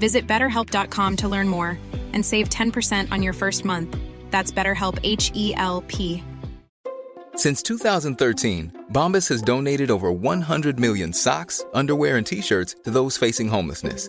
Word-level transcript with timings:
Visit 0.00 0.26
betterhelp.com 0.26 1.16
to 1.18 1.28
learn 1.28 1.48
more 1.48 1.78
and 2.12 2.26
save 2.26 2.48
10% 2.48 3.12
on 3.12 3.22
your 3.22 3.32
first 3.32 3.64
month. 3.64 3.96
That's 4.32 4.50
BetterHelp 4.50 4.98
H 5.04 5.30
E 5.36 5.54
L 5.54 5.84
P. 5.86 6.24
Since 7.36 7.62
2013, 7.62 8.86
Bombas 8.92 9.28
has 9.28 9.42
donated 9.42 9.90
over 9.90 10.10
100 10.10 10.80
million 10.80 11.12
socks, 11.12 11.64
underwear, 11.72 12.16
and 12.16 12.26
t 12.26 12.40
shirts 12.40 12.74
to 12.84 12.90
those 12.90 13.16
facing 13.16 13.48
homelessness. 13.48 14.08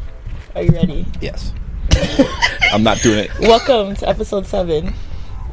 are 0.55 0.61
you 0.63 0.71
ready? 0.71 1.05
Yes. 1.19 1.53
I'm 2.73 2.83
not 2.83 2.99
doing 2.99 3.25
it. 3.25 3.31
Welcome 3.39 3.95
to 3.97 4.07
episode 4.09 4.45
seven. 4.45 4.93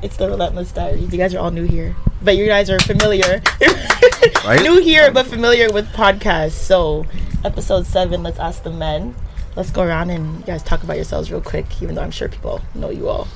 It's 0.03 0.17
the 0.17 0.29
Relentless 0.29 0.73
Diaries. 0.73 1.13
You 1.13 1.19
guys 1.19 1.35
are 1.35 1.39
all 1.39 1.51
new 1.51 1.65
here, 1.65 1.97
but 2.23 2.37
you 2.37 2.47
guys 2.47 2.71
are 2.71 2.79
familiar, 2.81 3.43
Right? 4.45 4.63
new 4.63 4.81
here 4.81 5.11
but 5.11 5.27
familiar 5.27 5.71
with 5.73 5.89
podcasts. 5.93 6.53
So, 6.53 7.07
episode 7.45 7.87
seven. 7.87 8.23
Let's 8.23 8.39
ask 8.39 8.63
the 8.63 8.71
men. 8.71 9.15
Let's 9.57 9.71
go 9.71 9.83
around 9.83 10.11
and 10.11 10.39
you 10.39 10.45
guys 10.45 10.63
talk 10.63 10.85
about 10.85 10.97
yourselves 10.97 11.33
real 11.33 11.41
quick, 11.41 11.67
even 11.83 11.97
though 11.97 12.03
I'm 12.03 12.12
sure 12.12 12.29
people 12.29 12.61
know 12.75 12.91
you 12.91 13.09
all. 13.09 13.27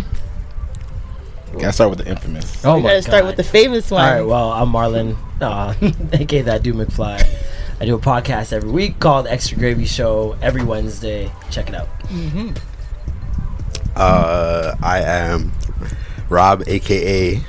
Can 1.52 1.64
I 1.66 1.70
start 1.70 1.90
with 1.90 1.98
the 1.98 2.08
infamous? 2.08 2.64
Oh 2.64 2.76
we 2.76 2.82
my 2.82 2.88
gotta 2.90 3.02
start 3.02 3.24
with 3.26 3.36
the 3.36 3.44
famous 3.44 3.90
one. 3.90 4.02
All 4.02 4.10
right, 4.10 4.22
well, 4.22 4.52
I'm 4.52 4.68
Marlon, 4.68 5.16
uh, 5.40 5.74
aka 6.12 6.42
that 6.42 6.62
dude 6.62 6.76
McFly. 6.76 7.20
I 7.82 7.84
do 7.84 7.96
a 7.96 7.98
podcast 7.98 8.52
every 8.52 8.70
week 8.70 9.00
called 9.00 9.26
Extra 9.26 9.58
Gravy 9.58 9.86
Show 9.86 10.36
every 10.40 10.62
Wednesday. 10.62 11.28
Check 11.50 11.68
it 11.68 11.74
out. 11.74 11.88
Uh, 13.96 14.76
I 14.80 15.00
am 15.00 15.50
Rob, 16.28 16.62
aka 16.68 17.40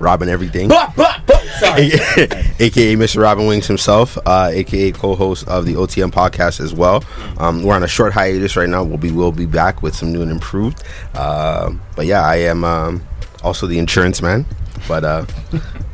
Robin 0.00 0.28
Everything, 0.28 0.70
Sorry. 0.70 1.92
aka 2.58 2.96
Mr. 2.96 3.22
Robin 3.22 3.46
Wings 3.46 3.68
himself, 3.68 4.18
uh, 4.26 4.50
aka 4.52 4.90
co-host 4.90 5.46
of 5.46 5.66
the 5.66 5.74
OTM 5.74 6.10
podcast 6.10 6.58
as 6.58 6.74
well. 6.74 7.04
Um, 7.38 7.62
we're 7.62 7.76
on 7.76 7.84
a 7.84 7.88
short 7.88 8.12
hiatus 8.12 8.56
right 8.56 8.68
now. 8.68 8.82
We'll 8.82 8.98
be 8.98 9.12
we'll 9.12 9.30
be 9.30 9.46
back 9.46 9.84
with 9.84 9.94
some 9.94 10.12
new 10.12 10.20
and 10.20 10.32
improved. 10.32 10.82
Uh, 11.14 11.72
but 11.94 12.06
yeah, 12.06 12.26
I 12.26 12.38
am 12.38 12.64
um, 12.64 13.04
also 13.44 13.68
the 13.68 13.78
insurance 13.78 14.20
man. 14.20 14.46
But 14.88 15.04
uh, 15.04 15.26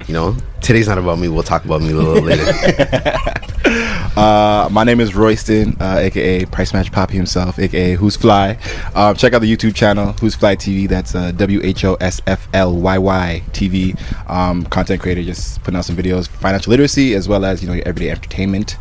you 0.08 0.14
know, 0.14 0.36
today's 0.60 0.88
not 0.88 0.98
about 0.98 1.18
me. 1.18 1.28
We'll 1.28 1.42
talk 1.42 1.64
about 1.64 1.80
me 1.82 1.90
a 1.92 1.96
little 1.96 2.22
later. 2.22 3.18
Uh, 4.14 4.68
my 4.70 4.84
name 4.84 5.00
is 5.00 5.14
Royston, 5.14 5.74
uh, 5.80 5.96
aka 6.00 6.44
Price 6.44 6.74
Match 6.74 6.92
Poppy 6.92 7.14
himself, 7.16 7.58
aka 7.58 7.94
Who's 7.94 8.14
Fly. 8.14 8.58
Um, 8.94 9.16
check 9.16 9.32
out 9.32 9.40
the 9.40 9.50
YouTube 9.56 9.74
channel 9.74 10.12
Who's 10.20 10.34
Fly 10.34 10.54
TV. 10.54 10.86
That's 10.86 11.14
uh, 11.14 11.30
W 11.32 11.60
H 11.62 11.82
O 11.86 11.94
S 11.94 12.20
F 12.26 12.46
L 12.52 12.76
Y 12.76 12.98
Y 12.98 13.42
TV. 13.52 13.98
Um, 14.28 14.64
content 14.64 15.00
creator, 15.00 15.22
just 15.22 15.62
putting 15.62 15.78
out 15.78 15.86
some 15.86 15.96
videos, 15.96 16.28
financial 16.28 16.70
literacy 16.72 17.14
as 17.14 17.26
well 17.26 17.46
as 17.46 17.62
you 17.62 17.69
know 17.69 17.74
your 17.74 17.88
everyday 17.88 18.10
entertainment. 18.10 18.76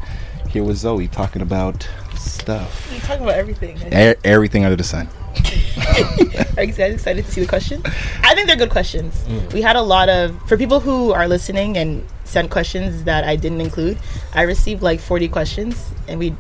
Here 0.50 0.64
with 0.66 0.76
Zoe 0.78 1.08
talking 1.08 1.42
about 1.42 1.88
stuff, 2.18 2.90
You're 2.92 3.00
talking 3.00 3.24
about 3.24 3.36
everything. 3.36 3.78
e- 3.78 4.16
everything 4.26 4.66
under 4.66 4.76
the 4.76 4.84
sun. 4.84 5.08
Are 6.58 6.64
you 6.64 6.74
guys 6.74 6.94
excited 6.94 7.25
to 7.25 7.31
see 7.31 7.42
the 7.42 7.47
questions? 7.47 7.84
I 8.24 8.36
think 8.36 8.47
they're 8.47 8.56
good 8.56 8.69
questions. 8.69 9.16
Mm. 9.24 9.53
We 9.53 9.62
had 9.62 9.75
a 9.75 9.81
lot 9.81 10.09
of 10.09 10.38
for 10.47 10.58
people 10.58 10.80
who 10.80 11.12
are 11.12 11.28
listening 11.28 11.78
and 11.78 12.06
sent 12.25 12.50
questions 12.50 13.03
that 13.06 13.24
I 13.24 13.36
didn't 13.36 13.62
include. 13.62 13.97
I 14.34 14.44
received 14.44 14.81
like 14.81 15.00
40 15.00 15.28
questions, 15.30 15.91
and 16.08 16.20
we 16.20 16.36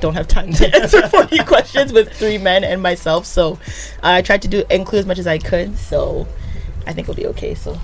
don't 0.00 0.14
have 0.14 0.28
time 0.28 0.52
to 0.52 0.74
answer 0.80 1.06
40 1.08 1.38
questions 1.44 1.92
with 1.92 2.12
three 2.12 2.38
men 2.38 2.64
and 2.64 2.82
myself. 2.82 3.26
So 3.26 3.58
I 4.02 4.22
tried 4.22 4.42
to 4.42 4.48
do 4.48 4.64
include 4.70 5.00
as 5.00 5.06
much 5.06 5.18
as 5.18 5.26
I 5.26 5.38
could. 5.38 5.76
So 5.78 6.26
I 6.86 6.92
think 6.92 7.08
we'll 7.08 7.16
be 7.16 7.26
okay. 7.28 7.54
So 7.54 7.78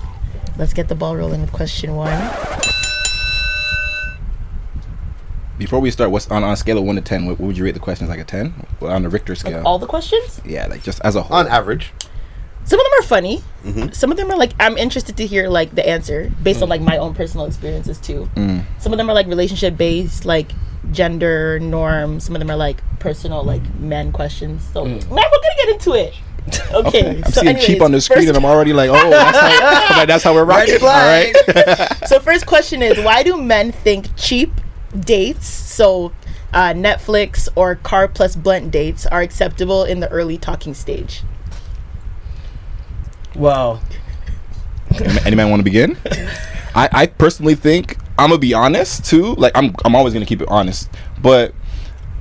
let's 0.57 0.73
get 0.73 0.87
the 0.87 0.95
ball 0.95 1.15
rolling 1.15 1.41
with 1.41 1.51
question 1.51 1.95
one. 1.95 2.92
Before 5.63 5.79
we 5.79 5.91
start, 5.91 6.11
what's 6.11 6.29
on, 6.29 6.43
on 6.43 6.51
a 6.51 6.57
scale 6.57 6.77
of 6.77 6.83
one 6.83 6.97
to 6.97 7.01
ten? 7.01 7.25
What, 7.25 7.39
what 7.39 7.47
would 7.47 7.57
you 7.57 7.63
rate 7.63 7.71
the 7.71 7.79
questions? 7.79 8.09
Like 8.09 8.19
a 8.19 8.25
ten 8.25 8.53
on 8.81 9.03
the 9.03 9.07
Richter 9.07 9.33
scale? 9.33 9.63
All 9.65 9.79
the 9.79 9.87
questions. 9.87 10.41
yeah, 10.43 10.67
like 10.67 10.83
just 10.83 10.99
as 11.05 11.15
a 11.15 11.23
whole. 11.23 11.37
on 11.37 11.47
average, 11.47 11.93
Some 12.65 12.81
of 12.81 12.85
them 12.85 12.99
are 12.99 13.03
funny. 13.03 13.41
Mm-hmm. 13.63 13.93
Some 13.93 14.11
of 14.11 14.17
them 14.17 14.29
are 14.29 14.35
like 14.35 14.51
I'm 14.59 14.77
interested 14.77 15.15
to 15.15 15.25
hear 15.25 15.47
like 15.47 15.73
the 15.73 15.87
answer 15.87 16.29
based 16.43 16.61
on 16.61 16.67
mm. 16.67 16.71
like 16.71 16.81
my 16.81 16.97
own 16.97 17.15
personal 17.15 17.45
experiences 17.45 17.97
too. 17.97 18.29
Mm. 18.35 18.65
Some 18.79 18.91
of 18.91 18.97
them 18.97 19.09
are 19.09 19.13
like 19.13 19.25
relationship 19.27 19.77
based, 19.77 20.25
like 20.25 20.51
gender 20.91 21.61
norms. 21.61 22.25
Some 22.25 22.35
of 22.35 22.39
them 22.39 22.51
are 22.51 22.57
like 22.57 22.83
personal, 22.99 23.41
like 23.41 23.63
men 23.75 24.11
questions. 24.11 24.67
So 24.73 24.83
mm. 24.83 24.89
man, 24.89 24.99
we're 25.09 25.15
gonna 25.15 25.55
get 25.55 25.69
into 25.69 25.93
it. 25.93 26.13
Okay, 26.73 27.21
I'm 27.23 27.31
so 27.31 27.39
seeing 27.39 27.57
cheap 27.57 27.81
on 27.81 27.93
the 27.93 28.01
screen, 28.01 28.27
and 28.27 28.35
I'm 28.35 28.43
already 28.43 28.73
like, 28.73 28.89
oh, 28.89 29.09
that's 29.09 29.37
how, 29.37 29.95
like, 29.97 30.07
that's 30.09 30.23
how 30.25 30.33
we're 30.33 30.43
rocking. 30.43 30.81
All 30.81 30.89
right. 30.89 31.33
so 32.07 32.19
first 32.19 32.45
question 32.45 32.81
is 32.81 32.97
why 32.99 33.23
do 33.23 33.41
men 33.41 33.71
think 33.71 34.13
cheap 34.17 34.51
dates 34.99 35.47
so 35.47 36.11
uh, 36.53 36.73
netflix 36.73 37.47
or 37.55 37.75
car 37.75 38.07
plus 38.07 38.35
blunt 38.35 38.71
dates 38.71 39.05
are 39.07 39.21
acceptable 39.21 39.83
in 39.83 39.99
the 39.99 40.09
early 40.09 40.37
talking 40.37 40.73
stage 40.73 41.23
Well, 43.35 43.81
Any, 44.99 45.19
any 45.25 45.35
man 45.35 45.49
want 45.49 45.59
to 45.59 45.63
begin? 45.63 45.97
I, 46.75 46.89
I 46.91 47.05
personally 47.07 47.55
think 47.55 47.97
I'm 48.17 48.29
gonna 48.29 48.37
be 48.39 48.53
honest 48.53 49.05
too. 49.05 49.33
Like 49.35 49.51
I'm 49.55 49.75
I'm 49.85 49.95
always 49.95 50.13
gonna 50.13 50.25
keep 50.25 50.41
it 50.41 50.47
honest, 50.49 50.89
but 51.21 51.53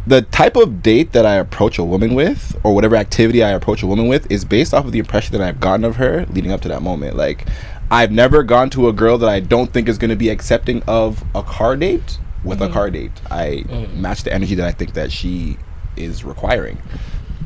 the 0.07 0.23
type 0.23 0.57
of 0.57 0.83
date 0.83 1.13
that 1.13 1.25
I 1.27 1.35
approach 1.35 1.79
a 1.79 1.85
woman 1.85 2.15
with, 2.15 2.59
or 2.65 2.75
whatever 2.75 2.97
activity 2.97 3.43
I 3.45 3.51
approach 3.51 3.83
a 3.83 3.87
woman 3.87 4.09
with, 4.09 4.31
is 4.33 4.45
based 4.45 4.75
off 4.75 4.85
of 4.85 4.93
the 4.93 4.99
impression 4.99 5.33
that 5.37 5.47
I've 5.47 5.61
gotten 5.61 5.85
of 5.85 5.97
her 5.97 6.27
leading 6.27 6.51
up 6.51 6.61
to 6.63 6.69
that 6.69 6.83
moment. 6.83 7.17
Like 7.17 7.47
I've 7.91 8.11
never 8.11 8.43
gone 8.43 8.71
to 8.71 8.89
a 8.89 8.93
girl 8.93 9.19
that 9.19 9.29
I 9.29 9.41
don't 9.41 9.71
think 9.73 9.89
is 9.89 9.99
gonna 9.99 10.17
be 10.17 10.31
accepting 10.31 10.83
of 10.89 11.25
a 11.35 11.43
car 11.43 11.77
date 11.77 12.19
with 12.45 12.61
a 12.61 12.65
mm-hmm. 12.65 12.75
car 12.75 12.91
date. 12.91 13.13
I 13.31 13.65
mm. 13.67 13.95
match 13.97 14.25
the 14.25 14.33
energy 14.33 14.55
that 14.57 14.67
I 14.67 14.73
think 14.73 14.95
that 14.95 15.13
she 15.13 15.59
is 15.97 16.25
requiring. 16.25 16.79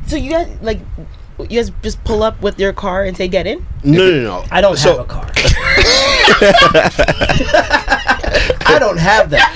so 0.05 0.15
you 0.15 0.31
guys 0.31 0.47
like 0.61 0.79
you 1.39 1.47
guys 1.47 1.71
just 1.83 2.03
pull 2.03 2.23
up 2.23 2.41
with 2.41 2.59
your 2.59 2.73
car 2.73 3.03
and 3.03 3.15
say 3.15 3.27
get 3.27 3.45
in 3.45 3.65
no, 3.83 4.09
no, 4.09 4.23
no. 4.23 4.43
I 4.49 4.61
don't 4.61 4.77
So- 4.77 4.97
have 4.97 5.01
a 5.01 5.05
car. 5.05 5.31
I 8.69 8.79
don't 8.79 8.97
have 8.97 9.29
that 9.29 9.53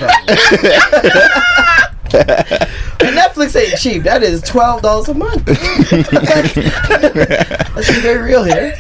problem. 2.12 2.68
And 3.04 3.18
Netflix 3.18 3.60
ain't 3.60 3.80
cheap. 3.80 4.04
That 4.04 4.22
is 4.24 4.42
twelve 4.42 4.82
dollars 4.82 5.10
a 5.10 5.14
month. 5.14 5.48
Let's 5.48 5.70
be 7.90 8.00
very 8.02 8.22
real 8.22 8.44
here. 8.44 8.74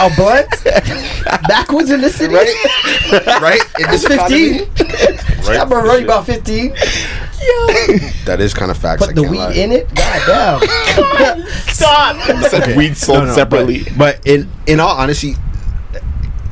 A 0.00 0.10
blunt 0.16 0.48
backwards 1.48 1.90
in 1.90 2.00
the 2.00 2.10
city. 2.10 2.34
right? 2.34 3.60
In 3.78 3.86
It's 3.94 4.02
this 4.02 4.10
economy? 4.10 4.58
fifteen. 4.66 5.60
I'm 5.60 5.72
already 5.72 6.04
about 6.04 6.26
fifteen. 6.26 6.74
That 8.24 8.38
is 8.40 8.54
kind 8.54 8.70
of 8.70 8.78
facts. 8.78 9.02
I 9.02 9.06
Put 9.06 9.14
the 9.16 9.22
weed 9.22 9.38
lie. 9.38 9.52
in 9.52 9.72
it. 9.72 9.92
God 9.94 10.60
damn. 10.60 11.46
stop 11.68 12.66
Weed 12.76 12.96
sold 12.96 13.18
No, 13.20 13.24
no, 13.26 13.34
separately. 13.34 13.84
But, 13.84 13.98
but 13.98 14.26
in 14.26 14.50
in 14.66 14.80
all 14.80 14.96
honesty, 14.96 15.34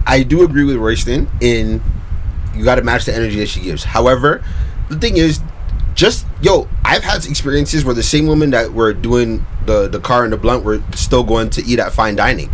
I 0.06 0.22
do 0.22 0.44
agree 0.44 0.64
with 0.64 0.76
Royston 0.76 1.28
in 1.40 1.82
you 2.54 2.64
got 2.64 2.74
to 2.76 2.82
match 2.82 3.04
the 3.06 3.14
energy 3.14 3.38
that 3.40 3.48
she 3.48 3.60
gives. 3.60 3.84
However, 3.84 4.44
the 4.90 4.98
thing 4.98 5.16
is, 5.16 5.40
just 6.02 6.26
yo, 6.42 6.68
I've 6.84 7.04
had 7.04 7.24
experiences 7.26 7.84
where 7.84 7.94
the 7.94 8.02
same 8.02 8.26
women 8.26 8.50
that 8.50 8.72
were 8.72 8.92
doing 8.92 9.46
the 9.66 9.86
the 9.86 10.00
car 10.00 10.24
and 10.24 10.32
the 10.32 10.36
blunt 10.36 10.64
were 10.64 10.82
still 10.96 11.22
going 11.22 11.48
to 11.50 11.64
eat 11.64 11.78
at 11.78 11.92
fine 11.92 12.16
dining. 12.16 12.50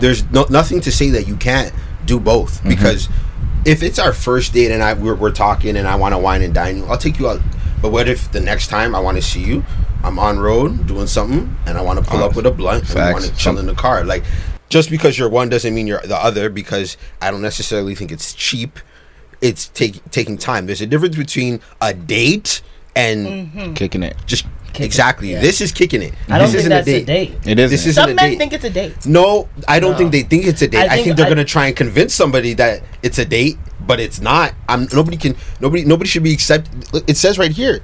There's 0.00 0.28
no, 0.32 0.44
nothing 0.50 0.80
to 0.80 0.90
say 0.90 1.10
that 1.10 1.28
you 1.28 1.36
can't 1.36 1.72
do 2.04 2.18
both 2.18 2.64
because 2.64 3.08
if 3.64 3.84
it's 3.84 4.00
our 4.00 4.12
first 4.12 4.52
date 4.52 4.72
and 4.72 4.82
I 4.82 4.94
we're, 4.94 5.14
we're 5.14 5.30
talking 5.30 5.76
and 5.76 5.86
I 5.86 5.94
want 5.94 6.14
to 6.14 6.18
wine 6.18 6.42
and 6.42 6.52
dine 6.52 6.78
you, 6.78 6.84
I'll 6.86 6.98
take 6.98 7.20
you 7.20 7.28
out. 7.28 7.40
But 7.80 7.92
what 7.92 8.08
if 8.08 8.32
the 8.32 8.40
next 8.40 8.66
time 8.66 8.96
I 8.96 8.98
want 8.98 9.16
to 9.18 9.22
see 9.22 9.44
you, 9.44 9.62
I'm 10.02 10.18
on 10.18 10.40
road 10.40 10.88
doing 10.88 11.06
something 11.06 11.56
and 11.66 11.78
I 11.78 11.82
want 11.82 12.04
to 12.04 12.10
pull 12.10 12.24
Uh, 12.24 12.26
up 12.26 12.34
with 12.34 12.46
a 12.46 12.50
blunt 12.50 12.80
and 12.80 12.88
we 12.88 12.94
facts. 12.94 13.12
want 13.12 13.24
to 13.26 13.36
chill 13.36 13.58
in 13.58 13.66
the 13.66 13.74
car? 13.74 14.02
Like 14.04 14.24
just 14.68 14.90
because 14.90 15.16
you're 15.16 15.28
one 15.28 15.48
doesn't 15.48 15.72
mean 15.72 15.86
you're 15.86 16.00
the 16.02 16.16
other 16.16 16.50
because 16.50 16.96
I 17.22 17.30
don't 17.30 17.42
necessarily 17.42 17.94
think 17.94 18.10
it's 18.10 18.34
cheap. 18.34 18.80
It's 19.40 19.68
take, 19.68 20.10
taking 20.10 20.36
time. 20.36 20.66
There's 20.66 20.80
a 20.80 20.86
difference 20.86 21.16
between 21.16 21.60
a 21.80 21.94
date 21.94 22.62
and 22.96 23.26
mm-hmm. 23.26 23.74
Kicking 23.74 24.02
it. 24.02 24.16
just 24.26 24.46
exactly. 24.74 25.34
This 25.34 25.60
is 25.60 25.72
kicking 25.72 26.02
it. 26.02 26.14
I 26.28 26.38
don't 26.38 26.46
this 26.46 26.50
think 26.50 26.58
isn't 26.60 26.70
that's 26.70 26.88
a 26.88 27.04
date. 27.04 27.34
It 27.44 27.58
is. 27.58 27.70
This 27.70 27.86
isn't 27.86 27.94
Some 28.02 28.10
a 28.10 28.14
men 28.14 28.30
date. 28.30 28.38
think 28.38 28.52
it's 28.52 28.64
a 28.64 28.70
date. 28.70 29.06
No, 29.06 29.48
I 29.68 29.80
don't 29.80 29.92
No. 29.92 29.98
think 29.98 30.12
they 30.12 30.22
think 30.22 30.46
it's 30.46 30.62
a 30.62 30.68
date. 30.68 30.78
I 30.78 30.84
I 30.84 30.88
think, 30.88 31.04
think 31.04 31.16
they're 31.16 31.26
I- 31.26 31.28
gonna 31.28 31.44
try 31.44 31.66
and 31.66 31.76
convince 31.76 32.14
somebody 32.14 32.54
that 32.54 32.82
it's 33.02 33.18
a 33.18 33.24
date, 33.24 33.58
but 33.86 34.00
it's 34.00 34.20
not. 34.20 34.54
I'm 34.68 34.88
nobody 34.92 35.16
can 35.16 35.36
nobody 35.60 35.84
nobody 35.84 36.08
should 36.08 36.22
be 36.22 36.32
accept. 36.32 36.68
It 37.06 37.16
says 37.16 37.38
right 37.38 37.50
here, 37.52 37.80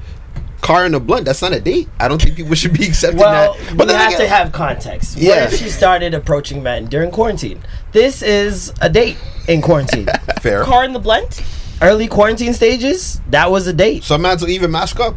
car 0.60 0.84
and 0.84 0.94
a 0.94 1.00
blunt. 1.00 1.24
That's 1.26 1.42
not 1.42 1.52
a 1.52 1.60
date. 1.60 1.88
I 2.00 2.08
don't 2.08 2.20
think 2.22 2.36
people 2.36 2.54
should 2.54 2.72
be 2.72 2.86
accepting 2.86 3.18
Well, 3.20 3.54
that. 3.54 3.76
but 3.76 3.88
then 3.88 3.96
you 3.96 4.02
have 4.04 4.14
again- 4.14 4.20
to 4.28 4.28
have 4.34 4.52
context. 4.52 5.16
Yeah. 5.18 5.44
What 5.44 5.52
if 5.54 5.58
she 5.60 5.68
started 5.68 6.14
approaching 6.14 6.62
men 6.62 6.86
during 6.86 7.10
quarantine? 7.10 7.60
This 7.92 8.22
is 8.22 8.72
a 8.80 8.88
date 8.88 9.16
in 9.48 9.60
quarantine. 9.60 10.06
fair. 10.40 10.62
Car 10.64 10.84
in 10.84 10.92
the 10.92 10.98
blunt. 11.00 11.42
Early 11.82 12.08
quarantine 12.08 12.54
stages, 12.54 13.20
that 13.30 13.50
was 13.50 13.66
a 13.66 13.72
date. 13.72 14.02
Some 14.04 14.22
mans 14.22 14.40
will 14.42 14.48
even 14.50 14.70
mask 14.70 14.98
up. 15.00 15.14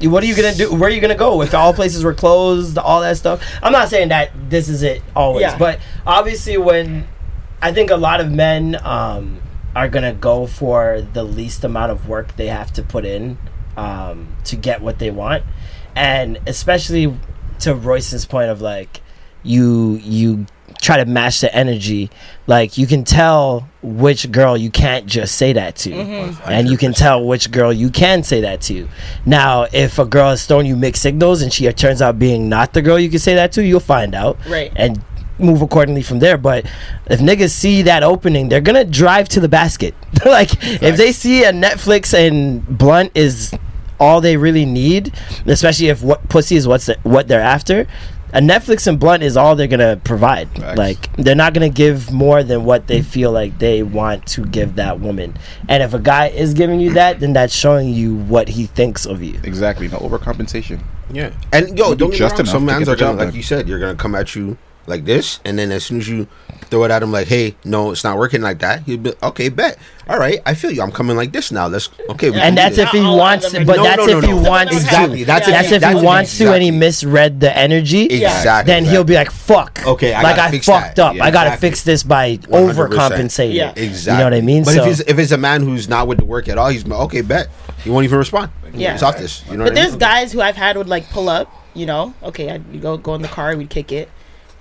What 0.00 0.22
are 0.22 0.26
you 0.26 0.36
gonna 0.36 0.54
do? 0.54 0.72
Where 0.74 0.88
are 0.88 0.92
you 0.92 1.00
gonna 1.00 1.16
go 1.16 1.42
if 1.42 1.52
all 1.54 1.74
places 1.74 2.04
were 2.04 2.14
closed? 2.14 2.78
All 2.78 3.00
that 3.00 3.16
stuff. 3.16 3.42
I'm 3.62 3.72
not 3.72 3.88
saying 3.88 4.08
that 4.10 4.30
this 4.48 4.68
is 4.68 4.82
it 4.82 5.02
always, 5.14 5.42
Yeah. 5.42 5.58
but 5.58 5.80
obviously, 6.06 6.56
when 6.56 7.06
I 7.60 7.72
think 7.72 7.90
a 7.90 7.96
lot 7.96 8.20
of 8.20 8.30
men 8.30 8.78
um, 8.84 9.40
are 9.74 9.88
gonna 9.88 10.12
go 10.14 10.46
for 10.46 11.04
the 11.12 11.24
least 11.24 11.64
amount 11.64 11.90
of 11.92 12.08
work 12.08 12.36
they 12.36 12.46
have 12.46 12.72
to 12.74 12.82
put 12.82 13.04
in 13.04 13.38
um, 13.76 14.28
to 14.44 14.56
get 14.56 14.80
what 14.82 14.98
they 15.00 15.10
want, 15.10 15.42
and 15.96 16.38
especially 16.46 17.14
to 17.58 17.74
Royce's 17.74 18.24
point 18.24 18.50
of 18.50 18.60
like 18.62 19.00
you 19.42 19.94
you 20.02 20.46
try 20.88 20.96
to 20.96 21.04
match 21.04 21.42
the 21.42 21.54
energy 21.54 22.08
like 22.46 22.78
you 22.78 22.86
can 22.86 23.04
tell 23.04 23.68
which 23.82 24.32
girl 24.32 24.56
you 24.56 24.70
can't 24.70 25.04
just 25.04 25.34
say 25.34 25.52
that 25.52 25.76
to. 25.76 25.90
Mm-hmm. 25.90 26.50
And 26.50 26.66
you 26.66 26.78
can 26.78 26.94
tell 26.94 27.22
which 27.26 27.50
girl 27.50 27.74
you 27.74 27.90
can 27.90 28.22
say 28.22 28.40
that 28.40 28.62
to. 28.62 28.88
Now 29.26 29.66
if 29.70 29.98
a 29.98 30.06
girl 30.06 30.30
is 30.30 30.46
throwing 30.46 30.64
you 30.64 30.76
mixed 30.76 31.02
signals 31.02 31.42
and 31.42 31.52
she 31.52 31.70
turns 31.72 32.00
out 32.00 32.18
being 32.18 32.48
not 32.48 32.72
the 32.72 32.80
girl 32.80 32.98
you 32.98 33.10
can 33.10 33.18
say 33.18 33.34
that 33.34 33.52
to 33.52 33.62
you'll 33.62 33.80
find 33.80 34.14
out 34.14 34.38
Right. 34.48 34.72
and 34.76 35.04
move 35.38 35.60
accordingly 35.60 36.00
from 36.00 36.20
there. 36.20 36.38
But 36.38 36.64
if 37.10 37.20
niggas 37.20 37.50
see 37.50 37.82
that 37.82 38.02
opening 38.02 38.48
they're 38.48 38.62
gonna 38.62 38.86
drive 38.86 39.28
to 39.30 39.40
the 39.40 39.48
basket. 39.48 39.94
Like 40.24 40.52
if 40.82 40.96
they 40.96 41.12
see 41.12 41.44
a 41.44 41.52
netflix 41.52 42.14
and 42.14 42.66
blunt 42.66 43.12
is 43.14 43.52
all 44.00 44.20
they 44.22 44.36
really 44.38 44.64
need 44.64 45.12
especially 45.44 45.88
if 45.88 46.02
what 46.02 46.28
pussy 46.28 46.54
is 46.56 46.66
what's 46.68 46.86
the, 46.86 46.96
what 47.02 47.28
they're 47.28 47.40
after 47.42 47.86
a 48.32 48.40
Netflix 48.40 48.86
and 48.86 48.98
blunt 48.98 49.22
is 49.22 49.36
all 49.36 49.56
they're 49.56 49.66
gonna 49.66 49.96
provide. 50.04 50.48
Facts. 50.50 50.78
Like 50.78 51.16
they're 51.16 51.34
not 51.34 51.54
gonna 51.54 51.68
give 51.68 52.12
more 52.12 52.42
than 52.42 52.64
what 52.64 52.86
they 52.86 53.02
feel 53.02 53.32
like 53.32 53.58
they 53.58 53.82
want 53.82 54.26
to 54.28 54.44
give 54.44 54.76
that 54.76 55.00
woman. 55.00 55.36
And 55.68 55.82
if 55.82 55.94
a 55.94 55.98
guy 55.98 56.28
is 56.28 56.54
giving 56.54 56.80
you 56.80 56.92
that, 56.94 57.20
then 57.20 57.32
that's 57.32 57.54
showing 57.54 57.88
you 57.88 58.16
what 58.16 58.48
he 58.48 58.66
thinks 58.66 59.06
of 59.06 59.22
you. 59.22 59.40
Exactly. 59.44 59.88
No 59.88 59.98
overcompensation. 59.98 60.80
Yeah, 61.10 61.32
and 61.52 61.78
yo, 61.78 61.90
You 61.90 61.94
do 61.94 61.96
don't 61.96 62.10
get 62.10 62.18
just 62.18 62.36
wrong. 62.36 62.46
Some 62.46 62.66
to 62.66 62.72
mans 62.72 62.88
are 62.88 62.96
gonna, 62.96 63.24
like 63.24 63.34
you 63.34 63.42
said, 63.42 63.66
you're 63.66 63.78
gonna 63.78 63.94
come 63.94 64.14
at 64.14 64.34
you 64.36 64.58
like 64.88 65.04
this, 65.04 65.40
and 65.44 65.58
then 65.58 65.70
as 65.70 65.84
soon 65.84 65.98
as 65.98 66.08
you 66.08 66.26
throw 66.70 66.84
it 66.84 66.90
at 66.90 67.02
him, 67.02 67.12
like, 67.12 67.28
"Hey, 67.28 67.54
no, 67.64 67.90
it's 67.92 68.04
not 68.04 68.18
working 68.18 68.40
like 68.42 68.58
that," 68.60 68.82
he'll 68.84 68.96
be, 68.98 69.12
"Okay, 69.22 69.48
bet. 69.48 69.78
All 70.08 70.18
right, 70.18 70.40
I 70.46 70.54
feel 70.54 70.70
you. 70.70 70.82
I'm 70.82 70.90
coming 70.90 71.16
like 71.16 71.32
this 71.32 71.52
now. 71.52 71.66
Let's 71.68 71.88
okay." 72.10 72.32
And 72.38 72.56
that's 72.56 72.78
if 72.78 72.88
he 72.90 73.00
Not 73.00 73.06
all 73.06 73.14
of 73.14 73.18
wants, 73.20 73.52
but 73.52 73.66
No, 73.76 73.82
that's 73.82 74.06
no, 74.06 74.18
if 74.18 74.24
he 74.24 74.32
wants 74.32 74.72
Exactly. 74.74 75.18
to. 75.20 75.24
That's 75.26 75.46
That's, 75.46 75.70
if 75.72 75.82
he- 75.82 75.86
if 75.86 75.92
he 75.92 75.98
if- 75.98 76.04
wants 76.04 76.38
to 76.38 76.52
and 76.52 76.62
he 76.62 76.70
misread 76.70 77.40
the 77.40 77.56
energy. 77.56 78.04
Exactly. 78.06 78.72
Then 78.72 78.84
he'll 78.84 79.04
be 79.04 79.14
like, 79.14 79.30
"Fuck." 79.30 79.80
Okay, 79.86 80.12
I 80.14 80.22
like 80.22 80.38
I 80.38 80.50
fix 80.50 80.66
fucked 80.66 80.96
that. 80.96 81.02
up. 81.10 81.14
Yeah, 81.16 81.24
I 81.24 81.30
gotta 81.30 81.48
exactly. 81.50 81.68
fix 81.70 81.82
this 81.82 82.02
by 82.02 82.36
100%. 82.48 82.90
overcompensating. 82.90 83.54
Yeah. 83.54 83.72
Exactly. 83.76 84.12
You 84.12 84.18
know 84.18 84.24
what 84.24 84.34
I 84.34 84.40
mean? 84.40 84.64
But 84.64 84.74
So- 84.74 84.84
if 84.84 85.00
it's 85.00 85.10
if 85.10 85.18
it's 85.18 85.32
a 85.32 85.38
man 85.38 85.62
who's 85.62 85.88
not 85.88 86.08
with 86.08 86.18
the 86.18 86.24
work 86.24 86.48
at 86.48 86.58
all, 86.58 86.68
he's 86.68 86.84
okay. 86.90 87.20
Bet 87.20 87.48
he 87.84 87.90
won't 87.90 88.04
even 88.04 88.18
respond. 88.18 88.50
Yeah. 88.74 88.94
it's 88.94 89.02
off 89.02 89.16
this. 89.18 89.42
You 89.50 89.56
know 89.56 89.64
But 89.64 89.72
what 89.72 89.78
I 89.78 89.80
there's 89.82 89.92
mean? 89.92 89.98
guys 90.00 90.32
who 90.32 90.40
I've 90.42 90.56
had 90.56 90.76
would 90.76 90.88
like 90.88 91.08
pull 91.10 91.28
up, 91.30 91.50
you 91.74 91.86
know, 91.86 92.12
okay, 92.22 92.50
I 92.50 92.60
you 92.72 92.80
go 92.80 92.96
go 92.96 93.14
in 93.14 93.22
the 93.22 93.28
car, 93.28 93.56
we'd 93.56 93.70
kick 93.70 93.92
it, 93.92 94.08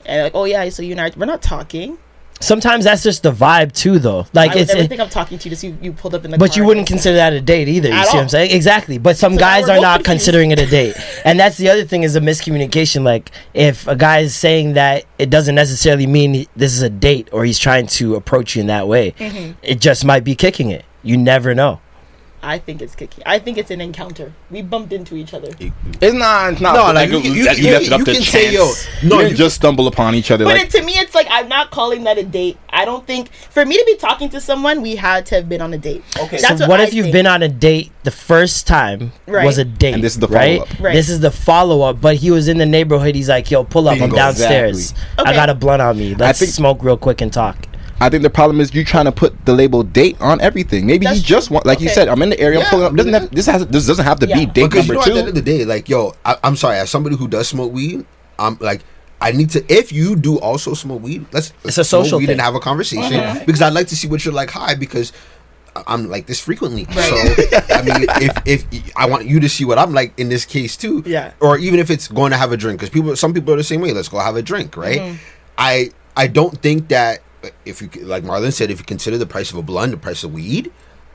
and 0.07 0.24
like, 0.24 0.36
oh 0.36 0.45
yeah, 0.45 0.68
so 0.69 0.81
you 0.83 0.92
and 0.92 1.01
I, 1.01 1.12
we're 1.15 1.25
not 1.25 1.42
talking. 1.42 1.98
Sometimes 2.39 2.83
that's 2.83 3.01
just 3.01 3.24
the 3.24 3.31
vibe 3.31 3.71
too, 3.71 3.98
though. 3.98 4.27
Like 4.31 4.51
I 4.51 4.59
it's. 4.59 4.71
never 4.71 4.83
it- 4.83 4.89
think 4.89 5.01
I'm 5.01 5.09
talking 5.09 5.39
to 5.39 5.45
you. 5.45 5.50
Just 5.50 5.63
you, 5.63 5.75
you 5.81 5.92
pulled 5.92 6.13
up 6.13 6.24
in 6.24 6.30
the 6.30 6.38
But 6.38 6.56
you 6.56 6.63
wouldn't 6.65 6.86
consider 6.86 7.15
that 7.15 7.33
a 7.33 7.42
date 7.42 7.68
either. 7.68 7.89
You 7.89 7.95
see 8.06 8.15
what. 8.15 8.21
I'm 8.21 8.30
saying? 8.30 8.51
Exactly. 8.56 9.00
But 9.00 9.18
some 9.18 9.33
So 9.33 9.39
guys 9.39 9.63
we're 9.68 9.80
not 9.81 10.04
confused. 10.04 10.06
considering 10.06 10.51
it 10.51 10.59
a 10.59 10.68
date. 10.68 10.95
and 11.25 11.39
that's 11.39 11.57
the 11.57 11.69
other 11.69 11.83
thing 11.83 12.04
is 12.04 12.15
a 12.15 12.21
miscommunication. 12.21 13.01
Like 13.04 13.31
if 13.56 13.88
a 13.88 13.95
guy 13.95 14.19
is 14.19 14.36
saying 14.36 14.74
that 14.74 15.06
it 15.18 15.31
doesn't 15.31 15.56
necessarily 15.56 16.06
mean 16.06 16.45
this 16.56 16.74
is 16.75 16.83
a 16.83 16.92
date 16.92 17.27
or 17.31 17.44
he's 17.44 17.57
trying 17.57 17.88
to 17.88 18.13
approach 18.13 18.56
you 18.56 18.62
in 18.62 18.68
that 18.68 18.88
way. 18.88 19.13
Mm-hmm. 19.13 19.54
It 19.63 19.81
just 19.81 20.06
might 20.06 20.24
be 20.24 20.36
kicking 20.36 20.69
it. 20.69 20.86
You 21.01 21.18
never 21.18 21.56
know. 21.56 21.80
I 22.43 22.59
think 22.59 22.81
it's 22.81 22.95
Kiki. 22.95 23.21
I 23.25 23.39
think 23.39 23.57
it's 23.57 23.71
an 23.71 23.81
encounter. 23.81 24.31
We 24.51 24.61
bumped 24.61 24.93
into 24.93 25.15
each 25.15 25.33
other. 25.33 25.49
It's 25.59 26.13
not. 26.13 26.53
It's 26.53 26.61
not. 26.61 26.75
No, 26.75 26.93
like, 26.93 27.09
you- 27.09 27.17
you- 27.19 27.43
that 27.45 27.57
you- 27.57 27.71
left 27.71 27.85
it 27.87 27.93
up 27.93 27.99
you 27.99 28.05
to 28.05 28.13
can 28.13 28.21
chance. 28.21 28.27
say, 28.31 28.53
yo, 28.53 28.71
no, 29.03 29.17
didn't 29.17 29.31
you- 29.31 29.37
just 29.37 29.55
stumble 29.55 29.87
upon 29.87 30.13
each 30.15 30.29
other. 30.29 30.45
But 30.45 30.53
like 30.55 30.65
it, 30.65 30.69
to 30.71 30.83
me, 30.83 30.93
it's 30.93 31.15
like 31.15 31.27
I'm 31.31 31.47
not 31.49 31.71
calling 31.71 32.03
that 32.03 32.17
a 32.19 32.23
date. 32.23 32.57
I 32.69 32.85
don't 32.85 33.05
think 33.07 33.31
for 33.33 33.65
me 33.65 33.75
to 33.75 33.83
be 33.85 33.95
talking 33.95 34.29
to 34.29 34.39
someone, 34.39 34.81
we 34.83 34.95
had 34.95 35.25
to 35.27 35.35
have 35.35 35.49
been 35.49 35.61
on 35.61 35.73
a 35.73 35.77
date. 35.79 36.03
Okay, 36.19 36.37
that's 36.39 36.59
so 36.61 36.67
what, 36.67 36.79
I 36.79 36.83
if 36.83 36.93
you've 36.93 37.05
think. 37.05 37.13
been 37.13 37.27
on 37.27 37.41
a 37.41 37.47
date 37.49 37.91
the 38.03 38.11
first 38.11 38.67
time 38.67 39.11
Right. 39.25 39.45
was 39.45 39.57
a 39.57 39.65
date 39.65 39.95
And 39.95 40.03
this 40.03 40.13
is 40.13 40.19
the 40.19 40.27
right? 40.27 40.59
follow-up. 40.59 40.79
Right. 40.79 40.93
this 40.93 41.09
is 41.09 41.19
the 41.19 41.31
follow-up 41.31 41.99
but 41.99 42.15
he 42.17 42.31
was 42.31 42.47
in 42.47 42.57
the 42.57 42.65
neighborhood 42.65 43.15
he's 43.15 43.27
like 43.27 43.51
yo 43.51 43.65
pull 43.65 43.89
up 43.89 43.99
i'm 43.99 44.11
downstairs 44.11 44.91
Exactly. 44.91 45.25
i 45.25 45.33
got 45.33 45.49
a 45.49 45.53
blunt 45.55 45.81
on 45.81 45.97
me 45.97 46.15
let's 46.15 46.39
think- 46.39 46.51
smoke 46.51 46.81
real 46.83 46.95
quick 46.95 47.19
and 47.19 47.33
talk 47.33 47.66
I 47.99 48.09
think 48.09 48.21
the 48.23 48.29
problem 48.29 48.59
is 48.61 48.73
you 48.75 48.85
trying 48.85 49.05
to 49.05 49.11
put 49.11 49.45
the 49.45 49.53
label 49.53 49.81
date 49.83 50.18
on 50.21 50.39
everything. 50.42 50.85
Maybe 50.85 51.06
That's 51.06 51.18
he 51.19 51.23
just 51.23 51.49
want, 51.49 51.66
like 51.66 51.80
you 51.81 51.89
said, 51.89 52.07
I'm 52.07 52.21
in 52.21 52.30
the 52.30 52.39
area. 52.39 52.59
Yeah, 52.59 52.66
I'm 52.66 52.69
pulling 52.69 52.85
up. 52.85 52.94
Doesn't 52.95 53.13
have, 53.13 53.31
this 53.31 53.45
has 53.47 53.66
this 53.68 53.87
doesn't 53.87 54.06
have 54.06 54.19
to 54.19 54.27
Yeah. 54.27 54.35
be 54.39 54.45
date 54.45 54.69
because 54.69 54.87
you 54.87 54.94
know, 54.94 54.99
number 54.99 55.09
at 55.09 55.13
the 55.13 55.19
end 55.19 55.27
of 55.30 55.35
the 55.35 55.42
day, 55.42 55.66
like, 55.66 55.89
yo, 55.89 56.13
I, 56.23 56.37
I'm 56.44 56.56
sorry, 56.56 56.77
as 56.77 56.89
somebody 56.89 57.16
who 57.16 57.27
does 57.27 57.47
smoke 57.47 57.71
weed, 57.73 58.06
I'm 58.37 58.57
like, 58.61 58.83
I 59.19 59.31
need 59.31 59.49
to. 59.51 59.66
If 59.68 59.92
you 59.92 60.16
do 60.16 60.37
also 60.37 60.75
smoke 60.75 61.01
weed, 61.01 61.25
let's 61.31 61.54
It's 61.63 61.80
a 61.80 61.83
social 61.83 62.19
weed 62.19 62.27
thing. 62.27 62.33
and 62.33 62.42
have 62.42 62.54
a 62.56 62.59
conversation 62.59 63.39
because 63.45 63.61
I'd 63.63 63.73
like 63.73 63.87
to 63.87 63.95
see 63.95 64.07
what 64.07 64.23
you're 64.25 64.33
like 64.33 64.51
high 64.51 64.75
because. 64.75 65.11
I- 65.75 65.83
I'm 65.85 66.09
like 66.09 66.25
this 66.25 66.39
frequently, 66.39 66.85
so 66.85 67.16
I 67.69 67.81
mean, 67.83 68.06
if 68.45 68.66
if 68.73 68.92
I 68.95 69.06
want 69.07 69.27
you 69.27 69.39
to 69.42 69.47
see 69.47 69.63
what 69.63 69.77
I'm 69.77 69.94
like 69.94 70.11
in 70.19 70.27
this 70.27 70.44
case 70.44 70.75
too, 70.75 71.04
Yeah. 71.06 71.33
or 71.39 71.59
even 71.59 71.80
if 71.80 71.92
it's 71.92 72.07
going 72.07 72.31
to 72.31 72.37
have 72.37 72.51
a 72.51 72.57
drink, 72.57 72.80
because 72.80 72.89
people, 72.89 73.16
some 73.16 73.31
people 73.31 73.54
are 73.54 73.57
the 73.57 73.63
same 73.63 73.81
way. 73.81 73.92
Let's 73.94 74.09
go 74.09 74.18
have 74.18 74.35
a 74.35 74.42
drink, 74.42 74.75
right? 74.75 74.99
Mm-hmm. 74.99 75.16
I 75.59 75.92
I 76.16 76.25
don't 76.25 76.59
think 76.63 76.87
that 76.87 77.21
if 77.66 77.81
you 77.81 77.89
like 78.04 78.23
Marlon 78.23 78.51
said, 78.54 78.71
if 78.71 78.80
you 78.80 78.85
consider 78.85 79.18
the 79.18 79.25
price 79.25 79.51
of 79.51 79.57
a 79.57 79.61
blunt, 79.61 79.92
the 79.92 79.97
price 79.97 80.23
of 80.23 80.33
weed, 80.33 80.71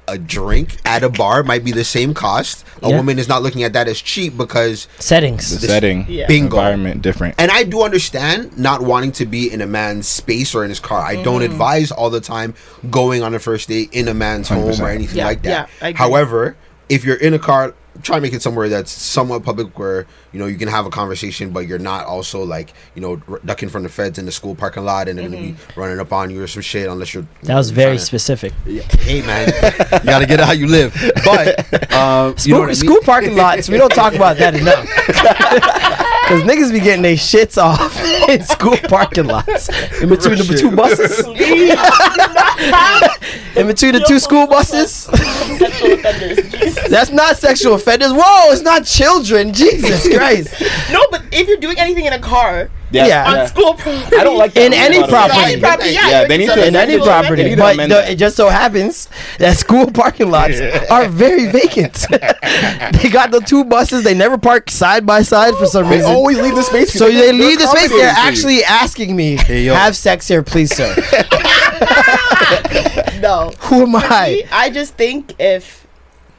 a 0.09 0.19
drink 0.19 0.79
at 0.85 1.05
a 1.05 1.09
bar 1.09 1.45
might 1.45 1.65
be 1.65 1.71
the 1.71 1.85
same 1.85 2.12
cost. 2.12 2.65
A 2.83 2.89
Yeah. 2.91 2.97
woman 2.97 3.19
is 3.21 3.29
not 3.29 3.43
looking 3.43 3.62
at 3.62 3.73
that 3.75 3.87
as 3.87 4.01
cheap 4.01 4.37
because 4.37 4.89
settings 4.99 5.49
The 5.61 5.67
setting, 5.69 6.07
Yeah. 6.09 6.27
Bingo. 6.27 6.57
environment, 6.57 7.03
different. 7.03 7.37
and 7.39 7.51
I 7.53 7.62
do 7.62 7.83
understand 7.83 8.59
not 8.59 8.83
wanting 8.83 9.12
to 9.12 9.27
be 9.27 9.51
in 9.51 9.61
a 9.61 9.67
man's 9.67 10.09
space 10.09 10.55
or 10.57 10.65
in 10.65 10.71
his 10.71 10.81
car. 10.81 11.01
I 11.05 11.15
Mm-hmm. 11.15 11.23
don't 11.25 11.43
advise 11.43 11.93
all 11.93 12.11
the 12.11 12.21
time 12.21 12.55
going 12.91 13.23
on 13.23 13.33
a 13.35 13.39
first 13.39 13.69
date 13.69 13.91
in 13.93 14.09
a 14.09 14.15
man's 14.15 14.49
home 14.49 14.65
100%. 14.65 14.81
or 14.81 14.89
anything 14.91 15.19
Yeah, 15.19 15.27
like 15.27 15.43
that. 15.45 15.69
yeah, 15.81 15.93
However, 15.95 16.57
if 16.89 17.05
you're 17.05 17.17
in 17.17 17.33
a 17.33 17.39
car, 17.39 17.75
try 18.03 18.17
to 18.17 18.23
make 18.23 18.33
it 18.33 18.41
somewhere 18.43 18.69
that's 18.69 18.91
somewhat 18.91 19.43
public 19.45 19.79
where 19.79 20.07
you 20.33 20.39
know 20.39 20.47
you 20.47 20.57
can 20.57 20.69
have 20.69 20.87
a 20.87 20.91
conversation, 20.91 21.51
but 21.51 21.67
you're 21.67 21.79
not 21.79 22.07
also 22.07 22.43
like 22.43 22.73
you 22.95 23.03
know 23.03 23.21
r- 23.29 23.41
ducking 23.45 23.69
from 23.69 23.83
the 23.83 23.89
feds 23.89 24.19
in 24.19 24.25
the 24.25 24.33
school 24.33 24.55
parking 24.55 24.85
lot 24.85 25.09
and 25.09 25.19
they're 25.19 25.29
gonna 25.29 25.41
be 25.41 25.53
Mm-hmm. 25.53 25.81
running 25.81 26.01
up 26.01 26.13
on 26.13 26.31
you 26.31 26.43
or 26.43 26.47
some 26.47 26.63
shit 26.63 26.89
unless 26.89 27.13
you're. 27.15 27.27
that 27.43 27.55
was 27.55 27.71
very 27.71 27.97
tryna- 27.97 28.01
specific 28.01 28.53
Hey 28.65 29.21
man, 29.23 29.49
you 29.49 30.05
gotta 30.11 30.27
get 30.27 30.41
it 30.41 30.47
how 30.47 30.53
you 30.53 30.67
live. 30.67 30.95
But 31.25 31.93
um, 31.93 32.31
you 32.33 32.39
School, 32.39 32.53
know 32.59 32.63
I 32.63 32.67
mean? 32.67 32.75
school 32.77 33.01
parking 33.03 33.37
lots, 33.37 33.69
we 33.69 33.77
don't 33.77 33.93
talk 33.93 34.15
about 34.15 34.37
that 34.39 34.55
enough. 34.55 36.09
Because 36.33 36.49
niggas 36.49 36.73
be 36.73 36.81
getting 36.81 37.03
their 37.03 37.15
shits 37.15 37.62
off 37.62 38.03
in 38.29 38.43
school 38.43 38.77
parking 38.89 39.27
lots. 39.27 39.69
In 40.01 40.09
between 40.09 40.39
the 40.39 40.57
two 40.59 40.75
buses. 40.75 41.19
in 43.57 43.67
between 43.67 43.93
the 43.93 44.03
two 44.09 44.19
school 44.19 44.47
buses. 44.47 44.93
sexual 44.93 45.93
offenders. 45.93 46.51
Jesus. 46.51 46.89
That's 46.89 47.11
not 47.11 47.37
sexual 47.37 47.75
offenders. 47.75 48.15
Whoa, 48.15 48.51
it's 48.51 48.62
not 48.62 48.87
children. 48.87 49.53
Jesus 49.53 50.09
Christ. 50.09 50.59
No, 50.91 51.05
but 51.11 51.23
if 51.33 51.49
you're 51.49 51.59
doing 51.59 51.79
anything 51.79 52.07
in 52.07 52.15
a 52.15 52.19
car 52.19 52.71
Yeah, 52.93 53.07
Yeah. 53.07 53.29
on 53.31 53.37
yeah. 53.37 53.47
school 53.47 53.75
property, 53.75 54.17
I 54.17 54.25
don't 54.25 54.39
like 54.39 54.53
that 54.55 54.65
In 54.65 54.73
any 54.73 55.07
property. 55.09 55.41
Any 55.53 55.61
property, 55.61 55.91
yeah, 55.91 56.11
Yeah, 56.11 56.27
they 56.29 56.39
need 56.39 56.47
to- 56.51 56.67
in 56.67 56.77
any 56.77 56.99
property, 56.99 57.45
need 57.45 57.59
but 57.59 57.77
the, 57.77 58.11
it 58.13 58.17
just 58.17 58.37
so 58.37 58.49
happens 58.49 59.09
that 59.39 59.57
school 59.57 59.91
parking 59.91 60.31
lots 60.31 60.61
are 60.91 61.09
very 61.09 61.47
vacant. 61.51 62.07
they 62.11 63.09
got 63.11 63.31
the 63.31 63.43
two 63.47 63.65
buses; 63.65 64.05
they 64.05 64.15
never 64.15 64.39
park 64.39 64.71
side 64.71 65.07
by 65.07 65.23
side 65.23 65.55
for 65.57 65.67
some 65.67 65.89
They 65.89 65.97
reason. 65.97 66.11
always 66.13 66.39
leave 66.39 66.55
the 66.55 66.63
space. 66.63 66.93
so 66.93 67.11
they 67.11 67.33
leave 67.33 67.59
the 67.59 67.67
space. 67.67 67.89
They're 67.91 68.11
accommodating 68.11 68.43
for 68.43 68.51
you. 68.51 68.61
actually 68.61 68.65
asking 68.65 69.17
me, 69.17 69.39
yo. 69.65 69.75
"Have 69.75 69.97
sex 69.97 70.29
here, 70.29 70.43
please, 70.43 70.75
sir." 70.75 70.95
no. 73.21 73.53
Who 73.61 73.83
am 73.83 73.97
I? 73.97 74.45
I 74.53 74.71
just 74.71 74.95
think 74.95 75.35
if 75.39 75.82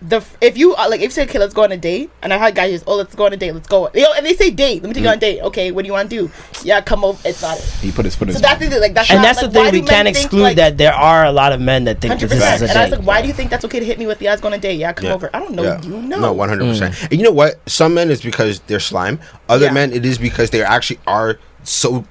the 0.06 0.22
if 0.42 0.58
you 0.58 0.76
uh, 0.76 0.88
like 0.90 1.00
if 1.00 1.06
you 1.06 1.10
say 1.12 1.24
okay 1.24 1.40
let's 1.40 1.54
go 1.54 1.64
on 1.64 1.72
a 1.72 1.78
date 1.78 2.10
and 2.22 2.34
I 2.34 2.38
had 2.38 2.56
guys 2.56 2.72
just 2.72 2.84
oh 2.88 2.96
let's 2.98 3.16
go 3.16 3.26
on 3.26 3.34
a 3.34 3.38
date 3.38 3.54
let's 3.54 3.68
go 3.68 3.90
Yo, 3.94 4.12
and 4.18 4.26
they 4.26 4.34
say 4.34 4.52
date 4.52 4.82
let 4.84 4.90
me 4.90 4.94
take 4.94 5.04
you 5.04 5.10
on 5.10 5.16
a 5.18 5.20
date 5.20 5.42
okay 5.44 5.72
what 5.72 5.84
do 5.84 5.88
you 5.88 5.94
want 5.94 6.10
to 6.10 6.28
do 6.28 6.32
yeah 6.64 6.82
come 6.82 7.06
over 7.06 7.18
it's 7.26 7.42
not 7.42 7.58
it 7.58 7.64
He 7.82 7.92
put 7.92 8.04
his 8.06 8.16
foot 8.16 8.28
in 8.30 8.36
so 8.36 8.42
that's 8.42 8.60
the, 8.60 8.80
like 8.80 8.94
that's 8.94 9.10
And 9.10 9.18
not, 9.20 9.24
that's 9.24 9.40
the 9.42 9.48
like, 9.48 9.56
why 9.56 9.72
thing. 9.72 9.82
We 9.84 9.88
can't 9.88 10.08
exclude 10.08 10.42
like, 10.44 10.56
that 10.58 10.78
there 10.78 10.94
are 10.94 11.24
a 11.26 11.32
lot 11.32 11.54
of 11.54 11.62
men 11.62 11.86
that 11.86 12.02
think 12.02 12.12
Hundred 12.12 12.30
that 12.32 12.36
this 12.36 12.44
percent. 12.44 12.64
is 12.64 12.70
a 12.70 12.70
And 12.72 12.78
I 12.80 12.84
was 12.90 12.92
like, 13.00 13.08
why 13.08 13.22
do 13.22 13.28
you 13.30 13.34
think 13.34 13.50
that's 13.50 13.64
okay 13.66 13.80
to 13.80 13.86
hit 13.86 13.98
me 13.98 14.06
with? 14.08 14.20
the 14.20 14.28
eyes 14.28 14.34
was 14.34 14.42
going 14.42 14.54
on 14.54 14.60
a 14.60 14.62
date. 14.62 14.76
Yeah, 14.78 14.92
come 14.94 15.06
Yeah. 15.08 15.14
over. 15.14 15.30
I 15.34 15.40
don't 15.40 15.54
know 15.56 15.64
Yeah. 15.64 15.82
you. 15.82 16.02
No. 16.02 16.20
No, 16.20 16.34
one 16.34 16.50
hundred 16.50 16.66
percent. 16.66 17.02
And 17.04 17.14
you 17.14 17.24
know 17.24 17.32
what? 17.32 17.62
Some 17.70 17.94
men 17.94 18.12
it's 18.12 18.22
because 18.22 18.60
they're 18.68 18.80
slime. 18.80 19.20
Other 19.50 19.68
Yeah. 19.68 19.72
men 19.74 19.94
it 19.94 20.06
is 20.06 20.18
because 20.18 20.50
they 20.50 20.64
actually 20.64 21.00
are 21.08 21.40
so 21.64 22.06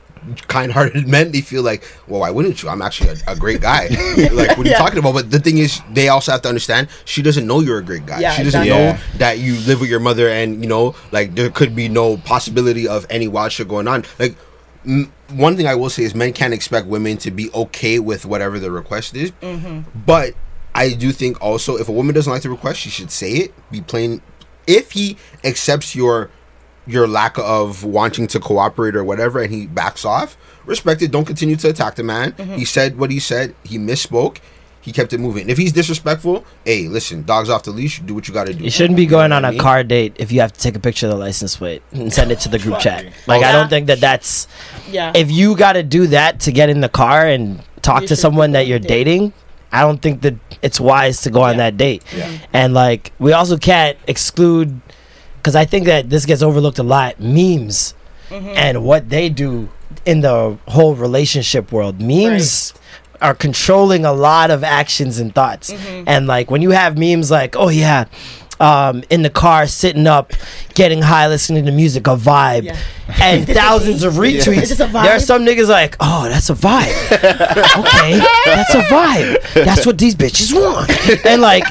kind-hearted 0.49 1.07
men. 1.09 1.33
They 1.33 1.41
feel 1.41 1.62
like, 1.62 1.85
well, 2.07 2.21
why 2.21 2.31
wouldn't 2.31 2.62
you? 2.62 2.69
I'm 2.69 2.83
actually 2.83 3.11
a, 3.11 3.33
a 3.33 3.37
great 3.37 3.61
guy. 3.61 3.88
like, 4.33 4.57
what 4.57 4.59
are 4.59 4.64
you 4.64 4.71
Yeah. 4.71 4.79
talking 4.79 4.99
about? 4.99 5.14
But 5.14 5.31
the 5.31 5.38
thing 5.41 5.59
is, 5.59 5.81
they 5.93 6.09
also 6.09 6.33
have 6.33 6.43
to 6.43 6.49
understand 6.49 6.88
she 7.05 7.23
doesn't 7.23 7.47
know 7.47 7.61
you're 7.61 7.79
a 7.79 7.83
great 7.85 8.07
guy. 8.07 8.21
Yeah, 8.21 8.33
she 8.33 8.45
doesn't 8.45 8.62
exactly. 8.62 8.71
know 8.71 8.79
Yeah. 8.93 9.00
that 9.19 9.38
you 9.38 9.55
live 9.61 9.81
with 9.81 9.91
your 9.91 10.00
mother, 10.00 10.29
and 10.29 10.62
you 10.62 10.69
know, 10.69 10.95
like 11.11 11.35
there 11.35 11.50
could 11.50 11.75
be 11.75 11.88
no 11.88 12.17
possibility 12.19 12.87
of 12.88 13.07
any 13.11 13.29
wild 13.29 13.52
shit 13.52 13.69
going 13.69 13.88
on. 13.88 14.05
Like. 14.19 14.37
M- 14.85 15.12
one 15.31 15.57
thing 15.57 15.67
I 15.69 15.76
will 15.76 15.88
say 15.91 16.02
is 16.02 16.12
men 16.12 16.33
can't 16.33 16.52
expect 16.52 16.88
women 16.88 17.17
to 17.19 17.31
be 17.31 17.50
okay 17.55 18.00
with 18.00 18.26
whatever 18.26 18.59
the 18.59 18.71
request 18.73 19.14
is. 19.14 19.31
Mm-hmm. 19.41 19.83
But 20.05 20.35
I 20.75 20.93
do 20.93 21.12
think 21.12 21.41
also 21.41 21.76
if 21.76 21.88
a 21.88 21.93
woman 21.93 22.14
doesn't 22.17 22.31
like 22.33 22.43
the 22.43 22.50
request, 22.50 22.81
she 22.81 22.91
should 22.91 23.12
say 23.12 23.31
it. 23.31 23.71
Be 23.71 23.81
plain. 23.81 24.21
If 24.67 24.91
he 24.91 25.17
accepts 25.45 25.95
your 25.95 26.31
your 26.87 27.07
lack 27.07 27.39
of 27.39 27.85
wanting 27.85 28.27
to 28.29 28.41
cooperate 28.41 28.97
or 28.97 29.05
whatever, 29.05 29.41
and 29.43 29.53
he 29.53 29.67
backs 29.67 30.05
off, 30.05 30.37
respect 30.67 31.01
it. 31.03 31.11
Don't 31.11 31.25
continue 31.27 31.57
to 31.57 31.69
attack 31.69 31.95
the 31.95 32.03
man. 32.03 32.33
He 32.57 32.65
said 32.65 32.99
what 32.99 33.11
he 33.11 33.19
said. 33.21 33.55
He 33.65 33.79
misspoke. 33.79 34.39
He 34.81 34.91
kept 34.91 35.12
it 35.12 35.19
moving. 35.19 35.49
If 35.49 35.59
he's 35.59 35.73
disrespectful, 35.73 36.45
hey, 36.65 36.89
listen, 36.89 37.23
dogs 37.23 37.49
off 37.49 37.62
the 37.62 37.71
leash. 37.71 38.01
Do 38.01 38.15
what 38.17 38.27
you 38.27 38.35
got 38.35 38.49
to 38.49 38.53
do. 38.55 38.65
You 38.65 38.71
shouldn't 38.71 38.97
be 38.97 39.07
going 39.07 39.31
know 39.31 39.37
on 39.37 39.43
what 39.45 39.45
a 39.45 39.49
I 39.49 39.51
mean? 39.53 39.61
car 39.61 39.85
date 39.85 40.17
if 40.19 40.33
you 40.33 40.41
have 40.41 40.53
to 40.53 40.59
take 40.59 40.75
a 40.75 40.81
picture 40.81 41.07
of 41.07 41.12
the 41.12 41.19
license 41.19 41.57
plate 41.57 41.83
and 41.93 42.12
send 42.12 42.33
it 42.33 42.41
to 42.41 42.49
the 42.49 42.59
group 42.59 42.81
chat. 42.81 43.07
Like 43.29 43.45
I 43.45 43.53
don't 43.53 43.69
think 43.69 43.87
that 43.87 44.01
that's 44.01 44.49
Yeah. 44.91 45.12
if 45.15 45.31
you 45.31 45.55
got 45.57 45.75
to 45.75 45.85
do 45.85 46.09
that 46.09 46.41
to 46.41 46.51
get 46.51 46.69
in 46.69 46.81
the 46.81 46.89
car 46.89 47.25
and 47.25 47.62
talk 47.83 48.03
You 48.03 48.09
to 48.09 48.17
someone 48.17 48.53
that 48.53 48.67
you're 48.67 48.81
date. 48.81 48.89
dating, 49.05 49.33
I 49.71 49.83
don't 49.83 50.03
think 50.03 50.23
that 50.23 50.35
it's 50.62 50.81
wise 50.81 51.23
to 51.23 51.31
go 51.31 51.43
on 51.43 51.59
that 51.59 51.77
date. 51.77 52.03
Yeah. 52.17 52.29
And 52.53 52.75
like 52.75 53.12
we 53.21 53.33
also 53.33 53.57
can't 53.59 53.97
exclude 54.09 54.81
because 55.43 55.57
I 55.57 55.65
think 55.65 55.87
that 55.87 56.09
this 56.09 56.25
gets 56.27 56.41
overlooked 56.43 56.79
a 56.79 56.85
lot. 56.85 57.19
Memes 57.21 57.95
Mm-hmm. 58.31 58.55
and 58.57 58.83
what 58.83 59.11
they 59.11 59.29
do 59.29 59.69
in 60.07 60.23
the 60.23 60.57
whole 60.69 60.95
relationship 60.95 61.71
world. 61.73 62.01
Memes. 62.01 62.73
Are 63.21 63.35
controlling 63.35 64.05
a 64.05 64.13
lot 64.13 64.51
of 64.51 64.65
actions 64.65 65.19
and 65.21 65.33
thoughts, 65.33 65.73
Mm-hmm. 65.73 66.05
and 66.09 66.27
like 66.27 66.51
when 66.51 66.61
you 66.61 66.71
have 66.71 66.99
memes 66.99 67.31
like, 67.31 67.55
"Oh 67.57 67.69
yeah, 67.69 68.07
um, 68.59 69.05
in 69.11 69.23
the 69.23 69.31
car, 69.31 69.67
sitting 69.69 70.09
up, 70.09 70.33
getting 70.75 71.03
high, 71.03 71.29
listening 71.29 71.65
to 71.67 71.71
music, 71.73 72.07
a 72.09 72.17
vibe, 72.17 72.65
Yeah. 72.65 72.77
and 73.21 73.47
thousands 73.63 74.03
of 74.03 74.15
retweets. 74.15 74.63
Is 74.63 74.69
this 74.71 74.81
a 74.81 74.87
vibe? 74.89 75.05
There 75.05 75.15
are 75.17 75.21
some 75.21 75.45
niggas 75.47 75.69
like, 75.69 75.97
oh, 76.01 76.29
that's 76.29 76.51
a 76.51 76.55
vibe. 76.55 76.93
okay, 77.79 78.19
that's 78.47 78.75
a 78.75 78.83
vibe. 78.83 79.65
That's 79.65 79.87
what 79.87 79.99
these 79.99 80.15
bitches 80.17 80.53
want. 80.53 80.91
And 81.27 81.41
like, 81.43 81.65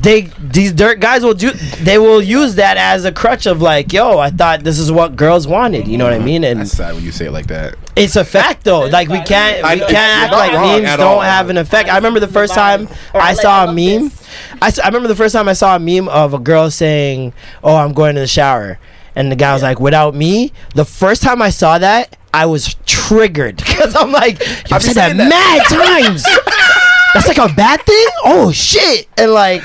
they 0.00 0.22
these 0.38 0.72
dirt 0.72 1.00
guys 1.00 1.22
will 1.22 1.34
do. 1.34 1.50
They 1.50 1.98
will 1.98 2.22
use 2.22 2.54
that 2.56 2.76
as 2.76 3.04
a 3.04 3.12
crutch 3.12 3.46
of 3.46 3.60
like, 3.60 3.92
yo, 3.92 4.18
I 4.18 4.30
thought 4.30 4.62
this 4.64 4.78
is 4.78 4.90
what 4.92 5.16
girls 5.16 5.46
wanted. 5.46 5.88
You 5.88 5.98
know 5.98 6.04
what 6.04 6.12
I 6.12 6.18
mean? 6.18 6.44
And 6.44 6.60
That's 6.60 6.72
sad 6.72 6.94
when 6.94 7.02
you 7.04 7.12
say 7.12 7.26
it 7.26 7.32
like 7.32 7.46
that. 7.48 7.74
it's 7.96 8.16
a 8.16 8.24
fact 8.24 8.64
though. 8.64 8.86
Like 8.86 9.08
we 9.08 9.20
can't 9.22 9.64
I- 9.64 9.74
we 9.74 9.80
can't 9.80 9.94
act 9.96 10.32
like 10.32 10.52
memes 10.52 10.96
don't 10.96 11.00
all. 11.00 11.20
have 11.20 11.50
an 11.50 11.56
effect. 11.58 11.88
I 11.88 11.96
remember 11.96 12.20
the 12.20 12.28
first 12.28 12.54
time 12.54 12.88
I 13.14 13.34
saw 13.34 13.64
a 13.64 13.66
meme. 13.66 14.08
this. 14.08 14.28
I, 14.62 14.68
s- 14.68 14.78
I 14.78 14.86
remember 14.86 15.08
the 15.08 15.16
first 15.16 15.32
time 15.34 15.48
I 15.48 15.54
saw 15.54 15.74
a 15.76 15.78
meme 15.78 16.08
of 16.08 16.34
a 16.34 16.38
girl 16.38 16.70
saying, 16.70 17.32
"Oh, 17.64 17.74
I'm 17.76 17.92
going 17.92 18.14
to 18.14 18.20
the 18.20 18.26
shower," 18.28 18.78
and 19.16 19.30
the 19.30 19.36
guy 19.36 19.52
was 19.52 19.62
like, 19.62 19.80
"Without 19.80 20.14
me." 20.14 20.52
The 20.74 20.84
first 20.84 21.22
time 21.22 21.42
I 21.42 21.50
saw 21.50 21.78
that, 21.78 22.16
I 22.32 22.46
was 22.46 22.76
triggered 22.86 23.56
because 23.64 23.94
I'm 23.96 24.12
like, 24.12 24.38
"You've 24.38 24.72
I've 24.72 24.82
said 24.82 25.08
been 25.08 25.16
that, 25.18 25.28
mad 25.28 26.04
times." 26.04 26.24
That's 27.14 27.26
like 27.26 27.38
a 27.38 27.52
bad 27.54 27.80
thing. 27.82 28.06
Oh 28.24 28.52
shit! 28.52 29.08
And 29.18 29.32
like, 29.32 29.62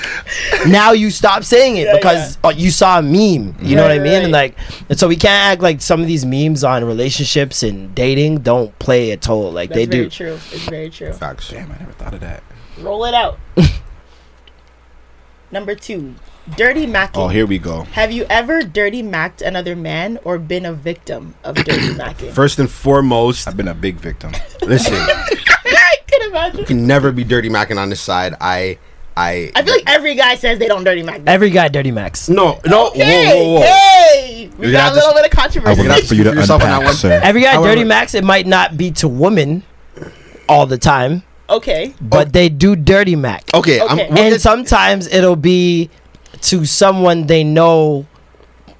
now 0.67 0.93
you 0.93 1.11
stop 1.11 1.43
saying 1.43 1.77
it 1.77 1.87
because 1.95 2.37
uh, 2.43 2.49
you 2.55 2.71
saw 2.71 2.99
a 2.99 3.01
meme. 3.01 3.55
You 3.61 3.75
know 3.75 3.83
what 3.83 3.91
I 3.91 3.97
Right, 3.97 4.01
mean? 4.01 4.23
And 4.23 4.31
like, 4.31 4.57
and 4.89 4.97
so 4.99 5.07
we 5.07 5.15
can't 5.15 5.51
act 5.53 5.61
like 5.61 5.79
some 5.81 6.01
of 6.01 6.07
these 6.07 6.25
memes 6.25 6.63
on 6.63 6.83
relationships 6.83 7.61
and 7.63 7.93
dating 7.93 8.39
don't 8.39 8.77
play 8.79 9.11
a 9.11 9.17
toll 9.17 9.51
like 9.51 9.69
That's 9.69 9.81
they 9.81 9.85
very 9.85 10.03
do. 10.05 10.09
true. 10.09 10.33
It's 10.33 10.67
very 10.67 10.89
true. 10.89 11.13
Facts. 11.13 11.49
Damn, 11.51 11.71
I 11.71 11.77
never 11.77 11.91
thought 11.93 12.13
of 12.15 12.19
that. 12.21 12.43
Roll 12.79 13.05
it 13.05 13.13
out. 13.13 13.37
Number 15.51 15.75
two, 15.75 16.15
dirty 16.57 16.85
macking. 16.87 17.11
Oh, 17.15 17.27
here 17.27 17.45
we 17.45 17.59
go. 17.59 17.83
Have 17.83 18.11
you 18.11 18.25
ever 18.29 18.63
dirty 18.63 19.01
macked 19.01 19.41
another 19.41 19.75
man 19.75 20.17
or 20.23 20.37
been 20.37 20.65
a 20.65 20.73
victim 20.73 21.35
of 21.43 21.55
dirty 21.55 21.71
macking? 21.93 22.31
First 22.33 22.59
and 22.59 22.69
foremost, 22.69 23.47
I've 23.47 23.55
been 23.55 23.67
a 23.67 23.73
big 23.75 23.95
victim. 23.97 24.31
listen, 24.63 24.95
I 24.95 25.29
can 26.19 26.29
imagine. 26.29 26.59
you 26.59 26.65
can 26.65 26.87
never 26.87 27.11
be 27.11 27.23
dirty 27.23 27.49
macking 27.49 27.77
on 27.77 27.89
this 27.89 28.01
side. 28.01 28.35
I, 28.41 28.77
I, 29.17 29.51
I 29.55 29.63
feel 29.63 29.73
like 29.73 29.83
every 29.87 30.15
guy 30.15 30.35
says 30.35 30.59
they 30.59 30.67
don't 30.67 30.83
dirty 30.83 31.01
mack. 31.03 31.21
Every 31.25 31.49
guy 31.49 31.67
dirty 31.69 31.91
max. 31.91 32.27
no, 32.29 32.59
no, 32.65 32.91
Hey, 32.91 33.27
whoa, 33.27 33.43
whoa, 33.45 33.53
whoa. 33.53 33.61
hey, 33.61 34.49
we 34.57 34.65
You're 34.67 34.71
got 34.73 34.91
a 34.91 34.95
little 34.95 35.09
s- 35.11 35.15
bit 35.21 35.25
of 35.25 35.31
controversy. 35.31 35.79
I 35.79 35.83
would 35.83 35.89
like 35.89 36.03
for 36.05 36.15
you 36.15 36.23
to 36.25 36.31
Speak 36.31 36.41
on 36.49 36.59
that 36.59 36.63
unpack, 36.65 36.83
one. 36.85 36.93
sir. 36.93 37.19
Every 37.23 37.41
guy 37.41 37.53
However- 37.53 37.69
dirty 37.75 37.83
max. 37.85 38.13
It 38.13 38.23
might 38.23 38.45
not 38.47 38.75
be 38.77 38.91
to 38.91 39.07
women 39.07 39.63
all 40.49 40.65
the 40.65 40.77
time, 40.77 41.23
okay, 41.49 41.93
but 42.01 42.27
oh. 42.27 42.31
they 42.31 42.49
do 42.49 42.75
dirty 42.75 43.15
mac. 43.15 43.43
Okay, 43.53 43.79
I'm, 43.79 43.91
Okay. 43.93 44.07
and 44.07 44.15
get- 44.17 44.41
sometimes 44.41 45.07
it'll 45.07 45.35
be 45.37 45.89
to 46.41 46.65
someone 46.65 47.25
they 47.27 47.43
know 47.43 48.05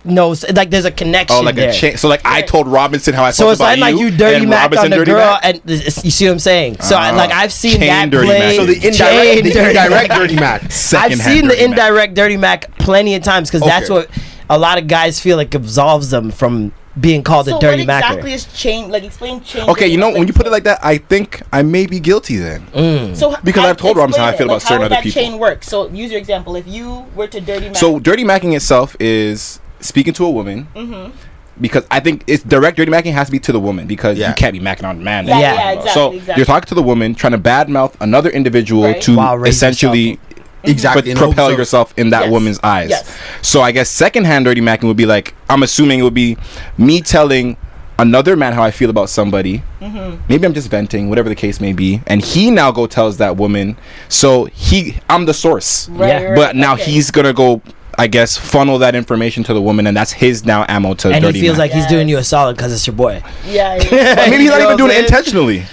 knows 0.06 0.46
like 0.54 0.70
there's 0.70 0.86
a 0.86 0.92
connection 0.92 1.38
Oh, 1.38 1.42
like 1.42 1.56
there. 1.56 1.70
a 1.70 1.74
chain. 1.74 1.98
So, 1.98 2.08
like, 2.08 2.22
I 2.26 2.42
told 2.42 2.68
Robinson 2.68 3.14
how 3.14 3.24
I 3.24 3.32
so 3.32 3.44
felt 3.46 3.52
it's 3.54 3.60
about 3.62 3.80
not 3.80 3.92
like 3.92 4.00
you 4.00 4.12
dirty 4.12 4.46
mac 4.46 4.76
on 4.78 4.90
the 4.90 4.96
dirty 4.98 5.12
girl, 5.12 5.20
mac? 5.20 5.42
and 5.46 5.56
it's- 5.70 6.04
you 6.06 6.12
see 6.12 6.26
what 6.26 6.34
I'm 6.34 6.40
saying. 6.40 6.80
So 6.82 6.96
I, 6.96 7.12
Ah, 7.12 7.16
like 7.16 7.32
I've 7.32 7.52
seen 7.54 7.72
chain 7.80 7.82
that 7.82 8.10
dirty 8.10 8.28
play. 8.28 8.40
mac. 8.40 8.56
so 8.56 8.66
the 8.66 8.76
chain 8.76 8.92
indirect, 8.94 9.44
the 9.44 9.52
dirty 9.52 9.70
indirect 9.80 10.10
mac. 10.10 10.18
dirty 10.20 10.36
match. 10.36 10.64
I've 10.94 11.16
seen 11.16 11.48
the 11.48 11.56
dirty 11.56 11.68
mac. 11.70 11.80
indirect 11.80 12.14
dirty 12.16 12.38
mac 12.38 12.78
plenty 12.78 13.16
of 13.16 13.24
times 13.24 13.50
because 13.50 13.66
that's 13.68 13.90
what 13.90 14.10
a 14.50 14.58
lot 14.58 14.78
of 14.78 14.88
guys 14.88 15.20
feel 15.20 15.38
like 15.38 15.54
absolves 15.56 16.10
them 16.12 16.30
from 16.32 16.72
being 16.98 17.24
called 17.24 17.46
so 17.48 17.58
a 17.58 17.60
dirty 17.60 17.86
mac. 17.86 18.04
what 18.04 18.10
macker. 18.16 18.28
exactly 18.28 18.34
is 18.34 18.46
chain? 18.58 18.90
Like 18.90 19.04
explain 19.04 19.42
chain. 19.42 19.68
Okay, 19.70 19.88
you 19.88 19.98
know, 19.98 20.12
when 20.12 20.28
you 20.28 20.34
put 20.34 20.46
it 20.46 20.52
like 20.52 20.64
that, 20.64 20.80
I 20.82 20.98
think 21.00 21.42
I 21.52 21.62
may 21.62 21.88
be 21.88 22.00
guilty 22.00 22.38
then. 22.38 22.62
Mm. 22.74 23.16
So 23.18 23.36
Because 23.44 23.64
how- 23.64 23.70
I've 23.72 23.78
told 23.78 23.98
Robinson 23.98 24.22
how 24.24 24.30
I 24.30 24.32
feel 24.38 24.44
it. 24.44 24.46
about 24.46 24.54
Like, 24.54 24.62
certain 24.62 24.78
how 24.78 24.86
other 24.86 24.96
would 24.96 24.98
that 25.00 25.04
people. 25.04 25.22
chain 25.22 25.38
work? 25.40 25.64
So 25.66 25.90
use 25.90 26.10
your 26.12 26.20
example. 26.20 26.56
If 26.56 26.66
you 26.68 27.06
were 27.14 27.28
to 27.28 27.42
dirty 27.42 27.66
mac, 27.68 27.76
So, 27.76 28.00
dirty 28.00 28.24
macking 28.24 28.56
itself 28.56 28.96
is 29.00 29.60
speaking 29.86 30.14
to 30.14 30.26
a 30.26 30.30
woman. 30.32 30.68
Mm-hmm. 30.76 31.16
Because 31.62 31.86
I 31.90 32.02
think 32.02 32.24
it's 32.28 32.44
direct 32.44 32.76
dirty 32.76 32.92
macking 32.92 33.14
has 33.14 33.28
to 33.28 33.32
be 33.32 33.40
to 33.40 33.52
the 33.54 33.60
woman 33.62 33.88
because 33.88 34.18
Yeah. 34.18 34.30
you 34.30 34.34
can't 34.36 34.52
be 34.54 34.60
macking 34.60 34.84
on 34.84 34.98
the 34.98 35.04
man. 35.04 35.26
Yeah, 35.26 35.40
yeah, 35.40 35.72
So 35.74 35.78
exactly, 36.12 36.18
exactly. 36.18 36.34
you're 36.40 36.46
talking 36.46 36.68
to 36.68 36.76
the 36.76 36.84
woman, 36.84 37.16
trying 37.16 37.32
to 37.32 37.38
badmouth 37.40 37.94
another 38.02 38.30
individual 38.30 38.84
Right. 38.84 39.02
to 39.04 39.16
While 39.16 39.44
essentially 39.46 40.20
Exactly. 40.66 41.02
but 41.04 41.08
in 41.10 41.16
propel 41.18 41.46
hopes 41.50 41.58
yourself 41.60 41.94
in 41.96 42.10
that 42.10 42.24
Yes. 42.24 42.32
woman's 42.32 42.60
eyes. 42.62 42.90
Yes. 42.90 43.10
So 43.42 43.62
I 43.62 43.72
guess 43.72 43.90
secondhand 43.90 44.44
dirty 44.46 44.60
macking 44.60 44.84
would 44.84 44.98
be 44.98 45.06
like 45.06 45.34
I'm 45.50 45.64
assuming 45.64 46.00
it 46.00 46.04
would 46.04 46.14
be 46.14 46.36
me 46.78 47.00
telling 47.02 47.56
another 47.98 48.36
man 48.36 48.52
how 48.52 48.62
I 48.64 48.72
feel 48.72 48.90
about 48.90 49.10
somebody. 49.10 49.64
Mm-hmm. 49.82 50.18
Maybe 50.28 50.46
I'm 50.46 50.54
just 50.54 50.70
venting, 50.70 51.08
whatever 51.08 51.30
the 51.30 51.36
case 51.36 51.62
may 51.62 51.72
be, 51.72 52.02
and 52.08 52.22
he 52.22 52.52
now 52.52 52.70
go 52.72 52.88
tells 52.88 53.16
that 53.18 53.38
woman. 53.38 53.78
So 54.10 54.46
he, 54.52 54.98
I'm 55.10 55.26
the 55.26 55.34
source. 55.34 55.88
Right, 55.88 56.10
Yeah. 56.10 56.22
right, 56.24 56.36
But 56.36 56.56
now 56.58 56.74
okay. 56.74 56.84
he's 56.84 57.10
gonna 57.12 57.32
go, 57.32 57.62
I 57.98 58.08
guess, 58.08 58.38
funnel 58.38 58.80
that 58.80 58.96
information 58.96 59.44
to 59.46 59.54
the 59.54 59.62
woman, 59.62 59.88
and 59.88 59.96
that's 59.96 60.12
his 60.12 60.46
now 60.46 60.66
ammo 60.68 60.94
to 60.96 61.10
and 61.12 61.24
dirty 61.24 61.40
he 61.40 61.46
feels 61.46 61.58
mac. 61.58 61.70
like 61.72 61.72
he's 61.72 61.88
doing 61.88 62.08
you 62.10 62.18
a 62.18 62.24
solid 62.24 62.56
because 62.58 62.74
it's 62.74 62.86
your 62.88 62.96
boy. 62.96 63.22
yeah, 63.46 63.76
yeah. 63.92 64.16
But 64.16 64.30
maybe 64.30 64.44
he's 64.44 64.50
not 64.52 64.62
even 64.62 64.78
doing 64.78 64.92
it 64.92 65.00
intentionally. 65.06 65.64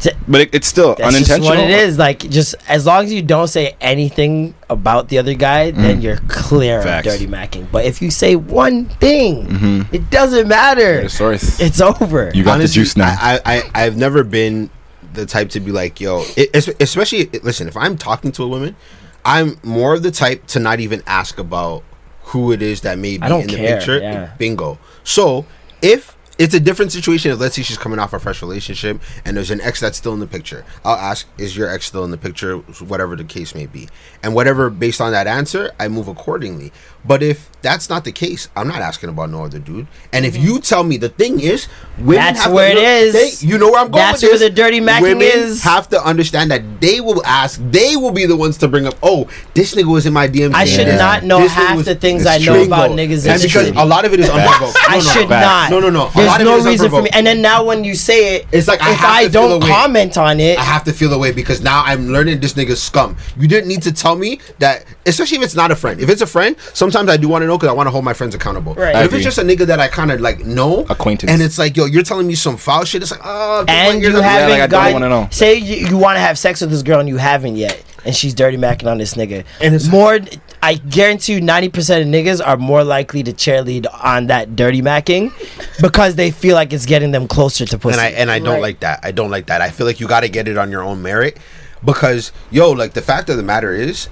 T- 0.00 0.10
But 0.28 0.42
it, 0.42 0.54
it's 0.54 0.68
still 0.68 0.94
That's 0.94 1.18
just 1.18 1.28
unintentional. 1.32 1.60
what 1.64 1.70
it 1.70 1.76
is. 1.80 1.98
Like, 1.98 2.20
just 2.20 2.54
as 2.68 2.86
long 2.86 3.04
as 3.04 3.12
you 3.12 3.20
don't 3.20 3.48
say 3.48 3.74
anything 3.80 4.54
about 4.70 5.08
the 5.08 5.18
other 5.18 5.34
guy, 5.34 5.72
then 5.72 6.00
you're 6.00 6.18
clear 6.28 6.78
Mm. 6.78 6.84
Facts. 6.84 7.06
of 7.08 7.12
dirty 7.14 7.26
macking. 7.26 7.66
But 7.72 7.84
if 7.84 8.00
you 8.00 8.12
say 8.12 8.36
one 8.36 8.86
thing, 8.86 9.88
it 9.90 10.08
doesn't 10.08 10.46
matter. 10.46 11.08
Source. 11.08 11.58
It's 11.60 11.80
over. 11.80 12.30
You 12.32 12.44
got 12.44 12.54
Honestly, 12.54 12.80
the 12.80 12.84
juice 12.84 12.96
now. 12.96 13.08
I, 13.20 13.40
I, 13.44 13.56
I, 13.74 13.84
I've 13.86 13.96
never 13.96 14.22
been 14.22 14.70
the 15.14 15.26
type 15.26 15.50
to 15.50 15.60
be 15.60 15.72
like, 15.72 16.00
yo, 16.00 16.22
it, 16.36 16.54
especially, 16.80 17.24
listen, 17.42 17.66
if 17.66 17.76
I'm 17.76 17.96
talking 17.98 18.30
to 18.32 18.44
a 18.44 18.48
woman, 18.48 18.76
I'm 19.24 19.58
more 19.62 19.94
of 19.94 20.02
the 20.02 20.10
type 20.10 20.46
to 20.48 20.58
not 20.60 20.80
even 20.80 21.02
ask 21.06 21.38
about 21.38 21.84
who 22.22 22.52
it 22.52 22.62
is 22.62 22.82
that 22.82 22.98
may 22.98 23.18
be 23.18 23.26
in 23.26 23.46
the 23.46 23.56
picture. 23.56 23.98
yeah. 23.98 24.34
Bingo. 24.38 24.78
So 25.04 25.46
if 25.82 26.16
it's 26.38 26.54
a 26.54 26.60
different 26.60 26.92
situation 26.92 27.32
if 27.32 27.40
let's 27.40 27.56
say 27.56 27.62
she's 27.62 27.76
coming 27.76 27.98
off 27.98 28.12
a 28.12 28.18
fresh 28.20 28.42
relationship 28.42 29.00
and 29.24 29.36
there's 29.36 29.50
an 29.50 29.60
ex 29.60 29.80
that's 29.80 29.98
still 29.98 30.14
in 30.14 30.20
the 30.20 30.26
picture. 30.26 30.64
I'll 30.84 30.94
ask, 30.94 31.26
is 31.36 31.56
your 31.56 31.68
ex 31.68 31.86
still 31.86 32.04
in 32.04 32.12
the 32.12 32.18
picture? 32.18 32.58
Whatever 32.58 33.16
the 33.16 33.24
case 33.24 33.54
may 33.56 33.66
be. 33.66 33.88
And 34.22 34.34
whatever 34.34 34.70
based 34.70 35.00
on 35.00 35.10
that 35.12 35.26
answer, 35.26 35.72
I 35.80 35.88
move 35.88 36.06
accordingly. 36.06 36.72
But 37.04 37.22
if 37.22 37.48
that's 37.62 37.88
not 37.88 38.04
the 38.04 38.12
case, 38.12 38.48
I'm 38.54 38.68
not 38.68 38.80
asking 38.80 39.08
about 39.08 39.30
no 39.30 39.44
other 39.44 39.58
dude. 39.58 39.86
And 40.12 40.24
if 40.26 40.34
mm-hmm. 40.34 40.46
you 40.46 40.60
tell 40.60 40.84
me 40.84 40.96
the 40.96 41.08
thing 41.08 41.40
is, 41.40 41.66
women 41.96 42.16
That's 42.16 42.40
have 42.40 42.48
to 42.50 42.54
where 42.54 42.70
it 42.70 42.74
look- 42.74 42.84
is. 42.84 43.40
they- 43.40 43.46
you 43.46 43.56
know 43.58 43.70
where 43.70 43.80
I'm 43.80 43.90
going 43.90 44.02
That's 44.04 44.22
where 44.22 44.32
this. 44.32 44.40
the 44.42 44.50
dirty 44.50 44.80
macking 44.80 45.02
women 45.02 45.22
is. 45.22 45.62
have 45.62 45.88
to 45.90 46.04
understand 46.04 46.50
that 46.50 46.80
they 46.80 47.00
will 47.00 47.24
ask, 47.24 47.60
they 47.70 47.96
will 47.96 48.10
be 48.10 48.26
the 48.26 48.36
ones 48.36 48.58
to 48.58 48.68
bring 48.68 48.86
up, 48.86 48.94
oh, 49.02 49.28
this 49.54 49.74
nigga 49.74 49.86
was 49.90 50.06
in 50.06 50.12
my 50.12 50.28
DMs. 50.28 50.54
I 50.54 50.64
should 50.64 50.86
Yeah. 50.86 50.96
not 50.96 51.24
know 51.24 51.40
This 51.40 51.52
half 51.52 51.76
was- 51.76 51.86
the 51.86 51.94
things 51.94 52.26
I 52.26 52.38
know 52.38 52.62
about 52.62 52.90
niggas 52.90 53.26
And 53.26 53.40
because 53.42 53.68
a 53.68 53.84
lot 53.84 54.04
of 54.04 54.12
it 54.12 54.20
is 54.20 54.28
unprovoked. 54.30 54.76
I 54.88 54.98
No, 54.98 55.04
no, 55.04 55.10
should 55.10 55.28
not. 55.30 55.70
No, 55.70 55.80
no, 55.80 55.90
no. 55.90 56.10
There's 56.14 56.26
lot 56.26 56.40
of 56.40 56.46
it 56.46 56.50
no 56.50 56.64
reason 56.64 56.90
for 56.90 57.02
me. 57.02 57.10
And 57.12 57.26
then 57.26 57.40
now 57.42 57.64
when 57.64 57.84
you 57.84 57.94
say 57.94 58.36
it, 58.36 58.46
It's 58.52 58.68
like 58.68 58.82
I 58.82 58.92
if 58.92 59.04
I 59.04 59.24
to 59.24 59.30
don't 59.30 59.60
comment 59.62 60.18
on 60.18 60.40
it, 60.40 60.58
I 60.58 60.62
have 60.62 60.84
to 60.84 60.92
feel 60.92 61.08
the 61.10 61.18
way 61.18 61.32
because 61.32 61.60
now 61.60 61.82
I'm 61.84 62.08
learning 62.12 62.40
this 62.40 62.54
nigga's 62.54 62.82
scum. 62.82 63.16
You 63.38 63.48
didn't 63.48 63.68
need 63.68 63.82
to 63.82 63.92
tell 63.92 64.16
me 64.16 64.40
that, 64.58 64.84
especially 65.08 65.38
if 65.38 65.44
it's 65.44 65.54
not 65.54 65.70
a 65.70 65.76
friend. 65.76 66.00
If 66.00 66.08
it's 66.08 66.22
a 66.22 66.26
friend, 66.26 66.56
sometimes 66.74 67.08
I 67.10 67.16
do 67.16 67.28
want 67.28 67.42
to 67.42 67.46
know 67.46 67.56
because 67.58 67.68
I 67.70 67.72
want 67.72 67.86
to 67.86 67.90
hold 67.90 68.04
my 68.04 68.14
friends 68.14 68.34
accountable. 68.34 68.74
Right. 68.74 68.92
But 68.92 69.02
I 69.02 69.04
if 69.04 69.12
it's 69.12 69.24
just 69.24 69.38
a 69.38 69.42
nigga 69.42 69.66
that 69.66 69.80
I 69.80 69.88
kind 69.88 70.10
of 70.12 70.20
like 70.20 70.44
know, 70.44 70.84
Acquaintance. 70.88 71.32
and 71.32 71.42
it's 71.42 71.58
like, 71.58 71.76
yo, 71.76 71.86
you're 71.86 72.02
telling 72.02 72.26
me 72.26 72.34
some 72.34 72.56
foul 72.56 72.84
shit. 72.84 73.02
It's 73.02 73.10
like, 73.10 73.20
oh, 73.24 73.64
and 73.68 74.00
you're 74.00 74.10
you 74.10 74.16
the- 74.18 74.22
haven't 74.22 74.50
like, 74.50 74.60
I 74.60 74.66
don't 74.66 74.92
wanna 74.92 75.08
know. 75.08 75.28
say 75.30 75.54
you, 75.56 75.88
you 75.88 75.96
want 75.98 76.16
to 76.16 76.20
have 76.20 76.38
sex 76.38 76.60
with 76.60 76.70
this 76.70 76.82
girl 76.82 77.00
and 77.00 77.08
you 77.08 77.16
haven't 77.16 77.56
yet 77.56 77.82
and 78.04 78.14
she's 78.14 78.32
dirty 78.32 78.56
macking 78.56 78.88
on 78.88 78.98
this 78.98 79.14
nigga 79.14 79.44
And 79.60 79.74
it's- 79.74 79.88
more 79.88 80.20
i 80.62 80.74
guarantee 80.74 81.34
you 81.34 81.40
90% 81.40 82.00
of 82.02 82.06
niggas 82.08 82.44
are 82.44 82.56
more 82.56 82.82
likely 82.84 83.22
to 83.24 83.32
cheerlead 83.32 83.86
on 84.04 84.26
that 84.28 84.56
dirty 84.56 84.82
macking 84.82 85.32
because 85.80 86.14
they 86.16 86.30
feel 86.30 86.54
like 86.54 86.72
it's 86.72 86.86
getting 86.86 87.10
them 87.12 87.26
closer 87.28 87.64
to 87.66 87.78
pussy 87.78 87.92
and 87.98 88.00
I 88.00 88.08
and 88.10 88.30
I 88.30 88.38
don't 88.38 88.54
Right. 88.54 88.62
like 88.62 88.80
that. 88.80 89.00
I 89.02 89.10
don't 89.12 89.30
like 89.30 89.46
that. 89.46 89.60
I 89.62 89.70
feel 89.70 89.86
like 89.86 90.00
you 90.00 90.06
got 90.08 90.20
to 90.20 90.28
get 90.28 90.48
it 90.48 90.56
on 90.58 90.70
your 90.72 90.82
own 90.82 91.02
merit 91.02 91.36
because 91.84 92.32
yo, 92.50 92.70
like 92.72 92.92
the 92.94 93.02
fact 93.02 93.28
of 93.30 93.36
the 93.36 93.42
matter 93.42 93.72
is, 93.72 94.08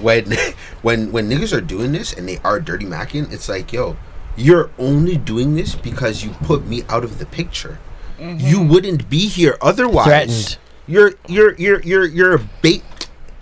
when 0.00 0.32
when 0.82 1.12
when 1.12 1.30
niggas 1.30 1.56
are 1.56 1.60
doing 1.60 1.92
this 1.92 2.12
and 2.12 2.28
they 2.28 2.38
are 2.38 2.60
dirty 2.60 2.86
macking, 2.86 3.32
it's 3.32 3.48
like 3.48 3.72
yo, 3.72 3.96
you're 4.36 4.70
only 4.78 5.16
doing 5.16 5.54
this 5.54 5.74
because 5.74 6.24
you 6.24 6.30
put 6.30 6.66
me 6.66 6.82
out 6.88 7.04
of 7.04 7.18
the 7.18 7.26
picture. 7.26 7.78
You 8.18 8.26
mm-hmm. 8.26 8.68
wouldn't 8.68 9.10
be 9.10 9.28
here 9.28 9.58
otherwise. 9.60 10.06
Threatened. 10.06 10.58
You're 10.86 11.12
you're 11.26 11.54
you're 11.56 11.80
you're 11.82 12.06
you're 12.06 12.34
a 12.36 12.48
bait. 12.62 12.82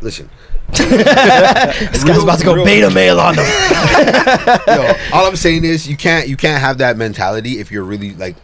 Listen. 0.00 0.30
this 0.72 2.02
guy's 2.02 2.22
about 2.22 2.38
to 2.38 2.44
go 2.46 2.54
real- 2.54 2.64
beta 2.64 2.90
male 2.90 3.20
on 3.20 3.36
them 3.36 3.44
Yo, 4.66 4.94
all 5.12 5.26
I'm 5.26 5.36
saying 5.36 5.66
is 5.66 5.86
you 5.86 5.98
can't 5.98 6.28
you 6.28 6.36
can't 6.38 6.62
have 6.62 6.78
that 6.78 6.96
mentality 6.96 7.58
if 7.60 7.70
you're 7.70 7.84
really 7.84 8.14
like 8.14 8.36
i- 8.36 8.40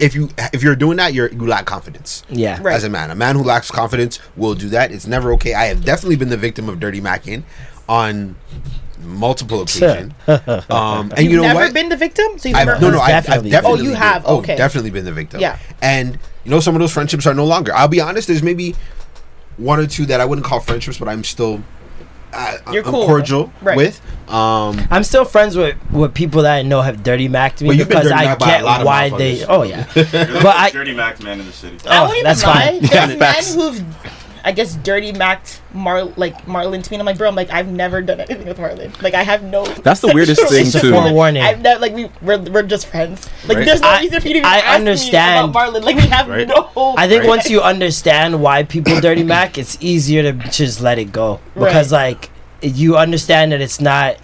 if 0.00 0.14
you 0.14 0.28
if 0.52 0.62
you're 0.62 0.76
doing 0.76 0.96
that 0.98 1.14
you're 1.14 1.28
you 1.32 1.46
lack 1.46 1.64
confidence. 1.66 2.22
yeah 2.28 2.58
Right. 2.62 2.74
As 2.74 2.84
a 2.84 2.88
man, 2.90 3.10
a 3.10 3.14
man 3.14 3.36
who 3.36 3.42
lacks 3.42 3.70
confidence 3.70 4.18
will 4.36 4.54
do 4.54 4.68
that. 4.70 4.90
It's 4.92 5.06
never 5.06 5.32
okay. 5.34 5.54
I 5.54 5.66
have 5.66 5.84
definitely 5.84 6.16
been 6.16 6.28
the 6.30 6.36
victim 6.36 6.68
of 6.68 6.80
dirty 6.80 7.00
macking 7.00 7.42
on 7.88 8.36
multiple 9.00 9.62
occasions. 9.62 10.12
um, 10.26 11.12
and 11.12 11.18
You've 11.18 11.30
you 11.32 11.36
know 11.36 11.42
never 11.42 11.60
what? 11.60 11.74
been 11.74 11.88
the 11.88 11.96
victim, 11.96 12.38
so 12.38 12.48
you've 12.48 12.58
I've, 12.58 12.66
never. 12.66 12.80
no, 12.80 12.90
no, 12.90 12.98
I've, 13.00 13.14
I've 13.16 13.24
Definitely. 13.24 13.50
definitely. 13.50 13.80
Oh, 13.80 13.82
you 13.84 13.90
been- 13.90 13.98
have? 13.98 14.22
Oh, 14.26 14.38
Okay. 14.38 14.56
definitely 14.56 14.90
been 14.90 15.04
the 15.04 15.12
victim. 15.12 15.40
Yeah. 15.40 15.58
And 15.82 16.18
you 16.44 16.50
know, 16.50 16.60
some 16.60 16.74
of 16.74 16.80
those 16.80 16.92
friendships 16.92 17.26
are 17.26 17.34
no 17.34 17.44
longer. 17.44 17.72
I'll 17.74 17.88
be 17.88 18.00
honest. 18.00 18.26
There's 18.28 18.42
maybe 18.42 18.74
one 19.58 19.78
or 19.78 19.86
two 19.86 20.06
that 20.06 20.20
I 20.20 20.24
wouldn't 20.24 20.46
call 20.46 20.60
friendships, 20.60 20.98
but 20.98 21.08
I'm 21.08 21.24
still. 21.24 21.62
Uh, 22.36 22.72
You're 22.72 22.84
I'm 22.84 22.90
cool. 22.92 23.06
cordial 23.06 23.52
Right. 23.62 23.76
with. 23.76 24.00
Um, 24.28 24.80
I'm 24.90 25.04
still 25.04 25.24
friends 25.24 25.56
with, 25.56 25.76
with 25.90 26.12
people 26.14 26.42
that 26.42 26.54
I 26.56 26.62
know 26.62 26.82
have 26.82 27.02
dirty 27.02 27.28
macked 27.28 27.62
me 27.62 27.68
Well, 27.68 27.78
because 27.78 28.10
I 28.10 28.24
macked 28.24 28.42
a 28.42 28.46
get 28.46 28.64
lot 28.64 28.80
of 28.80 28.86
why 28.86 29.08
they. 29.10 29.44
Oh 29.46 29.62
yeah, 29.62 29.86
but 29.94 30.46
I. 30.46 30.70
dirty 30.70 30.92
Mac 30.94 31.22
man 31.22 31.40
in 31.40 31.46
the 31.46 31.52
city. 31.52 31.78
I 31.88 31.98
Oh, 31.98 32.04
won't 32.06 32.14
even 32.18 32.24
that's 32.24 32.42
lie. 32.44 32.52
fine. 32.72 32.80
There's 32.82 33.08
men 33.08 33.18
Facts. 33.18 33.54
who've, 33.54 33.78
I 34.46 34.52
guess, 34.52 34.76
dirty 34.76 35.10
macked 35.12 35.60
Mar 35.74 36.04
like 36.16 36.46
Marlon 36.46 36.80
to 36.82 36.90
me. 36.90 36.94
And 36.94 37.00
I'm 37.02 37.06
like, 37.06 37.18
bro, 37.18 37.28
I'm 37.28 37.34
like, 37.34 37.50
I've 37.50 37.66
never 37.68 38.00
done 38.00 38.20
anything 38.20 38.46
with 38.46 38.58
Marlon. 38.58 39.02
Like, 39.02 39.12
I 39.14 39.24
have 39.24 39.42
no. 39.42 39.66
That's 39.66 40.00
the 40.00 40.12
weirdest 40.14 40.40
thing, 40.48 40.66
It's 40.66 40.74
a 40.76 40.80
too. 40.80 40.92
forewarning. 40.92 41.42
I've 41.42 41.60
never 41.60 41.80
like 41.80 41.92
we 41.92 42.08
we're, 42.22 42.38
we're 42.38 42.62
just 42.62 42.86
friends. 42.86 43.28
Like, 43.48 43.58
Right. 43.58 43.66
there's 43.66 43.80
no 43.80 43.88
I- 43.88 44.00
reason 44.00 44.20
for 44.20 44.28
you 44.28 44.34
to 44.34 44.38
even 44.38 44.48
I 44.50 44.58
ask 44.58 44.78
understand. 44.78 45.46
me 45.46 45.50
about 45.50 45.72
Marlon. 45.74 45.82
Like, 45.82 45.96
we 45.96 46.02
have 46.02 46.28
Right. 46.28 46.46
no. 46.46 46.70
I 46.96 47.08
think 47.08 47.24
once 47.26 47.50
you 47.50 47.60
understand 47.60 48.40
why 48.40 48.62
people 48.62 49.00
dirty 49.00 49.24
mac, 49.24 49.58
it's 49.58 49.76
easier 49.80 50.22
to 50.22 50.32
just 50.50 50.80
let 50.80 50.98
it 50.98 51.10
go 51.12 51.40
because 51.54 51.90
like 51.90 52.30
you 52.62 52.96
understand 52.96 53.50
that 53.52 53.60
it's 53.60 53.80
not 53.80 54.16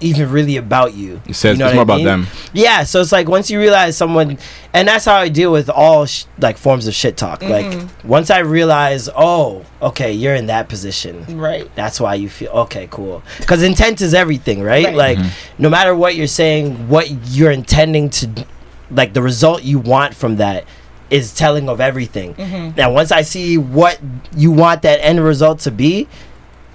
even 0.00 0.30
really 0.30 0.56
about 0.56 0.94
you. 0.94 1.20
It 1.26 1.34
says 1.34 1.56
You 1.56 1.64
know 1.64 1.66
it's 1.66 1.74
more 1.74 1.82
I 1.82 1.84
about 1.84 2.02
them. 2.02 2.26
Yeah, 2.52 2.84
so 2.84 3.00
it's 3.00 3.12
like 3.12 3.28
once 3.28 3.50
you 3.50 3.58
realize 3.58 3.96
someone, 3.96 4.38
and 4.72 4.88
that's 4.88 5.04
how 5.04 5.16
I 5.16 5.28
deal 5.28 5.52
with 5.52 5.68
all 5.68 6.06
sh- 6.06 6.24
like 6.38 6.56
forms 6.56 6.86
of 6.86 6.94
shit 6.94 7.16
talk. 7.16 7.42
Like 7.42 7.66
mm-hmm. 7.66 8.08
once 8.08 8.30
I 8.30 8.38
realize, 8.38 9.08
oh, 9.14 9.64
okay, 9.82 10.12
you're 10.12 10.34
in 10.34 10.46
that 10.46 10.68
position. 10.68 11.38
Right. 11.38 11.70
That's 11.74 12.00
why 12.00 12.14
you 12.14 12.28
feel 12.28 12.50
okay, 12.50 12.88
cool. 12.90 13.22
Because 13.38 13.62
intent 13.62 14.00
is 14.00 14.14
everything, 14.14 14.62
right? 14.62 14.86
Right. 14.86 14.94
Like, 14.94 15.18
mm-hmm. 15.18 15.62
no 15.62 15.68
matter 15.68 15.94
what 15.94 16.14
you're 16.16 16.26
saying, 16.26 16.88
what 16.88 17.10
you're 17.28 17.50
intending 17.50 18.10
to, 18.10 18.46
like, 18.90 19.12
the 19.12 19.22
result 19.22 19.62
you 19.62 19.78
want 19.78 20.14
from 20.14 20.36
that 20.36 20.64
is 21.10 21.34
telling 21.34 21.68
of 21.68 21.80
everything. 21.80 22.34
Mm-hmm. 22.34 22.76
Now, 22.76 22.92
once 22.92 23.10
I 23.10 23.22
see 23.22 23.58
what 23.58 24.00
you 24.36 24.52
want 24.52 24.82
that 24.82 25.00
end 25.02 25.22
result 25.22 25.60
to 25.60 25.70
be, 25.70 26.08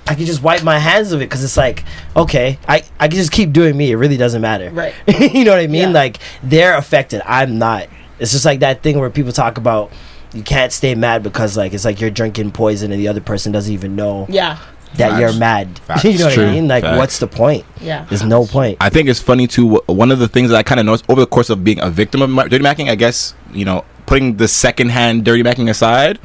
I 0.08 0.16
can 0.16 0.26
just 0.26 0.44
wipe 0.44 0.64
my 0.64 0.78
hands 0.78 1.12
of 1.12 1.22
it 1.22 1.26
because 1.26 1.44
it's 1.44 1.58
like, 1.58 1.84
okay, 2.16 2.60
I, 2.68 2.84
I 3.00 3.08
can 3.08 3.18
just 3.18 3.32
keep 3.32 3.52
doing 3.54 3.76
me. 3.76 3.92
It 3.92 3.96
really 3.96 4.18
doesn't 4.18 4.42
matter. 4.42 4.70
Right. 4.70 4.94
you 5.34 5.44
know 5.44 5.52
what 5.52 5.60
I 5.62 5.68
mean? 5.68 5.82
Yeah. 5.90 5.90
Like, 5.90 6.18
they're 6.44 6.76
affected. 6.78 7.22
I'm 7.26 7.58
not. 7.58 7.88
It's 8.20 8.32
just 8.32 8.46
like 8.46 8.60
that 8.60 8.84
thing 8.84 9.00
where 9.00 9.10
people 9.10 9.32
talk 9.32 9.58
about 9.58 9.92
you 10.34 10.44
can't 10.44 10.72
stay 10.72 10.96
mad 10.96 11.24
because, 11.24 11.58
like, 11.58 11.74
it's 11.74 11.86
like 11.86 12.00
you're 12.02 12.10
drinking 12.12 12.52
poison 12.52 12.92
and 12.92 13.00
the 13.02 13.08
other 13.08 13.22
person 13.22 13.52
doesn't 13.52 13.74
even 13.74 13.96
know 13.96 14.26
Yeah. 14.30 14.60
that 14.96 15.10
Facts. 15.12 15.20
you're 15.20 15.34
mad. 15.40 15.80
Facts. 15.88 16.04
you 16.04 16.18
know 16.20 16.26
what 16.26 16.34
True. 16.36 16.46
I 16.46 16.52
mean? 16.52 16.68
Like, 16.68 16.84
Facts. 16.84 16.98
what's 16.98 17.20
the 17.20 17.28
point? 17.28 17.66
Yeah. 17.82 18.06
There's 18.10 18.24
no 18.24 18.46
point. 18.46 18.78
I 18.82 18.90
think 18.90 19.10
it's 19.10 19.20
funny 19.22 19.48
too. 19.48 19.82
One 19.88 20.12
of 20.12 20.20
the 20.20 20.28
things 20.28 20.50
that 20.52 20.58
I 20.58 20.64
kind 20.64 20.80
of 20.80 20.86
noticed 20.86 21.06
over 21.10 21.20
the 21.22 21.28
course 21.28 21.50
of 21.50 21.64
being 21.64 21.80
a 21.82 21.90
victim 21.90 22.22
of 22.22 22.30
dirty 22.50 22.64
macking, 22.64 22.90
I 22.90 22.96
guess 22.96 23.34
you 23.52 23.66
know, 23.66 23.84
putting 24.06 24.38
the 24.38 24.48
secondhand 24.48 25.24
dirty 25.26 25.42
macking 25.42 25.70
aside, 25.70 26.20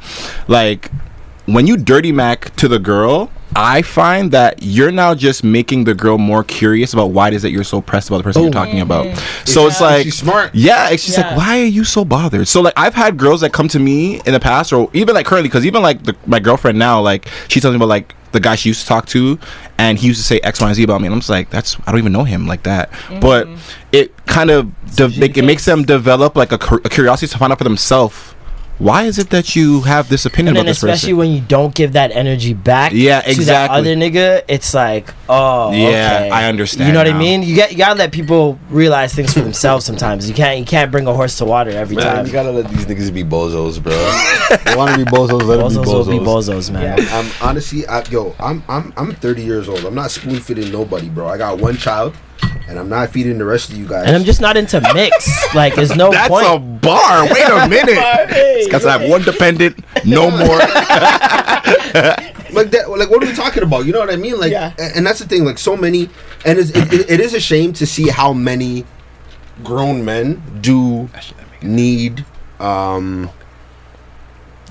like 0.47 0.91
when 1.45 1.65
you 1.67 1.77
dirty 1.77 2.11
mac 2.11 2.55
to 2.57 2.67
the 2.67 2.77
girl, 2.79 3.31
I 3.55 3.81
find 3.81 4.31
that 4.31 4.59
you're 4.61 4.91
now 4.91 5.13
just 5.13 5.43
making 5.43 5.83
the 5.83 5.93
girl 5.93 6.17
more 6.17 6.43
curious 6.43 6.93
about 6.93 7.07
why 7.07 7.27
it 7.27 7.33
is 7.33 7.41
that 7.41 7.51
you're 7.51 7.63
so 7.63 7.81
pressed 7.81 8.07
about 8.09 8.17
the 8.17 8.23
person 8.23 8.43
you're 8.43 8.51
talking 8.51 8.79
about. 8.79 9.07
Oh. 9.07 9.41
So 9.45 9.67
it's 9.67 9.81
like 9.81 10.03
She's 10.03 10.17
smart. 10.17 10.55
Yeah, 10.55 10.89
it's 10.89 11.05
just 11.05 11.17
Yeah. 11.17 11.29
like, 11.29 11.37
why 11.37 11.59
are 11.61 11.65
you 11.65 11.83
so 11.83 12.05
bothered? 12.05 12.47
So 12.47 12.61
like, 12.61 12.73
I've 12.77 12.93
had 12.95 13.17
girls 13.17 13.41
that 13.41 13.51
come 13.51 13.67
to 13.69 13.79
me 13.79 14.21
in 14.25 14.33
the 14.33 14.39
past, 14.39 14.71
or 14.71 14.89
even 14.93 15.15
like 15.15 15.25
currently, 15.25 15.49
because 15.49 15.65
even 15.65 15.81
like 15.81 16.03
the, 16.03 16.15
my 16.25 16.39
girlfriend 16.39 16.79
now, 16.79 17.01
like 17.01 17.27
she 17.49 17.59
tells 17.59 17.73
me 17.73 17.77
about 17.77 17.89
like 17.89 18.15
the 18.31 18.39
guy 18.39 18.55
she 18.55 18.69
used 18.69 18.81
to 18.81 18.87
talk 18.87 19.05
to, 19.07 19.37
and 19.77 19.97
he 19.97 20.07
used 20.07 20.21
to 20.21 20.25
say 20.25 20.39
X, 20.39 20.61
Y, 20.61 20.67
and 20.67 20.75
Z 20.75 20.83
about 20.83 21.01
me, 21.01 21.07
and 21.07 21.13
I'm 21.13 21.19
just 21.19 21.29
like, 21.29 21.49
that's 21.49 21.77
I 21.85 21.91
don't 21.91 21.99
even 21.99 22.13
know 22.13 22.23
him 22.23 22.47
like 22.47 22.63
that. 22.63 22.89
Mm-hmm. 22.91 23.19
But 23.19 23.49
it 23.91 24.25
kind 24.27 24.49
of 24.49 24.95
de- 24.95 25.09
like, 25.19 25.35
it 25.37 25.43
makes 25.43 25.65
them 25.65 25.83
develop 25.83 26.37
like 26.37 26.53
a, 26.53 26.57
cur- 26.57 26.79
a 26.85 26.89
curiosity 26.89 27.29
to 27.29 27.37
find 27.37 27.51
out 27.51 27.57
for 27.57 27.65
themselves. 27.65 28.33
Why 28.81 29.03
is 29.03 29.19
it 29.19 29.29
that 29.29 29.55
you 29.55 29.81
have 29.81 30.09
this 30.09 30.25
opinion 30.25 30.55
And 30.55 30.57
about 30.57 30.69
this 30.71 30.77
especially 30.77 31.09
person? 31.11 31.17
when 31.17 31.31
you 31.31 31.41
don't 31.41 31.71
give 31.75 31.93
that 31.93 32.09
energy 32.11 32.55
back 32.55 32.93
Yeah, 32.93 33.19
exactly. 33.19 33.33
to 33.35 33.41
exactly. 33.41 33.45
that 33.45 33.79
other 33.79 33.95
nigga, 33.95 34.43
it's 34.47 34.73
like, 34.73 35.13
oh, 35.29 35.71
Yeah, 35.71 35.85
okay. 36.25 36.29
I 36.31 36.49
understand 36.49 36.87
You 36.87 36.93
know 36.93 36.99
what 37.01 37.07
now. 37.07 37.15
I 37.15 37.19
mean? 37.19 37.43
You 37.43 37.55
got 37.57 37.71
you 37.71 37.77
gotta 37.77 37.99
let 37.99 38.11
people 38.11 38.57
realize 38.71 39.13
things 39.13 39.33
for 39.33 39.41
themselves. 39.41 39.85
Sometimes 39.85 40.27
you 40.27 40.33
can't 40.33 40.57
you 40.57 40.65
can't 40.65 40.89
bring 40.91 41.05
a 41.05 41.13
horse 41.13 41.37
to 41.37 41.45
water 41.45 41.69
every 41.69 41.95
Man, 41.95 42.05
time. 42.07 42.25
you 42.25 42.31
gotta 42.31 42.49
let 42.51 42.69
these 42.71 42.85
niggas 42.87 43.13
be 43.13 43.23
bozos, 43.23 43.77
bro. 43.81 43.93
they 44.65 44.75
want 44.75 44.91
to 44.91 44.97
be 45.05 45.09
bozos, 45.11 45.43
let 45.43 45.57
them 45.57 45.69
be 45.69 45.75
Bozos 45.75 45.85
bozos. 45.85 46.07
will 46.07 46.19
be 46.19 46.25
bozos, 46.25 46.71
man. 46.71 46.99
I'm 47.11 47.29
honestly, 47.39 47.85
I, 47.85 48.03
yo, 48.09 48.35
I'm 48.39 48.63
I'm 48.67 48.91
I'm 48.97 49.11
30 49.13 49.43
years 49.43 49.69
old. 49.69 49.85
I'm 49.85 49.93
not 49.93 50.09
spoon 50.09 50.39
feeding 50.39 50.71
nobody, 50.71 51.07
bro. 51.07 51.27
I 51.27 51.37
got 51.37 51.59
one 51.59 51.77
child, 51.77 52.15
and 52.71 52.79
I'm 52.79 52.89
not 52.89 53.09
feeding 53.11 53.37
the 53.37 53.45
rest 53.45 53.69
of 53.69 53.77
you 53.77 53.85
guys. 53.85 54.07
And 54.07 54.15
I'm 54.15 54.23
just 54.23 54.39
not 54.41 54.55
into 54.57 54.79
mix. 54.93 55.53
like, 55.55 55.75
there's 55.75 55.95
no 55.95 56.09
That's 56.09 56.29
point. 56.29 56.47
a 56.47 56.57
bar. 56.57 57.25
Wait 57.25 57.43
a 57.47 57.67
minute. 57.69 57.97
Hey, 58.29 58.65
Guys, 58.69 58.85
I 58.85 58.97
have 58.97 59.09
one 59.09 59.21
dependent, 59.23 59.83
no 60.05 60.31
more. 60.31 60.57
like 62.51 62.71
that. 62.71 62.85
Like, 62.89 63.09
what 63.09 63.23
are 63.23 63.27
we 63.27 63.33
talking 63.33 63.63
about? 63.63 63.85
You 63.85 63.93
know 63.93 63.99
what 63.99 64.09
I 64.09 64.15
mean? 64.15 64.39
Like, 64.39 64.51
Yeah. 64.51 64.73
a- 64.79 64.95
and 64.95 65.05
that's 65.05 65.19
the 65.19 65.27
thing. 65.27 65.45
Like, 65.45 65.57
so 65.57 65.75
many, 65.77 66.09
and 66.45 66.57
it's, 66.59 66.69
it, 66.71 66.91
it, 66.93 67.09
it 67.11 67.19
is 67.19 67.33
a 67.33 67.39
shame 67.39 67.73
to 67.73 67.85
see 67.85 68.09
how 68.09 68.33
many 68.33 68.85
grown 69.63 70.03
men 70.03 70.41
do 70.61 71.07
need 71.61 72.25
um 72.59 73.29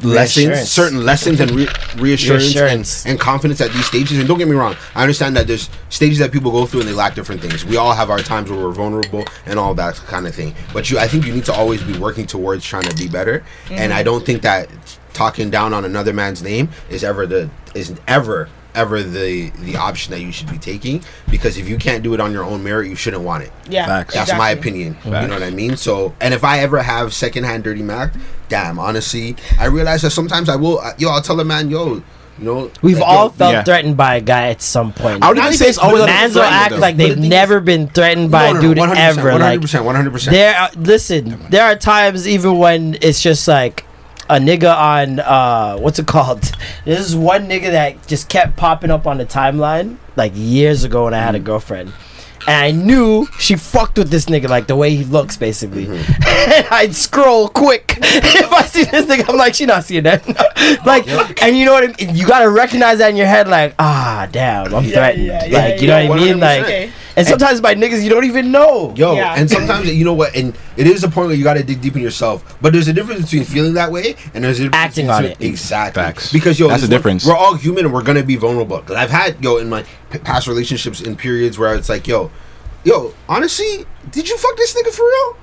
lessons, 0.02 0.70
certain 0.70 1.04
lessons 1.04 1.40
and 1.40 1.50
re- 1.50 1.68
reassurance, 1.96 2.44
Reassurance. 2.44 3.04
And, 3.04 3.12
and 3.12 3.20
confidence 3.20 3.60
at 3.60 3.72
these 3.72 3.86
stages. 3.86 4.18
And 4.18 4.28
don't 4.28 4.38
get 4.38 4.48
me 4.48 4.56
wrong, 4.56 4.76
I 4.94 5.02
understand 5.02 5.36
that 5.36 5.46
there's 5.46 5.70
stages 5.88 6.18
that 6.18 6.32
people 6.32 6.50
go 6.50 6.66
through 6.66 6.80
and 6.80 6.88
they 6.88 6.94
lack 6.94 7.14
different 7.14 7.40
things. 7.40 7.64
We 7.64 7.76
all 7.76 7.92
have 7.92 8.10
our 8.10 8.20
times 8.20 8.50
where 8.50 8.60
we're 8.60 8.72
vulnerable 8.72 9.24
and 9.46 9.58
all 9.58 9.74
that 9.74 9.94
kind 9.96 10.26
of 10.26 10.34
thing. 10.34 10.54
But 10.72 10.90
you, 10.90 10.98
I 10.98 11.08
think 11.08 11.26
you 11.26 11.34
need 11.34 11.44
to 11.46 11.52
always 11.52 11.82
be 11.82 11.98
working 11.98 12.26
towards 12.26 12.64
trying 12.64 12.84
to 12.84 12.96
be 12.96 13.08
better. 13.08 13.44
And 13.70 13.90
mm-hmm. 13.90 13.98
I 13.98 14.02
don't 14.02 14.24
think 14.24 14.42
that 14.42 14.68
talking 15.12 15.50
down 15.50 15.74
on 15.74 15.84
another 15.84 16.12
man's 16.12 16.42
name 16.42 16.68
is 16.88 17.04
ever 17.04 17.26
the 17.26 17.50
is 17.74 17.98
ever 18.06 18.48
ever 18.74 19.02
the 19.02 19.50
the 19.50 19.76
option 19.76 20.12
that 20.12 20.20
you 20.20 20.32
should 20.32 20.50
be 20.50 20.58
taking 20.58 21.02
because 21.30 21.56
if 21.56 21.68
you 21.68 21.76
can't 21.76 22.02
do 22.02 22.14
it 22.14 22.20
on 22.20 22.32
your 22.32 22.44
own 22.44 22.62
merit, 22.62 22.88
you 22.88 22.96
shouldn't 22.96 23.22
want 23.22 23.44
it. 23.44 23.52
Yeah, 23.68 23.86
Facts. 23.86 24.14
That's 24.14 24.32
my 24.32 24.50
exactly. 24.50 24.70
opinion. 24.70 24.96
You 25.04 25.10
know 25.10 25.34
what 25.34 25.42
I 25.42 25.50
mean? 25.50 25.76
So, 25.76 26.14
and 26.20 26.34
if 26.34 26.44
I 26.44 26.60
ever 26.60 26.82
have 26.82 27.12
secondhand 27.12 27.64
dirty 27.64 27.82
Mac, 27.82 28.12
damn, 28.48 28.78
honestly, 28.78 29.36
I 29.58 29.66
realize 29.66 30.02
that 30.02 30.10
sometimes 30.10 30.48
I 30.48 30.56
will. 30.56 30.82
Yo, 30.98 31.10
I'll 31.10 31.22
tell 31.22 31.38
a 31.40 31.44
man, 31.44 31.70
yo, 31.70 32.02
you 32.40 32.46
know, 32.46 32.70
We've 32.80 32.98
like, 32.98 33.06
all 33.06 33.24
yo, 33.26 33.30
felt 33.30 33.52
yeah. 33.52 33.62
threatened 33.64 33.96
by 33.96 34.16
a 34.16 34.20
guy 34.20 34.48
at 34.48 34.62
some 34.62 34.92
point. 34.92 35.22
I 35.22 35.28
would 35.28 35.36
even 35.36 35.52
say 35.52 35.68
it's 35.68 35.78
always 35.78 36.06
Mans 36.06 36.34
will 36.34 36.42
act 36.42 36.74
like 36.78 36.96
they've 36.96 37.18
never 37.18 37.60
been 37.60 37.88
threatened 37.88 38.30
by 38.30 38.52
No, 38.52 38.52
no, 38.52 38.58
a 38.58 38.62
dude 38.62 38.78
100%, 38.78 38.96
ever. 38.96 39.38
Like 39.38 39.60
100%, 39.60 40.10
100%. 40.10 40.30
there, 40.30 40.56
are, 40.56 40.70
listen, 40.76 41.38
there 41.50 41.64
are 41.64 41.76
times 41.76 42.26
even 42.26 42.56
when 42.56 42.96
it's 43.02 43.20
just 43.20 43.46
like 43.46 43.84
a 44.30 44.38
nigga 44.38 44.74
on 44.74 45.18
uh, 45.20 45.76
what's 45.78 45.98
it 45.98 46.06
called? 46.06 46.50
This 46.84 47.00
is 47.00 47.14
one 47.16 47.46
nigga 47.48 47.70
that 47.72 48.06
just 48.06 48.28
kept 48.28 48.56
popping 48.56 48.90
up 48.90 49.06
on 49.06 49.18
the 49.18 49.26
timeline 49.26 49.96
like 50.16 50.32
years 50.34 50.82
ago 50.84 51.04
when 51.04 51.14
I 51.14 51.18
had 51.20 51.34
a 51.34 51.38
girlfriend. 51.38 51.92
And 52.46 52.56
I 52.56 52.70
knew 52.70 53.26
she 53.38 53.54
fucked 53.56 53.98
with 53.98 54.08
this 54.10 54.24
nigga, 54.26 54.48
like 54.48 54.66
the 54.66 54.74
way 54.76 54.94
he 54.96 55.04
looks, 55.04 55.36
basically. 55.36 55.84
Mm-hmm. 55.86 56.56
and 56.56 56.66
I'd 56.70 56.94
scroll 56.94 57.48
quick. 57.48 57.98
if 58.00 58.50
I 58.52 58.62
see 58.64 58.84
this 58.84 59.04
nigga, 59.04 59.28
I'm 59.28 59.36
like, 59.36 59.54
she 59.54 59.66
not 59.66 59.84
seeing 59.84 60.04
that. 60.04 60.26
like, 60.86 61.06
and 61.42 61.58
you 61.58 61.66
know 61.66 61.72
what 61.74 61.84
I 61.84 62.06
mean? 62.06 62.16
You 62.16 62.26
gotta 62.26 62.48
recognize 62.48 62.96
that 62.98 63.10
in 63.10 63.16
your 63.16 63.26
head, 63.26 63.46
like, 63.46 63.74
ah, 63.78 64.26
damn, 64.32 64.74
I'm 64.74 64.84
Yeah, 64.84 64.90
threatened. 64.94 65.26
yeah, 65.26 65.40
like, 65.40 65.50
yeah, 65.50 65.74
you 65.80 65.86
know 65.88 66.08
what 66.08 66.18
I 66.18 66.24
mean? 66.24 66.36
100%. 66.38 66.40
Like. 66.40 66.92
And 67.20 67.28
sometimes 67.28 67.60
by 67.60 67.74
niggas 67.74 68.02
you 68.02 68.10
don't 68.10 68.24
even 68.24 68.50
know. 68.50 68.92
Yo, 68.96 69.14
Yeah. 69.14 69.34
and 69.36 69.48
sometimes 69.48 69.88
you 69.92 70.04
know 70.04 70.12
what, 70.14 70.34
and 70.34 70.56
it 70.76 70.86
is 70.86 71.04
a 71.04 71.08
point 71.08 71.28
where 71.28 71.36
you 71.36 71.44
got 71.44 71.54
to 71.54 71.62
dig 71.62 71.80
deep 71.80 71.94
in 71.96 72.02
yourself. 72.02 72.56
But 72.60 72.72
there's 72.72 72.88
a 72.88 72.92
difference 72.92 73.22
between 73.22 73.44
feeling 73.44 73.74
that 73.74 73.92
way 73.92 74.16
and 74.34 74.42
there's 74.44 74.58
a 74.60 74.64
difference 74.64 74.76
Acting 74.84 75.06
between- 75.06 75.24
on 75.26 75.30
it. 75.32 75.40
Exactly. 75.40 76.02
Facts. 76.02 76.32
Because 76.32 76.58
yo, 76.58 76.68
That's 76.68 76.82
this 76.82 76.90
the 76.90 76.96
difference. 76.96 77.24
We're 77.26 77.36
all 77.36 77.54
human 77.54 77.84
and 77.84 77.94
we're 77.94 78.02
gonna 78.02 78.22
be 78.22 78.36
vulnerable. 78.36 78.78
Because 78.78 78.96
I've 78.96 79.10
had 79.10 79.36
yo 79.42 79.58
in 79.58 79.68
my 79.68 79.84
p- 80.10 80.18
past 80.18 80.46
relationships 80.48 81.00
in 81.00 81.16
periods 81.16 81.58
where 81.58 81.74
it's 81.74 81.88
like 81.88 82.06
yo, 82.08 82.30
yo, 82.84 83.12
honestly, 83.28 83.84
did 84.10 84.28
you 84.28 84.36
fuck 84.36 84.56
this 84.56 84.74
nigga 84.74 84.92
for 84.92 85.02
real? 85.04 85.36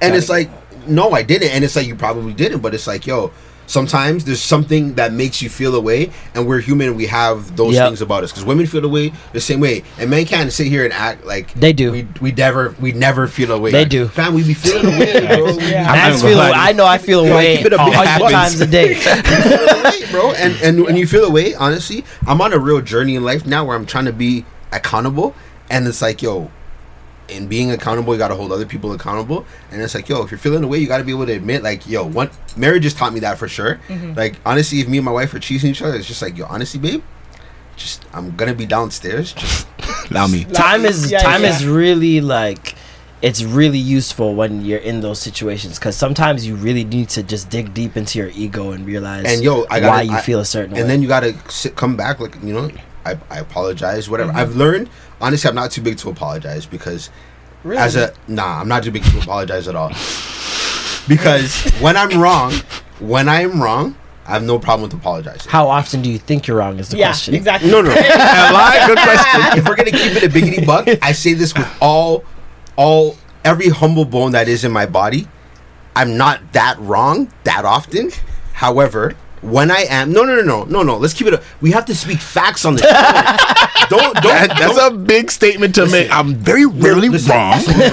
And 0.00 0.14
it's 0.14 0.28
like, 0.28 0.50
no, 0.86 1.12
I 1.12 1.22
didn't. 1.22 1.50
And 1.50 1.64
it's 1.64 1.76
like 1.76 1.86
you 1.86 1.94
probably 1.96 2.32
didn't. 2.32 2.60
But 2.60 2.74
it's 2.74 2.86
like 2.86 3.06
yo. 3.06 3.30
Sometimes 3.72 4.26
there's 4.26 4.42
something 4.42 4.94
that 4.96 5.14
makes 5.14 5.40
you 5.40 5.48
feel 5.48 5.74
a 5.74 5.80
way, 5.80 6.10
and 6.34 6.46
we're 6.46 6.60
human 6.60 6.88
and 6.88 6.96
we 6.96 7.06
have 7.06 7.56
those 7.56 7.72
Yep. 7.74 7.88
things 7.88 8.02
about 8.02 8.22
us. 8.22 8.30
Because 8.30 8.44
women 8.44 8.66
feel 8.66 8.82
the 8.82 8.88
way 8.88 9.12
the 9.32 9.40
same 9.40 9.60
way, 9.60 9.82
and 9.98 10.10
men 10.10 10.26
can't 10.26 10.52
sit 10.52 10.66
here 10.66 10.84
and 10.84 10.92
act 10.92 11.24
like 11.24 11.54
They 11.54 11.72
do. 11.72 11.90
We, 11.90 12.06
we 12.20 12.32
never 12.32 12.74
we 12.78 12.92
never 12.92 13.26
feel 13.26 13.50
a 13.50 13.58
way. 13.58 13.70
They 13.72 13.86
do. 13.86 14.08
Fam, 14.08 14.34
we 14.34 14.44
be 14.44 14.52
feeling 14.52 14.94
a 14.94 14.98
way, 14.98 15.26
bro. 15.26 15.46
Yeah. 15.58 15.80
I'm 15.80 15.86
not 15.86 15.96
Man's 15.96 16.22
gonna 16.22 16.34
feel, 16.34 16.38
lie. 16.38 16.52
I 16.54 16.72
know 16.72 16.84
I 16.84 16.98
feel 16.98 17.24
Yo, 17.24 17.32
away 17.32 17.56
keep 17.56 17.66
it 17.66 17.72
a 17.72 17.76
a 17.76 17.78
hundred 17.78 18.30
times 18.30 18.60
a 18.60 18.66
day. 18.66 18.94
feel 18.94 19.80
away, 19.80 20.10
bro. 20.10 20.32
And 20.32 20.54
and 20.62 20.84
when 20.84 20.96
you 20.98 21.06
feel 21.06 21.24
away, 21.24 21.54
honestly, 21.54 22.04
I'm 22.26 22.42
on 22.42 22.52
a 22.52 22.58
real 22.58 22.82
journey 22.82 23.16
in 23.16 23.24
life 23.24 23.46
now 23.46 23.64
where 23.64 23.74
I'm 23.74 23.86
trying 23.86 24.04
to 24.04 24.12
be 24.12 24.44
accountable, 24.70 25.34
and 25.70 25.88
it's 25.88 26.02
like, 26.02 26.20
yo, 26.20 26.50
in 27.28 27.46
being 27.46 27.70
accountable, 27.70 28.12
you 28.12 28.18
got 28.18 28.28
to 28.28 28.34
hold 28.34 28.52
other 28.52 28.66
people 28.66 28.92
accountable, 28.92 29.46
and 29.70 29.80
it's 29.80 29.94
like, 29.94 30.08
yo, 30.08 30.22
if 30.22 30.30
you're 30.30 30.38
feeling 30.38 30.64
away, 30.64 30.78
you 30.78 30.86
got 30.86 30.98
to 30.98 31.04
be 31.04 31.12
able 31.12 31.26
to 31.26 31.32
admit, 31.32 31.62
like, 31.62 31.88
yo, 31.88 32.04
one 32.04 32.30
marriage 32.56 32.82
just 32.82 32.96
taught 32.98 33.12
me 33.12 33.20
that 33.20 33.38
for 33.38 33.48
sure. 33.48 33.80
Like, 34.16 34.36
honestly, 34.44 34.80
if 34.80 34.88
me 34.88 34.98
and 34.98 35.04
my 35.04 35.12
wife 35.12 35.32
are 35.34 35.38
cheating 35.38 35.70
each 35.70 35.82
other, 35.82 35.96
it's 35.96 36.06
just 36.06 36.20
like, 36.22 36.36
yo, 36.36 36.46
honestly, 36.46 36.78
babe, 36.80 37.02
just 37.76 38.04
I'm 38.12 38.36
gonna 38.36 38.54
be 38.54 38.66
downstairs, 38.66 39.32
just 39.32 39.66
Allow 40.10 40.26
me. 40.26 40.44
time 40.44 40.84
is 40.84 41.10
Yeah, 41.10 41.20
time 41.22 41.42
yeah. 41.42 41.56
is 41.56 41.64
really 41.66 42.20
like 42.20 42.74
it's 43.22 43.42
really 43.44 43.78
useful 43.78 44.34
when 44.34 44.64
you're 44.64 44.80
in 44.80 45.00
those 45.00 45.20
situations 45.20 45.78
because 45.78 45.96
sometimes 45.96 46.44
you 46.46 46.56
really 46.56 46.82
need 46.84 47.08
to 47.08 47.22
just 47.22 47.48
dig 47.50 47.72
deep 47.72 47.96
into 47.96 48.18
your 48.18 48.28
ego 48.34 48.72
and 48.72 48.84
realize 48.84 49.24
and 49.26 49.42
yo, 49.42 49.64
I 49.70 49.80
got 49.80 49.88
why 49.90 50.02
you 50.02 50.16
feel 50.18 50.40
a 50.40 50.44
certain 50.44 50.74
and 50.74 50.82
way. 50.82 50.88
then 50.88 51.02
you 51.02 51.08
gotta 51.08 51.34
sit, 51.50 51.76
come 51.76 51.96
back 51.96 52.20
like 52.20 52.34
you 52.42 52.52
know. 52.52 52.70
I, 53.04 53.18
I 53.30 53.38
apologize, 53.40 54.08
whatever. 54.08 54.30
Mm-hmm. 54.30 54.38
I've 54.38 54.54
learned 54.54 54.88
honestly, 55.22 55.48
I'm 55.48 55.54
not 55.54 55.70
too 55.70 55.80
big 55.80 55.96
to 55.98 56.10
apologize 56.10 56.66
because 56.66 57.08
Really? 57.64 57.78
as 57.80 57.96
a 57.96 58.12
nah, 58.28 58.60
I'm 58.60 58.68
not 58.68 58.82
too 58.82 58.90
big 58.90 59.04
to 59.04 59.18
apologize 59.18 59.68
at 59.68 59.76
all. 59.76 59.88
Because 61.08 61.62
when 61.80 61.96
I'm 61.96 62.20
wrong, 62.20 62.52
when 63.00 63.28
I 63.28 63.42
am 63.42 63.62
wrong, 63.62 63.96
I 64.26 64.32
have 64.32 64.42
no 64.44 64.58
problem 64.58 64.82
with 64.88 64.98
apologizing. 64.98 65.50
How 65.50 65.68
often 65.68 66.00
do 66.02 66.10
you 66.10 66.18
think 66.18 66.46
you're 66.46 66.56
wrong? 66.58 66.78
Is 66.78 66.90
the 66.90 66.96
yeah, 66.98 67.08
question. 67.08 67.34
exactly. 67.34 67.70
No, 67.70 67.80
no. 67.82 67.90
Am 67.90 67.96
I? 67.98 68.84
Good 68.86 68.98
question. 68.98 69.58
if 69.58 69.68
we're 69.68 69.76
gonna 69.76 69.90
keep 69.90 70.16
it 70.16 70.22
a 70.24 70.28
biggity 70.28 70.64
buck, 70.66 70.86
I 71.02 71.12
say 71.12 71.32
this 71.34 71.54
with 71.54 71.68
all, 71.80 72.24
all 72.76 73.16
every 73.44 73.68
humble 73.68 74.04
bone 74.04 74.32
that 74.32 74.48
is 74.48 74.64
in 74.64 74.70
my 74.72 74.86
body. 74.86 75.26
I'm 75.96 76.16
not 76.16 76.52
that 76.52 76.78
wrong 76.78 77.32
that 77.44 77.64
often. 77.64 78.10
However, 78.54 79.14
when 79.42 79.70
I 79.70 79.82
am, 79.90 80.12
no, 80.12 80.24
no, 80.24 80.36
no, 80.36 80.42
no, 80.42 80.64
no, 80.64 80.82
no. 80.82 80.96
Let's 80.96 81.14
keep 81.14 81.26
it. 81.26 81.34
A, 81.34 81.42
we 81.60 81.72
have 81.72 81.84
to 81.86 81.94
speak 81.94 82.18
facts 82.18 82.64
on 82.64 82.74
this. 82.76 82.82
don't, 83.90 84.14
don't. 84.14 84.22
That, 84.22 84.54
that's 84.58 84.76
don't- 84.76 84.94
a 84.94 84.96
big 84.96 85.30
statement 85.30 85.74
to 85.74 85.86
make. 85.86 86.10
I'm 86.10 86.34
very 86.34 86.66
rarely 86.66 87.08
listen, 87.08 87.32
wrong. 87.32 87.58
listen. 87.58 87.92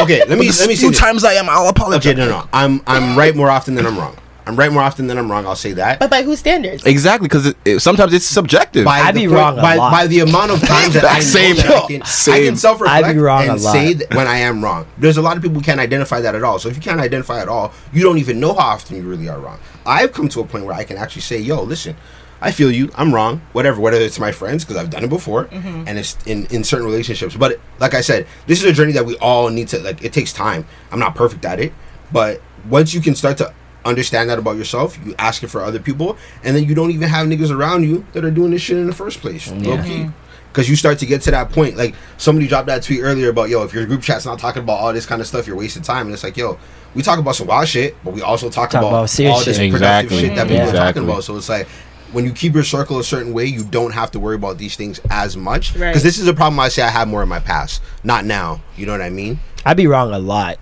okay, 0.00 0.20
let 0.20 0.38
me 0.38 0.46
let 0.46 0.68
me 0.68 0.74
see. 0.74 0.76
few 0.76 0.92
times 0.92 1.24
I 1.24 1.34
am, 1.34 1.48
I'll 1.48 1.68
apologize. 1.68 2.06
Okay, 2.12 2.18
no, 2.18 2.28
no. 2.28 2.48
I'm 2.52 2.82
I'm 2.86 3.16
right 3.16 3.34
more 3.36 3.50
often 3.50 3.74
than 3.74 3.86
I'm 3.86 3.98
wrong. 3.98 4.16
I'm 4.46 4.54
right 4.54 4.70
more 4.70 4.82
often 4.82 5.08
than 5.08 5.18
I'm 5.18 5.28
wrong. 5.30 5.44
I'll 5.44 5.56
say 5.56 5.72
that. 5.72 5.98
But 5.98 6.08
by 6.08 6.22
whose 6.22 6.38
standards? 6.38 6.86
Exactly, 6.86 7.26
because 7.26 7.46
it, 7.46 7.56
it- 7.64 7.80
sometimes 7.80 8.14
it's 8.14 8.24
subjective. 8.26 8.84
by 8.84 9.00
I'd 9.00 9.14
the 9.16 9.20
be 9.22 9.26
point- 9.26 9.38
wrong 9.38 9.58
a 9.58 9.62
by, 9.62 9.74
lot. 9.74 9.90
by 9.90 10.06
the 10.06 10.20
amount 10.20 10.52
of 10.52 10.60
times 10.60 10.94
that 10.94 11.04
I 11.08 11.14
know 11.16 11.20
Same. 11.20 11.56
that 11.56 11.66
I 11.66 11.86
can, 11.88 12.02
I 12.02 12.46
can 12.46 12.56
self-reflect 12.56 13.04
I'd 13.06 13.12
be 13.14 13.18
wrong 13.18 13.42
and 13.48 13.58
a 13.58 13.62
lot. 13.62 13.72
say 13.72 13.92
that 13.94 14.14
when 14.14 14.28
I 14.28 14.38
am 14.38 14.62
wrong. 14.62 14.86
There's 14.98 15.16
a 15.16 15.22
lot 15.22 15.36
of 15.36 15.42
people 15.42 15.58
who 15.58 15.64
can't 15.64 15.80
identify 15.80 16.20
that 16.20 16.34
at 16.36 16.44
all. 16.44 16.58
So 16.60 16.68
if 16.68 16.76
you 16.76 16.82
can't 16.82 17.00
identify 17.00 17.40
at 17.40 17.48
all, 17.48 17.72
you 17.92 18.02
don't 18.02 18.18
even 18.18 18.38
know 18.38 18.52
how 18.54 18.68
often 18.68 18.96
you 18.96 19.02
really 19.02 19.28
are 19.28 19.38
wrong. 19.40 19.58
I've 19.84 20.12
come 20.12 20.28
to 20.28 20.40
a 20.40 20.44
point 20.46 20.64
where 20.64 20.74
I 20.74 20.84
can 20.84 20.96
actually 20.96 21.22
say, 21.22 21.38
"Yo, 21.38 21.62
listen." 21.62 21.96
I 22.38 22.52
feel 22.52 22.70
you. 22.70 22.90
I'm 22.94 23.14
wrong. 23.14 23.40
Whatever. 23.52 23.80
Whether 23.80 23.96
it's 23.96 24.18
my 24.20 24.30
friends 24.30 24.62
because 24.62 24.76
I've 24.76 24.90
done 24.90 25.02
it 25.04 25.08
before, 25.08 25.46
mm-hmm. 25.46 25.84
and 25.88 25.98
it's 25.98 26.18
in 26.26 26.44
in 26.48 26.64
certain 26.64 26.84
relationships. 26.84 27.34
But 27.34 27.58
like 27.80 27.94
I 27.94 28.02
said, 28.02 28.26
this 28.46 28.62
is 28.62 28.70
a 28.70 28.74
journey 28.74 28.92
that 28.92 29.06
we 29.06 29.16
all 29.16 29.48
need 29.48 29.68
to 29.68 29.78
like. 29.78 30.04
It 30.04 30.12
takes 30.12 30.34
time. 30.34 30.66
I'm 30.92 30.98
not 30.98 31.14
perfect 31.14 31.46
at 31.46 31.58
it, 31.60 31.72
but 32.12 32.42
once 32.68 32.92
you 32.92 33.00
can 33.00 33.14
start 33.14 33.38
to 33.38 33.54
understand 33.86 34.30
that 34.30 34.38
about 34.38 34.56
yourself, 34.56 34.98
you 35.04 35.14
ask 35.18 35.42
it 35.42 35.48
for 35.48 35.62
other 35.62 35.78
people, 35.78 36.16
and 36.42 36.56
then 36.56 36.64
you 36.64 36.74
don't 36.74 36.90
even 36.90 37.08
have 37.08 37.26
niggas 37.26 37.50
around 37.50 37.84
you 37.84 38.04
that 38.12 38.24
are 38.24 38.30
doing 38.30 38.50
this 38.50 38.62
shit 38.62 38.76
in 38.76 38.86
the 38.86 38.94
first 38.94 39.20
place. 39.20 39.50
Low 39.50 39.82
key. 39.82 40.08
Because 40.52 40.66
mm-hmm. 40.66 40.72
you 40.72 40.76
start 40.76 40.98
to 40.98 41.06
get 41.06 41.22
to 41.22 41.30
that 41.30 41.50
point, 41.50 41.76
like 41.76 41.94
somebody 42.16 42.46
dropped 42.46 42.66
that 42.66 42.82
tweet 42.82 43.00
earlier 43.02 43.30
about, 43.30 43.48
yo, 43.48 43.62
if 43.62 43.72
your 43.72 43.86
group 43.86 44.02
chat's 44.02 44.26
not 44.26 44.38
talking 44.38 44.62
about 44.62 44.80
all 44.80 44.92
this 44.92 45.06
kind 45.06 45.20
of 45.20 45.26
stuff, 45.26 45.46
you're 45.46 45.56
wasting 45.56 45.82
time. 45.82 46.06
And 46.06 46.14
it's 46.14 46.24
like, 46.24 46.36
yo, 46.36 46.58
we 46.94 47.02
talk 47.02 47.18
about 47.18 47.36
some 47.36 47.46
wild 47.46 47.68
shit, 47.68 47.94
but 48.02 48.14
we 48.14 48.22
also 48.22 48.48
talk, 48.48 48.70
Talk 48.70 48.80
about, 48.80 48.88
about 48.88 49.20
all 49.30 49.44
this 49.44 49.58
productive 49.58 49.74
Exactly. 49.74 50.18
shit 50.20 50.34
that 50.34 50.48
people 50.48 50.62
are 50.62 50.68
Exactly. 50.68 50.78
talking 50.78 51.10
about. 51.10 51.24
So 51.24 51.36
it's 51.36 51.48
like 51.48 51.68
when 52.16 52.24
you 52.24 52.32
keep 52.32 52.54
your 52.54 52.64
circle 52.64 52.98
a 52.98 53.04
certain 53.04 53.34
way, 53.34 53.44
you 53.44 53.62
don't 53.62 53.92
have 53.92 54.10
to 54.12 54.18
worry 54.18 54.36
about 54.36 54.56
these 54.56 54.74
things 54.74 54.98
as 55.10 55.36
much. 55.36 55.74
Because 55.74 55.82
Right. 55.96 56.02
this 56.02 56.18
is 56.18 56.26
a 56.28 56.32
problem 56.32 56.58
I 56.58 56.68
say 56.68 56.80
I 56.82 56.88
have 56.88 57.08
more 57.08 57.22
in 57.22 57.28
my 57.28 57.40
past, 57.40 57.82
not 58.02 58.24
now. 58.24 58.60
You 58.74 58.86
know 58.86 58.92
what 58.92 59.02
I 59.02 59.10
mean? 59.10 59.38
I'd 59.66 59.76
be 59.76 59.86
wrong 59.88 60.12
a 60.14 60.18
lot 60.20 60.58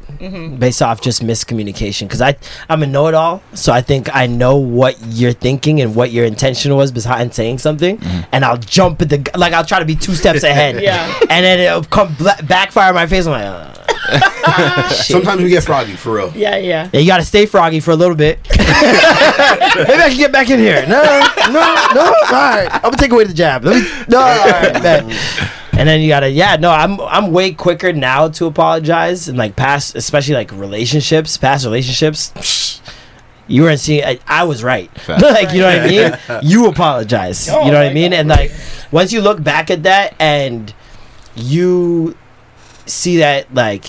based 0.58 0.80
off 0.80 1.00
just 1.02 1.22
miscommunication 1.22 2.08
because 2.08 2.22
I 2.22 2.36
I'm 2.70 2.82
a 2.82 2.86
know-it-all, 2.86 3.42
so 3.52 3.70
I 3.70 3.82
think 3.82 4.08
I 4.16 4.26
know 4.26 4.56
what 4.56 4.96
you're 5.10 5.34
thinking 5.34 5.80
and 5.82 5.94
what 5.94 6.10
your 6.10 6.24
intention 6.24 6.74
was 6.74 6.90
behind 6.90 7.34
saying 7.34 7.58
something, 7.58 8.00
and 8.32 8.44
I'll 8.46 8.56
jump 8.56 9.02
at 9.02 9.10
the 9.10 9.18
like 9.36 9.52
I'll 9.52 9.64
try 9.66 9.78
to 9.78 9.84
be 9.84 9.94
two 9.94 10.14
steps 10.14 10.42
ahead, 10.42 10.82
Yeah. 10.90 11.12
and 11.28 11.44
then 11.44 11.60
it'll 11.60 11.84
come 11.84 12.14
bla- 12.14 12.42
backfire 12.44 12.88
in 12.88 12.94
my 12.94 13.06
face. 13.06 13.26
I'm 13.26 13.32
like, 13.32 13.44
uh, 13.44 13.72
shit. 13.74 13.83
Sometimes 14.90 15.42
we 15.42 15.48
get 15.48 15.64
froggy, 15.64 15.96
for 15.96 16.14
real. 16.14 16.32
Yeah, 16.34 16.56
yeah. 16.56 16.90
Yeah, 16.92 17.00
you 17.00 17.06
gotta 17.06 17.24
stay 17.24 17.46
froggy 17.46 17.80
for 17.80 17.90
a 17.92 17.96
little 17.96 18.14
bit. 18.16 18.38
Maybe 18.50 18.62
I 18.62 20.08
can 20.08 20.16
get 20.18 20.32
back 20.32 20.50
in 20.50 20.58
here. 20.58 20.86
No, 20.86 21.02
no, 21.48 21.74
no. 21.94 22.04
All 22.04 22.32
right, 22.32 22.68
I'm 22.72 22.82
gonna 22.82 22.96
take 22.96 23.12
away 23.12 23.24
the 23.24 23.34
jab. 23.34 23.64
Let 23.64 23.82
me, 23.82 24.04
no, 24.08 24.18
all 24.18 24.46
right, 24.46 24.72
bet. 24.74 25.04
And 25.76 25.88
then 25.88 26.00
you 26.00 26.08
gotta, 26.08 26.30
yeah, 26.30 26.56
no, 26.56 26.70
I'm 26.70 27.00
I'm 27.00 27.32
way 27.32 27.52
quicker 27.52 27.92
now 27.92 28.28
to 28.28 28.46
apologize 28.46 29.28
and 29.28 29.36
like 29.36 29.56
past, 29.56 29.96
especially 29.96 30.34
like 30.34 30.52
relationships, 30.52 31.36
past 31.36 31.64
relationships. 31.64 32.80
You 33.46 33.62
weren't 33.62 33.80
seeing. 33.80 34.04
I, 34.04 34.18
I 34.26 34.44
was 34.44 34.62
right. 34.62 34.90
like 35.08 35.52
you 35.52 35.60
know 35.60 35.66
what 35.66 35.80
I 35.80 35.86
mean. 35.88 36.40
You 36.42 36.66
apologize. 36.68 37.48
Oh 37.48 37.64
you 37.64 37.72
know 37.72 37.78
what 37.78 37.88
I 37.88 37.92
mean. 37.92 38.12
God, 38.12 38.20
And 38.20 38.28
like 38.28 38.52
once 38.90 39.12
you 39.12 39.20
look 39.20 39.42
back 39.42 39.70
at 39.70 39.82
that 39.82 40.14
and 40.18 40.72
you 41.34 42.16
see 42.86 43.18
that 43.18 43.52
like 43.54 43.86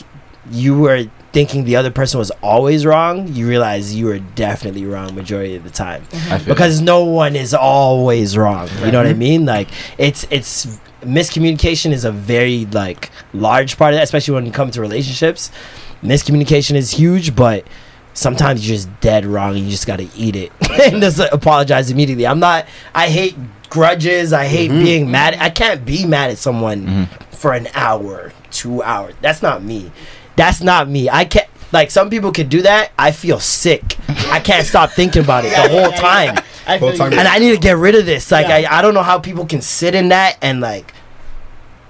you 0.51 0.77
were 0.77 1.05
thinking 1.31 1.65
the 1.65 1.75
other 1.75 1.91
person 1.91 2.17
was 2.17 2.31
always 2.41 2.85
wrong, 2.85 3.27
you 3.33 3.45
realize 3.47 3.93
you 3.93 4.05
were 4.05 4.19
definitely 4.19 4.85
wrong 4.85 5.13
majority 5.13 5.55
of 5.55 5.63
the 5.65 5.69
time. 5.69 6.01
I 6.01 6.07
feel 6.07 6.29
mm-hmm. 6.29 6.49
Because 6.49 6.79
no 6.79 7.03
one 7.03 7.35
is 7.35 7.53
always 7.53 8.37
wrong. 8.37 8.69
You 8.79 8.91
know 8.91 8.99
what 8.99 9.07
I 9.07 9.13
mean? 9.13 9.45
Like 9.45 9.67
it's 9.97 10.25
it's 10.29 10.79
miscommunication 11.01 11.91
is 11.91 12.05
a 12.05 12.11
very 12.11 12.65
like 12.67 13.11
large 13.33 13.77
part 13.77 13.93
of 13.93 13.97
that, 13.97 14.03
especially 14.03 14.33
when 14.33 14.47
it 14.47 14.53
comes 14.53 14.75
to 14.75 14.81
relationships. 14.81 15.51
Miscommunication 16.01 16.75
is 16.75 16.91
huge, 16.91 17.35
but 17.35 17.65
sometimes 18.13 18.65
you're 18.65 18.77
just 18.77 19.01
dead 19.01 19.25
wrong 19.25 19.55
and 19.55 19.65
you 19.65 19.71
just 19.71 19.85
gotta 19.85 20.07
eat 20.15 20.37
it 20.37 20.51
and 20.81 21.01
just 21.01 21.19
apologize 21.19 21.91
immediately. 21.91 22.25
I'm 22.25 22.39
not 22.39 22.65
I 22.93 23.09
hate 23.09 23.35
grudges, 23.69 24.31
I 24.31 24.45
hate 24.45 24.71
mm-hmm. 24.71 24.83
being 24.83 25.11
mad. 25.11 25.35
I 25.39 25.49
can't 25.49 25.85
be 25.85 26.05
mad 26.05 26.31
at 26.31 26.37
someone 26.37 26.85
mm-hmm. 26.85 27.35
for 27.35 27.53
an 27.53 27.67
hour, 27.73 28.31
two 28.55 28.81
hours. 28.83 29.15
That's 29.21 29.41
not 29.41 29.63
me. 29.63 29.91
That's 30.35 30.61
not 30.61 30.89
me. 30.89 31.09
I 31.09 31.25
can't 31.25 31.47
like 31.71 31.91
some 31.91 32.09
people 32.09 32.31
could 32.31 32.49
do 32.49 32.61
that. 32.61 32.91
I 32.97 33.11
feel 33.11 33.39
sick. 33.39 33.97
I 34.07 34.39
can't 34.39 34.65
stop 34.65 34.91
thinking 34.91 35.23
about 35.23 35.45
it 35.45 35.49
the 35.51 35.69
whole 35.69 35.91
time. 35.91 36.37
I 36.67 36.79
feel 36.79 36.95
you. 36.95 37.03
and 37.19 37.27
I 37.27 37.37
need 37.37 37.51
to 37.51 37.59
get 37.59 37.77
rid 37.77 37.95
of 37.95 38.05
this. 38.05 38.31
Like 38.31 38.47
Yeah. 38.47 38.69
I, 38.71 38.79
I 38.79 38.81
don't 38.81 38.93
know 38.93 39.03
how 39.03 39.19
people 39.19 39.45
can 39.45 39.61
sit 39.61 39.93
in 39.93 40.09
that 40.09 40.37
and 40.41 40.61
like 40.61 40.93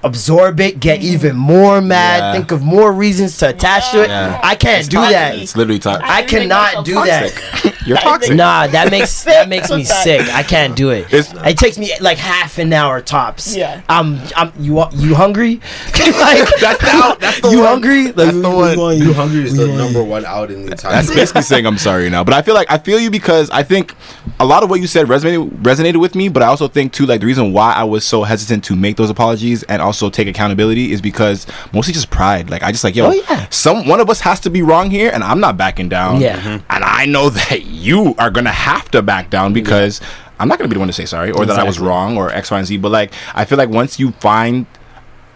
absorb 0.05 0.59
it, 0.59 0.79
get 0.79 0.99
mm-hmm. 0.99 1.13
even 1.13 1.35
more 1.35 1.81
mad, 1.81 2.17
Yeah. 2.19 2.33
think 2.33 2.51
of 2.51 2.61
more 2.63 2.93
reasons 2.93 3.37
to 3.39 3.49
attach 3.49 3.91
to 3.91 4.03
it. 4.03 4.09
Yeah. 4.09 4.39
I 4.43 4.55
can't 4.55 4.79
It's 4.79 4.87
do 4.87 4.97
toxic. 4.97 5.13
that. 5.13 5.35
It's 5.39 5.55
literally 5.57 5.79
toxic. 5.79 6.07
I 6.07 6.17
think 6.19 6.29
cannot 6.29 6.85
do 6.85 6.93
toxic. 6.93 7.33
that. 7.35 7.75
You're 7.87 7.97
toxic. 8.09 8.35
Nah, 8.35 8.67
that 8.67 8.91
makes 8.91 9.23
that 9.31 9.49
makes 9.49 9.69
me 9.71 9.83
sick. 9.83 10.21
I 10.33 10.43
can't 10.43 10.75
do 10.75 10.89
it. 10.91 11.11
It's- 11.13 11.33
it 11.45 11.57
takes 11.57 11.77
me 11.77 11.91
like 12.01 12.17
half 12.17 12.57
an 12.57 12.71
hour 12.71 13.01
tops. 13.01 13.55
Yeah. 13.55 13.81
I'm 13.89 14.19
I'm 14.35 14.51
you 14.59 14.83
you 14.93 15.15
hungry? 15.15 15.55
like 15.95 16.47
That's 16.59 16.79
the, 16.81 17.17
that's 17.19 17.41
the 17.41 17.49
you 17.49 17.59
one. 17.59 17.67
hungry? 17.67 18.03
Like, 18.05 18.15
That's 18.15 18.41
the 18.41 18.49
one. 18.49 18.97
You 18.97 19.13
hungry 19.13 19.43
is 19.43 19.55
the 19.57 19.67
number 19.67 20.03
one 20.03 20.25
out 20.25 20.51
in 20.51 20.65
the 20.65 20.71
entire. 20.71 20.91
That's 20.91 21.13
basically 21.13 21.41
saying 21.41 21.65
I'm 21.65 21.77
sorry 21.77 22.09
now. 22.09 22.23
But 22.23 22.33
I 22.33 22.41
feel 22.41 22.53
like 22.53 22.69
I 22.71 22.77
feel 22.77 22.99
you 22.99 23.09
because 23.09 23.49
I 23.49 23.63
think 23.63 23.93
a 24.39 24.45
lot 24.45 24.63
of 24.63 24.69
what 24.69 24.79
you 24.81 24.87
said 24.87 25.07
resonated 25.07 25.49
resonated 25.61 25.99
with 25.99 26.15
me. 26.15 26.29
But 26.29 26.43
I 26.43 26.47
also 26.47 26.67
think 26.67 26.93
too, 26.93 27.05
like 27.05 27.21
the 27.21 27.27
reason 27.27 27.53
why 27.53 27.73
I 27.73 27.83
was 27.83 28.03
so 28.05 28.23
hesitant 28.23 28.63
to 28.65 28.75
make 28.75 28.97
those 28.97 29.09
apologies 29.09 29.63
and 29.63 29.81
also 29.81 29.94
take 30.09 30.27
accountability 30.27 30.91
is 30.91 31.01
because 31.01 31.47
mostly 31.73 31.93
just 31.93 32.09
pride. 32.09 32.49
Like 32.49 32.63
I 32.63 32.71
just 32.71 32.83
like 32.83 32.95
yo, 32.95 33.07
Oh, 33.07 33.11
yeah. 33.11 33.47
some 33.49 33.87
one 33.87 33.99
of 33.99 34.09
us 34.09 34.21
has 34.21 34.39
to 34.41 34.49
be 34.49 34.61
wrong 34.61 34.89
here, 34.91 35.09
and 35.13 35.23
I'm 35.23 35.39
not 35.39 35.57
backing 35.57 35.89
down. 35.89 36.21
Yeah. 36.21 36.39
Mhm. 36.39 36.63
and 36.69 36.83
I 36.83 37.05
know 37.05 37.29
that 37.29 37.63
you 37.65 38.15
are 38.17 38.29
gonna 38.29 38.51
have 38.51 38.89
to 38.91 39.01
back 39.01 39.29
down 39.29 39.53
because. 39.53 40.01
I'm 40.37 40.49
not 40.49 40.57
gonna 40.57 40.67
be 40.67 40.73
the 40.73 40.79
one 40.79 40.89
to 40.89 40.93
say 40.93 41.05
sorry 41.05 41.31
or 41.31 41.45
that 41.45 41.57
I 41.57 41.63
was 41.63 41.79
wrong 41.79 42.17
or 42.17 42.29
X, 42.29 42.51
Y, 42.51 42.57
and 42.57 42.67
Z. 42.67 42.75
But 42.75 42.91
like, 42.91 43.13
I 43.35 43.45
feel 43.45 43.57
like 43.57 43.69
once 43.69 44.01
you 44.01 44.11
find 44.19 44.65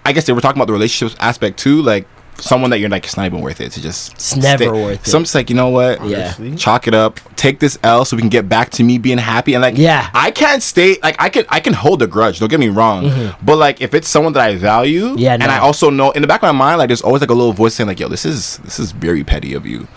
I 0.03 0.11
guess 0.11 0.25
they 0.25 0.33
were 0.33 0.41
talking 0.41 0.57
about 0.59 0.67
the 0.67 0.73
relationships 0.73 1.15
aspect 1.21 1.57
too, 1.57 1.81
like 1.81 2.05
someone 2.41 2.69
that 2.71 2.79
you're 2.79 2.89
like, 2.89 3.05
it's 3.05 3.17
not 3.17 3.25
even 3.25 3.41
worth 3.41 3.61
it 3.61 3.71
to 3.73 3.81
just. 3.81 4.13
It's 4.13 4.35
never 4.35 4.71
worth 4.73 5.07
it. 5.07 5.09
So 5.09 5.17
I'm 5.17 5.23
just 5.23 5.35
like, 5.35 5.49
you 5.49 5.55
know 5.55 5.69
what? 5.69 6.05
Yeah. 6.05 6.33
Chalk 6.55 6.87
it 6.87 6.93
up. 6.93 7.19
Take 7.35 7.59
this 7.59 7.77
L 7.83 8.05
so 8.05 8.15
we 8.15 8.21
can 8.21 8.29
get 8.29 8.49
back 8.49 8.69
to 8.71 8.83
me 8.83 8.97
being 8.97 9.17
happy 9.17 9.53
and 9.53 9.61
like. 9.61 9.77
Yeah. 9.77 10.09
I 10.13 10.31
can't 10.31 10.61
stay 10.61 10.97
like 11.01 11.15
I 11.19 11.29
can 11.29 11.45
I 11.49 11.59
can 11.59 11.73
hold 11.73 12.01
a 12.01 12.07
grudge. 12.07 12.39
Don't 12.39 12.49
get 12.49 12.59
me 12.59 12.69
wrong, 12.69 13.33
but 13.41 13.57
like 13.57 13.81
if 13.81 13.93
it's 13.93 14.07
someone 14.07 14.33
that 14.33 14.43
I 14.43 14.55
value, 14.55 15.09
Mm-hmm. 15.09 15.17
Yeah, 15.17 15.33
and. 15.33 15.43
I 15.43 15.59
also 15.59 15.89
know 15.89 16.11
in 16.11 16.21
the 16.21 16.27
back 16.27 16.43
of 16.43 16.47
my 16.47 16.51
mind, 16.51 16.77
like 16.77 16.89
there's 16.89 17.01
always 17.01 17.21
like 17.21 17.29
a 17.29 17.33
little 17.33 17.53
voice 17.53 17.73
saying 17.75 17.87
like, 17.87 17.99
yo, 17.99 18.07
this 18.07 18.25
is 18.25 18.57
this 18.59 18.79
is 18.79 18.91
very 18.91 19.23
petty 19.23 19.53
of 19.53 19.65
you, 19.65 19.87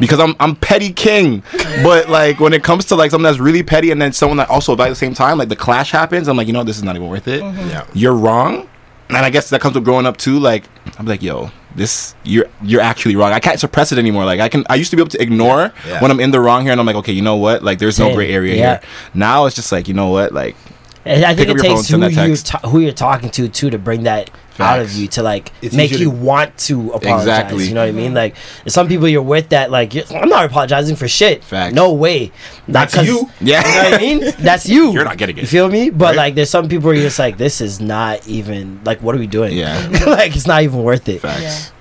because 0.00 0.18
I'm 0.18 0.34
I'm 0.40 0.56
petty 0.56 0.92
king. 0.92 1.42
but 1.82 2.08
like 2.08 2.40
when 2.40 2.52
it 2.52 2.64
comes 2.64 2.86
to 2.86 2.96
like 2.96 3.10
something 3.10 3.24
that's 3.24 3.38
really 3.38 3.62
petty 3.62 3.90
and 3.90 4.00
then 4.00 4.12
someone 4.12 4.38
that 4.38 4.48
also 4.48 4.74
values 4.74 4.96
at 4.96 5.00
the 5.00 5.06
same 5.06 5.14
time, 5.14 5.38
like 5.38 5.48
the 5.48 5.56
clash 5.56 5.90
happens. 5.90 6.28
I'm 6.28 6.36
like, 6.36 6.46
you 6.46 6.52
know, 6.52 6.64
this 6.64 6.76
is 6.76 6.82
not 6.82 6.96
even 6.96 7.08
worth 7.08 7.28
it. 7.28 7.40
Yeah. 7.42 7.86
You're 7.92 8.14
wrong 8.14 8.68
and 9.08 9.26
I 9.26 9.30
guess 9.30 9.50
that 9.50 9.60
comes 9.60 9.74
with 9.74 9.84
growing 9.84 10.06
up 10.06 10.16
too. 10.16 10.38
Like 10.38 10.64
I'm 10.98 11.06
like, 11.06 11.22
yo, 11.22 11.50
this 11.76 12.14
you're 12.24 12.46
you're 12.62 12.80
actually 12.80 13.16
wrong. 13.16 13.32
I 13.32 13.40
can't 13.40 13.58
suppress 13.60 13.92
it 13.92 13.98
anymore. 13.98 14.24
Like 14.24 14.40
I 14.40 14.48
can, 14.48 14.64
I 14.68 14.74
used 14.76 14.90
to 14.90 14.96
be 14.96 15.02
able 15.02 15.10
to 15.10 15.22
ignore 15.22 15.72
Yeah. 15.86 16.00
when 16.02 16.10
I'm 16.10 16.20
in 16.20 16.30
the 16.30 16.40
wrong 16.40 16.62
here, 16.62 16.72
and 16.72 16.80
I'm 16.80 16.86
like, 16.86 16.96
okay, 16.96 17.12
you 17.12 17.22
know 17.22 17.36
what? 17.36 17.62
Like 17.62 17.78
there's 17.78 17.98
no 17.98 18.14
gray 18.14 18.30
area 18.32 18.56
Yeah. 18.56 18.78
here. 18.78 18.88
Now 19.14 19.46
it's 19.46 19.56
just 19.56 19.72
like, 19.72 19.88
you 19.88 19.94
know 19.94 20.08
what? 20.08 20.32
Like 20.32 20.56
And 21.04 21.24
I 21.24 21.34
think 21.34 21.48
up 21.48 21.56
it 21.56 21.64
your 21.64 21.64
phone, 21.64 21.76
takes 21.82 21.88
who 21.90 21.98
you 22.00 22.10
text. 22.30 22.46
ta- 22.46 22.68
who 22.68 22.78
you're 22.80 22.92
talking 22.92 23.30
to 23.30 23.48
too 23.48 23.70
to 23.70 23.78
bring 23.78 24.04
that 24.04 24.30
out 24.60 24.78
of 24.78 24.92
you 24.92 25.08
to 25.08 25.22
like 25.22 25.50
It's 25.60 25.74
make 25.74 25.90
you 25.90 25.98
to- 25.98 26.10
want 26.10 26.56
to 26.58 26.90
apologize. 26.92 27.22
Exactly. 27.22 27.66
You 27.66 27.74
know 27.74 27.80
what 27.80 27.88
I 27.88 27.92
mean? 27.92 28.14
Like 28.14 28.36
some 28.68 28.86
people 28.86 29.08
you're 29.08 29.20
with 29.22 29.48
that 29.48 29.72
like 29.72 29.94
you're, 29.94 30.04
I'm 30.14 30.28
not 30.28 30.44
apologizing 30.44 30.94
for 30.94 31.08
shit. 31.08 31.42
Facts. 31.42 31.74
No 31.74 31.92
way. 31.92 32.30
Not 32.68 32.90
That's 32.90 32.94
'cause- 32.94 33.06
you. 33.08 33.28
Yeah. 33.40 33.66
You 33.66 33.74
know 33.74 33.90
what 33.90 33.94
I 33.94 34.04
mean? 34.04 34.32
That's 34.38 34.68
you. 34.68 34.92
You're 34.92 35.04
not 35.04 35.16
getting 35.18 35.38
it. 35.38 35.40
You 35.40 35.46
feel 35.48 35.68
me? 35.68 35.90
But 35.90 36.04
Right? 36.10 36.16
like 36.16 36.34
there's 36.36 36.50
some 36.50 36.68
people 36.68 36.86
where 36.86 36.94
you're 36.94 37.04
just 37.06 37.18
like 37.18 37.36
this 37.36 37.60
is 37.60 37.80
not 37.80 38.24
even 38.28 38.80
like 38.84 39.02
what 39.02 39.16
are 39.16 39.18
we 39.18 39.26
doing? 39.26 39.56
Yeah. 39.56 39.88
like 40.06 40.36
it's 40.36 40.46
not 40.46 40.62
even 40.62 40.84
worth 40.84 41.08
it. 41.08 41.20
facts. 41.20 41.72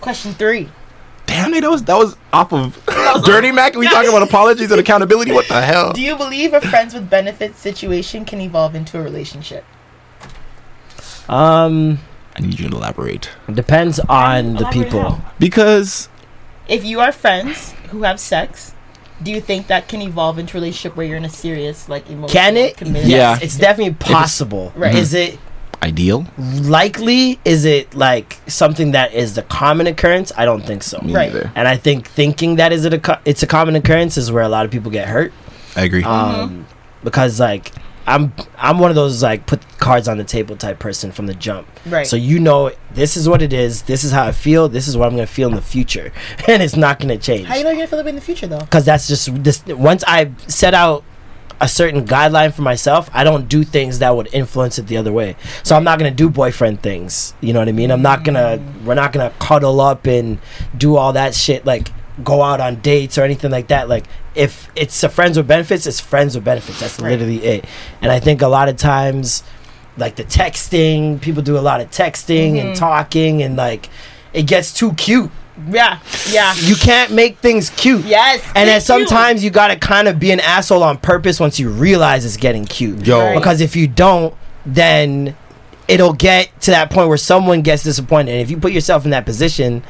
Question 0.00 0.32
three. 0.32 0.68
Damn, 1.26 1.54
it, 1.54 1.62
that 1.62 1.70
was 1.70 1.82
that 1.84 1.96
was 1.96 2.16
off 2.32 2.52
of 2.52 2.78
Dirty 3.24 3.52
Mac. 3.52 3.74
We 3.76 3.86
talking 3.88 4.10
about 4.10 4.22
apologies 4.22 4.70
and 4.70 4.80
accountability. 4.84 5.32
What 5.32 5.48
the 5.48 5.60
hell? 5.62 5.92
Do 5.92 6.00
you 6.02 6.16
believe 6.16 6.52
a 6.54 6.60
friends 6.60 6.94
with 6.94 7.08
benefits 7.10 7.58
situation 7.58 8.24
can 8.24 8.40
evolve 8.40 8.74
into 8.74 8.98
a 8.98 9.02
relationship? 9.02 9.64
Um 11.28 11.98
I 12.36 12.40
need 12.40 12.58
you 12.58 12.68
to 12.68 12.76
elaborate 12.76 13.30
depends 13.52 14.00
on 14.00 14.54
the 14.54 14.60
Elaborate 14.60 14.84
people. 14.84 15.00
how. 15.10 15.32
because 15.38 16.08
If 16.68 16.84
you 16.84 16.98
are 17.00 17.12
friends 17.12 17.72
who 17.90 18.02
have 18.02 18.18
sex, 18.18 18.74
do 19.22 19.30
you 19.30 19.40
think 19.40 19.68
that 19.68 19.86
can 19.88 20.02
evolve 20.02 20.38
into 20.38 20.56
a 20.56 20.60
relationship 20.60 20.96
where 20.96 21.06
you're 21.06 21.16
in 21.16 21.24
a 21.24 21.30
serious, 21.30 21.88
like, 21.88 22.10
emotional, 22.10 22.28
Can 22.28 22.56
it? 22.56 22.76
committed? 22.76 23.08
Yeah. 23.08 23.32
Yes, 23.34 23.42
it's 23.42 23.56
definitely 23.58 23.94
possible. 23.94 24.72
Right. 24.74 24.94
Is 24.94 25.14
it 25.14 25.38
ideal. 25.84 26.26
likely? 26.38 27.38
Is 27.44 27.64
it 27.64 27.94
like 27.94 28.38
something 28.46 28.92
that 28.92 29.12
is 29.12 29.34
the 29.34 29.42
common 29.42 29.86
occurrence? 29.86 30.32
I 30.36 30.44
don't 30.44 30.62
think 30.64 30.82
so. 30.82 30.98
Me 31.02 31.12
Right. 31.14 31.32
neither. 31.32 31.52
And 31.54 31.68
I 31.68 31.76
think 31.76 32.06
thinking 32.08 32.56
that 32.56 32.72
is 32.72 32.84
it 32.84 32.94
a 32.94 32.98
co- 32.98 33.18
it's 33.24 33.42
a 33.42 33.46
common 33.46 33.76
occurrence 33.76 34.16
is 34.16 34.32
where 34.32 34.42
a 34.42 34.48
lot 34.48 34.64
of 34.64 34.70
people 34.70 34.90
get 34.90 35.08
hurt. 35.08 35.32
I 35.76 35.82
agree. 35.84 36.02
Um, 36.04 36.66
because 37.02 37.38
like 37.40 37.70
I'm 38.06 38.32
I'm 38.58 38.78
one 38.78 38.90
of 38.90 38.96
those 38.96 39.22
like 39.22 39.46
put 39.46 39.60
cards 39.78 40.08
on 40.08 40.18
the 40.18 40.24
table 40.24 40.56
type 40.56 40.78
person 40.78 41.10
from 41.12 41.26
the 41.26 41.34
jump. 41.34 41.66
Right. 41.86 42.06
So 42.06 42.16
you 42.16 42.38
know 42.38 42.70
this 42.92 43.16
is 43.16 43.28
what 43.28 43.40
it 43.42 43.52
is. 43.52 43.82
This 43.82 44.04
is 44.04 44.12
how 44.12 44.24
I 44.26 44.32
feel. 44.32 44.68
This 44.68 44.88
is 44.88 44.96
what 44.96 45.06
I'm 45.06 45.12
gonna 45.16 45.26
feel 45.26 45.48
in 45.48 45.54
the 45.54 45.62
future, 45.62 46.12
and 46.48 46.62
it's 46.62 46.76
not 46.76 46.98
gonna 47.00 47.16
change. 47.18 47.46
How 47.46 47.54
you 47.56 47.64
know 47.64 47.70
you're 47.70 47.76
gonna 47.78 47.88
feel 47.88 47.98
it 48.00 48.06
in 48.06 48.14
the 48.14 48.20
future, 48.20 48.46
though? 48.46 48.58
Because 48.60 48.84
that's 48.84 49.08
just 49.08 49.42
this. 49.42 49.64
Once 49.66 50.04
I 50.06 50.30
set 50.46 50.74
out 50.74 51.02
a 51.60 51.68
certain 51.68 52.04
guideline 52.06 52.52
for 52.52 52.62
myself, 52.62 53.08
I 53.12 53.24
don't 53.24 53.48
do 53.48 53.64
things 53.64 54.00
that 54.00 54.14
would 54.16 54.28
influence 54.32 54.78
it 54.78 54.86
the 54.86 54.96
other 54.96 55.12
way. 55.12 55.36
So 55.62 55.76
I'm 55.76 55.84
not 55.84 55.98
gonna 55.98 56.10
do 56.10 56.28
boyfriend 56.28 56.82
things. 56.82 57.34
You 57.40 57.52
know 57.52 57.60
what 57.60 57.68
I 57.68 57.72
mean? 57.72 57.90
I'm 57.90 58.02
not 58.02 58.24
gonna. 58.24 58.60
We're 58.84 58.94
not 58.94 59.12
gonna 59.12 59.32
cuddle 59.38 59.80
up 59.80 60.06
and 60.06 60.38
do 60.76 60.96
all 60.96 61.12
that 61.12 61.34
shit. 61.34 61.64
Like 61.64 61.90
go 62.22 62.42
out 62.42 62.60
on 62.60 62.76
dates 62.76 63.18
or 63.18 63.22
anything 63.22 63.50
like 63.50 63.68
that. 63.68 63.88
Like 63.88 64.04
if 64.34 64.70
it's 64.76 65.02
a 65.02 65.08
friends 65.08 65.36
with 65.36 65.46
benefits, 65.46 65.86
it's 65.86 66.00
friends 66.00 66.34
with 66.34 66.44
benefits. 66.44 66.80
That's 66.80 66.98
Right. 67.00 67.10
literally 67.10 67.44
it. 67.44 67.64
And 68.02 68.12
I 68.12 68.20
think 68.20 68.42
a 68.42 68.48
lot 68.48 68.68
of 68.68 68.76
times, 68.76 69.42
like 69.96 70.16
the 70.16 70.24
texting, 70.24 71.20
people 71.20 71.42
do 71.42 71.56
a 71.56 71.60
lot 71.60 71.80
of 71.80 71.90
texting 71.90 72.58
and 72.58 72.70
mm-hmm. 72.70 72.78
talking, 72.78 73.42
and 73.42 73.56
like 73.56 73.88
it 74.32 74.42
gets 74.42 74.72
too 74.72 74.92
cute. 74.94 75.30
Yeah. 75.70 76.00
Yeah. 76.30 76.54
You 76.56 76.74
can't 76.74 77.12
make 77.12 77.38
things 77.38 77.70
cute. 77.70 78.04
Yes. 78.04 78.42
And 78.56 78.68
then 78.68 78.80
thank 78.80 79.00
you. 79.00 79.06
sometimes 79.06 79.44
you 79.44 79.50
gotta 79.50 79.76
kind 79.76 80.08
of 80.08 80.18
be 80.18 80.30
an 80.32 80.40
asshole 80.40 80.82
on 80.82 80.98
purpose 80.98 81.38
once 81.38 81.58
you 81.60 81.68
realize 81.70 82.24
it's 82.24 82.36
getting 82.36 82.64
cute. 82.64 83.06
Yo. 83.06 83.18
Right. 83.20 83.34
Because 83.36 83.60
if 83.60 83.76
you 83.76 83.86
don't, 83.86 84.34
then 84.66 85.36
it'll 85.86 86.12
get 86.14 86.60
to 86.62 86.70
that 86.72 86.90
point 86.90 87.08
where 87.08 87.16
someone 87.18 87.62
gets 87.62 87.82
disappointed. 87.82 88.32
And 88.32 88.40
if 88.40 88.50
you 88.50 88.56
put 88.58 88.72
yourself 88.72 89.04
in 89.04 89.10
that 89.12 89.24
position, 89.26 89.84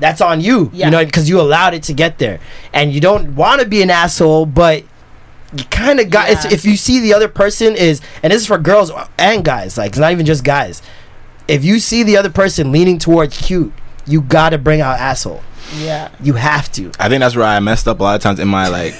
that's 0.00 0.20
on 0.20 0.40
you. 0.40 0.70
Yeah. 0.74 0.86
You 0.86 0.90
know, 0.92 1.04
because 1.04 1.28
you 1.28 1.40
allowed 1.40 1.72
it 1.74 1.82
to 1.84 1.94
get 1.94 2.18
there. 2.18 2.40
And 2.72 2.92
you 2.92 3.00
don't 3.00 3.36
want 3.36 3.60
to 3.62 3.66
be 3.66 3.80
an 3.82 3.90
asshole, 3.90 4.46
but 4.46 4.84
you 5.56 5.64
kind 5.70 6.00
of 6.00 6.10
got. 6.10 6.28
It's, 6.30 6.44
Yeah. 6.44 6.52
if 6.52 6.64
you 6.64 6.76
see 6.76 7.00
the 7.00 7.14
other 7.14 7.28
person 7.28 7.76
is, 7.76 8.00
and 8.22 8.32
this 8.32 8.42
is 8.42 8.46
for 8.46 8.58
girls 8.58 8.90
and 9.18 9.44
guys, 9.44 9.78
like 9.78 9.90
it's 9.90 9.98
not 9.98 10.12
even 10.12 10.26
just 10.26 10.44
guys. 10.44 10.82
If 11.46 11.64
you 11.64 11.78
see 11.78 12.02
the 12.02 12.16
other 12.16 12.30
person 12.30 12.72
leaning 12.72 12.98
towards 12.98 13.38
cute, 13.40 13.72
you 14.06 14.20
gotta 14.22 14.58
bring 14.58 14.80
out 14.80 14.98
asshole. 14.98 15.42
Yeah. 15.78 16.10
You 16.20 16.34
have 16.34 16.70
to. 16.72 16.90
I 16.98 17.08
think 17.08 17.20
that's 17.20 17.36
where 17.36 17.46
I 17.46 17.58
messed 17.60 17.88
up 17.88 18.00
a 18.00 18.02
lot 18.02 18.16
of 18.16 18.22
times 18.22 18.38
in 18.38 18.48
my 18.48 18.68
like 18.68 18.92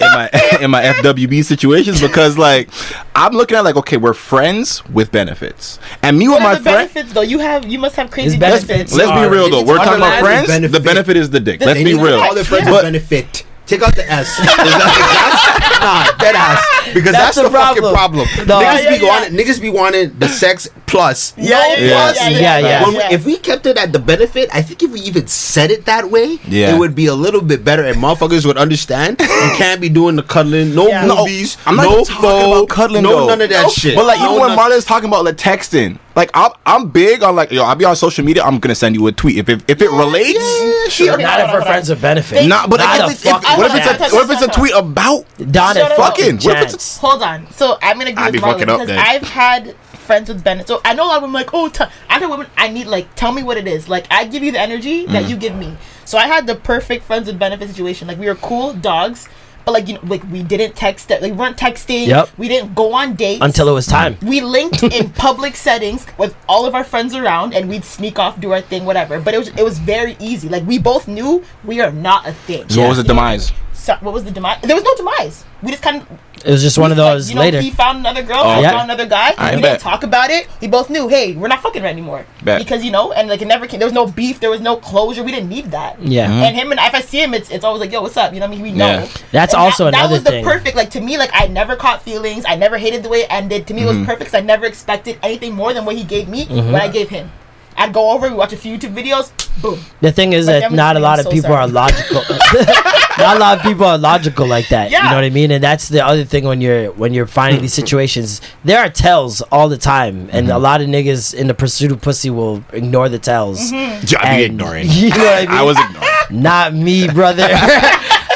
in 0.00 0.06
my 0.12 0.30
in 0.60 0.70
my 0.70 0.82
FWB 0.82 1.44
situations 1.44 2.00
because 2.00 2.38
like 2.38 2.68
I'm 3.14 3.32
looking 3.32 3.56
at 3.56 3.64
like 3.64 3.76
okay 3.76 3.96
we're 3.96 4.14
friends 4.14 4.84
with 4.88 5.10
benefits 5.10 5.78
and 6.02 6.18
me 6.18 6.28
with 6.28 6.38
my 6.40 6.52
are 6.52 6.56
friend. 6.56 6.64
benefits, 6.64 7.12
though? 7.12 7.22
You 7.22 7.38
have, 7.40 7.66
you 7.66 7.78
must 7.78 7.96
have 7.96 8.10
crazy 8.10 8.36
There's 8.38 8.64
benefits. 8.64 8.92
benefits. 8.92 8.94
Let's 8.94 9.10
be 9.20 9.28
real 9.28 9.50
though. 9.50 9.64
We're 9.64 9.76
talking 9.78 9.94
about 9.94 10.12
automatic 10.22 10.46
friends. 10.46 10.62
The 10.72 10.80
benefit. 10.80 10.84
benefit 10.84 11.16
is 11.16 11.30
the 11.30 11.40
dick. 11.40 11.60
The 11.60 11.66
Let's 11.66 11.82
be 11.82 11.94
real. 11.94 12.20
All 12.20 12.34
the 12.34 12.44
friends 12.44 12.66
Yeah. 12.66 12.72
with 12.72 12.82
benefit. 12.82 13.44
Take 13.66 13.82
out 13.82 13.94
the 13.94 14.04
S. 14.10 14.28
Is 14.40 14.46
that- 14.46 15.78
nah, 15.80 16.16
dead 16.18 16.34
ass. 16.34 16.60
Because 16.92 17.12
That's 17.12 17.36
that's, 17.36 17.36
the 17.36 17.42
the, 17.44 17.50
fucking 17.50 17.82
problem. 17.82 18.26
problem. 18.26 18.48
No. 18.48 18.60
Niggas 18.60 18.82
Yeah, 18.84 18.90
be 18.90 18.96
yeah, 18.96 19.02
yeah. 19.02 19.08
wanting, 19.08 19.32
niggas 19.38 19.60
be 19.62 19.70
wanting 19.70 20.18
the 20.18 20.28
sex 20.28 20.68
plus. 20.86 21.32
Yeah, 21.38 21.46
yeah, 21.46 21.74
yeah, 21.74 21.78
Yes. 21.86 22.16
yeah, 22.20 22.28
yeah, 22.28 22.38
Yeah, 22.40 22.58
yeah. 22.58 22.82
When 22.84 22.94
we- 22.96 23.14
if 23.14 23.24
we 23.24 23.38
kept 23.38 23.64
it 23.66 23.78
at 23.78 23.92
the 23.92 23.98
benefit, 23.98 24.50
I 24.52 24.62
think 24.62 24.82
if 24.82 24.90
we 24.90 25.00
even 25.00 25.26
said 25.28 25.70
it 25.70 25.84
that 25.86 26.10
way, 26.10 26.38
Yeah. 26.48 26.74
it 26.74 26.78
would 26.78 26.94
be 26.94 27.06
a 27.06 27.14
little 27.14 27.40
bit 27.40 27.64
better, 27.64 27.84
and 27.84 27.96
motherfuckers 28.02 28.44
would 28.46 28.58
understand. 28.58 29.20
You 29.20 29.26
can't 29.56 29.80
be 29.80 29.88
doing 29.88 30.16
the 30.16 30.22
cuddling, 30.22 30.74
no 30.74 30.88
Yeah. 30.88 31.06
No, 31.06 31.18
movies, 31.24 31.56
I'm 31.64 31.76
not 31.76 31.84
no 31.84 32.04
talking 32.04 32.20
phone, 32.20 32.52
about 32.52 32.68
cuddling, 32.68 33.02
no 33.04 33.10
though. 33.20 33.26
none 33.28 33.40
of 33.40 33.50
that 33.50 33.70
shit. 33.70 33.94
But 33.94 34.06
like 34.06 34.18
No 34.18 34.26
even 34.32 34.40
when 34.40 34.48
none- 34.50 34.56
Marlon's 34.56 34.84
talking 34.84 35.08
about 35.08 35.24
like 35.24 35.36
texting, 35.36 35.98
like 36.14 36.30
I'm 36.34 36.50
I'm 36.66 36.88
big 36.90 37.22
on 37.22 37.34
like 37.36 37.50
yo 37.52 37.64
I'll 37.64 37.74
be 37.74 37.86
on 37.86 37.96
social 37.96 38.22
media. 38.24 38.42
I'm 38.44 38.58
gonna 38.58 38.74
send 38.74 38.94
you 38.96 39.06
a 39.06 39.12
tweet 39.12 39.38
if 39.38 39.48
it, 39.48 39.62
if 39.66 39.80
it 39.80 39.90
relates. 39.90 40.38
yeah, 40.60 40.88
sure. 40.88 41.16
Not 41.16 41.40
if 41.40 41.46
on, 41.46 41.52
we're 41.54 41.60
hold 41.60 41.64
friends 41.64 41.88
on. 41.90 41.94
with 41.96 42.02
benefit. 42.02 42.46
Not, 42.46 42.68
but 42.68 42.80
Not 42.80 42.98
like, 42.98 43.08
a 43.08 43.12
if, 43.12 43.24
if, 43.24 43.30
fucking 43.32 43.61
what 43.62 43.76
if 43.76 44.00
it's 44.00 44.12
a 44.12 44.16
what 44.16 44.24
if 44.24 44.30
it's 44.30 44.42
a 44.42 44.58
tweet 44.58 44.72
about 44.74 45.24
Shut 45.38 45.92
fucking 45.96 46.36
what 46.38 46.56
if 46.62 46.74
it's 46.74 46.96
a- 46.96 47.00
Hold 47.00 47.22
on. 47.22 47.50
So 47.52 47.78
I'm 47.82 47.98
gonna 47.98 48.10
agree 48.10 48.24
I'd 48.24 48.32
be 48.32 48.38
with 48.38 48.44
Marlon 48.44 48.52
fucking 48.52 48.68
up 48.70 48.80
because 48.80 48.86
then. 48.88 48.98
I've 48.98 49.22
had 49.22 49.76
friends 50.06 50.28
with 50.28 50.42
benefits. 50.42 50.68
So 50.68 50.80
I 50.84 50.94
know 50.94 51.04
a 51.04 51.08
lot 51.08 51.16
of 51.18 51.22
women 51.22 51.34
like, 51.34 51.50
oh, 51.54 51.68
t- 51.68 51.84
I 52.10 52.18
know 52.18 52.28
women. 52.30 52.46
I 52.56 52.68
need 52.68 52.86
like, 52.88 53.14
tell 53.14 53.32
me 53.32 53.42
what 53.42 53.56
it 53.56 53.66
is. 53.68 53.88
Like 53.88 54.06
I 54.10 54.24
give 54.24 54.42
you 54.42 54.52
the 54.52 54.60
energy 54.60 55.06
Mm. 55.06 55.12
that 55.12 55.28
you 55.28 55.36
give 55.36 55.54
me. 55.54 55.76
So 56.04 56.18
I 56.18 56.26
had 56.26 56.46
the 56.46 56.56
perfect 56.56 57.04
friends 57.04 57.26
with 57.28 57.38
benefits 57.38 57.70
situation. 57.70 58.08
Like 58.08 58.18
we 58.18 58.26
were 58.26 58.34
cool 58.34 58.72
dogs, 58.74 59.28
but 59.64 59.72
like 59.72 59.88
you 59.88 59.94
know, 59.94 60.00
like 60.04 60.22
we 60.30 60.42
didn't 60.42 60.74
text. 60.76 61.10
Like 61.10 61.22
we 61.22 61.32
weren't 61.32 61.56
texting. 61.56 62.06
Yep. 62.06 62.30
We 62.38 62.48
didn't 62.48 62.74
go 62.74 62.92
on 62.94 63.14
dates 63.14 63.42
Until 63.44 63.68
it 63.68 63.72
was 63.72 63.86
time. 63.86 64.16
we 64.22 64.40
linked 64.40 64.82
in 64.98 65.10
public 65.10 65.56
settings 65.56 66.06
with 66.18 66.34
all 66.48 66.66
of 66.66 66.74
our 66.74 66.84
friends 66.84 67.14
around 67.14 67.54
and 67.54 67.68
we'd 67.68 67.84
sneak 67.84 68.18
off 68.18 68.40
do 68.40 68.52
our 68.52 68.60
thing 68.60 68.84
whatever 68.84 69.20
but 69.20 69.34
it 69.34 69.38
was 69.38 69.48
it 69.48 69.62
was 69.64 69.78
very 69.78 70.16
easy 70.20 70.48
like 70.48 70.64
we 70.66 70.78
both 70.78 71.06
knew 71.08 71.42
we 71.64 71.80
are 71.80 71.92
not 71.92 72.26
a 72.26 72.32
thing 72.32 72.68
So 72.68 72.80
what 72.82 72.88
was 72.88 72.98
the 72.98 73.02
You 73.04 73.08
know? 73.08 73.14
demise? 73.14 73.52
So, 73.72 73.96
what 74.00 74.12
was 74.14 74.24
the 74.24 74.30
demise? 74.30 74.60
There 74.62 74.74
was 74.76 74.84
no 74.84 74.94
demise. 74.96 75.44
We 75.62 75.70
just 75.70 75.82
kind 75.82 76.02
of 76.02 76.08
It 76.44 76.50
was 76.50 76.60
just 76.62 76.76
one 76.76 76.90
of 76.92 76.98
like, 76.98 77.12
those 77.14 77.28
you 77.30 77.36
know, 77.36 77.40
later. 77.40 77.60
He 77.60 77.70
found 77.70 77.98
another 77.98 78.22
girl. 78.22 78.38
Oh, 78.40 78.48
I 78.48 78.60
yeah. 78.60 78.70
found 78.72 78.90
another 78.90 79.06
guy. 79.06 79.32
I 79.38 79.54
we 79.54 79.62
bet. 79.62 79.72
didn't 79.72 79.80
talk 79.80 80.02
about 80.02 80.30
it. 80.30 80.48
We 80.60 80.66
both 80.68 80.90
knew, 80.90 81.06
hey, 81.08 81.34
we're 81.36 81.46
not 81.48 81.62
fucking 81.62 81.82
right 81.82 81.90
anymore. 81.90 82.26
Bet. 82.42 82.58
Because 82.58 82.84
you 82.84 82.90
know, 82.90 83.12
and 83.12 83.28
like 83.28 83.42
it 83.42 83.46
never 83.46 83.66
came. 83.68 83.78
There 83.78 83.86
was 83.86 83.92
no 83.94 84.06
beef. 84.06 84.40
There 84.40 84.50
was 84.50 84.60
no 84.60 84.76
closure. 84.76 85.22
We 85.22 85.30
didn't 85.30 85.48
need 85.48 85.70
that. 85.70 86.02
Yeah. 86.02 86.26
Mhm. 86.28 86.42
And 86.42 86.56
him 86.56 86.70
and 86.72 86.80
if 86.80 86.94
I 86.94 87.00
see 87.00 87.22
him, 87.22 87.32
it's 87.34 87.50
it's 87.50 87.64
always 87.64 87.80
like, 87.80 87.92
yo, 87.92 88.02
what's 88.02 88.16
up? 88.16 88.34
You 88.34 88.40
know 88.40 88.46
what 88.46 88.52
I 88.52 88.56
mean? 88.56 88.62
We 88.62 88.72
know. 88.72 88.86
Yeah. 88.86 89.08
That's 89.30 89.54
And 89.54 89.62
also 89.62 89.84
that, 89.84 89.94
another 89.94 90.08
That 90.08 90.12
was 90.14 90.22
thing. 90.24 90.44
the 90.44 90.50
perfect. 90.50 90.76
Like 90.76 90.90
to 90.90 91.00
me, 91.00 91.16
like 91.16 91.30
I 91.32 91.46
never 91.46 91.76
caught 91.76 92.02
feelings. 92.02 92.44
I 92.46 92.56
never 92.56 92.76
hated 92.78 93.02
the 93.04 93.08
way 93.08 93.20
it 93.20 93.28
ended. 93.30 93.66
To 93.68 93.74
me, 93.74 93.82
it 93.82 93.86
Mm-hmm. 93.86 93.98
was 94.00 94.06
perfect. 94.06 94.30
'cause 94.32 94.38
I 94.38 94.44
never 94.44 94.66
expected 94.66 95.18
anything 95.22 95.54
more 95.54 95.72
than 95.72 95.84
what 95.84 95.96
he 95.96 96.02
gave 96.04 96.28
me. 96.28 96.46
Mhm. 96.46 96.72
What 96.72 96.82
I 96.82 96.88
gave 96.88 97.08
him. 97.08 97.30
I'd 97.76 97.92
go 97.92 98.10
over. 98.10 98.28
We 98.28 98.34
watch 98.34 98.52
a 98.52 98.56
few 98.56 98.76
YouTube 98.76 98.94
videos. 98.94 99.30
Boom. 99.60 99.78
The 100.00 100.12
thing 100.12 100.32
is 100.32 100.46
My 100.46 100.60
that 100.60 100.72
not 100.72 100.96
a 100.96 101.00
lot 101.00 101.18
of 101.18 101.24
so 101.26 101.30
people 101.30 101.50
sorry. 101.50 101.62
are 101.64 101.68
logical. 101.68 102.22
not 103.18 103.36
a 103.36 103.38
lot 103.38 103.58
of 103.58 103.62
people 103.62 103.84
are 103.84 103.98
logical 103.98 104.46
like 104.46 104.68
that. 104.68 104.90
Yeah. 104.90 105.04
You 105.04 105.10
know 105.10 105.14
what 105.16 105.24
I 105.24 105.30
mean? 105.30 105.50
And 105.50 105.62
that's 105.62 105.88
the 105.88 106.04
other 106.04 106.24
thing 106.24 106.44
when 106.44 106.60
you're 106.60 106.90
when 106.92 107.12
you're 107.14 107.26
finding 107.26 107.60
these 107.60 107.74
situations. 107.74 108.40
There 108.64 108.78
are 108.78 108.88
tells 108.88 109.42
all 109.42 109.68
the 109.68 109.78
time, 109.78 110.28
and 110.32 110.46
Mm-hmm. 110.46 110.56
a 110.56 110.58
lot 110.58 110.80
of 110.80 110.88
niggas 110.88 111.34
in 111.34 111.46
the 111.46 111.54
pursuit 111.54 111.92
of 111.92 112.00
pussy 112.00 112.30
will 112.30 112.64
ignore 112.72 113.08
the 113.08 113.18
tells. 113.18 113.70
Mm-hmm. 113.70 114.06
Yeah, 114.08 114.18
I'd 114.20 114.36
be 114.38 114.44
And- 114.44 114.52
ignoring. 114.54 114.86
You 114.90 115.10
know 115.10 115.16
what 115.18 115.38
I 115.38 115.40
mean? 115.42 115.50
I 115.50 115.62
was 115.62 115.78
ignoring. 115.78 116.42
Not 116.42 116.74
me, 116.74 117.08
brother. 117.08 117.46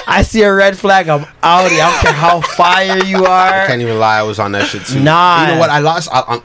I 0.09 0.23
see 0.23 0.43
a 0.43 0.53
red 0.55 0.79
flag, 0.79 1.09
I'm 1.09 1.23
out. 1.23 1.31
I 1.43 1.69
don't 1.69 2.01
care 2.01 2.13
how 2.13 2.41
fire 2.41 3.03
you 3.05 3.25
are. 3.25 3.49
I 3.63 3.67
can't 3.67 3.83
even 3.83 3.99
lie. 3.99 4.19
I 4.19 4.23
was 4.23 4.39
on 4.39 4.53
that 4.53 4.67
shit 4.69 4.85
too. 4.87 5.01
Nah. 5.01 5.43
You 5.49 5.55
know 5.55 5.59
what? 5.59 5.71
I 5.71 5.79
lost. 5.81 6.09
I, 6.13 6.21
on, 6.21 6.43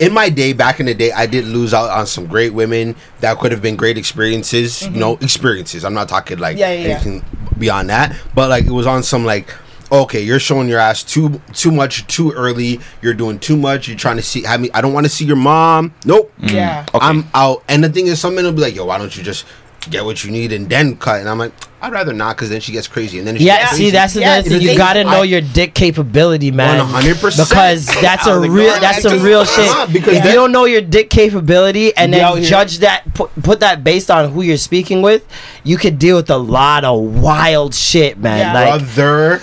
in 0.00 0.12
my 0.12 0.28
day, 0.28 0.52
back 0.52 0.80
in 0.80 0.86
the 0.86 0.94
day, 0.94 1.12
I 1.12 1.26
did 1.26 1.44
lose 1.44 1.74
out 1.74 1.90
on 1.90 2.06
some 2.06 2.26
great 2.26 2.52
women 2.54 2.94
that 3.20 3.38
could 3.38 3.52
have 3.52 3.62
been 3.62 3.76
great 3.76 3.98
experiences. 3.98 4.82
You 4.82 4.90
know, 4.90 5.16
experiences. 5.16 5.84
I'm 5.84 5.94
not 5.94 6.08
talking 6.08 6.38
like 6.38 6.56
Mm-hmm. 6.56 6.60
Yeah, 6.60 6.72
yeah, 6.72 6.86
yeah. 6.86 6.94
anything 6.94 7.24
beyond 7.58 7.90
that. 7.90 8.16
But 8.34 8.48
like, 8.50 8.64
it 8.64 8.72
was 8.72 8.86
on 8.86 9.02
some 9.02 9.24
like. 9.24 9.54
Okay, 9.90 10.20
you're 10.20 10.38
showing 10.38 10.68
your 10.68 10.80
ass 10.80 11.02
too 11.02 11.40
too 11.54 11.72
much 11.72 12.06
too 12.08 12.30
early. 12.32 12.78
You're 13.00 13.14
doing 13.14 13.38
too 13.38 13.56
much. 13.56 13.88
You're 13.88 13.96
trying 13.96 14.16
to 14.16 14.22
see. 14.22 14.42
Have 14.42 14.60
me. 14.60 14.68
I 14.74 14.82
don't 14.82 14.92
want 14.92 15.06
to 15.06 15.10
see 15.10 15.24
your 15.24 15.36
mom. 15.36 15.94
Nope. 16.04 16.30
Yeah. 16.40 16.84
Okay. 16.94 17.06
I'm 17.06 17.26
out. 17.32 17.64
And 17.68 17.82
the 17.82 17.88
thing 17.88 18.06
is, 18.06 18.20
some 18.20 18.34
men 18.34 18.44
will 18.44 18.52
be 18.52 18.60
like, 18.60 18.74
"Yo, 18.74 18.84
why 18.84 18.98
don't 18.98 19.16
you 19.16 19.22
just 19.22 19.46
get 19.90 20.04
what 20.04 20.22
you 20.24 20.30
need 20.30 20.52
and 20.52 20.68
then 20.68 20.96
cut?" 20.96 21.20
And 21.20 21.28
I'm 21.28 21.38
like, 21.38 21.52
"I'd 21.80 21.92
rather 21.92 22.12
not, 22.12 22.36
because 22.36 22.50
then 22.50 22.60
she 22.60 22.72
gets 22.72 22.86
crazy." 22.88 23.18
And 23.18 23.26
then 23.26 23.36
she 23.36 23.44
Yeah, 23.44 23.58
gets 23.58 23.70
see, 23.72 23.76
crazy. 23.84 23.90
that's 23.92 24.14
the 24.14 24.20
Yeah, 24.20 24.42
thing. 24.42 24.60
You 24.62 24.76
gotta 24.76 25.04
know 25.04 25.20
I- 25.22 25.24
your 25.24 25.40
dick 25.40 25.74
capability, 25.74 26.50
man. 26.50 26.78
100%. 26.80 27.48
Because 27.48 27.86
that's 28.00 28.26
a 28.26 28.34
like, 28.36 28.50
real, 28.50 28.78
that's 28.80 29.04
a 29.04 29.18
real 29.18 29.44
shit. 29.44 29.92
because 29.92 30.16
if 30.18 30.24
you 30.24 30.32
don't 30.32 30.52
know 30.52 30.64
your 30.66 30.80
dick 30.80 31.10
capability 31.10 31.96
and 31.96 32.12
Be 32.12 32.20
out 32.20 32.34
then 32.36 32.44
judge 32.44 32.78
that, 32.80 33.12
put, 33.14 33.30
put 33.42 33.60
that 33.60 33.82
based 33.84 34.10
on 34.10 34.30
who 34.32 34.42
you're 34.42 34.56
speaking 34.56 35.02
with, 35.02 35.24
you 35.64 35.76
could 35.76 35.98
deal 35.98 36.16
with 36.16 36.30
a 36.30 36.36
lot 36.38 36.84
of 36.84 37.00
wild 37.20 37.74
shit, 37.74 38.18
man. 38.18 38.38
Yeah. 38.38 38.52
Like, 38.52 38.94
brother. 38.94 39.40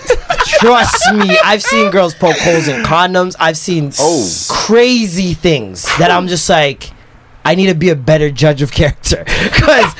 trust 0.60 1.14
me, 1.14 1.36
I've 1.44 1.62
seen 1.62 1.90
girls 1.90 2.14
poke 2.14 2.36
holes 2.38 2.68
in 2.68 2.82
condoms. 2.84 3.34
I've 3.38 3.56
seen 3.56 3.92
Oh. 3.98 4.28
crazy 4.48 5.34
things 5.34 5.84
that 5.98 6.10
I'm 6.10 6.28
just 6.28 6.48
like. 6.48 6.90
I 7.44 7.54
need 7.54 7.66
to 7.66 7.76
be 7.76 7.90
a 7.90 7.94
better 7.94 8.28
judge 8.28 8.60
of 8.60 8.72
character, 8.72 9.22
cause 9.52 9.94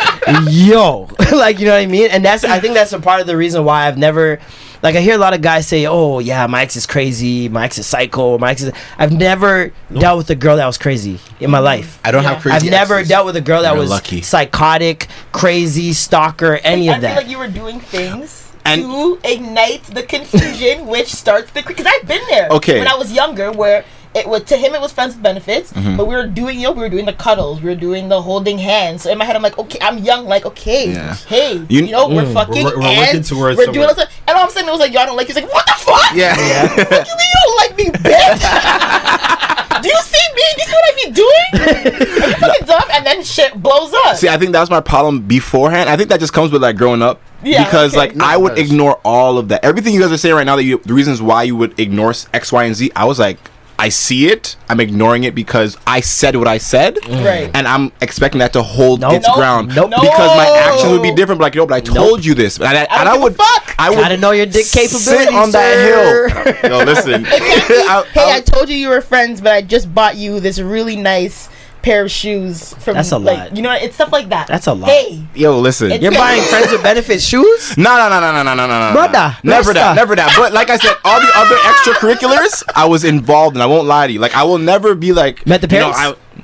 yo, 0.49 1.09
like 1.33 1.59
you 1.59 1.67
know 1.67 1.73
what 1.73 1.83
I 1.83 1.87
mean, 1.87 2.11
and 2.11 2.25
that's 2.25 2.45
I 2.45 2.61
think 2.61 2.75
that's 2.75 2.93
a 2.93 3.01
part 3.01 3.21
of 3.21 3.27
the 3.27 3.37
reason 3.37 3.65
why 3.65 3.87
I've 3.87 3.99
never, 3.99 4.39
like 4.83 4.95
I 4.97 5.01
hear 5.01 5.15
a 5.15 5.19
lot 5.19 5.35
of 5.35 5.43
guys 5.43 5.67
say, 5.67 5.87
oh 5.87 6.19
yeah, 6.19 6.47
my 6.47 6.63
ex 6.63 6.77
is 6.77 6.87
crazy, 6.87 7.49
my 7.49 7.65
ex 7.65 7.79
is 7.79 7.87
psycho, 7.87 8.39
my 8.39 8.51
ex 8.51 8.63
is. 8.63 8.73
I've 8.99 9.13
never 9.13 9.73
dealt 9.93 10.19
with 10.19 10.31
a 10.31 10.35
girl 10.35 10.57
that 10.57 10.67
was 10.67 10.79
crazy 10.79 11.21
in 11.41 11.51
my 11.51 11.59
life. 11.61 11.99
I 12.05 12.11
don't 12.11 12.23
Yeah. 12.23 12.35
have 12.35 12.43
crazy. 12.43 12.57
I've 12.57 12.71
never 12.71 12.95
exes. 12.97 13.09
dealt 13.09 13.27
with 13.27 13.37
a 13.37 13.41
girl 13.41 13.63
that 13.63 13.73
You're 13.73 13.81
was 13.81 13.91
lucky. 13.91 14.23
psychotic, 14.23 15.07
crazy, 15.33 15.93
stalker, 15.93 16.59
any 16.65 16.89
I 16.91 16.95
of 16.97 17.01
feel 17.03 17.11
that. 17.11 17.17
like 17.19 17.29
you 17.29 17.39
were 17.39 17.49
doing 17.49 17.81
things 17.81 18.53
And- 18.65 18.83
to 18.83 19.19
ignite 19.25 19.85
the 19.85 20.03
confusion, 20.03 20.87
which 20.87 21.09
starts 21.15 21.51
the 21.53 21.63
because 21.63 21.87
I've 21.87 22.07
been 22.07 22.23
there. 22.29 22.49
Okay. 22.51 22.79
When 22.79 22.89
I 22.89 22.95
was 22.97 23.13
younger, 23.13 23.53
where 23.53 23.85
it 24.17 24.27
was 24.29 24.43
to 24.45 24.57
him 24.57 24.75
it 24.75 24.81
was 24.81 24.93
friends 24.93 25.15
with 25.15 25.23
benefits, 25.23 25.73
Mm-hmm. 25.73 25.97
but 25.97 26.07
we 26.07 26.15
were 26.17 26.27
doing 26.27 26.59
you 26.59 26.65
know 26.67 26.73
we 26.73 26.81
were 26.81 26.89
doing 26.89 27.05
the 27.07 27.13
cuddles, 27.13 27.61
we 27.61 27.69
were 27.71 27.77
doing 27.77 28.09
the 28.09 28.21
holding 28.23 28.59
hands. 28.59 29.03
So 29.03 29.11
in 29.11 29.19
my 29.19 29.25
head, 29.25 29.37
I'm 29.37 29.43
like, 29.43 29.59
okay, 29.59 29.79
I'm 29.83 29.99
young, 29.99 30.27
like 30.27 30.47
okay, 30.47 30.91
Yeah. 30.93 31.15
hey, 31.29 31.55
You- 31.69 31.85
you, 31.85 31.91
know, 31.93 32.09
we're 32.09 32.33
fucking 32.33 32.65
We're- 32.65 32.77
we're 32.79 32.83
and 32.87 32.99
working 33.07 33.23
towards 33.23 33.59
we're 33.59 33.67
doing 33.67 33.75
somewhere. 33.75 33.89
all 33.89 33.95
this, 33.95 34.09
and 34.27 34.37
all 34.37 34.45
of 34.45 34.51
a 34.51 34.53
sudden 34.53 34.69
it 34.69 34.73
was 34.73 34.81
like, 34.81 34.93
y'all 34.93 35.07
don't 35.07 35.17
like. 35.17 35.29
you. 35.29 35.35
He's 35.35 35.43
like, 35.45 35.53
what 35.53 35.67
the 35.67 35.73
fuck? 35.79 36.13
Yeah. 36.15 36.35
Fuck 36.35 37.07
you, 37.07 37.15
mean 37.21 37.31
you 37.35 37.41
don't 37.45 37.57
like 37.63 37.77
me, 37.77 37.85
bitch. 37.93 39.81
Do 39.83 39.89
you 39.89 40.01
see 40.03 40.27
me? 40.35 40.43
Do 40.57 40.63
you 40.63 40.67
see 40.67 40.73
what 40.73 40.85
I 40.87 40.95
be 41.05 41.11
doing? 41.13 42.23
Are 42.23 42.29
you 42.29 42.35
fucking 42.37 42.67
dumb? 42.67 42.83
And 42.93 43.07
then 43.07 43.23
shit 43.23 43.55
blows 43.63 43.93
up. 44.07 44.17
See, 44.17 44.29
I 44.29 44.39
think 44.39 44.53
that 44.53 44.61
was 44.61 44.71
my 44.71 44.81
problem 44.81 45.21
beforehand. 45.21 45.91
I 45.91 45.97
think 45.97 46.09
that 46.09 46.19
just 46.19 46.33
comes 46.33 46.51
with 46.51 46.63
like 46.63 46.77
growing 46.77 47.03
up. 47.03 47.21
Yeah, 47.45 47.63
because 47.65 47.93
okay. 47.93 47.99
like 47.99 48.17
No, 48.17 48.25
I 48.25 48.37
would 48.39 48.59
ignore 48.59 48.99
all 49.05 49.37
of 49.39 49.49
that. 49.49 49.63
Everything 49.65 49.93
you 49.95 50.01
guys 50.01 50.11
are 50.11 50.17
saying 50.17 50.35
right 50.35 50.47
now 50.47 50.57
that 50.57 50.65
you 50.65 50.79
the 50.85 50.95
reasons 50.95 51.21
why 51.21 51.43
you 51.43 51.55
would 51.57 51.79
ignore 51.79 52.15
X, 52.33 52.51
Y, 52.53 52.65
and 52.65 52.75
Z. 52.75 52.91
I 52.97 53.05
was 53.05 53.19
like, 53.19 53.39
I 53.79 53.91
see 53.91 54.29
it. 54.29 54.57
I'm 54.71 54.81
ignoring 54.81 55.25
it 55.25 55.35
because 55.35 55.77
I 55.87 56.01
said 56.01 56.35
what 56.37 56.49
I 56.49 56.59
said. 56.59 56.97
Mm. 56.97 57.25
Right. 57.25 57.51
And 57.55 57.69
I'm 57.69 57.93
expecting 58.01 58.39
that 58.39 58.53
to 58.55 58.63
hold 58.63 59.01
Nope. 59.01 59.13
its 59.15 59.27
Nope. 59.27 59.37
ground. 59.37 59.69
Nope. 59.77 59.91
Because 59.91 60.37
my 60.37 60.47
actions 60.65 60.91
would 60.93 61.03
be 61.03 61.15
different. 61.15 61.39
But 61.39 61.45
like, 61.47 61.55
yo, 61.55 61.67
but 61.67 61.75
I 61.75 61.81
told 61.81 62.25
you 62.25 62.35
this. 62.35 62.57
And 62.57 62.67
I, 62.67 62.83
and 62.85 62.89
I 62.91 63.01
I, 63.01 63.05
don't 63.05 63.13
give 63.15 63.21
a 63.21 63.25
would, 63.25 63.37
fuck. 63.37 63.75
I 63.79 63.91
would 63.91 63.97
Gotta 63.99 64.17
know 64.17 64.31
your 64.31 64.47
dick 64.47 64.67
capability, 64.67 65.27
sit 65.27 65.35
on 65.35 65.53
sir. 65.53 66.29
that 66.31 66.57
hill. 66.63 66.71
yo, 66.79 66.85
listen. 66.85 67.27
I- 67.27 67.29
hey, 68.13 68.21
I- 68.33 68.37
I 68.37 68.41
told 68.41 68.69
you 68.71 68.77
you 68.77 68.89
were 68.89 69.01
friends, 69.03 69.41
but 69.41 69.53
I 69.53 69.61
just 69.63 69.95
bought 69.95 70.17
you 70.17 70.41
this 70.41 70.59
really 70.59 70.97
nice 70.97 71.49
pair 71.87 72.03
of 72.03 72.11
shoes 72.11 72.75
from 72.83 72.95
That's 72.95 73.13
a 73.13 73.19
like, 73.19 73.39
lot. 73.39 73.57
You 73.57 73.63
know, 73.63 73.73
it's 73.73 73.95
stuff 73.95 74.11
like 74.11 74.29
that. 74.31 74.49
That's 74.49 74.67
a 74.67 74.75
lot. 74.75 74.91
Hey. 74.91 75.25
Yo, 75.37 75.61
listen. 75.61 75.93
It's 75.93 76.03
You're 76.03 76.11
buying 76.11 76.43
friends 76.43 76.73
with 76.73 76.83
benefit 76.83 77.23
shoes? 77.23 77.77
No, 77.87 77.97
no, 77.97 78.09
no, 78.09 78.21
no, 78.21 78.43
no, 78.43 78.43
no, 78.43 78.67
no, 78.67 78.89
no. 78.89 78.93
Brother. 78.93 79.37
Never 79.45 79.73
that. 79.73 79.95
Never 79.95 80.17
that. 80.17 80.35
But 80.37 80.53
like 80.53 80.71
I 80.71 80.77
said, 80.79 80.97
all 81.05 81.21
the 81.21 81.31
other 81.37 81.55
extracurriculars 81.55 82.65
I 82.75 82.87
was 82.87 83.05
involved 83.05 83.55
in. 83.55 83.63
I 83.63 83.67
won't 83.67 83.87
lie 83.87 84.09
to 84.09 84.13
you. 84.13 84.19
Like 84.19 84.35
I 84.35 84.43
will 84.43 84.59
never 84.59 84.95
be 84.97 85.13
like 85.13 85.47
Met 85.47 85.61
the 85.61 85.69
parents? 85.69 85.97
You 86.01 86.09
know, 86.09 86.17
I, 86.17 86.43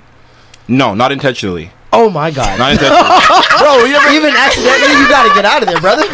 no, 0.69 0.95
not 0.95 1.11
intentionally. 1.11 1.73
Oh 1.95 2.09
my 2.09 2.31
god. 2.31 2.59
Not 2.59 2.73
intentionally. 2.73 3.03
Bro, 3.59 3.85
you 3.85 3.95
ever 3.95 4.11
Even 4.13 4.35
accidentally, 4.35 4.93
you 5.01 5.09
gotta 5.09 5.35
get 5.35 5.45
out 5.45 5.63
of 5.63 5.69
there, 5.69 5.81
brother. 5.81 6.05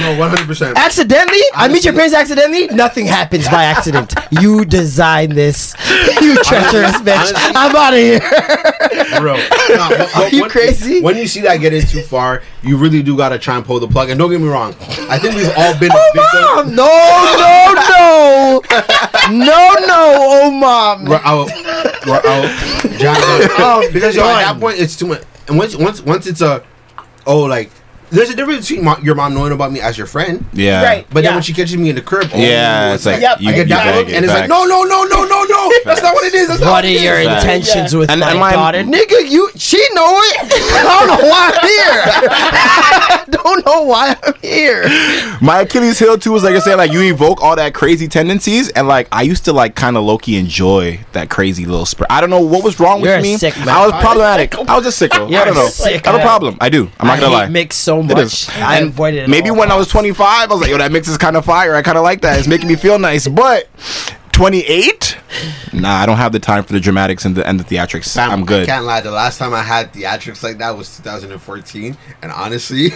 No, 0.00 0.18
one 0.18 0.28
hundred 0.30 0.46
percent. 0.46 0.76
Accidentally? 0.76 1.38
I 1.54 1.68
meet 1.68 1.84
your 1.84 1.94
parents 1.94 2.14
accidentally? 2.14 2.66
Nothing 2.68 3.06
happens 3.06 3.48
by 3.48 3.64
accident. 3.64 4.12
You 4.30 4.64
designed 4.64 5.32
this. 5.32 5.74
You 6.20 6.34
treacherous 6.42 6.96
bitch. 6.98 7.32
I'm 7.54 7.74
out 7.76 7.92
of 7.94 7.98
here. 8.00 8.20
Bro, 9.20 9.36
nah, 9.76 9.88
but- 9.88 10.10
but 10.14 10.32
you 10.32 10.42
when- 10.42 10.50
crazy? 10.50 11.00
When 11.00 11.16
you 11.16 11.26
see 11.28 11.40
that 11.42 11.56
getting 11.58 11.82
too 11.82 12.02
far, 12.02 12.42
you 12.64 12.76
really 12.76 13.02
do 13.02 13.16
gotta 13.16 13.38
try 13.38 13.56
and 13.56 13.64
pull 13.64 13.80
the 13.80 13.88
plug. 13.88 14.10
And 14.10 14.18
don't 14.18 14.30
get 14.30 14.40
me 14.40 14.48
wrong, 14.48 14.74
I 15.08 15.18
think 15.18 15.36
we've 15.36 15.52
all 15.56 15.78
been 15.78 15.90
a 15.90 15.94
oh, 15.96 16.64
Mom, 16.64 16.74
no, 16.74 16.84
no, 17.38 18.60
no. 18.70 19.04
No, 19.30 19.72
no, 19.86 20.16
oh 20.18 20.50
mom. 20.50 21.06
We're 21.06 21.16
out. 21.24 21.48
We're 22.06 22.16
out. 22.16 22.44
Up. 22.44 23.50
Oh, 23.58 23.88
because 23.92 24.14
yo, 24.14 24.22
at 24.22 24.52
that 24.52 24.60
point, 24.60 24.78
it's 24.78 24.96
too 24.96 25.06
much. 25.06 25.22
And 25.48 25.56
once, 25.56 25.74
once, 25.76 26.02
once 26.02 26.26
it's 26.26 26.42
a, 26.42 26.62
oh, 27.26 27.40
like 27.40 27.70
there's 28.10 28.30
a 28.30 28.36
difference 28.36 28.68
between 28.68 28.84
mo- 28.84 28.98
your 29.02 29.14
mom 29.14 29.34
knowing 29.34 29.52
about 29.52 29.72
me 29.72 29.80
as 29.80 29.96
your 29.98 30.06
friend, 30.06 30.44
Yeah. 30.52 30.82
Right. 30.84 31.06
but 31.08 31.22
then 31.22 31.24
Yeah. 31.24 31.34
when 31.34 31.42
she 31.42 31.52
catches 31.52 31.76
me 31.76 31.88
in 31.90 31.96
the 31.96 32.02
crib, 32.02 32.30
oh, 32.34 32.38
Yeah, 32.38 32.94
it's 32.94 33.06
like 33.06 33.20
Yep, 33.20 33.40
you, 33.40 33.48
I 33.48 33.52
I 33.52 33.56
you 33.56 33.64
get 33.64 33.68
that 33.76 33.96
look, 33.96 34.08
it, 34.08 34.14
and 34.14 34.24
it's 34.24 34.32
like, 34.32 34.42
facts. 34.42 34.50
no, 34.50 34.64
no, 34.64 34.82
no, 34.84 35.02
no, 35.04 35.24
no, 35.24 35.42
no. 35.44 35.72
That's 35.84 36.02
not 36.02 36.14
what 36.14 36.24
it 36.24 36.34
is. 36.34 36.48
That's 36.48 36.60
What 36.60 36.70
what 36.70 36.84
are 36.84 36.88
it 36.88 37.00
your 37.00 37.18
is. 37.18 37.26
Intentions 37.26 37.92
Yeah. 37.92 37.98
with 37.98 38.10
And- 38.10 38.20
my 38.20 38.30
and 38.30 38.40
my- 38.40 38.52
daughter? 38.52 38.82
Nigga, 38.82 39.28
you 39.30 39.50
she 39.56 39.78
know 39.94 40.18
it. 40.18 40.36
I 40.42 40.82
don't 40.82 41.08
know 41.08 41.28
why 41.28 41.50
I'm 41.54 41.68
here. 41.68 42.02
I 42.44 43.24
don't 43.30 43.66
know 43.66 43.82
why 43.84 44.16
I'm 44.22 44.34
here. 44.42 44.84
My 45.40 45.60
Achilles 45.60 45.98
heel 45.98 46.18
too 46.18 46.32
was 46.32 46.42
like 46.44 46.54
I 46.54 46.58
said, 46.60 46.76
like 46.76 46.92
you 46.92 47.00
evoke 47.02 47.42
all 47.42 47.56
that 47.56 47.74
crazy 47.74 48.08
tendencies, 48.08 48.68
and 48.70 48.86
like 48.88 49.08
I 49.12 49.22
used 49.22 49.44
to 49.46 49.52
like 49.52 49.74
kind 49.74 49.96
of 49.96 50.04
low 50.04 50.18
key 50.18 50.36
enjoy 50.38 51.00
that 51.12 51.30
crazy 51.30 51.64
little 51.64 51.86
spur. 51.86 52.06
I 52.10 52.20
don't 52.20 52.30
know 52.30 52.40
what 52.40 52.62
was 52.64 52.78
wrong 52.80 53.00
You're 53.02 53.16
with 53.16 53.20
a 53.20 53.22
me. 53.22 53.36
sick 53.38 53.56
man. 53.58 53.68
I 53.68 53.86
was 53.86 53.92
problematic. 54.00 54.54
I 54.58 54.74
was 54.76 54.84
just 54.84 55.00
sicko. 55.00 55.30
You're 55.30 55.40
I 55.40 55.44
don't 55.44 55.54
know. 55.54 55.68
I 55.84 55.90
have 56.04 56.14
a 56.14 56.18
problem. 56.20 56.56
I 56.60 56.68
do. 56.68 56.90
I'm 56.98 57.06
not 57.06 57.20
gonna 57.20 57.32
lie. 57.32 57.48
mix 57.48 57.76
so 57.76 57.93
It 58.00 58.14
much. 58.14 58.18
is. 58.18 58.48
I 58.56 58.78
And 58.78 58.88
avoid 58.88 59.14
it. 59.14 59.28
Maybe 59.28 59.50
all 59.50 59.56
when 59.56 59.70
I 59.70 59.76
was 59.76 59.88
25, 59.88 60.50
I 60.50 60.52
was 60.52 60.60
like, 60.60 60.70
yo, 60.70 60.78
that 60.78 60.92
mix 60.92 61.08
is 61.08 61.18
kind 61.18 61.36
of 61.36 61.44
fire. 61.44 61.74
I 61.74 61.82
kind 61.82 61.98
of 61.98 62.04
like 62.04 62.20
that. 62.22 62.38
It's 62.38 62.48
making 62.48 62.68
me 62.68 62.76
feel 62.76 62.98
nice. 62.98 63.26
But 63.28 63.68
28, 64.32 65.16
nah, 65.72 65.90
I 65.94 66.06
don't 66.06 66.16
have 66.16 66.32
the 66.32 66.40
time 66.40 66.64
for 66.64 66.72
the 66.72 66.80
dramatics 66.80 67.24
and 67.24 67.36
the 67.36 67.46
and 67.46 67.58
the 67.60 67.64
theatrics. 67.64 68.12
Fam, 68.12 68.30
I'm 68.32 68.44
good. 68.44 68.56
I 68.56 68.60
good. 68.62 68.66
can't 68.66 68.84
lie. 68.84 69.00
The 69.00 69.12
last 69.12 69.38
time 69.38 69.54
I 69.54 69.62
had 69.62 69.92
theatrics 69.92 70.42
like 70.42 70.58
that 70.58 70.76
was 70.76 70.96
2014, 70.96 71.96
and 72.20 72.32
honestly, 72.32 72.88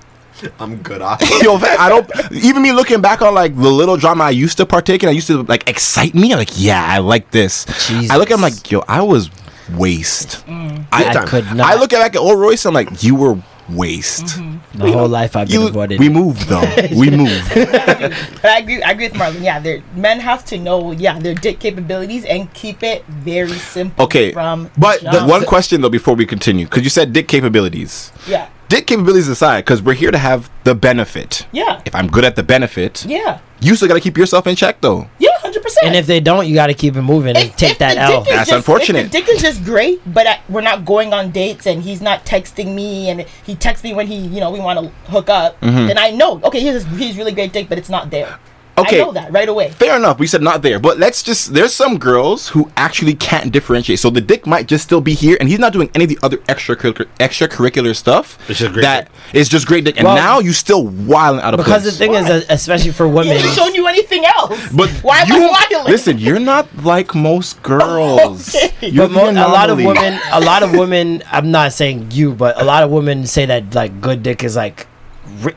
I'm 0.60 0.76
good 0.82 1.02
off. 1.02 1.20
Yo, 1.42 1.58
fam, 1.58 1.76
I 1.80 1.88
don't. 1.88 2.08
Even 2.32 2.62
me 2.62 2.70
looking 2.70 3.00
back 3.00 3.20
on 3.20 3.34
like 3.34 3.56
the 3.56 3.68
little 3.68 3.96
drama 3.96 4.24
I 4.24 4.30
used 4.30 4.58
to 4.58 4.66
partake 4.66 5.02
in, 5.02 5.08
I 5.08 5.12
used 5.12 5.26
to 5.26 5.42
like 5.42 5.68
excite 5.68 6.14
me. 6.14 6.32
I'm 6.32 6.38
like, 6.38 6.52
yeah, 6.54 6.84
I 6.86 6.98
like 6.98 7.32
this. 7.32 7.64
Jesus. 7.88 8.10
I 8.10 8.16
look 8.16 8.30
at 8.30 8.34
him 8.34 8.42
like, 8.42 8.70
yo, 8.70 8.84
I 8.86 9.02
was 9.02 9.28
waste. 9.72 10.46
Mm. 10.46 10.86
I 10.92 11.12
time. 11.12 11.26
could 11.26 11.44
not. 11.46 11.66
I 11.66 11.74
look 11.80 11.92
at 11.92 11.98
back 11.98 12.14
at 12.14 12.20
old 12.20 12.38
Royce. 12.38 12.64
I'm 12.64 12.74
like, 12.74 13.02
you 13.02 13.16
were 13.16 13.42
waste. 13.68 14.24
Mm-hmm. 14.26 14.78
the 14.78 14.92
whole 14.92 15.08
life 15.08 15.36
I've 15.36 15.48
been 15.48 15.60
You, 15.60 15.68
avoided. 15.68 15.98
we 16.00 16.08
moved 16.08 16.48
though. 16.48 16.64
we 16.96 17.10
moved. 17.22 17.48
But 17.54 18.44
I 18.44 18.58
agree. 18.58 18.82
I 18.82 18.90
agree 18.92 19.08
with 19.08 19.14
Marlon. 19.18 19.42
Yeah, 19.42 19.80
men 19.94 20.20
have 20.20 20.44
to 20.46 20.58
know. 20.58 20.92
Yeah, 20.92 21.18
their 21.18 21.34
dick 21.34 21.58
capabilities 21.58 22.24
and 22.24 22.52
keep 22.54 22.82
it 22.82 23.04
very 23.06 23.48
simple. 23.58 24.04
Okay, 24.04 24.32
From 24.32 24.70
but 24.78 25.00
the 25.02 25.10
jump. 25.12 25.30
One 25.30 25.44
question 25.44 25.80
though 25.80 25.90
before 25.90 26.14
we 26.14 26.26
continue, 26.26 26.66
because 26.66 26.84
you 26.84 26.90
said 26.90 27.12
dick 27.12 27.28
capabilities. 27.28 28.12
Yeah. 28.28 28.48
Dick 28.68 28.86
capabilities 28.86 29.28
aside, 29.28 29.64
because 29.64 29.82
we're 29.82 29.94
here 29.94 30.10
to 30.10 30.18
have 30.18 30.50
the 30.64 30.74
benefit. 30.74 31.46
Yeah. 31.52 31.80
If 31.84 31.94
I'm 31.94 32.08
good 32.08 32.24
at 32.24 32.36
the 32.36 32.42
benefit, 32.42 33.04
Yeah. 33.06 33.38
you 33.60 33.74
still 33.76 33.88
got 33.88 33.94
to 33.94 34.00
keep 34.00 34.16
yourself 34.18 34.46
in 34.46 34.56
check, 34.56 34.80
though. 34.80 35.08
Yeah, 35.18 35.30
hundred 35.40 35.62
percent. 35.62 35.86
And 35.86 35.96
if 35.96 36.06
they 36.06 36.20
don't, 36.20 36.46
you 36.46 36.54
got 36.54 36.66
to 36.68 36.74
keep 36.74 36.96
it 36.96 37.02
moving 37.02 37.36
and 37.36 37.52
take 37.56 37.78
that 37.78 37.96
out. 37.96 38.24
That's 38.26 38.50
unfortunate. 38.52 39.06
If 39.06 39.12
the 39.12 39.18
dick 39.20 39.28
is 39.28 39.40
just 39.42 39.64
great, 39.64 40.00
but 40.12 40.26
I, 40.26 40.40
we're 40.48 40.60
not 40.62 40.84
going 40.84 41.12
on 41.12 41.30
dates, 41.30 41.66
and 41.66 41.82
he's 41.82 42.00
not 42.00 42.24
texting 42.26 42.74
me, 42.74 43.08
and 43.10 43.20
he 43.44 43.54
texts 43.54 43.84
me 43.84 43.94
when 43.94 44.06
he, 44.06 44.16
you 44.16 44.40
know, 44.40 44.50
we 44.50 44.60
want 44.60 44.78
to 44.80 44.88
hook 45.10 45.28
up. 45.30 45.60
Mhm. 45.60 45.88
Then 45.88 45.98
I 45.98 46.10
know, 46.10 46.40
okay, 46.44 46.60
he's 46.60 46.84
he's 46.96 47.16
really 47.16 47.32
great 47.32 47.52
dick, 47.52 47.68
but 47.68 47.78
it's 47.78 47.88
not 47.90 48.10
there. 48.10 48.38
Okay. 48.78 49.00
I 49.00 49.04
know 49.04 49.12
that 49.12 49.32
right 49.32 49.48
away. 49.48 49.70
Fair 49.70 49.96
enough. 49.96 50.18
We 50.18 50.26
said 50.26 50.42
not 50.42 50.60
there, 50.62 50.78
but 50.78 50.98
let's 50.98 51.22
just. 51.22 51.54
There's 51.54 51.72
some 51.72 51.98
girls 51.98 52.48
who 52.48 52.70
actually 52.76 53.14
can't 53.14 53.50
differentiate. 53.50 53.98
So 53.98 54.10
the 54.10 54.20
dick 54.20 54.46
might 54.46 54.66
just 54.68 54.84
still 54.84 55.00
be 55.00 55.14
here, 55.14 55.36
and 55.40 55.48
he's 55.48 55.58
not 55.58 55.72
doing 55.72 55.90
any 55.94 56.04
of 56.04 56.10
the 56.10 56.18
other 56.22 56.36
extracurricular 56.48 57.06
extracurricular 57.18 57.96
stuff. 57.96 58.38
It's 58.50 58.58
just 58.58 58.72
great 58.74 58.82
that 58.82 59.08
is 59.32 59.48
just 59.48 59.66
great 59.66 59.84
dick, 59.84 59.96
and 59.96 60.04
Well, 60.04 60.16
now 60.16 60.40
you 60.40 60.52
still 60.52 60.86
wilding 60.86 61.40
out 61.42 61.54
of 61.54 61.58
Because 61.58 61.84
the 61.84 61.90
place. 61.90 61.98
thing 61.98 62.14
is, 62.14 62.28
uh, 62.28 62.44
especially 62.50 62.92
for 62.92 63.06
He 63.06 63.12
women, 63.14 63.36
hasn't 63.36 63.54
shown 63.54 63.74
you 63.74 63.86
anything 63.86 64.24
else. 64.26 64.58
But 64.72 64.90
why 65.02 65.20
am 65.20 65.28
you, 65.28 65.44
I 65.48 65.66
wilding? 65.70 65.90
listen, 65.92 66.18
you're 66.18 66.38
not 66.38 66.66
like 66.84 67.14
most 67.14 67.62
girls. 67.62 68.54
Okay. 68.54 68.88
You're 68.88 69.08
but 69.08 69.34
mo- 69.34 69.46
a 69.46 69.48
lot 69.48 69.70
of 69.70 69.78
women, 69.78 70.20
a 70.32 70.40
lot 70.40 70.62
of 70.62 70.72
women. 70.78 71.22
I'm 71.32 71.50
not 71.50 71.72
saying 71.72 72.10
you, 72.12 72.34
but 72.34 72.60
a 72.60 72.64
lot 72.64 72.82
of 72.82 72.90
women 72.90 73.26
say 73.26 73.46
that 73.46 73.74
like 73.74 74.00
good 74.00 74.22
dick 74.22 74.44
is 74.44 74.54
like 74.56 74.86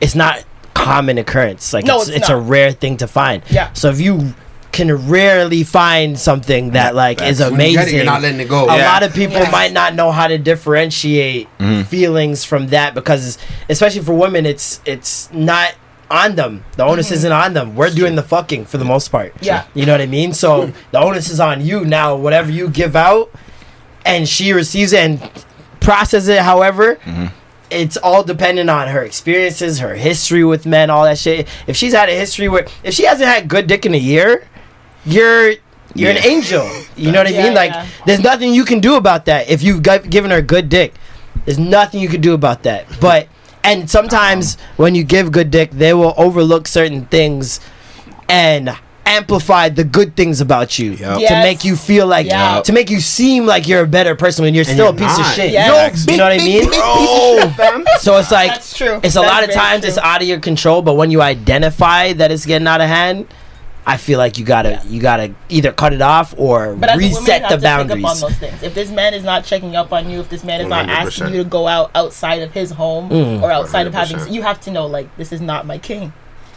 it's 0.00 0.14
not 0.14 0.42
common 0.74 1.18
occurrence. 1.18 1.72
Like 1.72 1.84
No, 1.84 1.98
it's, 2.00 2.08
it's 2.08 2.16
it's 2.18 2.28
a 2.28 2.36
rare 2.36 2.72
thing 2.72 2.96
to 2.98 3.06
find. 3.06 3.42
Yeah. 3.50 3.72
So 3.72 3.90
if 3.90 4.00
you 4.00 4.34
can 4.72 5.08
rarely 5.08 5.64
find 5.64 6.16
something 6.18 6.70
that 6.70 6.94
like 6.94 7.20
is 7.20 7.40
When 7.40 7.52
you 7.52 7.56
get 7.58 7.64
it, 7.66 7.74
amazing, 7.74 7.96
you're 7.96 8.04
not 8.04 8.22
letting 8.22 8.40
it 8.40 8.48
go. 8.48 8.68
a 8.68 8.76
Yeah. 8.76 8.92
lot 8.92 9.02
of 9.02 9.12
people 9.12 9.38
Yeah. 9.38 9.50
might 9.50 9.72
not 9.72 9.94
know 9.94 10.12
how 10.12 10.28
to 10.28 10.38
differentiate 10.38 11.48
Mm-hmm. 11.58 11.82
feelings 11.82 12.44
from 12.44 12.68
that 12.68 12.94
because 12.94 13.36
especially 13.68 14.02
for 14.02 14.14
women 14.14 14.46
it's 14.46 14.80
it's 14.86 15.28
not 15.32 15.74
on 16.10 16.34
them 16.36 16.64
the 16.76 16.84
onus 16.84 17.10
isn't 17.12 17.32
on 17.32 17.52
them 17.54 17.74
we're 17.76 17.90
doing 17.90 18.14
the 18.16 18.22
fucking 18.22 18.64
for 18.64 18.78
the 18.78 18.84
most 18.84 19.08
part 19.08 19.34
Yeah. 19.40 19.64
you 19.74 19.86
know 19.86 19.92
what 19.92 20.00
i 20.00 20.06
mean 20.06 20.32
so 20.32 20.72
the 20.92 20.98
onus 20.98 21.30
is 21.30 21.38
on 21.40 21.64
you 21.64 21.84
now 21.84 22.16
whatever 22.16 22.50
you 22.50 22.68
give 22.68 22.96
out 22.96 23.30
and 24.06 24.28
she 24.28 24.52
receives 24.52 24.92
it 24.92 25.00
and 25.00 25.30
processes 25.80 26.28
it 26.28 26.40
however 26.42 26.96
Mm-hmm. 27.04 27.26
It's 27.70 27.96
all 27.96 28.22
dependent 28.22 28.68
on 28.70 28.88
her 28.88 29.02
experiences 29.02 29.78
her 29.78 29.94
history 29.94 30.44
with 30.44 30.66
men 30.66 30.90
all 30.90 31.04
that 31.04 31.18
shit. 31.18 31.48
If 31.66 31.76
she's 31.76 31.92
had 31.92 32.08
a 32.08 32.14
history 32.14 32.48
with 32.48 32.72
if 32.82 32.94
she 32.94 33.04
hasn't 33.04 33.28
had 33.28 33.48
good 33.48 33.66
dick 33.66 33.86
in 33.86 33.94
a 33.94 33.98
year 33.98 34.46
you're 35.04 35.54
you're 35.94 36.10
an 36.10 36.24
angel. 36.24 36.68
You 36.96 37.10
know 37.10 37.18
what 37.18 37.26
i 37.26 37.30
Yeah, 37.30 37.44
mean? 37.44 37.54
Like 37.54 37.72
yeah. 37.72 37.86
there's 38.06 38.20
nothing 38.22 38.54
you 38.54 38.64
can 38.64 38.80
do 38.80 38.96
about 38.96 39.24
that 39.24 39.48
if 39.48 39.62
you've 39.62 39.82
got, 39.82 40.08
given 40.08 40.30
her 40.30 40.42
good 40.42 40.68
dick. 40.68 40.94
There's 41.44 41.58
nothing 41.58 42.00
you 42.00 42.08
can 42.08 42.20
do 42.20 42.34
about 42.34 42.62
that. 42.64 42.86
But 43.00 43.28
and 43.64 43.90
sometimes 43.90 44.54
uh-huh. 44.54 44.64
when 44.76 44.94
you 44.94 45.04
give 45.04 45.32
good 45.32 45.50
dick 45.50 45.70
they 45.70 45.94
will 45.94 46.14
overlook 46.16 46.68
certain 46.68 47.06
things. 47.06 47.60
And 48.28 48.70
amplify 49.16 49.68
the 49.68 49.84
good 49.84 50.14
things 50.16 50.40
about 50.40 50.78
you 50.78 50.92
Yep. 50.92 51.28
to 51.28 51.34
make 51.42 51.64
you 51.64 51.76
feel 51.76 52.06
like 52.06 52.26
Yeah. 52.26 52.60
to 52.62 52.72
make 52.72 52.90
you 52.90 53.00
seem 53.00 53.44
like 53.46 53.66
you're 53.68 53.82
a 53.82 53.86
better 53.86 54.14
person 54.14 54.44
when 54.44 54.54
you're 54.54 54.64
still 54.64 54.90
a 54.90 54.96
you're 54.96 55.08
piece 55.08 55.18
of 55.18 55.26
shit 55.34 55.50
Yes. 55.52 56.06
you 56.08 56.16
know 56.16 56.24
what 56.24 56.32
i 56.32 56.38
mean 56.38 56.64
so 58.00 58.16
it's 58.18 58.30
like 58.30 58.50
That's 58.52 58.76
true. 58.76 59.00
it's 59.02 59.16
a 59.16 59.20
That's 59.20 59.32
lot 59.32 59.44
of 59.44 59.50
times 59.52 59.80
true. 59.82 59.88
it's 59.88 59.98
out 59.98 60.22
of 60.22 60.28
your 60.28 60.38
control 60.40 60.82
but 60.82 60.94
when 60.94 61.10
you 61.10 61.20
identify 61.22 62.12
that 62.14 62.30
it's 62.30 62.46
getting 62.46 62.68
out 62.68 62.80
of 62.80 62.88
hand 62.88 63.26
i 63.86 63.96
feel 63.96 64.18
like 64.18 64.38
you 64.38 64.44
gotta 64.44 64.70
Yeah. 64.70 64.82
you 64.88 65.00
gotta 65.00 65.34
either 65.48 65.72
cut 65.72 65.92
it 65.92 66.02
off 66.02 66.34
or 66.36 66.74
But 66.76 66.90
as 66.90 66.94
a 66.96 66.98
woman, 66.98 67.08
reset 67.22 67.42
the 67.42 67.48
to 67.48 67.56
pick 67.56 67.64
up 67.66 67.80
on 67.80 67.88
boundaries 67.88 68.20
those 68.20 68.36
things. 68.36 68.62
If 68.62 68.74
this 68.74 68.90
man 68.90 69.14
is 69.14 69.24
not 69.24 69.44
checking 69.44 69.74
up 69.74 69.92
on 69.92 70.08
you, 70.10 70.20
if 70.20 70.28
this 70.28 70.44
man 70.44 70.60
is 70.60 70.68
not 70.68 70.86
100%. 70.86 70.88
asking 71.06 71.28
you 71.34 71.42
to 71.42 71.48
go 71.48 71.66
out 71.66 71.90
outside 71.94 72.42
of 72.42 72.52
his 72.52 72.70
home 72.72 73.08
Mm. 73.10 73.42
or 73.42 73.50
outside 73.50 73.86
of 73.86 73.94
having, 73.94 74.32
you 74.32 74.42
have 74.42 74.60
to 74.62 74.70
know 74.70 74.86
like 74.86 75.08
this 75.16 75.32
is 75.32 75.40
not 75.40 75.66
my 75.66 75.78
king. 75.78 76.12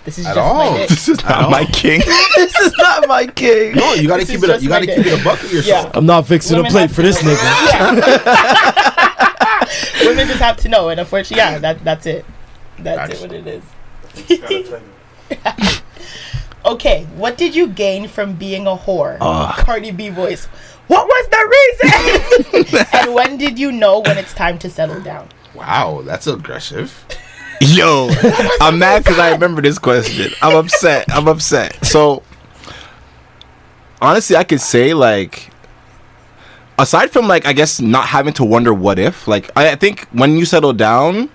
This 0.06 0.18
is 0.18 0.26
At 0.26 0.36
just 0.36 0.40
all. 0.46 0.72
my 0.72 0.78
dick. 0.78 0.90
This 0.90 1.08
is 1.08 1.24
not 1.24 1.50
my 1.50 1.66
king. 1.66 2.02
this 2.36 2.56
is 2.60 2.74
not 2.78 3.08
my 3.08 3.26
king 3.28 3.74
No, 3.76 3.94
you 3.94 4.08
gotta 4.08 4.26
This 4.26 4.32
keep 4.36 4.44
it. 4.44 4.50
A, 4.50 4.60
you 4.62 4.68
gotta 4.68 4.86
keep 4.86 5.06
it 5.06 5.20
a 5.20 5.24
buck 5.24 5.42
with 5.42 5.54
yourself. 5.54 5.86
Yeah. 5.86 5.92
i'm 5.98 6.06
not 6.06 6.28
fixing 6.28 6.58
Women 6.58 6.72
a 6.72 6.74
plate 6.74 6.92
for 6.92 7.02
this 7.04 7.24
know. 7.24 7.34
nigga 7.34 9.00
Women 10.06 10.28
just 10.28 10.40
have 10.40 10.58
to 10.58 10.70
know, 10.70 10.90
and 10.90 11.00
unfortunately, 11.00 11.38
yeah, 11.38 11.58
that 11.60 11.84
that's 11.84 12.06
it. 12.06 12.26
That's 12.80 13.22
it. 13.22 13.22
What 13.22 13.32
it 13.32 13.48
is. 13.48 13.64
okay, 16.66 17.06
what 17.16 17.38
did 17.38 17.56
you 17.56 17.68
gain 17.68 18.08
from 18.08 18.34
being 18.34 18.68
a 18.68 18.76
whore? 18.76 19.18
Ah. 19.22 19.56
Cardi 19.60 19.92
B 19.92 20.10
voice. 20.10 20.46
What 20.88 21.08
was 21.08 21.28
the 21.30 22.66
reason? 22.66 22.88
and 22.94 23.14
when 23.16 23.38
did 23.38 23.58
you 23.58 23.72
know 23.72 24.00
when 24.00 24.18
it's 24.18 24.34
time 24.34 24.60
to 24.60 24.70
settle 24.70 25.00
down? 25.02 25.30
Wow, 25.56 26.02
that's 26.04 26.28
aggressive. 26.28 27.06
Yo, 27.68 28.10
I'm 28.62 28.78
mad 28.80 29.04
because 29.04 29.20
I 29.20 29.32
remember 29.32 29.62
this 29.62 29.80
question. 29.80 30.34
I'm 30.42 30.56
upset. 30.56 31.06
I'm 31.10 31.28
upset. 31.30 31.86
So, 31.86 32.22
honestly, 34.02 34.36
I 34.36 34.44
could 34.44 34.60
say 34.60 34.94
like, 34.94 35.50
aside 36.78 37.12
from 37.12 37.28
like, 37.28 37.46
I 37.46 37.54
guess 37.54 37.80
not 37.80 38.08
having 38.08 38.34
to 38.34 38.44
wonder 38.44 38.74
what 38.74 39.00
if. 39.00 39.28
Like, 39.30 39.50
I, 39.56 39.72
I 39.72 39.76
think 39.76 40.08
when 40.12 40.36
you 40.36 40.44
settle 40.46 40.74
down, 40.74 41.30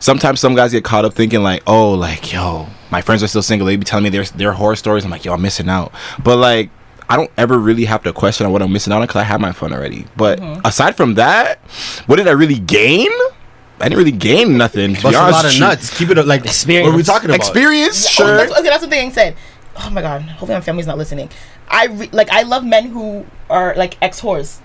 sometimes 0.00 0.40
some 0.40 0.56
guys 0.56 0.72
get 0.72 0.82
caught 0.82 1.04
up 1.04 1.14
thinking 1.14 1.42
like, 1.42 1.62
oh, 1.68 1.92
like 1.92 2.32
yo, 2.32 2.66
my 2.90 3.00
friends 3.00 3.22
are 3.22 3.28
still 3.28 3.42
single. 3.42 3.66
They 3.66 3.76
be 3.76 3.84
telling 3.84 4.04
me 4.04 4.10
their 4.10 4.24
their 4.24 4.52
horror 4.52 4.76
stories. 4.76 5.04
I'm 5.04 5.10
like, 5.10 5.24
yo, 5.24 5.34
I'm 5.34 5.42
missing 5.42 5.68
out. 5.68 5.92
But 6.22 6.36
like. 6.36 6.70
I 7.08 7.16
don't 7.16 7.32
ever 7.36 7.58
really 7.58 7.86
have 7.86 8.04
to 8.04 8.12
question 8.12 8.48
what 8.52 8.62
I'm 8.62 8.72
missing 8.72 8.92
out 8.92 8.98
on 9.00 9.02
because 9.02 9.16
I 9.16 9.24
have 9.24 9.40
my 9.40 9.50
fun 9.50 9.72
already. 9.72 10.06
But 10.16 10.38
aside 10.64 10.96
from 10.96 11.14
that, 11.14 11.58
what 12.06 12.16
did 12.16 12.28
I 12.28 12.30
really 12.30 12.60
gain? 12.60 13.10
I 13.80 13.84
didn't 13.88 13.98
really 13.98 14.12
gain 14.12 14.56
nothing. 14.58 14.94
To 14.96 15.02
Bust 15.02 15.12
be 15.12 15.16
a 15.16 15.20
honest 15.20 15.34
lot 15.38 15.44
of 15.46 15.52
you. 15.54 15.60
nuts. 15.60 15.96
Keep 15.98 16.10
it 16.10 16.18
a- 16.18 16.22
like 16.22 16.44
Experience. 16.44 16.86
What 16.86 16.94
are 16.94 16.96
we 16.96 17.02
talking 17.02 17.30
about? 17.30 17.36
Experience, 17.36 18.06
Oh, 18.06 18.10
sure. 18.10 18.36
that's, 18.36 18.52
okay, 18.52 18.68
that's 18.68 18.82
what 18.82 18.90
thing 18.90 19.10
said. 19.12 19.36
Oh 19.82 19.90
my 19.90 20.02
god, 20.02 20.22
hopefully 20.22 20.54
my 20.54 20.60
family's 20.60 20.86
not 20.86 20.98
listening. 20.98 21.30
I 21.68 21.86
re- 21.86 22.10
like 22.12 22.28
I 22.30 22.42
love 22.42 22.64
men 22.64 22.86
who 22.86 23.24
are 23.48 23.74
like 23.76 23.96
ex 24.02 24.20
whores, 24.20 24.58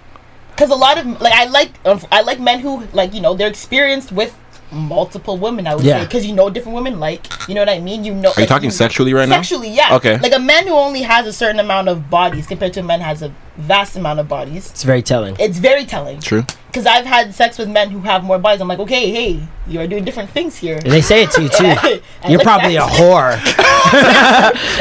because 0.51 0.69
a 0.71 0.75
lot 0.75 0.97
of 0.97 1.05
like 1.21 1.33
I 1.33 1.45
like 1.45 1.71
um, 1.85 2.01
I 2.11 2.21
like 2.21 2.39
men 2.39 2.59
who 2.59 2.85
like 2.91 3.13
you 3.13 3.21
know 3.21 3.33
they're 3.35 3.47
experienced 3.47 4.11
with 4.11 4.35
multiple 4.71 5.37
women. 5.37 5.67
I 5.67 5.75
would 5.75 5.85
Yeah. 5.85 5.99
say 5.99 6.05
because 6.05 6.25
you 6.25 6.33
know 6.33 6.49
different 6.49 6.75
women 6.75 6.99
like 6.99 7.27
you 7.47 7.53
know 7.55 7.61
what 7.61 7.69
I 7.69 7.79
mean. 7.79 8.03
You 8.03 8.13
know. 8.15 8.33
Are 8.35 8.41
you 8.41 8.47
talking 8.47 8.71
sexually 8.71 9.13
right 9.13 9.29
now? 9.29 9.35
Sexually, 9.37 9.69
yeah. 9.69 9.95
Okay. 9.95 10.17
Like 10.17 10.33
a 10.33 10.39
man 10.39 10.67
who 10.67 10.73
only 10.73 11.03
has 11.03 11.27
a 11.27 11.33
certain 11.33 11.59
amount 11.59 11.87
of 11.87 12.09
bodies 12.09 12.47
compared 12.47 12.73
to 12.73 12.79
a 12.81 12.83
man 12.83 12.99
who 12.99 13.05
has 13.05 13.21
a 13.21 13.31
vast 13.57 13.95
amount 13.95 14.19
of 14.19 14.27
bodies. 14.27 14.69
it's 14.71 14.83
very 14.83 15.01
telling 15.01 15.35
It's 15.39 15.59
very 15.59 15.85
telling. 15.85 16.19
True. 16.19 16.43
Because 16.75 16.87
I've 16.87 17.05
had 17.05 17.33
sex 17.33 17.57
with 17.57 17.69
men 17.69 17.89
who 17.89 17.99
have 18.01 18.21
more 18.25 18.37
bodies. 18.37 18.59
I'm 18.59 18.67
like, 18.67 18.79
okay, 18.79 19.09
hey, 19.09 19.39
you 19.65 19.79
are 19.79 19.87
doing 19.87 20.03
different 20.03 20.29
things 20.31 20.57
here. 20.57 20.77
they 20.81 20.99
say 21.01 21.23
it 21.23 21.31
to 21.31 21.43
you 21.43 21.47
too 21.47 21.63
I 21.67 22.01
you're 22.27 22.39
like 22.39 22.43
probably 22.45 22.75
a 22.75 22.81
whore 22.81 23.31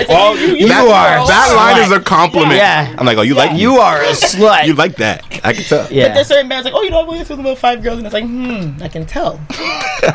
It's 0.01 0.09
like, 0.09 0.19
Oh, 0.19 0.35
you, 0.35 0.49
you, 0.57 0.67
you 0.67 0.73
are 0.73 1.17
girl. 1.19 1.27
That 1.29 1.55
line 1.57 1.77
slut. 1.77 1.87
is 1.87 1.93
a 1.93 2.01
compliment. 2.01 2.57
Yeah. 2.57 2.93
I'm 2.99 3.07
like, 3.07 3.17
oh, 3.17 3.23
you 3.23 3.35
like 3.37 3.57
you 3.57 3.77
are 3.77 4.03
a 4.03 4.09
slut 4.11 4.67
you 4.67 4.75
like 4.75 4.97
that? 4.97 5.23
I 5.45 5.53
can 5.53 5.63
tell. 5.63 5.87
yeah 5.93 6.09
But 6.09 6.15
there's 6.15 6.27
certain 6.27 6.49
men 6.49 6.65
like, 6.65 6.75
oh, 6.75 6.83
you 6.83 6.91
know, 6.91 6.99
I'm 7.01 7.07
going 7.07 7.21
with 7.21 7.31
about 7.31 7.59
five 7.59 7.81
girls, 7.81 7.99
and 7.99 8.07
it's 8.09 8.15
like, 8.15 8.25
hmm, 8.25 8.83
I 8.83 8.89
can 8.89 9.07
tell. 9.07 9.39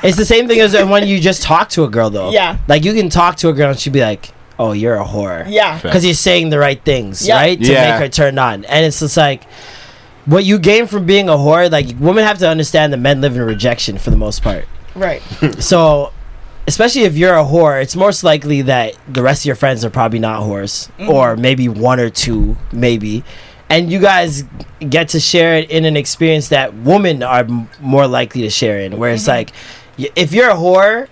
It's 0.04 0.18
the 0.18 0.26
same 0.26 0.50
thing 0.50 0.60
as 0.60 0.74
when 0.74 1.08
you 1.08 1.18
just 1.22 1.44
talk 1.44 1.70
to 1.70 1.86
a 1.86 1.90
girl, 1.90 2.10
though. 2.10 2.32
Yeah. 2.32 2.58
Like 2.68 2.84
you 2.84 2.94
can 2.94 3.10
talk 3.10 3.38
to 3.38 3.48
a 3.48 3.54
girl 3.54 3.70
and 3.70 3.80
she'd 3.80 3.94
be 3.94 4.02
like, 4.02 4.32
"Oh, 4.60 4.74
you're 4.74 4.96
a 4.98 5.06
whore." 5.06 5.46
Yeah. 5.50 5.80
Because 5.82 6.04
you're 6.04 6.14
saying 6.14 6.50
the 6.50 6.60
right 6.60 6.84
things, 6.84 7.26
Yeah. 7.26 7.36
right? 7.38 7.58
To 7.58 7.72
Yeah. 7.72 7.92
make 7.92 8.02
her 8.02 8.10
turn 8.10 8.38
on, 8.38 8.66
and 8.66 8.86
it's 8.86 9.00
just 9.00 9.16
like 9.16 9.44
what 10.30 10.46
you 10.46 10.60
gain 10.60 10.88
from 10.88 11.06
being 11.06 11.28
a 11.30 11.34
whore. 11.34 11.70
Like 11.72 11.88
women 12.00 12.24
have 12.24 12.38
to 12.40 12.48
understand 12.50 12.94
that 12.94 12.98
men 12.98 13.22
live 13.22 13.36
in 13.36 13.42
rejection 13.42 13.98
for 13.98 14.10
the 14.12 14.18
most 14.18 14.42
part. 14.44 14.66
Right. 14.96 15.22
So, 15.60 16.12
especially 16.68 17.04
if 17.04 17.16
you're 17.18 17.36
a 17.36 17.44
whore, 17.44 17.82
it's 17.82 17.96
most 17.96 18.24
likely 18.24 18.62
that 18.64 18.96
the 19.08 19.22
rest 19.24 19.42
of 19.42 19.46
your 19.48 19.56
friends 19.56 19.84
are 19.86 19.90
probably 19.90 20.20
not 20.20 20.44
whores, 20.44 20.90
Mm-hmm. 20.98 21.10
or 21.10 21.36
maybe 21.36 21.68
one 21.68 22.00
or 22.00 22.10
two, 22.10 22.58
maybe. 22.72 23.24
And 23.70 23.92
you 23.92 24.00
guys 24.00 24.44
get 24.80 25.10
to 25.10 25.20
share 25.20 25.56
it 25.58 25.70
in 25.70 25.86
an 25.86 25.96
experience 25.96 26.50
that 26.50 26.74
women 26.74 27.22
are 27.24 27.42
m- 27.42 27.70
more 27.80 28.08
likely 28.08 28.42
to 28.42 28.50
share 28.50 28.80
in, 28.80 28.98
where 28.98 29.12
it's 29.12 29.24
Mm-hmm. 29.24 29.32
like, 29.32 29.52
y- 29.98 30.10
if 30.16 30.34
you're 30.34 30.50
a 30.50 30.56
whore, 30.56 31.08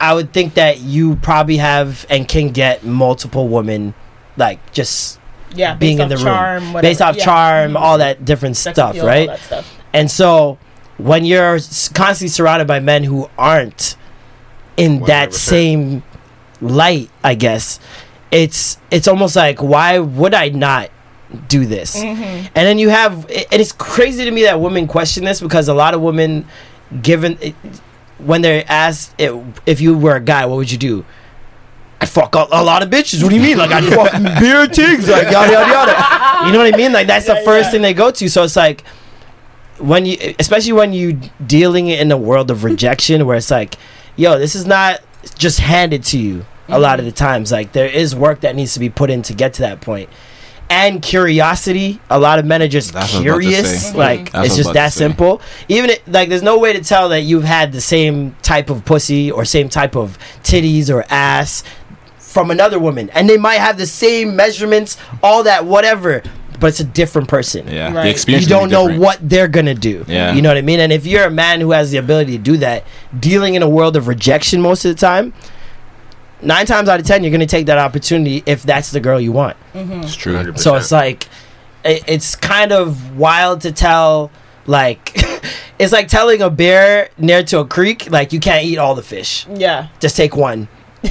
I 0.00 0.14
would 0.14 0.32
think 0.32 0.54
that 0.54 0.78
you 0.80 1.16
probably 1.16 1.58
have 1.58 2.06
and 2.10 2.26
can 2.28 2.50
get 2.50 2.84
multiple 2.84 3.46
women, 3.48 3.94
like 4.36 4.72
just 4.72 5.18
Yeah. 5.54 5.74
being 5.74 5.98
in 5.98 6.08
the 6.08 6.16
off 6.16 6.24
room, 6.24 6.72
whatever. 6.72 6.82
based 6.90 7.02
off 7.02 7.16
Yeah. 7.16 7.24
charm, 7.24 7.72
Mhm. 7.72 7.80
all 7.80 7.98
that 7.98 8.24
different 8.24 8.56
Sex 8.56 8.74
stuff, 8.76 8.90
appeal, 8.90 9.02
all 9.02 9.08
right? 9.08 9.26
that 9.28 9.40
stuff. 9.40 9.74
And 9.92 10.10
so 10.10 10.58
when 10.98 11.24
you're 11.24 11.58
constantly 11.94 12.28
surrounded 12.28 12.66
by 12.66 12.80
men 12.80 13.04
who 13.04 13.28
aren't 13.38 13.96
in 14.76 15.00
that 15.04 15.30
100%. 15.30 15.34
same 15.34 16.02
light, 16.60 17.10
I 17.24 17.34
guess, 17.34 17.78
it's 18.30 18.78
it's 18.90 19.06
almost 19.08 19.36
like 19.36 19.62
why 19.62 19.98
would 19.98 20.32
I 20.34 20.48
not 20.48 20.88
do 21.48 21.66
this? 21.66 21.96
Mm-hmm. 21.96 22.22
And 22.54 22.66
then 22.66 22.78
you 22.78 22.88
have 22.90 23.26
and 23.30 23.60
it's 23.60 23.72
crazy 23.72 24.24
to 24.24 24.30
me 24.30 24.42
that 24.44 24.60
women 24.60 24.86
question 24.86 25.24
this 25.24 25.40
because 25.40 25.68
a 25.68 25.74
lot 25.74 25.92
of 25.94 26.00
women 26.00 26.46
given 27.02 27.38
it, 27.40 27.54
when 28.18 28.42
they're 28.42 28.64
asked 28.68 29.14
i 29.20 29.38
if 29.66 29.80
you 29.80 29.96
were 29.96 30.16
a 30.16 30.20
guy, 30.20 30.46
what 30.46 30.56
would 30.56 30.70
you 30.70 30.78
do? 30.78 31.04
I 32.02 32.06
fuck 32.06 32.34
a, 32.34 32.46
a 32.50 32.62
lot 32.62 32.82
of 32.82 32.90
bitches. 32.90 33.22
What 33.22 33.30
do 33.30 33.36
you 33.36 33.42
mean? 33.42 33.58
Like 33.58 33.70
I 33.70 33.80
fuck 33.90 34.40
beer 34.40 34.66
tigs, 34.66 35.08
like 35.08 35.30
yada 35.30 35.52
yada 35.52 35.70
yada. 35.70 36.46
You 36.46 36.52
know 36.52 36.58
what 36.58 36.72
I 36.72 36.76
mean? 36.76 36.92
Like 36.92 37.06
that's 37.06 37.26
the 37.26 37.36
first 37.44 37.66
yeah. 37.66 37.70
thing 37.70 37.82
they 37.82 37.94
go 37.94 38.10
to. 38.10 38.28
So 38.28 38.42
it's 38.42 38.56
like 38.56 38.84
when 39.78 40.06
you 40.06 40.16
especially 40.38 40.72
when 40.72 40.92
you 40.92 41.18
dealing 41.44 41.88
in 41.88 42.12
a 42.12 42.16
world 42.16 42.50
of 42.50 42.64
rejection 42.64 43.26
where 43.26 43.36
it's 43.36 43.50
like 43.50 43.76
yo 44.16 44.38
this 44.38 44.54
is 44.54 44.66
not 44.66 45.00
just 45.36 45.58
handed 45.58 46.04
to 46.04 46.18
you 46.18 46.44
a 46.68 46.78
lot 46.78 46.98
of 46.98 47.04
the 47.04 47.10
mm-hmm. 47.10 47.24
times 47.24 47.52
like 47.52 47.72
there 47.72 47.86
is 47.86 48.14
work 48.14 48.40
that 48.40 48.54
needs 48.54 48.74
to 48.74 48.80
be 48.80 48.88
put 48.88 49.10
in 49.10 49.22
to 49.22 49.34
get 49.34 49.54
to 49.54 49.62
that 49.62 49.80
point 49.80 50.08
and 50.70 51.02
curiosity 51.02 52.00
a 52.08 52.18
lot 52.18 52.38
of 52.38 52.46
men 52.46 52.62
are 52.62 52.68
just 52.68 52.92
That's 52.92 53.12
what 53.12 53.26
I 53.26 53.34
was 53.34 53.44
curious 53.44 53.94
like 53.94 54.24
That's 54.26 54.34
what 54.34 54.46
it's 54.46 54.56
just 54.56 54.72
that 54.74 54.92
simple 54.92 55.42
even 55.68 55.90
it, 55.90 56.06
like 56.06 56.28
there's 56.28 56.42
no 56.42 56.58
way 56.58 56.72
to 56.72 56.82
tell 56.82 57.08
that 57.10 57.22
you've 57.22 57.44
had 57.44 57.72
the 57.72 57.80
same 57.80 58.36
type 58.42 58.70
of 58.70 58.84
pussy 58.84 59.30
or 59.30 59.44
same 59.44 59.68
type 59.68 59.96
of 59.96 60.18
titties 60.42 60.88
or 60.94 61.04
ass 61.10 61.64
from 62.32 62.50
another 62.50 62.78
woman 62.78 63.10
and 63.10 63.28
they 63.28 63.36
might 63.36 63.60
have 63.66 63.76
the 63.76 63.86
same 63.86 64.34
measurements 64.34 64.96
all 65.22 65.42
that 65.42 65.64
whatever 65.66 66.22
but 66.58 66.68
it's 66.68 66.80
a 66.80 66.84
different 66.84 67.28
person 67.28 67.66
Yeah, 67.66 67.92
Right. 67.92 68.04
the 68.04 68.10
experience. 68.10 68.44
you 68.44 68.48
don't 68.48 68.70
know 68.70 68.82
different. 68.86 69.02
what 69.02 69.18
they're 69.28 69.48
gonna 69.48 69.74
do. 69.74 70.04
Yeah. 70.06 70.32
You 70.32 70.42
know 70.42 70.48
what 70.50 70.56
I 70.58 70.62
mean? 70.62 70.78
And 70.80 70.92
if 70.92 71.04
you're 71.06 71.24
a 71.24 71.30
man 71.30 71.60
who 71.60 71.72
has 71.72 71.90
the 71.90 71.98
ability 71.98 72.32
to 72.38 72.42
do 72.42 72.56
that, 72.58 72.84
dealing 73.18 73.54
in 73.56 73.62
a 73.62 73.68
world 73.68 73.96
of 73.96 74.06
rejection 74.06 74.60
most 74.62 74.84
of 74.84 74.94
the 74.94 75.00
time, 75.00 75.32
nine 76.40 76.64
times 76.66 76.88
out 76.88 77.00
of 77.00 77.06
ten, 77.06 77.24
you're 77.24 77.32
gonna 77.32 77.46
take 77.46 77.66
that 77.66 77.78
opportunity 77.78 78.44
if 78.46 78.62
that's 78.62 78.92
the 78.92 79.00
girl 79.00 79.20
you 79.20 79.32
want. 79.32 79.56
Mm-hmm. 79.74 80.02
It's 80.02 80.14
true. 80.14 80.34
100%. 80.34 80.58
So 80.60 80.76
it's 80.76 80.92
like, 80.92 81.26
it, 81.84 82.04
it's 82.06 82.36
kind 82.36 82.70
of 82.70 83.16
wild 83.18 83.62
to 83.62 83.72
tell. 83.72 84.30
Like, 84.64 85.12
it's 85.80 85.92
like 85.92 86.06
telling 86.06 86.42
a 86.42 86.48
bear 86.50 87.08
near 87.18 87.42
to 87.42 87.58
a 87.58 87.64
creek, 87.66 88.08
like 88.08 88.32
you 88.32 88.38
can't 88.38 88.64
eat 88.64 88.78
all 88.78 88.94
the 88.94 89.02
fish. 89.02 89.48
Yeah. 89.52 89.88
Just 89.98 90.16
take 90.16 90.36
one. 90.36 90.68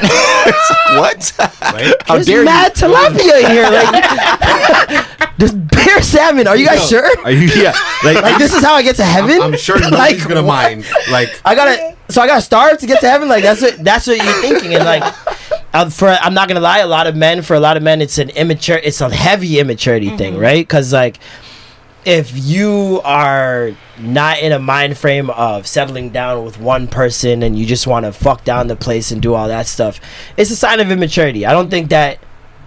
What? 0.00 1.32
How 1.38 2.14
There's 2.14 2.26
dare 2.26 2.44
mad 2.44 2.74
tilapia 2.74 3.44
in 3.44 3.50
here. 3.50 3.70
Like, 3.70 5.28
there's 5.38 5.52
bear 5.52 6.02
salmon. 6.02 6.46
Are 6.48 6.56
you 6.56 6.66
guys 6.66 6.88
sure? 6.88 7.06
Are 7.24 7.30
you, 7.30 7.48
yeah, 7.62 7.72
like, 8.04 8.20
Like 8.22 8.38
this 8.38 8.54
is 8.54 8.62
how 8.62 8.74
I 8.74 8.82
get 8.82 8.96
to 8.96 9.04
heaven? 9.04 9.40
I'm 9.40 9.56
sure 9.56 9.76
nobody's 9.80 9.98
Like, 10.20 10.28
gonna 10.28 10.42
what? 10.42 10.46
mind. 10.70 10.84
Like, 11.10 11.28
I 11.44 11.54
gotta, 11.54 11.96
so 12.08 12.20
I 12.22 12.26
gotta 12.26 12.42
starve 12.42 12.78
to 12.78 12.86
get 12.86 13.00
to 13.00 13.08
heaven. 13.08 13.28
Like 13.28 13.42
that's 13.42 13.62
what 13.62 13.82
that's 13.84 14.06
what 14.06 14.16
you're 14.22 14.40
thinking. 14.40 14.74
And 14.74 14.84
like, 14.84 15.02
uh, 15.72 15.88
for 15.90 16.08
I'm 16.08 16.34
not 16.34 16.48
gonna 16.48 16.60
lie, 16.60 16.78
a 16.80 16.86
lot 16.86 17.06
of 17.06 17.14
men, 17.16 17.42
for 17.42 17.54
a 17.54 17.60
lot 17.60 17.76
of 17.76 17.82
men, 17.82 18.00
it's 18.02 18.18
an 18.18 18.30
immature, 18.30 18.78
it's 18.78 19.00
a 19.00 19.14
heavy 19.14 19.58
immaturity 19.60 20.10
thing, 20.16 20.36
right? 20.38 20.66
Because 20.66 20.92
like, 20.92 21.18
if 22.04 22.32
you 22.34 23.00
are 23.04 23.72
not 23.98 24.38
in 24.40 24.52
a 24.52 24.58
mind 24.58 24.96
frame 24.96 25.30
of 25.30 25.66
settling 25.66 26.10
down 26.10 26.44
with 26.44 26.58
one 26.58 26.88
person 26.88 27.42
and 27.42 27.58
you 27.58 27.66
just 27.66 27.86
want 27.86 28.06
to 28.06 28.12
fuck 28.12 28.44
down 28.44 28.68
the 28.68 28.76
place 28.76 29.10
and 29.10 29.20
do 29.20 29.34
all 29.34 29.48
that 29.48 29.66
stuff, 29.66 30.00
it's 30.36 30.50
a 30.50 30.56
sign 30.56 30.80
of 30.80 30.90
immaturity. 30.90 31.44
I 31.44 31.52
don't 31.52 31.70
think 31.70 31.90
that, 31.90 32.18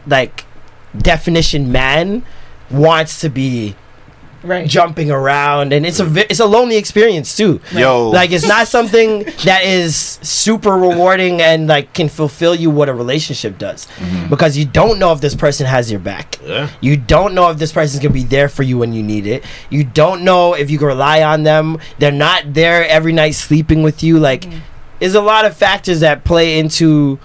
like, 0.05 0.45
definition 0.97 1.71
man 1.71 2.25
wants 2.69 3.21
to 3.21 3.29
be 3.29 3.75
Right. 4.43 4.67
jumping 4.67 5.09
around 5.09 5.71
and 5.71 5.85
it's 5.85 5.99
a 5.99 6.05
vi- 6.05 6.25
it's 6.29 6.39
a 6.41 6.45
lonely 6.45 6.75
experience 6.75 7.37
too. 7.37 7.61
Yo. 7.71 8.09
like 8.09 8.31
it's 8.31 8.47
not 8.47 8.67
something 8.67 9.23
that 9.45 9.63
is 9.63 10.19
super 10.21 10.71
rewarding 10.71 11.41
and 11.41 11.67
like 11.67 11.93
can 11.93 12.09
fulfill 12.09 12.53
you 12.53 12.69
what 12.69 12.89
a 12.89 12.93
relationship 12.93 13.57
does. 13.57 13.85
Mm-hmm. 13.97 14.29
Because 14.29 14.57
you 14.57 14.65
don't 14.65 14.99
know 14.99 15.13
if 15.13 15.21
this 15.21 15.33
person 15.33 15.65
has 15.65 15.89
your 15.89 16.01
back. 16.01 16.39
Yeah. 16.43 16.69
you 16.81 16.97
don't 16.97 17.33
know 17.33 17.49
if 17.51 17.57
this 17.57 17.71
person's 17.71 18.01
gonna 18.03 18.13
be 18.13 18.25
there 18.25 18.49
for 18.49 18.63
you 18.63 18.77
when 18.77 18.91
you 18.91 19.01
need 19.01 19.25
it. 19.27 19.45
You 19.69 19.85
don't 19.85 20.23
know 20.23 20.53
if 20.53 20.69
you 20.69 20.77
can 20.77 20.87
rely 20.87 21.23
on 21.23 21.43
them. 21.43 21.77
They're 21.99 22.11
not 22.11 22.53
there 22.53 22.85
every 22.87 23.13
night 23.13 23.35
sleeping 23.35 23.81
with 23.81 24.03
you. 24.03 24.19
Like 24.19 24.41
mm. 24.41 24.59
there's 24.99 25.15
a 25.15 25.21
lot 25.21 25.45
of 25.45 25.55
factors 25.55 26.01
that 26.01 26.25
play 26.25 26.59
into 26.59 27.17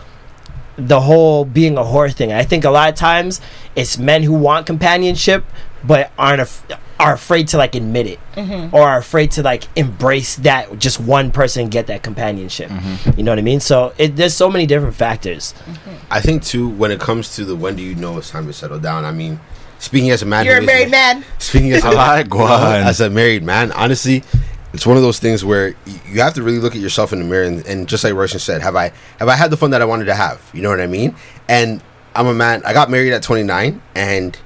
the 0.77 1.01
whole 1.01 1.45
being 1.45 1.77
a 1.77 1.83
whore 1.83 2.13
thing. 2.15 2.33
I 2.33 2.45
think 2.45 2.65
a 2.65 2.71
lot 2.71 2.89
of 2.89 2.95
times 2.95 3.41
it's 3.75 3.99
men 3.99 4.23
who 4.23 4.33
want 4.33 4.67
companionship 4.67 5.45
but 5.85 6.13
aren't 6.19 6.43
af- 6.43 6.65
are 7.01 7.13
afraid 7.13 7.49
to 7.49 7.57
like 7.57 7.75
admit 7.75 8.07
it 8.07 8.19
mm-hmm. 8.35 8.75
or 8.75 8.83
are 8.83 8.99
afraid 8.99 9.31
to 9.33 9.43
like 9.43 9.65
embrace 9.77 10.37
that 10.37 10.79
just 10.79 11.01
one 11.01 11.31
person 11.31 11.69
get 11.69 11.87
that 11.87 12.03
companionship. 12.03 12.71
Mm-hmm. 12.71 13.19
You 13.19 13.25
know 13.25 13.33
what 13.33 13.39
I 13.39 13.43
mean? 13.43 13.61
So 13.61 13.95
it, 13.99 14.17
there's 14.17 14.35
so 14.35 14.51
many 14.51 14.67
different 14.67 14.95
factors. 14.95 15.55
Mm-hmm. 15.65 15.95
I 16.11 16.21
think 16.21 16.43
too 16.45 16.69
when 16.69 16.91
it 16.91 17.01
comes 17.01 17.37
to 17.37 17.45
the 17.45 17.55
when 17.55 17.77
do 17.77 17.83
you 17.83 17.95
know 17.95 18.19
it's 18.19 18.31
time 18.31 18.47
to 18.47 18.53
settle 18.53 18.79
down. 18.81 19.05
I 19.05 19.13
mean, 19.13 19.39
speaking 19.79 20.11
as 20.11 20.23
a 20.23 20.27
man, 20.27 20.45
You're 20.45 20.59
a 20.59 20.63
married 20.63 20.91
man. 20.91 21.25
Speaking 21.39 21.73
as 21.73 21.85
a, 21.85 21.91
like 21.93 22.35
uh, 22.35 22.39
one. 22.39 22.83
as 22.83 23.01
a 23.01 23.11
married 23.11 23.45
man, 23.45 23.71
honestly, 23.73 24.25
it's 24.73 24.87
one 24.87 24.97
of 24.97 25.03
those 25.03 25.19
things 25.19 25.45
where 25.45 25.75
you 26.07 26.21
have 26.21 26.35
to 26.35 26.43
really 26.43 26.59
look 26.59 26.75
at 26.75 26.81
yourself 26.81 27.13
in 27.13 27.21
the 27.21 27.25
mirror 27.25 27.45
and, 27.45 27.65
and 27.67 27.89
just 27.89 28.05
like 28.05 28.13
Roshan 28.15 28.41
said, 28.41 28.61
have 28.61 28.77
I 28.77 28.93
have 29.19 29.29
I 29.29 29.35
had 29.35 29.51
the 29.51 29.57
fun 29.57 29.71
that 29.71 29.83
I 29.83 29.85
wanted 29.85 30.07
to 30.07 30.15
have? 30.15 30.51
You 30.53 30.63
know 30.63 30.71
what 30.71 30.81
I 30.81 30.87
mean? 30.87 31.15
And 31.49 31.81
I'm 32.15 32.27
a 32.27 32.35
man. 32.35 32.63
I 32.65 32.73
got 32.73 32.91
married 32.91 33.13
at 33.13 33.23
29, 33.23 33.81
and 33.95 34.37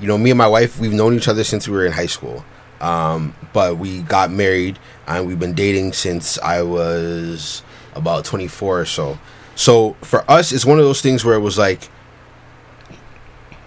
you 0.00 0.06
know, 0.06 0.18
me 0.18 0.30
and 0.30 0.38
my 0.38 0.46
wife, 0.46 0.78
we've 0.78 0.92
known 0.92 1.14
each 1.14 1.28
other 1.28 1.44
since 1.44 1.68
we 1.68 1.76
were 1.76 1.86
in 1.86 1.92
high 1.92 2.06
school. 2.06 2.44
Um, 2.80 3.34
but 3.52 3.78
we 3.78 4.02
got 4.02 4.30
married 4.30 4.78
and 5.06 5.26
we've 5.26 5.38
been 5.38 5.54
dating 5.54 5.94
since 5.94 6.38
I 6.38 6.62
was 6.62 7.62
about 7.94 8.24
24 8.24 8.80
or 8.80 8.84
so. 8.84 9.18
So 9.56 9.94
for 10.02 10.28
us, 10.30 10.52
it's 10.52 10.64
one 10.64 10.78
of 10.78 10.84
those 10.84 11.00
things 11.00 11.24
where 11.24 11.34
it 11.34 11.40
was 11.40 11.58
like, 11.58 11.88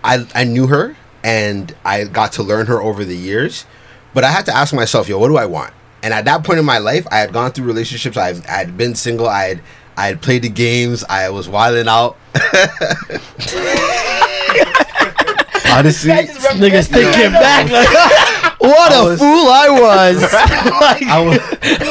I 0.03 0.25
I 0.33 0.45
knew 0.45 0.67
her 0.67 0.95
and 1.23 1.75
I 1.83 2.05
got 2.05 2.33
to 2.33 2.43
learn 2.43 2.67
her 2.67 2.81
over 2.81 3.03
the 3.03 3.15
years, 3.15 3.65
but 4.13 4.23
I 4.23 4.31
had 4.31 4.45
to 4.45 4.55
ask 4.55 4.73
myself, 4.73 5.09
yo, 5.09 5.19
what 5.19 5.27
do 5.27 5.37
I 5.37 5.45
want? 5.45 5.73
And 6.01 6.13
at 6.13 6.25
that 6.25 6.43
point 6.43 6.59
in 6.59 6.65
my 6.65 6.79
life, 6.79 7.05
I 7.11 7.19
had 7.19 7.33
gone 7.33 7.51
through 7.51 7.65
relationships. 7.65 8.17
I've 8.17 8.45
I 8.47 8.51
had 8.51 8.77
been 8.77 8.95
single. 8.95 9.27
I 9.27 9.49
had 9.49 9.61
I 9.97 10.07
had 10.07 10.21
played 10.21 10.43
the 10.43 10.49
games. 10.49 11.03
I 11.03 11.29
was 11.29 11.49
wilding 11.49 11.87
out. 11.87 12.17
Honestly, 15.71 16.11
Niggas 16.11 16.87
thinking 16.87 17.31
back 17.31 17.69
like, 17.69 18.59
what 18.59 18.91
a 18.93 19.09
was- 19.09 19.19
fool 19.19 19.27
I 19.49 19.67
was. 19.69 20.21
Like, 20.81 21.03
I 21.03 21.21
was, 21.23 21.39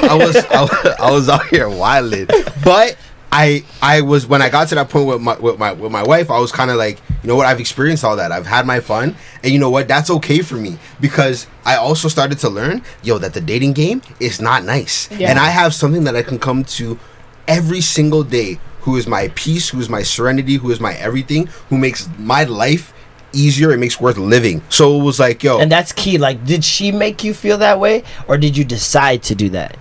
I 0.03 0.15
was, 0.17 0.37
I 0.47 0.63
was, 0.63 0.87
I 1.01 1.11
was 1.11 1.29
out 1.29 1.47
here 1.47 1.69
wilding, 1.69 2.27
but 2.65 2.97
I, 3.33 3.65
I 3.81 4.01
was 4.01 4.27
when 4.27 4.43
I 4.43 4.49
got 4.49 4.69
to 4.69 4.75
that 4.75 4.89
point 4.91 5.07
with 5.07 5.21
my, 5.21 5.39
with 5.39 5.59
my, 5.59 5.73
with 5.73 5.93
my 5.93 6.03
wife, 6.03 6.31
I 6.31 6.39
was 6.41 6.51
kind 6.51 6.71
of 6.71 6.77
like, 6.77 7.01
you 7.23 7.29
know 7.29 7.37
what, 7.37 7.47
I've 7.47 7.61
experienced 7.61 8.05
all 8.05 8.17
that, 8.17 8.33
I've 8.33 8.47
had 8.47 8.67
my 8.67 8.81
fun, 8.81 9.15
and 9.45 9.53
you 9.53 9.59
know 9.61 9.71
what, 9.71 9.87
that's 9.89 10.11
okay 10.11 10.41
for 10.43 10.57
me 10.57 10.79
because 11.01 11.47
I 11.65 11.77
also 11.77 12.09
started 12.09 12.39
to 12.41 12.49
learn, 12.49 12.83
yo, 13.03 13.19
that 13.19 13.33
the 13.35 13.41
dating 13.41 13.73
game 13.75 14.03
is 14.19 14.41
not 14.41 14.65
nice, 14.65 15.09
Yeah. 15.13 15.31
and 15.31 15.39
I 15.39 15.51
have 15.51 15.73
something 15.75 16.05
that 16.05 16.17
I 16.17 16.23
can 16.23 16.39
come 16.41 16.65
to 16.65 16.99
every 17.47 17.81
single 17.81 18.25
day, 18.25 18.59
who 18.83 18.97
is 18.97 19.07
my 19.07 19.29
peace, 19.35 19.69
who 19.69 19.79
is 19.79 19.89
my 19.89 20.03
serenity, 20.03 20.57
who 20.57 20.71
is 20.73 20.81
my 20.81 20.95
everything, 20.95 21.47
who 21.69 21.79
makes 21.79 22.09
my 22.19 22.43
life 22.45 22.93
easier, 23.33 23.73
it 23.73 23.79
makes 23.79 24.01
worth 24.01 24.19
living. 24.19 24.63
So 24.69 25.01
it 25.01 25.05
was 25.05 25.19
like, 25.21 25.43
yo, 25.43 25.61
and 25.61 25.71
that's 25.71 25.93
key. 25.93 26.19
Like, 26.19 26.45
did 26.45 26.65
she 26.65 26.93
make 26.93 27.25
you 27.25 27.35
feel 27.35 27.59
that 27.59 27.81
way, 27.81 28.05
or 28.29 28.39
did 28.39 28.57
you 28.57 28.65
decide 28.65 29.23
to 29.25 29.35
do 29.35 29.49
that? 29.51 29.77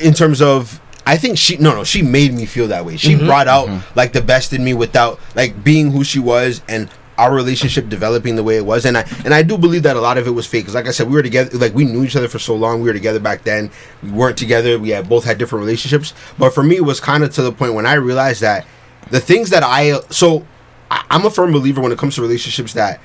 in 0.00 0.14
terms 0.14 0.42
of 0.42 0.80
I 1.06 1.16
think 1.16 1.38
she 1.38 1.56
no 1.56 1.74
no 1.74 1.84
she 1.84 2.02
made 2.02 2.32
me 2.32 2.46
feel 2.46 2.68
that 2.68 2.84
way. 2.84 2.96
She 2.96 3.14
mm-hmm. 3.14 3.26
brought 3.26 3.48
out 3.48 3.68
mm-hmm. 3.68 3.98
like 3.98 4.12
the 4.12 4.22
best 4.22 4.52
in 4.52 4.64
me 4.64 4.74
without 4.74 5.20
like 5.34 5.62
being 5.62 5.90
who 5.90 6.04
she 6.04 6.18
was 6.18 6.62
and 6.68 6.90
our 7.18 7.34
relationship 7.34 7.88
developing 7.90 8.36
the 8.36 8.42
way 8.42 8.56
it 8.56 8.64
was 8.64 8.86
and 8.86 8.96
I 8.96 9.04
and 9.24 9.34
I 9.34 9.42
do 9.42 9.58
believe 9.58 9.82
that 9.82 9.94
a 9.94 10.00
lot 10.00 10.16
of 10.16 10.26
it 10.26 10.30
was 10.30 10.46
fake 10.46 10.64
cuz 10.64 10.74
like 10.74 10.88
I 10.88 10.90
said 10.90 11.06
we 11.06 11.12
were 11.12 11.22
together 11.22 11.56
like 11.58 11.74
we 11.74 11.84
knew 11.84 12.02
each 12.02 12.16
other 12.16 12.28
for 12.28 12.38
so 12.38 12.54
long 12.54 12.80
we 12.80 12.88
were 12.88 12.94
together 12.94 13.20
back 13.20 13.44
then 13.44 13.70
we 14.02 14.10
weren't 14.10 14.38
together 14.38 14.78
we 14.78 14.88
had 14.90 15.06
both 15.06 15.24
had 15.24 15.36
different 15.36 15.62
relationships 15.62 16.14
but 16.38 16.54
for 16.54 16.62
me 16.62 16.76
it 16.76 16.84
was 16.84 16.98
kind 16.98 17.22
of 17.22 17.34
to 17.34 17.42
the 17.42 17.52
point 17.52 17.74
when 17.74 17.84
I 17.84 17.94
realized 17.94 18.40
that 18.40 18.64
the 19.10 19.20
things 19.20 19.50
that 19.50 19.62
I 19.62 20.00
so 20.08 20.46
I, 20.90 21.04
I'm 21.10 21.24
a 21.24 21.30
firm 21.30 21.52
believer 21.52 21.80
when 21.80 21.92
it 21.92 21.98
comes 21.98 22.14
to 22.16 22.22
relationships 22.22 22.72
that 22.74 23.00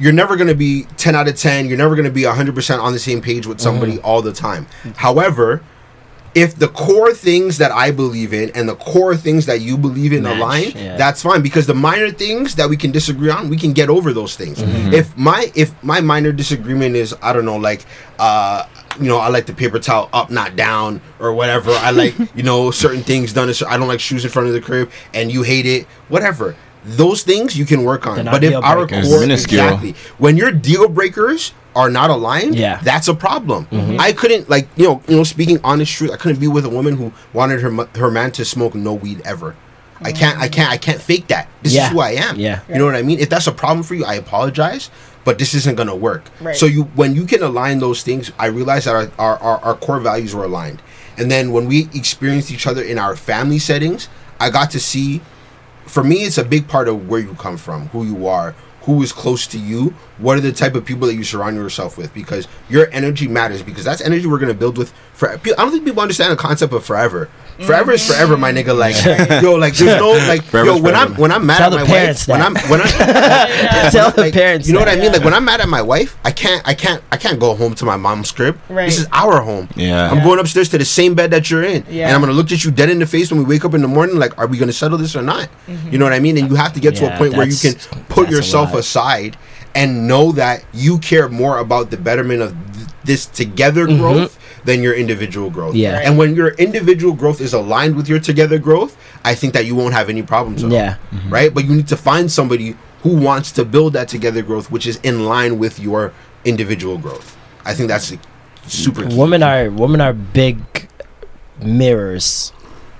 you're 0.00 0.12
never 0.12 0.36
going 0.36 0.48
to 0.48 0.54
be 0.54 0.84
10 0.96 1.14
out 1.14 1.28
of 1.28 1.36
10 1.36 1.68
you're 1.68 1.78
never 1.78 1.94
going 1.94 2.04
to 2.04 2.10
be 2.10 2.22
100% 2.22 2.80
on 2.80 2.92
the 2.92 2.98
same 2.98 3.20
page 3.20 3.46
with 3.46 3.60
somebody 3.60 3.98
all 4.00 4.22
the 4.22 4.32
time 4.32 4.66
however 4.96 5.62
if 6.34 6.56
the 6.56 6.68
core 6.68 7.12
things 7.12 7.58
that 7.58 7.72
I 7.72 7.90
believe 7.90 8.32
in 8.32 8.50
and 8.50 8.68
the 8.68 8.76
core 8.76 9.16
things 9.16 9.46
that 9.46 9.60
you 9.60 9.76
believe 9.76 10.12
in 10.12 10.22
Match, 10.22 10.36
align, 10.36 10.70
yeah. 10.74 10.96
that's 10.96 11.22
fine 11.22 11.42
because 11.42 11.66
the 11.66 11.74
minor 11.74 12.10
things 12.10 12.54
that 12.56 12.68
we 12.68 12.76
can 12.76 12.92
disagree 12.92 13.30
on, 13.30 13.48
we 13.48 13.56
can 13.56 13.72
get 13.72 13.88
over 13.88 14.12
those 14.12 14.36
things. 14.36 14.58
Mm-hmm. 14.58 14.92
If 14.92 15.16
my 15.16 15.50
if 15.54 15.82
my 15.82 16.00
minor 16.00 16.32
disagreement 16.32 16.96
is 16.96 17.14
I 17.22 17.32
don't 17.32 17.44
know 17.44 17.56
like 17.56 17.84
uh 18.18 18.68
you 19.00 19.08
know 19.08 19.18
I 19.18 19.28
like 19.28 19.46
the 19.46 19.52
paper 19.52 19.78
towel 19.78 20.08
up 20.12 20.30
not 20.30 20.54
down 20.54 21.00
or 21.18 21.32
whatever. 21.32 21.72
I 21.72 21.90
like 21.90 22.14
you 22.34 22.42
know 22.42 22.70
certain 22.70 23.02
things 23.02 23.32
done. 23.32 23.52
I 23.66 23.76
don't 23.76 23.88
like 23.88 24.00
shoes 24.00 24.24
in 24.24 24.30
front 24.30 24.48
of 24.48 24.54
the 24.54 24.60
crib 24.60 24.90
and 25.14 25.32
you 25.32 25.42
hate 25.42 25.66
it. 25.66 25.86
Whatever. 26.08 26.54
Those 26.84 27.22
things 27.22 27.56
you 27.58 27.64
can 27.66 27.84
work 27.84 28.06
on. 28.06 28.24
But 28.24 28.44
if 28.44 28.54
our 28.54 28.86
core 28.86 29.24
exactly 29.24 29.94
when 30.18 30.36
your 30.36 30.50
deal 30.52 30.88
breakers 30.88 31.52
are 31.76 31.90
not 31.90 32.10
aligned, 32.10 32.54
Yeah. 32.54 32.76
Mm-hmm. 32.76 32.84
that's 32.84 33.08
a 33.08 33.14
problem. 33.14 33.66
I 34.00 34.12
couldn't 34.12 34.48
like 34.48 34.68
you 34.76 34.84
know 34.84 35.02
you 35.08 35.16
know 35.16 35.24
speaking 35.24 35.58
honest 35.64 35.92
truth. 35.92 36.10
I 36.12 36.16
couldn't 36.16 36.40
be 36.40 36.48
with 36.48 36.64
a 36.64 36.68
woman 36.70 36.96
who 36.96 37.12
wanted 37.32 37.60
her 37.60 37.70
her 37.96 38.10
man 38.10 38.30
to 38.32 38.44
smoke 38.44 38.74
no 38.74 38.94
weed 38.94 39.20
ever. 39.24 39.54
I 40.00 40.12
can't 40.12 40.38
I 40.38 40.48
can't 40.48 40.70
I 40.70 40.76
can't 40.78 41.00
fake 41.00 41.26
that. 41.28 41.48
This 41.62 41.74
Yeah. 41.74 41.86
is 41.86 41.92
who 41.92 42.00
I 42.00 42.10
am. 42.10 42.38
Yeah. 42.38 42.60
You 42.68 42.76
know 42.76 42.84
what 42.86 42.94
I 42.94 43.02
mean? 43.02 43.18
If 43.18 43.28
that's 43.28 43.46
a 43.48 43.52
problem 43.52 43.82
for 43.82 43.94
you, 43.94 44.04
I 44.04 44.14
apologize, 44.14 44.90
but 45.24 45.38
this 45.38 45.54
isn't 45.54 45.76
gonna 45.76 45.96
work. 45.96 46.24
Right. 46.40 46.56
So 46.56 46.66
you 46.66 46.84
when 46.94 47.14
you 47.16 47.24
can 47.26 47.42
align 47.42 47.80
those 47.80 48.02
things, 48.04 48.30
I 48.38 48.46
realized 48.46 48.86
that 48.86 48.94
our, 48.94 49.10
our, 49.18 49.36
our, 49.38 49.58
our 49.64 49.74
core 49.74 49.98
values 50.00 50.34
were 50.34 50.44
aligned. 50.44 50.80
And 51.18 51.28
then 51.30 51.50
when 51.50 51.66
we 51.66 51.88
experienced 51.94 52.52
each 52.52 52.66
other 52.66 52.80
in 52.82 52.96
our 52.96 53.16
family 53.16 53.58
settings, 53.58 54.08
I 54.38 54.50
got 54.50 54.70
to 54.70 54.78
see 54.80 55.20
for 55.88 56.04
me 56.04 56.16
it's 56.16 56.38
a 56.38 56.44
big 56.44 56.68
part 56.68 56.88
of 56.88 57.08
where 57.08 57.20
you 57.20 57.34
come 57.34 57.56
from, 57.56 57.88
who 57.88 58.04
you 58.04 58.26
are, 58.26 58.54
who 58.82 59.02
is 59.02 59.12
close 59.12 59.46
to 59.46 59.58
you 59.58 59.90
what 60.16 60.38
are 60.38 60.40
the 60.40 60.50
type 60.50 60.74
of 60.74 60.82
people 60.82 61.06
that 61.06 61.14
you 61.14 61.22
surround 61.22 61.54
yourself 61.56 61.98
with 61.98 62.12
because 62.14 62.48
your 62.70 62.88
energy 62.90 63.28
matters 63.28 63.62
because 63.62 63.84
that's 63.84 64.00
energy 64.00 64.26
we're 64.26 64.38
going 64.38 64.52
to 64.52 64.58
build 64.58 64.78
with 64.78 64.92
for 65.12 65.28
i 65.30 65.36
don't 65.36 65.70
think 65.70 65.84
people 65.84 66.00
understand 66.00 66.32
the 66.32 66.36
concept 66.36 66.72
of 66.72 66.82
forever 66.82 67.28
forever 67.66 67.92
is 67.92 68.02
mm-hmm. 68.02 68.12
forever 68.12 68.36
my 68.36 68.52
nigga 68.52 68.76
like 68.76 68.94
yo 69.42 69.54
like 69.54 69.74
there's 69.74 69.98
no 70.00 70.10
like 70.28 70.42
Forever's 70.44 70.76
yo 70.76 70.82
when 70.82 70.94
i'm 70.94 71.08
forever. 71.08 71.22
when 71.22 71.32
i'm 71.32 71.46
mad 71.46 71.58
Tell 71.58 71.66
at 71.66 71.70
the 71.70 71.84
my 71.84 71.86
parents 71.86 72.28
wife 72.28 72.38
when 72.38 72.42
i'm 72.46 72.70
when 72.70 72.80
i 72.80 73.88
Tell 73.92 74.10
the 74.12 74.20
like, 74.22 74.34
parents. 74.34 74.66
you 74.68 74.74
know 74.74 74.80
what 74.80 74.86
that. 74.86 74.98
i 74.98 75.00
mean 75.00 75.12
like 75.12 75.24
when 75.24 75.34
i'm 75.34 75.44
mad 75.44 75.60
at 75.60 75.68
my 75.68 75.82
wife 75.82 76.16
i 76.24 76.30
can't 76.30 76.66
i 76.66 76.74
can't 76.74 77.02
i 77.10 77.16
can't 77.16 77.40
go 77.40 77.54
home 77.54 77.74
to 77.74 77.84
my 77.84 77.96
mom's 77.96 78.30
crib 78.30 78.58
Right. 78.68 78.86
this 78.86 78.98
is 79.00 79.06
our 79.12 79.40
home 79.40 79.68
Yeah. 79.76 80.10
i'm 80.10 80.22
going 80.22 80.38
upstairs 80.38 80.68
to 80.70 80.78
the 80.78 80.84
same 80.84 81.14
bed 81.14 81.30
that 81.32 81.50
you're 81.50 81.64
in 81.64 81.84
Yeah. 81.88 82.06
and 82.06 82.14
i'm 82.14 82.20
gonna 82.20 82.32
look 82.32 82.52
at 82.52 82.64
you 82.64 82.70
dead 82.70 82.90
in 82.90 82.98
the 82.98 83.06
face 83.06 83.30
when 83.30 83.40
we 83.40 83.44
wake 83.46 83.64
up 83.64 83.74
in 83.74 83.82
the 83.82 83.88
morning 83.88 84.16
like 84.16 84.36
are 84.38 84.46
we 84.46 84.56
gonna 84.58 84.72
settle 84.72 84.98
this 84.98 85.16
or 85.16 85.22
not 85.22 85.48
mm-hmm. 85.66 85.90
you 85.90 85.98
know 85.98 86.04
what 86.04 86.12
i 86.14 86.20
mean 86.20 86.36
and 86.38 86.48
you 86.48 86.54
have 86.56 86.72
to 86.74 86.80
get 86.80 86.94
to 86.96 87.06
a 87.06 87.08
Yeah, 87.08 87.18
point 87.18 87.34
where 87.34 87.46
you 87.46 87.56
can 87.56 87.72
that's- 87.72 87.86
put 88.08 88.26
that's 88.26 88.32
a 88.32 88.36
yourself 88.36 88.72
lot. 88.72 88.80
aside 88.80 89.36
and 89.74 90.08
know 90.08 90.32
that 90.32 90.64
you 90.72 90.98
care 90.98 91.28
more 91.28 91.58
about 91.58 91.90
the 91.90 91.96
betterment 91.96 92.42
of 92.42 92.52
th- 92.74 92.86
this 93.04 93.26
together 93.26 93.86
mm-hmm. 93.86 93.98
growth 94.00 94.38
than 94.64 94.82
your 94.82 94.94
individual 94.94 95.50
growth 95.50 95.74
Mm-hmm. 95.74 95.76
Yeah. 95.82 96.00
and 96.04 96.16
when 96.18 96.34
your 96.34 96.48
individual 96.50 97.14
growth 97.14 97.40
is 97.40 97.52
aligned 97.52 97.94
with 97.96 98.08
your 98.08 98.18
together 98.20 98.58
growth 98.58 98.96
i 99.24 99.34
think 99.34 99.52
that 99.54 99.64
you 99.66 99.74
won't 99.74 99.94
have 99.94 100.08
any 100.08 100.22
problems 100.22 100.62
at 100.64 100.68
all. 100.68 100.72
Yeah. 100.72 100.96
right 101.28 101.52
but 101.54 101.64
you 101.64 101.74
need 101.74 101.88
to 101.88 101.96
find 101.96 102.30
somebody 102.30 102.76
who 103.02 103.16
wants 103.16 103.52
to 103.52 103.64
build 103.64 103.92
that 103.92 104.08
together 104.08 104.42
growth 104.42 104.70
which 104.70 104.86
is 104.86 104.96
in 105.02 105.24
line 105.26 105.58
with 105.58 105.78
your 105.78 106.12
individual 106.44 106.98
growth 106.98 107.36
i 107.64 107.74
think 107.74 107.88
that's 107.88 108.12
super 108.66 109.06
key. 109.08 109.16
women 109.16 109.42
are 109.42 109.70
women 109.70 110.00
are 110.00 110.12
big 110.12 110.58
mirrors 111.62 112.52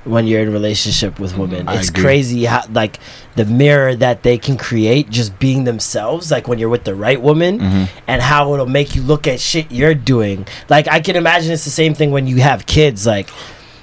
when 0.08 0.26
you're 0.26 0.40
in 0.40 0.48
a 0.48 0.52
relationship 0.52 1.18
with 1.20 1.36
women. 1.36 1.68
I 1.68 1.78
it's 1.78 1.88
agree. 1.88 2.02
crazy 2.02 2.44
how 2.44 2.62
like 2.70 2.98
the 3.36 3.44
mirror 3.44 3.94
that 3.94 4.22
they 4.22 4.38
can 4.38 4.56
create 4.56 5.10
just 5.10 5.38
being 5.38 5.64
themselves 5.64 6.30
like 6.30 6.48
when 6.48 6.58
you're 6.58 6.68
with 6.68 6.84
the 6.84 6.94
right 6.94 7.20
woman 7.20 7.58
mm-hmm. 7.58 7.84
and 8.06 8.22
how 8.22 8.52
it'll 8.54 8.66
make 8.66 8.94
you 8.94 9.02
look 9.02 9.26
at 9.26 9.40
shit 9.40 9.70
you're 9.70 9.94
doing. 9.94 10.46
Like 10.68 10.88
I 10.88 11.00
can 11.00 11.16
imagine 11.16 11.52
it's 11.52 11.64
the 11.64 11.70
same 11.70 11.94
thing 11.94 12.10
when 12.10 12.26
you 12.26 12.36
have 12.36 12.66
kids 12.66 13.06
like 13.06 13.28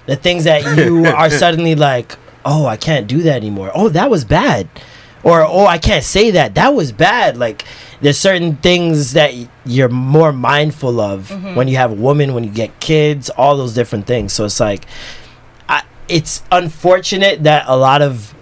the 0.05 0.15
things 0.15 0.43
that 0.43 0.77
you 0.77 1.05
are 1.05 1.29
suddenly 1.29 1.75
like, 1.75 2.17
"Oh, 2.43 2.65
I 2.65 2.77
can't 2.77 3.07
do 3.07 3.21
that 3.23 3.37
anymore. 3.37 3.71
Oh, 3.73 3.89
that 3.89 4.09
was 4.09 4.25
bad." 4.25 4.67
Or, 5.23 5.41
"Oh, 5.41 5.65
I 5.65 5.77
can't 5.79 6.03
say 6.03 6.31
that. 6.31 6.55
That 6.55 6.75
was 6.75 6.91
bad." 6.91 7.37
Like 7.37 7.65
there's 8.01 8.17
certain 8.17 8.57
things 8.57 9.13
that 9.13 9.33
you're 9.65 9.89
more 9.89 10.31
mindful 10.31 10.99
of 10.99 11.29
mm-hmm. 11.29 11.55
when 11.55 11.67
you 11.67 11.77
have 11.77 11.91
a 11.91 11.95
woman, 11.95 12.33
when 12.33 12.43
you 12.43 12.51
get 12.51 12.79
kids, 12.79 13.29
all 13.31 13.57
those 13.57 13.73
different 13.73 14.05
things. 14.05 14.33
So 14.33 14.45
it's 14.45 14.59
like 14.59 14.85
I, 14.85 14.89
it's 16.07 16.43
unfortunate 16.51 17.43
that 17.43 17.65
a 17.67 17.75
lot 17.75 18.01
of 18.01 18.33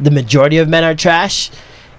the 0.00 0.10
majority 0.10 0.58
of 0.58 0.68
men 0.68 0.84
are 0.84 0.94
trash. 0.94 1.50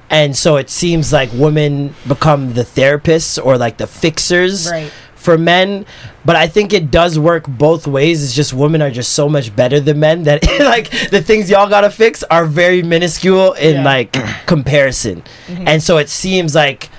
And 0.10 0.36
so 0.36 0.56
it 0.58 0.70
seems 0.70 1.14
like 1.14 1.30
women 1.34 1.94
become 2.08 2.54
the 2.54 2.64
therapists 2.64 3.44
or 3.44 3.58
like 3.58 3.78
the 3.78 3.86
fixers 3.88 4.70
Right. 4.72 4.92
for 5.16 5.38
men. 5.38 5.86
But 6.26 6.36
i 6.36 6.48
think 6.48 6.74
it 6.74 6.90
does 6.92 7.20
work 7.20 7.46
both 7.48 7.86
ways. 7.88 8.24
It's 8.24 8.34
just 8.34 8.54
women 8.54 8.82
are 8.82 8.90
just 8.92 9.12
so 9.14 9.30
much 9.30 9.56
better 9.56 9.80
than 9.80 10.00
men 10.00 10.24
that 10.24 10.44
like 10.60 10.90
the 11.12 11.22
things 11.22 11.50
y'all 11.50 11.70
gotta 11.70 11.90
fix 11.92 12.24
are 12.24 12.46
very 12.46 12.82
minuscule 12.82 13.54
in 13.54 13.76
Yeah. 13.76 13.84
like 13.84 14.12
comparison. 14.48 15.22
Mm-hmm. 15.48 15.68
And 15.68 15.84
so 15.84 15.98
it 15.98 16.10
seems 16.10 16.56
like 16.56 16.90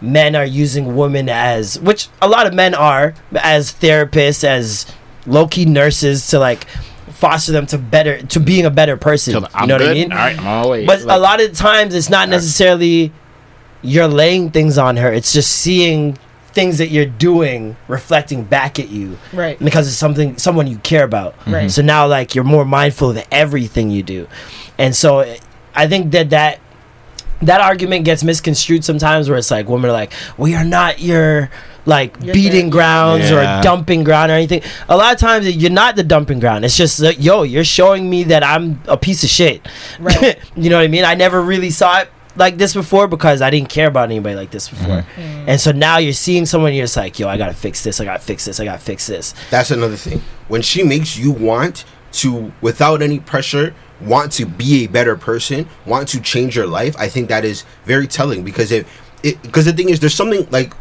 men 0.00 0.34
are 0.36 0.44
using 0.44 0.94
women 0.96 1.28
as 1.28 1.78
which 1.80 2.08
a 2.20 2.28
lot 2.28 2.46
of 2.46 2.54
men 2.54 2.74
are 2.74 3.14
as 3.40 3.72
therapists 3.72 4.42
as 4.44 4.86
low-key 5.26 5.64
nurses 5.64 6.26
to 6.28 6.38
like 6.38 6.66
foster 7.22 7.52
them 7.52 7.66
to 7.66 7.78
better 7.78 8.14
to 8.34 8.38
being 8.40 8.66
a 8.66 8.70
better 8.80 8.96
person 8.96 9.32
Till 9.34 9.42
you 9.42 9.48
I'm 9.54 9.68
know 9.68 9.76
what 9.78 9.88
i 9.88 9.94
mean 9.94 10.10
All 10.12 10.18
right, 10.18 10.38
I'm 10.38 10.46
all 10.46 10.62
the 10.64 10.68
way. 10.70 10.86
but 10.86 11.02
a 11.02 11.18
lot 11.28 11.40
of 11.40 11.52
times 11.54 11.94
it's 11.94 12.10
not 12.10 12.28
necessarily 12.28 13.12
you're 13.82 14.08
laying 14.08 14.50
things 14.50 14.76
on 14.86 14.96
her 14.96 15.12
it's 15.12 15.32
just 15.32 15.50
seeing 15.64 16.18
things 16.58 16.78
that 16.78 16.88
you're 16.88 17.06
doing 17.30 17.76
reflecting 17.88 18.42
back 18.44 18.78
at 18.78 18.88
you 18.88 19.18
Right. 19.32 19.56
because 19.58 19.86
it's 19.88 19.96
something 19.96 20.36
someone 20.36 20.66
you 20.66 20.78
care 20.78 21.04
about 21.04 21.34
Right. 21.46 21.70
so 21.70 21.80
now 21.82 22.06
like 22.08 22.34
you're 22.34 22.44
more 22.56 22.64
mindful 22.64 23.10
of 23.10 23.24
everything 23.30 23.86
you 23.90 24.02
do 24.02 24.26
and 24.76 24.94
so 25.02 25.10
i 25.74 25.86
think 25.86 26.10
that 26.12 26.30
that 26.30 26.58
that 27.40 27.60
argument 27.60 28.04
gets 28.04 28.22
misconstrued 28.24 28.84
sometimes 28.84 29.28
where 29.28 29.38
it's 29.38 29.50
like 29.50 29.68
women 29.68 29.90
are 29.90 29.92
like 30.02 30.12
we 30.36 30.54
are 30.54 30.64
not 30.64 30.98
your 31.00 31.50
like 31.84 32.16
Your 32.22 32.32
beating 32.34 32.52
therapy. 32.52 32.70
grounds 32.70 33.30
Yeah. 33.30 33.60
or 33.60 33.62
dumping 33.62 34.04
ground 34.04 34.30
or 34.30 34.34
anything 34.34 34.62
a 34.88 34.96
lot 34.96 35.12
of 35.12 35.18
times 35.18 35.48
you're 35.56 35.70
not 35.70 35.96
the 35.96 36.04
dumping 36.04 36.38
ground 36.40 36.64
it's 36.64 36.76
just 36.76 37.00
like, 37.00 37.16
yo 37.22 37.42
you're 37.42 37.64
showing 37.64 38.08
me 38.08 38.22
that 38.24 38.44
i'm 38.44 38.80
a 38.86 38.96
piece 38.96 39.24
of 39.24 39.30
shit 39.30 39.66
Right. 39.98 40.38
you 40.56 40.70
know 40.70 40.76
what 40.76 40.84
i 40.84 40.88
mean 40.88 41.04
i 41.04 41.14
never 41.14 41.42
really 41.42 41.70
saw 41.70 42.00
it 42.00 42.08
like 42.36 42.56
this 42.56 42.72
before 42.72 43.08
because 43.08 43.42
i 43.42 43.50
didn't 43.50 43.68
care 43.68 43.88
about 43.88 44.04
anybody 44.10 44.34
like 44.36 44.50
this 44.50 44.68
before 44.68 44.98
mm-hmm. 45.02 45.20
mm. 45.20 45.44
and 45.48 45.60
so 45.60 45.72
now 45.72 45.98
you're 45.98 46.12
seeing 46.12 46.46
someone 46.46 46.72
you're 46.72 46.84
just 46.84 46.96
like 46.96 47.18
yo 47.18 47.28
i 47.28 47.36
gotta 47.36 47.52
fix 47.52 47.82
this 47.82 48.00
i 48.00 48.04
gotta 48.04 48.20
fix 48.22 48.44
this 48.44 48.60
i 48.60 48.64
gotta 48.64 48.78
fix 48.78 49.06
this 49.06 49.34
That's 49.50 49.70
another 49.70 49.96
thing. 49.96 50.22
When 50.48 50.62
she 50.62 50.82
makes 50.82 51.16
you 51.16 51.30
want 51.32 51.84
to, 52.12 52.52
without 52.60 53.00
any 53.00 53.18
pressure, 53.20 53.74
want 54.02 54.32
to 54.32 54.44
be 54.44 54.84
a 54.84 54.86
better 54.86 55.16
person, 55.16 55.66
want 55.86 56.08
to 56.08 56.20
change 56.20 56.54
your 56.54 56.66
life, 56.66 56.94
I 56.98 57.08
think 57.08 57.28
that 57.30 57.42
is 57.44 57.64
very 57.86 58.06
telling 58.06 58.44
because 58.44 58.70
if 58.70 58.86
it 59.22 59.40
because 59.42 59.64
the 59.64 59.72
thing 59.72 59.88
is 59.88 60.00
there's 60.00 60.14
something 60.14 60.46
like 60.50 60.74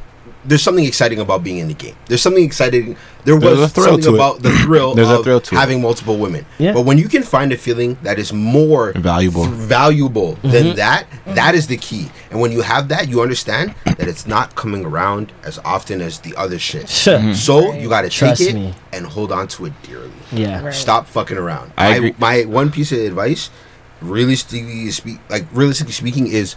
there's 0.43 0.61
something 0.63 0.85
exciting 0.85 1.19
about 1.19 1.43
being 1.43 1.57
in 1.59 1.67
the 1.67 1.73
game. 1.73 1.95
There's 2.07 2.21
something 2.21 2.43
exciting. 2.43 2.95
There 3.25 3.39
There's 3.39 3.59
was 3.59 3.61
a 3.61 3.69
thrill 3.69 3.85
something 3.85 4.03
to 4.11 4.15
about 4.15 4.41
the 4.41 4.51
thrill 4.63 4.95
There's 4.95 5.09
a 5.09 5.21
thrill 5.21 5.39
to 5.41 5.55
it. 5.55 5.57
having 5.57 5.81
multiple 5.81 6.17
women. 6.17 6.45
Yeah. 6.57 6.73
But 6.73 6.81
when 6.85 6.97
you 6.97 7.07
can 7.07 7.21
find 7.21 7.51
a 7.53 7.57
feeling 7.57 7.97
that 8.01 8.17
is 8.17 8.33
more 8.33 8.93
Valuable. 8.93 9.45
valuable 9.45 10.33
Mm-hmm. 10.37 10.49
than 10.51 10.75
that, 10.77 11.05
that 11.27 11.53
is 11.53 11.67
the 11.67 11.77
key. 11.77 12.09
And 12.31 12.39
when 12.41 12.51
you 12.51 12.61
have 12.61 12.87
that, 12.87 13.07
you 13.07 13.21
understand 13.21 13.75
that 13.85 14.07
it's 14.07 14.25
not 14.25 14.55
coming 14.55 14.85
around 14.85 15.31
as 15.43 15.59
often 15.59 16.01
as 16.01 16.19
the 16.19 16.35
other 16.35 16.57
shit. 16.57 16.89
Sure. 16.89 17.33
So 17.35 17.73
you 17.73 17.87
got 17.89 18.01
to 18.01 18.09
take 18.09 18.17
Trust 18.17 18.41
it 18.41 18.55
me. 18.55 18.73
and 18.91 19.05
hold 19.05 19.31
on 19.31 19.47
to 19.49 19.65
it 19.67 19.73
dearly. 19.83 20.09
yeah 20.31 20.63
Right. 20.63 20.73
Stop 20.73 21.05
fucking 21.05 21.37
around. 21.37 21.71
I 21.77 21.99
My- 21.99 22.15
My, 22.17 22.43
one 22.45 22.71
piece 22.71 22.91
of 22.91 22.97
advice, 22.99 23.51
realistically 24.01 24.89
speak, 24.91 25.19
like 25.29 25.45
realistically 25.51 25.93
speaking, 25.93 26.27
is 26.27 26.55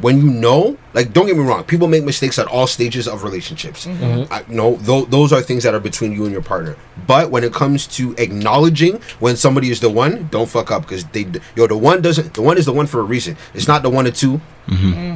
when 0.00 0.18
you 0.18 0.30
know, 0.30 0.76
like, 0.92 1.12
don't 1.12 1.26
get 1.26 1.36
me 1.36 1.42
wrong, 1.42 1.64
people 1.64 1.88
make 1.88 2.04
mistakes 2.04 2.38
at 2.38 2.46
all 2.46 2.66
stages 2.66 3.08
of 3.08 3.22
relationships. 3.24 3.86
Mm-hmm. 3.86 4.32
I, 4.32 4.44
no, 4.48 4.76
th- 4.76 5.08
those 5.08 5.32
are 5.32 5.40
things 5.40 5.62
that 5.62 5.72
are 5.74 5.80
between 5.80 6.12
you 6.12 6.24
and 6.24 6.32
your 6.32 6.42
partner. 6.42 6.76
But 7.06 7.30
when 7.30 7.44
it 7.44 7.52
comes 7.54 7.86
to 7.96 8.14
acknowledging 8.18 9.00
when 9.20 9.36
somebody 9.36 9.70
is 9.70 9.80
the 9.80 9.88
one, 9.90 10.28
don't 10.30 10.48
fuck 10.48 10.70
up 10.70 10.82
because 10.82 11.04
they, 11.06 11.24
d- 11.24 11.40
yo, 11.54 11.66
the 11.66 11.76
one 11.76 12.02
doesn't. 12.02 12.34
The 12.34 12.42
one 12.42 12.58
is 12.58 12.66
the 12.66 12.72
one 12.72 12.86
for 12.86 13.00
a 13.00 13.04
reason. 13.04 13.36
It's 13.54 13.68
not 13.68 13.82
the 13.82 13.90
one 13.90 14.06
or 14.06 14.10
2 14.10 14.40
The 14.66 14.72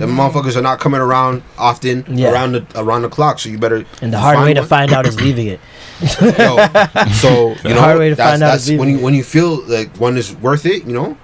motherfuckers 0.06 0.56
are 0.56 0.62
not 0.62 0.78
coming 0.80 1.00
around 1.00 1.42
often 1.58 2.04
Yeah. 2.08 2.32
around 2.32 2.52
the 2.52 2.66
around 2.76 3.02
the 3.02 3.08
clock. 3.08 3.38
So 3.38 3.48
you 3.48 3.58
better. 3.58 3.84
and 4.00 4.12
the 4.12 4.18
hard 4.18 4.38
way 4.38 4.54
to 4.54 4.64
find 4.64 4.92
out 4.92 5.06
is 5.06 5.20
leaving 5.20 5.48
it 5.48 5.60
Yo, 6.00 6.56
so 7.20 7.54
you 7.68 7.74
know, 7.74 7.80
hard 7.80 7.98
way 7.98 8.08
to 8.10 8.16
find 8.16 8.42
out 8.42 8.52
that's 8.52 8.68
is 8.68 8.78
when 8.78 8.88
you 8.88 8.98
when 9.00 9.12
you 9.12 9.22
feel 9.24 9.60
like 9.66 9.94
one 9.98 10.16
is 10.16 10.34
worth 10.36 10.64
it. 10.64 10.84
You 10.86 10.92
know, 10.94 11.16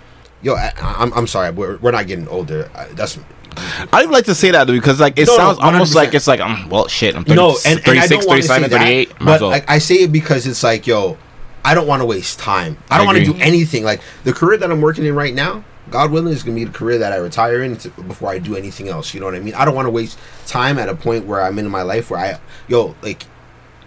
yo, 0.42 0.54
I, 0.54 0.72
I'm 0.76 1.12
I'm 1.14 1.26
sorry, 1.26 1.50
we're, 1.50 1.76
we're 1.78 1.92
not 1.92 2.06
getting 2.06 2.28
older. 2.28 2.70
I, 2.74 2.86
that's 2.88 3.18
I 3.56 4.02
don't 4.02 4.12
like 4.12 4.26
to 4.26 4.34
say 4.34 4.50
that 4.50 4.66
though, 4.66 4.72
because 4.72 5.00
like 5.00 5.18
it 5.18 5.26
No, 5.26 5.36
no, 5.36 5.38
sounds 5.38 5.58
almost 5.58 5.94
like 5.94 6.14
it's 6.14 6.26
like 6.26 6.40
um, 6.40 6.68
well 6.68 6.88
shit. 6.88 7.16
I'm 7.16 7.24
30, 7.24 7.36
no, 7.36 7.56
and, 7.64 7.78
and 7.80 7.98
I 7.98 8.06
36, 8.06 8.08
don't 8.10 8.28
want 8.28 8.42
to 8.42 8.48
say 8.48 8.54
37, 8.60 8.70
38. 8.70 9.08
might 9.08 9.18
but 9.26 9.40
well. 9.40 9.50
like 9.50 9.70
I 9.70 9.78
say 9.78 9.94
it 9.96 10.12
because 10.12 10.46
it's 10.46 10.62
like, 10.62 10.86
yo, 10.86 11.18
I 11.64 11.74
don't 11.74 11.86
want 11.86 12.00
to 12.02 12.06
waste 12.06 12.38
time. 12.38 12.78
I 12.90 12.98
don't 12.98 13.06
want 13.06 13.18
to 13.18 13.24
do 13.24 13.34
anything. 13.38 13.84
Like 13.84 14.00
the 14.24 14.32
career 14.32 14.56
that 14.58 14.70
I'm 14.70 14.80
working 14.80 15.04
in 15.04 15.14
right 15.14 15.34
now, 15.34 15.64
God 15.90 16.10
willing, 16.10 16.32
is 16.32 16.42
gonna 16.42 16.54
be 16.54 16.64
the 16.64 16.72
career 16.72 16.98
that 16.98 17.12
I 17.12 17.16
retire 17.16 17.62
in 17.62 17.76
to, 17.78 17.90
before 18.02 18.30
I 18.30 18.38
do 18.38 18.56
anything 18.56 18.88
else. 18.88 19.14
You 19.14 19.20
know 19.20 19.26
what 19.26 19.34
I 19.34 19.40
mean? 19.40 19.54
I 19.54 19.64
don't 19.64 19.74
want 19.74 19.86
to 19.86 19.90
waste 19.90 20.18
time 20.46 20.78
at 20.78 20.88
a 20.88 20.94
point 20.94 21.26
where 21.26 21.42
I'm 21.42 21.58
in 21.58 21.68
my 21.68 21.82
life 21.82 22.10
where 22.10 22.20
I, 22.20 22.40
yo, 22.68 22.94
like, 23.02 23.24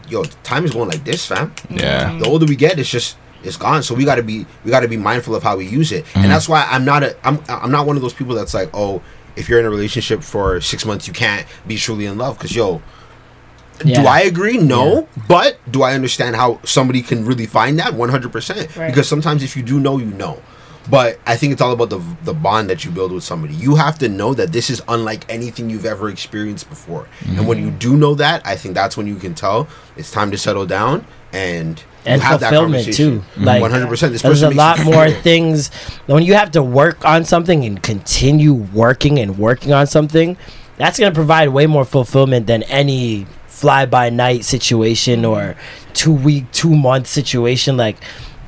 yo, 0.10 0.24
time 0.24 0.66
is 0.66 0.72
going 0.72 0.90
like 0.90 1.04
this, 1.04 1.26
fam. 1.26 1.54
yeah. 1.70 2.18
the 2.18 2.26
older 2.26 2.46
we 2.46 2.56
get, 2.56 2.80
it's 2.80 2.90
just 2.90 3.18
it's 3.44 3.58
gone. 3.58 3.84
So 3.84 3.96
we 3.96 4.06
got 4.06 4.16
to 4.16 4.24
be 4.24 4.46
we 4.66 4.72
got 4.72 4.82
to 4.82 4.88
be 4.88 4.98
mindful 4.98 5.36
of 5.36 5.44
how 5.44 5.58
we 5.58 5.66
use 5.66 5.92
it, 5.92 6.06
and 6.16 6.32
that's 6.32 6.50
why 6.50 6.68
I'm 6.70 6.86
not 6.86 7.04
a 7.04 7.16
I'm 7.26 7.42
I'm 7.48 7.72
not 7.72 7.86
one 7.86 7.96
of 7.96 8.02
those 8.02 8.14
people 8.14 8.36
that's 8.36 8.54
like, 8.54 8.70
oh, 8.74 9.02
if 9.40 9.48
you're 9.48 9.60
in 9.60 9.66
a 9.66 9.70
relationship 9.70 10.22
for 10.22 10.60
six 10.62 10.86
months, 10.86 11.08
you 11.08 11.14
can't 11.14 11.48
be 11.66 11.78
truly 11.78 12.06
in 12.06 12.18
love 12.18 12.38
because 12.38 12.56
yo. 12.56 12.82
Yeah. 13.86 14.02
Do 14.02 14.08
I 14.10 14.20
agree? 14.20 14.58
No, 14.58 15.08
but 15.30 15.58
do 15.72 15.84
I 15.84 15.94
understand 15.94 16.36
how 16.36 16.60
somebody 16.66 17.02
can 17.02 17.24
really 17.24 17.46
find 17.46 17.80
that 17.80 17.94
100%? 17.94 18.76
Right. 18.76 18.88
Because 18.88 19.08
sometimes 19.08 19.42
if 19.42 19.56
you 19.56 19.64
do 19.64 19.80
know, 19.80 19.98
you 19.98 20.08
know. 20.08 20.42
But 20.90 21.18
I 21.26 21.38
think 21.38 21.54
it's 21.54 21.62
all 21.62 21.72
about 21.72 21.90
the 21.90 22.02
the 22.24 22.34
bond 22.34 22.70
that 22.70 22.84
you 22.84 22.92
build 22.92 23.14
with 23.14 23.24
somebody. 23.24 23.54
You 23.54 23.76
have 23.76 23.98
to 24.00 24.10
know 24.10 24.34
that 24.34 24.52
this 24.52 24.70
is 24.70 24.82
unlike 24.90 25.24
anything 25.30 25.70
you've 25.70 25.86
ever 25.86 26.10
experienced 26.10 26.68
before. 26.68 27.08
And 27.26 27.48
when 27.48 27.58
mm-hmm. 27.60 27.68
you 27.68 27.72
do 27.72 27.96
know 27.96 28.16
that, 28.16 28.46
I 28.46 28.58
think 28.58 28.74
that's 28.74 28.98
when 28.98 29.08
you 29.08 29.16
can 29.16 29.34
tell 29.34 29.70
it's 29.96 30.12
time 30.12 30.30
to 30.32 30.38
settle 30.38 30.66
down 30.66 31.06
and 31.32 31.82
and 32.06 32.22
have 32.22 32.40
that 32.40 32.50
fulfillment 32.50 32.86
conversation. 32.86 33.22
too. 33.36 33.42
Like 33.44 33.62
mm-hmm. 33.62 33.92
100%. 33.94 34.10
This 34.12 34.22
there's 34.22 34.42
a 34.44 34.50
lot 34.50 34.84
more 34.84 35.10
things 35.12 35.74
when 36.08 36.24
you 36.24 36.34
have 36.34 36.52
to 36.52 36.64
work 36.64 37.06
on 37.06 37.26
something 37.26 37.66
and 37.66 37.82
continue 37.82 38.54
working 38.54 39.20
and 39.20 39.38
working 39.38 39.74
on 39.74 39.88
something. 39.88 40.38
That's 40.78 40.98
gonna 41.00 41.14
provide 41.14 41.50
way 41.50 41.68
more 41.68 41.86
fulfillment 41.86 42.48
than 42.48 42.64
any 42.64 43.28
fly 43.48 43.86
by 43.86 44.10
night 44.10 44.46
situation 44.46 45.26
or 45.26 45.56
two 45.94 46.14
week, 46.14 46.50
two 46.52 46.76
month 46.76 47.08
situation. 47.08 47.76
Like 47.78 47.98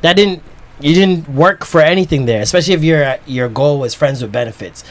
that 0.02 0.16
didn't 0.16 0.41
you 0.80 0.95
didn't 0.95 1.30
work 1.30 1.66
for 1.66 1.82
anything 1.82 2.26
there, 2.26 2.41
especially 2.41 2.74
if 2.74 2.84
your 2.84 3.18
your 3.28 3.49
goal 3.49 3.80
was 3.80 3.93
friends 3.93 4.22
with 4.22 4.32
benefits. 4.32 4.84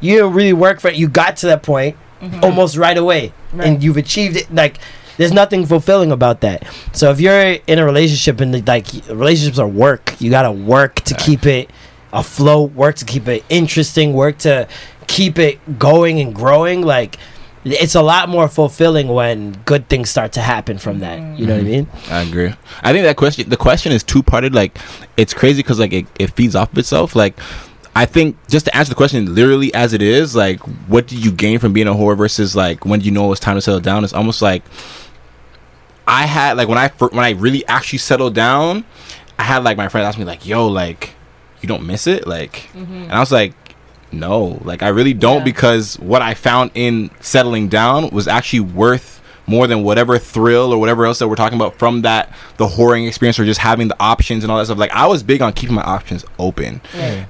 you 0.00 0.16
didn't 0.16 0.32
really 0.34 0.52
work 0.52 0.80
for 0.80 0.88
it. 0.88 0.96
You 0.96 1.08
got 1.08 1.36
to 1.38 1.46
that 1.46 1.62
point 1.62 1.96
mm-hmm. 2.20 2.44
almost 2.44 2.76
right 2.76 2.96
away, 2.96 3.32
Right. 3.52 3.66
and 3.66 3.82
you've 3.82 3.96
achieved 3.96 4.36
it. 4.36 4.52
Like, 4.54 4.78
there's 5.18 5.32
nothing 5.32 5.66
fulfilling 5.66 6.10
about 6.10 6.40
that. 6.40 6.66
So 6.92 7.10
if 7.10 7.20
you're 7.20 7.58
in 7.66 7.78
a 7.78 7.84
relationship 7.84 8.40
and 8.40 8.66
like 8.66 8.86
relationships 9.08 9.58
are 9.58 9.68
work, 9.68 10.14
you 10.18 10.30
gotta 10.30 10.52
work 10.52 10.94
to 11.02 11.14
keep 11.14 11.44
it 11.44 11.70
afloat, 12.12 12.72
work 12.72 12.96
to 12.96 13.04
keep 13.04 13.28
it 13.28 13.44
interesting, 13.48 14.14
work 14.14 14.38
to 14.38 14.66
keep 15.06 15.38
it 15.38 15.78
going 15.78 16.20
and 16.20 16.34
growing. 16.34 16.82
Like, 16.82 17.18
it's 17.64 17.94
a 17.94 18.02
lot 18.02 18.28
more 18.28 18.48
fulfilling 18.48 19.08
when 19.08 19.52
good 19.64 19.88
things 19.88 20.08
start 20.10 20.32
to 20.32 20.40
happen 20.40 20.78
from 20.78 21.00
that. 21.00 21.38
You 21.38 21.46
know 21.46 21.54
what 21.54 21.60
I 21.60 21.64
mm-hmm. 21.64 21.70
mean? 21.70 21.88
I 22.08 22.22
agree. 22.22 22.54
I 22.82 22.92
think 22.92 23.04
that 23.04 23.16
question, 23.16 23.48
the 23.48 23.56
question 23.56 23.92
is 23.92 24.02
two 24.02 24.22
parted. 24.22 24.54
Like, 24.54 24.78
it's 25.16 25.34
crazy 25.34 25.62
because 25.62 25.78
like 25.78 25.92
it, 25.92 26.06
it 26.18 26.30
feeds 26.30 26.54
off 26.54 26.72
of 26.72 26.78
itself. 26.78 27.16
Like, 27.16 27.38
I 27.96 28.06
think 28.06 28.36
just 28.46 28.66
to 28.66 28.76
answer 28.76 28.90
the 28.90 28.94
question 28.94 29.34
literally 29.34 29.74
as 29.74 29.92
it 29.92 30.02
is, 30.02 30.36
like, 30.36 30.60
what 30.86 31.08
do 31.08 31.16
you 31.16 31.32
gain 31.32 31.58
from 31.58 31.72
being 31.72 31.88
a 31.88 31.92
whore 31.92 32.16
versus 32.16 32.54
like 32.54 32.84
when 32.84 33.00
do 33.00 33.06
you 33.06 33.12
know 33.12 33.30
it's 33.32 33.40
time 33.40 33.56
to 33.56 33.60
settle 33.60 33.80
down? 33.80 34.04
It's 34.04 34.12
almost 34.12 34.40
like 34.40 34.62
I 36.08 36.26
had 36.26 36.56
like 36.56 36.68
when 36.68 36.78
I 36.78 36.88
when 36.88 37.24
I 37.24 37.30
really 37.30 37.64
actually 37.66 37.98
settled 37.98 38.34
down, 38.34 38.84
I 39.38 39.42
had 39.44 39.62
like 39.62 39.76
my 39.76 39.88
friends 39.88 40.06
ask 40.06 40.18
me 40.18 40.24
like, 40.24 40.46
"Yo, 40.46 40.66
like, 40.66 41.14
you 41.60 41.68
don't 41.68 41.86
miss 41.86 42.06
it?" 42.06 42.26
Like, 42.26 42.70
mm-hmm. 42.74 42.94
and 43.04 43.12
I 43.12 43.20
was 43.20 43.30
like. 43.30 43.54
No, 44.10 44.58
like 44.64 44.82
I 44.82 44.88
really 44.88 45.12
don't 45.12 45.40
Yeah. 45.40 45.44
because 45.44 45.98
what 45.98 46.22
I 46.22 46.32
found 46.32 46.70
in 46.72 47.10
settling 47.20 47.68
down 47.68 48.08
was 48.08 48.26
actually 48.26 48.60
worth 48.60 49.20
more 49.46 49.66
than 49.66 49.82
whatever 49.82 50.18
thrill 50.18 50.72
or 50.72 50.78
whatever 50.78 51.04
else 51.04 51.18
that 51.18 51.28
we're 51.28 51.34
talking 51.36 51.58
about 51.58 51.78
from 51.78 52.00
that 52.02 52.32
the 52.56 52.66
whoring 52.66 53.06
experience 53.06 53.38
or 53.38 53.44
just 53.44 53.60
having 53.60 53.88
the 53.88 53.96
options 54.00 54.44
and 54.44 54.50
all 54.50 54.56
that 54.56 54.64
stuff. 54.64 54.78
Like 54.78 54.92
I 54.92 55.06
was 55.06 55.22
big 55.22 55.42
on 55.42 55.52
keeping 55.52 55.74
my 55.74 55.82
options 55.82 56.24
open, 56.38 56.80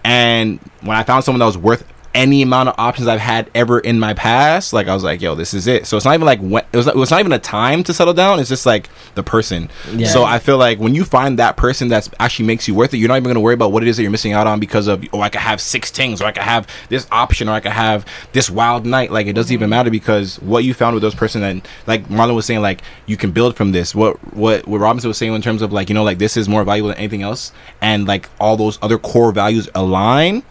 and 0.04 0.60
when 0.82 0.96
I 0.96 1.02
found 1.02 1.24
someone 1.24 1.40
that 1.40 1.46
was 1.46 1.58
worth 1.58 1.82
any 2.18 2.42
amount 2.42 2.68
of 2.68 2.74
options 2.78 3.06
I've 3.06 3.20
had 3.20 3.48
ever 3.54 3.78
in 3.78 4.00
my 4.00 4.12
past, 4.12 4.72
like 4.72 4.88
I 4.88 4.94
was 4.94 5.04
like, 5.04 5.22
yo, 5.22 5.36
this 5.36 5.54
is 5.54 5.68
it. 5.68 5.86
So 5.86 5.96
it's 5.96 6.04
not 6.04 6.14
even 6.14 6.26
like 6.26 6.40
when 6.40 6.64
it 6.72 6.76
was. 6.76 6.88
It 6.88 6.96
was 6.96 7.12
not 7.12 7.20
even 7.20 7.30
a 7.30 7.38
time 7.38 7.84
to 7.84 7.94
settle 7.94 8.12
down. 8.12 8.40
It's 8.40 8.48
just 8.48 8.66
like 8.66 8.90
the 9.14 9.22
person. 9.22 9.70
Yeah. 9.94 10.08
So 10.08 10.24
I 10.24 10.40
feel 10.40 10.58
like 10.58 10.80
when 10.80 10.96
you 10.96 11.04
find 11.04 11.38
that 11.38 11.56
person 11.56 11.86
that's 11.86 12.10
actually 12.18 12.46
makes 12.46 12.66
you 12.66 12.74
worth 12.74 12.92
it, 12.92 12.96
you're 12.98 13.06
not 13.06 13.18
even 13.18 13.28
gonna 13.28 13.40
worry 13.40 13.54
about 13.54 13.70
what 13.70 13.84
it 13.84 13.88
is 13.88 13.96
that 13.96 14.02
you're 14.02 14.10
missing 14.10 14.32
out 14.32 14.48
on 14.48 14.58
because 14.58 14.88
of 14.88 15.04
oh 15.12 15.20
I 15.20 15.28
could 15.28 15.42
have 15.42 15.60
six 15.60 15.92
things 15.92 16.20
or 16.20 16.24
I 16.24 16.32
could 16.32 16.42
have 16.42 16.66
this 16.88 17.06
option 17.12 17.48
or 17.48 17.52
I 17.52 17.60
could 17.60 17.70
have 17.70 18.04
this 18.32 18.50
wild 18.50 18.84
night. 18.84 19.12
Like 19.12 19.28
it 19.28 19.34
doesn't 19.34 19.54
even 19.54 19.70
matter 19.70 19.90
because 19.90 20.40
what 20.40 20.64
you 20.64 20.74
found 20.74 20.94
with 20.94 21.02
those 21.02 21.14
person 21.14 21.44
and 21.44 21.66
like 21.86 22.08
Marlon 22.08 22.34
was 22.34 22.46
saying, 22.46 22.62
like 22.62 22.82
you 23.06 23.16
can 23.16 23.30
build 23.30 23.56
from 23.56 23.70
this. 23.70 23.94
What 23.94 24.16
what 24.34 24.66
what 24.66 24.80
Robinson 24.80 25.06
was 25.06 25.18
saying 25.18 25.32
in 25.32 25.40
terms 25.40 25.62
of 25.62 25.72
like 25.72 25.88
you 25.88 25.94
know 25.94 26.02
like 26.02 26.18
this 26.18 26.36
is 26.36 26.48
more 26.48 26.64
valuable 26.64 26.88
than 26.88 26.98
anything 26.98 27.22
else, 27.22 27.52
and 27.80 28.08
like 28.08 28.28
all 28.40 28.56
those 28.56 28.76
other 28.82 28.98
core 28.98 29.30
values 29.30 29.68
align 29.76 30.42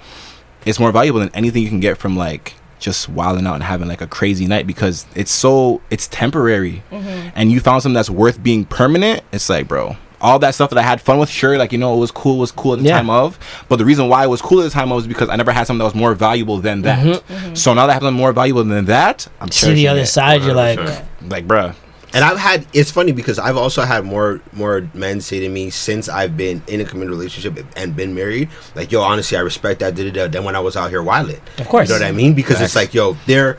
it's 0.68 0.80
more 0.80 0.92
valuable 0.92 1.20
than 1.20 1.30
anything 1.34 1.64
you 1.64 1.70
can 1.70 1.80
get 1.80 1.98
from 1.98 2.18
like 2.18 2.54
just 2.80 3.10
wilding 3.10 3.48
out 3.48 3.56
and 3.56 3.64
having 3.64 3.88
like 3.88 4.02
a 4.02 4.08
crazy 4.08 4.46
night 4.46 4.68
because 4.68 5.06
it's 5.16 5.32
so 5.32 5.82
it's 5.90 6.08
temporary 6.08 6.84
mm-hmm. 6.92 7.30
and 7.36 7.52
you 7.52 7.60
found 7.60 7.82
something 7.82 7.96
that's 7.96 8.10
worth 8.10 8.42
being 8.44 8.66
permanent 8.66 9.24
it's 9.32 9.50
like 9.50 9.68
bro 9.68 9.96
all 10.20 10.40
that 10.40 10.56
stuff 10.56 10.70
that 10.72 10.80
I 10.80 10.82
had 10.82 11.02
fun 11.02 11.20
with, 11.20 11.30
sure, 11.30 11.58
like 11.58 11.72
you 11.72 11.78
know, 11.78 11.96
it 11.96 12.00
was 12.00 12.12
cool, 12.12 12.38
it 12.38 12.40
was 12.40 12.52
cool 12.52 12.74
at 12.74 12.80
the 12.80 12.86
Yeah. 12.86 12.98
time 12.98 13.10
of. 13.10 13.38
But 13.70 13.78
the 13.78 13.86
reason 13.86 14.10
why 14.10 14.24
it 14.24 14.28
was 14.28 14.42
cool 14.42 14.60
at 14.62 14.64
the 14.64 14.70
time 14.70 14.92
of 14.92 14.96
was 14.96 15.08
because 15.08 15.30
I 15.30 15.36
never 15.36 15.52
had 15.52 15.68
something 15.68 15.80
that 15.80 15.86
was 15.86 15.96
more 15.96 16.16
valuable 16.16 16.58
than 16.58 16.82
that. 16.84 17.06
Mm-hmm. 17.06 17.34
Mm-hmm. 17.34 17.56
So 17.56 17.74
now 17.74 17.86
that 17.86 17.92
I 17.92 17.94
have 17.94 18.02
something 18.02 18.18
more 18.18 18.34
valuable 18.34 18.64
than 18.64 18.86
that, 18.86 19.28
I'm 19.40 19.52
See 19.52 19.74
the 19.74 19.88
other 19.88 20.02
it. 20.02 20.08
side, 20.08 20.42
you're 20.44 20.56
like, 20.56 20.80
100%. 20.80 21.04
Like, 21.30 21.48
bruh, 21.48 21.76
And 22.14 22.24
I've 22.24 22.38
had 22.38 22.66
it's 22.74 22.90
funny 22.90 23.12
because 23.12 23.38
I've 23.38 23.58
also 23.58 23.84
had 23.84 24.06
more 24.06 24.42
more 24.54 24.88
men 24.94 25.22
say 25.22 25.40
to 25.42 25.50
me 25.50 25.70
since 25.70 26.08
I've 26.08 26.38
been 26.38 26.64
in 26.68 26.82
a 26.82 26.86
committed 26.86 27.10
relationship 27.10 27.66
and 27.76 27.96
been 27.96 28.16
married, 28.16 28.50
like, 28.76 28.92
yo, 28.92 29.02
honestly, 29.02 29.38
I 29.38 29.42
respect 29.42 29.82
that 29.82 29.96
da, 29.96 30.04
da, 30.06 30.12
da, 30.12 30.28
than 30.28 30.44
when 30.44 30.56
I 30.56 30.60
was 30.60 30.78
out 30.78 30.90
here 30.90 31.04
wilding. 31.04 31.42
Of 31.58 31.68
course. 31.68 31.90
You 31.90 31.96
know 31.96 32.02
what 32.02 32.08
I 32.08 32.12
mean? 32.14 32.34
Because 32.34 32.62
it's 32.62 32.76
like, 32.76 32.94
yo, 32.94 33.18
they're 33.26 33.58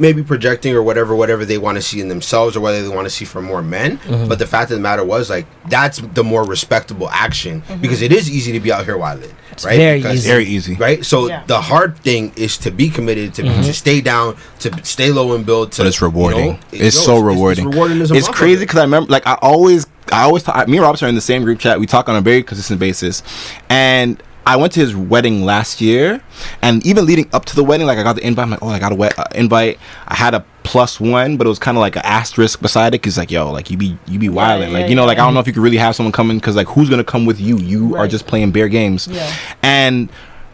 maybe 0.00 0.22
projecting 0.22 0.74
or 0.74 0.82
whatever, 0.82 1.14
whatever 1.14 1.44
they 1.44 1.58
want 1.58 1.76
to 1.76 1.82
see 1.82 2.00
in 2.00 2.08
themselves 2.08 2.56
or 2.56 2.60
whether 2.60 2.82
they 2.82 2.88
want 2.88 3.04
to 3.06 3.10
see 3.10 3.24
from 3.24 3.44
more 3.44 3.62
men. 3.62 3.98
Mm-hmm. 3.98 4.28
But 4.28 4.38
the 4.38 4.46
fact 4.46 4.70
of 4.70 4.76
the 4.78 4.82
matter 4.82 5.04
was, 5.04 5.28
like, 5.30 5.46
that's 5.68 5.98
the 5.98 6.24
more 6.24 6.44
respectable 6.44 7.08
action 7.10 7.62
because 7.80 8.02
it 8.02 8.10
is 8.12 8.30
easy 8.30 8.52
to 8.52 8.60
be 8.60 8.72
out 8.72 8.84
here 8.86 8.96
wilding, 8.96 9.30
right? 9.64 9.76
very 9.76 9.98
Because- 9.98 10.14
easy. 10.16 10.28
very 10.28 10.44
easy. 10.46 10.74
Right, 10.76 11.04
so 11.04 11.28
Yeah. 11.28 11.42
the 11.46 11.60
hard 11.60 11.98
thing 11.98 12.32
is 12.36 12.56
to 12.58 12.70
be 12.70 12.88
committed, 12.88 13.34
to, 13.34 13.42
Mm-hmm. 13.42 13.62
to 13.62 13.72
stay 13.74 14.00
down, 14.00 14.36
to 14.60 14.72
stay 14.84 15.10
low 15.10 15.34
and 15.34 15.44
build. 15.44 15.72
To, 15.72 15.82
but 15.82 15.88
it's 15.88 16.00
you 16.00 16.06
rewarding. 16.06 16.46
know, 16.52 16.58
it- 16.72 16.80
it's 16.80 16.96
no, 17.06 17.16
so 17.16 17.18
rewarding. 17.20 17.66
It's, 17.66 17.74
rewarding 17.74 18.00
as 18.02 18.10
a 18.10 18.14
It's 18.14 18.28
crazy 18.28 18.60
because 18.64 18.78
I 18.78 18.82
remember, 18.82 19.10
like, 19.12 19.26
I 19.26 19.34
always, 19.42 19.86
I 20.10 20.22
always, 20.22 20.42
talk, 20.42 20.66
me 20.66 20.78
and 20.78 20.84
Robson 20.86 21.06
are 21.06 21.08
in 21.10 21.14
the 21.14 21.20
same 21.20 21.44
group 21.44 21.58
chat. 21.60 21.78
We 21.78 21.86
talk 21.86 22.08
on 22.08 22.16
a 22.16 22.20
very 22.20 22.42
consistent 22.42 22.80
basis, 22.80 23.22
and 23.68 24.20
I 24.46 24.56
went 24.56 24.72
to 24.72 24.80
his 24.80 24.96
wedding 24.96 25.44
last 25.44 25.80
year, 25.80 26.22
and 26.62 26.84
even 26.86 27.06
leading 27.06 27.28
up 27.32 27.44
to 27.46 27.56
the 27.56 27.62
wedding, 27.64 27.86
like, 27.86 27.98
I 27.98 28.02
got 28.02 28.16
the 28.16 28.26
invite. 28.26 28.44
I'm 28.44 28.50
like, 28.50 28.62
oh, 28.62 28.68
I 28.68 28.78
got 28.78 28.92
a 28.92 29.20
uh, 29.20 29.24
invite. 29.34 29.78
I 30.08 30.14
had 30.14 30.34
a 30.34 30.44
plus 30.62 30.98
one, 31.00 31.36
but 31.36 31.46
it 31.46 31.48
was 31.50 31.58
kind 31.58 31.76
of 31.76 31.80
like 31.80 31.96
an 31.96 32.02
asterisk 32.04 32.60
beside 32.60 32.88
it 32.88 33.00
because, 33.02 33.18
like, 33.18 33.30
yo, 33.30 33.50
like 33.50 33.70
you 33.70 33.76
be, 33.76 33.98
you 34.06 34.18
be 34.18 34.28
wilding, 34.28 34.70
yeah, 34.72 34.78
like, 34.78 34.88
you 34.88 34.94
know, 34.94 35.02
yeah. 35.02 35.06
like 35.08 35.18
I 35.18 35.22
don't 35.22 35.34
know 35.34 35.40
if 35.40 35.46
you 35.46 35.52
could 35.52 35.62
really 35.62 35.76
have 35.76 35.94
someone 35.94 36.12
coming 36.12 36.38
because, 36.38 36.56
like, 36.56 36.68
who's 36.68 36.88
gonna 36.90 37.04
come 37.04 37.26
with 37.26 37.40
you? 37.40 37.58
You 37.58 37.96
are 37.96 38.08
just 38.08 38.26
playing 38.26 38.50
bare 38.52 38.68
games, 38.68 39.08
Yeah. 39.08 39.32
and 39.62 40.10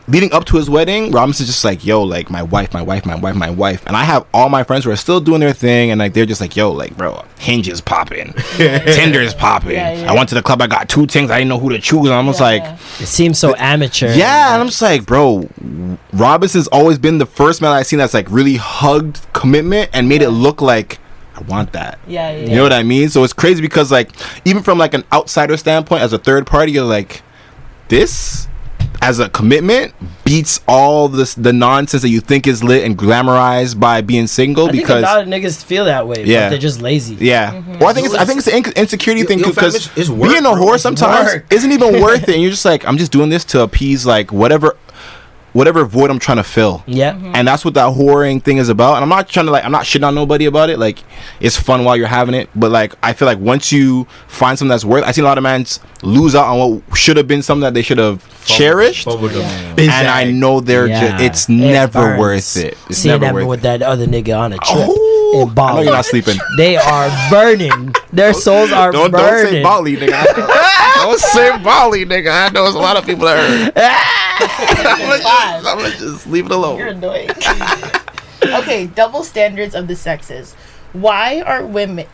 leading 0.08 0.32
up 0.32 0.44
to 0.46 0.56
his 0.56 0.70
wedding, 0.70 1.10
Robinson's 1.10 1.48
just 1.48 1.64
like, 1.64 1.84
yo, 1.84 2.02
like 2.02 2.30
my 2.30 2.42
wife, 2.42 2.72
my 2.72 2.82
wife, 2.82 3.04
my 3.04 3.16
wife, 3.16 3.34
my 3.34 3.50
wife. 3.50 3.84
And 3.86 3.96
I 3.96 4.04
have 4.04 4.24
all 4.32 4.48
my 4.48 4.62
friends 4.62 4.84
who 4.84 4.90
are 4.92 4.96
still 4.96 5.20
doing 5.20 5.40
their 5.40 5.52
thing 5.52 5.90
and 5.90 5.98
like 5.98 6.14
they're 6.14 6.26
just 6.26 6.40
like, 6.40 6.54
yo, 6.56 6.70
like, 6.70 6.96
bro, 6.96 7.24
Hinge 7.38 7.68
is 7.68 7.80
popping. 7.80 8.32
Tinder 8.56 9.20
is 9.20 9.34
popping. 9.34 9.72
Yeah, 9.72 9.92
yeah. 9.92 10.12
I 10.12 10.14
went 10.14 10.28
to 10.28 10.34
the 10.36 10.42
club, 10.42 10.62
I 10.62 10.68
got 10.68 10.88
two 10.88 11.06
things, 11.06 11.30
I 11.30 11.38
didn't 11.38 11.48
know 11.48 11.58
who 11.58 11.70
to 11.70 11.78
choose. 11.80 12.06
And 12.06 12.14
I'm 12.14 12.26
just 12.26 12.40
like, 12.40 12.62
It 13.00 13.06
seems 13.06 13.38
so 13.38 13.54
amateur. 13.56 14.12
yeah, 14.14 14.52
and 14.54 14.60
I'm 14.62 14.68
just 14.68 14.82
like, 14.82 15.06
bro, 15.06 15.48
Robinson's 16.12 16.68
always 16.68 16.98
been 16.98 17.18
the 17.18 17.26
first 17.26 17.60
man 17.60 17.72
I've 17.72 17.86
seen 17.86 17.98
that's 17.98 18.14
like 18.14 18.30
really 18.30 18.56
hugged 18.56 19.20
commitment 19.32 19.90
and 19.92 20.08
made 20.08 20.22
it 20.22 20.30
look 20.30 20.60
like 20.62 20.98
I 21.34 21.40
want 21.42 21.72
that. 21.72 21.98
Yeah, 22.06 22.30
yeah, 22.30 22.48
You 22.48 22.56
know 22.56 22.62
what 22.62 22.72
I 22.72 22.82
mean? 22.82 23.08
So 23.10 23.22
it's 23.24 23.34
crazy 23.34 23.60
because 23.60 23.92
like 23.92 24.10
even 24.46 24.62
from 24.62 24.78
like 24.78 24.94
an 24.94 25.04
outsider 25.12 25.56
standpoint, 25.56 26.02
as 26.02 26.12
a 26.12 26.18
third 26.18 26.46
party, 26.46 26.72
you're 26.72 26.84
like, 26.84 27.22
this 27.88 28.48
as 29.02 29.18
a 29.20 29.28
commitment 29.28 29.94
beats 30.24 30.60
all 30.66 31.08
this 31.08 31.34
the 31.34 31.52
nonsense 31.52 32.02
that 32.02 32.08
you 32.08 32.20
think 32.20 32.46
is 32.46 32.64
lit 32.64 32.84
and 32.84 32.98
glamorized 32.98 33.78
by 33.78 34.00
being 34.00 34.26
single 34.26 34.68
I 34.68 34.72
think 34.72 34.82
because 34.84 35.02
a 35.02 35.06
lot 35.06 35.20
of 35.22 35.28
niggas 35.28 35.64
feel 35.64 35.84
that 35.84 36.06
way. 36.08 36.24
Yeah. 36.24 36.46
but 36.46 36.50
they're 36.50 36.58
just 36.58 36.80
lazy. 36.82 37.14
yeah. 37.20 37.52
Mm-hmm. 37.52 37.82
Or 37.82 37.88
I 37.88 37.92
think 37.92 38.06
it's 38.06 38.14
I 38.14 38.24
think 38.24 38.38
it's 38.38 38.48
an 38.48 38.72
insecurity 38.76 39.20
Yo- 39.22 39.26
thing 39.28 39.38
because 39.38 39.74
it's- 39.74 39.90
it's 39.98 40.08
work, 40.08 40.30
being 40.32 40.44
a 40.44 40.48
whore 40.50 40.78
sometimes 40.80 41.32
work. 41.34 41.46
isn't 41.52 41.70
even 41.70 42.00
worth 42.02 42.24
it, 42.28 42.30
and 42.34 42.42
you're 42.42 42.50
just 42.50 42.64
like, 42.64 42.86
I'm 42.86 42.98
just 42.98 43.12
doing 43.12 43.28
this 43.28 43.44
to 43.46 43.62
appease 43.62 44.04
like 44.06 44.32
whatever 44.32 44.76
whatever 45.56 45.84
void 45.86 46.10
I'm 46.10 46.18
trying 46.18 46.36
to 46.36 46.44
fill. 46.44 46.84
Yeah. 46.86 47.12
Mm-hmm. 47.14 47.32
And 47.34 47.48
that's 47.48 47.64
what 47.64 47.74
that 47.74 47.94
whoring 47.94 48.42
thing 48.42 48.58
is 48.58 48.68
about. 48.68 48.94
And 48.96 49.02
I'm 49.02 49.08
not 49.08 49.28
trying 49.28 49.46
to 49.46 49.52
like 49.52 49.64
I'm 49.64 49.72
not 49.72 49.84
shitting 49.84 50.06
on 50.06 50.14
nobody 50.14 50.44
about 50.44 50.68
it. 50.70 50.78
Like 50.78 50.98
it's 51.40 51.56
fun 51.58 51.84
while 51.84 51.96
you're 51.96 52.06
having 52.06 52.34
it. 52.34 52.50
But 52.54 52.70
like 52.70 52.94
I 53.02 53.12
feel 53.14 53.26
like 53.26 53.38
once 53.38 53.72
you 53.72 54.04
find 54.28 54.58
something 54.58 54.68
that's 54.70 54.84
worth 54.84 55.04
I 55.04 55.12
see 55.12 55.22
a 55.22 55.24
lot 55.24 55.38
of 55.38 55.42
men 55.42 55.64
lose 56.02 56.34
out 56.34 56.46
on 56.46 56.58
what 56.86 56.96
should 56.98 57.16
have 57.16 57.26
been 57.26 57.42
something 57.42 57.62
that 57.62 57.74
they 57.74 57.82
should 57.82 57.98
have 57.98 58.22
cherished. 58.44 59.04
Fumbled 59.04 59.30
them. 59.32 59.78
And 59.78 59.90
I 59.90 60.30
know 60.30 60.60
they're 60.60 60.86
Yeah. 60.86 61.16
just 61.18 61.22
it's 61.24 61.48
It 61.48 61.52
never 61.52 62.00
burns. 62.00 62.20
worth 62.20 62.56
it. 62.58 62.78
It's 62.90 62.98
Seeing 62.98 63.12
never 63.14 63.24
them 63.26 63.34
worth 63.36 63.46
with 63.46 63.60
it. 63.60 63.62
that 63.62 63.82
other 63.82 64.06
nigga 64.06 64.38
on 64.38 64.52
a 64.52 64.56
trip 64.58 64.68
Oh, 64.88 65.15
in 65.34 65.40
I 65.40 65.44
know 65.44 65.54
Bali. 65.54 65.84
you're 65.84 65.92
not 65.94 66.04
sleeping. 66.06 66.36
They 66.56 66.76
are 66.76 67.10
burning. 67.30 67.94
Their 68.12 68.32
souls 68.32 68.72
are 68.72 68.92
Don't 68.92 69.10
don't 69.10 69.20
burning. 69.20 69.52
say 69.52 69.62
Bali, 69.62 69.96
nigga. 69.96 70.24
don't 70.96 71.18
say 71.20 71.62
Bali, 71.62 72.04
nigga. 72.06 72.30
I 72.30 72.48
know 72.50 72.64
there's 72.64 72.74
a 72.74 72.78
lot 72.78 72.96
of 72.96 73.04
people 73.04 73.26
that 73.26 73.36
heard. 73.38 73.72
I'm, 73.76 74.98
gonna 75.00 75.18
just, 75.18 75.66
I'm 75.66 75.78
gonna 75.78 75.90
just 75.96 76.26
leave 76.26 76.46
it 76.46 76.52
alone. 76.52 76.78
You're 76.78 76.88
annoying. 76.88 77.30
okay, 78.42 78.86
double 78.86 79.22
standards 79.24 79.74
of 79.74 79.88
the 79.88 79.96
sexes. 79.96 80.54
Why 80.92 81.40
are 81.42 81.64
women? 81.66 82.06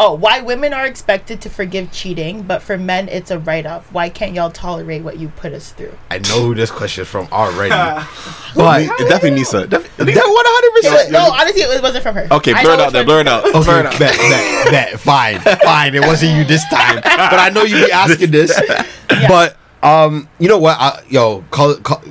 Oh, 0.00 0.14
why 0.14 0.40
women 0.42 0.72
are 0.72 0.86
expected 0.86 1.40
to 1.40 1.50
forgive 1.50 1.90
cheating, 1.90 2.42
but 2.42 2.62
for 2.62 2.78
men 2.78 3.08
it's 3.08 3.32
a 3.32 3.38
write-off? 3.40 3.92
Why 3.92 4.08
can't 4.08 4.32
y'all 4.32 4.50
tolerate 4.52 5.02
what 5.02 5.18
you 5.18 5.28
put 5.30 5.52
us 5.52 5.72
through? 5.72 5.92
I 6.08 6.18
know 6.20 6.40
who 6.44 6.54
this 6.54 6.70
question 6.70 7.02
is 7.02 7.08
from 7.08 7.26
already. 7.32 7.74
But 8.54 8.82
it 8.82 9.08
definitely 9.08 9.32
needs 9.32 9.50
to. 9.50 9.66
Def- 9.66 9.96
That 9.96 10.06
100%. 10.06 11.10
No, 11.10 11.30
honestly, 11.32 11.62
it 11.62 11.82
wasn't 11.82 12.02
from 12.04 12.14
her. 12.14 12.28
okay, 12.30 12.52
I 12.54 12.62
blur 12.62 12.74
it 12.74 12.76
know 12.78 12.84
out 12.84 12.92
there. 12.92 13.02
it's 13.02 13.06
Blur 13.08 13.20
it 13.20 13.26
out. 13.28 13.44
Okay, 13.44 13.60
Blur 13.64 13.80
it 13.80 13.86
out. 13.86 13.98
bet, 13.98 14.16
bet, 14.16 14.70
bet. 14.70 15.00
Fine, 15.08 15.40
fine. 15.40 15.94
It 15.94 16.02
wasn't 16.06 16.36
you 16.36 16.44
this 16.44 16.64
time, 16.70 16.96
but 17.02 17.38
I 17.38 17.50
know 17.50 17.62
you 17.64 17.84
be 17.86 17.92
asking 17.92 18.30
this. 18.30 18.58
But 19.28 19.56
um, 19.82 20.28
you 20.38 20.48
know 20.48 20.58
what? 20.58 20.76
I, 20.78 21.02
yo, 21.08 21.42
call 21.50 21.70
it 21.72 21.82
call, 21.82 22.02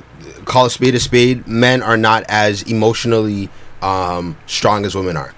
call 0.44 0.66
a 0.66 0.70
spade 0.70 0.94
a 0.94 1.00
spade. 1.00 1.46
Men 1.46 1.82
are 1.82 1.96
not 1.96 2.24
as 2.28 2.62
emotionally 2.62 3.48
um 3.82 4.36
strong 4.46 4.84
as 4.84 4.94
women 4.94 5.16
are, 5.16 5.32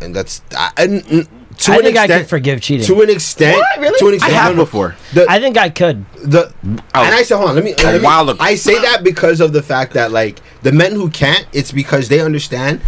and 0.00 0.14
that's 0.16 0.42
I, 0.56 0.70
and, 0.78 1.02
mm, 1.04 1.28
to 1.58 1.72
I 1.72 1.76
an 1.76 1.82
think 1.82 1.96
I 1.96 2.04
extent. 2.04 2.22
could 2.22 2.30
forgive 2.30 2.60
cheating. 2.60 2.86
to 2.86 3.00
an 3.02 3.10
extent, 3.10 3.58
What? 3.58 3.80
Really? 3.80 3.98
to 3.98 4.08
an 4.08 4.22
I 4.22 4.34
have 4.34 4.52
no, 4.52 4.56
no. 4.58 4.64
before. 4.64 4.96
The, 5.14 5.26
I 5.28 5.40
think 5.40 5.56
I 5.56 5.68
could. 5.70 6.04
the 6.14 6.52
oh. 6.64 7.02
and 7.02 7.14
I 7.14 7.22
said, 7.22 7.36
hold 7.36 7.50
on, 7.50 7.54
let 7.56 7.64
me. 7.64 7.74
let 7.82 8.00
me- 8.00 8.04
while 8.04 8.28
ago. 8.28 8.38
I 8.42 8.54
say 8.54 8.80
that 8.80 9.02
because 9.04 9.40
of 9.40 9.52
the 9.52 9.62
fact 9.62 9.92
that 9.94 10.12
like 10.12 10.40
the 10.62 10.72
men 10.72 10.92
who 10.92 11.10
can't, 11.10 11.46
it's 11.52 11.72
because 11.72 12.08
they 12.08 12.20
understand 12.20 12.80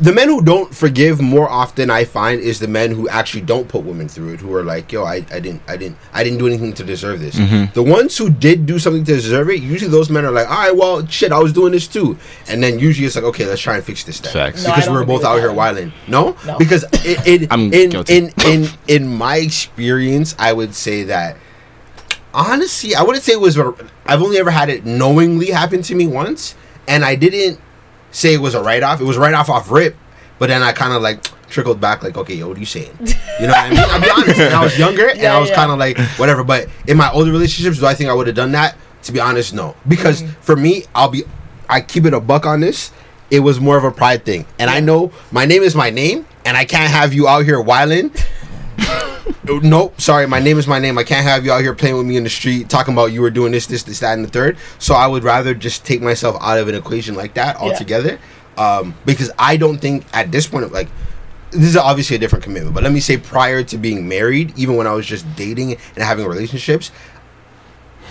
the 0.00 0.12
men 0.12 0.28
who 0.28 0.40
don't 0.42 0.74
forgive 0.74 1.20
more 1.20 1.48
often 1.48 1.90
I 1.90 2.04
find 2.04 2.40
is 2.40 2.58
the 2.58 2.68
men 2.68 2.90
who 2.90 3.08
actually 3.08 3.42
don't 3.42 3.68
put 3.68 3.82
women 3.84 4.08
through 4.08 4.32
it 4.34 4.40
who 4.40 4.54
are 4.54 4.62
like 4.64 4.90
yo 4.92 5.04
I, 5.04 5.16
I 5.30 5.40
didn't 5.40 5.62
I 5.68 5.76
didn't 5.76 5.96
I 6.12 6.24
didn't 6.24 6.38
do 6.38 6.46
anything 6.46 6.72
to 6.74 6.84
deserve 6.84 7.20
this 7.20 7.36
Mhm. 7.36 7.72
the 7.74 7.82
ones 7.82 8.16
who 8.16 8.30
did 8.30 8.66
do 8.66 8.78
something 8.78 9.04
to 9.04 9.14
deserve 9.14 9.50
it 9.50 9.60
usually 9.62 9.90
those 9.90 10.08
men 10.10 10.24
are 10.24 10.30
like 10.30 10.48
all 10.50 10.56
right 10.56 10.76
well 10.76 11.06
shit 11.06 11.32
I 11.32 11.38
was 11.38 11.52
doing 11.52 11.72
this 11.72 11.86
too 11.86 12.16
and 12.48 12.62
then 12.62 12.78
usually 12.78 13.06
it's 13.06 13.16
like 13.16 13.24
okay 13.24 13.44
let's 13.46 13.60
try 13.60 13.76
and 13.76 13.84
fix 13.84 14.04
this 14.04 14.20
then 14.20 14.32
Facts. 14.32 14.64
No, 14.64 14.74
because 14.74 14.88
we're 14.90 15.04
both 15.04 15.24
out 15.24 15.36
here 15.38 15.48
one. 15.48 15.56
wilding 15.56 15.92
no, 16.08 16.36
No. 16.46 16.58
because 16.58 16.84
it, 17.04 17.18
it, 17.42 17.48
I'm 17.52 17.72
in, 17.72 17.92
in 18.08 18.32
in 18.46 18.68
in 18.88 19.06
my 19.08 19.36
experience 19.36 20.34
I 20.38 20.52
would 20.52 20.74
say 20.74 21.02
that 21.04 21.36
honestly, 22.32 22.94
I 22.94 23.02
wouldn't 23.02 23.24
say 23.24 23.32
it 23.32 23.40
was. 23.40 23.58
I've 23.58 24.22
only 24.22 24.38
ever 24.38 24.50
had 24.50 24.68
it 24.68 24.84
knowingly 24.84 25.50
happen 25.50 25.82
to 25.82 25.94
me 25.94 26.06
once, 26.06 26.54
and 26.86 27.04
I 27.04 27.14
didn't 27.16 27.58
say 28.10 28.34
it 28.34 28.40
was 28.40 28.54
a 28.54 28.62
write 28.62 28.82
off. 28.82 29.00
It 29.00 29.04
was 29.04 29.16
write 29.16 29.34
off 29.34 29.48
off 29.48 29.70
rip, 29.70 29.96
but 30.38 30.48
then 30.48 30.62
I 30.62 30.72
kind 30.72 30.92
of 30.92 31.02
like 31.02 31.26
trickled 31.48 31.80
back, 31.80 32.02
like, 32.02 32.16
okay, 32.16 32.34
yo, 32.34 32.48
what 32.48 32.56
are 32.56 32.60
you 32.60 32.66
saying? 32.66 32.96
You 33.00 33.46
know 33.46 33.52
what 33.52 33.58
I 33.58 33.70
mean? 33.70 33.78
I'll 33.78 34.00
be 34.00 34.10
honest. 34.10 34.40
And 34.40 34.54
I 34.54 34.62
was 34.62 34.78
younger, 34.78 35.08
and 35.10 35.26
I 35.26 35.38
was 35.38 35.50
yeah. 35.50 35.56
kind 35.56 35.72
of 35.72 35.78
like, 35.78 35.98
whatever. 36.18 36.44
But 36.44 36.68
in 36.86 36.96
my 36.96 37.10
older 37.10 37.32
relationships, 37.32 37.78
do 37.78 37.86
I 37.86 37.94
think 37.94 38.08
I 38.08 38.14
would 38.14 38.26
have 38.26 38.36
done 38.36 38.52
that? 38.52 38.76
To 39.04 39.12
be 39.12 39.20
honest, 39.20 39.54
no. 39.54 39.74
Because 39.88 40.22
mm-hmm. 40.22 40.40
for 40.42 40.56
me, 40.56 40.84
I'll 40.94 41.08
be, 41.08 41.24
I 41.68 41.80
keep 41.80 42.04
it 42.04 42.14
a 42.14 42.20
buck 42.20 42.46
on 42.46 42.60
this. 42.60 42.92
It 43.30 43.40
was 43.40 43.60
more 43.60 43.76
of 43.76 43.84
a 43.84 43.92
pride 43.92 44.24
thing, 44.24 44.44
and 44.58 44.68
I 44.68 44.80
know 44.80 45.12
my 45.30 45.44
name 45.44 45.62
is 45.62 45.76
my 45.76 45.90
name, 45.90 46.26
and 46.44 46.56
I 46.56 46.64
can't 46.64 46.90
have 46.90 47.14
you 47.14 47.28
out 47.28 47.44
here 47.44 47.60
whiling 47.60 48.10
nope, 49.62 50.00
sorry, 50.00 50.26
my 50.26 50.38
name 50.40 50.58
is 50.58 50.66
my 50.66 50.78
name. 50.78 50.98
I 50.98 51.04
can't 51.04 51.24
have 51.24 51.44
you 51.44 51.52
out 51.52 51.60
here 51.62 51.74
playing 51.74 51.96
with 51.96 52.06
me 52.06 52.16
in 52.16 52.24
the 52.24 52.30
street 52.30 52.68
talking 52.68 52.94
about 52.94 53.06
you 53.06 53.20
were 53.20 53.30
doing 53.30 53.52
this, 53.52 53.66
this, 53.66 53.82
this, 53.82 54.00
that, 54.00 54.14
and 54.14 54.24
the 54.24 54.28
third. 54.30 54.56
So 54.78 54.94
I 54.94 55.06
would 55.06 55.24
rather 55.24 55.54
just 55.54 55.84
take 55.84 56.00
myself 56.02 56.36
out 56.40 56.58
of 56.58 56.68
an 56.68 56.74
equation 56.74 57.14
like 57.14 57.34
that 57.34 57.56
altogether. 57.56 58.18
Um, 58.56 58.94
because 59.06 59.30
I 59.38 59.56
don't 59.56 59.78
think 59.78 60.04
at 60.12 60.30
this 60.32 60.46
point, 60.46 60.70
like, 60.72 60.88
this 61.50 61.62
is 61.64 61.76
obviously 61.76 62.16
a 62.16 62.18
different 62.18 62.44
commitment, 62.44 62.74
but 62.74 62.84
let 62.84 62.92
me 62.92 63.00
say 63.00 63.16
prior 63.16 63.62
to 63.64 63.78
being 63.78 64.06
married, 64.08 64.56
even 64.56 64.76
when 64.76 64.86
I 64.86 64.92
was 64.92 65.06
just 65.06 65.24
dating 65.34 65.72
and 65.94 66.04
having 66.04 66.26
relationships, 66.26 66.92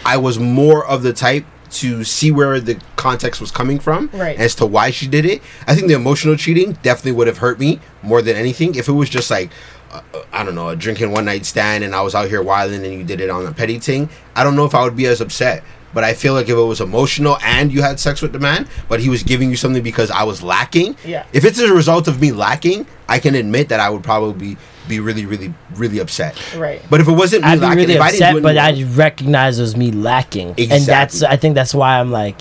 I 0.06 0.18
was 0.18 0.40
more 0.40 0.86
of 0.86 1.04
the 1.04 1.14
type 1.14 1.46
to 1.72 2.04
see 2.04 2.32
where 2.32 2.60
the 2.60 2.82
context 2.96 3.40
was 3.40 3.52
coming 3.52 3.80
from 3.80 4.10
Right. 4.12 4.38
as 4.40 4.56
to 4.56 4.66
why 4.66 4.90
she 4.90 5.08
did 5.08 5.24
it. 5.26 5.42
I 5.68 5.76
think 5.76 5.88
the 5.88 5.94
emotional 5.94 6.36
cheating 6.36 6.74
definitely 6.82 7.12
would 7.14 7.28
have 7.28 7.38
hurt 7.38 7.60
me 7.60 7.80
more 8.02 8.22
than 8.24 8.36
anything. 8.36 8.74
If 8.76 8.88
it 8.90 8.94
was 8.94 9.08
just 9.08 9.30
like, 9.30 9.52
uh, 9.92 10.02
I 10.32 10.44
don't 10.44 10.56
know, 10.56 10.70
a 10.70 10.76
drinking 10.76 11.12
one 11.12 11.26
night 11.26 11.46
stand 11.46 11.84
and 11.84 11.96
I 11.96 12.02
was 12.02 12.16
out 12.16 12.28
here 12.30 12.42
wilding 12.42 12.84
and 12.84 12.94
you 12.94 13.04
did 13.04 13.22
it 13.22 13.30
on 13.30 13.46
a 13.46 13.52
petty 13.52 13.80
thing, 13.80 14.10
I 14.36 14.44
don't 14.44 14.56
know 14.56 14.66
if 14.66 14.76
I 14.76 14.84
would 14.84 14.96
be 14.96 15.06
as 15.08 15.22
upset. 15.22 15.64
But 15.92 16.04
I 16.04 16.14
feel 16.14 16.36
like 16.36 16.46
if 16.46 16.52
it 16.52 16.62
was 16.62 16.82
emotional 16.82 17.40
and 17.44 17.74
you 17.74 17.82
had 17.82 18.00
sex 18.00 18.22
with 18.22 18.32
the 18.32 18.38
man, 18.38 18.68
but 18.88 19.00
he 19.00 19.10
was 19.10 19.24
giving 19.24 19.50
you 19.50 19.56
something 19.56 19.82
because 19.82 20.12
I 20.12 20.22
was 20.22 20.44
lacking, 20.44 20.96
Yeah. 21.04 21.26
if 21.34 21.44
it's 21.44 21.58
a 21.58 21.74
result 21.74 22.08
of 22.08 22.22
me 22.22 22.32
lacking, 22.32 22.86
I 23.08 23.18
can 23.18 23.34
admit 23.34 23.70
that 23.70 23.80
I 23.80 23.90
would 23.90 24.04
probably 24.04 24.54
be, 24.54 24.58
be 24.88 25.00
really, 25.00 25.26
really, 25.26 25.52
really 25.74 25.98
upset. 25.98 26.38
Right. 26.56 26.80
But 26.92 27.02
if 27.02 27.08
it 27.08 27.12
wasn't 27.14 27.42
me 27.44 27.50
I'd 27.50 27.60
be 27.60 27.66
really 27.76 27.94
if 27.96 28.02
I 28.02 28.12
didn't 28.12 28.22
upset, 28.22 28.36
do 28.36 28.42
but 28.42 28.58
anything- 28.58 28.88
I 28.88 28.96
recognize 28.98 29.58
it 29.58 29.64
was 29.64 29.76
me 29.76 29.90
lacking, 29.92 30.50
and 30.60 30.84
that's 30.84 31.24
I 31.24 31.38
think 31.38 31.56
that's 31.56 31.74
why 31.74 32.00
I'm 32.00 32.12
like, 32.12 32.40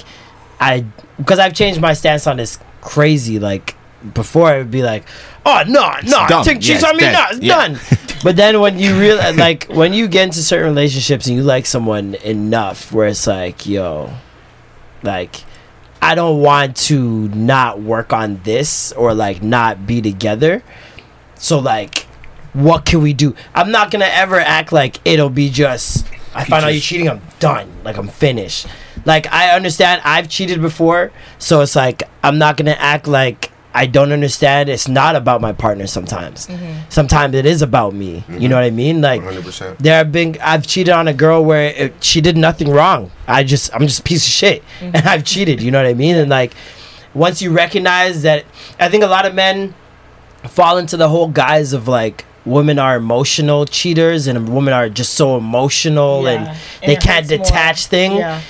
I 0.61 0.84
because 1.16 1.38
I've 1.38 1.55
changed 1.55 1.80
my 1.80 1.94
stance 1.94 2.26
on 2.26 2.36
this 2.36 2.59
crazy. 2.82 3.38
Like 3.38 3.76
before, 4.14 4.55
it 4.55 4.59
would 4.59 4.70
be 4.70 4.82
like, 4.82 5.05
oh 5.46 5.62
no, 5.66 5.92
no, 6.05 6.42
take 6.44 6.61
cheats 6.61 6.82
Yeah, 6.82 6.88
on 6.90 6.96
me, 6.96 7.05
no, 7.05 7.24
it's 7.30 7.40
Yeah. 7.40 7.55
done. 7.68 7.78
but 8.22 8.36
then 8.36 8.61
when 8.61 8.78
you 8.78 8.99
real 8.99 9.16
like 9.36 9.64
when 9.66 9.92
you 9.92 10.09
get 10.09 10.24
into 10.24 10.42
certain 10.42 10.66
relationships 10.68 11.26
and 11.26 11.36
you 11.36 11.42
like 11.42 11.66
someone 11.66 12.14
enough, 12.16 12.92
where 12.92 13.09
it's 13.09 13.26
like, 13.26 13.66
yo, 13.66 14.11
like. 15.03 15.36
I 16.01 16.14
don't 16.14 16.40
want 16.42 16.76
to 16.86 17.26
not 17.30 17.80
work 17.82 18.12
on 18.12 18.40
this 18.44 18.92
or 18.92 19.14
like 19.14 19.42
not 19.42 19.84
be 19.84 20.01
together. 20.01 20.62
So 21.34 21.59
like 21.59 22.07
what 22.53 22.84
can 22.84 23.03
we 23.03 23.12
do? 23.12 23.34
I'm 23.53 23.72
not 23.72 23.90
gonna 23.90 24.05
ever 24.09 24.38
act 24.38 24.70
like 24.70 25.01
it'll 25.05 25.28
be 25.28 25.51
just 25.51 26.07
I 26.36 26.44
find 26.44 26.64
out 26.64 26.68
you're 26.72 26.80
cheating, 26.80 27.09
I'm 27.09 27.20
done. 27.40 27.68
Like 27.82 27.96
I'm 27.96 28.07
finished. 28.07 28.68
Like 29.07 29.26
I 29.32 29.57
understand 29.57 30.01
I've 30.05 30.28
cheated 30.28 30.61
before, 30.62 31.11
so 31.40 31.62
it's 31.62 31.74
like 31.74 32.05
I'm 32.22 32.38
not 32.38 32.57
gonna 32.57 32.76
act 32.78 33.09
like 33.09 33.51
I 33.74 33.86
don't 33.86 34.12
understand. 34.12 34.68
It's 34.68 34.88
not 34.88 35.14
about 35.14 35.40
my 35.40 35.52
partner 35.52 35.86
sometimes. 35.86 36.46
Mm-hmm. 36.46 36.88
Sometimes 36.88 37.34
it 37.34 37.46
is 37.46 37.62
about 37.62 37.94
me. 37.94 38.24
You 38.28 38.48
know 38.48 38.56
what 38.56 38.64
I 38.64 38.70
mean? 38.70 39.00
Like 39.00 39.20
100%. 39.22 39.78
there 39.78 39.96
have 39.98 40.10
been 40.10 40.36
I've 40.42 40.66
cheated 40.66 40.92
on 40.92 41.06
a 41.06 41.12
girl 41.14 41.44
where 41.44 41.70
it, 41.76 42.02
she 42.02 42.20
did 42.20 42.36
nothing 42.36 42.70
wrong. 42.70 43.10
I 43.26 43.44
just 43.44 43.72
I'm 43.74 43.82
just 43.82 44.00
a 44.00 44.02
piece 44.02 44.26
of 44.26 44.32
shit, 44.32 44.62
mm-hmm. 44.80 44.96
and 44.96 45.06
I've 45.12 45.24
cheated. 45.24 45.60
You 45.62 45.70
know 45.70 45.78
what 45.82 45.88
I 45.88 45.94
mean? 45.94 46.16
And 46.16 46.30
like 46.30 46.54
once 47.14 47.40
you 47.42 47.52
recognize 47.52 48.22
that, 48.22 48.44
I 48.80 48.88
think 48.88 49.04
a 49.04 49.06
lot 49.06 49.26
of 49.26 49.34
men 49.34 49.74
fall 50.44 50.78
into 50.78 50.96
the 50.96 51.08
whole 51.08 51.28
guise 51.28 51.72
of 51.72 51.86
like 51.88 52.24
women 52.46 52.78
are 52.78 52.96
emotional 52.96 53.66
cheaters 53.66 54.26
and 54.26 54.48
women 54.54 54.72
are 54.72 54.88
just 54.88 55.14
so 55.14 55.36
emotional 55.36 56.22
Yeah. 56.24 56.30
and 56.30 56.48
And 56.48 56.56
they 56.92 56.96
can't 56.96 57.26
hurts 57.26 57.30
more. 57.30 57.38
detach 57.44 57.86
thing. 57.86 58.16
Yeah. 58.16 58.40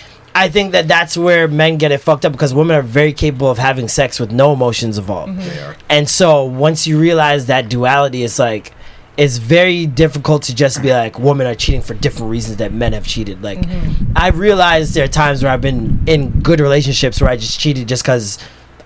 I 0.44 0.48
think 0.48 0.72
that 0.72 0.86
that's 0.88 1.16
where 1.16 1.48
men 1.48 1.78
get 1.78 1.90
it 1.92 1.98
fucked 1.98 2.24
up 2.24 2.32
because 2.32 2.54
women 2.54 2.76
are 2.76 2.82
very 2.82 3.12
capable 3.12 3.50
of 3.50 3.58
having 3.58 3.88
sex 3.88 4.20
with 4.20 4.30
no 4.32 4.52
emotions 4.52 4.96
involved. 4.98 5.32
Mm-hmm. 5.38 5.80
And 5.90 6.08
so 6.08 6.44
once 6.44 6.86
you 6.86 6.98
realize 6.98 7.46
that 7.46 7.68
duality, 7.68 8.22
it's 8.24 8.38
like 8.38 8.72
it's 9.16 9.38
very 9.38 9.84
difficult 9.84 10.44
to 10.44 10.54
just 10.54 10.80
be 10.80 10.92
like 10.92 11.18
women 11.18 11.46
are 11.48 11.54
cheating 11.56 11.82
for 11.82 11.94
different 11.94 12.30
reasons 12.30 12.58
that 12.58 12.72
men 12.72 12.92
have 12.92 13.04
cheated. 13.06 13.42
Like 13.42 13.58
Mm-hmm. 13.58 14.12
I've 14.14 14.38
realized 14.38 14.94
there 14.94 15.04
are 15.04 15.08
times 15.08 15.42
where 15.42 15.50
I've 15.52 15.60
been 15.60 16.02
in 16.06 16.40
good 16.40 16.60
relationships 16.60 17.20
where 17.20 17.28
I 17.30 17.36
just 17.36 17.58
cheated 17.58 17.88
just 17.88 18.02
because 18.04 18.38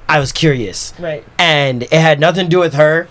I 0.09 0.19
was 0.19 0.33
curious 0.33 0.95
Right. 0.99 1.23
and 1.39 1.83
it 1.83 1.93
had 1.93 2.19
nothing 2.19 2.47
to 2.47 2.51
do 2.51 2.59
with 2.61 2.75
her 2.75 3.09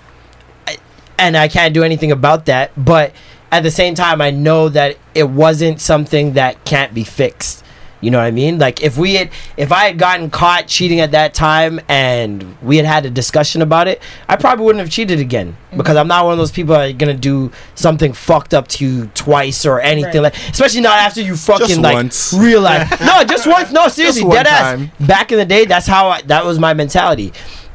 and 1.17 1.37
i 1.37 1.47
can't 1.47 1.73
do 1.73 1.83
anything 1.83 2.11
about 2.11 2.45
that 2.47 2.71
but 2.77 3.11
at 3.51 3.61
the 3.63 3.71
same 3.71 3.93
time 3.95 4.21
i 4.21 4.29
know 4.31 4.69
that 4.69 4.97
it 5.15 5.29
wasn't 5.29 5.79
something 5.79 6.33
that 6.33 6.63
can't 6.65 6.93
be 6.93 7.03
fixed 7.03 7.60
you 8.01 8.11
know 8.11 8.17
what 8.17 8.25
i 8.25 8.31
mean? 8.31 8.57
Like 8.59 8.81
if 8.83 8.97
we 8.97 9.13
had 9.15 9.29
if 9.57 9.71
i 9.71 9.85
had 9.85 9.97
gotten 9.97 10.29
caught 10.29 10.67
cheating 10.67 10.99
at 10.99 11.11
that 11.11 11.33
time 11.33 11.79
and 11.87 12.57
we 12.61 12.77
had 12.77 12.85
had 12.85 13.05
a 13.05 13.09
discussion 13.09 13.61
about 13.61 13.87
it 13.87 14.01
i 14.27 14.35
probably 14.35 14.65
wouldn't 14.65 14.79
have 14.81 14.89
cheated 14.91 15.19
again. 15.19 15.55
Mm-hmm. 15.67 15.77
Because 15.77 15.95
i'm 15.97 16.07
not 16.07 16.25
one 16.25 16.33
of 16.33 16.37
those 16.39 16.51
people 16.51 16.73
that 16.75 16.89
are 16.89 16.93
gonna 16.97 17.13
do 17.13 17.51
something 17.75 18.11
fucked 18.13 18.53
up 18.53 18.67
to 18.69 18.85
you 18.85 19.05
twice 19.13 19.65
or 19.65 19.79
anything 19.79 20.21
Right. 20.23 20.33
like 20.33 20.49
especially 20.51 20.81
not 20.81 20.97
after 20.97 21.21
you 21.21 21.35
fucking 21.37 21.81
like 21.81 21.93
once. 21.93 22.33
realize 22.37 22.89
no 23.01 23.23
just 23.23 23.45
once. 23.47 23.71
No 23.71 23.87
seriously 23.87 24.23
one 24.23 24.35
dead 24.35 24.47
ass. 24.47 24.79
back 24.99 25.31
in 25.31 25.37
the 25.37 25.45
day 25.45 25.65
that's 25.65 25.87
how 25.87 26.09
I, 26.09 26.21
that 26.23 26.43
was 26.45 26.57
my 26.59 26.73
mentality. 26.73 27.31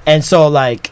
And 0.06 0.24
so 0.24 0.48
like 0.48 0.90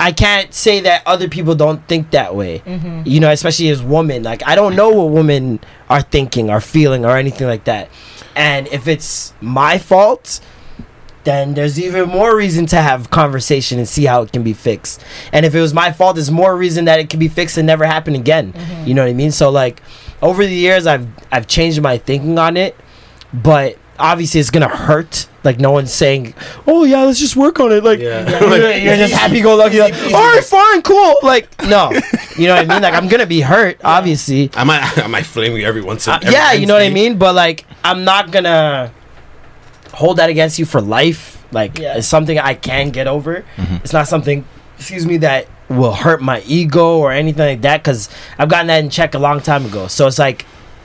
i 0.00 0.12
can't 0.12 0.54
say 0.54 0.80
that 0.80 1.02
other 1.06 1.28
people 1.28 1.54
don't 1.54 1.86
think 1.88 2.10
that 2.12 2.34
way. 2.34 2.60
Mm-hmm. 2.60 3.02
You 3.04 3.20
know 3.20 3.30
especially 3.30 3.68
as 3.68 3.82
women. 3.82 4.22
Like 4.22 4.46
i 4.46 4.54
don't 4.54 4.76
know 4.76 4.90
what 4.90 5.10
women 5.10 5.60
are 5.88 6.02
thinking 6.02 6.50
or 6.50 6.60
feeling 6.60 7.04
or 7.04 7.16
anything 7.16 7.46
like 7.46 7.64
that. 7.64 7.90
And 8.36 8.68
if 8.68 8.86
it's 8.86 9.32
my 9.40 9.78
fault 9.78 10.40
then 11.24 11.52
there's 11.54 11.78
even 11.78 12.08
more 12.08 12.34
reason 12.34 12.64
to 12.64 12.76
have 12.76 13.10
conversation 13.10 13.78
and 13.78 13.86
see 13.86 14.04
how 14.06 14.22
it 14.22 14.32
can 14.32 14.42
be 14.42 14.54
fixed. 14.54 15.04
And 15.30 15.44
if 15.44 15.54
it 15.54 15.60
was 15.60 15.74
my 15.74 15.92
fault 15.92 16.16
there's 16.16 16.30
more 16.30 16.56
reason 16.56 16.86
that 16.86 17.00
it 17.00 17.10
can 17.10 17.20
be 17.20 17.28
fixed 17.28 17.58
and 17.58 17.66
never 17.66 17.84
happen 17.84 18.14
again. 18.14 18.52
Mm-hmm. 18.52 18.86
You 18.86 18.94
know 18.94 19.02
what 19.02 19.10
i 19.10 19.14
mean? 19.14 19.32
So 19.32 19.50
like 19.50 19.82
over 20.22 20.44
the 20.44 20.54
years 20.54 20.86
i've 20.86 21.08
i've 21.30 21.46
changed 21.46 21.80
my 21.82 21.98
thinking 21.98 22.38
on 22.38 22.56
it. 22.56 22.76
But 23.32 23.78
obviously 23.98 24.40
it's 24.40 24.50
gonna 24.50 24.68
hurt. 24.68 25.26
Like 25.44 25.58
no 25.60 25.70
one's 25.70 25.92
saying 25.92 26.34
oh 26.66 26.84
yeah 26.84 27.02
let's 27.04 27.18
just 27.18 27.36
work 27.36 27.58
on 27.60 27.72
it. 27.72 27.82
Like 27.84 28.00
Yeah. 28.00 28.28
you're, 28.40 28.70
you're 28.72 28.96
just 28.96 29.14
happy-go-lucky. 29.22 29.78
Like, 29.80 29.94
all 30.12 30.34
right 30.34 30.44
fine 30.44 30.82
cool. 30.82 31.16
Like 31.22 31.48
no. 31.66 31.90
You 32.36 32.46
know 32.48 32.54
what 32.56 32.70
i 32.70 32.74
mean? 32.74 32.82
Like 32.82 32.94
i'm 32.94 33.08
gonna 33.08 33.26
be 33.26 33.40
hurt 33.40 33.80
obviously. 33.84 34.50
I 34.54 34.64
might, 34.64 34.98
I 35.04 35.06
might 35.06 35.26
flame 35.26 35.56
you 35.56 35.66
every 35.66 35.82
once 35.82 36.06
in 36.06 36.12
uh, 36.12 36.16
every 36.22 36.32
yeah 36.32 36.52
you 36.52 36.66
know 36.66 36.74
what 36.74 36.82
i 36.82 36.90
mean? 36.90 37.18
But 37.18 37.34
like 37.34 37.64
i'm 37.84 38.04
not 38.04 38.30
gonna 38.30 38.92
hold 39.94 40.18
that 40.18 40.28
against 40.30 40.58
you 40.58 40.64
for 40.64 40.80
life. 40.80 41.44
Like 41.52 41.78
Yeah. 41.78 41.96
it's 41.96 42.06
something 42.08 42.38
i 42.38 42.54
can 42.54 42.90
get 42.90 43.06
over. 43.06 43.44
It's 43.82 43.92
not 43.92 44.06
something 44.08 44.44
excuse 44.76 45.06
me 45.06 45.16
that 45.18 45.46
will 45.68 45.92
hurt 45.94 46.22
my 46.22 46.40
ego 46.46 46.98
or 46.98 47.12
anything 47.12 47.44
like 47.46 47.60
that 47.60 47.82
because 47.82 48.08
i've 48.38 48.48
gotten 48.48 48.68
that 48.68 48.82
in 48.82 48.88
check 48.90 49.14
a 49.14 49.18
long 49.18 49.40
time 49.40 49.64
ago. 49.66 49.86
So 49.86 50.06
it's 50.06 50.18
like 50.18 50.44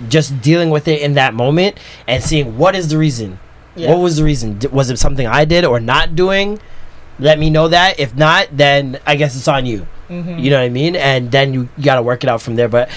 just 0.09 0.41
dealing 0.41 0.69
with 0.69 0.87
it 0.87 1.01
in 1.01 1.13
that 1.15 1.33
moment 1.33 1.77
and 2.07 2.23
seeing 2.23 2.57
what 2.57 2.75
is 2.75 2.89
the 2.89 2.97
reason. 2.97 3.39
Yeah. 3.75 3.89
what 3.89 3.99
was 3.99 4.17
the 4.17 4.23
reason? 4.23 4.59
D- 4.59 4.67
was 4.67 4.91
it 4.91 4.99
something 4.99 5.25
i 5.25 5.45
did 5.45 5.65
or 5.65 5.79
not 5.79 6.15
doing? 6.15 6.59
Let 7.19 7.39
me 7.39 7.49
know 7.49 7.67
that. 7.69 7.99
If 7.99 8.15
not 8.15 8.47
then 8.51 8.99
i 9.05 9.15
guess 9.15 9.35
it's 9.35 9.47
on 9.47 9.65
you. 9.65 9.87
Mm-hmm. 10.09 10.37
you 10.37 10.49
know 10.51 10.57
what 10.57 10.65
i 10.65 10.69
mean? 10.69 10.95
And 10.95 11.31
then 11.31 11.53
you, 11.53 11.69
you 11.77 11.83
got 11.83 11.95
to 11.95 12.03
work 12.03 12.23
it 12.23 12.29
out 12.29 12.41
from 12.41 12.55
there. 12.55 12.69
But 12.69 12.89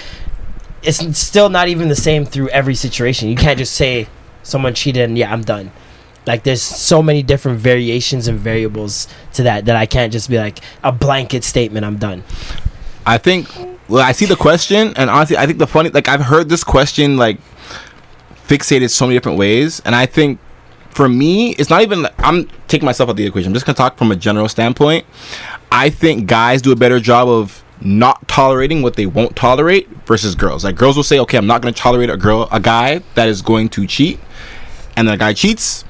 it's 0.82 1.18
still 1.18 1.48
not 1.48 1.68
even 1.68 1.88
the 1.88 1.96
same 1.96 2.24
through 2.24 2.48
every 2.50 2.74
situation. 2.74 3.28
You 3.28 3.36
can't 3.36 3.59
just 3.59 3.74
say 3.74 4.09
someone 4.42 4.74
cheated 4.74 5.02
and 5.09 5.16
yeah 5.18 5.32
i'm 5.32 5.42
done. 5.42 5.72
Like 6.26 6.42
there's 6.42 6.62
so 6.62 7.02
many 7.02 7.22
different 7.22 7.61
variations 7.61 8.26
and 8.28 8.38
variables 8.38 9.07
to 9.34 9.44
that 9.44 9.64
that 9.66 9.76
i 9.76 9.86
can't 9.86 10.12
just 10.12 10.28
be 10.28 10.38
like 10.38 10.59
a 10.82 10.90
blanket 10.92 11.44
statement 11.44 11.86
i'm 11.86 11.98
done 11.98 12.24
I 13.07 13.18
think. 13.18 13.48
Well, 13.88 14.02
I 14.04 14.11
see 14.12 14.26
the 14.26 14.34
question, 14.36 14.92
and 14.96 15.09
honestly, 15.09 15.36
I 15.36 15.46
think 15.46 15.59
the 15.61 15.66
funny, 15.66 15.90
like 15.90 16.09
I've 16.09 16.22
heard 16.22 16.48
this 16.48 16.64
question 16.64 17.16
like 17.16 17.38
fixated 18.48 18.90
so 18.90 19.07
many 19.07 19.16
different 19.16 19.38
ways, 19.38 19.80
and 19.84 19.94
I 19.94 20.07
think 20.07 20.40
for 20.90 21.09
me, 21.09 21.50
it's 21.52 21.70
not 21.70 21.82
even. 21.82 22.07
I'm 22.18 22.48
taking 22.68 22.84
myself 22.86 23.09
out 23.09 23.12
of 23.12 23.16
the 23.16 23.26
equation. 23.26 23.48
I'm 23.50 23.54
just 23.54 23.64
gonna 23.64 23.76
talk 23.76 23.96
from 23.96 24.11
a 24.11 24.16
general 24.16 24.48
standpoint. 24.48 25.07
I 25.70 25.90
think 25.90 26.26
guys 26.26 26.62
do 26.62 26.72
a 26.72 26.76
better 26.76 26.98
job 26.98 27.28
of 27.28 27.62
not 27.80 28.26
tolerating 28.26 28.82
what 28.82 28.96
they 28.96 29.07
won't 29.07 29.36
tolerate 29.36 29.88
versus 30.07 30.34
girls. 30.34 30.64
Like 30.64 30.74
girls 30.76 30.96
will 30.96 31.04
say, 31.04 31.18
"Okay, 31.20 31.36
I'm 31.38 31.46
not 31.46 31.62
gonna 31.62 31.72
tolerate 31.72 32.11
a 32.11 32.16
girl, 32.16 32.48
a 32.50 32.59
guy 32.61 33.02
that 33.14 33.28
is 33.28 33.40
going 33.42 33.68
to 33.70 33.86
cheat," 33.86 34.18
and 34.96 35.07
then 35.07 35.14
a 35.14 35.18
guy 35.18 35.32
cheats, 35.32 35.84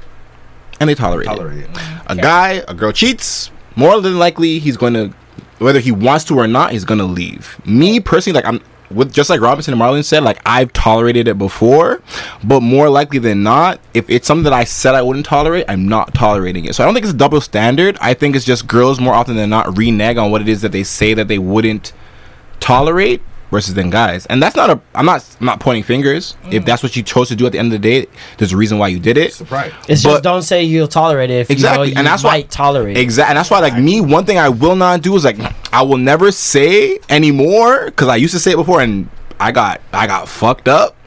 and 0.81 0.91
they 0.91 0.95
tolerate, 0.95 1.27
Tolerate 1.29 1.61
it. 1.61 1.71
it. 1.71 1.79
A 2.09 2.17
guy, 2.17 2.63
a 2.69 2.75
girl 2.75 2.93
cheats. 2.93 3.51
More 3.75 4.01
than 4.01 4.19
likely, 4.19 4.59
he's 4.59 4.77
going 4.77 4.95
to, 4.95 5.13
whether 5.59 5.81
he 5.81 5.93
wants 5.93 6.25
to 6.27 6.39
or 6.39 6.47
not, 6.47 6.73
he's 6.73 6.85
to 6.85 7.05
leave. 7.05 7.61
Me 7.67 8.01
personally, 8.01 8.41
like 8.41 8.47
I'm 8.47 8.61
with 8.91 9.13
just 9.13 9.31
like 9.31 9.41
Robinson 9.41 9.75
and 9.75 9.83
Marlon 9.83 10.05
said, 10.05 10.23
like 10.23 10.41
I've 10.47 10.73
tolerated 10.73 11.29
it 11.29 11.39
before, 11.39 12.03
but 12.45 12.61
more 12.61 12.89
likely 12.89 13.19
than 13.19 13.43
not, 13.43 13.81
if 13.95 14.09
it's 14.09 14.27
something 14.27 14.45
that 14.45 14.53
I 14.53 14.65
said 14.65 14.95
I 14.95 15.03
wouldn't 15.03 15.27
tolerate, 15.27 15.65
I'm 15.69 15.89
not 15.89 16.15
tolerating 16.15 16.65
it. 16.67 16.75
So 16.75 16.85
I 16.85 16.87
don't 16.87 16.95
think 16.95 17.05
it's 17.05 17.15
a 17.15 17.17
double 17.17 17.41
standard. 17.41 17.99
I 18.01 18.15
think 18.15 18.37
it's 18.37 18.45
just 18.45 18.67
girls 18.67 19.01
more 19.01 19.15
often 19.15 19.37
than 19.37 19.51
not 19.51 19.77
renege 19.77 20.17
on 20.17 20.31
what 20.31 20.41
it 20.41 20.49
is 20.49 20.63
that 20.63 20.73
they 20.73 20.85
say 20.85 21.15
that 21.15 21.29
they 21.29 21.39
wouldn't 21.39 21.93
tolerate 22.61 23.23
versus 23.51 23.75
then 23.75 23.91
guys. 23.91 24.27
And 24.27 24.43
that's 24.43 24.57
not 24.57 24.71
a 24.71 24.81
I'm 24.95 25.07
not 25.07 25.25
I'm 25.41 25.47
not 25.47 25.61
pointing 25.61 25.83
fingers. 25.85 26.37
If 26.51 26.65
that's 26.65 26.83
what 26.83 26.97
you 26.97 27.03
chose 27.03 27.29
to 27.29 27.37
do 27.37 27.47
at 27.47 27.53
the 27.53 27.59
end 27.59 27.73
of 27.73 27.81
the 27.81 27.89
day, 28.03 28.07
there's 28.39 28.53
a 28.53 28.57
reason 28.57 28.79
why 28.79 28.89
you 28.89 28.99
did 28.99 29.17
it. 29.17 29.33
Surprise. 29.33 29.73
It's 29.89 30.03
But- 30.03 30.11
just 30.11 30.23
don't 30.23 30.43
say 30.43 30.65
you'll 30.65 30.89
tolerate 30.89 31.31
it 31.31 31.41
if 31.41 31.51
Exactly, 31.51 31.89
you 31.89 31.95
know 31.95 31.99
you 31.99 31.99
and 32.01 32.07
that's 32.07 32.23
might 32.25 32.29
why 32.47 32.49
tolerate. 32.51 32.97
Exactly, 32.97 33.31
and 33.31 33.39
that's 33.39 33.51
why 33.51 33.61
like 33.61 33.79
me, 33.79 34.01
one 34.01 34.25
thing 34.25 34.39
I 34.39 34.49
will 34.49 34.77
not 34.77 35.03
do 35.03 35.15
is 35.17 35.25
like 35.25 35.39
I 35.73 35.83
will 35.83 35.99
never 35.99 36.31
say 36.33 36.99
anymore 37.09 37.87
because 37.87 38.09
I 38.09 38.17
used 38.17 38.35
to 38.35 38.41
say 38.41 38.53
it 38.53 38.57
before 38.57 38.81
and 38.81 39.09
I 39.39 39.53
got 39.53 39.81
I 39.93 40.07
got 40.07 40.29
fucked 40.29 40.69
up. 40.69 40.97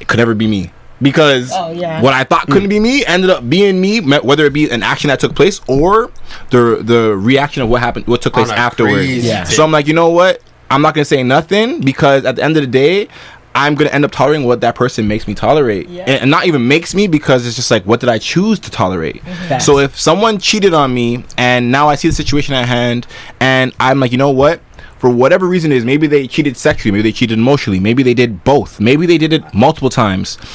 It 0.00 0.08
could 0.08 0.18
never 0.18 0.34
be 0.34 0.48
me 0.48 0.72
because 1.00 1.52
Oh, 1.54 1.70
yeah. 1.70 2.02
what 2.02 2.12
I 2.12 2.24
thought 2.24 2.48
couldn't 2.48 2.68
be 2.68 2.80
me 2.80 3.06
ended 3.06 3.30
up 3.30 3.48
being 3.48 3.80
me. 3.80 4.00
me- 4.00 4.18
Whether 4.18 4.46
it 4.46 4.52
be 4.52 4.68
an 4.68 4.82
action 4.82 5.08
that 5.08 5.20
took 5.20 5.36
place 5.36 5.60
or 5.68 6.10
the 6.50 6.80
the 6.82 7.16
reaction 7.16 7.62
of 7.62 7.68
what 7.68 7.80
happened, 7.80 8.08
what 8.08 8.20
took 8.20 8.32
place 8.34 8.50
afterwards. 8.50 9.06
Yeah. 9.24 9.44
So 9.44 9.62
I'm 9.62 9.70
like, 9.70 9.86
you 9.86 9.94
know 9.94 10.10
what? 10.10 10.42
I'm 10.72 10.82
not 10.82 10.94
gonna 10.94 11.04
say 11.04 11.22
nothing 11.22 11.80
because 11.80 12.24
at 12.24 12.36
the 12.36 12.44
end 12.44 12.56
of 12.56 12.62
the 12.62 12.66
day. 12.68 13.08
I'm 13.54 13.74
gonna 13.74 13.90
end 13.90 14.02
up 14.06 14.10
tolerating 14.12 14.46
what 14.46 14.62
that 14.62 14.74
person 14.74 15.06
makes 15.06 15.28
me 15.28 15.34
tolerate, 15.34 15.86
Yeah. 15.86 16.04
and, 16.04 16.22
and 16.22 16.30
not 16.30 16.46
even 16.46 16.66
makes 16.68 16.94
me 16.94 17.06
because 17.06 17.46
it's 17.46 17.54
just 17.54 17.70
like, 17.70 17.84
what 17.84 18.00
did 18.00 18.08
I 18.08 18.16
choose 18.16 18.58
to 18.60 18.70
tolerate? 18.70 19.22
Facts. 19.22 19.66
So 19.66 19.78
if 19.78 20.00
someone 20.00 20.38
cheated 20.38 20.72
on 20.72 20.94
me 20.94 21.26
and 21.36 21.70
now 21.70 21.86
I 21.86 21.96
see 21.96 22.08
the 22.08 22.14
situation 22.14 22.54
at 22.54 22.66
hand 22.66 23.06
and 23.40 23.74
I'm 23.78 24.00
like, 24.00 24.10
you 24.10 24.16
know 24.16 24.30
what? 24.30 24.62
For 24.98 25.10
whatever 25.10 25.46
reason 25.46 25.70
it 25.70 25.76
is, 25.76 25.84
maybe 25.84 26.06
they 26.06 26.26
cheated 26.26 26.56
sexually, 26.56 26.92
maybe 26.92 27.02
they 27.02 27.12
cheated 27.12 27.38
emotionally, 27.38 27.78
maybe 27.78 28.02
they 28.02 28.14
did 28.14 28.42
both, 28.42 28.80
maybe 28.80 29.04
they 29.04 29.18
did 29.18 29.34
it 29.34 29.42
multiple 29.52 29.90
times. 29.90 30.38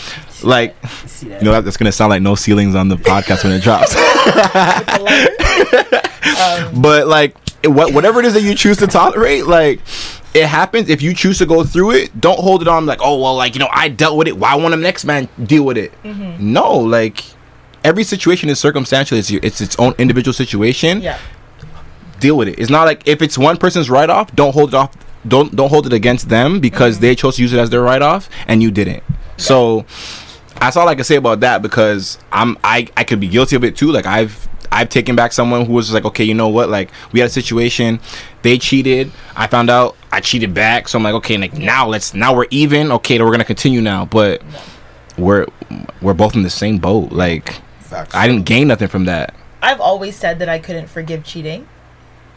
Like, 0.43 0.75
you 1.23 1.29
know, 1.41 1.51
that, 1.51 1.65
that's 1.65 1.77
gonna 1.77 1.91
sound 1.91 2.11
like 2.11 2.21
no 2.21 2.35
ceilings 2.35 2.75
on 2.75 2.89
the 2.89 2.95
podcast 2.95 3.43
when 3.43 3.53
it 3.53 3.63
drops. 3.63 3.95
but 6.79 7.07
like, 7.07 7.35
whatever 7.65 8.19
it 8.19 8.25
is 8.25 8.33
that 8.33 8.43
you 8.43 8.55
choose 8.55 8.77
to 8.77 8.87
tolerate, 8.87 9.45
like. 9.45 9.81
It 10.33 10.45
happens 10.45 10.87
if 10.89 11.01
you 11.01 11.15
choose 11.15 11.39
to 11.39 11.47
go 11.47 11.63
through 11.63 11.91
it. 11.91 12.21
Don't 12.21 12.37
hold 12.37 12.61
it 12.61 12.67
on 12.67 12.85
like, 12.85 12.99
oh 13.01 13.19
well, 13.19 13.33
like 13.35 13.55
you 13.55 13.59
know, 13.59 13.69
I 13.71 13.87
dealt 13.87 14.17
with 14.17 14.27
it. 14.27 14.37
Why 14.37 14.53
won't 14.53 14.69
the 14.69 14.77
next 14.77 15.03
man 15.03 15.27
deal 15.43 15.63
with 15.63 15.79
it? 15.79 15.91
Mm-hmm. 16.03 16.53
No, 16.53 16.77
like 16.77 17.23
every 17.83 18.03
situation 18.03 18.49
is 18.49 18.59
circumstantial. 18.59 19.17
It's 19.17 19.31
it's 19.31 19.61
its 19.61 19.75
own 19.79 19.95
individual 19.97 20.33
situation. 20.33 21.01
Yeah. 21.01 21.17
Deal 22.19 22.37
with 22.37 22.49
it. 22.49 22.59
It's 22.59 22.69
not 22.69 22.83
like 22.83 23.07
if 23.07 23.21
it's 23.21 23.37
one 23.37 23.57
person's 23.57 23.89
write 23.89 24.09
off, 24.09 24.35
don't 24.35 24.53
hold 24.53 24.69
it 24.69 24.75
off. 24.75 24.91
Don't 25.27 25.55
don't 25.55 25.69
hold 25.69 25.87
it 25.87 25.93
against 25.93 26.29
them 26.29 26.59
because 26.59 26.95
mm-hmm. 26.95 27.01
they 27.01 27.15
chose 27.15 27.37
to 27.37 27.41
use 27.41 27.53
it 27.53 27.59
as 27.59 27.69
their 27.69 27.81
write 27.81 28.01
off 28.01 28.29
and 28.47 28.61
you 28.61 28.69
didn't. 28.69 29.03
So 29.37 29.85
that's 30.59 30.75
all 30.75 30.87
I 30.87 30.95
can 30.95 31.03
say 31.03 31.15
about 31.15 31.39
that 31.39 31.61
because 31.61 32.19
I'm 32.31 32.57
I 32.63 32.87
I 32.97 33.03
could 33.03 33.19
be 33.19 33.27
guilty 33.27 33.55
of 33.55 33.63
it 33.63 33.75
too. 33.75 33.91
Like 33.91 34.05
I've 34.05 34.47
I've 34.71 34.89
taken 34.89 35.15
back 35.15 35.33
someone 35.33 35.65
who 35.65 35.73
was 35.73 35.93
like, 35.93 36.05
okay, 36.05 36.23
you 36.23 36.33
know 36.33 36.47
what? 36.47 36.69
Like 36.69 36.91
we 37.11 37.19
had 37.19 37.27
a 37.27 37.33
situation, 37.33 37.99
they 38.41 38.57
cheated. 38.57 39.11
I 39.35 39.47
found 39.47 39.69
out 39.69 39.95
I 40.11 40.19
cheated 40.19 40.53
back, 40.53 40.87
so 40.87 40.97
I'm 40.97 41.03
like, 41.03 41.15
okay, 41.15 41.37
like 41.37 41.53
now 41.53 41.87
let's 41.87 42.13
now 42.13 42.35
we're 42.35 42.47
even. 42.49 42.91
Okay, 42.91 43.17
then 43.17 43.25
we're 43.25 43.31
gonna 43.31 43.45
continue 43.45 43.81
now, 43.81 44.05
but 44.05 44.41
we're 45.17 45.47
we're 46.01 46.13
both 46.13 46.35
in 46.35 46.43
the 46.43 46.49
same 46.49 46.77
boat. 46.77 47.11
Like 47.11 47.61
Facts. 47.79 48.13
I 48.13 48.27
didn't 48.27 48.45
gain 48.45 48.67
nothing 48.67 48.87
from 48.87 49.05
that. 49.05 49.33
I've 49.61 49.81
always 49.81 50.15
said 50.15 50.39
that 50.39 50.49
I 50.49 50.59
couldn't 50.59 50.87
forgive 50.87 51.23
cheating, 51.23 51.67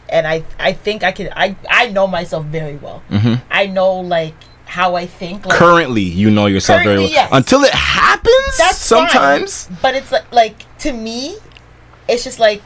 and 0.09 0.27
I 0.27 0.43
I 0.59 0.73
think 0.73 1.03
I 1.03 1.11
can. 1.11 1.29
I 1.35 1.55
I 1.69 1.89
know 1.89 2.07
myself 2.07 2.45
very 2.45 2.77
well. 2.77 3.03
Mm-hmm. 3.09 3.43
I 3.51 3.67
know 3.67 3.99
like 3.99 4.33
how 4.65 4.95
I 4.95 5.05
think. 5.05 5.45
Like, 5.45 5.57
Currently, 5.57 6.01
you 6.01 6.31
know 6.31 6.45
yourself 6.45 6.83
very 6.83 6.99
well. 6.99 7.09
Yes. 7.09 7.29
Until 7.31 7.63
it 7.63 7.73
happens, 7.73 8.57
that's 8.57 8.77
sometimes. 8.77 9.67
fine, 9.67 9.77
but 9.81 9.95
it's 9.95 10.11
like 10.11 10.31
like 10.31 10.77
to 10.79 10.93
me, 10.93 11.37
it's 12.11 12.23
just 12.23 12.39
like 12.39 12.61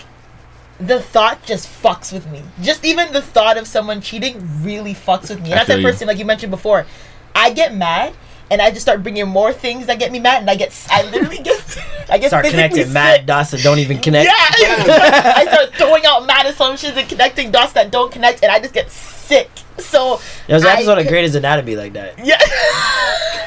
the 0.80 1.02
thought 1.02 1.44
just 1.46 1.68
fucks 1.68 2.12
with 2.12 2.30
me. 2.30 2.42
Just 2.62 2.84
even 2.84 3.14
the 3.14 3.22
thought 3.22 3.58
of 3.58 3.68
someone 3.68 4.02
cheating 4.02 4.42
really 4.62 4.94
fucks 4.94 5.30
with 5.30 5.42
me. 5.42 5.52
And 5.52 5.60
that's 5.60 5.68
that 5.68 5.76
feel 5.76 5.80
you. 5.80 5.88
person 5.88 6.08
like 6.08 6.18
you 6.18 6.26
mentioned 6.26 6.52
before. 6.52 6.86
I 7.34 7.52
get 7.54 7.74
mad. 7.74 8.14
And 8.48 8.62
I 8.62 8.70
just 8.70 8.82
start 8.82 9.02
bringing 9.02 9.28
more 9.28 9.52
things 9.52 9.88
that 9.88 9.98
get 9.98 10.12
me 10.12 10.20
mad, 10.20 10.42
and 10.42 10.50
I 10.52 10.56
get, 10.56 10.72
I 10.92 11.02
literally 11.10 11.40
get, 11.40 11.58
I 12.12 12.20
get 12.20 12.28
Start 12.28 12.46
physically 12.46 12.70
connecting 12.70 12.94
mad 12.94 13.18
sick. 13.18 13.26
dots 13.26 13.50
that 13.52 13.64
don't 13.64 13.80
even 13.80 14.00
connect. 14.00 14.26
Yeah, 14.26 14.36
I 14.38 15.48
start 15.50 15.74
throwing 15.80 16.06
out 16.06 16.28
mad 16.28 16.46
assumptions 16.46 16.96
and 16.96 17.10
connecting 17.10 17.50
dots 17.50 17.74
that 17.74 17.90
don't 17.90 18.12
connect, 18.12 18.44
and 18.44 18.52
I 18.52 18.60
just 18.60 18.76
get 18.76 18.92
sick. 18.92 19.50
So 19.80 20.20
There 20.48 20.56
was 20.56 20.64
an 20.64 20.70
I 20.70 20.74
episode 20.74 20.98
of 21.00 21.04
could- 21.06 21.10
Grey's 21.12 21.36
Anatomy 21.36 21.76
like 21.76 21.94
that. 21.94 22.18
Yeah, 22.26 22.40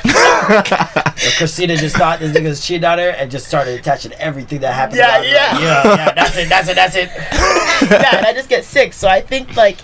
Where 0.48 1.32
Christina 1.36 1.76
just 1.76 1.96
thought 1.96 2.20
this 2.20 2.36
nigga 2.36 2.48
was 2.48 2.64
cheating 2.64 2.84
on 2.84 2.98
her 2.98 3.10
and 3.10 3.30
just 3.30 3.46
started 3.46 3.78
attaching 3.78 4.12
everything 4.14 4.60
that 4.60 4.72
happened. 4.74 4.98
Yeah, 4.98 5.20
yeah. 5.22 5.52
Like, 5.52 5.60
yeah, 5.60 5.82
yeah. 5.96 6.12
That's 6.14 6.36
it. 6.36 6.48
That's 6.48 6.68
it. 6.68 6.74
That's 6.76 6.96
it. 6.96 7.08
yeah, 7.90 8.16
and 8.18 8.26
I 8.26 8.32
just 8.32 8.48
get 8.48 8.64
sick. 8.64 8.92
So 8.92 9.08
I 9.08 9.20
think 9.20 9.56
like, 9.56 9.78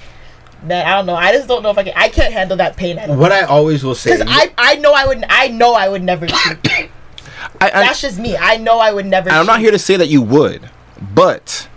man, 0.62 0.86
I 0.86 0.95
don't 0.97 1.07
know. 1.07 1.14
I 1.16 1.32
just 1.32 1.49
don't 1.49 1.62
know 1.62 1.70
if 1.70 1.78
I 1.78 1.84
can. 1.84 1.92
I 1.97 2.09
can't 2.09 2.32
handle 2.32 2.57
that 2.59 2.76
pain. 2.76 2.99
I 2.99 3.07
don't. 3.07 3.18
What 3.18 3.32
I 3.32 3.42
always 3.42 3.84
will 3.84 3.95
say. 3.95 4.16
Because 4.16 4.28
I, 4.30 4.53
I 4.57 4.76
know 4.76 4.92
I 4.92 5.07
would, 5.07 5.24
I 5.28 5.49
know 5.49 5.74
I 5.74 5.88
would 5.88 6.03
never 6.03 6.26
cheat. 6.26 6.36
I, 7.61 7.66
I, 7.66 7.70
That's 7.70 8.01
just 8.01 8.18
me. 8.18 8.36
I 8.36 8.57
know 8.57 8.78
I 8.78 8.92
would 8.92 9.07
never. 9.07 9.30
I'm 9.30 9.47
not 9.47 9.61
here 9.61 9.70
to 9.70 9.78
say 9.78 9.97
that 9.97 10.09
you 10.09 10.22
would, 10.22 10.70
but 11.14 11.68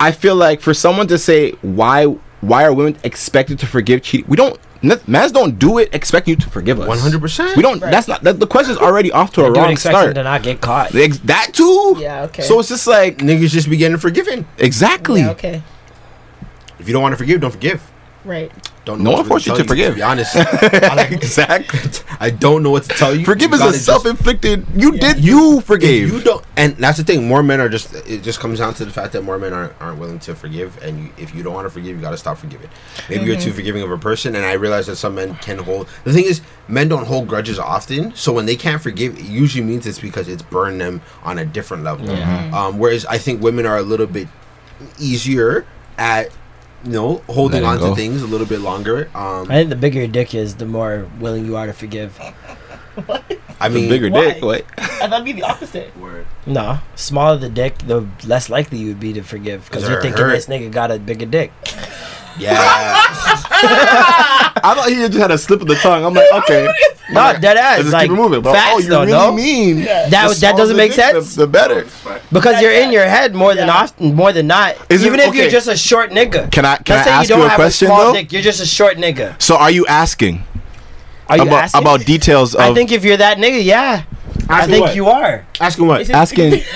I 0.00 0.10
feel 0.12 0.34
like 0.36 0.60
for 0.60 0.74
someone 0.74 1.06
to 1.08 1.18
say 1.18 1.52
why 1.62 2.16
why 2.40 2.64
are 2.64 2.72
women 2.72 2.96
expected 3.04 3.58
to 3.60 3.66
forgive 3.66 4.02
cheating? 4.02 4.26
We 4.28 4.36
don't. 4.36 4.58
n- 4.82 5.00
Mans 5.06 5.30
don't 5.32 5.58
do 5.58 5.78
it 5.78 5.94
expecting 5.94 6.32
you 6.32 6.36
to 6.40 6.48
forgive 6.50 6.80
us. 6.80 6.88
100%. 7.02 7.56
We 7.56 7.62
don't. 7.62 7.80
That's 7.80 8.08
not. 8.08 8.22
That, 8.22 8.40
the 8.40 8.46
question's 8.46 8.78
already 8.78 9.12
off 9.12 9.32
to 9.34 9.44
a 9.44 9.50
wrong 9.50 9.76
start. 9.76 10.14
to 10.14 10.22
not 10.22 10.42
get 10.42 10.60
caught. 10.60 10.90
That 10.92 11.50
too. 11.52 11.96
Yeah, 11.98 12.22
okay. 12.24 12.42
So 12.42 12.58
it's 12.60 12.68
just 12.68 12.86
like 12.86 13.18
niggas 13.18 13.50
just 13.50 13.68
be 13.68 13.76
getting 13.76 13.98
forgiven. 13.98 14.46
exactly. 14.58 15.20
Yeah, 15.20 15.30
okay. 15.30 15.62
If 16.78 16.86
you 16.88 16.94
don't 16.94 17.02
want 17.02 17.12
to 17.12 17.16
forgive, 17.18 17.40
don't 17.42 17.50
forgive. 17.50 17.90
Right. 18.24 18.50
Don't 18.86 19.00
No 19.02 19.04
know 19.04 19.10
one 19.10 19.18
what 19.20 19.28
forced 19.28 19.46
you 19.46 19.50
tell 19.52 19.62
to 19.62 19.68
forgive. 19.68 19.90
To 19.92 19.96
be 19.96 20.02
honest, 20.02 20.34
I, 20.36 20.94
like, 20.94 21.12
exactly. 21.12 21.78
I 22.18 22.30
don't 22.30 22.62
know 22.62 22.70
what 22.70 22.84
to 22.84 22.88
tell 22.88 23.14
you. 23.14 23.26
Forgive 23.26 23.50
You 23.50 23.54
is 23.56 23.60
a 23.60 23.64
gotta 23.64 23.72
just- 23.74 23.84
self-inflicted. 23.84 24.66
You 24.74 24.92
did. 24.98 25.22
You, 25.22 25.60
forgave. 25.60 26.10
You 26.10 26.20
don't, 26.22 26.42
and 26.56 26.74
that's 26.78 26.96
the 26.96 27.04
thing. 27.04 27.28
More 27.28 27.42
men 27.42 27.60
are 27.60 27.68
just. 27.68 27.94
It 28.08 28.22
just 28.22 28.40
comes 28.40 28.58
down 28.58 28.72
to 28.74 28.84
the 28.86 28.90
fact 28.90 29.12
that 29.12 29.22
more 29.22 29.38
men 29.38 29.52
aren't 29.52 29.74
aren't 29.82 29.98
willing 29.98 30.18
to 30.20 30.34
forgive, 30.34 30.82
and 30.82 30.98
you, 31.04 31.12
if 31.18 31.34
you 31.34 31.42
don't 31.42 31.52
want 31.52 31.66
to 31.66 31.70
forgive, 31.70 31.94
you 31.94 32.00
got 32.00 32.10
to 32.12 32.16
stop 32.16 32.38
forgiving. 32.38 32.70
Maybe 33.10 33.26
you're 33.26 33.36
too 33.38 33.52
forgiving 33.52 33.82
of 33.82 33.90
a 33.90 33.98
person, 33.98 34.34
and 34.34 34.46
I 34.46 34.52
realize 34.54 34.86
that 34.86 34.96
some 34.96 35.14
men 35.14 35.34
can 35.36 35.58
hold. 35.58 35.86
The 36.04 36.12
thing 36.14 36.24
is, 36.24 36.40
men 36.66 36.88
don't 36.88 37.04
hold 37.06 37.28
grudges 37.28 37.58
often, 37.58 38.14
so 38.14 38.32
when 38.32 38.46
they 38.46 38.56
can't 38.56 38.80
forgive, 38.80 39.18
it 39.18 39.24
usually 39.26 39.62
means 39.62 39.86
it's 39.86 40.00
because 40.00 40.26
it's 40.26 40.42
burned 40.42 40.80
them 40.80 41.02
on 41.22 41.38
a 41.38 41.44
different 41.44 41.84
level. 41.84 42.10
Um, 42.10 42.78
whereas 42.78 43.04
I 43.06 43.18
think 43.18 43.42
women 43.42 43.66
are 43.66 43.76
a 43.76 43.82
little 43.82 44.06
bit 44.06 44.26
easier 44.98 45.66
at. 45.98 46.30
You 46.84 46.92
know, 46.92 47.22
holding 47.28 47.62
Letting 47.62 47.82
on 47.84 47.90
to 47.90 47.94
things 47.96 48.22
a 48.22 48.26
little 48.26 48.46
bit 48.46 48.60
longer. 48.60 49.10
Um, 49.14 49.50
I 49.50 49.56
think 49.56 49.70
the 49.70 49.76
bigger 49.76 49.98
your 49.98 50.08
dick 50.08 50.34
is, 50.34 50.56
the 50.56 50.64
more 50.66 51.06
willing 51.18 51.44
you 51.44 51.56
are 51.56 51.66
to 51.66 51.72
forgive. 51.74 52.18
I 53.60 53.68
The 53.68 53.74
mean, 53.74 53.88
bigger 53.88 54.10
Why? 54.10 54.32
dick. 54.32 54.42
What? 54.42 54.64
And 55.02 55.12
that'd 55.12 55.24
be 55.24 55.32
the 55.32 55.42
opposite. 55.42 55.94
Word. 55.98 56.26
No, 56.46 56.78
smaller 56.96 57.36
the 57.38 57.48
dick, 57.50 57.78
the 57.78 58.06
less 58.26 58.48
likely 58.48 58.78
you 58.78 58.88
would 58.88 59.00
be 59.00 59.12
to 59.12 59.22
forgive 59.22 59.66
because 59.66 59.88
you're 59.88 60.00
thinking 60.00 60.22
hurt. 60.22 60.32
this 60.32 60.46
nigga 60.46 60.70
got 60.72 60.90
a 60.90 60.98
bigger 60.98 61.26
dick. 61.26 61.52
Yeah. 62.40 62.94
I 64.62 64.74
thought 64.74 64.88
he 64.88 64.94
just 64.96 65.14
had 65.14 65.30
a 65.30 65.38
slip 65.38 65.60
of 65.62 65.68
the 65.68 65.74
tongue. 65.76 66.04
I'm 66.04 66.14
like, 66.14 66.30
okay. 66.44 66.68
Not 67.10 67.40
dead 67.40 67.56
ass. 67.56 67.78
Let's 67.78 67.82
just 67.82 67.92
like 67.92 68.08
keep 68.08 68.12
it 68.18 68.20
moving. 68.20 68.40
But 68.42 68.52
facts 68.52 68.72
oh, 68.74 68.78
you 68.78 68.88
though, 68.88 69.00
really 69.00 69.12
no? 69.12 69.32
mean 69.32 69.84
That 69.84 70.10
that 70.40 70.56
doesn't 70.56 70.76
the 70.76 70.82
make 70.82 70.92
dick, 70.92 71.00
sense 71.00 71.34
The, 71.34 71.46
the 71.46 71.46
better. 71.50 71.86
because 72.32 72.60
you're 72.62 72.72
in 72.72 72.92
your 72.92 73.04
head 73.04 73.34
more 73.34 73.54
than 73.54 73.66
Yeah. 73.66 73.74
often, 73.74 74.14
more 74.14 74.32
than 74.32 74.46
not. 74.46 74.76
Is 74.88 75.02
it- 75.02 75.06
Even 75.06 75.20
if 75.20 75.34
you're 75.34 75.50
just 75.50 75.66
a 75.68 75.76
short 75.76 76.10
nigga. 76.10 76.50
Can 76.52 76.64
I- 76.64 76.76
can 76.76 76.96
Let's 76.96 77.08
I 77.08 77.10
say 77.10 77.10
ask 77.10 77.22
you 77.28 77.28
don't 77.34 77.38
you 77.40 77.46
a 77.46 77.48
have 77.48 77.56
question, 77.56 77.86
a 77.86 77.88
small 77.88 78.04
though? 78.06 78.12
dick. 78.12 78.32
You're 78.32 78.42
just 78.42 78.60
a 78.60 78.66
short 78.66 78.96
nigga. 78.96 79.40
So 79.42 79.56
are 79.56 79.70
you 79.70 79.86
asking 79.86 80.44
Are 81.28 81.36
you 81.36 81.42
about 81.44 81.64
asking? 81.64 81.80
about 81.80 82.04
details 82.06 82.54
of 82.54 82.60
I 82.60 82.74
think 82.74 82.92
if 82.92 83.04
you're 83.04 83.16
that 83.16 83.38
nigga, 83.38 83.62
yeah, 83.64 84.02
I 84.48 84.66
think 84.66 84.86
what? 84.86 84.94
you 84.96 85.06
are. 85.08 85.44
Asking 85.60 85.86
what? 85.86 86.08
asking? 86.10 86.62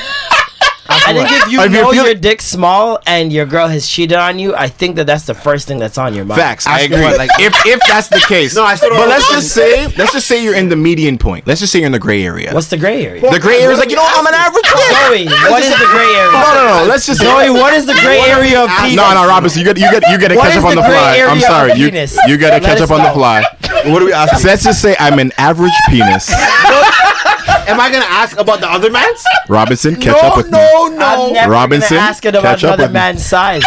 I 0.86 1.12
think 1.14 1.30
if 1.30 1.50
you 1.52 1.60
If 1.62 1.72
you're 1.72 1.82
know 1.82 1.90
feeling- 1.92 2.06
your 2.06 2.14
dick's 2.14 2.44
small 2.44 2.98
and 3.06 3.32
your 3.32 3.46
girl 3.46 3.68
has 3.68 3.86
cheated 3.88 4.18
on 4.18 4.38
you, 4.38 4.54
I 4.54 4.68
think 4.68 4.96
that 4.96 5.06
that's 5.06 5.24
the 5.24 5.32
first 5.34 5.66
thing 5.66 5.78
that's 5.78 5.96
on 5.96 6.12
your 6.14 6.24
mind. 6.26 6.40
Facts. 6.40 6.66
I 6.66 6.80
agree. 6.80 7.00
what, 7.00 7.16
like- 7.16 7.30
if 7.40 7.54
if 7.66 7.80
that's 7.88 8.08
the 8.08 8.20
case. 8.28 8.54
No, 8.54 8.64
I 8.64 8.74
still 8.74 8.90
don't 8.90 8.98
But 8.98 9.08
let's 9.08 9.28
just 9.30 9.52
say 9.54 9.86
let's 9.96 10.12
just 10.12 10.26
say 10.26 10.42
you're 10.44 10.54
in 10.54 10.68
the 10.68 10.76
median 10.76 11.16
point. 11.16 11.46
Let's 11.46 11.60
just 11.60 11.72
say 11.72 11.78
you're 11.80 11.86
in 11.86 11.92
the 11.92 11.98
gray 11.98 12.22
area. 12.24 12.52
What's 12.52 12.68
the 12.68 12.76
gray 12.76 13.04
area? 13.06 13.22
the 13.30 13.40
gray 13.40 13.60
area 13.62 13.72
is 13.72 13.78
like 13.78 13.90
you 13.90 13.96
know 13.96 14.04
I'm 14.06 14.26
an 14.26 14.34
average. 14.34 14.66
Zoe, 14.66 15.26
what 15.50 15.62
is 15.62 15.70
the 15.70 15.86
gray 15.86 16.12
area? 16.20 16.32
No, 16.32 16.54
no, 16.54 16.78
no. 16.82 16.84
Let's 16.88 17.06
just 17.06 17.20
Zoe, 17.20 17.50
what 17.50 17.72
is 17.74 17.86
the 17.86 17.94
gray 17.94 18.20
area 18.20 18.60
of 18.64 18.70
penis? 18.80 18.96
No, 18.96 19.12
no, 19.14 19.26
Robinson, 19.26 19.60
you 19.60 19.64
get 19.64 19.78
you 19.78 19.90
get 19.90 20.02
you 20.10 20.18
get 20.18 20.28
to 20.28 20.36
What 20.36 20.48
catch 20.48 20.56
is 20.58 20.64
up 20.64 20.70
on 20.70 20.76
the 20.76 20.82
the 20.82 20.88
gray 20.88 20.98
fly. 20.98 21.16
area 21.16 21.30
I'm 21.32 21.40
sorry, 21.40 21.72
the 21.72 21.78
you 21.78 21.88
penis? 21.90 22.18
you 22.26 22.36
get 22.36 22.48
to 22.50 22.54
Let 22.56 22.62
catch 22.62 22.80
us 22.80 22.90
up 22.90 22.96
on 22.96 23.02
the 23.02 23.08
know. 23.08 23.14
fly. 23.14 23.42
What 23.90 24.02
are 24.02 24.04
we 24.04 24.12
asking? 24.12 24.38
So 24.40 24.48
let's 24.48 24.64
just 24.64 24.82
say 24.82 24.96
I'm 24.98 25.18
an 25.18 25.32
average 25.38 25.72
penis. 25.88 26.30
Am 27.48 27.80
I 27.80 27.90
gonna 27.90 28.04
ask 28.08 28.36
about 28.38 28.60
the 28.60 28.68
other 28.70 28.90
man's? 28.90 29.22
Robinson, 29.48 29.96
catch 29.96 30.16
up 30.22 30.36
with 30.36 30.46
me. 30.46 30.52
no, 30.52 30.96
I'm 30.98 31.32
never 31.32 31.50
Robinson, 31.52 31.96
gonna 31.96 32.08
ask 32.08 32.24
it 32.24 32.34
about 32.34 32.42
catch 32.42 32.64
up 32.64 32.68
another 32.74 32.82
with 32.84 32.90
me. 32.92 32.94
man's 32.94 33.24
size. 33.24 33.64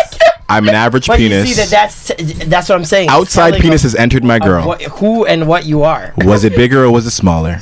I'm 0.49 0.67
an 0.69 0.75
average 0.75 1.07
But 1.07 1.17
penis. 1.17 1.47
you 1.49 1.55
see 1.55 1.61
that 1.61 1.69
that's 1.69 2.11
that's 2.45 2.69
what 2.69 2.75
I'm 2.75 2.85
saying. 2.85 3.09
Outside 3.09 3.55
penis 3.55 3.83
has 3.83 3.95
entered 3.95 4.23
my 4.23 4.39
girl. 4.39 4.65
what- 4.65 4.81
who 4.83 5.25
and 5.25 5.47
what 5.47 5.65
you 5.65 5.83
are. 5.83 6.13
Was 6.19 6.43
it 6.45 6.55
bigger 6.55 6.85
or 6.85 6.91
was 6.91 7.05
it 7.05 7.11
smaller? 7.11 7.61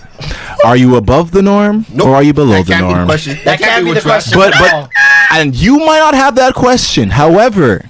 Are 0.64 0.78
you 0.78 0.96
above 0.96 1.32
the 1.32 1.42
norm 1.42 1.86
Nope. 1.92 2.08
or 2.08 2.16
are 2.16 2.24
you 2.24 2.34
below 2.34 2.58
That 2.58 2.66
the 2.68 2.74
can't 2.74 2.84
be 2.86 2.90
the 2.90 2.96
norm? 2.96 3.08
question. 3.08 3.40
That 3.44 3.60
can't 3.60 3.84
be 3.86 3.92
what 3.92 4.04
the 4.04 4.10
you 4.10 4.16
asked. 4.16 4.34
question. 4.34 4.60
But 4.60 4.90
but 4.90 4.90
and 5.32 5.56
you 5.56 5.80
might 5.80 6.00
not 6.00 6.14
have 6.14 6.36
that 6.36 6.54
question. 6.54 7.10
However, 7.12 7.86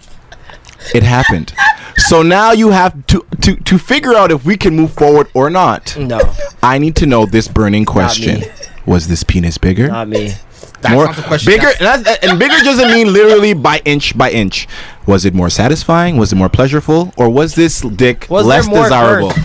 it 0.94 1.04
happened. 1.04 1.54
So 1.98 2.22
now 2.22 2.52
you 2.52 2.70
have 2.72 3.06
to 3.08 3.25
to 3.46 3.56
to 3.56 3.78
figure 3.78 4.16
out 4.16 4.32
if 4.32 4.44
we 4.44 4.58
can 4.58 4.76
move 4.76 4.92
forward 4.94 5.28
or 5.34 5.50
not. 5.50 5.96
No, 5.98 6.20
I 6.64 6.78
need 6.80 6.96
to 6.98 7.06
know 7.06 7.26
this 7.26 7.48
burning 7.48 7.86
question. 7.86 8.44
Was 8.86 9.08
this 9.08 9.24
penis 9.24 9.58
bigger? 9.58 9.88
not 9.88 10.08
me. 10.08 10.34
That's 10.82 10.94
more 10.94 11.06
not 11.06 11.16
the 11.16 11.22
question. 11.24 11.52
bigger 11.54 11.68
That's- 11.80 11.98
and, 11.98 12.06
that's- 12.06 12.30
and 12.30 12.40
bigger 12.40 12.58
doesn't 12.64 12.92
mean 12.92 13.12
literally 13.14 13.54
by 13.54 13.82
inch 13.86 14.18
by 14.18 14.32
inch 14.32 14.68
was 15.08 15.24
it 15.26 15.34
more 15.36 15.50
satisfying 15.52 16.18
was 16.18 16.32
it 16.32 16.36
more 16.36 16.50
pleasureful 16.50 17.14
or 17.18 17.30
was 17.30 17.54
this 17.56 17.82
dick 17.82 18.26
Was 18.30 18.46
there 18.48 18.58
less 18.58 18.68
more 18.68 18.84
desirable 18.84 19.30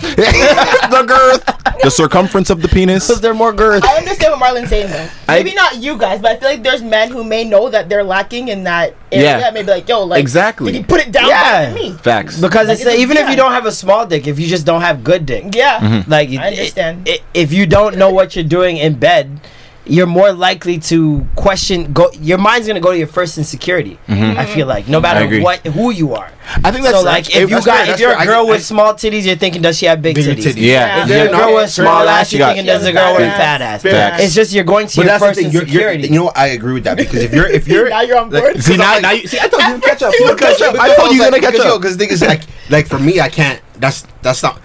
the 0.45 1.03
girth 1.07 1.81
the 1.83 1.89
circumference 1.91 2.49
of 2.49 2.61
the 2.61 2.67
penis 2.67 3.09
Was 3.09 3.21
there 3.21 3.33
more 3.33 3.53
girth? 3.53 3.83
I 3.83 3.97
understand 3.97 4.31
what 4.33 4.39
Marlon's 4.39 4.69
saying 4.69 4.89
though. 4.91 5.07
I- 5.27 5.37
Maybe 5.41 5.53
not 5.55 5.77
you 5.77 5.97
guys, 5.97 6.21
but 6.21 6.31
I 6.31 6.37
feel 6.37 6.49
like 6.49 6.63
there's 6.63 6.81
men 6.83 7.09
who 7.11 7.23
may 7.23 7.43
know 7.43 7.69
that 7.69 7.89
they're 7.89 8.03
lacking 8.03 8.49
in 8.49 8.63
that 8.65 8.95
area. 9.11 9.39
Yeah. 9.39 9.51
Maybe 9.51 9.67
like, 9.67 9.87
yo, 9.89 10.03
like 10.03 10.19
Exactly. 10.19 10.71
Did 10.73 10.79
you 10.79 10.85
put 10.85 11.01
it 11.01 11.11
down 11.11 11.27
Yeah. 11.27 11.69
better 11.71 11.75
me? 11.75 11.93
facts 11.93 12.39
Because 12.39 12.67
Like, 12.67 12.75
it's 12.77 12.85
it's 12.85 12.95
a- 12.97 12.99
even 13.01 13.17
if 13.17 13.23
yeah. 13.23 13.31
you 13.31 13.35
don't 13.37 13.51
have 13.53 13.65
a 13.65 13.71
small 13.71 14.05
dick, 14.05 14.27
if 14.27 14.39
you 14.39 14.47
just 14.47 14.65
don't 14.65 14.81
have 14.81 15.03
good 15.03 15.25
dick, 15.25 15.55
Yeah. 15.55 15.79
Mm-hmm. 15.79 16.11
like 16.11 16.29
I 16.29 16.49
understand. 16.49 17.07
it- 17.07 17.21
if 17.33 17.51
you 17.51 17.65
don't 17.65 17.97
know 17.97 18.09
what 18.11 18.35
you're 18.35 18.45
doing 18.45 18.77
in 18.77 18.95
bed, 18.95 19.39
you're 19.85 20.05
more 20.07 20.31
likely 20.31 20.77
to 20.77 21.25
question. 21.35 21.91
Go, 21.91 22.11
your 22.13 22.37
mind's 22.37 22.67
gonna 22.67 22.79
go 22.79 22.91
to 22.91 22.97
your 22.97 23.07
first 23.07 23.37
insecurity. 23.37 23.97
I 24.07 24.45
feel 24.45 24.67
like 24.67 24.87
no 24.87 25.01
Mm-hmm. 25.01 25.39
Matter 25.41 25.41
what 25.41 25.65
who 25.65 25.89
you 25.91 26.13
are. 26.13 26.31
I 26.63 26.69
think 26.71 26.83
that's 26.83 26.99
so 26.99 27.03
like 27.03 27.35
if 27.35 27.49
you 27.49 27.61
got 27.63 27.63
fair, 27.85 27.93
if 27.93 27.99
you're 27.99 28.09
fair. 28.11 28.17
a 28.19 28.21
I- 28.21 28.25
girl 28.25 28.45
I- 28.47 28.49
with 28.51 28.63
small 28.63 28.93
titties, 28.93 29.25
you're 29.25 29.35
thinking 29.35 29.61
does 29.63 29.77
she 29.79 29.87
have 29.87 30.01
big 30.01 30.15
Bigger 30.15 30.33
titties? 30.35 30.53
titties. 30.53 30.61
yeah 30.61 31.03
If 31.03 31.09
you're 31.09 31.25
a 31.25 31.29
girl 31.29 31.55
with 31.55 31.69
small 31.71 32.07
ass, 32.07 32.31
you're 32.31 32.45
thinking 32.45 32.65
does 32.65 32.85
a 32.85 32.93
girl 32.93 33.13
with 33.13 33.23
a 33.23 33.25
Facts. 33.31 33.37
fat 33.39 33.61
ass. 33.61 33.81
Facts. 33.83 34.23
It's 34.23 34.35
just 34.35 34.53
you're 34.53 34.63
going 34.63 34.85
to 34.87 34.95
But 34.97 35.01
your 35.01 35.05
that's 35.05 35.21
the 35.21 35.27
first 35.27 35.39
thing. 35.39 35.51
You're, 35.51 35.63
you're, 35.63 35.89
insecurity. 35.91 36.07
you 36.09 36.19
know, 36.19 36.23
what? 36.25 36.37
I 36.37 36.47
agree 36.47 36.73
with 36.73 36.83
that 36.83 36.97
because 36.97 37.23
if 37.23 37.33
you're 37.33 37.47
if 37.47 37.67
you're 37.71 37.89
Now 37.89 38.01
you're 38.01 38.17
on 38.19 38.29
like- 38.29 38.43
board. 38.43 38.63
see 38.63 38.77
now, 38.77 38.93
like- 38.93 39.01
now 39.01 39.11
you 39.11 39.27
see 39.27 39.39
I 39.39 39.47
told 39.47 39.63
you 39.63 39.73
to 39.79 39.81
catch 39.81 40.03
up 40.03 40.13
You 40.19 40.27
you 40.27 40.35
catch 40.35 40.61
up 40.61 40.75
I 40.75 40.89
Because 40.89 40.95
told 40.97 41.11
you 41.13 41.19
was 41.21 41.31
you're 41.31 41.31
gonna 41.41 41.41
catch 41.41 41.59
up 41.65 41.81
Because 41.81 41.97
the 41.97 42.05
thing 42.05 42.13
is, 42.13 42.21
like, 42.21 42.41
like 42.69 42.87
for 42.87 42.99
me, 42.99 43.19
I 43.19 43.29
can't. 43.29 43.59
That's 43.79 44.05
that's 44.21 44.43
not. 44.43 44.61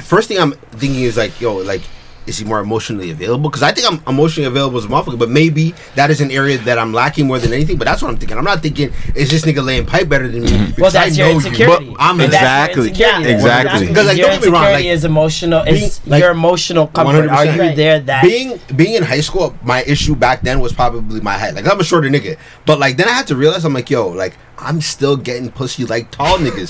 First 0.00 0.28
thing 0.28 0.38
I'm 0.40 0.52
thinking 0.80 1.02
is 1.02 1.16
like, 1.16 1.40
yo, 1.40 1.56
like, 1.58 1.82
is 2.28 2.38
he 2.38 2.44
more 2.44 2.60
emotionally 2.60 3.10
available? 3.10 3.48
Because 3.50 3.62
I 3.62 3.72
think 3.72 3.90
I'm 3.90 4.02
emotionally 4.06 4.46
available 4.46 4.78
as 4.78 4.84
a 4.84 4.88
motherfucker, 4.88 5.18
but 5.18 5.30
maybe 5.30 5.74
that 5.94 6.10
is 6.10 6.20
an 6.20 6.30
area 6.30 6.58
that 6.58 6.78
I'm 6.78 6.92
lacking 6.92 7.26
more 7.26 7.38
than 7.38 7.52
anything. 7.52 7.78
But 7.78 7.86
that's 7.86 8.02
what 8.02 8.10
I'm 8.10 8.16
thinking. 8.18 8.36
I'm 8.38 8.44
not 8.44 8.60
thinking 8.62 8.92
is 9.14 9.30
this 9.30 9.44
nigga 9.44 9.64
laying 9.64 9.86
pipe 9.86 10.08
better 10.08 10.28
than 10.28 10.42
me? 10.42 10.50
Well, 10.52 10.66
because 10.76 10.94
I 10.96 11.04
that's 11.06 11.16
your 11.18 11.26
know 11.26 11.30
you. 11.32 11.36
insecurity. 11.38 11.90
But 11.90 11.96
I'm 12.02 12.20
And 12.20 12.28
Exactly. 12.28 12.90
Yeah. 12.92 13.20
Exactly. 13.22 13.86
Because, 13.88 14.06
like, 14.06 14.16
your 14.18 14.28
don't 14.28 14.40
get 14.40 14.46
me 14.46 14.52
wrong, 14.52 14.62
insecurity 14.64 14.88
like, 14.88 14.94
is 14.96 15.04
emotional. 15.04 15.62
It's 15.66 15.98
being- 15.98 16.10
like, 16.10 16.22
your 16.22 16.30
emotional 16.30 16.86
comfort. 16.88 17.26
Are 17.28 17.44
100%. 17.46 17.54
you 17.56 17.60
Right. 17.60 17.76
there? 17.76 18.00
That 18.00 18.22
being 18.22 18.60
being 18.76 18.94
in 18.94 19.02
high 19.02 19.20
school, 19.20 19.54
my 19.62 19.82
issue 19.84 20.14
back 20.14 20.42
then 20.42 20.60
was 20.60 20.72
probably 20.72 21.20
my 21.20 21.36
height. 21.38 21.54
Like 21.54 21.66
I'm 21.70 21.80
a 21.80 21.84
shorter 21.84 22.08
nigga, 22.08 22.36
but 22.66 22.78
like 22.78 22.96
then 22.96 23.08
I 23.08 23.12
had 23.12 23.26
to 23.28 23.36
realize 23.36 23.64
I'm 23.64 23.72
like, 23.72 23.88
yo, 23.90 24.08
like 24.08 24.34
I'm 24.60 24.80
still 24.80 25.16
getting 25.16 25.50
pussy 25.50 25.84
like 25.84 26.10
tall 26.10 26.38
niggas. 26.38 26.68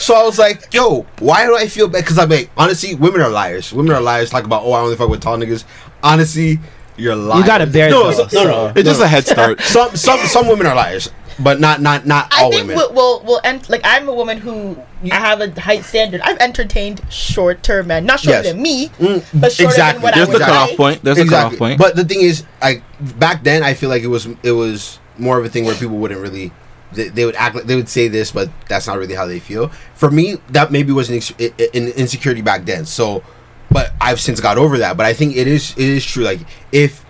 so 0.00 0.14
I 0.14 0.22
was 0.24 0.38
like, 0.38 0.72
yo, 0.72 1.06
why 1.18 1.44
do 1.46 1.56
I 1.56 1.66
feel 1.66 1.88
bad? 1.88 2.02
Because 2.02 2.18
I'm 2.18 2.28
like, 2.28 2.50
honestly, 2.56 2.94
women 2.94 3.20
are 3.20 3.30
liars. 3.30 3.72
Women 3.72 3.92
are 3.92 4.00
liars. 4.00 4.30
Talk 4.30 4.44
about 4.44 4.62
oh, 4.64 4.72
I 4.72 4.80
only 4.80 4.96
fuck 4.96 5.08
with 5.10 5.20
tall 5.20 5.36
niggas. 5.36 5.64
Honestly, 6.02 6.58
you're 6.96 7.16
lying. 7.16 7.40
You 7.42 7.46
gotta 7.46 7.66
bear 7.66 7.90
no, 7.90 8.12
those, 8.12 8.30
so- 8.30 8.44
no, 8.44 8.50
no, 8.50 8.72
it's 8.76 8.88
just 8.88 9.00
no. 9.00 9.06
a 9.06 9.08
head 9.08 9.26
start 9.26 9.60
Some 9.62 9.96
some 9.96 10.20
some 10.20 10.46
women 10.48 10.66
are 10.66 10.74
liars, 10.76 11.10
but 11.40 11.58
not 11.58 11.80
not 11.80 12.06
not 12.06 12.32
I 12.32 12.42
all 12.44 12.50
think 12.52 12.62
women. 12.68 12.76
we'll, 12.76 12.92
we'll, 12.92 13.22
we'll 13.24 13.40
end, 13.42 13.68
like 13.68 13.80
I'm 13.82 14.08
a 14.08 14.14
woman 14.14 14.38
who 14.38 14.76
I 15.10 15.14
have 15.16 15.40
a 15.40 15.50
height 15.60 15.84
standard. 15.84 16.20
I've 16.20 16.38
entertained 16.38 17.00
shorter 17.12 17.82
men, 17.82 18.06
not 18.06 18.20
shorter 18.20 18.42
Yes. 18.44 18.52
than 18.52 18.62
me, 18.62 18.88
Mm, 18.90 19.40
but 19.40 19.50
shorter 19.52 19.70
exactly. 19.72 19.94
than 19.98 20.02
what 20.02 20.14
there's 20.14 20.28
I 20.28 20.32
the 20.32 20.38
would 20.38 20.42
cutoff 20.44 20.68
like. 20.68 20.76
point 20.76 21.02
there's 21.02 21.18
a 21.18 21.26
cutoff 21.26 21.56
point 21.58 21.78
But 21.78 21.96
the 21.96 22.04
thing 22.04 22.20
is, 22.20 22.44
like 22.62 22.82
back 23.18 23.42
then, 23.42 23.64
I 23.64 23.74
feel 23.74 23.88
like 23.90 24.02
it 24.02 24.08
was 24.08 24.26
it 24.44 24.52
was 24.52 25.00
more 25.18 25.38
of 25.38 25.44
a 25.44 25.48
thing 25.48 25.64
where 25.64 25.74
people 25.74 25.96
wouldn't 25.98 26.20
really. 26.20 26.52
They, 26.92 27.08
they 27.08 27.24
would 27.24 27.34
act 27.36 27.54
like 27.56 27.64
they 27.64 27.74
would 27.76 27.88
say 27.88 28.08
this, 28.08 28.30
but 28.30 28.48
that's 28.68 28.86
not 28.86 28.98
really 28.98 29.14
how 29.14 29.26
they 29.26 29.40
feel. 29.40 29.68
For 29.94 30.10
me, 30.10 30.36
that 30.50 30.70
maybe 30.70 30.92
was 30.92 31.10
an, 31.10 31.16
ex- 31.16 31.32
i- 31.40 31.52
i- 31.58 31.68
an 31.74 31.88
insecurity 31.88 32.40
back 32.42 32.64
then. 32.64 32.84
So, 32.84 33.24
but 33.70 33.92
I've 34.00 34.20
since 34.20 34.40
got 34.40 34.58
over 34.58 34.78
that. 34.78 34.96
But 34.96 35.06
I 35.06 35.12
think 35.12 35.36
it 35.36 35.48
is 35.48 35.72
it 35.72 35.78
is 35.88 36.04
true. 36.06 36.22
Like 36.24 36.40
if 36.70 37.04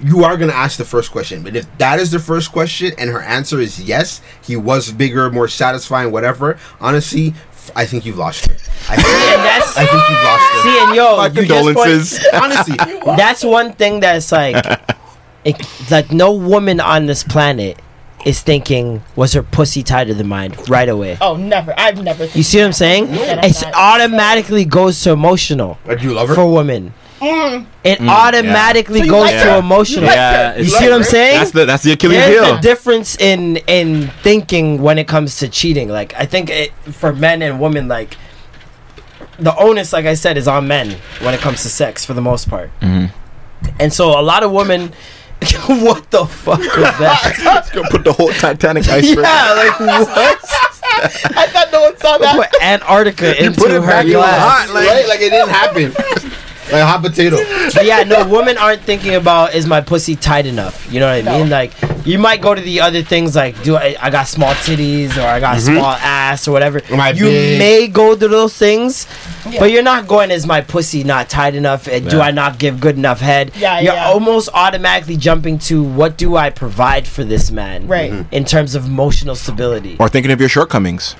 you 0.00 0.24
are 0.24 0.36
gonna 0.36 0.52
ask 0.52 0.78
the 0.78 0.84
first 0.84 1.10
question, 1.12 1.42
but 1.42 1.56
if 1.56 1.66
that 1.78 1.98
is 2.00 2.10
the 2.10 2.18
first 2.20 2.52
question 2.52 2.92
and 2.98 3.10
her 3.10 3.20
answer 3.20 3.60
is 3.60 3.80
yes, 3.80 4.22
he 4.42 4.56
was 4.56 4.92
bigger, 4.92 5.30
more 5.30 5.48
satisfying, 5.48 6.10
whatever. 6.10 6.56
Honestly, 6.80 7.34
I 7.76 7.84
think 7.84 8.06
you've 8.06 8.16
lost 8.16 8.46
her. 8.46 8.54
I 8.88 8.96
think, 8.96 9.08
And 9.08 9.44
that's- 9.44 9.76
I 9.76 9.84
think 9.84 10.02
you've 10.08 10.24
lost 10.24 10.52
her. 10.52 10.62
See, 10.62 10.78
and 10.86 10.94
yo, 10.96 11.16
my 11.18 11.26
you 11.26 11.32
just 11.44 11.48
condolences 11.48 12.26
Honestly, 12.32 12.76
that's 13.16 13.44
one 13.44 13.72
thing 13.74 14.00
that's 14.00 14.32
like, 14.32 14.64
it, 15.44 15.56
like 15.90 16.12
no 16.12 16.32
woman 16.32 16.80
on 16.80 17.04
this 17.06 17.22
planet 17.24 17.78
is 18.26 18.40
thinking 18.42 19.02
was 19.16 19.32
her 19.32 19.42
pussy 19.42 19.82
tighter 19.82 20.12
than 20.14 20.26
mine 20.28 20.54
right 20.68 20.88
away. 20.88 21.16
Oh, 21.20 21.36
never. 21.36 21.72
I've 21.78 22.02
never. 22.02 22.24
You 22.26 22.42
see 22.42 22.58
what 22.58 22.66
I'm 22.66 22.72
saying? 22.72 23.14
Yeah. 23.14 23.44
It 23.44 23.62
automatically 23.74 24.64
goes 24.64 25.00
to 25.02 25.12
emotional 25.12 25.78
do 25.86 25.96
you 26.02 26.12
love 26.14 26.28
her? 26.28 26.34
for 26.34 26.52
women. 26.52 26.92
Mm. 27.20 27.66
It 27.82 28.00
automatically 28.00 29.00
So 29.00 29.04
you 29.06 29.10
goes 29.10 29.22
like 29.22 29.42
to 29.42 29.52
her? 29.52 29.58
emotional. 29.58 30.04
You 30.04 30.10
Yeah, 30.10 30.52
her? 30.52 30.58
You 30.58 30.64
You 30.64 30.70
see 30.70 30.84
what 30.84 30.92
I'm 30.92 31.02
saying? 31.02 31.38
that's 31.38 31.50
the 31.50 31.64
that's 31.64 31.82
the 31.82 31.92
Achilles 31.92 32.16
There's 32.18 32.44
heel 32.46 32.56
a 32.56 32.60
difference 32.60 33.16
in 33.18 33.56
in 33.66 34.08
thinking 34.22 34.80
when 34.82 34.98
it 34.98 35.08
comes 35.08 35.38
to 35.38 35.48
cheating. 35.48 35.88
Like 35.88 36.14
I 36.14 36.26
think 36.26 36.48
it, 36.50 36.72
for 36.92 37.12
men 37.12 37.42
and 37.42 37.60
women, 37.60 37.88
like 37.88 38.16
the 39.38 39.54
onus, 39.56 39.92
like 39.92 40.06
I 40.06 40.14
said, 40.14 40.36
is 40.36 40.46
on 40.48 40.68
men 40.68 40.96
when 41.20 41.34
it 41.34 41.40
comes 41.40 41.62
to 41.62 41.68
sex 41.68 42.04
for 42.04 42.14
the 42.14 42.20
most 42.20 42.48
part. 42.48 42.70
Mhm. 42.80 43.10
And 43.80 43.92
so 43.92 44.18
a 44.18 44.22
lot 44.22 44.42
of 44.44 44.52
women, 44.52 44.92
what 45.68 46.10
the 46.10 46.26
fuck 46.26 46.58
was 46.58 46.66
that? 46.98 47.62
He's 47.64 47.70
gonna 47.70 47.88
put 47.90 48.04
the 48.04 48.12
whole 48.12 48.30
Titanic 48.32 48.88
iceberg 48.88 49.24
yeah, 49.24 49.52
like 49.54 49.78
what? 49.80 50.38
I 51.36 51.46
thought 51.52 51.68
no 51.72 51.80
one 51.82 51.96
saw 51.98 52.18
that. 52.18 52.34
Put 52.50 52.62
Antarctica 52.62 53.44
into 53.44 53.60
put 53.60 53.70
it 53.70 53.80
her 53.82 53.86
back 53.86 54.06
in 54.06 54.12
glass. 54.12 54.66
hot, 54.66 54.74
like- 54.74 54.86
right? 54.88 55.06
Like 55.08 55.20
it 55.20 55.30
didn't 55.30 55.50
happen. 55.50 55.92
Like 56.72 56.82
hot 56.82 57.02
potato. 57.02 57.36
But 57.74 57.84
yeah, 57.84 58.02
no, 58.04 58.28
women 58.28 58.56
aren't 58.58 58.82
thinking 58.82 59.14
about 59.14 59.54
is 59.54 59.66
my 59.66 59.80
pussy 59.80 60.16
tight 60.16 60.46
enough. 60.46 60.90
You 60.92 61.00
know 61.00 61.16
what 61.16 61.28
I 61.28 61.38
mean? 61.38 61.50
Like 61.50 61.72
you 62.04 62.18
might 62.18 62.40
go 62.40 62.54
to 62.54 62.60
the 62.60 62.80
other 62.80 63.02
things 63.02 63.36
like 63.36 63.62
do 63.62 63.76
I, 63.76 63.96
I 64.00 64.10
got 64.10 64.28
small 64.28 64.54
titties 64.54 65.16
or 65.16 65.26
I 65.26 65.40
got 65.40 65.60
small 65.60 65.84
ass 65.84 66.48
or 66.48 66.52
whatever. 66.52 66.80
Am 66.90 67.00
I 67.00 67.10
you 67.10 67.24
big? 67.24 67.58
may 67.58 67.88
go 67.88 68.16
to 68.16 68.28
those 68.28 68.56
things, 68.56 69.06
but 69.58 69.70
you're 69.70 69.82
not 69.82 70.06
going 70.06 70.30
is 70.30 70.46
my 70.46 70.60
pussy 70.60 71.04
not 71.04 71.28
tight 71.28 71.54
enough? 71.54 71.86
And 71.86 72.08
Do 72.08 72.20
I 72.20 72.30
not 72.30 72.58
give 72.58 72.80
good 72.80 72.96
enough 72.96 73.20
head? 73.20 73.52
Yeah, 73.56 73.80
you're 73.80 73.94
yeah. 73.94 74.06
almost 74.08 74.48
automatically 74.54 75.16
jumping 75.16 75.58
to 75.60 75.82
what 75.82 76.16
do 76.16 76.36
I 76.36 76.50
provide 76.50 77.06
for 77.06 77.24
this 77.24 77.50
man? 77.50 77.86
Right. 77.86 78.10
Mm-hmm. 78.10 78.34
In 78.34 78.44
terms 78.44 78.74
of 78.74 78.86
emotional 78.86 79.34
stability. 79.34 79.96
or 79.98 80.08
thinking 80.08 80.32
of 80.32 80.40
your 80.40 80.48
shortcomings 80.48 81.14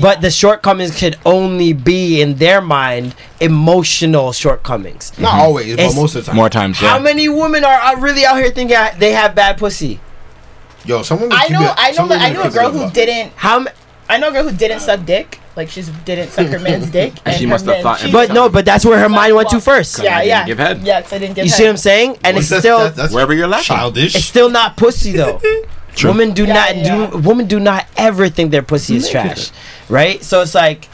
But 0.00 0.20
the 0.20 0.30
shortcomings 0.30 0.98
could 0.98 1.16
only 1.24 1.72
be 1.72 2.20
in 2.20 2.36
their 2.36 2.60
mind 2.60 3.14
emotional 3.40 4.32
shortcomings. 4.32 5.16
Not 5.18 5.32
mm-hmm. 5.32 5.40
always, 5.40 5.76
but 5.76 5.80
It's- 5.80 5.96
most 5.96 6.14
of 6.16 6.24
the 6.24 6.30
time. 6.30 6.36
more 6.36 6.50
times 6.50 6.80
yeah 6.82 6.88
How 6.88 6.98
many 6.98 7.28
women 7.28 7.64
are, 7.64 7.80
are 7.80 8.00
really 8.00 8.24
out 8.24 8.36
here 8.36 8.50
thinking 8.50 8.76
they 8.98 9.12
have 9.12 9.34
bad 9.34 9.58
pussy? 9.58 10.00
Yo, 10.84 11.02
someone. 11.02 11.30
I 11.32 11.48
know. 11.48 11.74
I 11.76 11.92
know. 11.92 12.08
That, 12.08 12.22
I 12.22 12.32
know 12.32 12.42
a 12.42 12.50
girl 12.50 12.70
who 12.70 12.90
didn't. 12.90 13.32
How? 13.36 13.66
I 14.08 14.18
know 14.18 14.28
a 14.30 14.32
girl 14.32 14.48
who 14.48 14.56
didn't 14.56 14.80
suck 14.80 15.04
dick. 15.04 15.38
Like 15.56 15.68
she 15.68 15.82
didn't 16.04 16.30
suck 16.30 16.46
her 16.46 16.58
man's 16.58 16.90
dick. 16.90 17.12
And 17.24 17.36
she 17.36 17.44
must 17.44 17.66
have 17.66 17.82
thought- 17.82 18.02
But 18.10 18.32
no, 18.32 18.48
but 18.48 18.64
that's 18.64 18.84
where 18.84 18.98
her 18.98 19.08
mind 19.08 19.34
went 19.34 19.50
to 19.50 19.60
first. 19.60 20.02
Yeah, 20.02 20.18
I 20.18 20.22
yeah. 20.22 20.46
give 20.46 20.58
head. 20.58 20.82
Yeah, 20.82 21.02
'cause 21.02 21.12
I 21.12 21.18
didn't 21.18 21.34
give 21.34 21.44
You 21.44 21.50
head. 21.50 21.56
see 21.56 21.64
what 21.64 21.70
I'm 21.70 21.76
saying? 21.76 22.18
And 22.24 22.38
it's 22.38 22.46
still 22.48 22.90
wherever 23.10 23.34
you're 23.34 23.48
lacking 23.48 23.76
childish. 23.76 24.14
it's 24.14 24.24
still 24.24 24.48
not 24.48 24.76
pussy 24.76 25.12
though. 25.12 25.40
True. 25.94 26.10
Women 26.10 26.32
do 26.32 26.44
Yeah, 26.46 26.54
not 26.54 26.76
yeah. 26.76 27.10
do 27.10 27.18
women 27.18 27.46
do 27.46 27.60
not 27.60 27.86
ever 27.96 28.28
think 28.28 28.50
their 28.50 28.62
pussy 28.62 28.96
is 28.96 29.08
trash, 29.08 29.50
right? 29.88 30.22
So 30.22 30.40
it's 30.42 30.54
like 30.54 30.88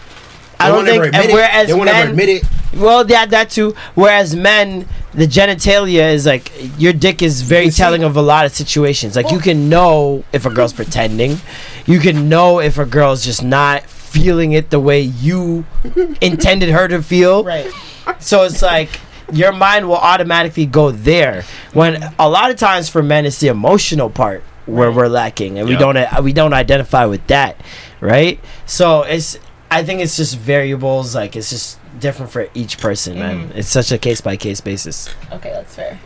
I 0.59 0.71
They 0.71 0.77
don't 0.77 0.85
think. 0.87 0.97
ever 0.97 1.05
admit 1.07 1.25
And 1.25 1.33
whereas 1.33 1.67
They 1.69 1.75
won't 1.75 1.89
ever 1.89 1.99
men, 1.99 2.11
admit 2.11 2.29
it. 2.29 2.45
Well, 2.75 3.07
yeah, 3.09 3.27
that 3.27 3.51
too. 3.51 3.75
Whereas 3.95 4.35
men, 4.37 4.87
the 5.13 5.27
genitalia 5.27 6.13
is 6.13 6.27
like 6.27 6.51
your 6.79 6.93
dick 6.93 7.23
is 7.23 7.43
very 7.43 7.71
telling 7.71 8.03
of 8.05 8.17
a 8.17 8.23
lot 8.23 8.45
of 8.47 8.53
situations. 8.55 9.17
Like 9.17 9.31
you 9.31 9.39
oh. 9.39 9.41
can 9.41 9.69
know 9.69 10.25
if 10.33 10.45
a 10.47 10.51
girl's 10.51 10.73
pretending, 10.73 11.39
you 11.87 12.01
can 12.01 12.29
know 12.29 12.61
if 12.61 12.79
a 12.79 12.85
girl's 12.87 13.25
just 13.25 13.43
not 13.43 13.83
feeling 13.85 14.53
it 14.53 14.71
the 14.71 14.81
way 14.81 15.01
you 15.01 15.65
intended 16.21 16.71
her 16.71 16.89
to 16.89 17.03
feel. 17.03 17.45
Right. 17.45 17.71
So 18.19 18.45
it's 18.45 18.63
like 18.63 19.01
your 19.33 19.53
mind 19.53 19.89
will 19.89 19.97
automatically 19.97 20.67
go 20.67 20.91
there. 20.91 21.45
When 21.73 22.03
a 22.19 22.29
lot 22.29 22.51
of 22.51 22.57
times 22.57 22.89
for 22.89 23.03
men, 23.03 23.27
it's 23.27 23.41
the 23.41 23.49
emotional 23.49 24.11
part 24.11 24.43
where 24.67 24.93
we're 24.93 25.09
lacking, 25.09 25.59
and 25.59 25.69
we 25.69 25.77
don't 25.77 25.97
uh, 25.97 26.21
we 26.23 26.33
don't 26.33 26.53
identify 26.53 27.07
with 27.07 27.27
that, 27.29 27.57
right? 28.01 28.39
So 28.67 29.03
it's 29.03 29.39
I 29.71 29.85
think 29.85 30.01
it's 30.01 30.17
just 30.17 30.37
variables. 30.37 31.15
Like 31.15 31.37
it's 31.37 31.51
just 31.51 31.79
different 31.99 32.31
for 32.33 32.49
each 32.55 32.79
person, 32.79 33.19
man. 33.19 33.53
It's 33.55 33.69
such 33.69 33.91
a 33.93 33.99
case 33.99 34.21
by 34.21 34.37
case 34.37 34.61
basis. 34.61 35.09
Okay, 35.33 35.51
that's 35.51 35.75
fair. 35.75 35.99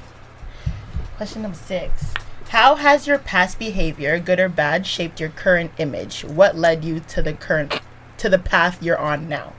Question 1.16 1.42
number 1.42 1.56
six. 1.56 2.14
How 2.50 2.74
has 2.74 3.06
your 3.06 3.18
past 3.18 3.58
behavior, 3.58 4.18
good 4.18 4.40
or 4.40 4.48
bad, 4.48 4.86
shaped 4.86 5.20
your 5.20 5.28
current 5.28 5.70
image? 5.78 6.24
What 6.24 6.56
led 6.56 6.84
you 6.84 7.00
to 7.00 7.22
the 7.22 7.32
current 7.32 7.80
to 8.18 8.28
the 8.28 8.38
path 8.38 8.82
you're 8.82 8.98
on 8.98 9.28
now? 9.28 9.52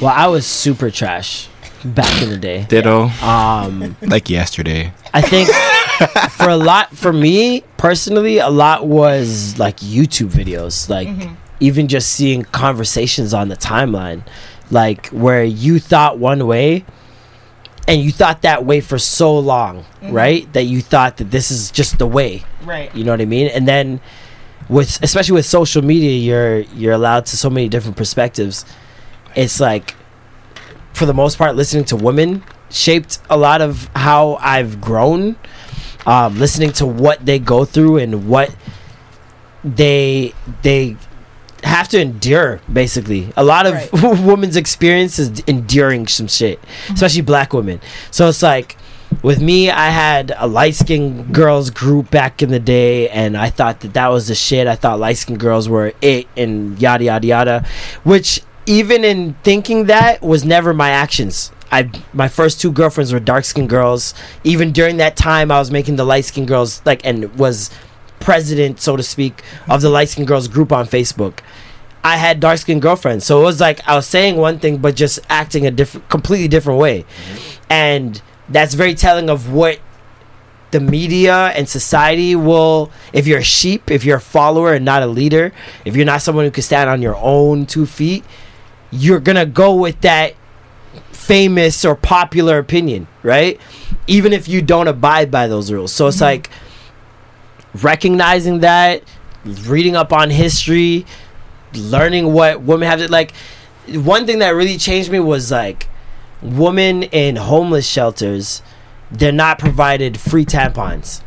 Well, 0.00 0.14
I 0.14 0.28
was 0.28 0.46
super 0.46 0.90
trash 0.90 1.48
back 1.84 2.22
in 2.22 2.30
the 2.30 2.36
day. 2.36 2.64
Ditto. 2.68 3.08
Um, 3.22 3.96
Like 4.00 4.30
yesterday. 4.30 4.92
I 5.12 5.22
think 5.22 5.48
for 6.30 6.48
a 6.48 6.56
lot 6.56 6.96
for 6.96 7.12
me 7.12 7.62
personally, 7.76 8.38
a 8.38 8.48
lot 8.48 8.86
was 8.86 9.58
like 9.58 9.78
YouTube 9.78 10.30
videos, 10.30 10.88
like 10.88 11.08
mm-hmm. 11.08 11.34
even 11.60 11.88
just 11.88 12.12
seeing 12.12 12.44
conversations 12.44 13.34
on 13.34 13.48
the 13.48 13.56
timeline, 13.56 14.26
like 14.70 15.08
where 15.08 15.44
you 15.44 15.78
thought 15.78 16.18
one 16.18 16.46
way 16.46 16.84
and 17.88 18.00
you 18.00 18.12
thought 18.12 18.42
that 18.42 18.64
way 18.64 18.80
for 18.80 18.98
so 18.98 19.38
long, 19.38 19.82
mm-hmm. 19.82 20.12
right? 20.12 20.52
That 20.52 20.64
you 20.64 20.80
thought 20.80 21.16
that 21.18 21.30
this 21.30 21.50
is 21.50 21.70
just 21.70 21.98
the 21.98 22.06
way. 22.06 22.44
Right. 22.64 22.94
You 22.94 23.04
know 23.04 23.10
what 23.10 23.20
I 23.20 23.26
mean? 23.26 23.48
And 23.48 23.66
then 23.66 24.00
with 24.68 25.02
especially 25.02 25.34
with 25.34 25.46
social 25.46 25.82
media, 25.82 26.12
you're 26.12 26.60
you're 26.76 26.92
allowed 26.92 27.26
to 27.26 27.36
so 27.36 27.50
many 27.50 27.68
different 27.68 27.96
perspectives. 27.96 28.64
It's 29.34 29.60
like 29.60 29.94
for 30.92 31.06
the 31.06 31.14
most 31.14 31.38
part 31.38 31.56
listening 31.56 31.84
to 31.86 31.96
women 31.96 32.44
shaped 32.70 33.18
a 33.28 33.36
lot 33.36 33.60
of 33.60 33.90
how 33.94 34.36
I've 34.40 34.80
grown. 34.80 35.36
Um, 36.06 36.38
listening 36.38 36.72
to 36.72 36.86
what 36.86 37.24
they 37.24 37.38
go 37.38 37.64
through 37.64 37.98
and 37.98 38.28
what 38.28 38.54
they 39.64 40.34
they 40.62 40.96
have 41.62 41.88
to 41.90 42.00
endure 42.00 42.60
basically. 42.72 43.32
A 43.36 43.44
lot 43.44 43.66
of 43.66 43.74
Right. 43.74 43.92
women's 44.26 44.56
experience 44.56 45.18
is 45.18 45.40
enduring 45.46 46.08
some 46.08 46.26
shit 46.26 46.58
especially 46.92 47.20
black 47.22 47.52
women. 47.52 47.80
So 48.10 48.28
it's 48.28 48.42
like 48.42 48.76
with 49.22 49.40
me 49.42 49.70
i 49.70 49.90
had 49.90 50.32
a 50.38 50.46
light-skinned 50.46 51.32
girls 51.34 51.68
group 51.68 52.10
back 52.10 52.42
in 52.42 52.48
the 52.48 52.58
day 52.58 53.10
and 53.10 53.36
i 53.36 53.50
thought 53.50 53.80
that 53.80 53.92
that 53.92 54.08
was 54.08 54.26
the 54.26 54.34
shit. 54.34 54.66
I 54.66 54.74
thought 54.74 54.98
light-skinned 54.98 55.38
girls 55.38 55.68
were 55.68 55.92
it 56.00 56.26
and 56.36 56.80
yada 56.80 57.04
yada 57.04 57.26
yada 57.26 57.66
which 58.04 58.40
even 58.66 59.04
in 59.04 59.34
thinking 59.44 59.84
that 59.86 60.22
was 60.22 60.44
never 60.44 60.72
my 60.72 60.90
actions 60.90 61.52
I 61.72 61.90
my 62.12 62.28
first 62.28 62.60
two 62.60 62.70
girlfriends 62.70 63.12
were 63.12 63.20
dark 63.20 63.44
skinned 63.44 63.70
girls. 63.70 64.14
Even 64.44 64.70
during 64.72 64.98
that 64.98 65.16
time, 65.16 65.50
I 65.50 65.58
was 65.58 65.70
making 65.70 65.96
the 65.96 66.04
light 66.04 66.26
skinned 66.26 66.46
girls 66.46 66.82
like 66.84 67.04
and 67.04 67.34
was 67.36 67.70
president, 68.20 68.78
so 68.80 68.96
to 68.96 69.02
speak, 69.02 69.42
of 69.68 69.80
the 69.80 69.88
light 69.88 70.10
skinned 70.10 70.28
girls 70.28 70.46
group 70.46 70.70
on 70.70 70.86
Facebook. 70.86 71.40
I 72.04 72.16
had 72.16 72.40
dark 72.40 72.58
skinned 72.58 72.82
girlfriends, 72.82 73.24
so 73.24 73.40
it 73.40 73.44
was 73.44 73.60
like 73.60 73.86
I 73.88 73.96
was 73.96 74.06
saying 74.06 74.36
one 74.36 74.58
thing 74.58 74.78
but 74.78 74.94
just 74.94 75.18
acting 75.28 75.66
a 75.66 75.70
different, 75.70 76.08
completely 76.08 76.48
different 76.48 76.78
way, 76.78 77.04
and 77.70 78.20
that's 78.48 78.74
very 78.74 78.94
telling 78.94 79.30
of 79.30 79.50
what 79.52 79.80
the 80.72 80.80
media 80.80 81.48
and 81.48 81.68
society 81.68 82.34
will 82.34 82.90
if 83.12 83.26
you're 83.26 83.40
a 83.40 83.44
sheep 83.44 83.90
if 83.90 84.04
you're 84.06 84.16
a 84.16 84.20
follower 84.20 84.72
and 84.72 84.86
not 84.86 85.02
a 85.02 85.06
leader 85.06 85.52
if 85.84 85.94
you're 85.94 86.06
not 86.06 86.22
someone 86.22 86.46
who 86.46 86.50
can 86.50 86.62
stand 86.62 86.88
on 86.88 87.02
your 87.02 87.14
own 87.16 87.66
two 87.66 87.84
feet 87.84 88.24
you're 88.90 89.20
gonna 89.20 89.44
go 89.44 89.74
with 89.74 90.00
that 90.00 90.34
famous 91.12 91.84
or 91.84 91.94
popular 91.94 92.58
opinion, 92.58 93.06
right? 93.22 93.60
Even 94.06 94.32
if 94.32 94.48
you 94.48 94.62
don't 94.62 94.88
abide 94.88 95.30
by 95.30 95.46
those 95.46 95.72
rules. 95.72 95.92
So 95.92 96.08
it's 96.08 96.16
mm-hmm. 96.16 96.24
like 96.24 96.50
recognizing 97.74 98.60
that, 98.60 99.02
reading 99.44 99.96
up 99.96 100.12
on 100.12 100.30
history, 100.30 101.06
learning 101.74 102.32
what 102.32 102.62
women 102.62 102.88
have 102.88 102.98
to 102.98 103.10
like. 103.10 103.32
One 103.88 104.26
thing 104.26 104.38
that 104.40 104.50
really 104.50 104.78
changed 104.78 105.10
me 105.10 105.18
was 105.18 105.50
like 105.50 105.88
women 106.40 107.04
in 107.04 107.36
homeless 107.36 107.86
shelters, 107.86 108.62
they're 109.10 109.32
not 109.32 109.58
provided 109.58 110.18
free 110.18 110.44
tampons. 110.44 111.22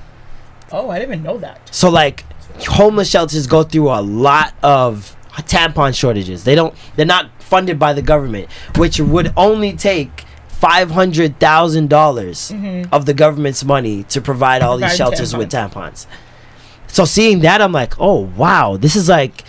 Oh, 0.72 0.90
I 0.90 1.00
didn't 1.00 1.14
even 1.14 1.24
know 1.24 1.38
that. 1.40 1.74
So 1.74 1.90
like 1.90 2.26
homeless 2.68 3.10
shelters 3.10 3.48
go 3.48 3.64
through 3.64 3.90
a 3.90 4.02
lot 4.02 4.54
of 4.64 5.16
tampon 5.44 5.96
shortages. 5.98 6.44
They 6.44 6.56
don't 6.56 6.74
they're 6.96 7.06
not 7.06 7.30
funded 7.46 7.80
by 7.80 7.94
the 7.94 8.02
government, 8.02 8.50
which 8.76 9.00
would 9.00 9.32
only 9.38 9.74
take 9.74 10.26
five 10.48 10.92
hundred 10.92 11.40
thousand 11.40 11.90
dollars 11.90 12.52
mm-hmm. 12.52 12.94
of 12.94 13.06
the 13.06 13.14
government's 13.14 13.64
money 13.64 14.04
to 14.04 14.22
provide 14.22 14.62
all 14.62 14.78
these 14.78 14.98
Provide 14.98 14.98
shelters 14.98 15.36
with 15.36 15.52
tampons. 15.52 16.08
So 16.88 17.06
seeing 17.06 17.40
that 17.40 17.62
I'm 17.62 17.72
like, 17.72 17.94
oh 18.00 18.32
wow, 18.36 18.78
this 18.78 18.96
is 18.96 19.10
like 19.10 19.44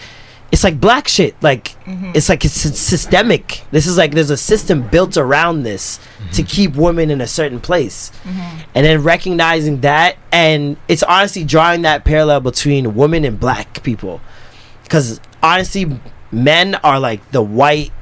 it's 0.52 0.64
like 0.64 0.81
black 0.81 1.09
shit. 1.09 1.35
Like 1.43 1.68
mm-hmm. 1.85 2.12
it's 2.14 2.28
like 2.28 2.44
it's, 2.44 2.64
it's 2.66 2.78
systemic. 2.78 3.64
This 3.70 3.86
is 3.86 3.97
like 3.97 4.12
there's 4.12 4.31
a 4.31 4.36
system 4.36 4.86
built 4.89 5.16
around 5.16 5.62
this 5.62 5.98
mm-hmm. 5.98 6.31
to 6.32 6.43
keep 6.43 6.74
women 6.74 7.10
in 7.10 7.20
a 7.20 7.27
certain 7.27 7.60
place. 7.60 8.12
And 8.74 8.85
then 8.85 9.02
recognizing 9.02 9.81
that 9.82 10.16
and 10.32 10.77
it's 10.89 11.02
honestly 11.02 11.44
drawing 11.44 11.82
that 11.82 12.05
parallel 12.05 12.40
between 12.40 12.94
women 12.94 13.24
and 13.24 13.39
black 13.39 13.82
people. 13.82 14.20
Cuz 14.89 15.20
honestly 15.43 15.98
men 16.36 16.74
are 16.76 17.00
like 17.00 17.30
the 17.30 17.42
white 17.42 17.92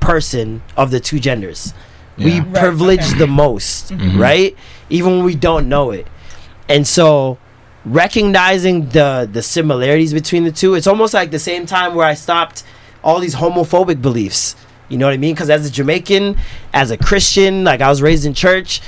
person 0.00 0.62
of 0.76 0.90
the 0.90 0.98
two 0.98 1.20
genders. 1.20 1.74
We 2.16 2.40
Right, 2.40 2.54
privilege 2.54 3.00
okay. 3.00 3.18
the 3.18 3.26
most, 3.26 3.88
mm-hmm. 3.92 4.18
right? 4.18 4.56
Even 4.90 5.16
when 5.16 5.24
we 5.24 5.34
don't 5.34 5.68
know 5.68 5.90
it. 5.90 6.06
And 6.68 6.86
so 6.86 7.38
recognizing 7.84 8.88
the 8.90 9.28
the 9.30 9.42
similarities 9.42 10.12
between 10.12 10.44
the 10.44 10.52
two, 10.52 10.74
it's 10.74 10.86
almost 10.86 11.14
like 11.14 11.30
the 11.30 11.38
same 11.38 11.66
time 11.66 11.94
where 11.94 12.06
I 12.06 12.14
stopped 12.14 12.64
all 13.04 13.20
these 13.20 13.34
homophobic 13.34 14.00
beliefs. 14.00 14.56
You 14.88 14.98
know 14.98 15.06
what 15.06 15.14
I 15.14 15.18
mean? 15.18 15.34
Because 15.34 15.50
as 15.50 15.66
a 15.66 15.70
Jamaican, 15.70 16.36
as 16.72 16.90
a 16.90 16.96
Christian, 16.96 17.64
like 17.64 17.80
I 17.80 17.88
was 17.88 18.02
raised 18.02 18.24
in 18.24 18.34
church, 18.34 18.80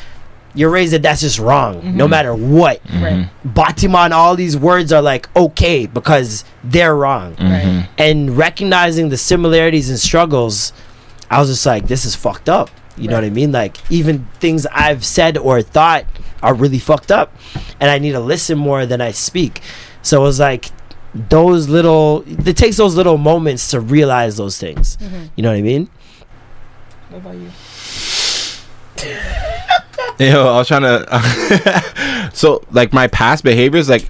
you're 0.54 0.70
raised 0.70 0.92
that 0.92 1.02
that's 1.02 1.20
just 1.20 1.38
wrong, 1.38 1.96
no 1.96 2.04
mm-hmm. 2.04 2.10
matter 2.10 2.34
what. 2.34 2.80
Right. 2.90 3.28
Batiman, 3.44 4.12
all 4.12 4.36
these 4.36 4.56
words 4.56 4.92
are 4.92 5.02
like 5.02 5.34
okay 5.34 5.86
because 5.86 6.44
they're 6.62 6.94
wrong. 6.94 7.30
Right. 7.32 7.64
Mm-hmm. 7.64 7.92
And 7.98 8.36
recognizing 8.36 9.08
the 9.08 9.16
similarities 9.16 9.90
and 9.90 9.98
struggles, 9.98 10.72
I 11.30 11.40
was 11.40 11.48
just 11.48 11.66
like, 11.66 11.88
this 11.88 12.04
is 12.04 12.14
fucked 12.14 12.48
up. 12.48 12.70
You 12.96 13.08
know 13.08 13.16
what 13.16 13.24
I 13.24 13.30
mean? 13.30 13.50
Like 13.50 13.78
even 13.90 14.26
things 14.38 14.66
I've 14.66 15.04
said 15.04 15.36
or 15.36 15.62
thought 15.62 16.06
are 16.42 16.54
really 16.54 16.78
fucked 16.78 17.10
up, 17.10 17.34
and 17.80 17.90
I 17.90 17.98
need 17.98 18.12
to 18.12 18.20
listen 18.20 18.56
more 18.56 18.86
than 18.86 19.00
I 19.00 19.10
speak. 19.10 19.60
So 20.02 20.20
it 20.20 20.24
was 20.24 20.38
like 20.38 20.66
those 21.12 21.68
little. 21.68 22.22
It 22.26 22.56
takes 22.56 22.76
those 22.76 22.94
little 22.94 23.16
moments 23.16 23.68
to 23.72 23.80
realize 23.80 24.36
those 24.36 24.58
things. 24.58 24.96
Mm-hmm. 24.98 25.24
You 25.34 25.42
know 25.42 25.50
what 25.50 25.58
I 25.58 25.62
mean? 25.62 25.90
What 27.08 27.18
about 27.18 27.34
you? 27.34 27.50
Yo, 30.18 30.46
I 30.46 30.58
was 30.58 30.68
trying 30.68 30.82
to. 30.82 32.30
so, 32.32 32.64
like 32.70 32.92
my 32.92 33.08
past 33.08 33.44
behaviors, 33.44 33.88
like, 33.88 34.08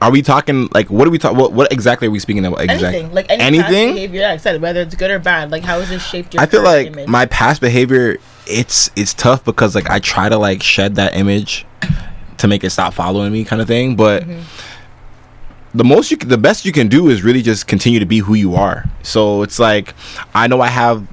are 0.00 0.10
we 0.10 0.22
talking? 0.22 0.68
Like, 0.74 0.90
what 0.90 1.06
are 1.06 1.10
we 1.10 1.18
talking? 1.18 1.38
What, 1.38 1.52
what 1.52 1.72
exactly 1.72 2.08
are 2.08 2.10
we 2.10 2.18
speaking 2.18 2.44
about? 2.44 2.60
Exactly. 2.60 2.86
Anything. 2.86 3.12
Like 3.12 3.26
any 3.30 3.42
Anything? 3.42 3.94
behavior, 3.94 4.20
yeah, 4.22 4.32
I 4.32 4.36
said 4.36 4.60
whether 4.60 4.80
it's 4.80 4.94
good 4.94 5.10
or 5.10 5.18
bad. 5.18 5.50
Like 5.50 5.62
how 5.62 5.80
has 5.80 5.90
it 5.90 6.00
shaped 6.00 6.34
your 6.34 6.42
I 6.42 6.46
feel 6.46 6.62
like 6.62 6.88
image? 6.88 7.08
my 7.08 7.26
past 7.26 7.60
behavior, 7.60 8.18
it's 8.46 8.90
it's 8.96 9.14
tough 9.14 9.44
because 9.44 9.74
like 9.74 9.88
I 9.88 10.00
try 10.00 10.28
to 10.28 10.36
like 10.36 10.62
shed 10.62 10.96
that 10.96 11.16
image 11.16 11.66
to 12.38 12.48
make 12.48 12.64
it 12.64 12.70
stop 12.70 12.92
following 12.94 13.32
me, 13.32 13.44
kind 13.44 13.62
of 13.62 13.68
thing. 13.68 13.96
But 13.96 14.24
mm-hmm. 14.24 14.42
the 15.72 15.84
most 15.84 16.10
you, 16.10 16.16
the 16.16 16.38
best 16.38 16.64
you 16.64 16.72
can 16.72 16.88
do 16.88 17.08
is 17.08 17.22
really 17.22 17.42
just 17.42 17.66
continue 17.66 18.00
to 18.00 18.06
be 18.06 18.18
who 18.18 18.34
you 18.34 18.56
are. 18.56 18.84
So 19.02 19.42
it's 19.42 19.58
like 19.58 19.94
I 20.34 20.48
know 20.48 20.60
I 20.60 20.68
have 20.68 21.06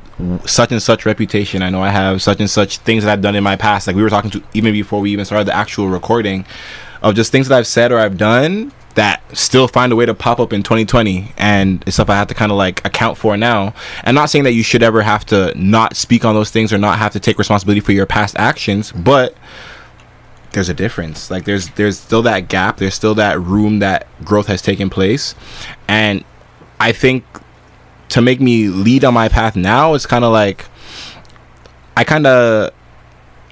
such 0.45 0.71
and 0.71 0.81
such 0.81 1.05
reputation. 1.05 1.61
I 1.61 1.69
know 1.69 1.81
I 1.81 1.89
have 1.89 2.21
such 2.21 2.39
and 2.39 2.49
such 2.49 2.77
things 2.79 3.03
that 3.03 3.11
I've 3.11 3.21
done 3.21 3.35
in 3.35 3.43
my 3.43 3.55
past. 3.55 3.87
Like 3.87 3.95
we 3.95 4.03
were 4.03 4.09
talking 4.09 4.31
to 4.31 4.43
even 4.53 4.73
before 4.73 4.99
we 4.99 5.11
even 5.11 5.25
started 5.25 5.47
the 5.47 5.55
actual 5.55 5.89
recording 5.89 6.45
of 7.01 7.15
just 7.15 7.31
things 7.31 7.47
that 7.47 7.57
I've 7.57 7.67
said 7.67 7.91
or 7.91 7.99
I've 7.99 8.17
done 8.17 8.71
that 8.95 9.23
still 9.35 9.67
find 9.67 9.91
a 9.93 9.95
way 9.95 10.05
to 10.05 10.13
pop 10.13 10.39
up 10.39 10.51
in 10.51 10.63
2020 10.63 11.33
and 11.37 11.81
it's 11.87 11.95
stuff 11.95 12.09
I 12.09 12.15
have 12.15 12.27
to 12.27 12.33
kind 12.33 12.51
of 12.51 12.57
like 12.57 12.85
account 12.85 13.17
for 13.17 13.37
now. 13.37 13.73
And 14.03 14.15
not 14.15 14.29
saying 14.29 14.43
that 14.43 14.51
you 14.51 14.63
should 14.63 14.83
ever 14.83 15.01
have 15.01 15.25
to 15.27 15.53
not 15.57 15.95
speak 15.95 16.25
on 16.25 16.35
those 16.35 16.51
things 16.51 16.73
or 16.73 16.77
not 16.77 16.99
have 16.99 17.13
to 17.13 17.19
take 17.19 17.37
responsibility 17.37 17.79
for 17.79 17.93
your 17.93 18.05
past 18.05 18.35
actions, 18.37 18.91
mm-hmm. 18.91 19.03
but 19.03 19.35
there's 20.51 20.69
a 20.69 20.73
difference. 20.73 21.31
Like 21.31 21.45
there's 21.45 21.69
there's 21.71 21.99
still 21.99 22.21
that 22.23 22.49
gap. 22.49 22.77
There's 22.77 22.93
still 22.93 23.15
that 23.15 23.39
room 23.39 23.79
that 23.79 24.07
growth 24.23 24.47
has 24.47 24.61
taken 24.61 24.89
place, 24.89 25.33
and 25.87 26.23
I 26.79 26.91
think 26.91 27.23
to 28.11 28.21
make 28.21 28.39
me 28.39 28.67
lead 28.67 29.03
on 29.03 29.13
my 29.13 29.27
path 29.27 29.55
now, 29.55 29.93
it's 29.93 30.05
kind 30.05 30.23
of 30.23 30.31
like 30.31 30.65
I 31.97 32.03
kind 32.03 32.27
of 32.27 32.71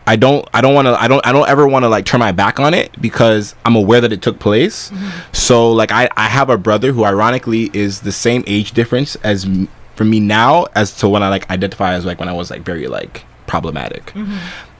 I 0.05 0.15
don't 0.15 0.47
I 0.53 0.61
don't 0.61 0.73
want 0.73 0.87
to 0.87 1.01
I 1.01 1.07
don't 1.07 1.25
I 1.25 1.31
don't 1.31 1.47
ever 1.47 1.67
want 1.67 1.83
to 1.83 1.89
like 1.89 2.05
turn 2.05 2.19
my 2.19 2.31
back 2.31 2.59
on 2.59 2.73
it 2.73 2.99
because 3.01 3.55
I'm 3.65 3.75
aware 3.75 4.01
that 4.01 4.11
it 4.11 4.21
took 4.21 4.39
place. 4.39 4.89
Mm-hmm. 4.89 5.33
So 5.33 5.71
like 5.71 5.91
I 5.91 6.09
I 6.17 6.27
have 6.27 6.49
a 6.49 6.57
brother 6.57 6.91
who 6.91 7.03
ironically 7.03 7.69
is 7.73 8.01
the 8.01 8.11
same 8.11 8.43
age 8.47 8.71
difference 8.71 9.15
as 9.17 9.45
m- 9.45 9.69
for 9.95 10.05
me 10.05 10.19
now 10.19 10.65
as 10.75 10.95
to 10.97 11.09
when 11.09 11.23
I 11.23 11.29
like 11.29 11.49
identify 11.49 11.93
as 11.93 12.05
like 12.05 12.19
when 12.19 12.29
I 12.29 12.33
was 12.33 12.49
like 12.49 12.61
very 12.63 12.87
like 12.87 13.25
problematic. 13.47 14.07
Mm-hmm. 14.07 14.37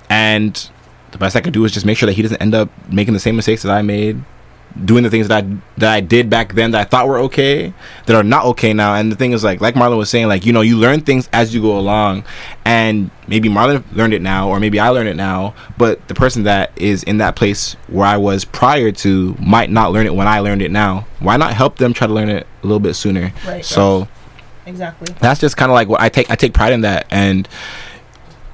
And 0.10 0.70
the 1.12 1.18
best 1.18 1.36
I 1.36 1.42
could 1.42 1.54
do 1.54 1.64
is 1.64 1.72
just 1.72 1.86
make 1.86 1.98
sure 1.98 2.08
that 2.08 2.14
he 2.14 2.22
doesn't 2.22 2.42
end 2.42 2.56
up 2.56 2.70
making 2.92 3.14
the 3.14 3.20
same 3.20 3.36
mistakes 3.36 3.62
that 3.64 3.72
I 3.72 3.82
made, 3.82 4.24
doing 4.86 5.04
the 5.04 5.10
things 5.10 5.28
that 5.28 5.44
I 5.44 5.58
that 5.78 5.94
I 5.94 6.00
did 6.00 6.30
back 6.30 6.54
then 6.54 6.72
that 6.72 6.82
I 6.82 6.84
thought 6.84 7.08
were 7.08 7.20
okay 7.20 7.74
that 8.06 8.16
are 8.16 8.24
not 8.24 8.46
okay 8.46 8.74
now. 8.74 8.96
And 8.96 9.12
the 9.12 9.16
thing 9.16 9.32
is 9.32 9.44
like 9.44 9.62
like 9.62 9.76
Marlon 9.76 9.98
was 9.98 10.10
saying, 10.10 10.28
like, 10.28 10.46
you 10.46 10.54
know, 10.54 10.62
you 10.62 10.78
learn 10.78 11.02
things 11.02 11.30
as 11.34 11.54
you 11.54 11.62
go 11.62 11.78
along 11.78 12.24
and 12.66 13.12
maybe 13.28 13.50
Marlon 13.50 13.84
learned 13.94 14.14
it 14.14 14.22
now 14.22 14.50
or 14.50 14.60
maybe 14.60 14.80
I 14.80 14.90
learned 14.90 15.10
it 15.10 15.16
now, 15.16 15.54
but 15.78 16.08
the 16.08 16.16
person 16.16 16.44
that 16.44 16.72
is 16.76 17.04
in 17.04 17.18
that 17.18 17.36
place 17.36 17.74
where 17.88 18.06
I 18.08 18.18
was 18.18 18.46
prior 18.46 18.92
to 18.92 19.36
might 19.40 19.70
not 19.70 19.92
learn 19.92 20.06
it 20.06 20.16
when 20.16 20.28
I 20.28 20.40
learned 20.40 20.62
it 20.62 20.72
now. 20.72 21.06
Why 21.20 21.38
not 21.38 21.54
help 21.54 21.78
them 21.78 21.94
try 21.94 22.08
to 22.08 22.14
learn 22.14 22.30
it 22.30 22.48
a 22.64 22.66
little 22.66 22.80
bit 22.80 22.94
sooner? 22.96 23.34
Right. 23.46 23.66
So 23.66 24.08
Exactly. 24.66 25.14
that's 25.20 25.40
just 25.40 25.58
kind 25.58 25.72
of 25.72 25.74
like 25.74 25.88
what 25.88 26.00
I 26.02 26.10
take 26.10 26.30
I 26.30 26.36
take 26.36 26.54
pride 26.54 26.74
in 26.74 26.82
that 26.82 27.08
and 27.10 27.48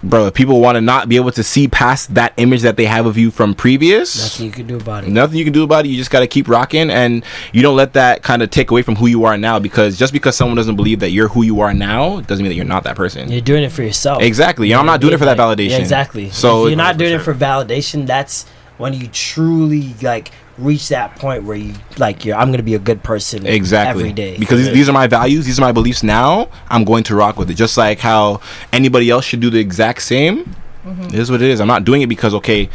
bro 0.10 0.28
if 0.28 0.34
people 0.34 0.62
want 0.62 0.76
to 0.76 0.82
not 0.82 1.10
be 1.10 1.16
able 1.16 1.32
to 1.32 1.44
see 1.44 1.68
past 1.68 2.14
that 2.16 2.32
image 2.38 2.62
that 2.62 2.78
they 2.78 2.86
have 2.86 3.06
of 3.06 3.18
you 3.18 3.32
from 3.32 3.54
previous 3.54 4.16
Nothing 4.40 4.46
you 4.46 4.52
can 4.52 4.68
do 4.68 4.78
about 4.78 5.04
it. 5.04 5.10
nothing 5.10 5.38
you 5.38 5.44
can 5.44 5.54
do 5.54 5.64
about 5.64 5.86
it 5.86 5.90
you 5.90 5.98
just 5.98 6.12
got 6.12 6.20
to 6.22 6.28
keep 6.28 6.48
rocking 6.48 6.90
and 6.90 7.24
you 7.52 7.62
don't 7.62 7.76
let 7.76 7.94
that 7.94 8.22
kind 8.24 8.42
of 8.42 8.50
take 8.52 8.72
away 8.72 8.82
from 8.84 8.96
who 8.96 9.08
you 9.08 9.26
are 9.26 9.38
now 9.38 9.60
because 9.60 9.98
just 9.98 10.14
because 10.14 10.36
someone 10.36 10.56
doesn't 10.56 10.76
believe 10.76 11.00
that 11.00 11.10
you're 11.10 11.28
who 11.30 11.42
you 11.44 11.60
are 11.62 11.74
now 11.74 12.22
doesn't 12.22 12.44
mean 12.44 12.50
that 12.50 12.56
you're 12.56 12.66
not 12.66 12.84
that 12.84 12.96
person 12.96 13.32
You're 13.32 13.42
doing 13.42 13.64
it 13.64 13.72
for 13.72 13.84
yourself. 13.84 14.22
exactly 14.22 14.68
you 14.68 14.74
know, 14.76 14.80
i'm 14.80 14.86
not 14.86 15.02
doing 15.02 15.14
it 15.14 15.18
for 15.18 15.26
that 15.26 15.38
validation 15.38 15.70
yeah, 15.72 15.78
exactly. 15.80 16.30
so 16.30 16.66
if 16.66 16.70
you're 16.72 16.78
not 16.78 16.98
doing 16.98 17.14
it 17.14 17.20
for 17.22 17.34
validation, 17.34 18.06
that's 18.06 18.46
when 18.78 18.94
you 18.94 19.08
truly 19.08 19.94
like 20.02 20.32
reach 20.58 20.88
that 20.90 21.16
point 21.18 21.44
where 21.44 21.58
you 21.58 21.74
like 21.98 22.24
you're 22.24 22.38
I'm 22.38 22.50
gonna 22.52 22.64
be 22.64 22.76
a 22.76 22.80
good 22.80 23.04
person 23.04 23.46
exactly. 23.46 24.04
every 24.04 24.14
day. 24.14 24.38
because 24.38 24.64
these, 24.64 24.74
these 24.74 24.90
are 24.90 24.94
my 24.94 25.06
values 25.08 25.46
these 25.46 25.60
are 25.60 25.62
my 25.64 25.72
beliefs. 25.74 26.02
Now 26.04 26.50
i'm 26.70 26.84
going 26.86 27.04
to 27.06 27.16
rock 27.16 27.38
with 27.38 27.50
it. 27.52 27.56
Just 27.56 27.78
like 27.78 28.00
how 28.00 28.40
anybody 28.72 29.10
else 29.10 29.26
should 29.26 29.42
do 29.42 29.50
the 29.50 29.60
exact 29.60 30.02
same 30.02 30.56
Mm-hmm. 30.86 31.06
it 31.06 31.16
is 31.16 31.32
what 31.32 31.42
it 31.42 31.50
is. 31.50 31.60
I'm 31.60 31.68
not 31.68 31.84
doing 31.84 32.04
it 32.04 32.08
because 32.08 32.34
okay 32.36 32.70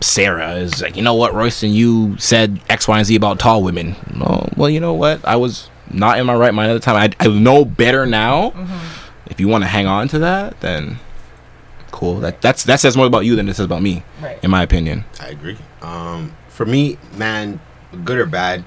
sarah 0.00 0.54
is 0.54 0.82
like 0.82 0.96
you 0.96 1.02
know 1.02 1.14
what 1.14 1.32
royston 1.32 1.70
you 1.70 2.16
said 2.18 2.58
x 2.68 2.88
y 2.88 2.96
and 2.98 3.06
z 3.06 3.14
about 3.14 3.38
tall 3.38 3.62
women. 3.62 3.94
Well, 4.18 4.48
well 4.56 4.70
you 4.70 4.80
know 4.80 4.94
what? 4.94 5.24
I 5.24 5.36
was 5.36 5.68
not 5.90 6.18
in 6.18 6.26
my 6.26 6.34
right 6.34 6.52
mind 6.54 6.70
at 6.70 6.74
the 6.74 6.80
time. 6.80 6.96
I, 6.96 7.10
I 7.24 7.28
know 7.28 7.64
better 7.64 8.06
now. 8.06 8.50
Mm-hmm. 8.50 9.30
if 9.30 9.38
you 9.38 9.46
want 9.48 9.62
to 9.64 9.68
hang 9.68 9.86
on 9.86 10.08
to 10.08 10.18
that 10.20 10.58
then 10.60 10.98
cool. 11.92 12.20
That 12.20 12.40
that's 12.40 12.64
that 12.64 12.80
says 12.80 12.96
more 12.96 13.06
about 13.06 13.26
you 13.26 13.36
than 13.36 13.48
it 13.48 13.54
says 13.54 13.66
about 13.66 13.82
me 13.82 14.02
Right. 14.20 14.42
in 14.42 14.50
my 14.50 14.62
opinion. 14.62 15.04
I 15.20 15.28
agree. 15.28 15.58
Um, 15.82 16.34
for 16.52 16.66
me, 16.66 16.98
man, 17.16 17.60
good 18.04 18.18
or 18.18 18.26
bad, 18.26 18.64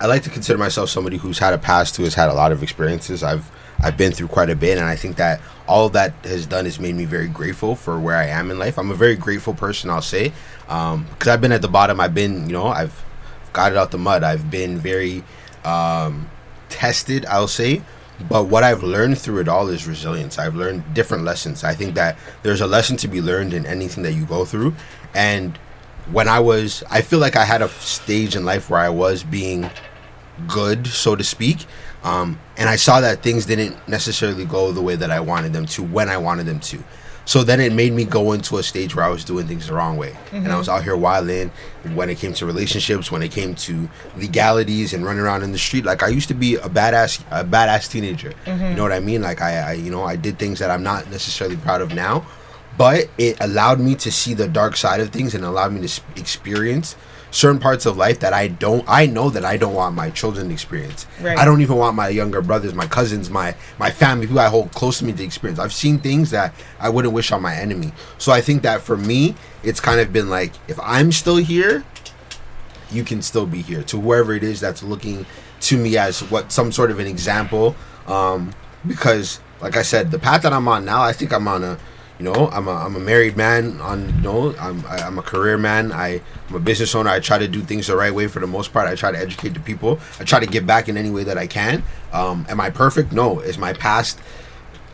I 0.00 0.06
like 0.06 0.22
to 0.24 0.30
consider 0.30 0.58
myself 0.58 0.90
somebody 0.90 1.16
who's 1.16 1.38
had 1.38 1.54
a 1.54 1.58
past, 1.58 1.96
who 1.96 2.04
has 2.04 2.14
had 2.14 2.28
a 2.28 2.34
lot 2.34 2.52
of 2.52 2.62
experiences. 2.62 3.22
I've 3.22 3.50
I've 3.82 3.96
been 3.96 4.12
through 4.12 4.28
quite 4.28 4.50
a 4.50 4.54
bit, 4.54 4.78
and 4.78 4.86
I 4.86 4.94
think 4.94 5.16
that 5.16 5.40
all 5.66 5.88
that 5.90 6.12
has 6.24 6.46
done 6.46 6.66
has 6.66 6.78
made 6.78 6.94
me 6.94 7.04
very 7.04 7.28
grateful 7.28 7.74
for 7.74 7.98
where 7.98 8.16
I 8.16 8.26
am 8.26 8.50
in 8.50 8.58
life. 8.58 8.78
I'm 8.78 8.90
a 8.90 8.94
very 8.94 9.16
grateful 9.16 9.54
person, 9.54 9.90
I'll 9.90 10.02
say, 10.02 10.32
because 10.66 11.28
I've 11.28 11.40
been 11.40 11.52
at 11.52 11.62
the 11.62 11.68
bottom. 11.68 11.98
I've 11.98 12.14
been, 12.14 12.46
you 12.46 12.52
know, 12.52 12.66
I've 12.66 13.04
got 13.52 13.72
it 13.72 13.78
out 13.78 13.90
the 13.90 13.98
mud. 13.98 14.22
I've 14.22 14.50
been 14.50 14.78
very 14.78 15.24
um, 15.64 16.28
tested, 16.68 17.26
I'll 17.26 17.48
say. 17.48 17.82
But 18.28 18.44
what 18.44 18.62
I've 18.62 18.82
learned 18.82 19.18
through 19.18 19.40
it 19.40 19.48
all 19.48 19.68
is 19.68 19.86
resilience. 19.86 20.38
I've 20.38 20.54
learned 20.54 20.94
different 20.94 21.24
lessons. 21.24 21.64
I 21.64 21.74
think 21.74 21.94
that 21.94 22.16
there's 22.42 22.60
a 22.60 22.66
lesson 22.66 22.96
to 22.98 23.08
be 23.08 23.20
learned 23.20 23.52
in 23.52 23.66
anything 23.66 24.04
that 24.04 24.12
you 24.12 24.26
go 24.26 24.44
through. 24.44 24.74
And 25.14 25.58
when 26.10 26.28
I 26.28 26.40
was, 26.40 26.82
I 26.90 27.02
feel 27.02 27.18
like 27.18 27.36
I 27.36 27.44
had 27.44 27.62
a 27.62 27.68
stage 27.68 28.36
in 28.36 28.44
life 28.44 28.70
where 28.70 28.80
I 28.80 28.88
was 28.88 29.22
being 29.22 29.70
good, 30.48 30.86
so 30.86 31.14
to 31.16 31.24
speak. 31.24 31.66
Um, 32.02 32.40
and 32.56 32.68
I 32.68 32.76
saw 32.76 33.00
that 33.00 33.22
things 33.22 33.46
didn't 33.46 33.76
necessarily 33.88 34.44
go 34.44 34.72
the 34.72 34.82
way 34.82 34.96
that 34.96 35.10
I 35.10 35.20
wanted 35.20 35.52
them 35.52 35.66
to 35.66 35.82
when 35.82 36.08
I 36.08 36.16
wanted 36.16 36.46
them 36.46 36.60
to. 36.60 36.82
So 37.24 37.44
then 37.44 37.60
it 37.60 37.72
made 37.72 37.92
me 37.92 38.04
go 38.04 38.32
into 38.32 38.58
a 38.58 38.64
stage 38.64 38.96
where 38.96 39.04
I 39.04 39.08
was 39.08 39.24
doing 39.24 39.46
things 39.46 39.68
the 39.68 39.74
wrong 39.74 39.96
way. 39.96 40.16
And 40.32 40.48
I 40.52 40.58
was 40.58 40.68
out 40.68 40.82
here 40.82 40.96
wilding 40.96 41.52
when 41.94 42.10
it 42.10 42.18
came 42.18 42.32
to 42.34 42.46
relationships, 42.46 43.12
when 43.12 43.22
it 43.22 43.30
came 43.30 43.54
to 43.54 43.88
legalities 44.16 44.92
and 44.92 45.04
running 45.04 45.22
around 45.22 45.44
in 45.44 45.52
the 45.52 45.58
street. 45.58 45.84
Like 45.84 46.02
I 46.02 46.08
used 46.08 46.26
to 46.28 46.34
be 46.34 46.56
a 46.56 46.68
badass 46.68 47.20
a 47.30 47.44
badass 47.44 47.88
teenager. 47.88 48.32
You 48.46 48.74
know 48.74 48.82
what 48.82 48.92
I 48.92 48.98
mean? 48.98 49.22
Like 49.22 49.40
I, 49.40 49.52
I 49.58 49.72
you 49.74 49.90
know, 49.90 50.02
I 50.02 50.16
did 50.16 50.38
things 50.40 50.58
that 50.58 50.70
I'm 50.70 50.82
not 50.82 51.10
necessarily 51.10 51.56
proud 51.56 51.80
of 51.80 51.94
now. 51.94 52.26
But 52.76 53.10
it 53.18 53.36
allowed 53.40 53.80
me 53.80 53.94
to 53.96 54.10
see 54.10 54.34
the 54.34 54.48
dark 54.48 54.76
side 54.76 55.00
of 55.00 55.10
things 55.10 55.34
and 55.34 55.44
allowed 55.44 55.72
me 55.72 55.86
to 55.86 56.02
experience 56.16 56.96
certain 57.32 57.58
parts 57.58 57.86
of 57.86 57.96
life 57.96 58.20
that 58.20 58.32
I 58.32 58.46
don't 58.46 58.84
I 58.86 59.06
know 59.06 59.30
that 59.30 59.44
I 59.44 59.56
don't 59.56 59.74
want 59.74 59.96
my 59.96 60.10
children 60.10 60.48
to 60.48 60.52
experience. 60.52 61.06
Right. 61.20 61.36
I 61.36 61.44
don't 61.44 61.62
even 61.62 61.76
want 61.76 61.96
my 61.96 62.08
younger 62.08 62.42
brothers, 62.42 62.74
my 62.74 62.86
cousins, 62.86 63.30
my 63.30 63.56
my 63.78 63.90
family, 63.90 64.26
who 64.26 64.38
I 64.38 64.48
hold 64.48 64.72
close 64.72 64.98
to 64.98 65.04
me 65.04 65.12
to 65.14 65.24
experience. 65.24 65.58
I've 65.58 65.72
seen 65.72 65.98
things 65.98 66.30
that 66.30 66.54
I 66.78 66.90
wouldn't 66.90 67.14
wish 67.14 67.32
on 67.32 67.42
my 67.42 67.54
enemy. 67.56 67.92
So 68.18 68.30
I 68.32 68.40
think 68.40 68.62
that 68.62 68.82
for 68.82 68.96
me, 68.96 69.34
it's 69.64 69.80
kind 69.80 69.98
of 69.98 70.12
been 70.12 70.28
like 70.28 70.52
if 70.68 70.78
I'm 70.80 71.10
still 71.10 71.36
here, 71.36 71.84
you 72.90 73.02
can 73.02 73.22
still 73.22 73.46
be 73.46 73.62
here. 73.62 73.82
To 73.84 74.00
whoever 74.00 74.34
it 74.34 74.44
is 74.44 74.60
that's 74.60 74.82
looking 74.82 75.26
to 75.62 75.76
me 75.76 75.96
as 75.96 76.20
what 76.30 76.52
some 76.52 76.70
sort 76.70 76.90
of 76.90 76.98
an 76.98 77.06
example. 77.06 77.74
Um, 78.06 78.52
because 78.86 79.40
like 79.60 79.76
I 79.76 79.82
said, 79.82 80.10
the 80.10 80.18
path 80.18 80.42
that 80.42 80.52
I'm 80.52 80.68
on 80.68 80.84
now, 80.84 81.02
I 81.02 81.12
think 81.12 81.32
I'm 81.32 81.48
on 81.48 81.64
a 81.64 81.78
you 82.22 82.32
know, 82.32 82.48
I'm 82.52 82.68
a, 82.68 82.70
I'm 82.72 82.94
a 82.94 83.00
married 83.00 83.36
man. 83.36 83.80
On 83.80 84.06
you 84.06 84.20
know, 84.22 84.54
I'm 84.60 84.84
I, 84.86 84.98
I'm 84.98 85.18
a 85.18 85.22
career 85.22 85.58
man. 85.58 85.90
I, 85.90 86.20
I'm 86.48 86.54
a 86.54 86.60
business 86.60 86.94
owner. 86.94 87.10
I 87.10 87.18
try 87.18 87.36
to 87.38 87.48
do 87.48 87.60
things 87.62 87.88
the 87.88 87.96
right 87.96 88.14
way 88.14 88.28
for 88.28 88.38
the 88.38 88.46
most 88.46 88.72
part. 88.72 88.86
I 88.86 88.94
try 88.94 89.10
to 89.10 89.18
educate 89.18 89.54
the 89.54 89.60
people. 89.60 89.98
I 90.20 90.24
try 90.24 90.38
to 90.38 90.46
give 90.46 90.64
back 90.64 90.88
in 90.88 90.96
any 90.96 91.10
way 91.10 91.24
that 91.24 91.36
I 91.36 91.48
can. 91.48 91.82
Um, 92.12 92.46
am 92.48 92.60
I 92.60 92.70
perfect? 92.70 93.10
No. 93.10 93.40
Is 93.40 93.58
my 93.58 93.72
past 93.72 94.20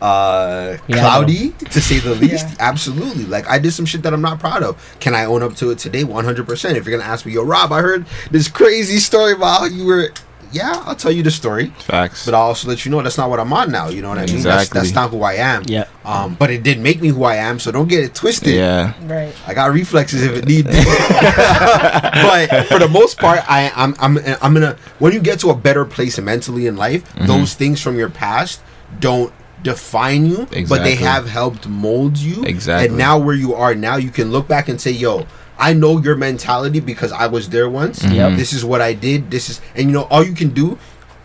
uh 0.01 0.77
Yeah, 0.87 0.99
cloudy 1.01 1.49
to 1.49 1.81
say 1.81 1.99
the 1.99 2.15
least 2.23 2.47
Yeah. 2.47 2.55
absolutely 2.59 3.25
like 3.25 3.49
i 3.49 3.59
did 3.59 3.73
some 3.73 3.85
shit 3.85 4.01
that 4.03 4.13
i'm 4.13 4.21
not 4.21 4.39
proud 4.39 4.63
of 4.63 4.77
can 5.01 5.13
i 5.13 5.25
own 5.25 5.43
up 5.43 5.55
to 5.55 5.71
it 5.71 5.77
today 5.77 6.05
100% 6.05 6.75
if 6.77 6.85
you're 6.87 6.97
gonna 6.97 7.09
ask 7.09 7.25
me 7.25 7.33
yo 7.33 7.43
rob 7.43 7.73
i 7.73 7.81
heard 7.81 8.05
this 8.31 8.47
crazy 8.47 8.97
story 8.99 9.33
about 9.33 9.59
how 9.59 9.65
you 9.65 9.83
were 9.85 10.09
yeah 10.51 10.81
i'll 10.85 10.95
tell 10.95 11.11
you 11.11 11.21
the 11.23 11.29
story 11.31 11.67
facts 11.79 12.25
but 12.25 12.33
i'll 12.33 12.47
also 12.47 12.67
let 12.67 12.83
you 12.85 12.91
know 12.91 13.01
that's 13.01 13.17
not 13.17 13.29
what 13.29 13.39
i'm 13.39 13.53
on 13.53 13.71
now 13.71 13.87
you 13.89 14.01
know 14.01 14.09
what 14.09 14.17
i 14.17 14.25
mean 14.25 14.41
that's, 14.41 14.63
Exactly. 14.65 14.79
that's 14.81 14.93
not 14.93 15.09
who 15.11 15.21
i 15.21 15.33
am 15.33 15.63
Yeah. 15.67 15.85
um 16.05 16.35
but 16.35 16.49
it 16.49 16.63
did 16.63 16.79
make 16.79 17.01
me 17.01 17.09
who 17.09 17.23
i 17.23 17.35
am 17.35 17.59
so 17.59 17.71
don't 17.71 17.87
get 17.87 18.03
it 18.03 18.15
twisted 18.15 18.55
yeah 18.55 18.93
Right. 19.05 19.33
I 19.47 19.53
got 19.53 19.71
reflexes 19.71 20.23
if 20.23 20.35
it 20.35 20.45
need 20.45 20.65
be. 20.65 20.71
but 21.33 22.65
for 22.67 22.79
the 22.79 22.87
most 22.91 23.17
part, 23.17 23.39
I, 23.49 23.71
I'm 23.75 23.95
I'm 23.99 24.17
I'm 24.41 24.53
gonna 24.53 24.77
when 24.99 25.13
you 25.13 25.19
get 25.19 25.39
to 25.41 25.49
a 25.49 25.55
better 25.55 25.85
place 25.85 26.19
mentally 26.19 26.67
in 26.67 26.75
life, 26.75 27.03
Mm-hmm. 27.15 27.27
those 27.27 27.53
things 27.55 27.81
from 27.81 27.97
your 27.97 28.09
past 28.09 28.61
don't 28.99 29.33
define 29.63 30.25
you, 30.25 30.43
exactly. 30.43 30.65
but 30.65 30.83
they 30.83 30.95
have 30.95 31.27
helped 31.27 31.67
mold 31.67 32.17
you. 32.17 32.43
Exactly. 32.43 32.87
And 32.89 32.97
now 32.97 33.17
where 33.19 33.35
you 33.35 33.53
are 33.55 33.75
now, 33.75 33.97
you 33.97 34.09
can 34.09 34.31
look 34.31 34.47
back 34.47 34.69
and 34.69 34.79
say, 34.79 34.91
"Yo, 34.91 35.25
I 35.59 35.73
know 35.73 35.99
your 35.99 36.15
mentality 36.15 36.79
because 36.79 37.11
I 37.11 37.27
was 37.27 37.49
there 37.49 37.69
once. 37.69 37.99
Mm-hmm. 37.99 38.15
Yep. 38.15 38.37
This 38.37 38.53
is 38.53 38.63
what 38.65 38.81
I 38.81 38.93
did. 38.93 39.29
This 39.29 39.49
is 39.49 39.61
and 39.75 39.87
you 39.87 39.91
know 39.91 40.03
all 40.09 40.23
you 40.23 40.33
can 40.33 40.49
do." 40.49 40.77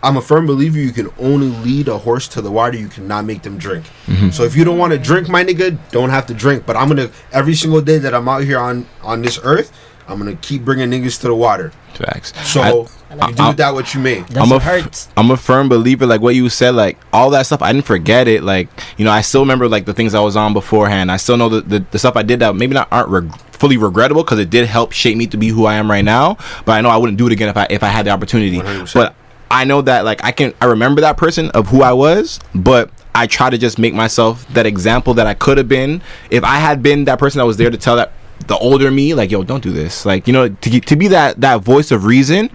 I'm 0.03 0.19
a 0.19 0.21
firm 0.21 0.45
believer 0.47 0.77
you 0.77 0.93
can 0.93 1.09
only 1.19 1.49
lead 1.65 1.89
a 1.89 1.97
horse 1.97 2.29
to 2.29 2.43
the 2.43 2.51
water. 2.51 2.77
You 2.77 2.89
cannot 2.89 3.25
make 3.25 3.41
them 3.41 3.57
drink. 3.57 3.87
Mm-hmm. 4.07 4.31
So 4.37 4.43
if 4.45 4.55
you 4.55 4.63
don't 4.63 4.77
want 4.77 4.93
to 4.93 4.99
drink, 4.99 5.31
my 5.31 5.43
nigga, 5.43 5.79
don't 5.93 6.11
have 6.11 6.27
to 6.27 6.35
drink. 6.35 6.67
But 6.67 6.77
I'm 6.77 6.89
gonna 6.89 7.09
every 7.33 7.55
single 7.55 7.81
day 7.81 7.97
that 7.97 8.13
I'm 8.13 8.29
out 8.29 8.43
here 8.45 8.59
on 8.59 8.87
on 9.03 9.23
this 9.23 9.41
earth, 9.43 9.73
I'm 10.07 10.19
gonna 10.19 10.37
keep 10.37 10.63
bringing 10.63 10.91
niggas 10.91 11.19
to 11.23 11.29
the 11.29 11.35
water. 11.35 11.73
facts 11.95 12.35
So 12.47 12.61
I- 12.61 13.29
you 13.29 13.35
do 13.35 13.47
with 13.47 13.57
that 13.57 13.73
what 13.73 13.95
you 13.95 14.01
may. 14.01 14.21
That's 14.21 14.37
I'm 14.37 14.51
a 14.51 14.57
what 14.57 14.67
f- 14.67 14.83
hurts. 14.83 15.09
I'm 15.17 15.31
a 15.31 15.37
firm 15.39 15.69
believer, 15.71 16.05
like 16.05 16.21
what 16.21 16.35
you 16.35 16.51
said, 16.51 16.75
like 16.75 16.99
all 17.13 17.31
that 17.31 17.47
stuff. 17.47 17.63
I 17.63 17.73
didn't 17.73 17.87
forget 17.87 18.29
it. 18.29 18.43
Like 18.43 18.69
you 18.99 19.07
know, 19.07 19.11
I 19.13 19.23
still 19.23 19.41
remember 19.41 19.69
like 19.69 19.87
the 19.87 19.95
things 19.95 20.13
I 20.15 20.21
was 20.21 20.37
on 20.37 20.53
beforehand. 20.53 21.11
I 21.11 21.17
still 21.17 21.39
know 21.39 21.49
the 21.49 21.61
the, 21.63 21.85
the 21.93 21.99
stuff 21.99 22.15
I 22.17 22.23
did 22.23 22.41
that 22.41 22.55
maybe 22.57 22.75
not 22.75 22.89
aren't 22.93 23.09
reg- 23.09 23.33
fully 23.65 23.79
regrettable 23.79 24.23
because 24.23 24.39
it 24.39 24.51
did 24.51 24.67
help 24.67 24.93
shape 24.93 25.17
me 25.17 25.27
to 25.27 25.39
be 25.39 25.49
who 25.49 25.65
I 25.65 25.77
am 25.77 25.91
right 25.91 26.05
now. 26.05 26.37
But 26.67 26.73
I 26.73 26.83
know 26.83 26.91
I 26.91 26.99
wouldn't 26.99 27.17
do 27.17 27.27
it 27.27 27.33
again 27.33 27.49
if 27.49 27.57
I 27.57 27.67
if 27.71 27.83
I 27.83 27.89
had 27.89 28.05
the 28.05 28.11
opportunity. 28.11 28.59
100%. 28.59 28.93
But 28.93 29.15
I 29.51 29.65
know 29.65 29.81
that 29.81 30.05
like 30.05 30.23
I 30.23 30.33
can 30.33 30.53
I 30.61 30.67
remember 30.67 31.01
that 31.01 31.17
person 31.17 31.51
of 31.53 31.69
who 31.69 31.81
I 31.83 31.95
was, 31.95 32.41
but 32.55 32.91
I 33.15 33.27
try 33.27 33.49
to 33.49 33.57
just 33.57 33.79
make 33.79 33.95
myself 33.95 34.47
that 34.49 34.67
example 34.67 35.15
that 35.15 35.27
I 35.27 35.33
could 35.33 35.57
have 35.57 35.69
been 35.69 36.03
if 36.29 36.45
I 36.45 36.57
had 36.57 36.83
been 36.83 37.07
that 37.07 37.19
person 37.19 37.39
that 37.39 37.47
was 37.47 37.57
there 37.57 37.71
to 37.71 37.79
tell 37.79 37.97
that 37.97 38.13
the 38.49 38.59
older 38.59 38.91
me 38.91 39.15
like 39.15 39.31
yo 39.31 39.43
don't 39.43 39.63
do 39.63 39.71
this 39.71 40.05
like 40.05 40.27
you 40.27 40.33
know 40.33 40.49
to 40.49 40.81
to 40.81 40.97
be 40.97 41.09
that 41.09 41.41
that 41.41 41.63
voice 41.63 41.91
of 41.91 42.05
reason 42.05 42.51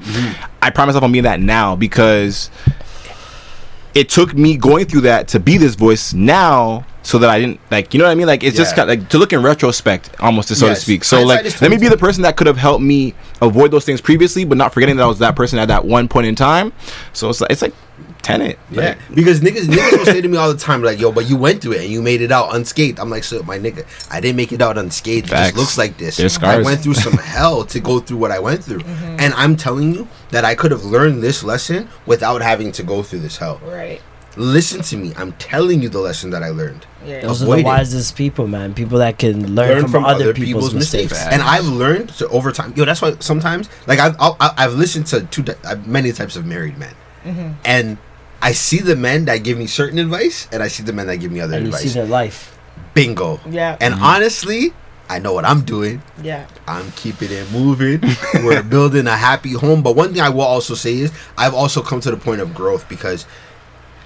I 0.61 0.69
promise 0.69 0.94
myself 0.94 1.06
on 1.06 1.11
being 1.11 1.23
that 1.23 1.40
now 1.40 1.76
because 1.76 2.52
it 3.95 4.10
took 4.10 4.36
me 4.36 4.57
going 4.57 4.86
through 4.86 5.02
that 5.02 5.30
to 5.30 5.40
be 5.40 5.57
this 5.57 5.73
voice 5.73 6.14
now 6.14 6.86
so 7.02 7.18
that 7.20 7.30
I 7.30 7.40
didn't 7.40 7.60
like 7.72 7.94
you 7.94 7.98
know 8.00 8.06
what 8.06 8.12
I 8.12 8.16
mean 8.16 8.28
like 8.28 8.44
it's 8.44 8.58
just 8.58 8.76
kind 8.76 8.90
of 8.90 9.00
like 9.00 9.10
to 9.10 9.18
look 9.18 9.32
in 9.34 9.42
retrospect 9.42 10.10
almost 10.20 10.50
to 10.50 10.56
so 10.56 10.68
Yes. 10.68 10.80
to 10.80 10.84
speak 10.84 11.04
so 11.04 11.18
Hindsight 11.18 11.38
like 11.38 11.46
is 11.46 11.62
let 11.62 11.72
me 11.72 11.78
be 11.78 11.88
the 11.88 11.98
person 11.98 12.24
that 12.24 12.36
could 12.36 12.48
have 12.48 12.58
helped 12.58 12.84
me 12.84 13.14
avoid 13.42 13.72
those 13.72 13.86
things 13.86 14.02
previously 14.02 14.44
but 14.46 14.58
not 14.58 14.74
forgetting 14.74 14.98
that 14.98 15.04
I 15.04 15.08
was 15.08 15.20
that 15.20 15.36
person 15.36 15.60
at 15.60 15.70
that 15.70 15.86
one 15.86 16.08
point 16.10 16.28
in 16.28 16.36
time 16.36 16.74
so 17.14 17.30
it's 17.30 17.40
like 17.42 17.52
it's 17.52 17.62
like 17.62 17.74
Tenet. 18.22 18.60
Yeah, 18.70 18.82
Like, 18.82 18.98
because 19.16 19.40
niggas 19.40 19.64
niggas 19.68 19.98
will 19.98 20.06
say 20.06 20.20
to 20.22 20.28
me 20.28 20.38
all 20.38 20.52
the 20.54 20.60
time 20.60 20.84
like, 20.84 21.00
"Yo, 21.00 21.12
but 21.12 21.30
you 21.30 21.36
went 21.38 21.62
through 21.62 21.74
it 21.74 21.82
and 21.82 21.90
you 21.90 22.02
made 22.02 22.22
it 22.22 22.32
out 22.32 22.54
unscathed." 22.54 23.00
I'm 23.00 23.10
like, 23.10 23.24
"So, 23.24 23.42
my 23.44 23.58
nigga, 23.58 23.86
I 24.12 24.20
didn't 24.20 24.36
make 24.36 24.52
it 24.52 24.62
out 24.62 24.78
unscathed. 24.78 25.28
It 25.28 25.32
just 25.32 25.56
looks 25.56 25.78
like 25.78 25.98
this. 25.98 26.18
There's 26.18 26.38
I 26.40 26.62
went 26.62 26.82
through 26.82 26.94
some 26.96 27.14
hell 27.18 27.64
to 27.66 27.80
go 27.80 28.00
through 28.00 28.18
what 28.18 28.32
I 28.32 28.40
went 28.40 28.64
through, 28.64 28.80
Mm-hmm. 28.80 29.16
and 29.20 29.34
I'm 29.36 29.56
telling 29.56 29.96
you 29.96 30.08
that 30.32 30.44
I 30.46 30.54
could 30.54 30.72
have 30.72 30.84
learned 30.84 31.24
this 31.24 31.44
lesson 31.44 31.88
without 32.06 32.42
having 32.42 32.72
to 32.74 32.84
go 32.84 33.04
through 33.04 33.20
this 33.20 33.38
hell. 33.38 33.62
Right. 33.66 34.02
Listen 34.40 34.82
to 34.84 34.95
me. 34.98 35.11
I'm 35.18 35.34
telling 35.34 35.82
you 35.84 35.90
the 35.90 35.99
lesson 35.99 36.30
that 36.30 36.44
I 36.44 36.49
learned. 36.49 36.86
Yeah. 37.06 37.22
Those 37.22 37.41
are 37.41 37.45
Avoid 37.45 37.56
the 37.57 37.61
it. 37.61 37.66
wisest 37.66 38.16
people, 38.16 38.48
man. 38.48 38.74
People 38.74 38.99
that 38.99 39.20
can 39.20 39.53
learn, 39.53 39.88
from, 39.90 40.06
other, 40.06 40.34
people's, 40.34 40.74
mistakes. 40.74 41.14
And 41.26 41.41
I've 41.41 41.66
learned 41.66 42.10
to 42.20 42.28
over 42.30 42.52
time. 42.53 42.74
Yo, 42.76 42.86
that's 42.86 43.02
why 43.02 43.16
sometimes, 43.20 43.70
like 43.86 43.99
I've 43.99 44.16
I'll, 44.18 44.38
I've 44.40 44.74
listened 44.76 45.07
to 45.07 45.22
two 45.26 45.44
ty- 45.44 45.56
uh, 45.66 45.76
many 45.86 46.11
types 46.14 46.36
of 46.38 46.45
married 46.45 46.78
men, 46.78 46.94
Mm-hmm. 47.26 47.52
and 47.66 47.98
I 48.41 48.53
see 48.53 48.78
the 48.80 48.95
men 48.95 49.26
that 49.26 49.44
give 49.44 49.57
me 49.57 49.68
certain 49.68 49.99
advice, 49.99 50.48
and 50.53 50.64
I 50.64 50.70
see 50.70 50.84
the 50.84 50.94
men 50.94 51.07
that 51.07 51.18
give 51.18 51.32
me 51.34 51.41
other 51.41 51.56
And 51.57 51.64
you 51.68 51.70
advice. 51.74 51.84
see 51.84 51.90
their 51.90 52.07
life. 52.07 52.57
Bingo. 52.94 53.41
Yeah. 53.49 53.76
And 53.82 53.94
honestly, 53.95 54.74
I 55.10 55.20
know 55.20 55.34
what 55.34 55.44
I'm 55.44 55.61
doing. 55.64 56.02
Yeah. 56.24 56.48
I'm 56.66 56.91
keeping 56.94 57.30
it 57.32 57.52
moving. 57.52 57.99
We're 58.36 58.64
building 58.64 59.07
a 59.07 59.18
happy 59.18 59.52
home. 59.53 59.84
But 59.84 59.98
one 59.98 60.14
thing 60.14 60.22
I 60.22 60.30
will 60.30 60.41
also 60.48 60.76
say 60.76 60.94
is 60.99 61.11
I've 61.38 61.53
also 61.53 61.82
come 61.82 61.99
to 62.02 62.11
the 62.11 62.18
point 62.18 62.40
of 62.40 62.53
growth 62.56 62.88
because 62.88 63.26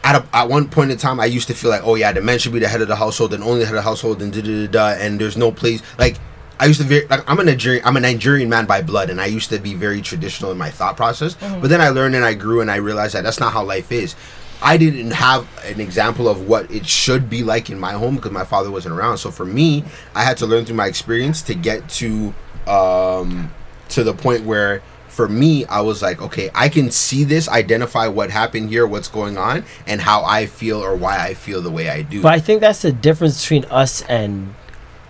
at, 0.04 0.16
a, 0.16 0.26
at 0.34 0.50
one 0.50 0.68
point 0.70 0.92
in 0.92 0.98
time 0.98 1.20
I 1.20 1.26
used 1.26 1.48
to 1.48 1.54
feel 1.54 1.70
like, 1.70 1.84
oh 1.84 1.96
yeah, 1.96 2.12
the 2.12 2.22
man 2.22 2.40
should 2.40 2.54
be 2.54 2.60
the 2.60 2.68
head 2.68 2.82
of 2.82 2.88
the 2.88 2.96
household 2.96 3.34
and 3.34 3.44
only 3.44 3.60
the 3.60 3.66
head 3.66 3.76
of 3.76 3.84
the 3.84 3.90
household 3.90 4.22
and 4.22 4.34
da 4.34 4.42
da 4.42 4.68
da 4.68 4.72
da 4.72 5.02
and 5.02 5.20
there's 5.20 5.38
no 5.38 5.52
place 5.52 5.82
like 5.98 6.18
I 6.60 6.68
used 6.68 6.80
to 6.82 6.86
very 6.86 7.08
like 7.08 7.30
I'm 7.30 7.40
a 7.40 7.44
Nigerian 7.44 7.84
I'm 7.86 7.98
a 7.98 8.00
Nigerian 8.00 8.50
man 8.50 8.66
by 8.66 8.82
blood 8.82 9.10
and 9.10 9.20
I 9.20 9.26
used 9.26 9.50
to 9.50 9.60
be 9.60 9.74
very 9.74 10.02
traditional 10.02 10.52
in 10.52 10.58
my 10.58 10.70
thought 10.70 10.96
process. 10.96 11.36
But 11.36 11.70
then 11.70 11.82
I 11.82 11.90
learned 11.90 12.16
and 12.16 12.24
I 12.24 12.34
grew 12.34 12.62
and 12.62 12.70
I 12.70 12.78
realized 12.78 13.16
that 13.16 13.24
that's 13.24 13.40
not 13.40 13.54
how 13.54 13.64
life 13.64 13.92
is. 13.92 14.16
I 14.62 14.78
didn't 14.78 15.12
have 15.12 15.46
an 15.66 15.82
example 15.82 16.30
of 16.30 16.48
what 16.48 16.72
it 16.72 16.86
should 16.86 17.30
be 17.30 17.44
like 17.44 17.70
in 17.70 17.78
my 17.78 17.94
home 17.94 18.16
because 18.16 18.32
my 18.32 18.46
father 18.46 18.72
wasn't 18.72 18.96
around. 18.96 19.18
So 19.18 19.30
for 19.30 19.46
me, 19.46 19.84
I 20.16 20.24
had 20.24 20.38
to 20.38 20.46
learn 20.46 20.64
through 20.64 20.78
my 20.78 20.88
experience 20.88 21.42
to 21.44 21.56
get 21.56 21.90
to 21.90 22.34
um 22.68 23.52
to 23.90 24.04
the 24.04 24.14
point 24.14 24.46
where 24.46 24.82
for 25.14 25.30
me 25.30 25.64
I 25.66 25.82
was 25.82 26.02
like, 26.02 26.22
okay, 26.22 26.50
I 26.56 26.70
can 26.70 26.90
see 26.90 27.24
this, 27.24 27.48
identify 27.48 28.08
what 28.08 28.32
happened 28.32 28.70
here, 28.70 28.88
what's 28.88 29.08
going 29.08 29.38
on, 29.38 29.64
and 29.86 30.02
how 30.02 30.24
I 30.24 30.48
feel 30.48 30.84
or 30.84 30.96
why 30.96 31.24
I 31.24 31.36
feel 31.36 31.62
the 31.62 31.70
way 31.70 31.88
I 31.90 32.02
do. 32.02 32.22
But 32.22 32.34
I 32.34 32.40
think 32.40 32.62
that's 32.62 32.82
the 32.82 32.92
difference 32.92 33.44
between 33.44 33.66
us 33.66 34.02
and 34.04 34.56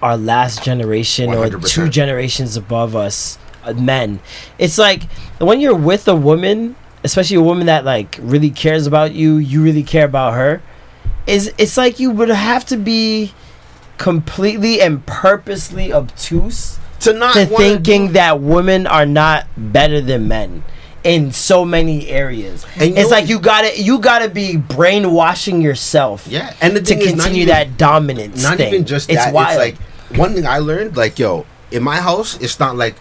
our 0.02 0.18
last 0.18 0.62
generation 0.62 1.30
or 1.30 1.48
100%. 1.48 1.68
two 1.70 1.88
generations 1.88 2.58
above 2.58 2.98
us, 2.98 3.38
uh, 3.64 3.74
men. 3.74 4.20
It's 4.60 4.78
like 4.78 5.04
when 5.40 5.62
you're 5.62 5.74
with 5.76 6.06
a 6.10 6.16
woman, 6.16 6.76
especially 7.06 7.38
a 7.38 7.42
woman 7.42 7.68
that 7.68 7.86
like 7.86 8.20
really 8.22 8.50
cares 8.50 8.86
about 8.86 9.14
you, 9.14 9.38
you 9.38 9.64
really 9.64 9.84
care 9.84 10.06
about 10.06 10.34
her. 10.34 10.62
Is 11.26 11.54
it's 11.58 11.78
like 11.78 12.02
you 12.02 12.12
would 12.12 12.28
have 12.28 12.66
to 12.66 12.76
be 12.76 13.34
completely 13.98 14.82
and 14.82 15.06
purposely 15.06 15.94
obtuse 15.94 16.80
to 17.04 17.14
not 17.14 17.34
to 17.34 17.46
thinking 17.46 18.08
do- 18.08 18.14
that 18.14 18.40
women 18.42 18.88
are 18.88 19.06
not 19.06 19.46
better 19.58 20.02
than 20.02 20.28
men 20.28 20.64
in 21.04 21.32
so 21.32 21.66
many 21.66 22.08
areas. 22.08 22.66
And 22.78 22.98
it's 22.98 23.12
like 23.12 23.28
you 23.28 23.40
gotta 23.40 23.80
you 23.82 24.00
gotta 24.00 24.30
be 24.30 24.58
brainwashing 24.58 25.62
yourself. 25.62 26.26
Yeah, 26.28 26.54
and 26.62 26.76
the 26.76 26.80
to 26.82 26.86
thing 26.86 27.02
is, 27.02 27.16
not 27.16 27.24
continue 27.24 27.42
even- 27.44 27.54
that 27.54 27.78
dominance. 27.78 28.42
not 28.44 28.58
thing. 28.58 28.74
even 28.74 28.86
just 28.86 29.10
it's 29.10 29.24
that. 29.26 29.34
wild. 29.34 29.60
It's 29.62 29.80
like 29.80 30.18
one 30.18 30.34
thing 30.34 30.46
I 30.46 30.60
learned, 30.60 30.96
like 30.96 31.20
yo, 31.20 31.46
in 31.72 31.84
my 31.84 31.98
house, 31.98 32.38
it's 32.40 32.60
not 32.60 32.76
like 32.78 32.96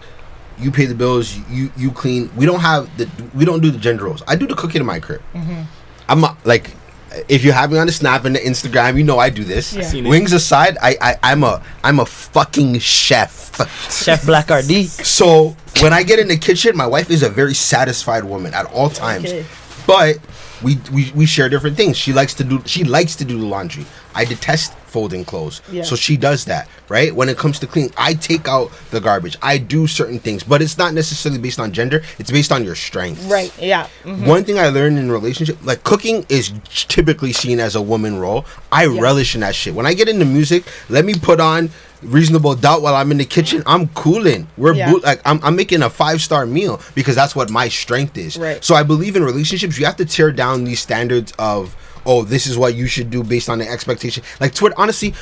you 0.59 0.69
pay 0.71 0.85
the 0.85 0.95
bills, 0.95 1.35
you 1.49 1.71
you 1.77 1.91
clean. 1.91 2.29
We 2.35 2.45
don't 2.45 2.59
have 2.59 2.89
the 2.97 3.09
we 3.33 3.45
don't 3.45 3.61
do 3.61 3.71
the 3.71 3.79
gender 3.79 4.05
roles. 4.05 4.21
I 4.27 4.35
do 4.35 4.47
the 4.47 4.55
cooking 4.55 4.81
in 4.81 4.85
my 4.87 4.99
crib. 4.99 5.21
Mm-hmm. 5.33 5.61
I'm 6.09 6.19
not 6.21 6.37
like. 6.45 6.71
If 7.27 7.43
you 7.43 7.51
have 7.51 7.71
me 7.71 7.77
on 7.77 7.87
the 7.87 7.93
Snap 7.93 8.25
and 8.25 8.35
the 8.35 8.39
Instagram, 8.39 8.97
you 8.97 9.03
know 9.03 9.19
I 9.19 9.29
do 9.29 9.43
this. 9.43 9.73
Yeah. 9.73 10.09
Wings 10.09 10.33
aside, 10.33 10.77
I, 10.81 10.97
I 11.01 11.15
I'm 11.23 11.43
a 11.43 11.63
I'm 11.83 11.99
a 11.99 12.05
fucking 12.05 12.79
chef. 12.79 13.41
Chef 13.91 14.25
Black 14.25 14.49
RD. 14.49 14.87
So 14.87 15.55
when 15.79 15.93
I 15.93 16.03
get 16.03 16.19
in 16.19 16.27
the 16.27 16.37
kitchen, 16.37 16.75
my 16.75 16.87
wife 16.87 17.11
is 17.11 17.21
a 17.21 17.29
very 17.29 17.53
satisfied 17.53 18.23
woman 18.23 18.53
at 18.53 18.65
all 18.73 18.89
times. 18.89 19.25
Okay. 19.25 19.45
But 19.85 20.17
we, 20.63 20.79
we 20.91 21.11
we 21.13 21.25
share 21.25 21.49
different 21.49 21.77
things. 21.77 21.97
She 21.97 22.13
likes 22.13 22.33
to 22.35 22.43
do 22.43 22.61
she 22.65 22.83
likes 22.83 23.15
to 23.17 23.25
do 23.25 23.37
the 23.37 23.45
laundry. 23.45 23.85
I 24.15 24.25
detest 24.25 24.73
folding 24.93 25.25
clothes. 25.25 25.61
Yeah. 25.71 25.81
So 25.83 25.95
she 25.95 26.15
does 26.15 26.45
that, 26.45 26.69
right? 26.87 27.13
When 27.13 27.27
it 27.27 27.35
comes 27.37 27.57
to 27.59 27.67
cleaning, 27.67 27.91
I 27.97 28.13
take 28.13 28.47
out 28.47 28.71
the 28.91 29.01
garbage. 29.01 29.35
I 29.41 29.57
do 29.57 29.87
certain 29.87 30.19
things, 30.19 30.43
but 30.43 30.61
it's 30.61 30.77
not 30.77 30.93
necessarily 30.93 31.41
based 31.41 31.59
on 31.59 31.71
gender. 31.73 32.03
It's 32.19 32.29
based 32.29 32.51
on 32.51 32.63
your 32.63 32.75
strengths. 32.75 33.23
Right. 33.25 33.51
Yeah. 33.59 33.87
Mhm. 34.05 34.27
One 34.27 34.43
thing 34.43 34.59
I 34.59 34.69
learned 34.69 34.99
in 34.99 35.11
relationship, 35.11 35.57
like 35.63 35.83
cooking, 35.83 36.25
is 36.29 36.53
typically 36.87 37.33
seen 37.33 37.59
as 37.59 37.75
a 37.75 37.81
woman 37.81 38.19
role. 38.19 38.45
I 38.71 38.85
relish 38.85 39.33
in 39.33 39.41
that 39.41 39.55
shit. 39.55 39.73
When 39.73 39.87
I 39.87 39.95
get 39.95 40.07
into 40.07 40.25
music, 40.25 40.63
let 40.89 41.03
me 41.05 41.15
put 41.15 41.39
on 41.39 41.71
reasonable 42.03 42.53
doubt 42.53 42.81
while 42.83 42.95
I'm 42.95 43.09
in 43.11 43.17
the 43.17 43.25
kitchen. 43.25 43.63
I'm 43.65 43.87
cooling. 43.89 44.47
We're 44.57 44.75
Yeah. 44.75 44.91
boot, 44.91 45.03
like 45.03 45.21
I'm, 45.25 45.39
I'm 45.41 45.55
making 45.55 45.81
a 45.81 45.89
five 45.89 46.21
star 46.21 46.45
meal 46.45 46.79
because 46.93 47.15
that's 47.15 47.35
what 47.35 47.49
my 47.49 47.67
strength 47.69 48.15
is. 48.17 48.37
Right. 48.37 48.63
So 48.63 48.75
I 48.75 48.83
believe 48.83 49.15
in 49.15 49.23
relationships, 49.23 49.79
you 49.79 49.85
have 49.85 49.95
to 49.97 50.05
tear 50.05 50.31
down 50.31 50.65
these 50.65 50.81
standards 50.81 51.33
of 51.39 51.75
oh, 52.05 52.23
this 52.23 52.47
is 52.47 52.57
what 52.57 52.75
you 52.75 52.87
should 52.87 53.09
do 53.09 53.23
based 53.23 53.49
on 53.49 53.59
the 53.59 53.67
expectation. 53.69 54.23
Like 54.39 54.53
Twitter, 54.53 54.75
honestly. 54.77 55.13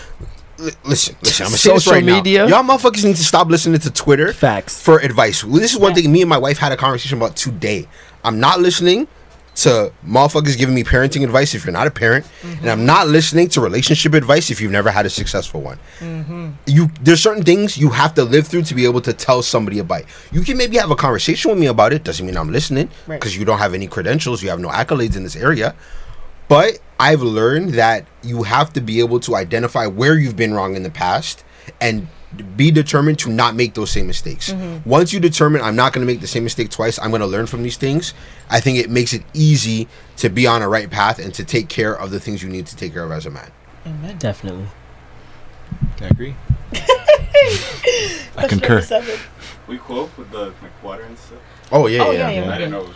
Listen, 0.58 0.76
listen. 0.84 1.16
I'm 1.46 1.50
gonna 1.50 1.58
say 1.58 1.74
this 1.74 1.86
Social 1.86 1.94
right 1.94 2.04
media? 2.04 2.46
now. 2.48 2.62
Y'all 2.62 2.64
motherfuckers 2.64 3.04
need 3.04 3.16
to 3.16 3.24
stop 3.24 3.48
listening 3.48 3.80
to 3.80 3.90
Twitter 3.90 4.32
Facts. 4.32 4.80
for 4.80 5.00
advice. 5.00 5.42
This 5.42 5.74
is 5.74 5.80
one 5.80 5.92
Yeah. 5.96 6.04
thing 6.04 6.12
me 6.12 6.22
and 6.22 6.30
my 6.30 6.38
wife 6.38 6.60
had 6.60 6.72
a 6.72 6.78
conversation 6.78 7.18
about 7.18 7.36
today. 7.36 7.88
I'm 8.24 8.40
not 8.40 8.60
listening 8.60 9.08
to 9.56 9.92
motherfuckers 10.08 10.58
giving 10.58 10.76
me 10.76 10.84
parenting 10.84 11.24
advice 11.24 11.56
if 11.56 11.66
you're 11.66 11.74
not 11.74 11.88
a 11.88 11.92
parent, 11.92 12.26
and 12.62 12.70
I'm 12.70 12.86
not 12.86 13.08
listening 13.08 13.50
to 13.50 13.60
relationship 13.62 14.14
advice 14.14 14.50
if 14.52 14.62
you've 14.62 14.72
never 14.72 14.92
had 14.92 15.06
a 15.08 15.10
successful 15.10 15.62
one. 15.62 15.80
Mm-hmm. 16.00 16.50
You 16.68 16.90
there's 17.02 17.22
certain 17.24 17.44
things 17.44 17.76
you 17.78 17.90
have 17.90 18.14
to 18.16 18.24
live 18.24 18.46
through 18.48 18.62
to 18.64 18.76
be 18.76 18.86
able 18.86 19.02
to 19.02 19.14
tell 19.14 19.42
somebody 19.42 19.80
about. 19.80 20.04
You 20.32 20.42
can 20.42 20.58
maybe 20.58 20.78
have 20.78 20.92
a 20.92 20.96
conversation 20.96 21.50
with 21.50 21.60
me 21.60 21.66
about 21.66 21.92
it. 21.92 22.04
Doesn't 22.04 22.26
mean 22.26 22.38
I'm 22.38 22.52
listening 22.52 22.90
Right. 23.08 23.20
because 23.20 23.36
you 23.36 23.46
don't 23.46 23.58
have 23.58 23.74
any 23.74 23.88
credentials, 23.88 24.44
you 24.44 24.50
have 24.50 24.60
no 24.60 24.70
accolades 24.70 25.16
in 25.16 25.24
this 25.24 25.36
area. 25.36 25.74
But 26.52 26.80
I've 27.00 27.22
learned 27.22 27.76
that 27.76 28.06
you 28.22 28.44
have 28.44 28.74
to 28.74 28.82
be 28.82 29.00
able 29.00 29.22
to 29.22 29.38
identify 29.38 29.88
where 29.88 30.18
you've 30.18 30.36
been 30.36 30.54
wrong 30.54 30.76
in 30.76 30.84
the 30.84 30.90
past 30.90 31.46
and 31.80 32.10
be 32.58 32.72
determined 32.72 33.20
to 33.20 33.30
not 33.30 33.56
make 33.56 33.74
those 33.74 33.90
same 33.90 34.06
mistakes. 34.06 34.54
Once 34.84 35.14
you 35.14 35.22
determine 35.22 35.62
I'm 35.62 35.78
not 35.78 35.94
going 35.94 36.06
to 36.06 36.12
make 36.14 36.20
the 36.20 36.28
same 36.28 36.44
mistake 36.44 36.70
twice, 36.70 37.00
I'm 37.00 37.10
going 37.10 37.22
to 37.22 37.26
learn 37.26 37.46
from 37.48 37.64
these 37.64 37.78
things. 37.78 38.14
I 38.50 38.60
think 38.60 38.78
it 38.80 38.90
makes 38.90 39.14
it 39.14 39.24
easy 39.34 39.88
to 40.18 40.28
be 40.28 40.46
on 40.46 40.62
a 40.62 40.68
right 40.68 40.90
path 40.90 41.20
and 41.20 41.34
to 41.36 41.46
take 41.46 41.70
care 41.70 41.98
of 41.98 42.12
the 42.12 42.20
things 42.20 42.44
you 42.44 42.50
need 42.50 42.66
to 42.66 42.76
take 42.76 42.92
care 42.92 43.06
of 43.06 43.14
as 43.14 43.26
a 43.26 43.32
man. 43.32 43.50
Definitely. 44.20 44.68
I 46.02 46.08
agree. 46.08 46.36
I 48.36 48.48
concur. 48.50 48.82
We 49.68 49.78
quote 49.78 50.18
with 50.18 50.30
the 50.32 50.48
like 50.62 50.84
water 50.84 51.04
and 51.04 51.18
stuff. 51.18 51.40
Oh 51.72 51.88
yeah, 51.88 52.04
Oh, 52.06 52.12
yeah. 52.12 52.30
yeah, 52.30 52.30
yeah. 52.30 52.46
yeah. 52.46 52.52
I 52.54 52.58
didn't 52.58 52.72
know. 52.72 52.90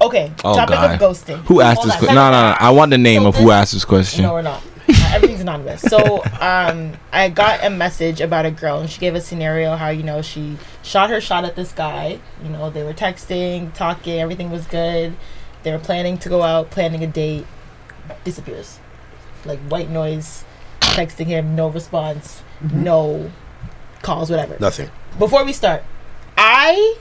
It 0.00 0.04
was, 0.04 0.08
Okay. 0.08 0.32
Oh 0.44 0.54
topic 0.54 0.74
God. 0.74 0.94
of 0.94 1.00
ghosting. 1.00 1.38
Who 1.44 1.60
asked 1.60 1.78
Hold 1.78 1.88
this? 1.88 1.96
question? 1.96 2.14
No, 2.14 2.30
no, 2.30 2.50
no. 2.50 2.56
I 2.58 2.70
want 2.70 2.90
the 2.90 2.98
name 2.98 3.22
So 3.22 3.28
of 3.28 3.36
who 3.36 3.50
asked 3.50 3.72
this 3.72 3.84
question. 3.84 4.22
No, 4.22 4.32
we're 4.32 4.42
not. 4.42 4.62
Uh, 4.88 5.10
everything's 5.14 5.40
anonymous. 5.40 5.82
So, 5.82 6.22
um, 6.40 6.92
I 7.12 7.28
got 7.28 7.64
a 7.64 7.70
message 7.70 8.20
about 8.20 8.44
a 8.46 8.50
girl, 8.50 8.80
and 8.80 8.90
she 8.90 8.98
gave 8.98 9.14
a 9.14 9.20
scenario 9.20 9.76
how 9.76 9.90
you 9.90 10.02
know 10.02 10.20
she 10.22 10.56
shot 10.82 11.10
her 11.10 11.20
shot 11.20 11.44
at 11.44 11.54
this 11.54 11.70
guy. 11.72 12.18
You 12.42 12.48
know, 12.48 12.70
they 12.70 12.82
were 12.82 12.92
texting, 12.94 13.72
talking, 13.74 14.18
everything 14.18 14.50
was 14.50 14.66
good. 14.66 15.14
They 15.62 15.70
were 15.72 15.78
planning 15.78 16.18
to 16.18 16.28
go 16.28 16.42
out, 16.42 16.70
planning 16.70 17.04
a 17.04 17.06
date. 17.06 17.46
Disappears, 18.24 18.80
like 19.44 19.58
white 19.68 19.90
noise. 19.90 20.44
Texting 20.80 21.26
him, 21.26 21.54
no 21.54 21.68
response, 21.68 22.42
no 22.72 23.30
calls, 24.02 24.28
whatever. 24.30 24.56
Nothing. 24.58 24.90
Before 25.18 25.44
we 25.44 25.52
start, 25.52 25.84
I 26.36 26.96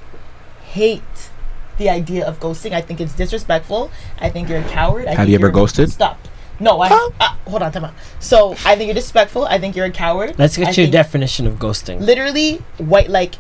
hate 0.63 1.28
the 1.79 1.89
idea 1.89 2.27
of 2.27 2.39
ghosting. 2.39 2.73
I 2.73 2.81
think 2.81 3.01
it's 3.01 3.13
disrespectful. 3.15 3.89
I 4.19 4.29
think 4.29 4.47
you're 4.49 4.59
a 4.59 4.63
coward. 4.69 5.07
I 5.07 5.11
Have 5.11 5.17
think 5.19 5.29
you 5.29 5.35
ever 5.35 5.49
ghosted? 5.49 5.89
Stop. 5.91 6.19
No, 6.59 6.81
I 6.81 6.89
uh, 6.89 7.27
hold 7.47 7.63
on, 7.63 7.71
time 7.71 7.85
out. 7.85 7.93
So 8.19 8.51
I 8.65 8.75
think 8.75 8.87
you're 8.87 8.93
disrespectful. 8.93 9.45
I 9.45 9.57
think 9.59 9.75
you're 9.75 9.85
a 9.85 9.91
coward. 9.91 10.35
Let's 10.37 10.57
get 10.57 10.77
I 10.77 10.81
your 10.81 10.91
definition 10.91 11.47
of 11.47 11.55
ghosting. 11.55 12.01
Literally, 12.01 12.57
white 12.77 13.09
like 13.09 13.35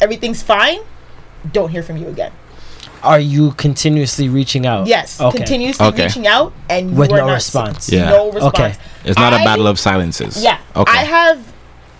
everything's 0.00 0.42
fine. 0.42 0.80
Don't 1.52 1.68
hear 1.70 1.82
from 1.82 1.98
you 1.98 2.08
again. 2.08 2.32
Are 3.02 3.20
you 3.20 3.50
continuously 3.52 4.28
reaching 4.28 4.64
out? 4.64 4.86
Yes, 4.86 5.20
Okay. 5.20 5.36
continuously 5.36 5.86
Okay. 5.88 6.04
reaching 6.06 6.26
out 6.26 6.52
and 6.70 6.96
With 6.96 7.10
you 7.10 7.16
are 7.16 7.20
no 7.20 7.26
not- 7.26 7.34
response. 7.34 7.90
Yeah. 7.92 8.08
No 8.10 8.30
response. 8.30 8.54
Okay. 8.54 8.74
It's 9.04 9.18
not 9.18 9.32
a 9.34 9.36
I- 9.36 9.44
battle 9.44 9.66
of 9.66 9.78
silences. 9.78 10.42
Yeah. 10.42 10.58
Okay. 10.74 10.90
I 10.98 11.04
have 11.04 11.51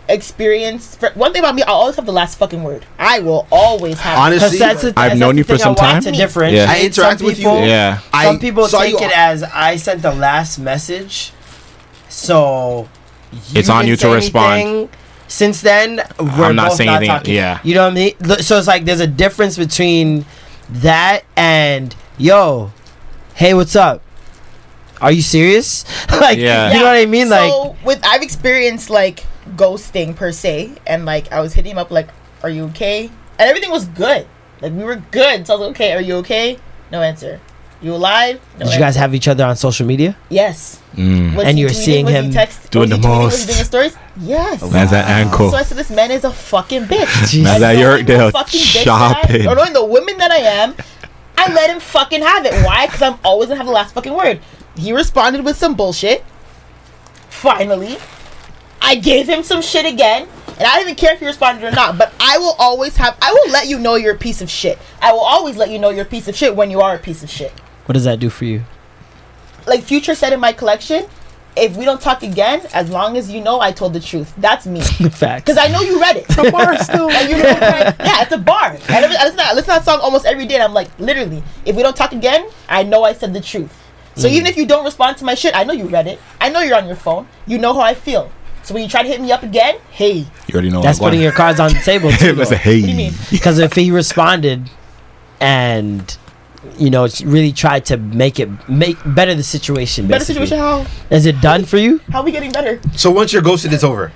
experience. 0.08 0.96
For, 0.96 1.10
one 1.14 1.32
thing 1.32 1.40
about 1.42 1.54
me, 1.54 1.62
I 1.62 1.68
always 1.70 1.96
have 1.96 2.06
the 2.06 2.12
last 2.12 2.38
fucking 2.38 2.62
word. 2.62 2.84
I 2.98 3.20
will 3.20 3.46
always 3.50 3.98
have. 4.00 4.18
Honestly, 4.18 4.58
Because 4.58 4.58
that's 4.58 4.82
the- 4.82 4.88
I've 5.00 5.10
that's 5.10 5.20
known 5.20 5.36
you 5.38 5.44
for 5.44 5.48
thing 5.56 5.60
I 5.60 5.64
some 5.64 5.74
want 5.74 5.78
time. 5.78 6.02
To 6.02 6.12
differentiate. 6.12 6.66
Yeah. 6.68 6.72
I 6.72 6.80
interact 6.82 7.18
Some 7.20 7.26
with 7.26 7.38
you. 7.38 7.48
Yeah. 7.48 7.98
Some 8.22 8.38
people 8.38 8.66
saw 8.68 8.80
take 8.82 8.92
you 8.92 9.06
it 9.06 9.16
as 9.16 9.42
I 9.42 9.76
sent 9.76 10.02
the 10.02 10.12
last 10.14 10.58
message, 10.58 11.32
so 12.08 12.88
It's 13.54 13.68
on 13.68 13.86
you 13.86 13.96
to 13.96 14.08
respond. 14.08 14.88
Since 15.28 15.62
then, 15.62 16.02
we're 16.20 16.44
I'm 16.44 16.56
not 16.56 16.68
both 16.68 16.76
saying 16.76 16.90
not 16.90 16.96
anything- 16.96 17.16
talking. 17.16 17.34
yeah. 17.34 17.58
you 17.62 17.74
know 17.74 17.84
what 17.84 17.92
I 17.92 17.94
mean. 17.94 18.38
So 18.42 18.58
it's 18.58 18.66
like 18.66 18.84
there's 18.84 19.00
a 19.00 19.06
difference 19.06 19.56
between 19.56 20.26
that 20.68 21.24
and 21.36 21.94
yo, 22.18 22.70
"Hey, 23.34 23.54
what's 23.54 23.74
up? 23.74 24.02
Are 25.00 25.10
you 25.10 25.22
serious?" 25.22 25.86
like, 26.10 26.36
Yeah. 26.38 26.72
you 26.74 26.80
know 26.80 26.84
what 26.84 26.96
I 26.96 27.06
mean? 27.06 27.30
Like, 27.30 27.50
so 27.50 27.76
with 27.82 28.04
I've 28.04 28.20
experienced 28.22 28.90
like 28.90 29.24
ghosting 29.56 30.14
per 30.16 30.32
se, 30.32 30.72
and 30.86 31.04
like 31.04 31.30
I 31.32 31.40
was 31.40 31.54
hitting 31.54 31.72
him 31.72 31.78
up 31.78 31.90
like, 31.90 32.08
"Are 32.42 32.50
you 32.50 32.64
okay?" 32.66 33.06
And 33.38 33.48
everything 33.50 33.70
was 33.70 33.86
good. 33.86 34.26
Like 34.60 34.72
we 34.72 34.84
were 34.84 34.96
good. 35.10 35.46
So 35.46 35.54
I 35.54 35.56
was 35.58 35.66
like, 35.68 35.70
"Okay, 35.76 35.92
are 35.92 36.00
you 36.00 36.16
okay?" 36.16 36.58
No 36.90 37.02
answer. 37.02 37.40
You 37.80 37.94
alive? 37.94 38.40
No 38.60 38.66
did 38.66 38.74
you 38.74 38.78
guys 38.78 38.94
have 38.94 39.12
each 39.12 39.26
other 39.26 39.44
on 39.44 39.56
social 39.56 39.84
media? 39.84 40.16
Yes. 40.28 40.80
Mm. 40.94 41.36
And 41.44 41.58
you're 41.58 41.68
tweeting? 41.70 41.74
seeing 41.74 42.04
Was 42.06 42.14
him 42.14 42.30
text- 42.30 42.70
doing 42.70 42.90
the 42.90 42.96
tweeting? 42.96 43.24
Was 43.24 43.34
he 43.40 43.46
most. 43.46 43.52
doing 43.54 43.64
stories? 43.64 43.96
Yes. 44.20 44.60
That's 44.60 44.92
that 44.92 45.08
ankle. 45.08 45.50
So 45.50 45.56
I 45.56 45.64
said, 45.64 45.76
this 45.78 45.90
man 45.90 46.12
is 46.12 46.22
a 46.22 46.30
fucking 46.32 46.82
bitch. 46.84 47.06
Jeez. 47.26 47.42
That's 47.42 47.58
that 47.58 47.74
And 47.74 47.80
knowing 47.80 47.80
York 47.80 47.98
the 48.00 48.04
Dale 48.04 48.30
fucking 48.30 48.60
bitch 48.60 48.84
that 48.84 48.88
I- 48.88 49.22
shopping. 49.22 49.48
Or 49.48 49.56
knowing 49.56 49.72
the 49.72 49.84
women 49.84 50.16
that 50.18 50.30
I 50.30 50.36
am, 50.36 50.76
I 51.36 51.52
let 51.52 51.70
him 51.70 51.80
fucking 51.80 52.22
have 52.22 52.44
it. 52.46 52.54
Why? 52.64 52.86
Because 52.86 53.02
I'm 53.02 53.18
always 53.24 53.48
gonna 53.48 53.56
have 53.58 53.66
the 53.66 53.72
last 53.72 53.94
fucking 53.94 54.14
word. 54.14 54.40
He 54.76 54.92
responded 54.92 55.44
with 55.44 55.56
some 55.56 55.74
bullshit. 55.74 56.22
Finally, 57.30 57.96
I 58.82 58.96
gave 58.96 59.28
him 59.28 59.42
some 59.42 59.62
shit 59.62 59.86
again, 59.86 60.28
and 60.48 60.62
I 60.62 60.74
don't 60.74 60.82
even 60.82 60.94
care 60.96 61.14
if 61.14 61.20
he 61.20 61.26
responded 61.26 61.64
or 61.64 61.70
not. 61.70 61.96
But 61.96 62.12
I 62.20 62.36
will 62.38 62.56
always 62.58 62.96
have. 62.96 63.16
I 63.22 63.32
will 63.32 63.52
let 63.52 63.68
you 63.68 63.78
know 63.78 63.94
you're 63.94 64.14
a 64.14 64.18
piece 64.18 64.42
of 64.42 64.50
shit. 64.50 64.78
I 65.00 65.12
will 65.12 65.20
always 65.20 65.56
let 65.56 65.70
you 65.70 65.78
know 65.78 65.90
you're 65.90 66.02
a 66.04 66.08
piece 66.08 66.28
of 66.28 66.34
shit 66.34 66.54
when 66.56 66.70
you 66.70 66.80
are 66.80 66.94
a 66.94 66.98
piece 66.98 67.22
of 67.22 67.30
shit. 67.30 67.52
What 67.86 67.94
does 67.94 68.04
that 68.04 68.18
do 68.20 68.28
for 68.30 68.44
you? 68.44 68.64
Like 69.66 69.82
Future 69.82 70.14
said 70.14 70.32
in 70.32 70.40
my 70.40 70.52
collection, 70.52 71.06
if 71.56 71.76
we 71.76 71.84
don't 71.84 72.00
talk 72.00 72.22
again, 72.22 72.62
as 72.74 72.90
long 72.90 73.16
as 73.16 73.30
you 73.30 73.40
know 73.40 73.60
I 73.60 73.70
told 73.72 73.92
the 73.92 74.00
truth. 74.00 74.34
That's 74.38 74.66
me. 74.66 74.80
The 74.80 75.10
facts. 75.14 75.44
Because 75.44 75.58
I 75.58 75.68
know 75.68 75.80
you 75.80 76.00
read 76.00 76.16
it. 76.16 76.26
The 76.28 76.50
bar 76.50 76.76
still. 76.82 77.10
And 77.10 77.28
you 77.30 77.36
know, 77.36 77.44
right? 77.44 77.94
Yeah, 78.00 78.22
it's 78.22 78.32
a 78.32 78.38
bar. 78.38 78.76
I, 78.88 79.00
never, 79.00 79.14
I, 79.14 79.24
listen 79.24 79.36
to, 79.38 79.44
I 79.46 79.52
listen 79.52 79.64
to 79.74 79.78
that 79.78 79.84
song 79.84 80.00
almost 80.00 80.24
every 80.26 80.46
day, 80.46 80.54
and 80.54 80.62
I'm 80.64 80.72
like, 80.74 80.88
literally, 80.98 81.42
if 81.64 81.76
we 81.76 81.82
don't 81.82 81.94
talk 81.96 82.12
again, 82.12 82.48
I 82.68 82.82
know 82.82 83.04
I 83.04 83.12
said 83.12 83.32
the 83.34 83.40
truth. 83.40 83.78
So 84.16 84.28
Mm. 84.28 84.32
even 84.32 84.46
if 84.46 84.56
you 84.56 84.66
don't 84.66 84.84
respond 84.84 85.16
to 85.18 85.24
my 85.24 85.34
shit, 85.34 85.54
I 85.56 85.64
know 85.64 85.72
you 85.72 85.86
read 85.86 86.06
it. 86.06 86.18
I 86.40 86.48
know 86.50 86.60
you're 86.60 86.76
on 86.76 86.86
your 86.86 86.96
phone. 86.96 87.28
You 87.46 87.58
know 87.58 87.72
how 87.72 87.80
I 87.80 87.94
feel. 87.94 88.30
So 88.64 88.74
when 88.74 88.82
you 88.84 88.88
try 88.88 89.02
to 89.02 89.08
hit 89.08 89.20
me 89.20 89.32
up 89.32 89.42
again, 89.42 89.76
hey, 89.90 90.18
You 90.46 90.54
already 90.54 90.70
know. 90.70 90.82
That's 90.82 91.00
what 91.00 91.06
putting 91.08 91.20
I'm 91.20 91.24
your 91.24 91.32
cards 91.32 91.58
on 91.60 91.72
the 91.72 91.80
table 91.80 92.10
too. 92.12 92.26
going. 92.32 92.40
It's 92.40 92.50
a 92.52 92.56
hey. 92.56 92.80
what 92.80 92.86
do 92.86 92.90
you 92.92 92.96
mean? 92.96 93.12
Because 93.30 93.58
if 93.58 93.72
he 93.74 93.90
responded 93.90 94.70
and 95.40 96.16
you 96.78 96.90
know 96.90 97.08
really 97.24 97.50
tried 97.52 97.84
to 97.86 97.96
make 97.96 98.38
it 98.38 98.48
make 98.68 98.96
better 99.04 99.34
the 99.34 99.42
situation, 99.42 100.06
Better 100.06 100.24
situation, 100.24 100.58
how? 100.58 100.86
Is 101.10 101.26
it 101.26 101.40
done 101.40 101.64
for 101.64 101.76
you? 101.78 102.00
How 102.12 102.20
are 102.20 102.24
we 102.24 102.30
getting 102.32 102.52
better? 102.52 102.80
So 102.96 103.10
once 103.10 103.32
you're 103.32 103.42
ghosted, 103.42 103.72
it's 103.72 103.82
over. 103.84 104.12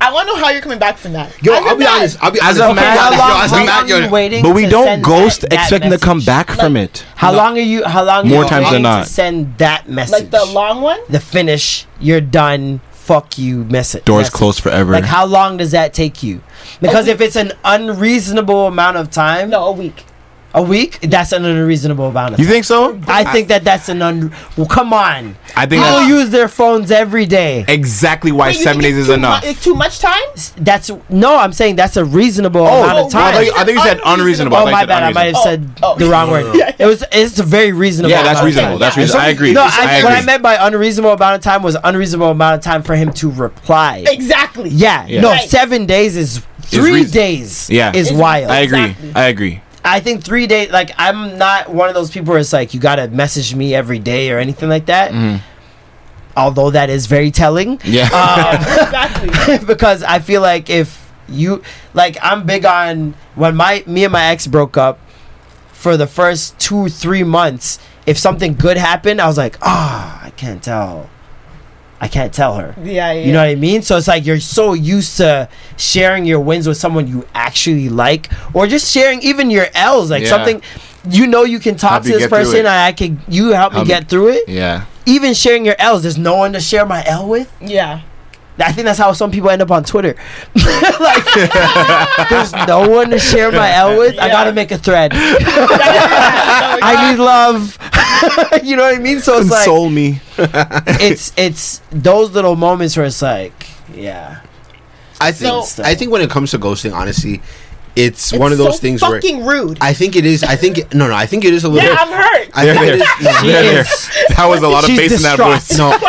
I 0.00 0.12
want 0.12 0.28
to 0.28 0.34
know 0.34 0.40
how 0.44 0.50
you're 0.50 0.60
coming 0.60 0.78
back 0.78 0.98
from 0.98 1.14
that. 1.14 1.32
Yo, 1.42 1.54
As 1.54 1.64
a 1.64 1.68
I'll 1.68 1.76
be 1.76 1.84
man. 1.84 1.96
honest. 1.98 2.18
I'll 2.22 2.30
be 2.30 2.38
As 2.42 2.60
honest. 2.60 2.72
a 2.72 2.74
man- 2.84 2.98
how 2.98 3.10
long, 3.18 3.42
as 3.42 3.52
a 3.52 3.54
how 3.56 3.64
man, 3.64 3.88
long 3.88 3.92
are 3.92 4.04
you 4.04 4.10
waiting? 4.10 4.42
But 4.42 4.54
we 4.54 4.64
to 4.64 4.70
don't 4.70 4.84
send 4.84 5.04
ghost 5.04 5.40
that- 5.40 5.50
that 5.50 5.60
expecting 5.60 5.90
to 5.92 5.98
come 5.98 6.18
message? 6.18 6.26
back 6.26 6.50
from 6.50 6.76
it. 6.76 7.04
How 7.16 7.32
long 7.32 7.56
are 7.56 7.60
you? 7.62 7.84
How 7.84 8.04
long? 8.04 8.28
More 8.28 8.40
are 8.40 8.44
you 8.44 8.50
times 8.50 8.64
than 8.66 8.72
waiting 8.72 8.82
not. 8.82 9.06
To 9.06 9.10
send 9.12 9.58
that 9.58 9.88
message. 9.88 10.12
Like 10.12 10.30
the 10.30 10.44
long 10.44 10.82
one? 10.82 11.00
the 11.08 11.20
finish. 11.20 11.86
You're 12.00 12.20
done. 12.20 12.80
Fuck 13.04 13.36
you. 13.36 13.64
Message. 13.64 14.04
Doors 14.06 14.22
message. 14.24 14.32
closed 14.32 14.60
forever. 14.62 14.92
Like 14.92 15.04
how 15.04 15.26
long 15.26 15.58
does 15.58 15.72
that 15.72 15.92
take 15.92 16.22
you? 16.22 16.40
Because 16.80 17.06
if 17.06 17.20
it's 17.20 17.36
an 17.36 17.52
unreasonable 17.62 18.66
amount 18.66 18.96
of 18.96 19.10
time, 19.10 19.50
No, 19.50 19.66
a 19.66 19.72
week. 19.72 20.04
A 20.54 20.62
week, 20.62 21.00
that's 21.02 21.32
an 21.32 21.44
unreasonable 21.44 22.06
amount 22.08 22.34
of 22.34 22.36
time. 22.36 22.42
you 22.42 22.46
time. 22.46 22.52
think 22.52 22.64
so? 22.64 23.00
I 23.08 23.24
think 23.24 23.48
that 23.48 23.64
that's 23.64 23.88
an 23.88 24.00
un. 24.02 24.32
Well, 24.56 24.66
come 24.66 24.92
on. 24.92 25.36
I 25.56 25.66
think 25.66 25.82
People 25.82 26.04
use 26.06 26.30
their 26.30 26.46
phones 26.48 26.90
every 26.92 27.26
day. 27.26 27.64
exactly 27.66 28.30
why 28.32 28.48
Wait, 28.48 28.56
you 28.58 28.62
seven 28.62 28.80
think 28.82 28.94
days 28.94 28.98
it's 28.98 29.08
is 29.08 29.14
too 29.14 29.18
enough. 29.18 29.42
mu- 29.42 29.50
it's 29.50 29.62
too 29.64 29.74
much 29.74 29.98
time? 29.98 30.22
That's 30.56 30.90
no. 31.08 31.36
I'm 31.36 31.52
saying 31.52 31.76
that's 31.76 31.96
a 31.96 32.04
reasonable 32.04 32.60
Oh, 32.66 32.84
amount 32.84 32.98
of 33.06 33.10
time. 33.12 33.22
I 33.24 33.32
thought 33.32 33.44
you- 33.46 33.52
I 33.56 33.64
think 33.64 33.78
you 33.78 33.84
said 33.84 34.00
unreasonable. 34.04 34.56
I 34.56 34.60
Oh 34.60 34.64
thought 34.64 34.70
you 34.70 34.70
oh, 34.70 34.76
my 34.76 34.80
said 34.82 34.88
bad. 34.88 35.02
I 35.02 35.12
might 35.12 35.34
have 35.34 35.34
unreasonable. 35.44 35.74
said 35.74 35.82
Oh, 35.82 35.92
oh. 35.94 35.98
the 35.98 36.06
wrong 36.08 36.30
word. 36.30 36.54
Yeah. 36.56 36.76
It 36.78 36.86
was. 36.86 37.04
It's 37.12 37.38
a 37.38 37.42
very 37.42 37.72
reasonable. 37.72 38.10
Yeah, 38.10 38.22
that's 38.22 38.38
amount 38.38 38.38
of 38.40 38.46
reasonable. 38.46 38.70
time. 38.72 38.78
That's 38.80 38.96
Yeah. 38.96 39.02
reasonable. 39.02 39.26
I 39.26 39.30
agree. 39.30 39.52
No, 39.52 39.62
I 39.62 39.70
I, 39.78 39.92
agree. 39.98 40.04
what 40.10 40.18
I 40.18 40.24
meant 40.24 40.42
by 40.42 40.54
unreasonable 40.66 41.12
amount 41.14 41.34
of 41.36 41.40
time 41.42 41.62
was 41.62 41.76
unreasonable 41.82 42.30
amount 42.30 42.54
of 42.56 42.60
time 42.62 42.82
for 42.84 42.94
him 42.94 43.12
to 43.14 43.30
reply. 43.30 44.04
Exactly. 44.08 44.70
Yeah, 44.70 45.04
Yeah. 45.08 45.20
no, 45.20 45.30
Right. 45.30 45.48
seven 45.50 45.86
days 45.86 46.16
is 46.16 46.42
three 46.62 46.92
reason- 46.92 47.10
days. 47.12 47.68
Yeah. 47.70 47.90
is 47.94 48.10
Is- 48.10 48.16
wild. 48.16 48.50
I 48.50 48.60
agree. 48.60 48.80
Exactly. 48.84 49.12
I 49.14 49.24
agree. 49.26 49.60
I 49.84 50.00
think 50.00 50.24
three 50.24 50.46
days. 50.46 50.70
Like 50.70 50.90
I'm 50.96 51.36
not 51.38 51.68
one 51.72 51.88
of 51.88 51.94
those 51.94 52.10
people 52.10 52.32
where 52.32 52.40
it's 52.40 52.52
like 52.52 52.74
you 52.74 52.80
gotta 52.80 53.08
message 53.08 53.54
me 53.54 53.74
every 53.74 53.98
day 53.98 54.30
or 54.30 54.38
anything 54.38 54.68
like 54.68 54.86
that. 54.86 55.12
Although 56.36 56.70
that 56.70 56.90
is 56.90 57.06
very 57.06 57.30
telling. 57.30 57.80
Yeah. 57.84 58.06
exactly. 58.84 59.58
because 59.66 60.02
I 60.02 60.18
feel 60.18 60.40
like 60.40 60.68
if 60.68 61.12
you 61.28 61.62
like 61.92 62.16
I'm 62.22 62.44
big 62.44 62.64
on 62.64 63.14
when 63.34 63.56
my 63.56 63.84
me 63.86 64.04
and 64.04 64.12
my 64.12 64.24
ex 64.26 64.46
broke 64.46 64.76
up 64.76 64.98
for 65.72 65.96
the 65.96 66.06
first 66.06 66.58
two 66.58 66.88
three 66.88 67.22
months 67.24 67.78
if 68.06 68.18
something 68.18 68.54
good 68.54 68.76
happened 68.76 69.20
I 69.20 69.26
was 69.26 69.38
like 69.38 69.56
ah 69.62 70.20
I 70.22 70.30
can't 70.30 70.62
tell 70.62 71.08
I 72.04 72.08
can't 72.08 72.32
tell 72.34 72.54
her 72.56 72.74
Yeah, 72.82 73.12
yeah. 73.12 73.24
you 73.26 73.32
know 73.32 73.38
what 73.44 73.48
I 73.48 73.54
mean 73.68 73.80
so 73.82 73.96
it's 73.96 74.08
like 74.08 74.26
you're 74.26 74.40
so 74.40 74.74
used 74.74 75.16
to 75.22 75.48
sharing 75.78 76.24
your 76.26 76.40
wins 76.48 76.66
with 76.68 76.76
someone 76.76 77.06
you 77.08 77.26
actually 77.34 77.88
like 77.88 78.30
or 78.52 78.66
just 78.66 78.92
sharing 78.92 79.22
even 79.22 79.50
your 79.50 79.66
L's 79.74 80.10
like 80.10 80.22
Yeah. 80.24 80.28
something 80.34 80.62
you 81.08 81.26
know 81.26 81.44
you 81.44 81.58
can 81.58 81.76
talk 81.76 81.90
Help 81.92 82.02
to 82.04 82.12
this 82.18 82.26
person 82.28 82.56
it. 82.56 82.58
and 82.60 82.68
I 82.68 82.92
can 82.92 83.10
you 83.26 83.44
help 83.60 83.72
Help 83.72 83.84
me- 83.86 83.88
get 83.94 84.08
through 84.10 84.28
it 84.36 84.48
yeah. 84.48 84.84
even 85.06 85.32
sharing 85.34 85.64
your 85.64 85.76
L's 85.78 86.02
there's 86.02 86.18
no 86.18 86.36
one 86.36 86.52
to 86.52 86.60
share 86.60 86.84
my 86.86 87.02
L 87.06 87.26
with 87.28 87.50
yeah. 87.60 88.02
I 88.58 88.70
think 88.72 88.84
that's 88.84 88.98
how 88.98 89.12
some 89.12 89.30
people 89.30 89.50
end 89.50 89.62
up 89.62 89.70
on 89.70 89.82
Twitter. 89.84 90.14
like, 90.54 91.24
there's 92.30 92.52
no 92.68 92.88
one 92.88 93.10
to 93.10 93.18
share 93.18 93.50
my 93.50 93.72
L 93.74 93.98
with. 93.98 94.18
I 94.18 94.28
gotta 94.28 94.52
make 94.52 94.70
a 94.70 94.78
thread. 94.78 95.12
I 95.14 97.10
need 97.10 97.18
love. 97.22 97.76
you 98.64 98.76
know 98.76 98.84
what 98.84 98.94
I 98.94 98.98
mean? 98.98 99.20
So 99.20 99.38
it's 99.38 99.50
like 99.50 99.64
Console 99.64 99.90
me. 99.90 100.20
it's 100.38 101.32
it's 101.36 101.80
those 101.90 102.30
little 102.30 102.56
moments 102.56 102.96
where 102.96 103.06
it's 103.06 103.22
like, 103.22 103.66
yeah, 103.92 104.40
I 105.20 105.32
think. 105.32 105.66
So- 105.66 105.82
I 105.82 105.94
think 105.94 106.12
when 106.12 106.22
it 106.22 106.30
comes 106.30 106.52
to 106.52 106.58
ghosting, 106.58 106.94
honestly, 106.94 107.42
it's, 107.96 108.32
It's 108.32 108.38
one 108.38 108.52
of 108.52 108.58
those 108.58 108.74
so 108.74 108.80
things 108.80 109.02
where 109.02 109.20
fucking 109.20 109.44
rude. 109.46 109.78
I 109.80 109.92
think 109.92 110.16
it 110.16 110.24
is. 110.26 110.42
I 110.42 110.56
think 110.56 110.78
it, 110.78 110.94
no, 110.94 111.08
no. 111.08 111.14
I 111.14 111.26
think 111.26 111.44
it 111.44 111.54
is 111.54 111.64
a 111.64 111.68
little. 111.68 111.88
yeah, 111.88 111.96
I'm 111.98 112.12
hurt. 112.12 112.50
I 112.54 112.64
think 112.64 112.80
There, 112.80 112.94
it 112.94 113.00
is. 113.00 113.24
no, 113.24 113.42
There, 113.42 113.62
there. 113.62 113.80
is. 113.82 114.10
That 114.36 114.46
was 114.46 114.62
a 114.62 114.68
lot 114.68 114.84
of 114.84 114.90
She's 114.90 114.98
bass 114.98 115.12
in 115.16 115.22
that 115.22 115.38
voice. 115.38 115.78
No, 115.78 115.90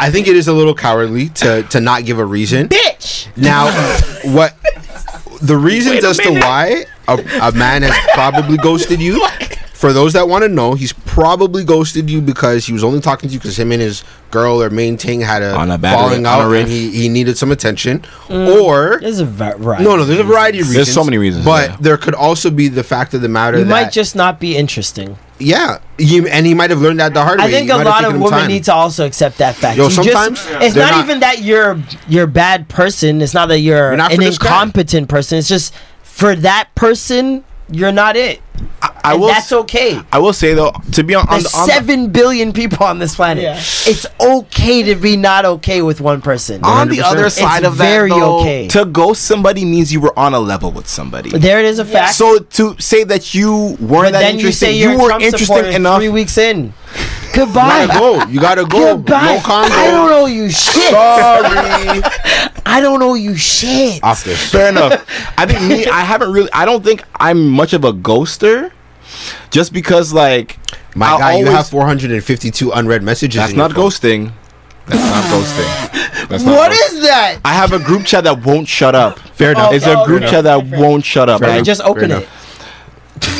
I 0.00 0.10
think 0.10 0.26
it 0.28 0.36
is 0.36 0.48
a 0.48 0.52
little 0.52 0.74
cowardly 0.74 1.28
to 1.30 1.62
to 1.64 1.80
not 1.80 2.04
give 2.04 2.18
a 2.18 2.24
reason. 2.24 2.68
Bitch. 2.68 3.28
Now, 3.36 3.66
what 4.32 4.56
the 5.40 5.56
reasons 5.56 6.02
as 6.04 6.16
to 6.18 6.30
why 6.32 6.84
a, 7.06 7.14
a 7.42 7.52
man 7.52 7.82
has 7.82 7.94
probably 8.14 8.56
ghosted 8.56 9.00
you? 9.00 9.24
For 9.78 9.92
those 9.92 10.12
that 10.14 10.28
want 10.28 10.42
to 10.42 10.48
know, 10.48 10.74
he's 10.74 10.92
probably 10.92 11.62
ghosted 11.62 12.10
you 12.10 12.20
because 12.20 12.66
he 12.66 12.72
was 12.72 12.82
only 12.82 13.00
talking 13.00 13.28
to 13.28 13.32
you 13.32 13.38
because 13.38 13.56
him 13.56 13.70
and 13.70 13.80
his 13.80 14.02
girl 14.32 14.60
or 14.60 14.70
main 14.70 14.96
thing 14.96 15.20
had 15.20 15.40
a, 15.40 15.54
On 15.54 15.70
a 15.70 15.78
bad 15.78 15.94
falling 15.94 16.22
ri- 16.22 16.28
on 16.28 16.40
a 16.40 16.44
out 16.46 16.52
and 16.52 16.68
he, 16.68 16.90
he 16.90 17.08
needed 17.08 17.38
some 17.38 17.52
attention. 17.52 18.00
Mm. 18.26 18.60
Or 18.60 18.98
There's 19.00 19.20
a 19.20 19.24
va- 19.24 19.54
variety. 19.56 19.84
no, 19.84 19.94
no, 19.94 20.04
there's 20.04 20.18
a 20.18 20.24
variety 20.24 20.58
of 20.58 20.62
reasons. 20.68 20.74
There's 20.74 20.92
so 20.92 21.04
many 21.04 21.16
reasons, 21.16 21.44
but 21.44 21.70
yeah. 21.70 21.76
there 21.78 21.96
could 21.96 22.14
also 22.16 22.50
be 22.50 22.66
the 22.66 22.82
fact 22.82 23.14
of 23.14 23.20
the 23.22 23.28
matter 23.28 23.58
You 23.58 23.64
that 23.66 23.70
might 23.70 23.92
just 23.92 24.16
not 24.16 24.40
be 24.40 24.56
interesting. 24.56 25.16
yeah, 25.38 25.78
he, 25.96 26.28
and 26.28 26.44
he 26.44 26.54
might 26.54 26.70
have 26.70 26.80
learned 26.82 26.98
that 26.98 27.14
the 27.14 27.22
hard 27.22 27.38
way. 27.38 27.44
I 27.44 27.50
think 27.52 27.66
He 27.66 27.70
a 27.70 27.76
lot 27.78 28.04
of 28.04 28.14
women 28.14 28.30
time. 28.30 28.48
need 28.48 28.64
to 28.64 28.74
also 28.74 29.06
accept 29.06 29.38
that 29.38 29.54
fact. 29.54 29.76
Yo, 29.78 29.84
You 29.84 29.90
just- 29.90 30.04
sometimes 30.06 30.44
it's 30.60 30.74
not, 30.74 30.90
not- 30.90 31.04
even 31.04 31.20
that 31.20 31.42
you're 31.42 31.80
you're 32.08 32.24
a 32.24 32.26
bad 32.26 32.68
person. 32.68 33.22
It's 33.22 33.32
not 33.32 33.46
that 33.50 33.60
you're, 33.60 33.76
You're 33.90 33.96
not 33.96 34.10
an 34.10 34.16
for 34.18 34.24
this 34.24 34.38
guy. 34.38 34.48
incompetent 34.48 35.08
person. 35.08 35.38
It's 35.38 35.46
just 35.48 35.72
for 36.02 36.34
that 36.34 36.74
person, 36.74 37.44
you're 37.70 37.92
not 37.92 38.16
it. 38.16 38.40
I 39.04 39.14
will. 39.14 39.28
that's 39.28 39.52
okay. 39.52 40.00
I 40.12 40.18
will 40.18 40.32
say 40.32 40.54
though, 40.54 40.72
to 40.92 41.02
be 41.04 41.14
on, 41.14 41.22
on, 41.28 41.42
the- 41.42 41.54
on 41.56 41.66
the- 41.66 41.72
seven 41.72 42.10
billion 42.10 42.52
people 42.52 42.84
on 42.86 42.98
this 42.98 43.14
planet. 43.16 43.42
Yeah. 43.44 43.56
It's 43.58 44.06
okay 44.20 44.82
to 44.84 44.94
be 44.94 45.16
not 45.16 45.44
okay 45.44 45.82
with 45.82 46.00
one 46.00 46.20
person. 46.20 46.62
on 46.64 46.88
the 46.88 47.00
other 47.02 47.30
side 47.30 47.58
It's 47.58 47.68
of 47.68 47.78
that, 47.78 47.84
very 47.90 48.10
though, 48.10 48.40
okay. 48.40 48.68
to 48.68 48.84
ghost 48.84 49.24
somebody 49.24 49.64
means 49.64 49.92
you 49.92 50.00
were 50.00 50.18
on 50.18 50.34
a 50.34 50.40
level 50.40 50.70
with 50.72 50.88
somebody. 50.88 51.30
There 51.30 51.58
it 51.58 51.64
is 51.66 51.78
a 51.78 51.84
fact. 51.84 52.14
So 52.14 52.38
to 52.38 52.76
say 52.80 53.04
that 53.04 53.34
you 53.34 53.76
weren't 53.80 53.80
but 53.80 54.12
that 54.12 54.20
then 54.20 54.34
you 54.34 54.40
interesting, 54.40 54.68
say 54.68 54.76
you, 54.78 54.90
you're 54.90 54.98
were 55.00 55.08
Trump 55.08 55.22
interesting 55.24 55.72
enough. 55.72 55.98
three 55.98 56.08
weeks 56.10 56.36
in. 56.38 56.72
You 57.34 57.44
Goodbye. 57.44 57.86
gotta 57.86 57.98
go. 57.98 58.24
You 58.32 58.40
gotta 58.40 58.64
go. 58.64 58.96
Goodbye. 58.96 59.34
No 59.36 59.40
congo. 59.42 59.72
I 59.74 59.90
don't 59.92 60.10
know 60.10 60.26
you 60.26 60.50
shit. 60.50 60.90
Sorry. 60.90 62.02
I 62.66 62.80
don't 62.80 62.98
know 62.98 63.14
you 63.14 63.36
shit. 63.36 64.02
Off 64.02 64.24
this. 64.24 64.50
Fair 64.50 64.70
enough. 64.70 65.04
I 65.38 65.46
think 65.46 65.62
me, 65.62 65.86
I 65.86 66.00
haven't 66.00 66.32
really. 66.32 66.50
I 66.52 66.64
don't 66.64 66.82
think 66.82 67.04
I'm 67.20 67.48
much 67.48 67.74
of 67.74 67.84
a 67.84 67.92
ghoster, 67.92 68.72
just 69.50 69.72
because 69.72 70.12
like 70.12 70.58
My 70.94 71.08
I'll 71.08 71.18
guy, 71.18 71.38
you 71.38 71.46
have 71.46 71.68
452 71.68 72.70
unread 72.72 73.02
messages. 73.02 73.40
That's 73.40 73.52
not 73.54 73.72
phone. 73.72 73.84
ghosting. 73.90 74.32
That's 74.86 75.00
not 75.02 75.24
ghosting. 75.24 76.28
That's 76.28 76.42
not 76.44 76.56
What 76.56 76.72
ghosting. 76.72 76.94
is 76.96 77.02
that? 77.02 77.38
I 77.44 77.52
have 77.54 77.72
a 77.72 77.78
group 77.78 78.04
chat 78.06 78.24
that 78.24 78.44
won't 78.44 78.66
shut 78.68 78.94
up. 78.94 79.18
Fair 79.18 79.52
enough. 79.52 79.72
It's 79.72 79.86
Oh, 79.86 80.02
a 80.02 80.06
group 80.06 80.22
chat 80.22 80.44
that 80.44 80.66
Fair. 80.68 80.80
won't 80.80 81.04
shut 81.04 81.28
up. 81.28 81.42
I- 81.42 81.60
Just 81.62 81.82
open 81.82 82.10
it. 82.10 82.28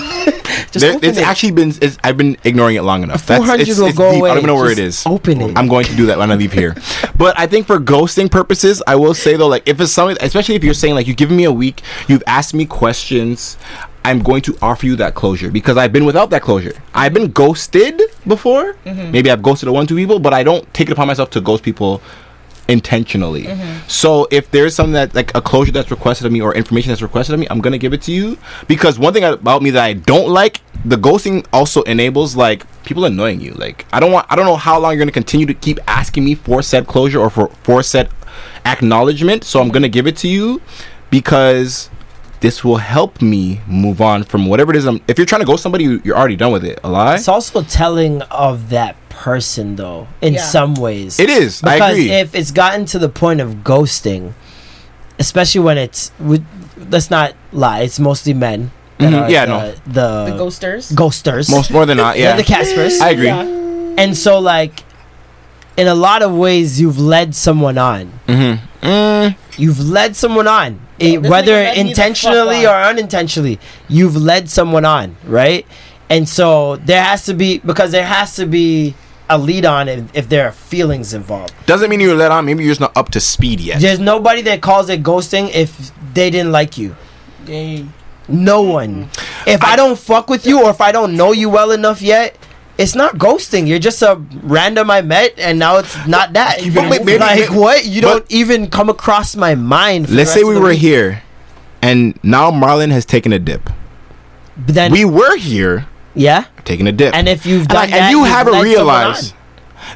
Just 0.70 0.80
there- 0.84 0.94
open 0.96 1.08
it's 1.08 1.18
it. 1.18 1.24
actually 1.26 1.52
been. 1.52 1.72
It's, 1.80 1.96
I've 2.04 2.16
been 2.18 2.36
ignoring 2.44 2.76
it 2.76 2.82
long 2.82 3.02
enough. 3.02 3.24
That's 3.26 3.38
400 3.38 3.66
it's, 3.68 3.78
will 3.78 3.86
it's 3.86 3.96
go 3.96 4.10
deep. 4.10 4.20
away. 4.20 4.30
I 4.30 4.34
don't 4.34 4.42
even 4.44 4.48
know 4.48 4.56
where 4.56 4.70
it 4.70 4.76
Just 4.76 5.06
is. 5.06 5.10
Open 5.10 5.40
it. 5.40 5.56
I'm 5.56 5.68
going 5.68 5.86
to 5.86 5.96
do 5.96 6.06
that 6.06 6.18
when 6.18 6.30
I 6.30 6.34
leave 6.34 6.52
here. 6.52 6.76
but 7.16 7.38
I 7.38 7.46
think 7.46 7.66
for 7.66 7.78
ghosting 7.78 8.30
purposes, 8.30 8.82
I 8.86 8.96
will 8.96 9.14
say 9.14 9.36
though, 9.36 9.46
like 9.48 9.66
if 9.66 9.80
it's 9.80 9.92
something, 9.92 10.16
especially 10.20 10.56
if 10.56 10.64
you're 10.64 10.74
saying 10.74 10.94
like 10.94 11.06
you've 11.06 11.16
given 11.16 11.36
me 11.36 11.44
a 11.44 11.52
week, 11.52 11.80
you've 12.08 12.22
asked 12.26 12.52
me 12.54 12.66
questions. 12.66 13.56
I'm 14.04 14.20
going 14.22 14.42
to 14.42 14.56
offer 14.62 14.86
you 14.86 14.96
that 14.96 15.14
closure 15.14 15.50
because 15.50 15.76
I've 15.76 15.92
been 15.92 16.04
without 16.06 16.30
that 16.30 16.42
closure. 16.42 16.72
I've 16.94 17.12
been 17.12 17.30
ghosted 17.30 18.00
before. 18.26 18.74
Mhm. 18.86 19.10
Maybe 19.12 19.30
I've 19.30 19.42
ghosted 19.42 19.68
one, 19.68 19.86
two 19.86 19.96
people, 19.96 20.18
but 20.18 20.32
I 20.32 20.42
don't 20.42 20.72
take 20.72 20.88
it 20.88 20.92
upon 20.92 21.06
myself 21.08 21.30
to 21.30 21.40
ghost 21.40 21.62
people 21.62 22.00
intentionally. 22.68 23.44
Mhm. 23.44 23.58
So 23.88 24.28
if 24.30 24.50
there's 24.50 24.74
something 24.74 24.92
that 24.92 25.14
like 25.14 25.30
a 25.34 25.40
closure 25.40 25.72
that's 25.72 25.90
requested 25.90 26.26
of 26.26 26.32
me 26.32 26.40
or 26.40 26.54
information 26.54 26.90
that's 26.90 27.00
requested 27.02 27.32
of 27.34 27.40
me, 27.40 27.46
I'm 27.50 27.60
gonna 27.60 27.78
give 27.78 27.92
it 27.94 28.02
to 28.02 28.12
you 28.12 28.36
because 28.66 28.98
one 28.98 29.12
thing 29.14 29.24
about 29.24 29.62
me 29.62 29.70
that 29.70 29.82
I 29.82 29.94
don't 29.94 30.28
like, 30.28 30.60
the 30.84 30.96
ghosting 30.96 31.44
also 31.52 31.82
enables 31.82 32.36
like 32.36 32.64
people 32.84 33.04
annoying 33.06 33.40
you. 33.40 33.52
Like 33.54 33.86
I 33.92 34.00
don't 34.00 34.12
want, 34.12 34.26
I 34.28 34.36
don't 34.36 34.44
know 34.44 34.56
how 34.56 34.78
long 34.78 34.92
you're 34.92 34.98
gonna 34.98 35.12
continue 35.12 35.46
to 35.46 35.54
keep 35.54 35.80
asking 35.88 36.24
me 36.24 36.34
for 36.34 36.60
said 36.62 36.86
closure 36.86 37.18
or 37.20 37.30
for 37.30 37.50
for 37.62 37.82
said 37.82 38.10
acknowledgement. 38.66 39.44
So 39.44 39.60
I'm 39.60 39.70
gonna 39.70 39.88
give 39.88 40.06
it 40.06 40.16
to 40.18 40.28
you 40.28 40.60
because 41.10 41.88
this 42.40 42.62
will 42.64 42.76
help 42.76 43.20
me 43.20 43.60
move 43.66 44.00
on 44.00 44.22
from 44.24 44.46
whatever 44.46 44.70
it 44.72 44.76
is. 44.76 44.86
I'm, 44.86 45.00
if 45.08 45.18
you're 45.18 45.26
trying 45.26 45.40
to 45.40 45.46
ghost 45.46 45.62
somebody, 45.62 45.84
you- 45.84 46.00
you're 46.04 46.16
already 46.16 46.36
done 46.36 46.52
with 46.52 46.64
it. 46.64 46.78
A 46.84 46.88
lie. 46.90 47.16
It's 47.16 47.28
also 47.28 47.62
telling 47.62 48.22
of 48.22 48.70
that 48.70 48.96
person, 49.08 49.76
though, 49.76 50.06
in 50.20 50.34
Yeah. 50.34 50.42
some 50.42 50.74
ways. 50.74 51.18
It 51.18 51.30
is. 51.30 51.62
I 51.64 51.74
because 51.74 51.92
agree. 51.92 52.10
if 52.12 52.34
it's 52.34 52.50
gotten 52.52 52.84
to 52.86 52.98
the 52.98 53.08
point 53.08 53.40
of 53.40 53.64
ghosting, 53.64 54.34
especially 55.18 55.60
when 55.62 55.78
it's, 55.78 56.12
we, 56.20 56.42
let's 56.90 57.10
not 57.10 57.34
lie, 57.52 57.80
it's 57.80 57.98
mostly 57.98 58.34
men. 58.34 58.70
that 58.98 59.12
Mhm, 59.12 59.22
are 59.26 59.30
yeah, 59.30 59.44
the, 59.46 59.52
no. 59.52 59.72
the 59.86 60.32
The 60.32 60.44
ghosters? 60.44 60.92
ghosters. 60.92 61.50
Most 61.50 61.70
more 61.70 61.86
than 61.86 61.96
not, 61.98 62.18
yeah. 62.22 62.34
the 62.36 62.42
Caspers. 62.42 63.00
I 63.00 63.10
agree. 63.10 63.26
Yeah. 63.26 63.42
And 63.96 64.16
so, 64.16 64.40
like, 64.40 64.82
in 65.76 65.86
a 65.86 65.94
lot 65.94 66.22
of 66.22 66.32
ways, 66.34 66.80
you've 66.80 66.98
led 66.98 67.34
someone 67.36 67.78
on. 67.78 68.12
Mm-hmm. 68.26 68.86
Mm. 68.86 69.36
You've 69.56 69.78
led 69.88 70.16
someone 70.16 70.48
on, 70.48 70.80
Eh, 71.00 71.18
this 71.18 71.30
whether 71.30 71.52
nigga 71.52 71.64
led 71.64 71.76
me 71.76 71.82
the 71.82 71.88
intentionally 71.88 72.66
or 72.66 72.74
unintentionally. 72.74 73.60
You've 73.88 74.16
led 74.16 74.50
someone 74.50 74.84
on, 74.84 75.16
right? 75.24 75.66
And 76.10 76.28
so 76.28 76.76
there 76.76 77.02
has 77.02 77.24
to 77.26 77.34
be 77.34 77.58
because 77.58 77.92
there 77.92 78.06
has 78.06 78.36
to 78.36 78.46
be 78.46 78.94
a 79.30 79.38
lead 79.38 79.64
on 79.66 79.88
if, 79.88 80.16
if 80.16 80.28
there 80.28 80.46
are 80.46 80.52
feelings 80.52 81.12
involved. 81.12 81.54
Doesn't 81.66 81.90
mean 81.90 82.00
you're 82.00 82.14
let 82.16 82.30
on. 82.30 82.46
Maybe 82.46 82.64
you're 82.64 82.70
just 82.70 82.80
not 82.80 82.96
up 82.96 83.10
to 83.10 83.20
speed 83.20 83.60
yet. 83.60 83.80
There's 83.80 83.98
nobody 83.98 84.42
that 84.42 84.62
calls 84.62 84.88
it 84.88 85.02
ghosting 85.02 85.50
if 85.54 85.92
they 86.14 86.30
didn't 86.30 86.52
like 86.52 86.78
you. 86.78 86.96
No 88.28 88.62
one. 88.62 89.10
If 89.46 89.62
I, 89.62 89.76
don't 89.76 89.98
fuck 89.98 90.28
with 90.28 90.46
you 90.46 90.62
or 90.62 90.70
if 90.70 90.80
I 90.80 90.92
don't 90.92 91.16
know 91.16 91.32
you 91.32 91.48
well 91.48 91.72
enough 91.72 92.02
yet, 92.02 92.36
it's 92.78 92.94
not 92.94 93.16
ghosting. 93.18 93.66
You're 93.68 93.78
just 93.80 94.00
a 94.02 94.14
random 94.42 94.90
I 94.90 95.02
met, 95.02 95.34
and 95.38 95.58
now 95.58 95.76
it's 95.78 95.94
not 96.06 96.32
that. 96.34 96.58
Keep 96.58 96.76
it 96.76 96.82
moving. 96.82 97.04
maybe- 97.04 97.18
like 97.18 97.40
maybe- 97.40 97.54
what? 97.54 97.84
You 97.84 98.00
don't 98.00 98.24
even 98.28 98.68
come 98.70 98.88
across 98.88 99.34
my 99.36 99.54
mind. 99.54 100.06
for 100.06 100.12
the 100.12 100.16
Let's 100.18 100.30
say 100.32 100.40
rest 100.40 100.46
we 100.48 100.54
of 100.54 100.54
the 100.56 100.60
were 100.62 100.68
week. 100.70 100.78
here, 100.78 101.22
and 101.82 102.18
now 102.22 102.50
Marlon 102.50 102.90
has 102.92 103.04
taken 103.04 103.32
a 103.32 103.38
dip. 103.38 103.68
But 104.56 104.74
then 104.74 104.92
we 104.92 105.04
were 105.04 105.36
here, 105.36 105.86
yeah, 106.14 106.44
taking 106.64 106.86
a 106.86 106.92
dip, 106.92 107.14
and 107.14 107.28
if 107.28 107.44
you've 107.46 107.62
And 107.62 107.68
done 107.68 107.76
like- 107.82 107.90
that, 107.90 108.00
and 108.02 108.10
you 108.12 108.18
you've 108.20 108.28
haven't 108.28 108.52
led 108.54 108.58
someone 108.60 108.74
realized. 108.74 109.34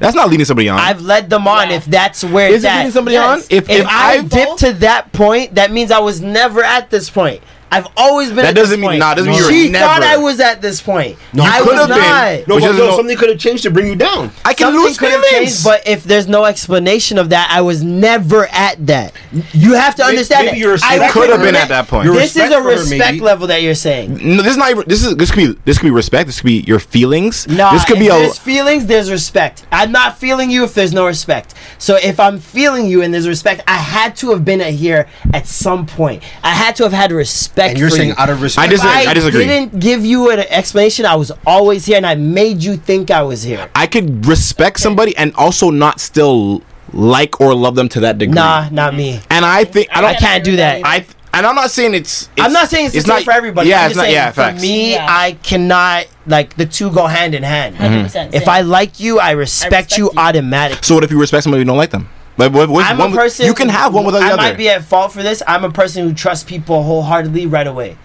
That's 0.01 0.15
not 0.17 0.31
leading 0.31 0.47
somebody 0.47 0.69
on. 0.69 0.79
I've 0.79 1.03
led 1.03 1.29
them 1.29 1.47
on 1.47 1.71
if 1.71 1.85
that's 1.85 2.25
where 2.25 2.49
Is 2.49 2.57
it's 2.57 2.65
it 2.65 2.69
at. 2.69 2.77
leading 2.79 2.93
somebody 2.93 3.17
on? 3.17 3.39
If- 3.41 3.51
If, 3.51 3.71
if 3.71 3.87
I 3.87 4.13
I've- 4.15 4.29
dip 4.29 4.57
to 4.59 4.73
that 4.75 5.13
point, 5.13 5.57
that 5.57 5.71
means 5.71 5.91
I 5.91 5.99
was 5.99 6.21
never 6.21 6.63
at 6.65 6.91
this 6.91 7.11
point. 7.11 7.43
I've 7.73 7.89
always 7.97 8.29
been. 8.29 8.37
That 8.37 8.47
at 8.47 8.55
this 8.55 8.65
doesn't 8.65 8.81
mean- 8.81 8.91
point. 8.91 8.99
nah, 9.01 9.15
doesn't 9.15 9.31
mean 9.31 9.39
you 9.39 9.45
were 9.47 9.51
She 9.53 9.69
never. 9.71 9.85
thought 9.85 10.03
I 10.03 10.17
was 10.19 10.39
at 10.41 10.61
this 10.63 10.81
point. 10.81 11.17
No, 11.33 11.43
I 11.43 11.59
you 11.59 11.65
could 11.65 11.73
was 11.73 11.79
have 11.81 11.89
been. 11.89 11.99
not. 11.99 12.49
No, 12.49 12.55
Which 12.57 12.65
but 12.65 12.71
is 12.73 12.79
no, 12.79 12.87
no- 12.91 12.97
something 12.97 13.17
could 13.17 13.31
have 13.31 13.39
changed 13.39 13.63
to 13.65 13.71
bring 13.71 13.87
you 13.87 13.97
down. 13.97 14.31
I 14.45 14.55
can 14.55 14.67
Something 14.67 14.83
lose 14.83 14.99
could 14.99 15.11
have 15.11 15.25
feelings. 15.25 15.51
changed, 15.53 15.65
but 15.65 15.87
if 15.89 16.05
there's 16.05 16.29
no 16.29 16.45
explanation 16.45 17.19
of 17.19 17.31
that, 17.31 17.49
I 17.51 17.63
was 17.63 17.83
never 17.83 18.47
at 18.49 18.87
that. 18.87 19.13
You 19.53 19.75
have 19.75 19.95
to 19.97 20.03
Maybe- 20.03 20.11
understand 20.17 20.47
maybe 20.47 20.59
it. 20.59 20.61
your 20.61 20.71
I 20.71 20.75
respect 20.75 21.13
could 21.13 21.31
have 21.31 21.41
been 21.43 21.57
at 21.57 21.69
that 21.69 21.89
point. 21.89 22.05
Your 22.05 22.15
This 22.15 22.37
is 22.37 22.43
respect 22.43 22.53
a 22.53 22.57
for 22.57 22.63
her, 22.65 22.69
respect 22.79 22.99
maybe. 23.15 23.21
level 23.21 23.47
that 23.49 23.63
you're 23.63 23.75
saying. 23.75 24.19
no, 24.37 24.43
this 24.43 24.53
is 24.53 24.59
not. 24.59 24.71
even- 24.71 24.85
This 24.87 25.05
is 25.05 25.17
this 25.17 25.31
could 25.31 25.55
be 25.55 25.59
this 25.65 25.79
could 25.79 25.87
be 25.87 25.91
respect. 25.91 26.27
This 26.27 26.41
could 26.41 26.47
be 26.47 26.65
your 26.67 26.79
feelings. 26.79 27.47
No, 27.49 27.73
this 27.73 27.85
could 27.85 27.99
be 27.99 28.07
if 28.09 28.13
a. 28.13 28.19
there's 28.19 28.39
feelings, 28.39 28.87
there's 28.87 29.11
respect. 29.11 29.65
I'm 29.73 29.93
not 29.93 30.19
feeling 30.19 30.51
you 30.51 30.65
if 30.65 30.75
there's 30.75 30.93
no 30.93 31.07
respect. 31.07 31.55
So 31.79 31.97
if 32.03 32.21
I'm 32.21 32.39
feeling 32.39 32.87
you 32.87 33.01
and 33.03 33.15
there's 33.15 33.27
respect, 33.29 33.63
I 33.67 33.77
had 33.77 34.15
to 34.17 34.31
have 34.31 34.45
been 34.45 34.61
at 34.61 34.75
here 34.75 35.07
at 35.33 35.47
some 35.47 35.87
point. 35.87 36.23
I 36.43 36.51
had 36.51 36.77
to 36.77 36.83
have 36.83 36.93
had 36.93 37.13
respect. 37.13 37.62
And 37.71 37.79
you're 37.79 37.91
for 37.91 37.97
saying 37.97 38.09
you. 38.11 38.15
out 38.19 38.31
of 38.31 38.43
respect. 38.43 38.69
I 38.69 38.71
disagree. 38.71 39.01
If 39.03 39.09
I 39.09 39.15
disagree. 39.15 39.47
didn't 39.47 39.81
give 39.81 40.05
you 40.05 40.31
an 40.31 40.41
explanation. 40.41 41.07
I 41.07 41.15
was 41.17 41.33
always 41.47 41.85
here, 41.87 41.97
and 41.97 42.07
I 42.07 42.15
made 42.15 42.63
you 42.63 42.77
think 42.77 43.11
I 43.11 43.23
was 43.23 43.43
here. 43.43 43.71
I 43.75 43.87
could 43.87 44.27
respect 44.27 44.81
somebody 44.81 45.17
and 45.17 45.35
also 45.35 45.71
not 45.71 46.01
still 46.01 46.63
like 46.93 47.41
or 47.41 47.55
love 47.55 47.75
them 47.75 47.89
to 47.91 48.01
that 48.01 48.19
degree. 48.19 48.35
Nah, 48.35 48.69
not 48.71 48.95
me. 48.95 49.21
And 49.31 49.45
I 49.45 49.65
think 49.65 49.89
I 49.91 50.01
don't. 50.01 50.11
I 50.11 50.15
can't 50.15 50.45
do 50.45 50.57
that. 50.57 50.83
I 50.85 51.07
and 51.35 51.47
I'm 51.47 51.55
not 51.55 51.71
saying 51.71 51.95
it's. 51.95 52.29
it's 52.37 52.45
I'm 52.45 52.53
not 52.53 52.69
saying 52.69 52.87
it's, 52.87 52.95
the 52.95 53.01
same 53.01 53.09
not 53.09 53.23
for 53.25 53.33
everybody. 53.33 53.71
Yeah, 53.71 53.81
I'm 53.81 53.87
it's 53.87 53.95
just 53.95 53.97
not. 53.97 54.03
saying 54.05 54.15
Yeah, 54.15 54.31
for 54.31 54.35
facts. 54.43 54.61
me, 54.63 54.93
Yeah. 54.93 55.07
I 55.09 55.33
cannot 55.43 56.07
like 56.27 56.55
the 56.57 56.67
two 56.67 56.91
go 56.91 57.07
hand 57.07 57.35
in 57.35 57.43
hand. 57.43 57.77
100%. 57.77 58.35
If 58.35 58.43
same. 58.43 58.49
I 58.49 58.61
like 58.61 59.01
you, 59.01 59.19
I 59.19 59.31
respect, 59.31 59.73
respect 59.73 59.99
you, 59.99 60.05
you. 60.13 60.19
automatically. 60.19 60.83
So 60.83 60.95
what 60.95 61.05
if 61.05 61.11
you 61.11 61.19
respect 61.19 61.45
somebody 61.45 61.61
you 61.61 61.65
don't 61.65 61.79
like 61.79 61.91
them? 61.91 62.09
Like 62.39 62.53
what, 62.53 62.69
what's 62.71 62.89
I'm 62.89 62.99
one 62.99 63.09
a 63.09 63.11
with- 63.11 63.21
person. 63.21 63.47
You 63.47 63.55
can 63.55 63.69
have 63.69 63.93
one 63.95 64.05
without 64.07 64.21
the 64.21 64.25
I 64.27 64.29
other. 64.33 64.37
might 64.43 64.57
be 64.57 64.69
at 64.69 64.85
fault 64.85 65.13
for 65.13 65.23
this. 65.23 65.43
I'm 65.47 65.65
a 65.65 65.71
person 65.71 66.09
who 66.09 66.15
trusts 66.15 66.45
people 66.45 66.83
wholeheartedly 66.83 67.47
right 67.47 67.67
away. 67.67 67.97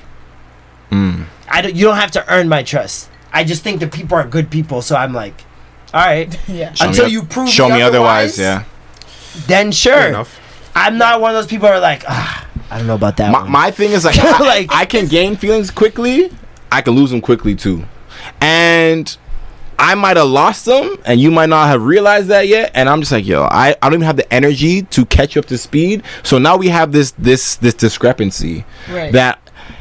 Mm. 0.91 1.25
I 1.49 1.61
don't. 1.61 1.75
You 1.75 1.85
don't 1.85 1.95
have 1.97 2.11
to 2.11 2.29
earn 2.33 2.49
my 2.49 2.63
trust. 2.63 3.09
I 3.31 3.43
just 3.43 3.63
think 3.63 3.79
that 3.81 3.91
people 3.91 4.17
are 4.17 4.25
good 4.27 4.49
people, 4.49 4.81
so 4.81 4.95
I'm 4.95 5.13
like, 5.13 5.41
all 5.93 6.05
right. 6.05 6.37
Yeah. 6.47 6.73
Show 6.73 6.85
me 6.85 6.89
Until 6.89 7.07
you 7.07 7.23
prove 7.23 7.49
Show 7.49 7.69
me 7.69 7.81
otherwise. 7.81 8.39
otherwise, 8.39 8.39
Yeah. 8.39 9.43
Then 9.47 9.71
sure. 9.71 10.07
enough. 10.07 10.39
I'm 10.75 10.97
not 10.97 11.21
one 11.21 11.31
of 11.31 11.35
those 11.35 11.47
people 11.47 11.67
who 11.67 11.73
are 11.73 11.79
like, 11.79 12.03
ah, 12.07 12.47
I 12.69 12.77
don't 12.77 12.87
know 12.87 12.95
about 12.95 13.17
that. 13.17 13.31
My, 13.31 13.41
one. 13.41 13.51
my 13.51 13.71
thing 13.71 13.91
is 13.91 14.05
like, 14.05 14.17
I, 14.19 14.39
Like- 14.39 14.71
I 14.71 14.85
can 14.85 15.07
gain 15.07 15.35
feelings 15.35 15.71
quickly. 15.71 16.31
I 16.71 16.81
can 16.81 16.93
lose 16.95 17.11
them 17.11 17.21
quickly 17.21 17.55
too, 17.55 17.85
and 18.41 19.15
I 19.79 19.93
might 19.95 20.17
have 20.17 20.27
lost 20.27 20.65
them, 20.65 20.97
and 21.05 21.19
you 21.19 21.29
might 21.31 21.49
not 21.49 21.67
have 21.67 21.83
realized 21.83 22.27
that 22.29 22.47
yet. 22.47 22.71
And 22.73 22.89
I'm 22.89 22.99
just 22.99 23.11
like, 23.11 23.25
yo, 23.27 23.43
I, 23.43 23.75
I 23.81 23.89
don't 23.89 23.93
even 23.95 24.05
have 24.07 24.17
the 24.17 24.31
energy 24.33 24.81
to 24.83 25.05
catch 25.05 25.37
up 25.37 25.45
to 25.45 25.57
speed. 25.57 26.03
So 26.23 26.37
now 26.39 26.57
we 26.57 26.69
have 26.69 26.91
this 26.91 27.11
this 27.11 27.55
this 27.57 27.73
discrepancy 27.73 28.65
Right. 28.89 29.11
that 29.13 29.39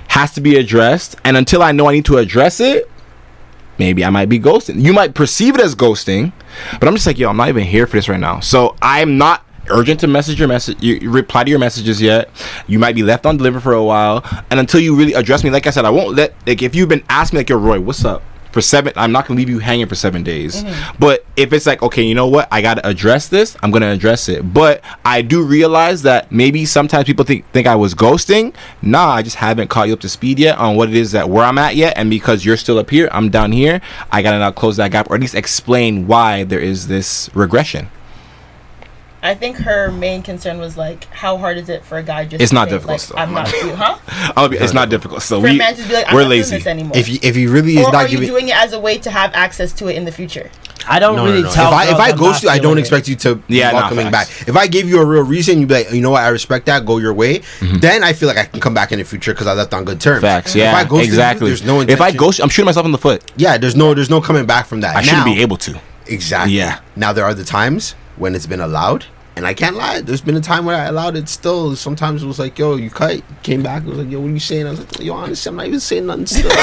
has 0.09 0.33
to 0.35 0.41
be 0.41 0.57
addressed. 0.57 1.17
And 1.25 1.37
until 1.37 1.63
I 1.63 1.73
know 1.73 1.89
I 1.89 1.93
need 1.93 2.05
to 2.07 2.19
address 2.19 2.61
it, 2.61 2.91
maybe 3.79 4.05
I 4.05 4.11
might 4.11 4.29
be 4.29 4.39
ghosting. 4.39 4.83
You 4.83 4.93
might 4.93 5.15
perceive 5.15 5.55
it 5.55 5.61
as 5.61 5.75
ghosting, 5.75 6.33
but 6.79 6.89
I'm 6.89 6.95
just 6.95 7.07
like, 7.07 7.19
yo, 7.19 7.29
I'm 7.31 7.37
not 7.37 7.49
even 7.49 7.65
here 7.65 7.87
for 7.87 7.97
this 7.97 8.09
right 8.09 8.21
now. 8.21 8.41
So 8.41 8.77
I'm 8.83 9.17
not 9.19 9.45
urgent 9.69 9.99
to 9.99 10.07
message 10.07 10.39
your 10.39 10.47
message 10.47 10.81
you 10.81 11.11
reply 11.11 11.43
to 11.43 11.51
your 11.51 11.59
messages 11.59 12.01
yet 12.01 12.31
you 12.69 12.79
might 12.79 12.95
be 12.95 13.03
left 13.03 13.27
on 13.27 13.37
deliver 13.37 13.59
for 13.59 13.73
a 13.73 13.83
while 13.83 14.23
and 14.49 14.61
until 14.61 14.79
you 14.79 14.95
really 14.95 15.13
address 15.15 15.43
me 15.43 15.51
like 15.51 15.67
i 15.67 15.71
said 15.71 15.85
i 15.85 15.91
won't 15.91 16.15
let 16.15 16.33
like 16.47 16.63
if 16.63 16.73
you've 16.73 16.89
been 16.89 17.03
asking 17.09 17.37
me 17.37 17.41
like 17.41 17.49
yo 17.51 17.57
roy 17.57 17.81
what's 17.81 18.05
up 18.05 18.23
for 18.57 18.63
seven 18.63 18.91
i'm 18.97 19.13
not 19.13 19.27
gonna 19.27 19.37
leave 19.37 19.51
you 19.51 19.59
hanging 19.59 19.87
for 19.87 19.95
seven 19.95 20.23
days. 20.23 20.65
Mm-hmm. 20.65 20.97
But 20.99 21.27
if 21.37 21.53
it's 21.53 21.67
like 21.67 21.83
okay 21.83 22.03
you 22.03 22.15
know 22.15 22.27
what? 22.27 22.49
I 22.51 22.63
gotta 22.63 22.87
address 22.89 23.29
this 23.29 23.55
i'm 23.63 23.71
gonna 23.71 23.91
address 23.91 24.31
it. 24.31 24.55
But 24.55 24.81
i 25.05 25.21
do 25.21 25.43
realize 25.43 26.01
that 26.03 26.33
maybe 26.33 26.65
sometimes 26.65 27.05
people 27.05 27.27
think 27.27 27.47
think 27.51 27.67
i 27.67 27.77
was 27.77 27.95
ghosting. 27.95 28.55
Nah 28.81 29.11
i 29.11 29.21
just 29.21 29.37
haven't 29.37 29.69
caught 29.69 29.89
you 29.89 29.93
up 29.93 30.01
to 30.01 30.09
speed 30.09 30.39
yet 30.39 30.57
on 30.57 30.75
what 30.75 30.89
it 30.89 30.95
is 30.95 31.13
that 31.13 31.29
where 31.29 31.45
i'm 31.45 31.59
at 31.59 31.77
yet. 31.77 31.99
And 31.99 32.09
because 32.09 32.47
you're 32.47 32.57
still 32.57 32.79
up 32.79 32.89
here 32.89 33.11
i'm 33.13 33.29
down 33.29 33.53
here. 33.53 33.83
I 34.11 34.23
gotta 34.23 34.39
now 34.39 34.53
close 34.53 34.79
that 34.79 34.91
gap 34.91 35.11
or 35.11 35.17
at 35.17 35.21
least 35.21 35.35
explain 35.35 36.07
why 36.07 36.45
there 36.45 36.61
is 36.61 36.89
this 36.89 37.29
regression 37.35 37.91
I 39.27 39.35
think 39.35 39.57
her 39.59 39.91
main 39.91 40.23
concern 40.23 40.59
was 40.59 40.77
like, 40.77 41.05
how 41.07 41.37
hard 41.37 41.59
is 41.59 41.69
it 41.69 41.85
for 41.85 41.99
a 41.99 42.03
guy 42.03 42.25
just? 42.25 42.41
It's 42.43 42.51
to 42.51 42.55
not 42.55 42.69
say, 42.69 42.75
difficult 42.77 42.93
Like, 42.93 43.01
still. 43.01 43.19
I'm 43.19 43.33
not 43.33 43.53
you, 43.53 43.75
huh? 43.75 43.99
I'll 44.37 44.49
be, 44.49 44.57
it's 44.57 44.73
not 44.73 44.89
difficult 44.89 45.23
so 45.23 45.41
For 45.41 45.45
we 45.49 45.51
a 45.57 45.59
man 45.59 45.75
to 45.77 45.87
be 45.87 45.95
like, 45.95 46.09
I'm 46.09 46.15
we're 46.15 46.23
not 46.23 46.31
lazy 46.31 46.51
doing 46.51 46.59
this 46.61 46.67
anymore. 46.67 46.97
If 46.97 47.09
you, 47.09 47.19
if 47.23 47.35
he 47.35 47.47
really 47.47 47.77
is 47.79 47.87
or 47.87 47.93
not 47.93 48.05
are 48.05 48.09
you 48.09 48.25
doing 48.27 48.49
it 48.49 48.57
as 48.57 48.73
a 48.73 48.81
way 48.81 48.99
to 48.99 49.11
have 49.11 49.33
access 49.35 49.73
to 49.75 49.89
it 49.89 49.97
in 49.97 50.05
the 50.05 50.13
future? 50.13 50.51
I 50.89 51.01
don't 51.01 51.17
No, 51.17 51.25
no, 51.25 51.31
really 51.33 51.43
no. 51.43 51.51
tell. 51.51 51.67
If 51.73 51.75
I 51.75 51.83
if 51.85 51.89
girls 51.97 52.01
I 52.01 52.17
ghost 52.17 52.43
you, 52.45 52.49
I 52.49 52.55
don't 52.59 52.63
feeling 52.63 52.79
it. 52.79 52.81
expect 52.83 53.09
you 53.09 53.17
to 53.17 53.43
Yeah, 53.49 53.73
yeah, 53.73 53.81
nah, 53.81 53.89
coming 53.89 54.09
facts. 54.11 54.39
back. 54.39 54.49
If 54.49 54.57
I 54.57 54.69
give 54.69 54.89
you 54.89 55.01
a 55.01 55.05
real 55.05 55.25
reason, 55.25 55.59
you'd 55.59 55.69
be 55.69 55.75
like, 55.75 55.91
you 55.93 56.01
know 56.01 56.11
what, 56.11 56.23
I 56.23 56.29
respect 56.29 56.67
that. 56.67 56.87
Go 56.87 56.99
your 56.99 57.13
way. 57.13 57.41
Mm-hmm. 57.41 57.79
Then 57.79 58.05
I 58.05 58.13
feel 58.13 58.29
like 58.29 58.39
I 58.39 58.45
can 58.45 58.61
come 58.61 58.73
back 58.75 58.93
in 58.93 59.01
the 59.01 59.05
future 59.05 59.33
because 59.35 59.49
I 59.49 59.55
left 59.55 59.75
on 59.75 59.85
good 59.85 60.01
terms. 60.01 60.21
Facts, 60.21 60.51
If 60.55 60.57
yeah, 60.61 60.77
I 60.77 60.85
ghosted 60.85 61.09
you, 61.09 61.13
exactly. 61.13 61.49
there's 61.49 61.65
no 61.65 61.81
if 61.81 61.89
I 61.89 61.93
intention- 61.93 62.17
ghost, 62.19 62.41
I'm 62.41 62.49
shooting 62.51 62.67
myself 62.67 62.87
in 62.87 62.93
the 62.93 62.99
foot. 62.99 63.29
yeah, 63.37 63.59
there's 63.59 63.75
no 63.75 63.95
there's 63.95 64.11
no 64.11 64.21
coming 64.21 64.47
back 64.47 64.67
from 64.67 64.81
that. 64.83 64.95
I 64.95 65.03
shouldn't 65.03 65.25
be 65.25 65.41
able 65.43 65.57
to. 65.59 65.81
Exactly. 66.07 66.55
Yeah. 66.57 66.79
Now 66.95 67.13
there 67.13 67.25
are 67.25 67.35
the 67.35 67.43
times 67.45 67.97
when 68.15 68.37
it's 68.37 68.47
been 68.47 68.61
allowed, 68.61 69.07
and 69.37 69.47
I 69.47 69.53
can't 69.53 69.77
lie. 69.77 70.01
There's 70.01 70.23
been 70.23 70.37
a 70.37 70.41
time 70.41 70.65
where 70.65 70.75
I 70.75 70.87
allowed 70.87 71.15
it. 71.15 71.29
Still, 71.29 71.77
sometimes 71.77 72.23
it 72.23 72.27
was 72.27 72.39
like, 72.39 72.59
"Yo, 72.59 72.77
you 72.77 72.89
cut." 72.89 73.23
Came 73.43 73.63
back. 73.63 73.83
It 73.85 73.89
was 73.89 73.99
like, 73.99 74.11
"Yo, 74.11 74.19
what 74.19 74.31
are 74.31 74.33
you 74.33 74.41
saying?" 74.41 74.67
I 74.67 74.71
was 74.71 74.81
like, 74.81 75.01
"Yo, 75.01 75.15
honestly, 75.15 75.51
I'm 75.51 75.57
not 75.57 75.67
even 75.67 75.81
saying 75.81 76.07
nothing." 76.07 76.27
Still. 76.27 76.49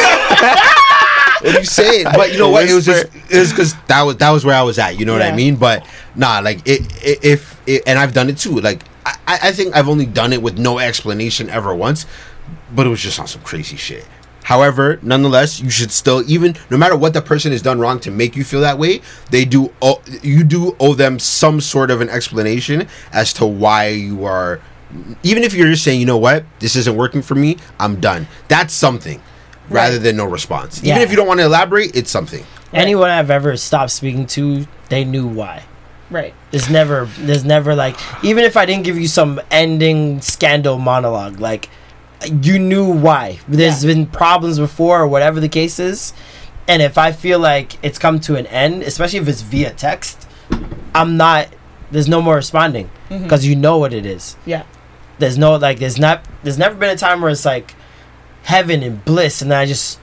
what 1.44 1.56
are 1.56 1.60
you 1.60 1.66
saying? 1.66 2.06
But 2.16 2.32
you 2.32 2.40
know 2.40 2.50
what? 2.50 2.68
It 2.68 2.74
was 2.74 2.86
just 2.86 3.06
it 3.30 3.40
was 3.40 3.52
because 3.52 3.76
that 3.88 4.02
was 4.02 4.18
that 4.18 4.32
was 4.32 4.44
where 4.44 4.56
I 4.56 4.64
was 4.64 4.80
at. 4.80 4.98
You 5.00 5.06
know 5.06 5.14
what 5.14 5.22
I 5.22 5.36
mean? 5.36 5.56
But 5.56 5.86
nah, 6.16 6.40
like 6.40 6.68
it, 6.68 6.82
it 7.06 7.24
if 7.24 7.62
it, 7.68 7.84
and 7.86 8.00
I've 8.00 8.14
done 8.14 8.30
it 8.30 8.40
too. 8.40 8.60
Like 8.60 8.82
I, 9.06 9.18
I 9.28 9.40
I 9.44 9.52
think 9.52 9.76
I've 9.76 9.88
only 9.88 10.08
done 10.08 10.34
it 10.34 10.42
with 10.42 10.58
no 10.58 10.80
explanation 10.80 11.50
ever 11.50 11.76
once, 11.76 12.08
but 12.74 12.88
it 12.88 12.90
was 12.90 13.02
just 13.02 13.20
on 13.20 13.28
some 13.28 13.44
crazy 13.44 13.78
shit. 13.78 14.06
However, 14.44 15.00
nonetheless, 15.02 15.60
you 15.60 15.70
should 15.70 15.92
still 15.92 16.24
even 16.30 16.56
no 16.70 16.78
matter 16.78 16.96
what 16.96 17.14
the 17.14 17.22
person 17.22 17.52
has 17.52 17.62
done 17.62 17.80
wrong 17.80 18.00
to 18.02 18.12
make 18.12 18.36
you 18.36 18.44
feel 18.44 18.62
that 18.62 18.78
way, 18.78 19.02
they 19.32 19.46
do 19.46 19.74
owe, 19.82 20.02
you 20.22 20.44
do 20.44 20.76
owe 20.80 20.94
them 20.94 21.20
some 21.20 21.62
sort 21.62 21.92
of 21.92 22.02
an 22.02 22.10
explanation 22.10 22.88
as 23.12 23.34
to 23.34 23.46
why 23.46 23.88
you 23.88 24.26
are 24.26 24.60
even 25.24 25.44
if 25.44 25.56
you're 25.56 25.70
just 25.70 25.84
saying, 25.84 26.00
you 26.00 26.06
know 26.06 26.18
what, 26.18 26.46
this 26.60 26.76
isn't 26.76 26.96
working 26.96 27.24
for 27.24 27.34
me, 27.34 27.58
I'm 27.80 28.00
done. 28.00 28.28
That's 28.48 28.74
something. 28.74 29.22
rather 29.70 30.00
than 30.00 30.18
no 30.18 30.26
response. 30.26 30.84
Yeah. 30.84 30.96
Even 30.96 31.04
if 31.04 31.10
you 31.12 31.16
don't 31.16 31.28
want 31.28 31.40
to 31.40 31.46
elaborate, 31.46 31.96
it's 31.96 32.12
something. 32.12 32.46
Anyone 32.72 33.10
I've 33.10 33.30
ever 33.30 33.56
stopped 33.58 33.92
speaking 33.92 34.26
to, 34.28 34.66
they 34.90 35.06
knew 35.06 35.28
why. 35.28 35.64
Right. 36.10 36.34
There's 36.52 36.70
never, 36.70 37.06
there's 37.18 37.44
never 37.44 37.76
like, 37.76 37.96
even 38.24 38.44
if 38.44 38.58
I 38.58 38.66
didn't 38.66 38.84
give 38.84 38.98
you 38.98 39.08
some 39.08 39.40
ending 39.52 40.22
scandal 40.22 40.78
monologue, 40.78 41.40
like, 41.40 41.70
you 42.26 42.60
knew 42.60 42.92
why. 42.92 43.40
There's 43.48 43.84
been 43.86 44.06
problems 44.06 44.60
before, 44.60 45.02
or 45.02 45.08
whatever 45.08 45.40
the 45.40 45.50
case 45.50 45.80
is. 45.80 46.14
And 46.68 46.82
if 46.82 46.98
I 46.98 47.12
feel 47.12 47.40
like 47.40 47.84
it's 47.84 48.00
come 48.00 48.20
to 48.22 48.36
an 48.36 48.48
end, 48.48 48.84
especially 48.84 49.20
if 49.20 49.28
it's 49.28 49.42
via 49.42 49.72
text, 49.72 50.28
I'm 50.96 51.18
not. 51.18 51.50
There's 51.92 52.08
no 52.08 52.22
more 52.22 52.36
responding 52.36 52.90
mm-hmm. 53.10 53.24
because 53.24 53.46
you 53.46 53.56
know 53.56 53.78
what 53.78 53.94
it 53.94 54.06
is. 54.06 54.36
Yeah. 54.46 54.64
There's 55.20 55.38
no 55.38 55.56
like. 55.56 55.80
There's 55.80 56.00
not. 56.00 56.26
There's 56.44 56.58
never 56.58 56.76
been 56.76 56.90
a 56.90 56.98
time 56.98 57.22
where 57.22 57.32
it's 57.32 57.46
like 57.46 57.76
heaven 58.44 58.84
and 58.84 59.04
bliss, 59.04 59.42
and 59.42 59.54
I 59.54 59.66
just 59.66 60.00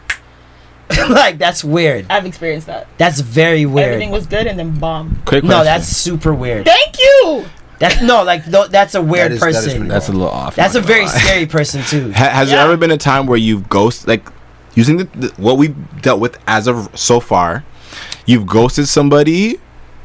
like 1.08 1.38
that's 1.38 1.62
weird. 1.62 2.06
I've 2.10 2.26
experienced 2.26 2.66
that. 2.66 2.88
That's 2.98 3.20
very 3.20 3.66
weird. 3.66 3.92
Everything 3.92 4.10
was 4.10 4.26
good 4.26 4.46
and 4.46 4.58
then 4.58 4.78
bomb. 4.78 5.22
Quick 5.24 5.44
no, 5.44 5.64
that's 5.64 5.86
super 5.86 6.34
weird. 6.34 6.64
Thank 6.64 6.98
you. 6.98 7.46
That's 7.80 8.00
no, 8.02 8.22
like 8.22 8.44
th- 8.44 8.68
that's 8.68 8.94
a 8.94 9.02
weird 9.02 9.32
that 9.32 9.36
is 9.36 9.40
person. 9.40 9.70
pretty 9.72 9.88
That's 9.88 10.08
a 10.08 10.12
little 10.12 10.28
off. 10.28 10.54
That's 10.54 10.74
a 10.74 10.80
very 10.82 11.06
lie. 11.06 11.08
scary 11.08 11.46
person 11.46 11.82
too. 11.82 12.12
Ha- 12.12 12.28
has 12.28 12.50
there 12.50 12.60
ever 12.60 12.76
been 12.76 12.90
a 12.90 12.98
time 12.98 13.26
where 13.26 13.38
you've 13.38 13.68
ghosted, 13.70 14.06
like 14.06 14.28
using 14.74 14.98
the, 14.98 15.04
the 15.04 15.28
what 15.38 15.56
we've 15.56 15.74
dealt 16.02 16.20
with 16.20 16.38
as 16.46 16.68
of 16.68 16.96
so 16.98 17.18
far? 17.20 17.64
You've 18.26 18.46
ghosted 18.46 18.86
somebody, 18.86 19.58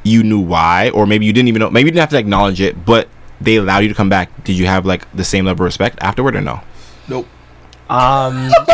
you 0.03 0.23
knew 0.23 0.39
why, 0.39 0.89
or 0.91 1.05
maybe 1.05 1.25
you 1.25 1.33
didn't 1.33 1.49
even 1.49 1.59
know. 1.59 1.69
Maybe 1.69 1.87
you 1.87 1.91
didn't 1.91 1.99
have 2.01 2.09
to 2.11 2.17
acknowledge 2.17 2.61
it, 2.61 2.85
but 2.85 3.09
they 3.41 3.57
allowed 3.57 3.79
you 3.79 3.89
to 3.89 3.93
come 3.93 4.09
back. 4.09 4.43
Did 4.45 4.57
you 4.57 4.65
have 4.67 4.85
like 4.85 5.11
the 5.13 5.25
same 5.25 5.45
level 5.45 5.63
of 5.63 5.65
respect 5.65 5.99
afterward 6.01 6.35
or 6.37 6.41
no? 6.41 6.61
Nope. 7.09 7.27
Um, 7.89 8.49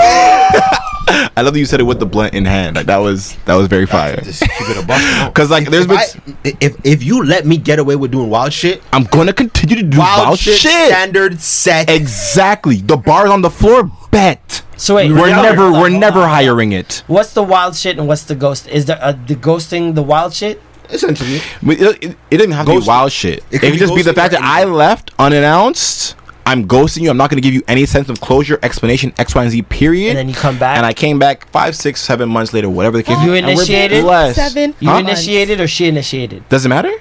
I 1.35 1.41
love 1.41 1.53
that 1.53 1.59
you 1.59 1.65
said 1.65 1.79
it 1.79 1.83
with 1.83 1.99
the 1.99 2.05
blunt 2.05 2.33
in 2.33 2.45
hand. 2.45 2.75
Like 2.77 2.85
that 2.85 2.97
was 2.97 3.35
that 3.45 3.55
was 3.55 3.67
very 3.67 3.85
fire. 3.85 4.15
Just 4.21 4.41
keep 4.41 4.69
it 4.69 4.77
a 4.81 4.85
buck. 4.85 5.01
no. 5.01 5.31
Cause 5.35 5.49
like 5.51 5.69
there's 5.69 5.85
if, 5.85 5.89
been 6.23 6.37
I, 6.45 6.57
if 6.61 6.85
if 6.85 7.03
you 7.03 7.23
let 7.23 7.45
me 7.45 7.57
get 7.57 7.79
away 7.79 7.95
with 7.95 8.11
doing 8.11 8.29
wild 8.29 8.53
shit, 8.53 8.81
I'm 8.93 9.03
gonna 9.03 9.33
continue 9.33 9.75
to 9.77 9.83
do 9.83 9.97
wild, 9.99 10.27
wild, 10.27 10.39
shit, 10.39 10.57
shit. 10.57 10.87
standard 10.87 11.39
set. 11.41 11.89
Exactly. 11.89 12.77
The 12.77 12.97
bar's 12.97 13.29
on 13.29 13.41
the 13.41 13.49
floor. 13.49 13.91
Bet. 14.11 14.63
so 14.77 14.95
wait, 14.95 15.11
We're 15.11 15.27
never 15.29 15.71
we're 15.71 15.89
hold 15.89 15.99
never 15.99 16.27
hiring 16.27 16.71
it. 16.71 17.03
What's 17.07 17.33
the 17.33 17.43
wild 17.43 17.75
shit 17.75 17.97
and 17.97 18.07
what's 18.07 18.23
the 18.23 18.35
ghost? 18.35 18.67
Is 18.67 18.85
there 18.85 18.99
uh, 19.01 19.11
the 19.13 19.35
ghosting 19.35 19.95
the 19.95 20.03
wild 20.03 20.33
shit? 20.33 20.61
Essentially, 20.89 21.39
But 21.63 21.79
It, 21.79 22.03
it, 22.03 22.17
it 22.29 22.37
didn't 22.37 22.51
have 22.51 22.65
to 22.65 22.79
be 22.79 22.85
wild 22.85 23.11
shit. 23.13 23.39
It 23.49 23.55
It, 23.55 23.59
could 23.59 23.71
could 23.71 23.79
just 23.79 23.95
be 23.95 24.01
the 24.01 24.13
fact 24.13 24.33
or 24.33 24.37
that 24.37 24.43
I 24.43 24.65
left 24.65 25.11
unannounced. 25.17 26.15
I'm 26.45 26.67
ghosting 26.67 27.01
you. 27.01 27.09
I'm 27.09 27.17
not 27.17 27.29
going 27.29 27.41
to 27.41 27.47
give 27.47 27.53
you 27.53 27.63
any 27.67 27.85
sense 27.85 28.09
of 28.09 28.19
closure, 28.19 28.59
explanation, 28.63 29.13
X, 29.17 29.35
Y, 29.35 29.41
and 29.43 29.51
Z. 29.51 29.61
Period. 29.63 30.09
And 30.09 30.17
then 30.17 30.29
you 30.29 30.35
come 30.35 30.57
back. 30.57 30.77
And 30.77 30.85
I 30.85 30.93
came 30.93 31.19
back 31.19 31.47
five, 31.51 31.75
six, 31.75 32.01
seven 32.01 32.29
months 32.29 32.51
later, 32.53 32.69
whatever 32.69 32.97
the 32.97 33.03
case. 33.03 33.17
You 33.23 33.33
and 33.33 33.45
we're 33.45 33.53
initiated? 33.53 34.03
blessed. 34.03 34.35
Seven. 34.35 34.75
you 34.79 34.89
Huh? 34.89 34.97
initiated 34.97 35.61
or 35.61 35.67
she 35.67 35.87
initiated? 35.87 36.47
Does 36.49 36.65
it 36.65 36.69
matter? 36.69 36.91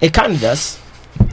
It 0.00 0.12
kind 0.14 0.32
of 0.32 0.40
does. 0.40 0.78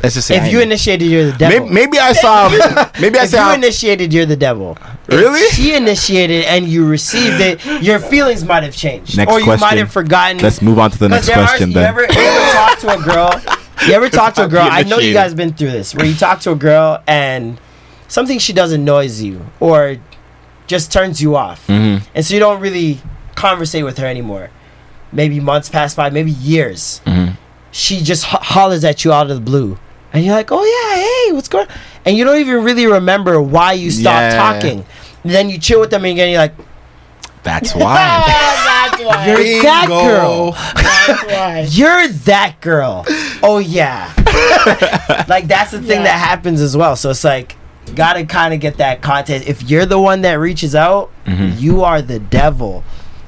Let's 0.04 0.16
just 0.16 0.28
say 0.28 0.36
If 0.38 0.44
I 0.44 0.48
you 0.48 0.58
ain't- 0.60 0.66
initiated, 0.72 1.08
you're 1.08 1.32
the 1.32 1.38
devil. 1.38 1.60
maybe, 1.68 1.74
maybe 1.74 2.00
I 2.00 2.12
saw. 2.14 2.50
maybe 3.00 3.18
I 3.20 3.24
if 3.24 3.32
you 3.32 3.54
initiated, 3.54 4.14
you're 4.14 4.26
the 4.26 4.36
devil. 4.36 4.78
Really? 5.08 5.40
If 5.40 5.54
she 5.54 5.74
initiated 5.76 6.44
and 6.46 6.68
you 6.68 6.86
received 6.86 7.40
it, 7.40 7.64
your 7.82 8.00
feelings 8.00 8.44
might 8.44 8.64
have 8.64 8.76
changed, 8.76 9.16
Next 9.18 9.32
or 9.32 9.40
you 9.40 9.46
might 9.58 9.78
have 9.78 9.92
forgotten. 9.92 10.40
Let's 10.40 10.62
move 10.62 10.80
on 10.80 10.92
to 10.92 10.98
the 11.00 11.10
next 11.10 11.28
there 11.28 11.38
are- 11.40 11.48
question 11.48 11.70
you 11.70 11.76
then. 11.76 11.86
Ever, 11.86 12.02
you 12.02 12.08
ever 12.10 12.52
talk 12.52 12.80
to 12.80 13.00
a 13.00 13.02
girl? 13.04 13.42
You 13.86 13.94
ever 13.94 14.10
talk 14.10 14.34
to 14.36 14.46
a 14.46 14.48
girl? 14.56 14.68
I 14.70 14.84
know 14.84 15.00
you 15.00 15.14
guys 15.14 15.34
been 15.34 15.54
through 15.54 15.72
this, 15.72 15.94
where 15.94 16.06
you 16.06 16.16
talk 16.16 16.40
to 16.42 16.52
a 16.52 16.56
girl 16.56 17.02
and 17.08 17.60
something 18.08 18.40
she 18.40 18.54
does 18.54 18.72
annoys 18.72 19.22
you, 19.22 19.46
or 19.60 19.98
just 20.68 20.92
turns 20.92 21.22
you 21.22 21.36
off, 21.36 21.66
Mhm. 21.68 22.02
and 22.16 22.26
so 22.26 22.34
you 22.34 22.40
don't 22.40 22.60
really 22.60 23.00
conversate 23.36 23.84
with 23.86 23.98
her 24.00 24.06
anymore. 24.08 24.50
Maybe 25.12 25.40
months 25.40 25.70
pass 25.70 25.94
by, 25.96 26.10
maybe 26.10 26.32
years. 26.32 27.02
Mhm. 27.06 27.38
She 27.72 28.02
just 28.02 28.26
ho- 28.26 28.40
hollers 28.42 28.84
at 28.84 29.06
you 29.06 29.14
out 29.14 29.30
of 29.30 29.36
the 29.38 29.42
blue, 29.42 29.78
and 30.12 30.26
you're 30.26 30.34
like, 30.36 30.52
"Oh 30.52 30.64
yeah, 30.64 31.02
hey, 31.02 31.34
what's 31.34 31.48
going?" 31.48 31.68
on? 31.68 31.74
And 32.06 32.18
you 32.18 32.26
don't 32.26 32.38
even 32.40 32.64
really 32.64 32.86
remember 32.88 33.42
why 33.42 33.74
you 33.74 33.92
stopped 33.92 34.34
Yeah. 34.34 34.38
talking. 34.38 34.86
then 35.26 35.50
you 35.50 35.58
chill 35.58 35.82
with 35.82 35.90
them 35.90 36.06
again. 36.06 36.30
You're 36.30 36.40
like, 36.40 36.56
That's 37.44 37.74
why. 37.76 38.24
That's 38.98 39.04
why. 39.04 39.28
"You're 39.28 39.62
that 39.64 39.88
girl." 39.88 40.52
That's 40.52 41.24
why. 41.28 41.68
You're 41.70 42.08
that 42.08 42.56
girl. 42.62 43.06
Oh 43.44 43.60
yeah. 43.60 44.14
like 45.28 45.48
that's 45.48 45.72
the 45.72 45.80
thing 45.80 46.02
Yeah. 46.02 46.04
that 46.04 46.20
happens 46.20 46.62
as 46.62 46.76
well. 46.76 46.96
So 46.96 47.10
it's 47.10 47.24
like 47.24 47.56
gotta 47.96 48.26
kind 48.26 48.54
of 48.54 48.60
get 48.60 48.78
that 48.78 49.02
content. 49.02 49.48
If 49.48 49.64
you're 49.70 49.86
the 49.86 50.00
one 50.00 50.22
that 50.22 50.34
reaches 50.34 50.76
out, 50.76 51.12
Mm-hmm. 51.26 51.60
you 51.60 51.84
are 51.84 52.02
the 52.02 52.20
devil. 52.20 52.84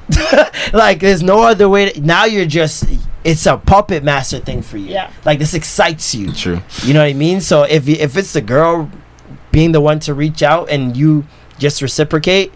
like 0.72 1.00
there's 1.00 1.22
no 1.22 1.42
other 1.42 1.68
way. 1.68 1.90
To, 1.90 2.00
now 2.00 2.24
you're 2.24 2.46
just 2.46 2.84
it's 3.22 3.46
a 3.46 3.56
puppet 3.58 4.02
master 4.02 4.38
thing 4.38 4.62
for 4.62 4.76
you. 4.78 4.86
Yeah. 4.92 5.10
Like 5.24 5.38
this 5.38 5.54
excites 5.54 6.14
you. 6.14 6.32
True. 6.32 6.60
You 6.82 6.94
know 6.94 7.00
what 7.00 7.10
I 7.10 7.12
mean? 7.14 7.40
So 7.40 7.62
if 7.64 7.88
if 7.88 8.16
it's 8.16 8.32
the 8.32 8.40
girl 8.40 8.90
being 9.52 9.72
the 9.72 9.80
one 9.80 9.98
to 10.00 10.14
reach 10.14 10.42
out 10.42 10.68
and 10.70 10.96
you 10.96 11.24
just 11.58 11.82
reciprocate. 11.82 12.52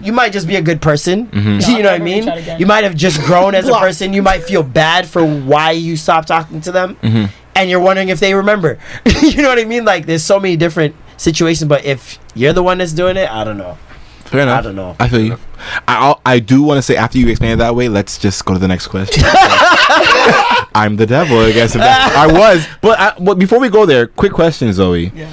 You 0.00 0.12
might 0.12 0.32
just 0.32 0.46
be 0.46 0.56
a 0.56 0.62
good 0.62 0.80
person. 0.80 1.26
Mhm. 1.26 1.60
You 1.76 1.82
know 1.82 1.90
what 1.92 1.92
I 1.92 1.92
I'll 1.94 1.98
never 1.98 2.04
reach 2.04 2.46
mean? 2.48 2.58
You 2.60 2.66
might 2.66 2.84
have 2.84 2.94
just 2.96 3.20
grown 3.22 3.54
as 3.54 3.68
a 3.68 3.72
person. 3.86 4.12
You 4.12 4.22
might 4.22 4.42
feel 4.44 4.62
bad 4.62 5.06
for 5.06 5.24
why 5.24 5.72
you 5.72 5.96
stopped 5.96 6.28
talking 6.28 6.60
to 6.62 6.72
them 6.72 6.96
Mhm. 7.02 7.28
and 7.54 7.70
you're 7.70 7.80
wondering 7.80 8.08
if 8.08 8.18
they 8.20 8.34
remember. 8.34 8.78
you 9.22 9.42
know 9.42 9.48
what 9.48 9.58
I 9.58 9.64
mean? 9.64 9.84
Like 9.84 10.06
there's 10.06 10.22
so 10.24 10.40
many 10.40 10.56
different 10.56 10.94
situations, 11.16 11.68
but 11.68 11.84
if 11.84 12.18
you're 12.34 12.52
the 12.54 12.62
one 12.62 12.78
that's 12.78 12.92
doing 12.92 13.16
it, 13.16 13.30
I 13.30 13.44
don't 13.44 13.58
know. 13.58 13.76
Fair 14.24 14.42
enough. 14.42 14.58
I 14.60 14.62
don't 14.62 14.76
know. 14.76 14.94
I 15.00 15.08
feel 15.08 15.20
you. 15.22 15.38
I 15.88 15.96
I'll- 15.96 16.20
I 16.24 16.38
do 16.38 16.62
want 16.62 16.78
to 16.78 16.82
say 16.82 16.94
after 16.96 17.18
you 17.18 17.26
explain 17.28 17.50
it 17.52 17.56
that 17.56 17.74
way, 17.74 17.88
let's 17.88 18.16
just 18.16 18.44
go 18.44 18.54
to 18.54 18.60
the 18.60 18.68
next 18.68 18.86
question. 18.86 19.24
I'm 20.74 20.96
the 20.96 21.06
devil, 21.06 21.38
I 21.40 21.50
guess. 21.52 21.74
If 21.74 21.80
that, 21.80 22.14
I 22.16 22.32
was, 22.32 22.66
but 22.80 22.98
I, 22.98 23.12
but 23.18 23.38
before 23.38 23.58
we 23.58 23.68
go 23.68 23.86
there, 23.86 24.06
quick 24.06 24.32
question, 24.32 24.72
Zoe. 24.72 25.10
Yeah. 25.14 25.28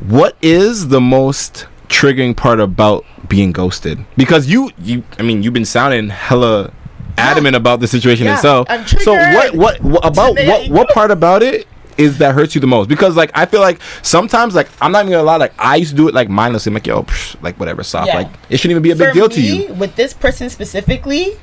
What 0.00 0.36
is 0.40 0.88
the 0.88 1.00
most 1.00 1.66
triggering 1.88 2.36
part 2.36 2.60
about 2.60 3.04
being 3.28 3.52
ghosted? 3.52 4.04
Because 4.16 4.48
you 4.48 4.70
you 4.78 5.04
I 5.18 5.22
mean 5.22 5.42
you've 5.42 5.54
been 5.54 5.64
sounding 5.64 6.08
hella 6.08 6.72
adamant 7.18 7.56
about 7.56 7.80
the 7.80 7.86
situation 7.88 8.26
Yeah, 8.26 8.34
itself. 8.34 8.66
I'm 8.70 8.86
so 8.86 9.14
what 9.14 9.54
what, 9.54 9.80
what 9.82 10.04
about 10.12 10.34
what 10.36 10.68
what 10.70 10.88
part 10.90 11.10
about 11.10 11.42
it? 11.42 11.66
Is 11.96 12.18
that 12.18 12.34
hurts 12.34 12.54
you 12.54 12.60
the 12.60 12.66
most? 12.66 12.88
Because 12.90 13.16
like 13.16 13.30
I 13.34 13.46
feel 13.46 13.60
like 13.60 13.80
sometimes 14.02 14.54
like 14.54 14.68
I'm 14.82 14.92
not 14.92 15.00
even 15.00 15.12
gonna 15.12 15.22
lie, 15.22 15.36
like 15.36 15.54
I 15.58 15.76
used 15.76 15.92
to 15.92 15.96
do 15.96 16.08
it 16.08 16.14
like 16.14 16.28
mindlessly, 16.28 16.68
I'm 16.70 16.74
like 16.74 16.86
yo, 16.86 17.04
psh, 17.04 17.42
like 17.42 17.58
whatever, 17.58 17.82
soft. 17.82 18.08
Yeah. 18.08 18.16
Like 18.16 18.28
it 18.50 18.58
shouldn't 18.58 18.72
even 18.72 18.82
be 18.82 18.90
a 18.90 18.96
big 18.96 19.08
For 19.08 19.14
deal 19.14 19.28
to 19.30 19.40
you. 19.40 19.72
With 19.72 19.96
this 19.96 20.12
person 20.12 20.50
specifically, 20.50 21.38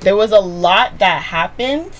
there 0.00 0.14
was 0.14 0.30
a 0.30 0.40
lot 0.40 0.98
that 0.98 1.22
happened 1.22 1.90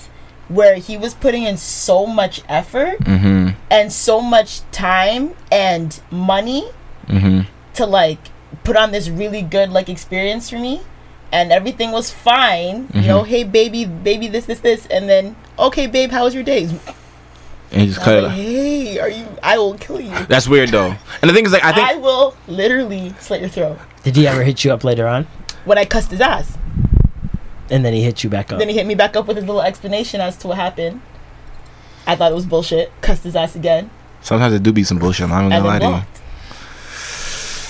where 0.49 0.75
he 0.75 0.97
was 0.97 1.15
putting 1.15 1.43
in 1.43 1.57
so 1.57 2.05
much 2.05 2.41
effort 2.47 2.99
Mm-hmm. 3.01 3.49
and 3.71 3.91
so 3.91 4.21
much 4.21 4.61
time 4.71 5.33
and 5.51 5.99
money 6.11 6.69
Mm-hmm. 7.07 7.49
To 7.79 7.85
like 7.85 8.19
put 8.63 8.75
on 8.75 8.91
this 8.91 9.09
really 9.09 9.41
good 9.41 9.69
like 9.71 9.87
experience 9.89 10.49
for 10.49 10.59
me 10.59 10.81
and 11.31 11.51
everything 11.51 11.91
was 11.91 12.11
fine 12.11 12.87
you 12.93 13.01
know 13.09 13.21
Mm-hmm. 13.21 13.29
hey 13.33 13.43
baby 13.43 13.85
baby 13.85 14.27
this 14.27 14.45
this 14.45 14.59
this 14.67 14.85
and 14.87 15.07
then 15.11 15.35
okay 15.57 15.85
babe 15.87 16.11
how 16.11 16.23
was 16.25 16.33
your 16.33 16.43
day 16.43 16.63
And 17.71 17.81
you 17.85 17.87
just 17.93 18.01
cut 18.01 18.17
it. 18.17 18.21
like, 18.23 18.33
hey 18.35 18.99
are 18.99 19.09
you 19.09 19.25
i 19.43 19.57
will 19.57 19.75
kill 19.77 20.01
you 20.01 20.09
That's 20.25 20.47
weird 20.47 20.69
though. 20.69 20.91
And 21.21 21.25
the 21.29 21.33
thing 21.35 21.45
is 21.45 21.51
like 21.53 21.63
I 21.63 21.71
think 21.73 21.87
I, 21.87 21.95
will 21.95 22.35
literally 22.47 23.13
slit 23.19 23.41
your 23.41 23.49
throat 23.49 23.77
Did 24.03 24.15
he 24.15 24.25
ever 24.27 24.43
hit 24.43 24.63
you 24.63 24.73
up 24.73 24.83
later 24.83 25.07
on? 25.07 25.27
when 25.65 25.77
i 25.77 25.85
cussed 25.85 26.09
his 26.11 26.21
ass 26.21 26.57
And 27.69 27.85
then 27.85 27.93
he 27.93 28.01
hit 28.01 28.23
you 28.23 28.29
back 28.29 28.51
up. 28.51 28.57
then 28.59 28.69
he 28.69 28.75
hit 28.75 28.87
me 28.87 28.95
back 28.95 29.15
up 29.15 29.27
with 29.27 29.37
his 29.37 29.45
little 29.45 29.61
explanation 29.61 30.19
as 30.21 30.35
to 30.37 30.47
what 30.49 30.57
happened 30.57 31.01
i 32.07 32.15
thought 32.15 32.31
it 32.31 32.35
was 32.41 32.47
bullshit 32.47 32.91
cussed 33.01 33.23
his 33.23 33.35
ass 33.35 33.55
again 33.55 33.91
sometimes 34.21 34.53
it 34.57 34.63
do 34.63 34.73
be 34.73 34.83
some 34.83 34.97
bullshit. 34.97 35.25
I'm 35.29 35.29
not 35.29 35.41
and 35.43 35.63
gonna 35.63 35.67
lie 35.67 35.79
to 35.79 35.85
you. 35.85 36.18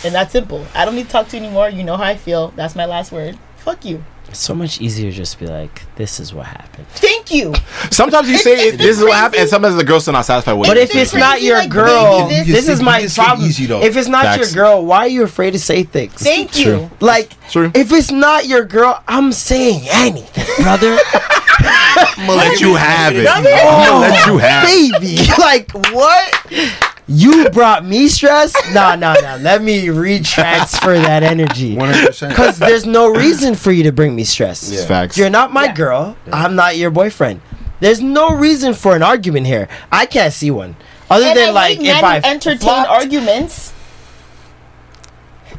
Blocked 0.02 0.06
and 0.06 0.16
that's 0.16 0.32
simple 0.32 0.66
i 0.74 0.86
don't 0.86 0.96
need 0.96 1.06
to 1.06 1.12
talk 1.12 1.28
to 1.28 1.38
you 1.38 1.44
anymore 1.44 1.70
you 1.70 1.84
know 1.84 1.98
how 1.98 2.04
i 2.04 2.16
feel 2.16 2.50
that's 2.56 2.76
my 2.76 2.86
last 2.86 3.12
word 3.12 3.38
fuck 3.58 3.84
you 3.86 4.04
It's 4.30 4.40
so 4.40 4.54
much 4.56 4.80
easier 4.80 5.12
just 5.12 5.34
to 5.34 5.40
be 5.40 5.48
like, 5.48 5.82
this 5.96 6.20
is 6.20 6.34
what 6.36 6.46
happened. 6.46 6.86
thank 6.90 7.32
you 7.32 7.54
Sometimes 7.92 8.28
you 8.30 8.36
It's- 8.36 8.44
say 8.44 8.68
it's 8.70 8.78
this 8.78 8.98
is 9.00 9.04
what 9.04 9.16
happened, 9.18 9.42
and 9.42 9.50
sometimes 9.50 9.76
the 9.76 9.84
girl's 9.84 10.04
still 10.04 10.14
not 10.14 10.26
satisfied 10.26 10.54
with 10.54 10.68
you. 10.68 10.72
But 10.74 10.78
it. 10.78 10.90
if 10.90 10.96
it's 10.96 11.12
crazy, 11.12 11.20
not 11.26 11.42
your 11.42 11.58
like, 11.58 11.70
girl, 11.72 12.30
baby, 12.30 12.52
this, 12.52 12.66
this- 12.66 12.70
is 12.76 12.80
you 12.80 12.86
my 12.86 13.02
just 13.02 13.16
take 13.16 13.24
it 13.24 13.28
problem. 13.28 13.48
easy, 13.50 13.66
though. 13.66 13.82
if 13.82 13.98
it's 13.98 14.08
not 14.08 14.24
Facts. 14.24 14.54
your 14.56 14.64
girl, 14.64 14.86
why 14.86 15.00
are 15.00 15.08
you 15.08 15.24
afraid 15.24 15.52
to 15.52 15.60
say 15.60 15.82
things? 15.84 16.14
thank 16.14 16.58
you 16.60 16.64
True. 16.66 16.90
like, 17.00 17.34
True. 17.50 17.72
if 17.74 17.92
it's 17.92 18.12
not 18.12 18.46
your 18.46 18.64
girl, 18.66 19.02
I'm 19.08 19.32
saying 19.34 19.82
anything, 19.90 20.46
brother. 20.64 20.96
I'm 21.62 22.28
gonna 22.28 22.38
let 22.38 22.62
you 22.62 22.76
have 22.76 23.16
it. 23.16 23.28
I'm 23.28 23.44
gonna 23.44 24.00
let 24.00 24.28
you 24.28 24.38
have 24.38 24.64
it. 24.70 25.02
baby. 25.02 25.18
like 25.42 25.72
what? 25.92 26.26
You 27.12 27.50
brought 27.50 27.84
me 27.84 28.08
stress? 28.08 28.54
No, 28.72 28.94
no, 28.96 29.16
no. 29.22 29.38
Let 29.42 29.64
me 29.64 29.88
retransfer 29.88 31.02
that 31.02 31.24
energy. 31.24 31.76
One 31.76 31.90
hundred 31.90 32.08
percent. 32.08 32.32
Because 32.32 32.60
there's 32.60 32.86
no 32.86 33.10
reason 33.10 33.56
for 33.56 33.72
you 33.72 33.84
to 33.84 33.92
bring 33.92 34.16
me 34.16 34.24
stress. 34.24 34.72
It's 34.72 34.86
facts. 34.86 35.18
You're 35.18 35.32
not 35.32 35.52
my 35.52 35.66
Yeah. 35.66 35.74
girl. 35.74 36.18
I'm 36.32 36.56
not 36.56 36.78
your 36.78 36.92
boyfriend. 36.92 37.42
There's 37.80 38.00
no 38.02 38.30
reason 38.36 38.74
for 38.76 38.96
an 38.96 39.02
argument 39.02 39.48
here. 39.48 39.68
I 39.92 40.06
can't 40.06 40.32
see 40.34 40.52
one. 40.52 40.76
Other 41.10 41.26
and 41.26 41.38
than 41.38 41.50
I 41.50 41.52
like 41.52 41.78
hate 41.80 41.88
if 41.88 41.94
men 41.96 42.04
I 42.04 42.20
who 42.20 42.26
entertain 42.28 42.60
flopped- 42.60 42.90
arguments. 42.90 43.74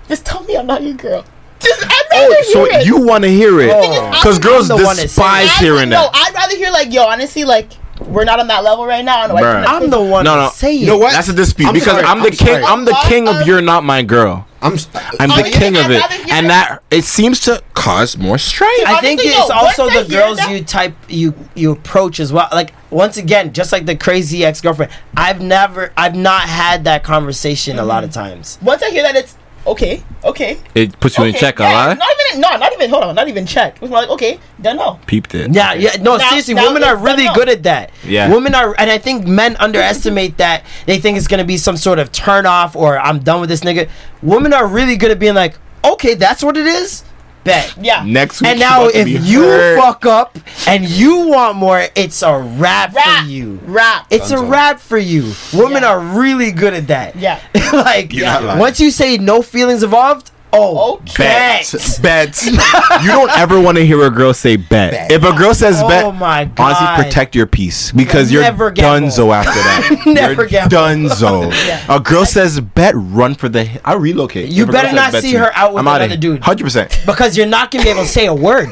Just 0.09 0.25
tell 0.25 0.45
me 0.45 0.57
I'm 0.57 0.67
not 0.67 0.83
your 0.83 0.95
girl. 0.95 1.25
Just, 1.59 1.85
I'd 1.85 2.03
Oh, 2.13 2.43
so 2.53 2.65
it. 2.65 2.87
you 2.87 3.01
want 3.05 3.25
to 3.25 3.31
hear 3.31 3.61
it? 3.61 3.71
Oh. 3.73 4.11
Because 4.11 4.37
I'm 4.37 4.43
girls 4.43 4.69
the 4.69 4.75
one 4.77 4.85
that 4.85 4.97
said 4.97 5.03
despise 5.03 5.51
hearing 5.59 5.89
no, 5.89 6.03
that. 6.03 6.11
I'd 6.15 6.35
rather 6.35 6.57
hear 6.57 6.71
like, 6.71 6.93
yo, 6.93 7.05
honestly, 7.05 7.45
like 7.45 7.73
we're 8.07 8.25
not 8.25 8.41
on 8.41 8.49
that 8.49 8.65
level 8.65 8.87
right 8.87 9.05
now. 9.05 9.21
I 9.21 9.27
don't 9.29 9.37
know. 9.37 9.43
I 9.43 9.43
Bruh. 9.43 9.65
couldn't- 9.65 9.83
I'm 9.83 9.91
the 9.91 10.01
one. 10.01 10.25
No, 10.25 10.35
No, 10.35 10.43
no. 10.43 10.51
no. 10.63 10.69
You 10.69 10.87
know 10.87 10.97
it. 10.97 11.01
what? 11.01 11.13
That's 11.13 11.29
a 11.29 11.33
dispute 11.33 11.69
I'm 11.69 11.75
because 11.75 11.93
sorry, 11.93 12.05
I'm 12.05 12.21
the 12.21 12.27
I'm 12.27 12.33
king. 12.33 12.47
sorry. 12.47 12.65
I'm 12.65 12.85
the 12.85 12.95
oh, 12.97 13.09
king 13.09 13.29
of 13.29 13.37
oh. 13.37 13.45
you're 13.45 13.63
not 13.63 13.85
my 13.85 14.03
girl. 14.03 14.47
I'm. 14.63 14.75
s- 14.75 14.89
I'm 15.19 15.31
Oh, 15.31 15.37
the 15.37 15.51
king 15.51 15.77
of 15.77 15.91
it, 15.91 16.03
and 16.31 16.51
that. 16.51 16.83
that 16.91 16.97
it 16.97 17.05
seems 17.05 17.41
to 17.41 17.63
cause 17.73 18.19
more 18.19 18.37
strife. 18.37 18.71
I 18.87 19.01
think 19.01 19.21
it's 19.25 19.49
no, 19.49 19.55
also 19.57 19.89
the 19.89 20.07
girls 20.09 20.37
that- 20.37 20.51
you 20.51 20.63
type 20.63 20.95
you 21.09 21.35
you 21.55 21.73
approach 21.73 22.21
as 22.21 22.33
well. 22.33 22.49
Like 22.53 22.75
once 22.91 23.17
again, 23.17 23.53
just 23.53 23.73
like 23.73 23.87
the 23.87 23.97
crazy 23.97 24.45
ex 24.45 24.61
girlfriend, 24.61 24.93
I've 25.17 25.41
never, 25.41 25.93
I've 25.97 26.15
not 26.15 26.43
had 26.43 26.85
that 26.85 27.05
conversation 27.05 27.79
a 27.79 27.85
lot 27.85 28.05
of 28.05 28.11
mm-hmm. 28.11 28.21
times. 28.21 28.59
Once 28.61 28.83
I 28.83 28.91
hear 28.91 29.03
that, 29.03 29.17
it's 29.17 29.37
okay, 29.67 30.03
okay. 30.25 30.59
It 30.75 30.99
puts 31.01 31.19
you 31.19 31.25
in 31.25 31.35
check, 31.35 31.61
a 31.61 31.63
yeah, 31.65 31.87
lot. 31.87 31.99
Not 31.99 32.09
even, 32.29 32.41
no, 32.41 32.57
not 32.57 32.73
even. 32.73 32.91
Hold 32.91 33.05
on, 33.05 33.15
not 33.15 33.29
even 33.29 33.47
check. 33.47 33.77
It 33.77 33.83
was 33.83 33.91
more 33.91 34.01
like, 34.01 34.11
okay, 34.11 34.39
don't 34.61 34.77
know. 34.77 34.99
Peeped 35.07 35.35
it. 35.35 35.53
Yeah, 35.55 35.75
yeah, 35.75 35.97
no, 36.01 36.17
Now- 36.17 36.29
seriously, 36.29 36.55
now 36.55 36.67
women 36.69 36.85
are 36.85 36.97
really 36.97 37.29
good 37.35 37.49
at 37.49 37.63
that. 37.65 37.91
Yeah. 38.05 38.33
women 38.33 38.55
are, 38.55 38.75
and 38.79 38.91
I 38.91 38.99
think 38.99 39.27
men 39.27 39.57
underestimate 39.59 40.37
that. 40.39 40.65
They 40.87 40.99
think 40.99 41.17
it's 41.19 41.29
gonna 41.29 41.45
be 41.45 41.57
some 41.57 41.77
sort 41.77 41.99
of 41.99 42.13
turn 42.13 42.47
off 42.47 42.77
or 42.77 42.99
I'm 42.99 43.21
done 43.21 43.41
with 43.41 43.49
this 43.49 43.61
nigga. 43.61 43.89
Women 44.23 44.53
are 44.53 44.67
really 44.67 44.97
good 44.97 45.11
at 45.11 45.19
being 45.19 45.35
like, 45.35 45.57
okay, 45.85 46.15
that's 46.15 46.43
what 46.43 46.57
it 46.57 46.67
is. 46.67 47.05
Bet. 47.45 47.75
Yeah. 47.81 48.05
Next 48.07 48.41
week, 48.41 48.51
And 48.51 48.61
now, 48.61 48.87
if 48.87 49.09
you 49.27 49.43
hurt. 49.45 49.79
fuck 49.79 50.05
up 50.07 50.39
and 50.67 50.85
you 50.89 51.29
want 51.29 51.57
more, 51.57 51.85
it's 51.95 52.23
a 52.23 52.39
wrap, 52.39 52.95
Rap, 52.95 53.25
for 53.25 53.29
you. 53.31 53.59
rap. 53.65 54.07
It's 54.11 54.31
a 54.31 54.35
Dunzo. 54.37 54.51
wrap 54.51 54.79
for 54.81 54.99
you. 54.99 55.33
Women 55.55 55.83
Yeah. 55.83 55.91
are 55.91 56.01
really 56.01 56.53
good 56.53 56.75
at 56.75 56.87
that. 56.89 57.17
Yeah. 57.17 57.41
like, 57.73 58.13
You're 58.13 58.27
not 58.27 58.45
lying. 58.45 58.59
once 58.59 58.79
you 58.81 58.91
say 58.91 59.17
no 59.19 59.41
feelings 59.43 59.83
involved, 59.83 60.31
oh, 60.53 60.95
Okay. 61.01 61.63
Bet. 61.63 61.99
Bet. 62.03 62.43
you 63.03 63.09
don't 63.09 63.31
ever 63.39 63.61
want 63.61 63.77
to 63.79 63.87
hear 63.87 64.03
a 64.05 64.11
girl 64.11 64.33
say 64.35 64.57
bet. 64.57 64.91
Bet. 64.93 65.11
If 65.13 65.23
a 65.25 65.33
girl 65.37 65.55
says 65.55 65.81
Oh 65.83 65.89
bet, 65.89 66.15
my 66.15 66.45
God. 66.47 66.61
honestly, 66.77 67.05
protect 67.05 67.35
your 67.35 67.47
peace 67.47 67.93
because 67.93 68.31
you're 68.33 68.43
Never 68.43 68.71
donezo 68.71 69.17
gamble. 69.29 69.35
after 69.35 69.51
that. 69.53 70.03
Never 70.07 70.43
you're 70.43 70.49
gamble. 70.49 70.77
donezo. 70.77 71.51
Yeah. 71.71 71.85
A 71.95 72.01
girl 72.01 72.25
says 72.25 72.61
bet, 72.61 72.95
run 72.97 73.35
for 73.35 73.49
the. 73.49 73.81
I 73.85 73.95
relocate. 73.95 74.49
You 74.51 74.63
If 74.65 74.69
a 74.71 74.73
girl 74.73 74.83
better 74.83 74.95
not 74.97 75.13
see 75.15 75.35
her 75.35 75.51
out 75.55 75.73
with 75.73 75.81
I'm 75.81 75.89
outta 75.89 76.05
another 76.05 76.09
here. 76.21 76.21
dude. 76.35 76.43
Hundred 76.45 76.65
percent. 76.65 76.99
because 77.07 77.37
you're 77.37 77.47
not 77.47 77.71
gonna 77.71 77.85
be 77.85 77.91
able 77.91 78.03
to 78.03 78.09
say 78.09 78.27
a 78.27 78.35
word. 78.35 78.69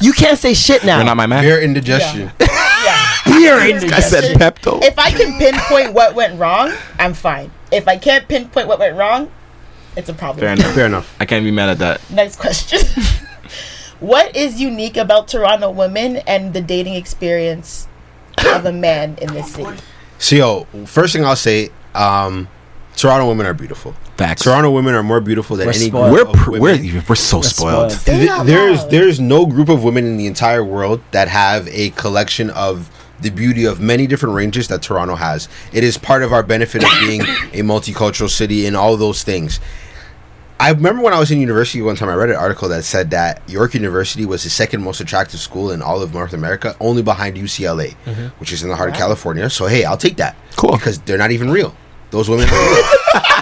you 0.00 0.12
can't 0.12 0.38
say 0.38 0.54
shit 0.54 0.84
now. 0.84 0.96
You're 0.96 1.04
not 1.06 1.16
my 1.16 1.26
man. 1.26 1.42
Beer 1.42 1.60
indigestion. 1.60 2.30
Beer 3.26 3.58
in 3.66 3.92
I 3.92 4.00
said 4.00 4.36
Pepto. 4.38 4.82
If 4.82 4.98
I 4.98 5.10
can 5.10 5.36
pinpoint 5.38 5.92
what 5.92 6.14
went 6.14 6.38
wrong, 6.38 6.72
I'm 6.98 7.12
fine. 7.14 7.50
If 7.72 7.88
I 7.88 7.96
can't 7.98 8.26
pinpoint 8.28 8.68
what 8.68 8.78
went 8.78 8.96
wrong, 8.96 9.30
it's 9.96 10.08
a 10.08 10.14
problem. 10.14 10.40
Fair 10.40 10.52
enough. 10.52 10.74
Fair 10.74 10.86
enough. 10.86 11.16
I 11.20 11.24
can't 11.24 11.44
be 11.44 11.50
mad 11.50 11.70
at 11.70 11.78
that. 11.78 12.10
Next 12.10 12.36
question. 12.36 12.80
what 14.00 14.34
is 14.36 14.60
unique 14.60 14.96
about 14.96 15.28
Toronto 15.28 15.70
women 15.70 16.16
and 16.18 16.52
the 16.54 16.60
dating 16.60 16.94
experience 16.94 17.88
of 18.38 18.64
a 18.66 18.72
man 18.72 19.16
in 19.20 19.32
this 19.32 19.52
city? 19.54 19.80
So, 20.18 20.36
yo, 20.36 20.64
first 20.86 21.12
thing 21.14 21.24
I'll 21.24 21.36
say, 21.36 21.70
um, 21.94 22.48
Toronto 22.96 23.28
women 23.28 23.46
are 23.46 23.54
beautiful. 23.54 23.94
Facts. 24.16 24.42
Toronto 24.42 24.70
women 24.70 24.94
are 24.94 25.02
more 25.02 25.20
beautiful 25.20 25.56
than 25.56 25.66
We're 25.66 25.74
any 25.74 25.88
spoiled. 25.88 26.14
group 26.14 26.26
We're 26.28 26.32
of 26.32 26.36
pr- 26.38 26.50
we're 26.52 26.60
women. 26.60 27.04
we're 27.06 27.14
so 27.14 27.42
spoiled. 27.42 27.92
spoiled. 27.92 28.18
Th- 28.20 28.42
there's 28.46 28.86
there's 28.86 29.20
no 29.20 29.44
group 29.44 29.68
of 29.68 29.84
women 29.84 30.06
in 30.06 30.16
the 30.16 30.26
entire 30.26 30.64
world 30.64 31.02
that 31.10 31.28
have 31.28 31.68
a 31.68 31.90
collection 31.90 32.48
of 32.50 32.90
the 33.20 33.28
beauty 33.30 33.64
of 33.66 33.80
many 33.80 34.06
different 34.06 34.34
ranges 34.34 34.68
that 34.68 34.80
Toronto 34.82 35.14
has. 35.16 35.48
It 35.72 35.84
is 35.84 35.98
part 35.98 36.22
of 36.22 36.32
our 36.32 36.42
benefit 36.42 36.84
of 36.84 36.90
being 37.00 37.20
a 37.22 37.62
multicultural 37.62 38.30
city 38.30 38.66
and 38.66 38.74
all 38.76 38.96
those 38.96 39.22
things. 39.22 39.60
I 40.58 40.70
remember 40.70 41.02
when 41.02 41.12
I 41.12 41.18
was 41.18 41.30
in 41.30 41.38
university 41.38 41.82
one 41.82 41.96
time 41.96 42.08
I 42.08 42.14
read 42.14 42.30
an 42.30 42.36
article 42.36 42.68
that 42.70 42.82
said 42.84 43.10
that 43.10 43.46
York 43.48 43.74
University 43.74 44.24
was 44.24 44.42
the 44.42 44.50
second 44.50 44.82
most 44.82 45.00
attractive 45.00 45.38
school 45.38 45.70
in 45.70 45.82
all 45.82 46.00
of 46.02 46.14
North 46.14 46.32
America, 46.32 46.74
only 46.80 47.02
behind 47.02 47.36
UCLA, 47.36 47.94
mm-hmm. 48.06 48.26
which 48.38 48.52
is 48.52 48.62
in 48.62 48.70
the 48.70 48.76
heart 48.76 48.88
of 48.88 48.96
California. 48.96 49.50
So 49.50 49.66
hey, 49.66 49.84
I'll 49.84 49.98
take 49.98 50.16
that. 50.16 50.34
Cool. 50.56 50.72
Because 50.72 50.98
they're 51.00 51.18
not 51.18 51.30
even 51.30 51.50
real. 51.50 51.76
Those 52.10 52.30
women. 52.30 52.48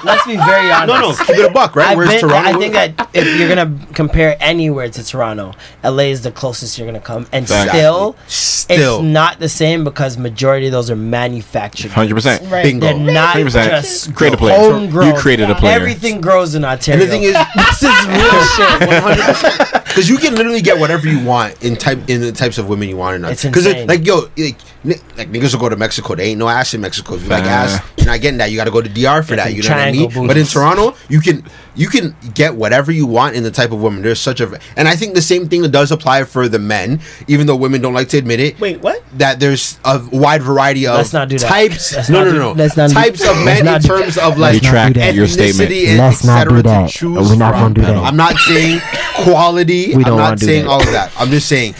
Let's 0.04 0.26
be 0.26 0.36
very 0.36 0.70
honest. 0.70 0.88
no, 0.88 1.00
no, 1.10 1.14
keep 1.16 1.36
it 1.38 1.50
a 1.50 1.52
buck, 1.52 1.74
right? 1.76 1.88
I've 1.88 1.96
Whereas 1.96 2.12
been- 2.20 2.20
Toronto 2.28 2.48
I 2.48 2.52
think 2.58 2.74
that 2.74 3.08
if 3.14 3.38
you're 3.38 3.48
gonna 3.48 3.78
compare 3.94 4.36
anywhere 4.40 4.88
to 4.88 5.04
Toronto, 5.04 5.52
LA 5.82 6.04
is 6.04 6.22
the 6.22 6.30
closest 6.30 6.78
you're 6.78 6.86
gonna 6.86 7.00
come, 7.00 7.26
and 7.32 7.48
Facts. 7.48 7.70
still, 7.70 8.16
Still. 8.26 8.98
it's 8.98 9.02
not 9.04 9.38
the 9.38 9.48
same 9.48 9.84
because 9.84 10.16
majority 10.18 10.66
of 10.66 10.72
those 10.72 10.90
are 10.90 10.96
manufactured. 10.96 11.90
Hundred 11.92 12.14
percent. 12.14 12.42
Right. 12.50 12.62
Bingo. 12.64 12.86
They're 12.86 12.96
not 13.14 13.36
100%. 13.36 13.70
just 13.70 14.14
Create 14.14 14.34
a 14.34 14.36
player. 14.36 14.56
homegrown. 14.58 15.08
You 15.08 15.14
created 15.20 15.50
a 15.50 15.54
player. 15.54 15.74
Everything 15.74 16.20
grows 16.20 16.54
in 16.54 16.64
Ontario. 16.64 17.00
And 17.02 17.10
the 17.10 17.12
thing 17.12 17.22
is, 17.24 17.32
this 17.56 17.82
is 17.82 18.06
real 18.06 18.44
shit. 19.74 19.83
Because 19.94 20.08
you 20.08 20.16
can 20.18 20.34
literally 20.34 20.60
get 20.60 20.78
whatever 20.80 21.06
you 21.06 21.24
want 21.24 21.62
in 21.62 21.76
type 21.76 21.98
in 22.10 22.20
the 22.20 22.32
types 22.32 22.58
of 22.58 22.68
women 22.68 22.88
you 22.88 22.96
want 22.96 23.14
in 23.16 23.24
It's 23.30 23.44
Because 23.44 23.64
like 23.86 24.04
yo, 24.04 24.22
like, 24.36 24.56
ni- 24.82 24.96
like 25.16 25.30
niggas 25.30 25.52
will 25.54 25.60
go 25.60 25.68
to 25.68 25.76
Mexico. 25.76 26.16
They 26.16 26.30
ain't 26.30 26.38
no 26.40 26.48
ass 26.48 26.74
in 26.74 26.80
Mexico. 26.80 27.14
If 27.14 27.22
you 27.22 27.28
like 27.28 27.44
Fair. 27.44 27.52
ass, 27.52 27.80
you're 27.96 28.06
not 28.08 28.20
getting 28.20 28.38
that. 28.38 28.50
You 28.50 28.56
got 28.56 28.64
to 28.64 28.72
go 28.72 28.82
to 28.82 28.88
DR 28.88 29.22
for 29.22 29.36
that. 29.36 29.52
You 29.54 29.62
know 29.62 29.68
what 29.68 29.78
I 29.78 29.92
triangle 29.92 30.10
mean? 30.10 30.26
But 30.26 30.36
in. 30.36 30.46
Toronto, 30.46 30.96
you 31.08 31.20
can 31.20 31.44
you 31.76 31.88
can 31.88 32.16
get 32.34 32.54
whatever 32.56 32.90
you 32.92 33.06
want 33.06 33.36
in 33.36 33.42
the 33.44 33.50
type 33.50 33.70
of 33.72 33.80
woman. 33.80 34.02
There's 34.02 34.20
such 34.20 34.40
a, 34.40 34.58
and 34.76 34.86
I 34.88 34.96
think 34.96 35.14
the 35.14 35.22
same 35.22 35.48
thing 35.48 35.62
does 35.70 35.90
apply 35.92 36.24
for 36.24 36.48
the 36.48 36.58
men, 36.58 37.00
even 37.28 37.46
though 37.46 37.56
women 37.56 37.80
don't 37.80 37.94
like 37.94 38.08
to 38.10 38.18
admit 38.18 38.40
it. 38.40 38.60
Wait, 38.60 38.80
what? 38.80 39.02
That 39.18 39.40
there's 39.40 39.78
a 39.84 40.00
wide 40.12 40.42
variety 40.42 40.86
of 40.86 40.96
Let's 40.96 41.12
not 41.12 41.28
do 41.28 41.38
that. 41.38 41.46
types. 41.48 41.94
Let's 41.96 42.08
no, 42.08 42.18
not 42.18 42.24
no, 42.26 42.32
do- 42.32 42.38
no, 42.38 42.52
let's 42.52 42.76
not 42.76 42.88
do- 42.90 42.94
types 42.94 43.20
of 43.22 43.28
let's 43.36 43.44
men 43.44 43.58
in 43.60 43.64
not 43.66 43.82
do 43.82 43.88
terms 43.88 44.14
that. 44.16 44.24
of 44.32 44.38
like 44.38 44.54
Retract 44.62 44.96
your 45.14 45.26
statement. 45.26 45.70
ethnicity 45.70 45.88
and 45.88 45.98
Let's 45.98 46.24
not 46.24 46.48
do 46.48 46.62
that. 46.62 46.88
to 46.90 46.92
choose 46.92 47.30
We're 47.30 47.36
not 47.36 47.54
gonna 47.54 47.74
do 47.74 47.80
that. 47.82 47.96
I'm 47.96 48.16
not 48.16 48.36
saying 48.36 48.80
quality. 49.14 49.94
We 49.96 50.04
don't 50.04 50.14
I'm 50.20 50.30
not 50.30 50.40
saying 50.40 50.66
all 50.66 50.80
of 50.80 50.90
that. 50.92 51.12
I'm 51.18 51.30
just 51.30 51.48
saying 51.48 51.74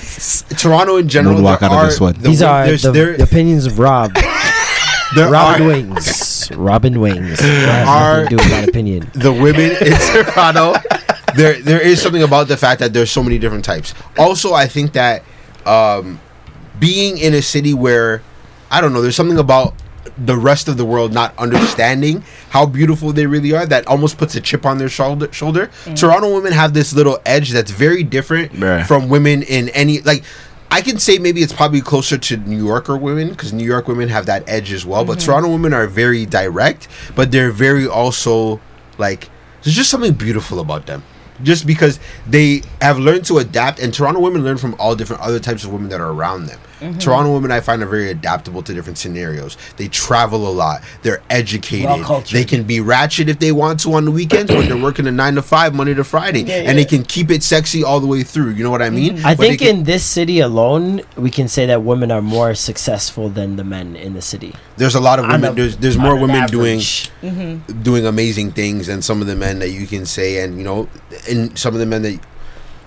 Toronto 0.59 0.97
in 0.97 1.09
general. 1.09 1.37
Moonwalk 1.41 1.61
there 1.61 1.71
out 1.71 1.85
of 1.85 1.91
this 1.91 2.01
one. 2.01 2.15
the 2.15 2.29
These 2.29 2.43
are 2.43 2.65
there's- 2.67 2.83
the, 2.83 2.93
there- 2.93 3.17
the 3.17 3.25
opinions 3.25 3.67
of 3.67 3.79
Rob. 3.79 4.13
there 5.15 5.31
Robin 5.31 5.63
are- 5.63 5.67
Wings. 5.69 6.51
Robin 6.57 7.01
Wings. 7.01 7.39
That 7.41 7.87
has 7.87 7.89
Are- 7.89 8.23
nothing 8.25 8.29
do 8.31 8.37
with 8.37 8.51
that 8.51 8.69
opinion. 8.69 9.11
the 9.15 9.33
women 9.33 9.71
in 9.73 9.93
Toronto, 10.35 10.75
there 11.37 11.61
there 11.61 11.81
is 11.81 12.01
something 12.01 12.23
about 12.23 12.49
the 12.49 12.57
fact 12.57 12.81
that 12.81 12.93
there's 12.93 13.11
so 13.11 13.23
many 13.23 13.39
different 13.39 13.65
types. 13.65 13.95
Also, 14.19 14.53
I 14.53 14.67
think 14.67 14.93
that 14.93 15.23
um, 15.67 16.21
being 16.79 17.19
in 17.19 17.35
a 17.35 17.43
city 17.43 17.75
where 17.75 18.23
I 18.71 18.81
don't 18.81 18.93
know, 18.93 19.01
there's 19.03 19.17
something 19.17 19.39
about 19.39 19.75
the 20.17 20.37
rest 20.37 20.69
of 20.69 20.77
the 20.77 20.85
world 20.85 21.13
not 21.13 21.37
understanding 21.39 22.23
how 22.51 22.65
beautiful 22.67 23.13
they 23.13 23.27
really 23.27 23.53
are 23.53 23.67
that 23.67 23.87
almost 23.87 24.17
puts 24.17 24.35
a 24.37 24.41
chip 24.41 24.65
on 24.65 24.79
their 24.79 24.89
shoulder. 24.89 25.33
Shoulder. 25.33 25.71
Toronto 25.97 26.33
women 26.35 26.53
have 26.53 26.73
this 26.75 26.93
little 26.93 27.19
edge 27.27 27.51
that's 27.51 27.71
very 27.71 28.03
different 28.03 28.53
Right. 28.59 28.87
from 28.87 29.09
women 29.09 29.43
in 29.43 29.69
any 29.71 30.01
like. 30.03 30.23
I 30.71 30.81
can 30.81 30.99
say 30.99 31.19
maybe 31.19 31.41
it's 31.41 31.53
probably 31.53 31.81
closer 31.81 32.19
to 32.19 32.37
New 32.37 32.65
Yorker 32.65 32.97
women 32.97 33.29
because 33.29 33.53
New 33.53 33.65
York 33.65 33.87
women 33.87 34.09
have 34.09 34.27
that 34.27 34.49
edge 34.49 34.73
as 34.73 34.85
well. 34.85 35.05
But 35.05 35.19
mm-hmm. 35.19 35.27
Toronto 35.27 35.51
women 35.51 35.73
are 35.73 35.87
very 35.87 36.27
direct, 36.27 36.89
but 37.15 37.31
they're 37.31 37.53
very 37.53 37.87
also 37.87 38.61
like 38.99 39.29
there's 39.63 39.77
just 39.77 39.91
something 39.91 40.13
beautiful 40.15 40.59
about 40.61 40.87
them. 40.87 41.03
Just 41.43 41.67
because 41.67 41.99
they 42.29 42.63
have 42.81 42.99
learned 42.99 43.25
to 43.27 43.39
adapt, 43.39 43.81
and 43.81 43.93
Toronto 43.93 44.21
women 44.21 44.45
learn 44.45 44.57
from 44.57 44.75
all 44.79 44.95
different 44.95 45.23
other 45.23 45.41
types 45.41 45.65
of 45.65 45.73
women 45.73 45.89
that 45.91 46.01
are 46.01 46.11
around 46.13 46.47
them. 46.47 46.61
Mm-hmm. 46.85 46.99
Toronto 46.99 47.33
women, 47.33 47.51
I 47.51 47.61
find, 47.61 47.83
are 47.83 47.87
very 47.87 48.11
adaptable 48.11 48.63
to 48.63 48.75
different 48.75 48.99
scenarios. 48.99 49.57
They 49.77 49.89
travel 49.89 50.47
a 50.47 50.53
lot. 50.53 50.83
They're 51.03 51.23
educated. 51.31 52.05
They 52.31 52.45
can 52.45 52.65
be 52.65 52.81
ratchet 52.81 53.29
if 53.29 53.39
they 53.39 53.53
want 53.53 53.81
to 53.81 53.95
on 53.95 54.05
the 54.05 54.11
weekends 54.11 54.51
when 54.53 54.69
they're 54.69 54.77
working 54.77 55.07
a 55.07 55.13
nine 55.13 55.35
to 55.37 55.43
five, 55.43 55.75
Monday 55.75 55.95
to 55.95 56.05
Friday, 56.05 56.51
and 56.53 56.77
they 56.79 56.85
can 56.85 57.03
keep 57.05 57.31
it 57.31 57.43
sexy 57.43 57.83
all 57.83 58.01
the 58.01 58.07
way 58.07 58.23
through. 58.23 58.51
You 58.51 58.65
know 58.65 58.71
what 58.71 58.83
I 58.83 58.91
mean? 58.91 59.17
Mm-hmm. 59.17 59.27
I 59.27 59.35
But 59.35 59.47
think 59.47 59.59
can- 59.61 59.69
in 59.79 59.85
this 59.85 60.05
city 60.05 60.41
alone, 60.41 61.03
we 61.17 61.31
can 61.31 61.49
say 61.49 61.67
that 61.67 61.83
women 61.83 62.11
are 62.11 62.23
more 62.23 62.55
successful 62.55 63.29
than 63.29 63.57
the 63.57 63.65
men 63.65 63.97
in 63.97 64.15
the 64.15 64.23
city. 64.23 64.55
there's 64.77 64.95
a 64.95 65.01
lot 65.01 65.19
of 65.19 65.27
women. 65.27 65.53
a- 65.53 65.55
there's 65.55 65.77
there's 65.79 65.97
more 65.99 66.15
an 66.17 66.21
women 66.23 66.47
doing 66.49 66.81
average. 66.81 67.11
doing 67.83 68.05
amazing 68.07 68.53
things 68.53 68.87
than 68.89 69.01
some 69.03 69.21
of 69.21 69.27
the 69.27 69.37
men 69.37 69.59
that 69.61 69.71
you 69.71 69.87
can 69.87 70.05
say, 70.05 70.43
and 70.43 70.59
you 70.59 70.65
know, 70.65 70.89
and 71.29 71.57
some 71.59 71.73
of 71.75 71.81
the 71.81 71.87
men 71.87 72.03
that 72.03 72.19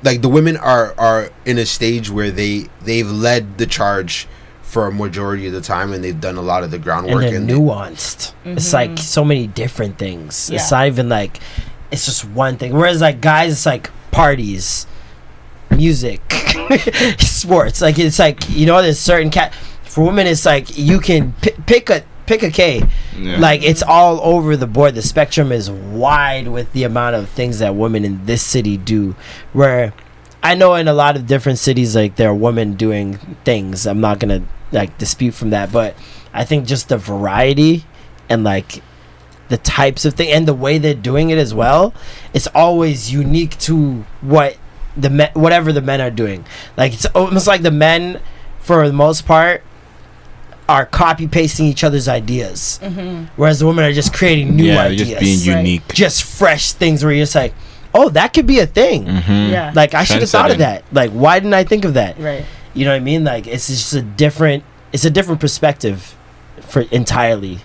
like 0.04 0.22
the 0.22 0.30
women 0.30 0.58
are 0.58 0.94
are 0.98 1.30
in 1.46 1.58
a 1.58 1.66
stage 1.66 2.10
where 2.10 2.32
they 2.32 2.68
they've 2.82 3.10
led 3.10 3.58
the 3.58 3.66
charge 3.66 4.28
for 4.62 4.88
a 4.88 4.92
majority 4.92 5.48
of 5.48 5.54
the 5.54 5.62
time, 5.62 5.94
and 5.94 6.04
they've 6.04 6.20
done 6.20 6.36
a 6.36 6.42
lot 6.42 6.64
of 6.64 6.72
the 6.72 6.76
and 6.78 6.84
groundwork. 6.84 7.22
they're 7.22 7.36
And, 7.36 7.50
nuanced. 7.50 8.34
It's 8.44 8.74
like 8.74 8.92
mm-hmm. 8.92 8.98
so 8.98 9.24
many 9.24 9.48
different 9.48 9.98
things. 9.98 10.50
It's 10.50 10.72
not 10.72 10.88
even 10.88 11.10
like 11.10 11.40
it's 11.90 12.06
just 12.06 12.26
one 12.26 12.58
thing. 12.58 12.74
Whereas 12.74 13.02
like 13.02 13.22
guys, 13.22 13.54
it's 13.54 13.66
like 13.66 13.90
parties, 14.12 14.86
music, 15.70 16.22
sports. 17.20 17.82
Like 17.82 17.98
it's 17.98 18.20
like 18.20 18.50
you 18.50 18.66
know, 18.66 18.82
there's 18.82 19.00
certain 19.00 19.30
cat. 19.32 19.54
For 19.84 20.04
women, 20.04 20.28
it's 20.28 20.46
like 20.46 20.78
you 20.78 21.00
can 21.00 21.32
pi 21.42 21.52
pick 21.66 21.90
a 21.90 22.04
pick 22.28 22.44
a 22.44 22.52
K. 22.52 22.84
Yeah. 23.18 23.40
Like 23.40 23.64
it's 23.64 23.82
all 23.82 24.20
over 24.22 24.56
the 24.56 24.68
board. 24.68 24.94
The 24.94 25.02
spectrum 25.02 25.52
is 25.52 25.72
wide 25.72 26.48
with 26.50 26.72
the 26.74 26.84
amount 26.84 27.16
of 27.16 27.30
things 27.30 27.60
that 27.60 27.74
women 27.74 28.06
in 28.06 28.26
this 28.26 28.44
city 28.44 28.78
do. 28.78 29.16
Where 29.54 29.94
I 30.44 30.54
know 30.54 30.76
in 30.76 30.88
a 30.88 30.94
lot 30.94 31.16
of 31.16 31.26
different 31.26 31.58
cities, 31.58 31.96
like 31.96 32.18
there 32.18 32.30
are 32.30 32.36
women 32.36 32.76
doing 32.76 33.18
things. 33.44 33.88
I'm 33.88 34.02
not 34.02 34.20
gonna 34.20 34.44
like 34.72 34.98
dispute 35.00 35.34
from 35.34 35.50
that, 35.50 35.72
but 35.72 35.96
I 36.34 36.46
think 36.46 36.68
just 36.68 36.90
the 36.90 36.98
variety 36.98 37.86
and 38.30 38.44
like 38.44 38.84
the 39.50 39.58
types 39.58 40.06
of 40.06 40.14
thing 40.14 40.30
and 40.30 40.48
the 40.48 40.54
way 40.54 40.78
they're 40.78 40.94
doing 40.94 41.30
it 41.30 41.38
as 41.38 41.54
well, 41.54 41.94
it's 42.34 42.48
always 42.48 43.12
unique 43.12 43.58
to 43.60 44.06
what 44.22 44.58
the 44.96 45.10
men, 45.10 45.30
whatever 45.34 45.72
the 45.72 45.82
men 45.82 46.02
are 46.02 46.12
doing. 46.12 46.46
Like 46.76 46.94
it's 46.94 47.06
almost 47.08 47.48
like 47.48 47.62
the 47.62 47.72
men, 47.72 48.22
for 48.60 48.86
the 48.86 48.94
most 48.94 49.26
part, 49.26 49.64
are 50.70 50.86
copy 50.86 51.28
pasting 51.28 51.66
each 51.66 51.84
other's 51.84 52.08
ideas, 52.08 52.80
whereas 53.36 53.60
the 53.60 53.66
women 53.68 53.86
are 53.86 53.94
just 53.94 54.14
creating 54.14 54.56
new 54.56 54.66
yeah, 54.66 54.82
ideas, 54.84 55.08
just 55.10 55.20
being 55.22 55.40
Right. 55.56 55.66
unique. 55.66 55.94
just 55.94 56.24
fresh 56.24 56.74
things 56.74 57.04
where 57.04 57.14
you're 57.14 57.24
just 57.24 57.36
like, 57.36 57.54
oh, 57.94 58.10
that 58.10 58.34
could 58.34 58.46
be 58.46 58.60
a 58.60 58.68
thing. 58.68 59.06
Mhm. 59.06 59.50
Yeah. 59.52 59.72
Like 59.74 59.94
I 59.94 60.04
should 60.04 60.20
have 60.22 60.30
thought 60.30 60.52
of 60.52 60.58
that. 60.58 60.84
Like 60.92 61.12
why 61.12 61.40
didn't 61.40 61.54
I 61.54 61.64
think 61.64 61.86
of 61.86 61.94
that? 61.96 62.20
right. 62.20 62.44
You 62.74 62.86
know 62.86 62.92
what 62.92 62.98
I 62.98 63.00
mean? 63.00 63.24
Like 63.24 63.48
it's 63.48 63.68
just 63.68 63.94
a 63.94 64.02
different 64.02 64.64
it's 64.94 65.06
a 65.06 65.10
different 65.10 65.40
perspective 65.42 66.16
for 66.62 66.82
entirely. 66.92 67.60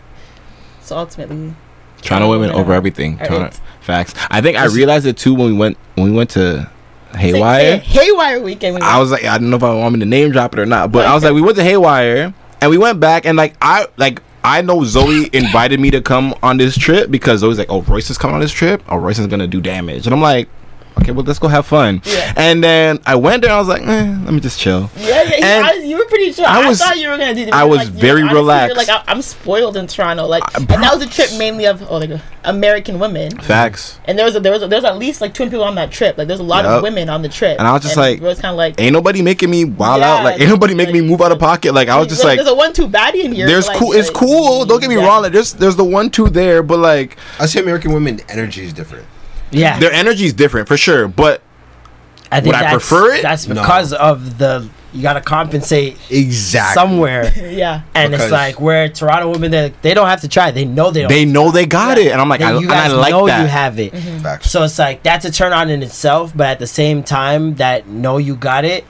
So 0.82 0.96
ultimately, 0.96 1.54
Toronto 2.02 2.30
women 2.30 2.50
Yeah. 2.50 2.56
over 2.56 2.72
everything. 2.72 3.18
Are 3.20 3.26
Toronto- 3.26 3.46
it. 3.46 3.60
facts. 3.80 4.14
I 4.30 4.40
think 4.40 4.56
I 4.56 4.66
realized 4.66 5.06
it 5.06 5.16
too 5.16 5.34
when 5.34 5.46
we 5.48 5.52
went 5.52 5.76
when 5.96 6.06
we 6.10 6.12
went 6.16 6.30
to 6.30 6.68
Say- 7.14 7.18
Haywire. 7.18 7.60
say 7.60 7.78
Haywire 7.84 8.40
weekend. 8.40 8.76
We 8.76 8.80
I 8.80 8.98
was 8.98 9.10
like, 9.10 9.24
I 9.24 9.36
don't 9.38 9.50
know 9.50 9.56
if 9.56 9.62
I 9.62 9.74
want 9.74 9.92
me 9.94 10.00
to 10.00 10.06
name 10.06 10.30
drop 10.30 10.54
it 10.54 10.58
or 10.60 10.66
not, 10.66 10.92
but 10.92 11.04
I 11.04 11.14
was 11.14 11.22
like, 11.24 11.34
we 11.34 11.42
went 11.42 11.56
to 11.58 11.64
Haywire 11.64 12.32
and 12.62 12.70
we 12.70 12.78
went 12.78 13.00
back 13.00 13.26
and 13.26 13.36
like 13.36 13.54
I 13.60 13.86
like 13.96 14.22
I 14.44 14.62
know 14.62 14.84
Zoe 14.84 15.28
invited 15.32 15.80
me 15.80 15.90
to 15.90 16.00
come 16.00 16.34
on 16.42 16.56
this 16.56 16.76
trip 16.78 17.10
because 17.10 17.40
Zoe's 17.40 17.58
like, 17.58 17.70
oh 17.70 17.82
Royce 17.82 18.08
is 18.08 18.16
coming 18.16 18.36
on 18.36 18.40
this 18.40 18.52
trip. 18.52 18.82
Oh 18.88 18.96
Royce 18.96 19.18
is 19.18 19.26
gonna 19.26 19.46
do 19.46 19.60
damage, 19.60 20.06
and 20.06 20.14
I'm 20.14 20.22
like. 20.22 20.48
Okay, 20.98 21.12
well, 21.12 21.24
let's 21.24 21.38
go 21.38 21.48
have 21.48 21.66
fun. 21.66 22.02
Yeah. 22.04 22.32
And 22.36 22.62
then 22.62 23.00
I 23.06 23.16
went 23.16 23.42
there. 23.42 23.52
I 23.52 23.58
was 23.58 23.68
like, 23.68 23.82
eh, 23.82 24.18
let 24.24 24.32
me 24.32 24.40
just 24.40 24.60
chill. 24.60 24.90
Yeah, 24.96 25.22
yeah, 25.22 25.34
And 25.42 25.66
I, 25.66 25.72
you 25.74 25.98
were 25.98 26.04
pretty 26.06 26.32
chill. 26.32 26.44
I 26.44 26.62
I, 26.62 26.68
was- 26.68 26.78
thought 26.78 26.98
you 26.98 27.08
were 27.08 27.16
gonna 27.16 27.34
do. 27.34 27.48
I 27.52 27.64
was 27.64 27.78
like, 27.78 27.88
very 27.88 28.22
honestly, 28.22 28.38
relaxed. 28.38 28.76
Like 28.76 28.88
I, 28.88 29.02
I'm 29.06 29.22
spoiled 29.22 29.76
in 29.76 29.86
Toronto. 29.86 30.26
Like, 30.26 30.42
I- 30.54 30.58
and 30.58 30.68
that 30.68 30.94
was 30.94 31.04
a 31.04 31.08
trip 31.08 31.30
mainly 31.38 31.66
of 31.66 31.82
oh, 31.90 31.98
like 31.98 32.20
American 32.44 32.98
women. 32.98 33.38
Facts. 33.38 33.98
And 34.04 34.18
there 34.18 34.26
was 34.26 34.36
a, 34.36 34.40
there 34.40 34.52
was 34.52 34.62
a, 34.62 34.68
there 34.68 34.78
was 34.78 34.84
at 34.84 34.98
least 34.98 35.20
like 35.20 35.34
200 35.34 35.50
people 35.50 35.64
on 35.64 35.74
that 35.76 35.90
trip. 35.90 36.18
Like 36.18 36.28
there's 36.28 36.40
a 36.40 36.44
lot 36.44 36.64
Yup. 36.64 36.78
of 36.78 36.82
women 36.82 37.08
on 37.08 37.22
the 37.22 37.28
trip. 37.28 37.58
And 37.58 37.66
I 37.66 37.72
was 37.72 37.82
just 37.82 37.96
like, 37.96 38.18
it 38.18 38.22
was 38.22 38.40
kind 38.40 38.52
of 38.52 38.56
like 38.56 38.80
Ain't 38.80 38.92
nobody 38.92 39.22
making 39.22 39.50
me 39.50 39.64
wild 39.64 40.02
out. 40.02 40.24
Like, 40.24 40.40
ain't 40.40 40.50
nobody 40.50 40.74
making 40.74 40.94
me 40.94 41.00
move 41.00 41.20
out 41.20 41.32
of 41.32 41.38
pocket. 41.38 41.72
Like, 41.72 41.88
I 41.88 41.98
was 41.98 42.08
just 42.08 42.22
there's, 42.22 42.36
like, 42.36 42.38
there's 42.38 42.48
a 42.48 42.54
one 42.54 42.72
two 42.72 42.88
baddie 42.88 43.24
in 43.24 43.32
here. 43.32 43.46
there's 43.46 43.66
like, 43.66 43.78
cool. 43.78 43.92
It's 43.92 44.10
cool. 44.10 44.64
Don't 44.64 44.80
get 44.80 44.88
me 44.88 44.96
yeah. 44.96 45.06
wrong. 45.06 45.22
Like, 45.22 45.32
there's 45.32 45.52
there's 45.54 45.76
the 45.76 45.84
one 45.84 46.10
two 46.10 46.28
there, 46.28 46.62
but 46.62 46.78
like 46.78 47.16
I 47.38 47.46
say 47.46 47.60
American 47.60 47.92
women 47.92 48.20
energy 48.28 48.64
is 48.64 48.72
different. 48.72 49.06
Yeah. 49.52 49.78
their 49.78 49.92
energy 49.92 50.24
is 50.24 50.32
different 50.32 50.66
for 50.68 50.76
sure. 50.76 51.06
But 51.08 51.42
I 52.30 52.40
think 52.40 52.54
Would 52.54 52.64
I 52.64 52.70
prefer 52.70 53.12
it? 53.14 53.22
That's 53.22 53.46
No. 53.46 53.54
because 53.54 53.92
of 53.92 54.38
the 54.38 54.68
you 54.94 55.00
got 55.00 55.14
to 55.14 55.22
compensate 55.22 55.96
Exactly. 56.10 56.74
somewhere, 56.74 57.32
Yeah. 57.50 57.80
and 57.94 58.12
it's 58.14 58.30
like 58.30 58.60
where 58.60 58.90
Toronto 58.90 59.30
women 59.30 59.50
they, 59.50 59.72
they 59.80 59.94
don't 59.94 60.06
have 60.08 60.20
to 60.20 60.28
try. 60.28 60.50
They 60.50 60.66
know 60.66 60.90
they 60.90 61.00
don't. 61.00 61.08
they 61.08 61.24
know 61.24 61.50
they 61.50 61.64
got 61.64 61.96
it, 61.96 62.12
and 62.12 62.20
I'm 62.20 62.28
like, 62.28 62.40
They- 62.40 62.46
I, 62.46 62.52
you 62.58 62.70
and 62.70 62.72
I 62.72 62.88
like 62.88 63.10
know 63.10 63.26
that. 63.26 63.40
you 63.40 63.46
have 63.46 63.78
it. 63.78 63.90
Facts. 64.22 64.50
So 64.50 64.62
it's 64.64 64.78
like 64.78 65.02
that's 65.02 65.24
a 65.24 65.30
turn 65.30 65.52
on 65.54 65.70
in 65.70 65.82
itself, 65.82 66.32
but 66.36 66.46
at 66.48 66.58
the 66.58 66.66
same 66.66 67.02
time, 67.02 67.54
that 67.54 67.86
know 67.88 68.18
you 68.18 68.36
got 68.36 68.66
it 68.66 68.84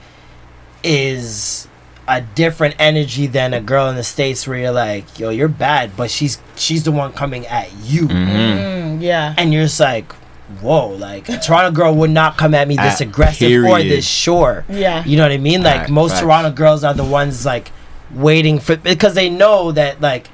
is 0.83 1.67
a 2.07 2.19
different 2.21 2.75
energy 2.79 3.27
than 3.27 3.53
a 3.53 3.61
girl 3.61 3.87
in 3.89 3.95
the 3.95 4.03
states 4.03 4.45
where 4.45 4.57
you're 4.57 4.71
like, 4.71 5.17
yo, 5.19 5.29
you're 5.29 5.47
bad, 5.47 5.95
but 5.95 6.11
she's 6.11 6.39
she's 6.55 6.83
the 6.83 6.91
one 6.91 7.13
coming 7.13 7.47
at 7.47 7.71
you, 7.83 8.07
Mm, 8.07 9.01
yeah. 9.01 9.33
and 9.37 9.53
you're 9.53 9.63
just 9.63 9.79
like, 9.79 10.13
whoa, 10.61 10.89
like 10.89 11.29
a 11.29 11.37
Toronto 11.39 11.71
girl 11.71 11.95
would 11.95 12.09
not 12.09 12.37
come 12.37 12.53
at 12.53 12.67
me 12.67 12.75
this 12.75 13.01
At 13.01 13.07
aggressive 13.07 13.63
or 13.65 13.81
this 13.81 14.07
sure. 14.07 14.65
Yeah. 14.69 15.03
You 15.05 15.17
know 15.17 15.23
what 15.23 15.31
I 15.31 15.37
mean? 15.37 15.63
Like 15.63 15.81
Fact- 15.81 15.89
most 15.89 16.11
facts. 16.11 16.21
Toronto 16.21 16.51
girls 16.51 16.83
are 16.83 16.93
the 16.93 17.03
ones 17.03 17.45
like 17.45 17.71
waiting 18.13 18.59
for 18.59 18.75
because 18.75 19.15
they 19.15 19.29
know 19.29 19.71
that 19.71 20.01
like 20.01 20.27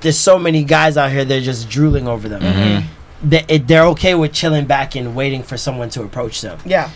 there's 0.00 0.18
so 0.18 0.38
many 0.38 0.62
guys 0.62 0.96
out 0.96 1.10
here 1.10 1.24
they're 1.24 1.40
just 1.40 1.68
drooling 1.68 2.06
over 2.06 2.28
them. 2.28 2.42
Mm-hmm. 2.42 3.28
They, 3.28 3.44
it, 3.48 3.66
they're 3.66 3.86
okay 3.86 4.14
with 4.14 4.32
chilling 4.32 4.66
back 4.66 4.94
and 4.94 5.16
waiting 5.16 5.42
for 5.42 5.56
someone 5.56 5.88
to 5.90 6.02
approach 6.02 6.40
them. 6.40 6.58
Yeah. 6.64 6.90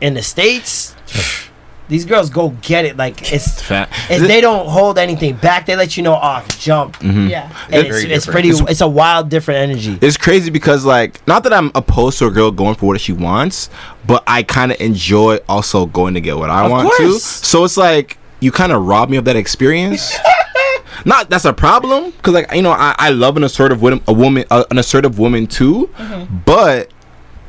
In 0.00 0.14
the 0.14 0.22
states, 0.22 0.94
these 1.88 2.04
girls 2.04 2.28
go 2.30 2.50
get 2.62 2.84
it. 2.84 2.96
Like 2.96 3.32
it's, 3.32 3.62
Fat. 3.62 3.88
it's 4.10 4.26
they 4.26 4.40
don't 4.40 4.68
hold 4.68 4.98
anything 4.98 5.36
back. 5.36 5.66
They 5.66 5.74
let 5.76 5.96
you 5.96 6.02
know 6.02 6.14
off 6.14 6.46
jump. 6.58 6.96
Mm-hmm. 6.98 7.28
Yeah. 7.28 7.50
And 7.72 7.86
it's, 7.86 8.04
it's 8.04 8.26
pretty. 8.26 8.50
It's- 8.50 8.70
It's 8.70 8.80
a 8.80 8.88
wild, 8.88 9.28
different 9.30 9.58
energy. 9.70 9.98
It's 10.00 10.16
crazy 10.16 10.50
because 10.50 10.84
like 10.84 11.26
not 11.26 11.42
that 11.44 11.52
I'm 11.52 11.70
opposed 11.74 12.18
to 12.18 12.26
a 12.26 12.30
girl 12.30 12.50
going 12.50 12.74
for 12.74 12.86
what 12.86 13.00
she 13.00 13.12
wants, 13.12 13.70
but 14.06 14.22
I 14.26 14.42
kind 14.42 14.70
of 14.72 14.80
enjoy 14.80 15.38
also 15.48 15.86
going 15.86 16.14
to 16.14 16.20
get 16.20 16.36
what 16.36 16.50
I 16.50 16.64
Of 16.66 16.70
want 16.70 16.88
course. 16.96 17.40
to. 17.40 17.46
So 17.46 17.64
it's 17.64 17.76
like 17.76 18.18
you 18.40 18.52
kind 18.52 18.72
of 18.72 18.84
rob 18.86 19.08
me 19.10 19.16
of 19.16 19.24
that 19.24 19.36
experience. 19.36 20.14
not 21.04 21.30
that's 21.30 21.44
a 21.44 21.52
problem 21.52 22.10
because 22.10 22.34
like 22.34 22.52
you 22.52 22.62
know 22.62 22.72
I, 22.72 22.94
I 22.98 23.10
love 23.10 23.36
an 23.36 23.44
assertive 23.44 23.80
woman, 23.82 24.02
a 24.08 24.12
woman, 24.12 24.44
uh, 24.50 24.64
an 24.70 24.78
assertive 24.78 25.18
woman 25.18 25.46
too, 25.46 25.88
Mm-hmm. 25.96 26.36
but. 26.44 26.90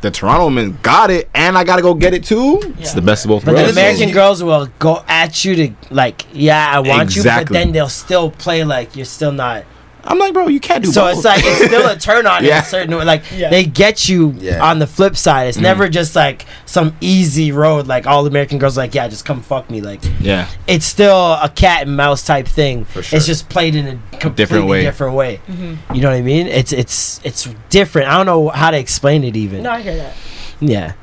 The 0.01 0.11
Toronto 0.11 0.45
woman 0.45 0.77
got 0.81 1.11
it, 1.11 1.29
and 1.35 1.57
I 1.57 1.65
gotta 1.65 1.81
go 1.81 1.93
get 1.93 2.13
it 2.13 2.23
too. 2.23 2.61
It's 2.79 2.93
the 2.93 3.01
best 3.01 3.25
of 3.25 3.29
both 3.29 3.43
But 3.43 3.51
the 3.51 3.57
worlds. 3.63 3.71
American 3.73 4.11
girls 4.11 4.41
will 4.41 4.69
go 4.79 5.03
at 5.07 5.43
you 5.43 5.55
to 5.55 5.73
like, 5.89 6.25
yeah, 6.31 6.71
I 6.73 6.79
want 6.79 7.15
you, 7.15 7.23
but 7.23 7.49
then 7.49 7.73
they'll 7.73 7.89
still 7.89 8.31
play 8.31 8.63
like 8.63 8.95
you're 8.95 9.05
still 9.05 9.33
not. 9.33 9.65
I'm 10.03 10.17
like, 10.17 10.33
bro, 10.33 10.47
you 10.47 10.59
can't 10.61 10.83
do 10.83 10.91
So 10.91 11.01
both. 11.01 11.17
it's 11.17 11.25
like 11.25 11.41
it's 11.43 11.65
still 11.65 11.85
a 11.87 11.95
turn 11.99 12.25
on 12.25 12.43
in 12.45 12.51
a 12.51 12.63
certain 12.63 12.95
way. 12.95 13.03
Like 13.03 13.23
Yeah. 13.35 13.49
they 13.49 13.65
get 13.65 14.07
you 14.07 14.33
Yeah. 14.39 14.63
on 14.63 14.79
the 14.79 14.87
flip 14.87 15.15
side. 15.17 15.47
It's 15.49 15.57
Mm-hmm. 15.57 15.63
never 15.63 15.89
just 15.89 16.15
like 16.15 16.45
some 16.65 16.95
easy 17.01 17.51
road. 17.51 17.85
Like 17.87 18.07
all 18.07 18.25
American 18.25 18.59
girls, 18.59 18.77
like 18.77 18.95
yeah, 18.95 19.07
just 19.09 19.25
come 19.25 19.41
fuck 19.41 19.69
me. 19.69 19.81
Like 19.81 19.99
yeah, 20.21 20.47
it's 20.67 20.85
still 20.85 21.33
a 21.33 21.51
cat 21.53 21.87
and 21.87 21.97
mouse 21.97 22.25
type 22.25 22.47
thing. 22.47 22.85
For 22.85 23.03
sure. 23.03 23.17
It's 23.17 23.25
just 23.25 23.49
played 23.49 23.75
in 23.75 23.87
a 23.87 23.91
completely 24.17 24.35
Different 24.35 24.67
way. 24.67 24.81
different 24.83 25.15
way. 25.15 25.41
Mm-hmm. 25.47 25.93
You 25.95 26.01
know 26.01 26.09
what 26.09 26.17
I 26.17 26.21
mean? 26.21 26.47
It's 26.47 26.71
it's 26.71 27.19
it's 27.25 27.49
different. 27.69 28.07
I 28.09 28.17
don't 28.17 28.25
know 28.25 28.49
how 28.49 28.71
to 28.71 28.77
explain 28.77 29.23
it 29.25 29.35
even. 29.35 29.63
No, 29.63 29.71
I 29.71 29.81
hear 29.81 29.97
that. 29.97 30.13
Yeah. 30.61 30.93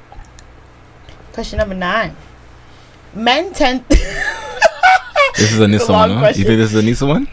Question 1.33 1.59
number 1.59 1.75
nine. 1.75 2.17
Men 3.15 3.53
tend. 3.53 3.85
this 3.89 5.53
is 5.53 5.59
a 5.61 5.69
Nissa 5.69 5.93
one. 5.93 6.11
Huh? 6.13 6.29
You 6.29 6.45
think 6.45 6.59
this 6.59 6.73
is 6.73 6.77
a 6.77 6.83
Nissa 6.83 7.07
one? 7.07 7.29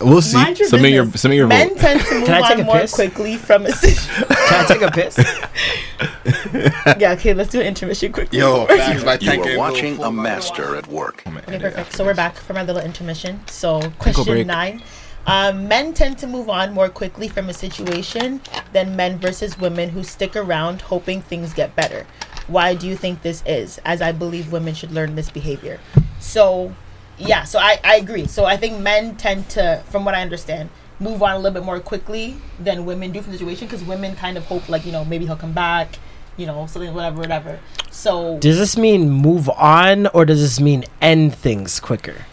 We'll 0.00 0.22
see. 0.22 0.36
Mind 0.36 0.58
your 0.58 0.68
Some 0.68 0.84
of 0.84 0.90
your- 0.90 1.10
some 1.12 1.30
of 1.30 1.36
your 1.36 1.46
Men 1.46 1.68
vote. 1.70 1.78
tend 1.78 2.00
to 2.00 2.14
move 2.18 2.24
Can 2.26 2.34
I 2.42 2.48
take 2.48 2.50
on 2.56 2.60
a 2.60 2.64
more 2.64 2.80
piss? 2.80 2.94
quickly 2.94 3.36
from 3.36 3.66
a 3.66 3.72
situation. 3.72 4.24
Can 4.26 4.64
I 4.64 4.66
take 4.66 4.82
a 4.82 4.90
piss? 4.90 5.18
yeah, 6.98 7.12
okay, 7.12 7.34
let's 7.34 7.50
do 7.50 7.60
an 7.60 7.66
intermission 7.66 8.12
quickly. 8.12 8.38
Yo, 8.38 8.66
You 8.68 9.06
are 9.06 9.58
watching 9.58 10.02
a 10.02 10.10
master 10.10 10.76
at 10.76 10.86
work. 10.86 11.22
Okay, 11.26 11.58
perfect. 11.58 11.92
So 11.94 12.04
we're 12.04 12.14
back 12.14 12.36
from 12.36 12.56
our 12.56 12.64
little 12.64 12.82
intermission. 12.82 13.40
So 13.48 13.80
question 13.98 14.46
nine. 14.46 14.82
Um, 15.26 15.68
men 15.68 15.92
tend 15.92 16.16
to 16.18 16.26
move 16.26 16.48
on 16.48 16.72
more 16.72 16.88
quickly 16.88 17.28
from 17.28 17.50
a 17.50 17.52
situation 17.54 18.40
than 18.72 18.96
men 18.96 19.18
versus 19.18 19.58
women 19.58 19.90
who 19.90 20.02
stick 20.02 20.34
around 20.34 20.80
hoping 20.80 21.20
things 21.20 21.52
get 21.52 21.76
better. 21.76 22.06
Why 22.48 22.74
do 22.74 22.88
you 22.88 22.96
think 22.96 23.20
this 23.22 23.42
is? 23.46 23.78
As 23.84 24.00
I 24.00 24.12
believe 24.12 24.50
women 24.50 24.74
should 24.74 24.92
learn 24.92 25.14
this 25.16 25.28
behavior. 25.30 25.78
So, 26.20 26.74
yeah, 27.20 27.44
so 27.44 27.58
I, 27.58 27.78
I 27.84 27.96
agree. 27.96 28.26
So 28.26 28.44
I 28.44 28.56
think 28.56 28.80
men 28.80 29.16
tend 29.16 29.48
to, 29.50 29.82
from 29.90 30.04
what 30.04 30.14
I 30.14 30.22
understand, 30.22 30.70
move 30.98 31.22
on 31.22 31.32
a 31.32 31.38
little 31.38 31.52
bit 31.52 31.64
more 31.64 31.80
quickly 31.80 32.36
than 32.58 32.84
women 32.84 33.12
do 33.12 33.22
from 33.22 33.32
the 33.32 33.38
situation 33.38 33.66
because 33.66 33.84
women 33.84 34.16
kind 34.16 34.36
of 34.36 34.44
hope, 34.46 34.68
like, 34.68 34.84
you 34.84 34.92
know, 34.92 35.04
maybe 35.04 35.26
he'll 35.26 35.36
come 35.36 35.52
back, 35.52 35.98
you 36.36 36.46
know, 36.46 36.66
something, 36.66 36.92
whatever, 36.94 37.20
whatever. 37.20 37.60
So, 37.90 38.38
Does 38.38 38.58
this 38.58 38.76
mean 38.76 39.10
move 39.10 39.48
on 39.50 40.06
or 40.08 40.24
does 40.24 40.40
this 40.40 40.60
mean 40.60 40.84
end 41.00 41.34
things 41.34 41.80
quicker? 41.80 42.24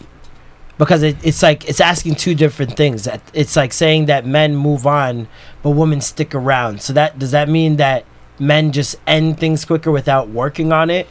Because 0.78 1.02
it, 1.02 1.16
it's 1.24 1.42
like 1.42 1.68
it's 1.68 1.80
asking 1.80 2.14
two 2.14 2.36
different 2.36 2.76
things. 2.76 3.08
It's 3.32 3.56
like 3.56 3.72
saying 3.72 4.06
that 4.06 4.24
men 4.24 4.54
move 4.54 4.86
on, 4.86 5.26
but 5.62 5.70
women 5.70 6.00
stick 6.00 6.36
around. 6.36 6.82
So 6.82 6.92
that 6.92 7.18
does 7.18 7.32
that 7.32 7.48
mean 7.48 7.76
that 7.76 8.04
men 8.38 8.70
just 8.70 8.94
end 9.04 9.40
things 9.40 9.64
quicker 9.64 9.90
without 9.90 10.28
working 10.28 10.72
on 10.72 10.88
it, 10.88 11.08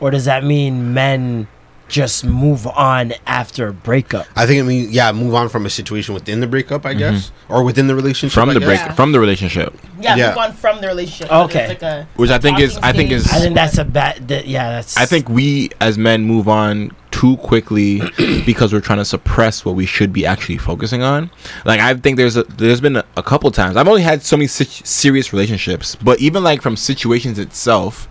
or 0.00 0.10
does 0.10 0.26
that 0.26 0.44
mean 0.44 0.92
men 0.92 1.48
just 1.88 2.24
move 2.24 2.66
on 2.66 3.14
after 3.26 3.68
a 3.68 3.72
breakup? 3.72 4.26
I 4.34 4.46
think 4.46 4.60
it 4.60 4.64
means 4.64 4.90
yeah, 4.90 5.12
move 5.12 5.34
on 5.34 5.48
from 5.48 5.66
a 5.66 5.70
situation 5.70 6.14
within 6.14 6.40
the 6.40 6.46
breakup, 6.46 6.84
I 6.84 6.90
mm-hmm. 6.90 6.98
guess, 6.98 7.32
or 7.48 7.64
within 7.64 7.86
the 7.86 7.94
relationship. 7.94 8.34
from 8.34 8.50
I 8.50 8.54
the 8.54 8.60
break, 8.60 8.78
Yeah. 8.78 8.92
from 8.92 9.12
the 9.12 9.20
relationship, 9.20 9.74
yeah, 10.00 10.16
Yeah. 10.16 10.28
move 10.28 10.38
on 10.38 10.52
from 10.52 10.80
the 10.80 10.88
relationship. 10.88 11.32
Okay. 11.32 11.68
Like 11.68 11.82
a 11.82 12.08
which 12.16 12.30
I 12.30 12.38
think 12.38 12.60
is, 12.60 12.74
talking 12.74 12.88
I 12.88 12.92
think 12.92 13.10
is, 13.10 13.32
I 13.32 13.38
think 13.38 13.54
that's 13.54 13.78
a 13.78 13.84
bad. 13.84 14.28
That, 14.28 14.46
yeah, 14.46 14.70
that's. 14.70 14.96
I 14.96 15.06
think 15.06 15.28
we 15.28 15.70
as 15.80 15.98
men 15.98 16.24
move 16.24 16.48
on 16.48 16.92
too 17.16 17.38
quickly 17.38 18.02
because 18.44 18.74
we're 18.74 18.80
trying 18.80 18.98
to 18.98 19.04
suppress 19.04 19.64
what 19.64 19.74
we 19.74 19.86
should 19.86 20.12
be 20.12 20.26
actually 20.26 20.58
focusing 20.58 21.02
on. 21.02 21.30
Like 21.64 21.80
I 21.80 21.94
think 21.94 22.18
there's 22.18 22.36
a 22.36 22.42
there's 22.44 22.80
been 22.80 22.96
a, 22.96 23.04
a 23.16 23.22
couple 23.22 23.50
times 23.50 23.76
I've 23.76 23.88
only 23.88 24.02
had 24.02 24.22
so 24.22 24.36
many 24.36 24.46
sit- 24.48 24.68
serious 24.68 25.32
relationships, 25.32 25.96
but 25.96 26.20
even 26.20 26.44
like 26.44 26.60
from 26.60 26.76
situations 26.76 27.38
itself, 27.38 28.06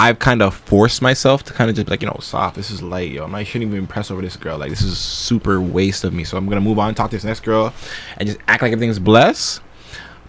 I've 0.00 0.18
kind 0.18 0.40
of 0.40 0.54
forced 0.54 1.02
myself 1.02 1.44
to 1.44 1.52
kind 1.52 1.68
of 1.68 1.76
just 1.76 1.86
be 1.86 1.90
like 1.90 2.00
you 2.00 2.08
know 2.08 2.16
soft. 2.20 2.56
This 2.56 2.70
is 2.70 2.82
light, 2.82 3.10
yo. 3.10 3.24
I'm 3.24 3.32
not, 3.32 3.38
I 3.38 3.44
shouldn't 3.44 3.68
even 3.68 3.80
impress 3.80 4.10
over 4.10 4.22
this 4.22 4.34
girl. 4.36 4.56
Like 4.56 4.70
this 4.70 4.80
is 4.80 4.96
super 4.96 5.60
waste 5.60 6.04
of 6.04 6.14
me. 6.14 6.24
So 6.24 6.38
I'm 6.38 6.48
gonna 6.48 6.62
move 6.62 6.78
on, 6.78 6.94
talk 6.94 7.10
to 7.10 7.16
this 7.16 7.24
next 7.24 7.40
girl, 7.40 7.74
and 8.16 8.26
just 8.26 8.40
act 8.48 8.62
like 8.62 8.72
everything's 8.72 8.98
blessed 8.98 9.60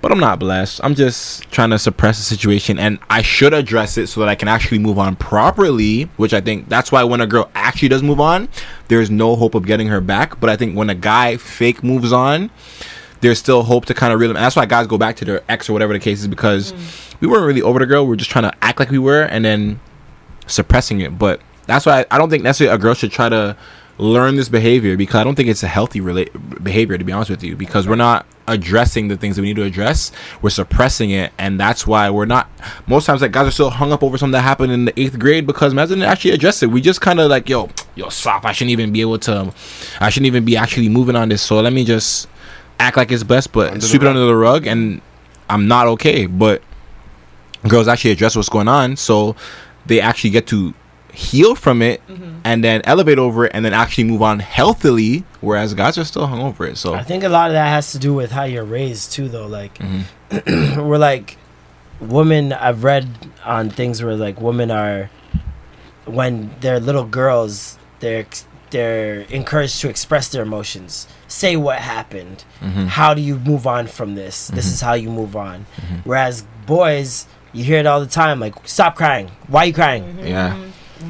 but 0.02 0.12
I'm 0.12 0.20
not 0.20 0.40
blessed. 0.40 0.82
I'm 0.84 0.96
just 0.96 1.50
trying 1.52 1.70
to 1.70 1.80
suppress 1.80 2.18
the 2.18 2.24
situation, 2.24 2.80
and 2.80 2.98
I 3.10 3.22
should 3.22 3.54
address 3.54 3.98
it 3.98 4.08
so 4.08 4.20
that 4.20 4.30
I 4.30 4.36
can 4.36 4.48
actually 4.48 4.80
move 4.80 4.98
on 4.98 5.16
properly. 5.16 6.04
Which 6.18 6.34
I 6.34 6.42
think 6.42 6.70
that's 6.70 6.92
why 6.92 7.04
when 7.04 7.22
a 7.22 7.28
girl 7.28 7.50
actually 7.54 7.90
does 7.90 8.02
move 8.02 8.20
on, 8.20 8.50
there's 8.88 9.12
no 9.12 9.36
hope 9.36 9.54
of 9.54 9.66
getting 9.66 9.88
her 9.88 10.02
back. 10.02 10.40
But 10.40 10.50
I 10.50 10.56
think 10.56 10.76
when 10.76 10.90
a 10.90 10.96
guy 10.96 11.38
fake 11.38 11.84
moves 11.84 12.12
on, 12.12 12.50
there's 13.22 13.38
still 13.38 13.64
hope 13.64 13.86
to 13.86 13.94
kind 13.94 14.12
of 14.12 14.20
reel 14.20 14.30
them. 14.30 14.42
That's 14.42 14.56
why 14.56 14.66
guys 14.66 14.88
go 14.88 14.98
back 14.98 15.18
to 15.18 15.26
their 15.26 15.44
ex 15.48 15.70
or 15.70 15.74
whatever 15.74 15.94
the 15.94 16.00
case 16.00 16.22
is 16.22 16.28
because 16.28 16.74
mm. 16.74 17.11
We 17.22 17.28
weren't 17.28 17.46
really 17.46 17.62
over 17.62 17.80
the 17.80 17.86
girl. 17.86 18.04
We 18.04 18.10
were 18.10 18.16
just 18.18 18.32
trying 18.32 18.52
to 18.52 18.54
act 18.64 18.80
like 18.80 18.90
we 18.90 19.00
were 19.00 19.24
and 19.24 19.46
then 19.46 19.80
suppressing 20.48 21.00
it. 21.00 21.18
But 21.18 21.42
that's 21.68 21.86
why 21.86 22.02
I, 22.02 22.06
I 22.12 22.18
don't 22.18 22.30
think 22.30 22.44
necessarily 22.44 22.76
a 22.76 22.80
girl 22.80 22.94
should 22.94 23.12
try 23.12 23.30
to 23.30 23.56
learn 23.98 24.36
this 24.36 24.50
behavior 24.50 24.98
because 24.98 25.16
I 25.16 25.24
don't 25.24 25.36
think 25.36 25.48
it's 25.48 25.64
a 25.64 25.68
healthy 25.68 26.02
rela- 26.02 26.64
behavior 26.64 26.98
to 26.98 27.04
be 27.04 27.12
honest 27.12 27.30
with 27.30 27.44
you 27.44 27.56
because 27.56 27.88
we're 27.88 27.96
not 27.96 28.26
addressing 28.48 29.10
the 29.10 29.16
things 29.16 29.36
that 29.36 29.44
we 29.44 29.50
need 29.50 29.58
to 29.58 29.64
address 29.64 30.12
we're 30.42 30.50
suppressing 30.50 31.12
it 31.12 31.32
and 31.38 31.60
that's 31.60 31.86
why 31.86 32.10
we're 32.10 32.26
not 32.26 32.50
most 32.88 33.06
times 33.06 33.22
like 33.22 33.32
guys 33.32 33.48
are 33.48 33.52
still 33.52 33.70
hung 33.70 33.92
up 33.94 34.02
over 34.02 34.18
something 34.18 34.32
that 34.32 34.42
happened 34.42 34.72
in 34.72 34.86
the 34.86 35.00
eighth 35.00 35.20
grade 35.20 35.46
because 35.46 35.76
man 35.76 35.88
didn't 35.88 36.04
actually 36.04 36.32
address 36.32 36.64
it 36.64 36.68
we 36.72 36.82
just 36.82 37.00
kind 37.00 37.20
of 37.20 37.30
like 37.30 37.48
yo 37.48 37.70
yo 37.94 38.10
soft 38.10 38.44
I 38.44 38.52
shouldn't 38.52 38.72
even 38.72 38.92
be 38.92 39.02
able 39.02 39.20
to 39.20 39.54
I 40.00 40.10
shouldn't 40.10 40.28
even 40.28 40.44
be 40.44 40.58
actually 40.58 40.90
moving 40.90 41.16
on 41.16 41.30
this 41.30 41.44
so 41.44 41.62
let 41.62 41.72
me 41.72 41.86
just 41.86 42.28
act 42.80 42.98
like 42.98 43.12
it's 43.12 43.24
best 43.24 43.52
but 43.52 43.72
Under 43.72 43.86
sweep 43.86 44.02
it 44.02 44.08
under 44.08 44.26
the 44.26 44.36
rug 44.36 44.66
and 44.66 45.00
I'm 45.48 45.68
not 45.68 45.86
okay 45.88 46.26
but 46.26 46.64
girls 47.68 47.88
actually 47.88 48.12
address 48.12 48.36
what's 48.36 48.50
going 48.50 48.68
on 48.68 48.96
so 48.96 49.36
they 49.86 50.00
actually 50.02 50.30
get 50.30 50.48
to 50.48 50.74
heal 51.14 51.56
from 51.56 51.82
it 51.82 52.02
and 52.44 52.64
then 52.64 52.82
elevate 52.86 53.20
over 53.20 53.46
it 53.46 53.52
and 53.54 53.66
then 53.66 53.74
actually 53.74 54.06
move 54.06 54.22
on 54.22 54.40
healthily 54.40 55.24
whereas 55.42 55.74
guys 55.74 55.98
are 55.98 56.06
still 56.06 56.26
hung 56.26 56.42
over 56.42 56.66
it 56.66 56.78
so 56.78 56.94
I 56.94 57.04
think 57.04 57.24
a 57.24 57.30
lot 57.30 57.48
of 57.50 57.54
that 57.54 57.68
has 57.68 57.92
to 57.92 58.00
do 58.00 58.14
with 58.14 58.32
how 58.32 58.44
you're 58.46 58.64
raised 58.64 59.12
too, 59.12 59.28
though. 59.28 59.46
Like, 59.48 59.78
Mm-hmm. 59.80 60.80
we're 60.88 60.98
like 60.98 61.38
women. 62.00 62.54
I've 62.54 62.84
read 62.86 63.08
on 63.46 63.70
things 63.70 64.02
where 64.02 64.16
like 64.16 64.40
women 64.40 64.72
are 64.72 65.10
when 66.06 66.52
they're 66.62 66.80
little 66.80 67.06
girls, 67.06 67.78
they're 68.00 68.26
they're 68.72 69.22
encouraged 69.30 69.82
to 69.82 69.90
express 69.90 70.30
their 70.30 70.44
emotions, 70.44 71.08
say 71.28 71.58
what 71.58 71.80
happened, 71.80 72.46
Mm-hmm. 72.62 72.86
how 72.86 73.14
do 73.14 73.22
you 73.22 73.36
move 73.38 73.68
on 73.68 73.88
from 73.88 74.16
this? 74.16 74.48
This 74.48 74.68
is 74.68 74.80
how 74.82 74.94
you 74.94 75.10
move 75.10 75.36
on. 75.36 75.66
Whereas 76.06 76.44
boys, 76.66 77.28
you 77.54 77.64
hear 77.64 77.80
it 77.80 77.86
all 77.86 78.00
the 78.00 78.08
time, 78.08 78.40
like 78.40 78.56
stop 78.68 78.96
crying. 78.96 79.30
Why 79.48 79.64
are 79.64 79.66
you 79.68 79.74
crying? 79.74 80.20
yeah 80.24 80.56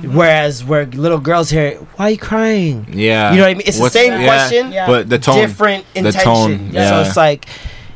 Whereas 0.04 0.64
where 0.64 0.86
little 0.86 1.20
girls 1.20 1.50
hear, 1.50 1.66
it, 1.66 1.78
why 1.96 2.06
are 2.06 2.12
you 2.12 2.18
crying? 2.18 2.86
yeah 2.92 3.32
You 3.32 3.38
know 3.38 3.44
what 3.44 3.50
I 3.52 3.54
mean? 3.56 3.68
It's 3.68 3.78
the 3.80 3.90
same 3.90 4.14
yeah, 4.22 4.26
question, 4.26 4.72
Yeah. 4.72 4.88
but 4.88 5.10
the 5.10 5.20
tone 5.20 5.36
different 5.36 5.86
the 5.94 6.00
intention. 6.00 6.24
tone 6.24 6.72
So 6.72 6.78
yeah 6.80 7.06
it's 7.06 7.18
like 7.18 7.46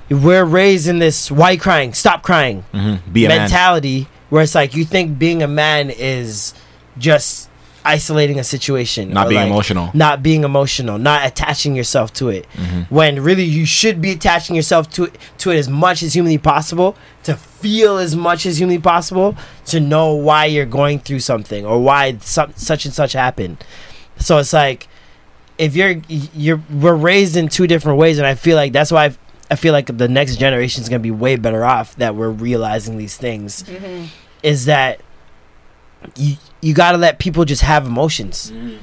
we're 0.09 0.43
raised 0.45 0.88
in 0.88 0.99
this 0.99 1.31
why 1.31 1.51
you 1.51 1.59
crying? 1.59 1.93
Stop 1.93 2.22
crying 2.22 2.63
Mhm. 2.73 2.99
be 3.11 3.26
a 3.26 3.30
man 3.30 3.38
mentality 3.41 4.07
where 4.30 4.43
it's 4.43 4.53
like 4.55 4.76
you 4.76 4.84
think 4.85 5.17
being 5.17 5.41
a 5.41 5.47
man 5.47 5.89
is 5.89 6.53
just 6.97 7.49
isolating 7.86 8.40
a 8.40 8.44
situation. 8.44 9.12
Not 9.12 9.30
being 9.30 9.41
like, 9.41 9.49
emotional. 9.49 9.91
Not 9.94 10.24
being 10.24 10.44
emotional, 10.44 10.98
not 10.98 11.26
attaching 11.26 11.76
yourself 11.76 12.12
to 12.14 12.30
it. 12.30 12.48
Mm-hmm. 12.53 12.94
When 12.94 13.22
really 13.22 13.44
you 13.44 13.66
should 13.66 14.02
be 14.02 14.12
attaching 14.12 14.56
yourself 14.56 14.90
to 14.91 15.06
it 15.06 15.18
to 15.40 15.52
it 15.52 15.57
as 15.57 15.70
much 15.70 16.03
as 16.03 16.14
humanly 16.14 16.38
possible, 16.38 16.95
to 17.24 17.36
feel 17.36 17.98
as 17.98 18.16
much 18.16 18.45
as 18.45 18.57
humanly 18.57 18.82
possible, 18.82 19.38
to 19.68 19.80
know 19.80 20.14
why 20.14 20.45
you're 20.45 20.66
going 20.66 20.99
through 20.99 21.20
something 21.20 21.66
or 21.66 21.82
why 21.82 22.18
some, 22.18 22.53
such 22.56 22.86
and 22.86 22.94
such 22.94 23.14
happened. 23.14 23.64
So 24.18 24.38
it's 24.40 24.53
like 24.53 24.88
if 25.57 25.76
you're 25.76 26.02
you're 26.07 26.62
we're 26.70 26.95
raised 26.95 27.38
in 27.38 27.48
two 27.48 27.68
different 27.68 27.99
ways, 27.99 28.18
and 28.18 28.28
I 28.28 28.36
feel 28.36 28.56
like 28.56 28.74
that's 28.74 28.91
why 28.91 29.06
I, 29.06 29.18
I 29.52 29.56
feel 29.56 29.74
like 29.74 29.95
the 29.98 30.07
next 30.07 30.38
generation 30.38 30.82
is 30.82 30.90
gonna 30.90 30.99
be 30.99 31.12
way 31.12 31.36
better 31.36 31.64
off 31.64 31.95
that 31.98 32.16
we're 32.16 32.30
realizing 32.30 32.98
these 32.98 33.18
things. 33.18 33.64
Is 34.44 34.66
that 34.66 35.02
you 36.16 36.36
you 36.66 36.74
gotta 36.74 36.98
let 36.98 37.20
people 37.20 37.46
just 37.46 37.62
have 37.62 37.86
emotions. 37.86 38.52
Mm-hmm. 38.52 38.78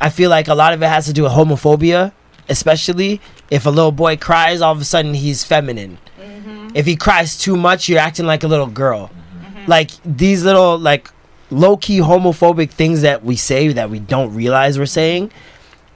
I 0.00 0.08
feel 0.08 0.30
like 0.30 0.48
a 0.48 0.54
lot 0.54 0.72
of 0.72 0.82
it 0.82 0.88
has 0.88 1.04
to 1.04 1.12
do 1.12 1.24
with 1.24 1.32
homophobia, 1.32 2.12
especially 2.48 3.20
if 3.50 3.66
a 3.66 3.70
little 3.70 3.92
boy 3.92 4.16
cries, 4.16 4.62
all 4.62 4.72
of 4.72 4.80
a 4.80 4.84
sudden 4.84 5.12
he's 5.12 5.44
feminine. 5.44 5.98
Mm-hmm. 6.18 6.70
If 6.74 6.86
he 6.86 6.96
cries 6.96 7.36
too 7.36 7.54
much, 7.54 7.90
you're 7.90 7.98
acting 7.98 8.24
like 8.24 8.42
a 8.42 8.48
little 8.48 8.66
girl. 8.66 9.10
Mm-hmm. 9.10 9.70
Like 9.70 9.90
these 10.02 10.44
little 10.44 10.78
like 10.78 11.10
low 11.50 11.76
key 11.76 11.98
homophobic 11.98 12.70
things 12.70 13.02
that 13.02 13.22
we 13.22 13.36
say 13.36 13.68
that 13.68 13.90
we 13.90 13.98
don't 13.98 14.34
realize 14.34 14.78
we're 14.78 14.86
saying 14.86 15.30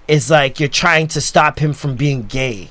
it's 0.09 0.29
like 0.29 0.61
you're 0.61 0.69
trying 0.69 1.09
to 1.09 1.23
stop 1.23 1.59
him 1.59 1.73
from 1.73 1.97
being 1.97 2.25
gay 2.25 2.69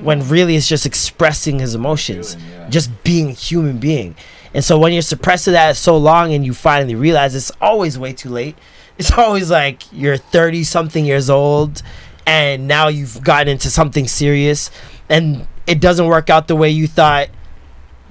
when 0.00 0.28
really 0.28 0.56
it's 0.56 0.68
just 0.68 0.84
expressing 0.84 1.58
his 1.58 1.74
emotions 1.74 2.36
just 2.68 2.90
being 3.04 3.30
a 3.30 3.32
human 3.32 3.78
being 3.78 4.14
and 4.54 4.64
so 4.64 4.78
when 4.78 4.92
you're 4.92 5.02
suppressed 5.02 5.44
suppressing 5.44 5.52
that 5.52 5.76
so 5.76 5.96
long 5.96 6.32
and 6.32 6.44
you 6.44 6.52
finally 6.52 6.94
realize 6.94 7.34
it's 7.34 7.52
always 7.60 7.98
way 7.98 8.12
too 8.12 8.28
late 8.28 8.56
it's 8.98 9.10
always 9.18 9.50
like 9.50 9.82
you're 9.92 10.16
30 10.16 10.64
something 10.64 11.04
years 11.04 11.30
old 11.30 11.82
and 12.26 12.68
now 12.68 12.88
you've 12.88 13.22
gotten 13.22 13.48
into 13.48 13.70
something 13.70 14.06
serious 14.06 14.70
and 15.08 15.46
it 15.66 15.80
doesn't 15.80 16.06
work 16.06 16.30
out 16.30 16.48
the 16.48 16.56
way 16.56 16.70
you 16.70 16.86
thought. 16.86 17.28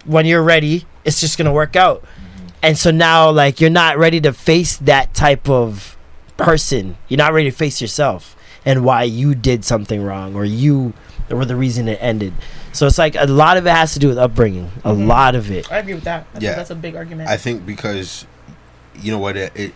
When 0.06 0.26
you're 0.26 0.44
ready 0.44 0.86
it's 1.04 1.20
just 1.20 1.38
gonna 1.38 1.54
work 1.54 1.76
out. 1.76 2.02
Mm-hmm. 2.02 2.48
And 2.64 2.78
so 2.78 2.92
now 2.92 3.30
like 3.32 3.62
you're 3.62 3.70
not 3.70 3.98
ready 3.98 4.20
to 4.22 4.34
face 4.34 4.78
that 4.78 5.14
type 5.14 5.50
of 5.50 5.98
person. 6.38 6.98
You're 7.08 7.20
not 7.20 7.34
ready 7.34 7.50
to 7.50 7.56
face 7.56 7.82
yourself 7.82 8.36
and 8.66 8.84
why 8.84 9.04
you 9.04 9.34
did 9.34 9.66
something 9.66 10.04
wrong 10.04 10.36
or 10.36 10.46
you 10.46 10.94
were 11.36 11.46
the 11.46 11.56
reason 11.56 11.88
it 11.88 11.98
ended 12.02 12.34
so 12.72 12.88
it's 12.88 12.98
like 12.98 13.16
a 13.16 13.26
lot 13.26 13.58
of 13.58 13.66
it 13.66 13.72
has 13.72 13.94
to 13.94 14.00
do 14.00 14.08
with 14.08 14.18
upbringing 14.18 14.72
a 14.84 14.92
mm-hmm. 14.92 15.08
lot 15.08 15.36
of 15.36 15.52
it 15.52 15.72
I 15.72 15.78
agree 15.80 15.94
with 15.94 16.04
that. 16.04 16.28
I 16.30 16.32
think 16.34 16.44
Yeah. 16.44 16.56
that's 16.56 16.70
a 16.70 16.76
big 16.76 16.96
argument. 16.96 17.30
I 17.30 17.38
think 17.38 17.66
because 17.66 18.26
you 19.00 19.12
know 19.12 19.20
what 19.20 19.38
it, 19.38 19.52
it 19.56 19.74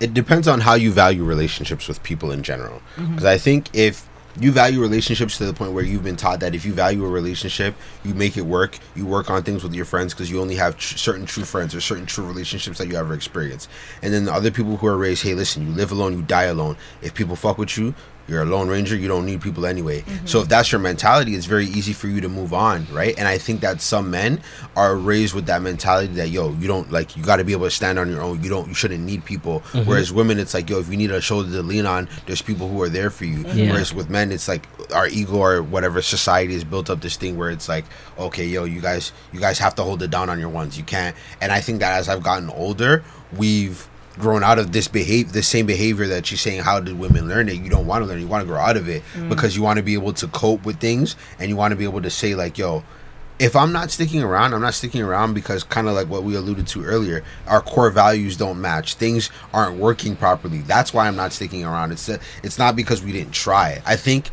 it 0.00 0.14
depends 0.14 0.46
on 0.46 0.60
how 0.60 0.74
you 0.74 0.92
value 0.92 1.24
relationships 1.24 1.88
with 1.88 2.02
people 2.02 2.30
in 2.30 2.42
general. 2.42 2.80
Mm-hmm. 2.96 3.12
Because 3.12 3.24
I 3.24 3.38
think 3.38 3.68
if 3.74 4.08
you 4.40 4.52
value 4.52 4.80
relationships 4.80 5.38
to 5.38 5.46
the 5.46 5.52
point 5.52 5.72
where 5.72 5.82
you've 5.82 6.04
been 6.04 6.16
taught 6.16 6.38
that 6.40 6.54
if 6.54 6.64
you 6.64 6.72
value 6.72 7.04
a 7.04 7.08
relationship, 7.08 7.74
you 8.04 8.14
make 8.14 8.36
it 8.36 8.42
work. 8.42 8.78
You 8.94 9.06
work 9.06 9.30
on 9.30 9.42
things 9.42 9.64
with 9.64 9.74
your 9.74 9.84
friends 9.84 10.14
because 10.14 10.30
you 10.30 10.40
only 10.40 10.54
have 10.54 10.76
tr- 10.76 10.96
certain 10.96 11.26
true 11.26 11.44
friends 11.44 11.74
or 11.74 11.80
certain 11.80 12.06
true 12.06 12.24
relationships 12.24 12.78
that 12.78 12.86
you 12.86 12.94
ever 12.94 13.14
experience. 13.14 13.66
And 14.02 14.12
then 14.12 14.26
the 14.26 14.32
other 14.32 14.52
people 14.52 14.76
who 14.76 14.86
are 14.86 14.96
raised, 14.96 15.24
hey, 15.24 15.34
listen, 15.34 15.66
you 15.66 15.72
live 15.72 15.90
alone, 15.90 16.12
you 16.12 16.22
die 16.22 16.44
alone. 16.44 16.76
If 17.02 17.14
people 17.14 17.34
fuck 17.34 17.58
with 17.58 17.76
you, 17.76 17.94
you're 18.28 18.42
a 18.42 18.44
lone 18.44 18.68
ranger. 18.68 18.94
You 18.94 19.08
don't 19.08 19.26
need 19.26 19.40
people 19.40 19.66
anyway. 19.66 20.02
Mm-hmm. 20.02 20.26
So 20.26 20.40
if 20.42 20.48
that's 20.48 20.70
your 20.70 20.80
mentality, 20.80 21.34
it's 21.34 21.46
very 21.46 21.66
easy 21.66 21.92
for 21.92 22.06
you 22.06 22.20
to 22.20 22.28
move 22.28 22.52
on, 22.52 22.86
right? 22.92 23.18
And 23.18 23.26
I 23.26 23.38
think 23.38 23.60
that 23.62 23.80
some 23.80 24.10
men 24.10 24.40
are 24.76 24.94
raised 24.96 25.34
with 25.34 25.46
that 25.46 25.62
mentality 25.62 26.12
that 26.14 26.28
yo, 26.28 26.52
you 26.52 26.68
don't 26.68 26.92
like, 26.92 27.16
you 27.16 27.24
got 27.24 27.36
to 27.36 27.44
be 27.44 27.52
able 27.52 27.66
to 27.66 27.70
stand 27.70 27.98
on 27.98 28.10
your 28.10 28.20
own. 28.20 28.42
You 28.42 28.50
don't, 28.50 28.68
you 28.68 28.74
shouldn't 28.74 29.02
need 29.02 29.24
people. 29.24 29.60
Mm-hmm. 29.72 29.88
Whereas 29.88 30.12
women, 30.12 30.38
it's 30.38 30.54
like 30.54 30.68
yo, 30.68 30.78
if 30.78 30.88
you 30.88 30.96
need 30.96 31.10
a 31.10 31.20
shoulder 31.20 31.50
to 31.50 31.62
lean 31.62 31.86
on, 31.86 32.08
there's 32.26 32.42
people 32.42 32.68
who 32.68 32.80
are 32.82 32.90
there 32.90 33.10
for 33.10 33.24
you. 33.24 33.38
Mm-hmm. 33.38 33.58
Yeah. 33.58 33.72
Whereas 33.72 33.94
with 33.94 34.10
men, 34.10 34.30
it's 34.30 34.46
like 34.46 34.68
our 34.94 35.08
ego 35.08 35.38
or 35.38 35.62
whatever 35.62 36.02
society 36.02 36.52
has 36.52 36.64
built 36.64 36.90
up 36.90 37.00
this 37.00 37.16
thing 37.16 37.38
where 37.38 37.50
it's 37.50 37.68
like, 37.68 37.86
okay, 38.18 38.44
yo, 38.44 38.64
you 38.64 38.80
guys, 38.80 39.12
you 39.32 39.40
guys 39.40 39.58
have 39.58 39.74
to 39.76 39.82
hold 39.82 40.02
it 40.02 40.10
down 40.10 40.28
on 40.28 40.38
your 40.38 40.50
ones. 40.50 40.76
You 40.76 40.84
can't. 40.84 41.16
And 41.40 41.50
I 41.50 41.60
think 41.60 41.80
that 41.80 41.98
as 41.98 42.08
I've 42.08 42.22
gotten 42.22 42.50
older, 42.50 43.02
we've 43.36 43.87
grown 44.18 44.42
out 44.42 44.58
of 44.58 44.72
this 44.72 44.88
behave 44.88 45.32
the 45.32 45.42
same 45.42 45.66
behavior 45.66 46.06
that 46.06 46.26
she's 46.26 46.40
saying 46.40 46.62
how 46.62 46.80
did 46.80 46.98
women 46.98 47.28
learn 47.28 47.48
it? 47.48 47.54
You 47.54 47.70
don't 47.70 47.86
want 47.86 48.02
to 48.02 48.06
learn 48.06 48.18
it. 48.18 48.22
you 48.22 48.28
want 48.28 48.42
to 48.42 48.46
grow 48.46 48.58
out 48.58 48.76
of 48.76 48.88
it 48.88 49.02
mm. 49.14 49.28
because 49.28 49.56
you 49.56 49.62
want 49.62 49.78
to 49.78 49.82
be 49.82 49.94
able 49.94 50.12
to 50.14 50.26
cope 50.28 50.64
with 50.64 50.80
things 50.80 51.16
and 51.38 51.48
you 51.48 51.56
want 51.56 51.72
to 51.72 51.76
be 51.76 51.84
able 51.84 52.02
to 52.02 52.10
say 52.10 52.34
like 52.34 52.58
yo 52.58 52.82
if 53.38 53.54
i'm 53.54 53.72
not 53.72 53.90
sticking 53.90 54.22
around 54.22 54.52
i'm 54.52 54.60
not 54.60 54.74
sticking 54.74 55.00
around 55.00 55.32
because 55.32 55.62
kind 55.62 55.86
of 55.88 55.94
like 55.94 56.08
what 56.08 56.24
we 56.24 56.34
alluded 56.34 56.66
to 56.66 56.84
earlier 56.84 57.22
our 57.46 57.60
core 57.60 57.90
values 57.90 58.36
don't 58.36 58.60
match. 58.60 58.94
Things 58.94 59.30
aren't 59.52 59.78
working 59.78 60.16
properly. 60.16 60.58
That's 60.58 60.92
why 60.92 61.06
i'm 61.06 61.16
not 61.16 61.32
sticking 61.32 61.64
around. 61.64 61.92
It's 61.92 62.08
it's 62.42 62.58
not 62.58 62.74
because 62.76 63.02
we 63.02 63.12
didn't 63.12 63.32
try 63.32 63.82
i 63.86 63.96
think 63.96 64.30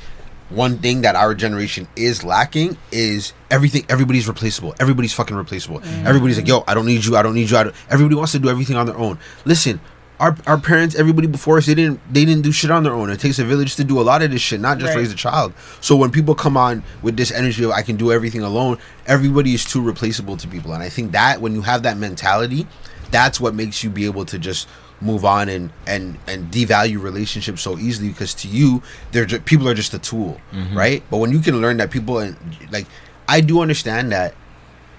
one 0.49 0.77
thing 0.77 1.01
that 1.01 1.15
our 1.15 1.33
generation 1.33 1.87
is 1.95 2.23
lacking 2.23 2.77
is 2.91 3.33
everything 3.49 3.85
everybody's 3.89 4.27
replaceable. 4.27 4.75
Everybody's 4.79 5.13
fucking 5.13 5.35
replaceable. 5.35 5.79
Mm. 5.79 6.05
Everybody's 6.05 6.37
like 6.37 6.47
yo 6.47 6.63
i 6.67 6.73
don't 6.73 6.85
need 6.85 7.03
you. 7.03 7.17
I 7.17 7.23
don't 7.23 7.33
need 7.33 7.49
you. 7.49 7.57
I 7.57 7.63
don't, 7.63 7.75
everybody 7.89 8.15
wants 8.15 8.31
to 8.33 8.39
do 8.39 8.49
everything 8.49 8.75
on 8.75 8.85
their 8.85 8.97
own. 8.97 9.17
Listen 9.45 9.79
our, 10.19 10.37
our 10.47 10.57
parents 10.57 10.95
everybody 10.95 11.27
before 11.27 11.57
us 11.57 11.65
they 11.65 11.75
didn't 11.75 11.99
they 12.13 12.23
didn't 12.23 12.43
do 12.43 12.51
shit 12.51 12.71
on 12.71 12.83
their 12.83 12.93
own. 12.93 13.09
It 13.09 13.19
takes 13.19 13.39
a 13.39 13.43
village 13.43 13.75
to 13.75 13.83
do 13.83 13.99
a 13.99 14.03
lot 14.03 14.21
of 14.21 14.31
this 14.31 14.41
shit 14.41 14.59
not 14.59 14.77
just 14.77 14.89
Right. 14.91 14.97
raise 15.01 15.11
a 15.11 15.15
child. 15.15 15.53
So 15.81 15.95
when 15.95 16.11
people 16.11 16.35
come 16.35 16.55
on 16.57 16.83
with 17.01 17.17
this 17.17 17.31
energy 17.31 17.63
of 17.63 17.71
i 17.71 17.81
can 17.81 17.95
do 17.97 18.11
everything 18.11 18.41
alone 18.41 18.77
everybody 19.07 19.53
is 19.53 19.65
too 19.65 19.81
replaceable 19.81 20.37
to 20.37 20.47
people. 20.47 20.73
And 20.73 20.83
i 20.83 20.89
think 20.89 21.11
that 21.13 21.41
when 21.41 21.53
you 21.53 21.61
have 21.61 21.83
that 21.83 21.97
mentality 21.97 22.67
that's 23.11 23.39
what 23.39 23.53
makes 23.53 23.83
you 23.83 23.89
be 23.89 24.05
able 24.05 24.25
to 24.25 24.39
just 24.39 24.67
move 25.05 25.23
on 25.23 25.47
and 25.47 25.69
and 25.85 26.17
and 26.27 26.51
devalue 26.51 27.01
relationships 27.01 27.61
so 27.61 27.77
easily 27.77 28.09
because 28.09 28.33
to 28.33 28.47
you 28.47 28.81
they're 29.11 29.25
just 29.25 29.45
people 29.45 29.69
are 29.69 29.73
just 29.73 29.93
a 29.93 29.99
tool 29.99 30.41
mm-hmm. 30.51 30.77
right? 30.77 31.03
But 31.09 31.17
when 31.17 31.31
you 31.31 31.39
can 31.39 31.61
learn 31.61 31.77
that 31.77 31.91
people 31.91 32.19
and 32.19 32.35
like 32.71 32.87
i 33.27 33.41
do 33.41 33.61
understand 33.61 34.11
that 34.11 34.33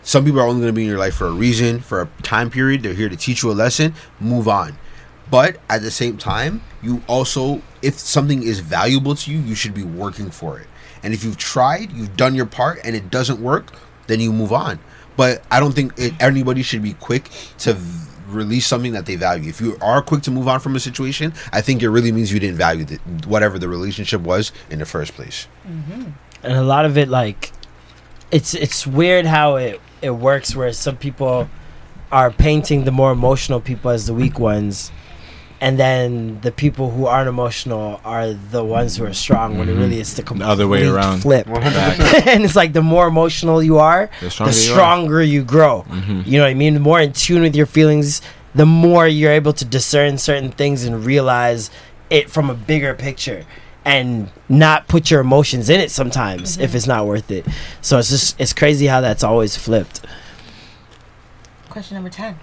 some 0.02 0.24
people 0.24 0.38
are 0.40 0.46
only 0.46 0.60
going 0.60 0.72
to 0.72 0.76
be 0.76 0.82
in 0.82 0.88
your 0.88 0.98
life 0.98 1.16
for 1.16 1.26
a 1.26 1.32
reason 1.32 1.80
for 1.80 2.02
a 2.02 2.08
time 2.22 2.48
period. 2.48 2.84
They're 2.84 2.94
here 2.94 3.08
to 3.08 3.16
teach 3.16 3.42
you 3.42 3.50
a 3.50 3.52
lesson 3.52 3.94
move 4.20 4.46
on. 4.46 4.78
But 5.28 5.56
at 5.68 5.82
the 5.82 5.90
same 5.90 6.16
time 6.16 6.62
you 6.80 7.02
also 7.08 7.62
if 7.82 7.94
something 7.94 8.42
is 8.42 8.60
valuable 8.60 9.16
to 9.16 9.32
you 9.32 9.38
you 9.38 9.54
should 9.56 9.74
be 9.74 9.82
working 9.82 10.30
for 10.30 10.60
it. 10.60 10.68
And 11.02 11.12
if 11.12 11.24
you've 11.24 11.36
tried 11.36 11.90
you've 11.92 12.16
done 12.16 12.34
your 12.34 12.46
part 12.46 12.78
and 12.84 12.94
it 12.94 13.10
doesn't 13.10 13.40
work 13.40 13.72
then 14.06 14.20
you 14.20 14.32
move 14.32 14.52
on. 14.52 14.78
But 15.16 15.42
i 15.50 15.58
don't 15.58 15.72
think 15.72 15.92
it, 15.98 16.14
anybody 16.20 16.62
should 16.62 16.82
be 16.82 16.94
quick 16.94 17.30
to 17.58 17.76
release 18.28 18.66
something 18.66 18.92
that 18.92 19.06
they 19.06 19.16
value. 19.16 19.48
If 19.48 19.60
you 19.60 19.76
are 19.80 20.02
quick 20.02 20.22
to 20.22 20.30
move 20.30 20.48
on 20.48 20.60
from 20.60 20.76
a 20.76 20.80
situation 20.80 21.32
i 21.52 21.60
think 21.60 21.82
it 21.82 21.90
really 21.90 22.12
means 22.12 22.32
you 22.32 22.40
didn't 22.40 22.56
value 22.56 22.84
the, 22.84 22.96
whatever 23.26 23.58
the 23.58 23.68
relationship 23.68 24.20
was 24.20 24.52
in 24.70 24.78
the 24.78 24.86
first 24.86 25.14
place. 25.14 25.48
Mm-hmm. 25.68 26.10
And 26.42 26.52
a 26.52 26.62
lot 26.62 26.84
of 26.84 26.96
it 26.96 27.08
like 27.08 27.52
it's 28.30 28.54
it's 28.54 28.86
weird 28.86 29.26
how 29.26 29.56
it 29.56 29.80
it 30.02 30.10
works 30.10 30.54
where 30.54 30.72
some 30.72 30.96
people 30.96 31.48
are 32.12 32.30
painting 32.30 32.84
the 32.84 32.92
more 32.92 33.12
emotional 33.12 33.60
people 33.60 33.90
as 33.90 34.06
the 34.06 34.14
weak 34.14 34.38
ones 34.38 34.92
and 35.60 35.78
then 35.78 36.38
the 36.42 36.52
people 36.52 36.90
who 36.90 37.06
aren't 37.06 37.28
emotional 37.28 38.00
are 38.04 38.32
the 38.32 38.62
ones 38.62 38.96
who 38.96 39.04
are 39.04 39.14
strong 39.14 39.56
when 39.58 39.68
it 39.68 39.74
Mhm. 39.76 39.78
really 39.80 40.00
is 40.00 40.14
the 40.14 40.22
complete 40.22 40.46
other 40.46 40.68
way 40.68 40.86
around. 40.86 41.20
flip. 41.20 41.46
And 42.26 42.44
it's 42.44 42.56
like 42.56 42.72
the 42.74 42.82
more 42.82 43.06
emotional 43.08 43.62
you 43.62 43.78
are 43.78 44.10
The 44.20 44.28
the 44.44 44.52
stronger 44.52 45.22
you 45.22 45.40
you 45.40 45.44
grow. 45.44 45.84
Mhm. 45.88 46.26
you 46.26 46.38
know 46.38 46.44
what 46.44 46.50
i 46.50 46.54
mean? 46.54 46.74
The 46.74 46.80
more 46.90 47.00
in 47.00 47.12
tune 47.12 47.42
with 47.42 47.56
your 47.56 47.66
feelings 47.66 48.20
the 48.54 48.66
more 48.66 49.06
you're 49.06 49.32
able 49.32 49.52
to 49.52 49.64
discern 49.66 50.16
certain 50.18 50.50
things 50.50 50.84
and 50.84 51.04
realize 51.04 51.68
it 52.08 52.30
from 52.30 52.48
a 52.48 52.54
bigger 52.54 52.94
picture 52.94 53.44
and 53.84 54.30
not 54.48 54.88
put 54.88 55.10
your 55.10 55.20
emotions 55.20 55.68
in 55.68 55.78
it 55.80 55.90
sometimes 55.90 56.56
if 56.58 56.74
it's 56.74 56.86
not 56.86 57.06
worth 57.06 57.30
it. 57.30 57.44
So 57.80 57.98
it's 57.98 58.10
just 58.10 58.34
it's 58.40 58.52
crazy 58.52 58.86
how 58.86 59.00
that's 59.00 59.22
always 59.24 59.56
flipped. 59.56 60.00
Question 61.68 61.94
number 61.96 62.10
10. 62.10 62.36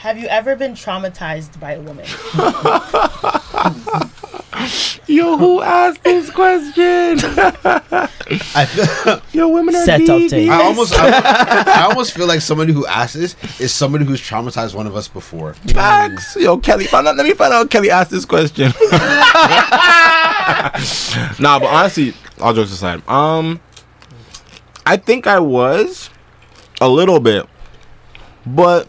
Have 0.00 0.18
you 0.18 0.26
ever 0.28 0.56
been 0.56 0.72
traumatized 0.72 1.60
by 1.60 1.72
a 1.72 1.80
woman? 1.80 2.06
Yo, 5.06 5.36
who 5.36 5.60
asked 5.60 6.02
this 6.04 6.30
question? 6.30 7.18
I 8.54 8.64
feel, 8.64 9.20
Yo, 9.32 9.48
women 9.48 9.76
are 9.76 9.84
Set 9.84 10.00
up 10.00 10.06
devious. 10.06 10.30
tape. 10.30 10.50
I 10.50 10.62
almost, 10.62 10.94
I, 10.96 11.80
I 11.80 11.82
almost 11.82 12.14
feel 12.14 12.26
like 12.26 12.40
somebody 12.40 12.72
who 12.72 12.86
asked 12.86 13.12
this 13.14 13.36
is 13.60 13.74
somebody 13.74 14.06
who's 14.06 14.22
traumatized 14.22 14.74
one 14.74 14.86
of 14.86 14.96
us 14.96 15.06
before. 15.06 15.52
Facts. 15.52 16.34
Yo, 16.36 16.56
Kelly, 16.56 16.86
find 16.86 17.06
out, 17.06 17.16
let 17.16 17.26
me 17.26 17.34
find 17.34 17.52
out. 17.52 17.70
Kelly 17.70 17.90
asked 17.90 18.10
this 18.10 18.24
question. 18.24 18.72
nah, 21.38 21.58
but 21.58 21.66
honestly, 21.66 22.14
all 22.40 22.54
jokes 22.54 22.72
aside, 22.72 23.06
um, 23.06 23.60
I 24.86 24.96
think 24.96 25.26
I 25.26 25.40
was 25.40 26.08
a 26.80 26.88
little 26.88 27.20
bit, 27.20 27.46
but 28.46 28.88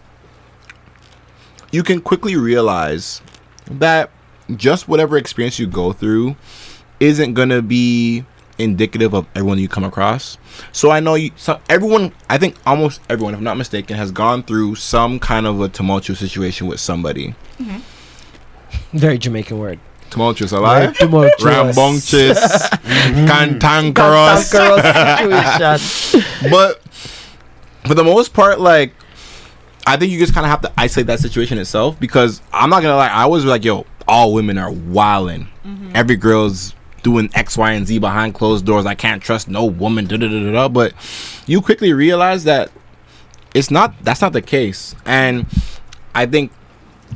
you 1.72 1.84
can 1.84 2.02
quickly 2.02 2.36
realize 2.36 3.22
that 3.70 4.10
just 4.56 4.88
whatever 4.88 5.18
experience 5.18 5.60
you 5.60 5.68
go 5.68 5.94
through 5.94 6.36
isn't 7.00 7.34
gonna 7.34 7.62
be 7.62 8.26
indicative 8.58 9.14
of 9.14 9.26
everyone 9.36 9.58
you 9.58 9.68
come 9.68 9.84
across. 9.84 10.38
So 10.72 10.92
I 10.92 11.00
know 11.00 11.16
you. 11.16 11.32
So 11.36 11.60
everyone, 11.70 12.14
I 12.30 12.38
think 12.38 12.56
almost 12.66 13.02
everyone, 13.10 13.34
if 13.34 13.40
I'm 13.40 13.44
not 13.44 13.58
mistaken, 13.58 13.98
has 13.98 14.12
gone 14.12 14.44
through 14.44 14.76
some 14.76 15.20
kind 15.20 15.48
of 15.48 15.62
a 15.62 15.70
tumultuous 15.70 16.20
situation 16.20 16.68
with 16.68 16.80
somebody. 16.80 17.36
Mm-hmm. 17.60 18.98
very 18.98 19.18
jamaican 19.18 19.60
word 19.60 19.80
Tumultuous, 20.12 20.52
alive. 20.52 20.96
Tumultuous. 20.98 21.42
Rambunctious, 21.42 22.38
mm-hmm. 22.38 23.28
cantankerous. 23.28 24.52
Cantankerous 24.52 25.80
situation. 26.12 26.22
but 26.52 26.82
for 27.88 27.96
the 27.96 28.04
most 28.04 28.34
part, 28.34 28.60
like 28.60 28.94
I 29.86 29.98
think 29.98 30.12
you 30.12 30.20
just 30.20 30.34
kind 30.34 30.46
of 30.46 30.52
have 30.52 30.62
to 30.62 30.72
isolate 30.78 31.08
that 31.08 31.20
situation 31.20 31.58
itself 31.58 32.00
because 32.00 32.42
I'm 32.54 32.70
not 32.70 32.82
gonna 32.82 32.96
lie, 32.96 33.08
I 33.08 33.26
was 33.26 33.46
like, 33.46 33.66
yo, 33.66 33.86
all 34.08 34.34
women 34.34 34.58
are 34.58 34.72
wilding. 34.72 35.48
Mm-hmm. 35.66 35.92
Every 35.96 36.16
girl's 36.16 36.76
doing 37.04 37.30
X, 37.34 37.58
Y, 37.58 37.72
and 37.72 37.88
Z 37.88 38.00
behind 38.00 38.34
closed 38.34 38.66
doors. 38.66 38.86
I 38.86 38.96
can't 38.96 39.22
trust 39.22 39.48
no 39.48 39.66
woman. 39.66 40.06
Da 40.06 40.18
da 40.18 40.28
da 40.28 40.44
da. 40.44 40.52
da. 40.52 40.68
But 40.70 40.94
you 41.48 41.62
quickly 41.62 41.94
realize 41.94 42.44
that 42.44 42.72
it's 43.54 43.72
not. 43.72 43.94
That's 44.04 44.22
not 44.22 44.34
the 44.34 44.42
case, 44.42 44.96
and 45.06 45.46
I 46.16 46.26
think. 46.26 46.52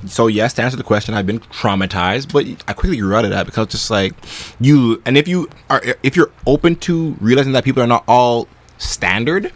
So 0.08 0.28
yes, 0.28 0.54
to 0.56 0.62
answer 0.62 0.76
the 0.76 0.84
question, 0.84 1.14
I've 1.14 1.26
been 1.26 1.40
traumatized, 1.40 2.34
but 2.34 2.46
I 2.68 2.74
quickly 2.74 2.98
grew 2.98 3.16
out 3.16 3.24
of 3.24 3.32
that 3.32 3.46
because 3.46 3.68
just 3.68 3.90
like 3.90 4.14
you, 4.60 5.02
and 5.06 5.18
if 5.18 5.28
you 5.28 5.50
are, 5.70 5.82
if 6.04 6.18
you're 6.18 6.32
open 6.46 6.76
to 6.78 7.16
realizing 7.22 7.54
that 7.54 7.64
people 7.64 7.82
are 7.82 7.88
not 7.88 8.04
all 8.08 8.50
standard, 8.78 9.54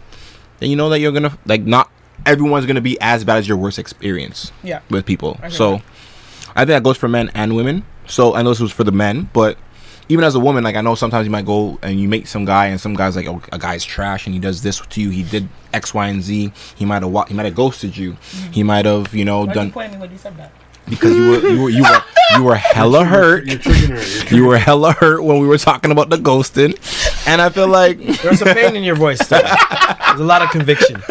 then 0.58 0.70
you 0.70 0.76
know 0.76 0.88
that 0.88 1.00
you're 1.00 1.12
gonna 1.12 1.36
like 1.44 1.62
not 1.62 1.90
everyone's 2.26 2.66
gonna 2.66 2.80
be 2.80 3.00
as 3.00 3.24
bad 3.24 3.38
as 3.38 3.48
your 3.48 3.56
worst 3.56 3.78
experience 3.78 4.52
Yeah. 4.62 4.80
with 4.90 5.06
people. 5.06 5.38
I 5.42 5.48
hear 5.48 5.56
So 5.56 5.74
I 6.56 6.60
think 6.60 6.68
that 6.68 6.82
goes 6.82 6.96
for 6.96 7.08
men 7.08 7.30
and 7.34 7.54
women. 7.56 7.84
So 8.06 8.34
I 8.34 8.42
know 8.42 8.50
this 8.50 8.60
was 8.60 8.72
for 8.72 8.84
the 8.84 8.92
men, 8.92 9.28
but 9.32 9.56
even 10.08 10.24
as 10.24 10.34
a 10.34 10.40
woman, 10.40 10.64
like 10.64 10.74
I 10.74 10.80
know 10.80 10.96
sometimes 10.96 11.24
you 11.24 11.30
might 11.30 11.46
go 11.46 11.78
and 11.82 12.00
you 12.00 12.08
meet 12.08 12.26
some 12.26 12.44
guy 12.44 12.66
and 12.66 12.80
some 12.80 12.94
guy's 12.94 13.14
like, 13.14 13.28
oh, 13.28 13.40
a 13.52 13.58
guy's 13.58 13.84
trash 13.84 14.26
and 14.26 14.34
he 14.34 14.40
does 14.40 14.62
this 14.62 14.80
to 14.80 15.00
you. 15.00 15.10
He 15.10 15.22
did 15.22 15.48
X, 15.72 15.94
Y, 15.94 16.08
and 16.08 16.20
Z. 16.20 16.52
He 16.74 16.84
might 16.84 17.02
have 17.02 17.12
wa- 17.12 17.26
he 17.26 17.34
might 17.34 17.46
have 17.46 17.54
ghosted 17.54 17.96
you. 17.96 18.12
Mm-hmm. 18.14 18.52
He 18.52 18.62
might 18.64 18.86
have 18.86 19.14
you 19.14 19.24
know 19.24 19.44
Why 19.46 19.52
done 19.52 19.72
you 19.74 19.88
me 19.92 19.96
when 19.98 20.10
you 20.10 20.18
said 20.18 20.36
that? 20.38 20.50
because 20.88 21.14
you 21.14 21.28
were 21.30 21.38
you 21.48 21.62
were 21.62 21.70
you 21.70 21.82
were 21.84 22.02
you 22.36 22.42
were 22.42 22.54
hella 22.76 23.04
hurt. 23.04 23.44
You 24.32 24.46
were 24.46 24.58
hella 24.58 24.92
hurt 24.92 25.22
when 25.24 25.38
we 25.40 25.46
were 25.48 25.58
talking 25.58 25.90
about 25.92 26.08
the 26.10 26.16
ghosting, 26.16 26.74
and 27.26 27.40
I 27.42 27.48
feel 27.50 27.66
like 27.68 27.98
There's 27.98 28.38
some 28.38 28.54
pain 28.54 28.74
in 28.76 28.82
your 28.84 28.94
voice. 28.96 29.18
Though. 29.28 29.38
There's 30.06 30.20
a 30.20 30.24
lot 30.24 30.40
of 30.42 30.50
conviction. 30.50 31.02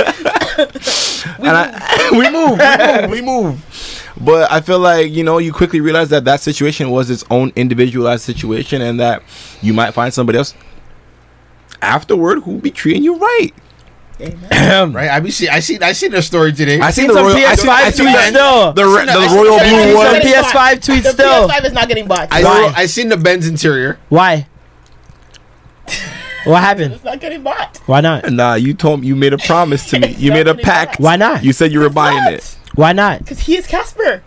and 1.40 1.48
I, 1.48 2.10
we 2.12 2.30
move, 2.30 2.60
we 2.60 2.62
move, 3.02 3.10
we 3.12 3.22
move. 3.22 4.12
But 4.22 4.52
I 4.52 4.60
feel 4.62 4.80
like 4.80 5.12
you 5.12 5.24
know 5.24 5.38
you 5.38 5.54
quickly 5.54 5.80
realize 5.82 6.10
that 6.10 6.26
that 6.26 6.42
situation 6.42 6.90
was 6.90 7.10
its 7.10 7.24
own 7.30 7.52
individualized 7.56 8.24
situation, 8.24 8.82
and 8.82 9.00
that 9.00 9.24
you 9.62 9.74
might 9.74 9.92
find 9.94 10.14
somebody 10.14 10.38
else 10.38 10.54
afterward 11.82 12.44
who 12.44 12.60
be 12.60 12.72
treating 12.72 13.04
you 13.04 13.18
right. 13.18 13.52
Right? 14.20 15.10
I 15.10 15.22
be 15.22 15.32
see, 15.32 15.48
I 15.48 15.62
see, 15.62 15.80
I 15.80 15.94
seen 15.94 16.14
a 16.14 16.22
story 16.22 16.52
today. 16.52 16.80
I 16.82 16.92
seen 16.92 17.06
Seen 17.06 17.16
the 17.16 17.22
royal, 17.24 17.36
PS5 17.36 17.70
I 17.70 17.90
seen 17.92 18.06
tweets 18.08 18.28
still. 18.28 18.74
the, 18.74 18.86
re- 18.86 19.06
the 19.06 19.34
royal 19.34 19.60
blue 19.60 19.96
one. 19.96 20.06
some 20.08 20.22
PS5 20.22 20.74
tweets 20.76 21.04
The 21.04 21.12
still. 21.12 21.48
PS5 21.48 21.66
is 21.66 21.72
not 21.74 21.88
getting 21.88 22.06
bought. 22.06 22.28
I, 22.30 22.44
Why? 22.44 22.74
I 22.76 22.86
seen 22.88 23.08
the 23.08 23.16
Benz 23.16 23.48
interior. 23.48 23.98
Why? 24.10 24.48
What 26.50 26.62
happened? 26.64 26.94
It's 26.94 27.04
not 27.04 27.20
getting 27.20 27.44
bought. 27.44 27.78
Why 27.86 28.02
not? 28.02 28.32
Nah, 28.32 28.56
you 28.56 28.74
told 28.74 29.02
me 29.02 29.08
you 29.08 29.16
made 29.16 29.34
a 29.34 29.38
promise 29.38 29.90
to 29.92 30.00
me. 30.00 30.10
It's 30.10 30.20
You 30.20 30.30
not 30.32 30.36
made 30.36 30.48
a 30.48 30.54
getting 30.54 30.66
pact. 30.66 30.92
bought. 30.98 31.04
Why 31.04 31.16
not? 31.16 31.44
You 31.44 31.54
said 31.54 31.72
you 31.72 31.80
were 31.80 31.90
buying 31.90 32.34
it. 32.34 32.58
Why 32.76 32.92
not? 32.94 33.20
Because 33.20 33.40
he 33.40 33.56
is 33.58 33.68
Casper. 33.68 34.24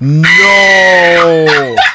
No. 0.00 1.76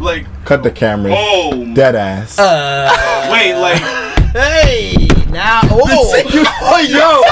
Like, 0.00 0.26
Cut 0.44 0.62
the 0.62 0.70
camera. 0.70 1.12
oh, 1.16 1.72
Dead 1.72 1.94
ass. 1.94 2.38
Uh. 2.38 3.28
wait, 3.32 3.54
like, 3.54 3.80
Hey, 4.32 5.06
now, 5.34 5.60
oh, 5.64 6.22
oh, 6.62 6.78
yo, 6.80 7.22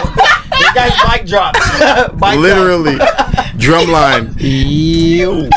this 0.58 0.72
guy's 0.74 0.92
mic 1.10 1.26
dropped. 1.26 1.58
Mic 2.20 2.38
Literally. 2.38 2.96
Drumline. 3.56 4.34
drop. 4.34 4.40
Ew. 4.40 5.48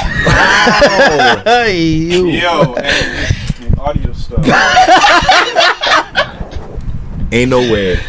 Hey, 1.43 1.81
you. 1.81 2.27
yo, 2.29 2.75
and, 2.75 3.35
and 3.65 3.79
audio 3.79 4.13
stuff. 4.13 4.45
Ain't 7.31 7.49
no 7.49 7.59
way. 7.59 7.99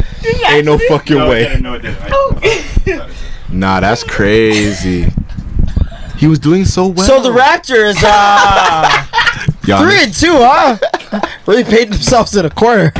Ain't 0.47 0.65
no 0.65 0.77
fucking 0.77 1.17
No, 1.17 1.29
way. 1.29 1.43
didn't, 1.45 1.63
no, 1.63 1.73
it 1.73 1.81
didn't. 1.81 1.97
I- 2.01 3.13
Nah, 3.49 3.79
that's 3.79 4.03
crazy. 4.03 5.07
He 6.17 6.27
was 6.27 6.37
doing 6.37 6.65
so 6.65 6.87
well. 6.87 7.05
So 7.05 7.21
the 7.21 7.29
Raptors, 7.31 7.95
uh, 8.03 9.03
three 9.81 10.03
and 10.03 10.13
two, 10.13 10.33
huh? 10.33 10.77
Really 11.45 11.63
paid 11.63 11.89
themselves 11.91 12.35
in 12.35 12.45
a 12.45 12.49
corner. 12.49 12.91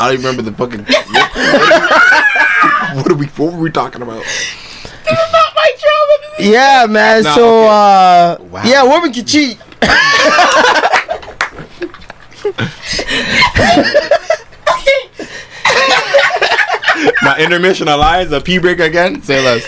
I 0.00 0.06
don't 0.06 0.14
even 0.14 0.24
remember 0.30 0.50
the 0.50 0.56
fucking. 0.56 0.84
what 2.96 3.10
are 3.10 3.14
we? 3.14 3.26
What 3.26 3.52
were 3.52 3.60
we 3.60 3.70
talking 3.70 4.00
about? 4.00 4.24
About 5.04 5.54
my 5.54 5.72
trauma. 5.78 6.14
Yeah, 6.38 6.86
man. 6.88 7.22
Nah, 7.22 7.34
so, 7.34 7.64
uh, 7.68 8.38
Wow. 8.50 8.62
yeah, 8.64 8.82
women 8.82 9.12
can 9.12 9.26
cheat. 9.26 9.58
my 17.22 17.36
intermission 17.38 17.88
alliance, 17.88 18.32
a 18.32 18.40
pee 18.40 18.58
break 18.58 18.80
again. 18.80 19.22
Say 19.22 19.42
less. 19.44 19.64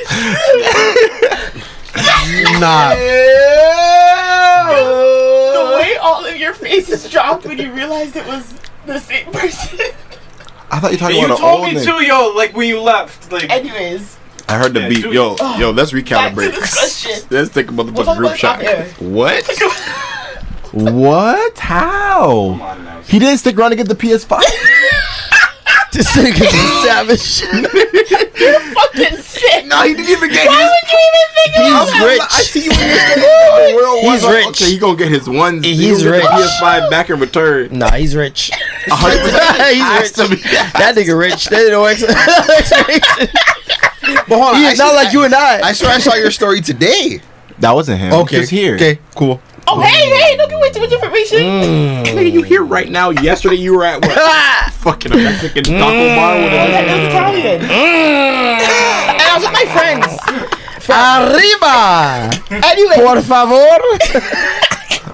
Nah, 2.60 2.94
The 5.54 5.76
way 5.78 5.96
all 5.96 6.24
of 6.24 6.36
your 6.36 6.54
faces 6.54 7.08
dropped 7.10 7.44
when 7.46 7.58
you 7.58 7.72
realized 7.72 8.16
it 8.16 8.26
was 8.26 8.54
the 8.86 8.98
same 8.98 9.26
person. 9.32 9.78
I 10.72 10.80
thought 10.80 10.90
you 10.92 10.96
were 10.96 11.00
talking 11.00 11.16
You 11.18 11.24
about 11.26 11.36
an 11.38 11.40
told 11.42 11.64
old 11.64 11.74
me 11.74 11.84
too, 11.84 12.04
yo, 12.04 12.32
like 12.34 12.56
when 12.56 12.66
you 12.66 12.80
left. 12.80 13.30
Like, 13.30 13.50
Anyways, 13.50 14.16
I 14.48 14.56
heard 14.58 14.72
the 14.74 14.80
Yeah, 14.80 14.88
beat. 14.88 15.02
dude. 15.02 15.12
Yo, 15.14 15.36
oh, 15.38 15.58
yo, 15.58 15.70
let's 15.70 15.92
back 15.92 16.04
to 16.04 16.14
recalibrate. 16.14 17.30
Let's 17.30 17.50
think 17.50 17.70
about 17.70 17.86
the 17.86 17.92
We'll 17.92 18.16
group 18.16 18.34
shot. 18.36 18.60
it 18.62 18.66
off 18.68 19.02
air. 19.02 19.08
What? 19.08 19.44
what? 20.72 21.58
How? 21.58 22.56
come 22.58 22.62
on. 22.62 23.02
He 23.04 23.18
didn't 23.18 23.38
stick 23.38 23.56
around 23.58 23.70
to 23.70 23.76
get 23.76 23.88
the 23.88 23.94
PS5. 23.94 24.40
This 25.92 26.08
nigga's 26.16 26.40
a 26.40 26.82
savage. 26.86 27.42
You're 28.40 28.60
Fucking 28.60 29.18
sick. 29.18 29.66
no, 29.66 29.82
he 29.82 29.94
didn't 29.94 30.10
even 30.10 30.30
get 30.30 30.48
Why 30.48 30.62
his. 30.62 30.70
would 30.72 30.90
you 30.90 30.98
even 31.08 31.28
think 31.34 31.56
about 31.56 31.84
He's 31.84 31.92
that? 31.92 32.06
rich. 32.06 32.20
I 32.22 32.42
see 32.42 32.64
you 32.64 32.70
in 32.70 32.78
this. 33.20 33.74
World 33.74 34.00
He's 34.00 34.22
War, 34.22 34.32
rich. 34.32 34.46
Okay, 34.48 34.70
he 34.72 34.78
gonna 34.78 34.96
get 34.96 35.08
his 35.10 35.28
ones. 35.28 35.64
He's 35.66 35.78
he 35.78 35.88
gonna 35.90 36.02
get 36.02 36.10
rich. 36.10 36.22
The 36.24 36.28
PS5 36.62 36.90
back 36.90 37.10
in 37.10 37.20
return. 37.20 37.78
Nah, 37.78 37.90
he's 37.92 38.16
rich. 38.16 38.50
A 38.88 38.94
hundred 38.94 39.20
percent. 39.24 39.74
he's 39.74 39.82
Has 39.82 40.12
to 40.12 40.22
rich. 40.28 40.42
be. 40.42 40.48
That 40.50 40.94
nigga 40.96 41.18
rich. 41.18 41.44
That 41.46 41.68
no 41.70 41.84
ex- 41.84 42.02
explanation. 42.02 43.28
but 44.28 44.38
hold 44.38 44.54
on. 44.54 44.56
He 44.56 44.66
I 44.66 44.70
is 44.72 44.78
not 44.78 44.90
see- 44.90 44.96
like 44.96 45.12
you 45.12 45.24
and 45.24 45.34
I. 45.34 45.60
I 45.60 45.72
swear 45.72 45.90
I 45.92 45.98
saw 45.98 46.14
your 46.14 46.30
story 46.30 46.60
today. 46.62 47.20
That 47.58 47.72
wasn't 47.72 48.00
him. 48.00 48.12
Okay. 48.14 48.40
Just 48.40 48.50
here. 48.50 48.74
Okay. 48.76 48.98
Cool. 49.14 49.40
Oh, 49.68 49.80
hey, 49.80 50.10
hey, 50.10 50.36
don't 50.36 50.48
give 50.48 50.58
away 50.58 50.70
too 50.70 50.80
much 50.80 50.92
information. 50.92 51.38
Nigga, 51.38 52.30
you 52.30 52.42
here 52.42 52.64
right 52.64 52.88
now? 52.88 53.10
Yesterday 53.10 53.56
you 53.56 53.74
were 53.74 53.84
at 53.84 54.00
what? 54.04 54.72
Fucking 54.82 55.12
a 55.12 55.16
Mexican 55.16 55.64
taco 55.64 56.16
bar 56.16 56.36
with 56.36 56.52
a. 56.52 56.56
Mm. 56.56 56.70
that 56.72 56.86
was 56.88 57.06
Italian. 57.08 57.60
Mm. 57.62 58.62
And 59.12 59.22
I 59.22 59.34
was 59.34 59.44
with 59.44 59.52
my 59.52 59.66
friends. 59.72 60.52
Arriba! 60.92 62.64
Anyway, 62.66 62.96
Por 62.96 63.22
favor! 63.22 64.58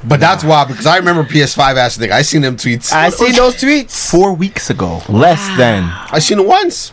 But 0.05 0.21
that's 0.21 0.43
wild 0.43 0.69
because 0.69 0.87
I 0.87 0.97
remember 0.97 1.23
PS5 1.23 1.77
ass 1.77 1.99
nigga. 1.99 2.13
I 2.13 2.23
seen 2.23 2.41
them 2.41 2.57
tweets. 2.57 2.93
I 2.93 3.11
see 3.11 3.33
those 3.33 3.57
tweets. 3.57 4.11
Four 4.11 4.33
weeks 4.33 4.71
ago. 4.71 5.03
Less 5.09 5.47
than. 5.59 5.85
I 5.85 6.19
seen 6.19 6.39
it 6.39 6.47
once. 6.47 6.93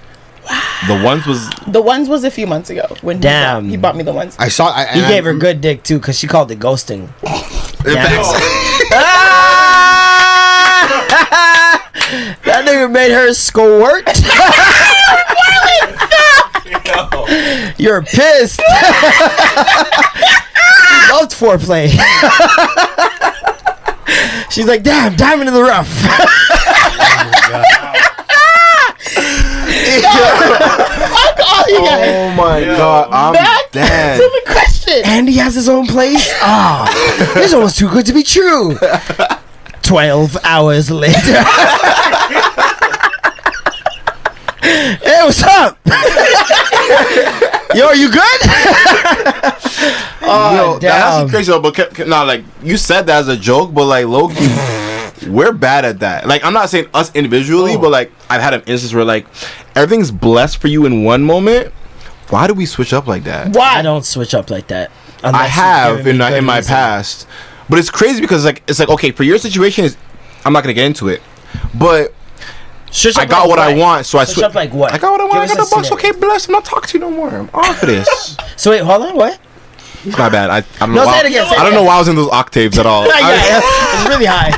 The 0.87 1.01
ones 1.03 1.25
was. 1.25 1.49
the 1.67 1.81
ones 1.81 2.07
was 2.09 2.23
a 2.23 2.31
few 2.31 2.45
months 2.47 2.69
ago 2.69 2.85
when 3.01 3.17
he 3.17 3.21
Damn. 3.21 3.63
bought- 3.63 3.69
he 3.71 3.77
bought 3.77 3.95
me 3.95 4.03
the 4.03 4.13
ones. 4.13 4.35
I 4.37 4.49
saw. 4.49 4.67
I, 4.67 4.85
He 4.87 4.99
and 4.99 5.07
gave 5.09 5.23
I- 5.25 5.29
her 5.29 5.33
good 5.33 5.61
dick 5.61 5.83
too, 5.83 5.99
cause 5.99 6.17
she 6.19 6.27
called 6.27 6.51
it 6.51 6.59
ghosting. 6.59 7.07
that 12.45 12.63
nigga 12.65 12.89
made 12.91 13.11
her 13.11 13.33
squirt. 13.33 14.05
You're 17.79 18.01
pissed. 18.03 18.61
she 18.61 18.67
loved 21.11 21.31
foreplay. 21.33 21.89
She's 24.51 24.67
like, 24.67 24.83
damn, 24.83 25.15
diamond 25.15 25.47
in 25.49 25.53
the 25.53 25.63
rough. 25.63 25.89
Oh 27.47 28.11
Fuck 29.85 31.39
all 31.39 31.65
you 31.69 31.79
guys. 31.85 32.09
Oh 32.15 32.31
my 32.35 32.61
god, 32.61 33.09
I'm 33.11 33.33
Back 33.33 33.71
dead. 33.71 34.17
to 34.17 34.23
the 34.23 34.51
question. 34.51 35.01
and 35.05 35.27
he 35.29 35.37
has 35.37 35.55
his 35.55 35.67
own 35.69 35.85
place. 35.87 36.31
Ah, 36.41 36.85
this 37.35 37.47
is 37.47 37.53
almost 37.53 37.77
too 37.77 37.89
good 37.89 38.05
to 38.05 38.13
be 38.13 38.23
true. 38.23 38.77
Twelve 39.81 40.35
hours 40.43 40.89
later. 40.89 41.43
hey, 44.61 45.21
what's 45.23 45.43
up? 45.43 45.77
Yo, 47.75 47.85
are 47.87 47.95
you 47.95 48.09
good? 48.11 48.39
oh, 50.21 50.55
Yo, 50.55 50.79
that's 50.79 50.81
damn. 50.81 50.91
actually 51.25 51.29
crazy. 51.31 51.51
But 51.59 51.75
ca- 51.75 51.89
ca- 51.89 52.05
nah, 52.05 52.23
like 52.23 52.43
you 52.63 52.77
said 52.77 53.05
that 53.07 53.19
as 53.21 53.27
a 53.27 53.35
joke, 53.37 53.73
but 53.73 53.85
like 53.85 54.05
low 54.05 54.27
key, 54.29 54.47
we're 55.27 55.53
bad 55.53 55.85
at 55.85 55.99
that. 55.99 56.27
Like 56.27 56.43
I'm 56.43 56.53
not 56.53 56.69
saying 56.69 56.87
us 56.93 57.13
individually, 57.15 57.73
oh. 57.75 57.79
but 57.79 57.91
like 57.91 58.11
I've 58.29 58.41
had 58.41 58.53
an 58.53 58.63
instance 58.65 58.93
where 58.93 59.05
like 59.05 59.27
everything's 59.75 60.11
blessed 60.11 60.57
for 60.57 60.67
you 60.67 60.85
in 60.85 61.03
one 61.03 61.23
moment. 61.23 61.73
Why 62.29 62.47
do 62.47 62.53
we 62.53 62.65
switch 62.65 62.93
up 62.93 63.07
like 63.07 63.23
that? 63.25 63.55
Why? 63.55 63.75
I 63.75 63.81
don't 63.81 64.05
switch 64.05 64.33
up 64.33 64.49
like 64.49 64.67
that. 64.67 64.91
I 65.23 65.47
have 65.47 66.05
in 66.05 66.17
my, 66.17 66.37
in 66.37 66.45
my 66.45 66.61
past, 66.61 67.27
but 67.69 67.79
it's 67.79 67.89
crazy 67.89 68.21
because 68.21 68.45
like 68.45 68.63
it's 68.67 68.79
like 68.79 68.89
okay 68.89 69.11
for 69.11 69.23
your 69.23 69.37
situation 69.37 69.85
is 69.85 69.97
I'm 70.43 70.53
not 70.53 70.63
gonna 70.63 70.73
get 70.73 70.85
into 70.85 71.07
it, 71.07 71.21
but 71.73 72.13
Switch 72.95 73.17
I 73.17 73.25
got 73.25 73.41
like 73.41 73.49
what 73.49 73.59
I 73.59 73.75
want, 73.75 74.05
so 74.05 74.17
I 74.19 74.23
Switch 74.23 74.35
switch. 74.35 74.45
up 74.45 74.55
like 74.55 74.73
what? 74.73 74.93
I 74.93 74.97
got 74.97 75.11
what 75.11 75.19
I 75.19 75.25
want. 75.25 75.33
Give 75.33 75.41
I 75.41 75.47
got 75.47 75.53
the 75.55 75.75
box. 75.75 75.87
scenario. 75.89 76.09
Okay, 76.11 76.17
bless. 76.17 76.47
I'm 76.47 76.53
not 76.53 76.63
talking 76.63 76.87
to 76.87 76.97
you 76.97 77.01
no 77.01 77.11
more. 77.11 77.29
I'm 77.29 77.49
off 77.53 77.83
of 77.83 77.89
this. 77.89 78.37
So 78.57 78.71
wait, 78.71 78.83
hold 78.83 79.01
on. 79.01 79.17
What? 79.17 79.37
My 80.05 80.29
bad. 80.29 80.49
I, 80.49 80.57
I 80.57 80.61
don't 80.85 80.93
No, 80.93 80.95
know. 80.95 81.05
say 81.05 81.11
why, 81.11 81.19
it 81.21 81.25
again, 81.27 81.47
say 81.49 81.55
I 81.55 81.63
don't 81.63 81.73
know 81.73 81.83
why 81.83 81.95
I 81.95 81.99
was 81.99 82.07
in 82.07 82.15
those 82.15 82.29
octaves 82.29 82.77
at 82.77 82.85
all. 82.85 83.05
yeah, 83.07 83.19
yeah, 83.19 83.61
it's 83.63 84.09
really 84.09 84.25
high. 84.25 84.51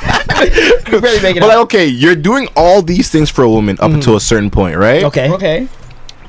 You're 0.92 1.02
really 1.02 1.22
making 1.22 1.42
But 1.42 1.48
it. 1.48 1.50
like, 1.50 1.58
okay, 1.66 1.86
you're 1.86 2.16
doing 2.16 2.48
all 2.56 2.82
these 2.82 3.10
things 3.10 3.30
for 3.30 3.44
a 3.44 3.50
woman 3.50 3.76
up 3.80 3.88
mm-hmm. 3.88 3.96
until 3.96 4.16
a 4.16 4.22
certain 4.22 4.52
point, 4.52 4.78
right? 4.78 5.04
Okay. 5.04 5.32
Okay. 5.32 5.68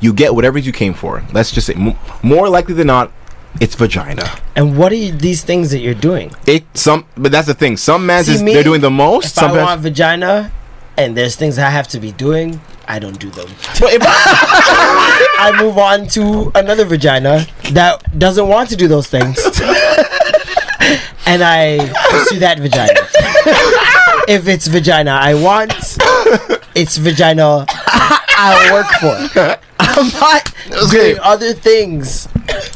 You 0.01 0.12
get 0.12 0.35
whatever 0.35 0.59
you 0.59 0.73
came 0.73 0.95
for. 0.95 1.23
Let's 1.32 1.51
just 1.51 1.66
say, 1.66 1.74
m- 1.74 1.95
more 2.23 2.49
likely 2.49 2.74
than 2.74 2.86
not, 2.86 3.12
it's 3.61 3.74
vagina. 3.74 4.24
And 4.57 4.78
what 4.78 4.93
are 4.93 4.97
you, 4.97 5.12
these 5.12 5.43
things 5.45 5.70
that 5.73 5.81
you're 5.81 5.95
doing? 5.95 6.32
It 6.47 6.65
some, 6.74 7.07
but 7.16 7.32
that's 7.32 7.49
the 7.49 7.55
thing. 7.55 7.77
Some 7.77 8.07
men 8.07 8.20
is 8.20 8.43
me, 8.43 8.55
they're 8.55 8.62
doing 8.62 8.81
the 8.81 8.90
most. 8.90 9.27
If 9.27 9.32
Some 9.32 9.51
I 9.51 9.55
men- 9.55 9.65
want 9.65 9.81
vagina, 9.81 10.53
and 10.99 11.16
there's 11.16 11.37
things 11.37 11.59
I 11.59 11.70
have 11.70 11.89
to 11.89 12.01
be 12.01 12.12
doing, 12.12 12.61
I 12.87 12.99
don't 12.99 13.19
do 13.19 13.31
them. 13.31 13.49
but 13.81 13.93
if 13.95 14.03
I 14.07 15.57
move 15.62 15.79
on 15.79 16.07
to 16.09 16.51
another 16.55 16.85
vagina 16.85 17.47
that 17.73 18.19
doesn't 18.19 18.49
want 18.49 18.69
to 18.70 18.77
do 18.77 18.89
those 18.89 19.07
things, 19.07 19.39
and 21.27 21.43
I 21.43 21.79
pursue 22.11 22.41
that 22.41 22.59
vagina. 22.59 22.93
if 24.29 24.49
it's 24.49 24.66
vagina 24.66 25.12
I 25.12 25.35
want, 25.35 25.73
it's 26.75 26.97
vagina 26.97 27.65
I 27.69 28.70
work 28.73 28.87
for. 29.01 29.59
I'm 29.81 30.09
not 30.20 30.53
Okay. 30.70 31.12
doing 31.15 31.19
other 31.23 31.53
things. 31.55 32.29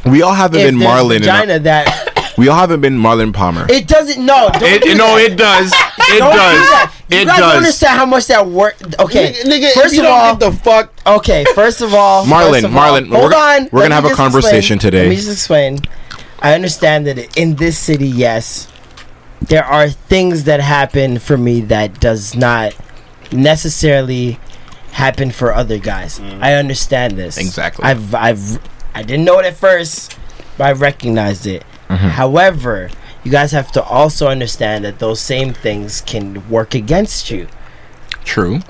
we 0.06 0.22
all 0.22 0.32
haven't 0.34 0.60
If 0.60 0.66
been 0.70 0.76
Marlon, 0.80 1.18
vagina 1.20 1.58
that 1.60 2.34
we 2.38 2.48
all 2.48 2.58
haven't 2.58 2.80
been 2.80 2.98
Marlon 2.98 3.32
Palmer. 3.34 3.66
it 3.68 3.86
doesn't. 3.88 4.24
No, 4.24 4.48
don't 4.52 4.62
It- 4.62 4.82
do 4.82 4.94
no, 4.94 5.16
it 5.18 5.36
does. 5.36 5.72
It 6.08 6.18
Don't 6.18 6.32
do 6.32 6.38
does. 6.38 6.68
that. 6.70 6.92
You 7.08 7.18
It 7.20 7.26
guys 7.26 7.38
don't 7.38 7.48
does. 7.48 7.56
understand 7.58 7.98
how 7.98 8.06
much 8.06 8.26
that 8.26 8.46
work. 8.46 8.76
Okay, 9.00 9.32
Nigga, 9.44 9.72
first 9.72 9.92
if 9.94 10.00
you 10.00 10.00
of 10.00 10.06
all, 10.10 10.34
don't 10.36 10.40
get 10.50 10.50
the 10.58 10.64
fuck. 10.64 10.92
Okay, 11.06 11.44
first 11.54 11.80
of 11.80 11.94
all, 11.94 12.24
Marlon, 12.26 12.50
first 12.52 12.64
of 12.64 12.76
all- 12.76 12.82
Marlon, 13.00 13.08
hold 13.08 13.30
we're- 13.30 13.34
on. 13.56 13.68
we're 13.72 13.82
gonna 13.82 13.94
have 13.94 14.04
a 14.04 14.14
conversation 14.14 14.76
explain. 14.76 14.78
today. 14.92 15.02
Let 15.04 15.08
me 15.10 15.16
just 15.16 15.30
explain. 15.32 15.78
I 16.40 16.54
understand 16.54 17.06
that 17.06 17.36
in 17.36 17.56
this 17.56 17.78
city, 17.78 18.08
yes, 18.08 18.66
there 19.40 19.64
are 19.64 19.88
things 19.88 20.44
that 20.44 20.60
happen 20.60 21.18
for 21.18 21.36
me 21.38 21.60
that 21.62 22.00
does 22.00 22.34
not 22.34 22.74
necessarily 23.30 24.38
happen 24.92 25.30
for 25.30 25.54
other 25.54 25.78
guys. 25.78 26.18
Mm. 26.18 26.42
I 26.42 26.54
understand 26.54 27.16
this 27.16 27.38
Exactly. 27.38 27.84
I've 27.84 28.14
I've 28.14 28.58
I 28.94 29.02
didn't 29.02 29.24
know 29.24 29.38
it 29.38 29.46
at 29.46 29.56
first, 29.56 30.18
but 30.58 30.64
I 30.64 30.72
recognized 30.72 31.46
it. 31.46 31.64
Mm-hmm. 31.88 32.08
However, 32.08 32.90
you 33.24 33.30
guys 33.30 33.52
have 33.52 33.70
to 33.72 33.82
also 33.82 34.28
understand 34.28 34.84
that 34.84 34.98
those 34.98 35.20
same 35.20 35.52
things 35.52 36.00
can 36.00 36.48
work 36.48 36.74
against 36.74 37.30
you 37.30 37.46
True. 38.24 38.60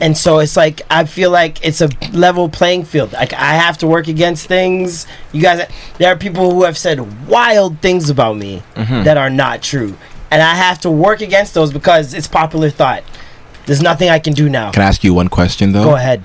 and 0.00 0.16
so 0.16 0.38
it's 0.38 0.56
like 0.56 0.82
I 0.90 1.04
feel 1.04 1.30
like 1.30 1.64
it's 1.64 1.80
a 1.80 1.88
level 2.12 2.48
playing 2.48 2.84
field. 2.84 3.12
Like 3.12 3.32
I 3.32 3.54
have 3.54 3.78
to 3.78 3.86
work 3.86 4.08
against 4.08 4.46
things. 4.46 5.06
You 5.32 5.42
guys, 5.42 5.68
there 5.98 6.12
are 6.12 6.16
people 6.16 6.52
who 6.52 6.64
have 6.64 6.76
said 6.76 7.26
wild 7.26 7.80
things 7.80 8.10
about 8.10 8.36
me 8.36 8.62
mm-hmm. 8.74 9.04
that 9.04 9.16
are 9.16 9.30
not 9.30 9.62
true, 9.62 9.96
and 10.30 10.42
I 10.42 10.54
have 10.54 10.80
to 10.80 10.90
work 10.90 11.20
against 11.20 11.54
those 11.54 11.72
because 11.72 12.14
it's 12.14 12.28
popular 12.28 12.70
thought. 12.70 13.02
There's 13.66 13.82
nothing 13.82 14.08
I 14.08 14.18
can 14.18 14.32
do 14.32 14.48
now. 14.48 14.70
Can 14.70 14.82
I 14.82 14.86
ask 14.86 15.04
you 15.04 15.12
one 15.12 15.28
question 15.28 15.72
though? 15.72 15.84
Go 15.84 15.96
ahead. 15.96 16.22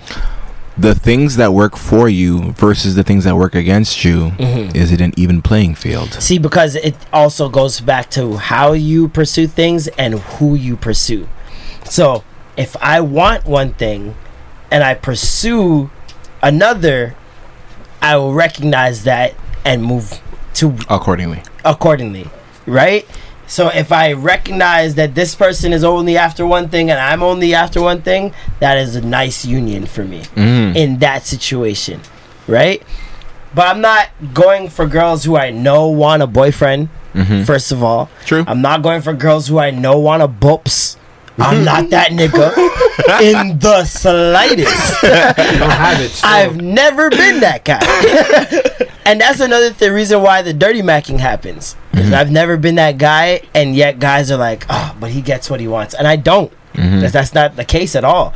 The 0.77 0.95
things 0.95 1.35
that 1.35 1.53
work 1.53 1.77
for 1.77 2.09
you 2.09 2.51
versus 2.53 2.95
the 2.95 3.03
things 3.03 3.25
that 3.25 3.35
work 3.35 3.53
against 3.53 4.03
you, 4.03 4.31
Mm-hmm. 4.37 4.75
is 4.75 4.91
it 4.91 5.01
an 5.01 5.13
even 5.17 5.41
playing 5.41 5.75
field? 5.75 6.13
See, 6.13 6.39
because 6.39 6.75
it 6.75 6.95
also 7.13 7.47
goes 7.49 7.79
back 7.79 8.09
to 8.11 8.37
how 8.37 8.73
you 8.73 9.07
pursue 9.07 9.45
things 9.47 9.87
and 9.89 10.15
who 10.19 10.55
you 10.55 10.75
pursue. 10.75 11.27
So, 11.85 12.23
if 12.57 12.75
I 12.81 13.01
want 13.01 13.45
one 13.45 13.73
thing 13.73 14.15
and 14.71 14.83
I 14.83 14.95
pursue 14.95 15.91
another, 16.41 17.15
I 18.01 18.17
will 18.17 18.33
recognize 18.33 19.03
that 19.03 19.35
and 19.63 19.83
move 19.83 20.19
to 20.55 20.75
Accordingly. 20.89 21.41
accordingly, 21.63 22.29
right? 22.65 23.05
So 23.47 23.67
if 23.67 23.91
I 23.91 24.13
recognize 24.13 24.95
that 24.95 25.15
this 25.15 25.35
person 25.35 25.73
is 25.73 25.83
only 25.83 26.17
after 26.17 26.45
one 26.45 26.69
thing 26.69 26.89
and 26.89 26.99
I'm 26.99 27.21
only 27.21 27.53
after 27.53 27.81
one 27.81 28.01
thing, 28.01 28.33
that 28.59 28.77
is 28.77 28.95
a 28.95 29.01
nice 29.01 29.45
union 29.45 29.85
for 29.85 30.03
me 30.03 30.21
Mm. 30.35 30.75
in 30.75 30.99
that 30.99 31.25
situation, 31.25 31.99
right? 32.47 32.81
But 33.53 33.67
I'm 33.67 33.81
not 33.81 34.07
going 34.33 34.69
for 34.69 34.87
girls 34.87 35.23
who 35.25 35.37
I 35.37 35.51
know 35.51 35.87
want 35.89 36.23
a 36.23 36.27
boyfriend. 36.27 36.89
First 37.45 37.71
of 37.71 37.83
all, 37.83 38.09
True. 38.25 38.43
I'm 38.47 38.61
not 38.61 38.81
going 38.81 39.01
for 39.03 39.13
girls 39.13 39.47
who 39.47 39.59
I 39.59 39.69
know 39.69 39.99
want 39.99 40.23
a 40.23 40.27
bops. 40.27 40.97
I'm 41.37 41.63
not 41.71 41.89
that 41.91 42.09
nigga 42.11 42.49
in 43.21 43.59
the 43.59 43.85
slightest. 43.85 45.01
don't 45.01 45.13
have 45.69 46.01
it. 46.01 46.09
still. 46.09 46.29
I've 46.29 46.59
never 46.59 47.11
been 47.11 47.39
that 47.41 47.63
guy. 47.65 47.79
and 49.05 49.19
that's 49.21 49.39
another 49.39 49.71
th- 49.71 49.91
reason 49.91 50.21
why 50.21 50.41
the 50.41 50.53
dirty 50.53 50.81
macking 50.81 51.19
happens. 51.19 51.75
'Cause 51.93 52.11
I've 52.11 52.31
never 52.31 52.57
been 52.57 52.75
that 52.75 52.97
guy, 52.97 53.41
and 53.53 53.75
yet 53.75 53.99
guys 53.99 54.31
are 54.31 54.37
like, 54.37 54.65
oh, 54.69 54.95
but 54.99 55.11
he 55.11 55.21
gets 55.21 55.49
what 55.49 55.59
he 55.59 55.67
wants. 55.67 55.93
And 55.93 56.07
I 56.07 56.15
don't. 56.15 56.51
That's, 56.75 57.13
that's 57.13 57.33
not 57.35 57.55
the 57.55 57.63
case 57.65 57.95
at 57.95 58.03
all. 58.03 58.33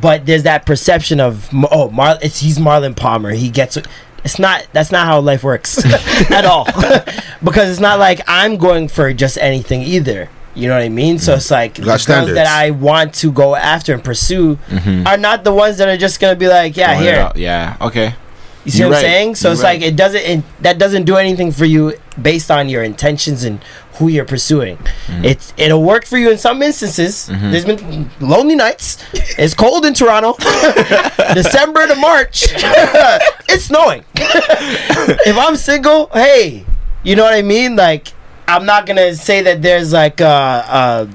But 0.00 0.26
there's 0.26 0.44
that 0.44 0.64
perception 0.64 1.18
of, 1.20 1.48
oh, 1.70 1.90
Mar- 1.90 2.18
it's, 2.22 2.40
he's 2.40 2.58
Marlon 2.58 2.94
Palmer. 2.96 3.30
He 3.32 3.48
gets 3.50 3.76
what. 3.76 3.86
It's 4.24 4.38
not. 4.38 4.66
That's 4.72 4.90
not 4.92 5.06
how 5.06 5.20
life 5.20 5.42
works 5.44 5.78
at 6.30 6.44
all. 6.44 6.64
because 7.44 7.68
it's 7.70 7.80
not 7.80 7.98
like 7.98 8.20
I'm 8.28 8.56
going 8.56 8.88
for 8.88 9.12
just 9.12 9.36
anything 9.38 9.82
either. 9.82 10.30
You 10.54 10.68
know 10.68 10.74
what 10.76 10.84
I 10.84 10.88
mean? 10.88 11.18
So 11.18 11.34
it's 11.34 11.50
like 11.50 11.74
the 11.74 11.82
got 11.82 12.06
girls 12.06 12.28
that 12.36 12.46
I 12.46 12.70
want 12.70 13.12
to 13.14 13.32
go 13.32 13.56
after 13.56 13.92
and 13.92 14.02
pursue 14.04 14.56
are 15.04 15.16
not 15.16 15.42
the 15.42 15.52
ones 15.52 15.78
that 15.78 15.88
are 15.88 15.96
just 15.96 16.20
gonna 16.20 16.36
be 16.36 16.46
like, 16.48 16.76
yeah, 16.76 16.92
Throwing 16.92 17.02
here. 17.02 17.32
Yeah. 17.34 17.76
Okay. 17.80 18.14
You 18.64 18.70
see 18.70 18.78
You're 18.78 18.88
what 18.88 18.98
I'm 18.98 19.04
right. 19.04 19.10
saying? 19.10 19.34
So 19.34 19.48
You're 19.48 19.52
it's 19.52 19.62
right. 19.62 19.80
like 19.80 19.82
it 19.82 19.96
doesn't. 19.96 20.20
It, 20.22 20.44
that 20.62 20.78
doesn't 20.78 21.04
do 21.04 21.16
anything 21.16 21.52
for 21.52 21.64
you 21.64 21.94
based 22.20 22.50
on 22.50 22.68
your 22.68 22.82
intentions 22.82 23.44
and 23.44 23.60
who 23.94 24.08
you're 24.08 24.24
pursuing. 24.24 24.76
Mm-hmm. 24.76 25.24
It's 25.24 25.52
it'll 25.56 25.82
work 25.82 26.04
for 26.04 26.18
you 26.18 26.30
in 26.30 26.38
some 26.38 26.62
instances. 26.62 27.28
Mm-hmm. 27.28 27.50
There's 27.50 27.64
been 27.64 28.10
lonely 28.20 28.56
nights. 28.56 29.04
It's 29.12 29.54
cold 29.54 29.84
in 29.84 29.94
Toronto. 29.94 30.34
December 31.34 31.86
to 31.86 31.94
March. 31.94 32.48
it's 33.48 33.64
snowing. 33.64 34.04
if 34.16 35.36
I'm 35.36 35.56
single, 35.56 36.06
hey, 36.12 36.64
You 37.04 37.16
know 37.16 37.24
what 37.24 37.34
I 37.34 37.42
mean? 37.42 37.76
Like, 37.76 38.12
I'm 38.48 38.64
not 38.64 38.86
gonna 38.86 39.14
say 39.14 39.42
that 39.42 39.62
there's 39.62 39.92
like 39.92 40.20
a 40.20 41.08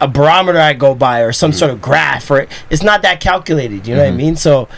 a, 0.00 0.04
a 0.04 0.08
barometer 0.08 0.58
I 0.58 0.74
go 0.74 0.94
by 0.94 1.20
or 1.20 1.32
some 1.32 1.52
mm-hmm. 1.52 1.58
sort 1.58 1.70
of 1.70 1.80
graph, 1.80 2.30
or 2.30 2.46
it's 2.70 2.82
not 2.82 3.02
that 3.02 3.20
calculated. 3.20 3.86
You 3.86 3.94
know 3.94 4.02
what 4.02 4.08
I 4.08 4.10
mm-hmm. 4.10 4.18
mean? 4.18 4.36
So, 4.36 4.68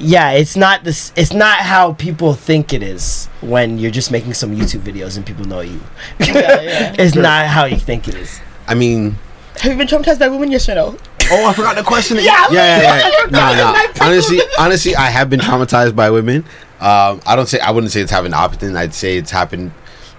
yeah, 0.00 0.30
it's 0.32 0.56
not 0.56 0.84
this. 0.84 1.12
It's 1.16 1.32
not 1.32 1.58
how 1.60 1.92
people 1.92 2.34
think 2.34 2.72
it 2.72 2.82
is 2.82 3.26
when 3.40 3.78
you're 3.78 3.90
just 3.90 4.10
making 4.10 4.34
some 4.34 4.56
YouTube 4.56 4.80
videos 4.80 5.16
and 5.16 5.26
people 5.26 5.44
know 5.44 5.60
you. 5.60 5.80
Yeah, 6.18 6.60
yeah. 6.60 6.94
it's 6.98 7.14
not 7.14 7.46
how 7.46 7.66
you 7.66 7.76
think 7.76 8.08
it 8.08 8.14
is. 8.14 8.40
I 8.66 8.74
mean, 8.74 9.16
Have 9.58 9.72
you 9.72 9.78
been 9.78 9.86
traumatized 9.86 10.18
by 10.18 10.28
women? 10.28 10.50
Yes 10.50 10.68
or 10.68 10.74
no? 10.74 10.96
oh, 11.32 11.46
I 11.46 11.52
forgot 11.52 11.76
the 11.76 11.82
question. 11.82 12.16
Yeah, 12.20 12.46
yeah, 12.50 12.80
yeah. 12.80 12.82
yeah. 12.82 13.10
I. 13.26 13.26
No, 13.30 13.72
no. 13.72 14.06
Honestly, 14.06 14.40
honestly, 14.58 14.96
I 14.96 15.06
have 15.06 15.28
been 15.28 15.40
traumatized 15.40 15.94
by 15.94 16.10
women. 16.10 16.44
Um, 16.80 17.20
I 17.26 17.36
don't 17.36 17.46
say 17.48 17.60
I 17.60 17.70
wouldn't 17.70 17.92
say 17.92 18.00
it's 18.00 18.10
happened 18.10 18.34
often. 18.34 18.76
I'd 18.76 18.94
say 18.94 19.18
it's 19.18 19.30
happened 19.30 19.72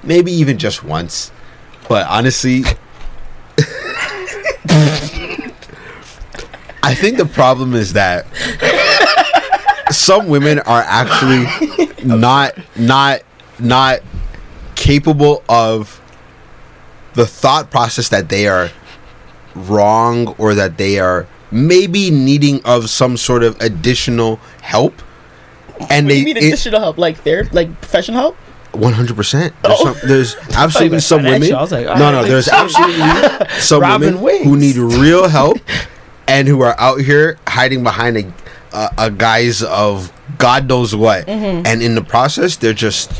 maybe 0.03 0.31
even 0.31 0.57
just 0.57 0.83
once. 0.83 1.31
But 1.89 2.07
honestly, 2.07 2.63
I 6.83 6.95
think 6.95 7.17
the 7.17 7.25
problem 7.25 7.73
is 7.73 7.93
that 7.93 8.25
some 9.91 10.27
women 10.27 10.59
are 10.59 10.83
actually 10.85 11.45
not 12.03 12.57
not 12.77 13.21
not 13.59 13.99
capable 14.75 15.43
of 15.49 16.01
the 17.13 17.25
thought 17.25 17.69
process 17.69 18.09
that 18.09 18.29
they 18.29 18.47
are 18.47 18.69
wrong 19.55 20.29
or 20.37 20.55
that 20.55 20.77
they 20.77 20.99
are 20.99 21.27
maybe 21.51 22.09
needing 22.09 22.63
of 22.63 22.89
some 22.89 23.17
sort 23.17 23.43
of 23.43 23.59
additional 23.61 24.37
help. 24.61 24.93
And 25.89 26.05
What 26.05 26.13
they 26.13 26.23
mean 26.23 26.37
it- 26.37 26.43
additional 26.45 26.79
help, 26.79 26.97
like 26.97 27.23
their 27.23 27.45
like 27.51 27.69
professional 27.81 28.19
help? 28.19 28.37
100% 28.73 29.31
there's, 29.31 29.53
oh. 29.65 29.93
some, 29.93 30.07
there's 30.07 30.35
absolutely 30.55 30.97
like 30.97 31.03
some 31.03 31.23
women 31.23 31.49
like, 31.49 31.69
no 31.99 32.09
no 32.09 32.23
there's 32.23 32.47
absolutely 32.47 33.03
some 33.59 33.81
Robin 33.81 34.21
women 34.21 34.43
who 34.45 34.55
need 34.55 34.77
real 34.77 35.27
help 35.27 35.57
and 36.29 36.47
who 36.47 36.61
are 36.61 36.73
out 36.79 37.01
here 37.01 37.37
hiding 37.49 37.83
behind 37.83 38.15
a, 38.15 38.33
a, 38.73 38.89
a 38.97 39.11
guise 39.11 39.63
of 39.63 40.11
god 40.37 40.67
knows 40.67 40.95
what 40.95 41.27
Mhm. 41.27 41.65
and 41.65 41.81
in 41.81 41.95
the 41.95 42.01
process 42.03 42.55
they're 42.55 42.73
just 42.73 43.11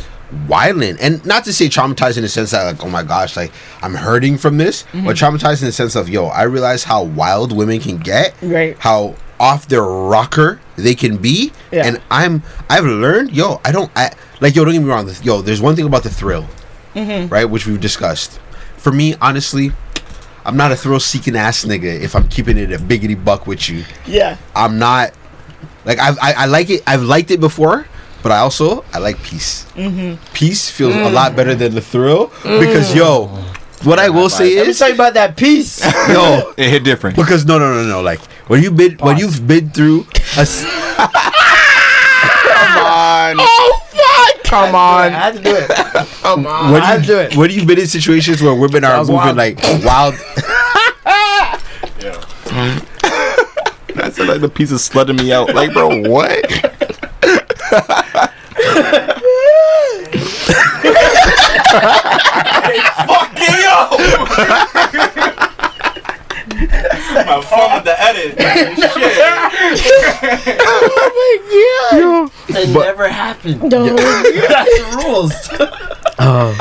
wilding 0.47 0.97
and 1.01 1.25
not 1.25 1.43
to 1.43 1.51
say 1.53 1.67
traumatized 1.67 2.15
in 2.17 2.23
the 2.23 2.29
sense 2.29 2.51
that 2.51 2.63
like 2.63 2.83
oh 2.85 2.89
my 2.89 3.03
gosh 3.03 3.35
like 3.35 3.51
i'm 3.81 3.93
hurting 3.95 4.37
from 4.37 4.57
this 4.57 4.83
but 4.93 5.15
Mhm. 5.15 5.37
traumatized 5.37 5.61
in 5.61 5.65
the 5.65 5.71
sense 5.73 5.95
of 5.95 6.07
yo 6.09 6.27
i 6.27 6.43
realize 6.43 6.85
how 6.85 7.03
wild 7.03 7.51
women 7.51 7.79
can 7.79 7.97
get 7.97 8.33
Right. 8.41 8.75
how 8.79 9.15
off 9.39 9.67
their 9.67 9.83
rocker 9.83 10.59
they 10.77 10.95
can 10.95 11.17
be 11.17 11.51
Yeah. 11.71 11.85
and 11.85 11.99
i'm 12.09 12.43
i've 12.69 12.85
learned 12.85 13.31
yo 13.31 13.59
i 13.65 13.71
don't 13.73 13.91
I, 13.95 14.11
like 14.39 14.55
yo 14.55 14.63
don't 14.63 14.73
get 14.73 14.81
me 14.81 14.87
wrong 14.89 15.09
yo 15.21 15.41
there's 15.41 15.61
one 15.61 15.75
thing 15.75 15.85
about 15.85 16.03
the 16.03 16.09
thrill 16.09 16.47
Mhm. 16.95 17.29
right 17.29 17.49
which 17.49 17.65
we've 17.67 17.79
discussed 17.81 18.39
for 18.77 18.91
me 18.93 19.15
honestly 19.21 19.73
i'm 20.45 20.55
not 20.55 20.71
a 20.71 20.75
thrill 20.77 20.99
seeking 21.01 21.35
ass 21.35 21.65
nigga 21.65 21.99
if 21.99 22.15
i'm 22.15 22.27
keeping 22.29 22.57
it 22.57 22.71
a 22.71 22.77
biggity 22.77 23.21
buck 23.21 23.45
with 23.47 23.69
you 23.69 23.83
Yeah. 24.05 24.37
i'm 24.55 24.79
not 24.79 25.11
like 25.85 25.99
I've, 25.99 26.17
I, 26.21 26.33
I 26.33 26.45
like 26.45 26.69
it 26.69 26.83
i've 26.87 27.03
liked 27.03 27.31
it 27.31 27.39
before 27.39 27.85
but 28.23 28.31
i 28.31 28.37
also 28.39 28.83
i 28.93 28.99
like 28.99 29.21
peace 29.23 29.65
Mm-hmm. 29.75 30.15
peace 30.33 30.69
feels 30.69 30.93
a 30.95 30.97
Mm. 30.97 31.13
lot 31.13 31.35
better 31.35 31.55
than 31.55 31.73
the 31.73 31.81
thrill 31.81 32.27
because 32.43 32.93
yo 32.95 33.27
what 33.83 33.97
i 33.97 34.09
will 34.09 34.29
say 34.29 34.55
Let 34.57 34.65
me 34.65 34.69
is 34.71 34.77
tell 34.79 34.89
you 34.89 34.95
about 34.95 35.13
that 35.15 35.35
piece. 35.37 35.81
yo 36.09 36.53
it 36.57 36.69
hit 36.69 36.83
different 36.83 37.15
because 37.15 37.45
no 37.45 37.57
no 37.57 37.73
no 37.73 37.83
no 37.87 38.01
like 38.01 38.19
when 38.47 38.61
you've 38.61 38.75
been 38.77 38.97
when 38.99 39.17
you've 39.17 39.47
been 39.47 39.69
through 39.71 40.05
a 40.37 40.41
s- 40.45 40.65
Come 42.51 42.77
on. 42.85 43.35
Oh 43.39 43.79
fuck! 43.89 44.43
Come 44.43 44.75
I 44.75 45.05
on. 45.07 45.11
had 45.11 45.33
to 45.35 45.41
do 45.41 45.55
it. 45.55 45.69
Come 46.21 46.45
on. 46.45 46.71
when 46.71 46.81
I 46.81 46.97
you 46.97 47.03
do 47.05 47.17
it. 47.19 47.35
when 47.35 47.49
you've 47.49 47.65
been 47.67 47.79
in 47.79 47.87
situations 47.87 48.41
where 48.41 48.53
women 48.53 48.83
are 48.83 48.97
moving 48.99 49.15
wild. 49.15 49.37
like 49.37 49.57
wild 49.83 50.13
That 54.11 54.17
sounded 54.17 54.31
like 54.33 54.41
the 54.41 54.49
piece 54.49 54.71
of 54.73 54.79
slutting 54.79 55.17
me 55.17 55.31
out. 55.31 55.53
Like, 55.53 55.71
bro, 55.71 55.87
what? 56.09 56.45
Fucking 62.21 63.55
yo! 63.63 63.77
My 67.25 67.41
phone 67.41 67.73
with 67.75 67.85
the 67.85 67.95
edit. 67.97 68.31
Shit. 69.77 70.59
Oh 70.59 70.89
my 71.15 72.29
god 72.49 72.59
It 72.59 72.69
never 72.73 73.07
happened. 73.07 73.61
my 73.61 73.69
god! 73.69 73.85
No. 73.85 73.95
That's 74.47 74.77
the 74.77 74.85
rules. 75.05 75.33
Uh, 76.19 76.57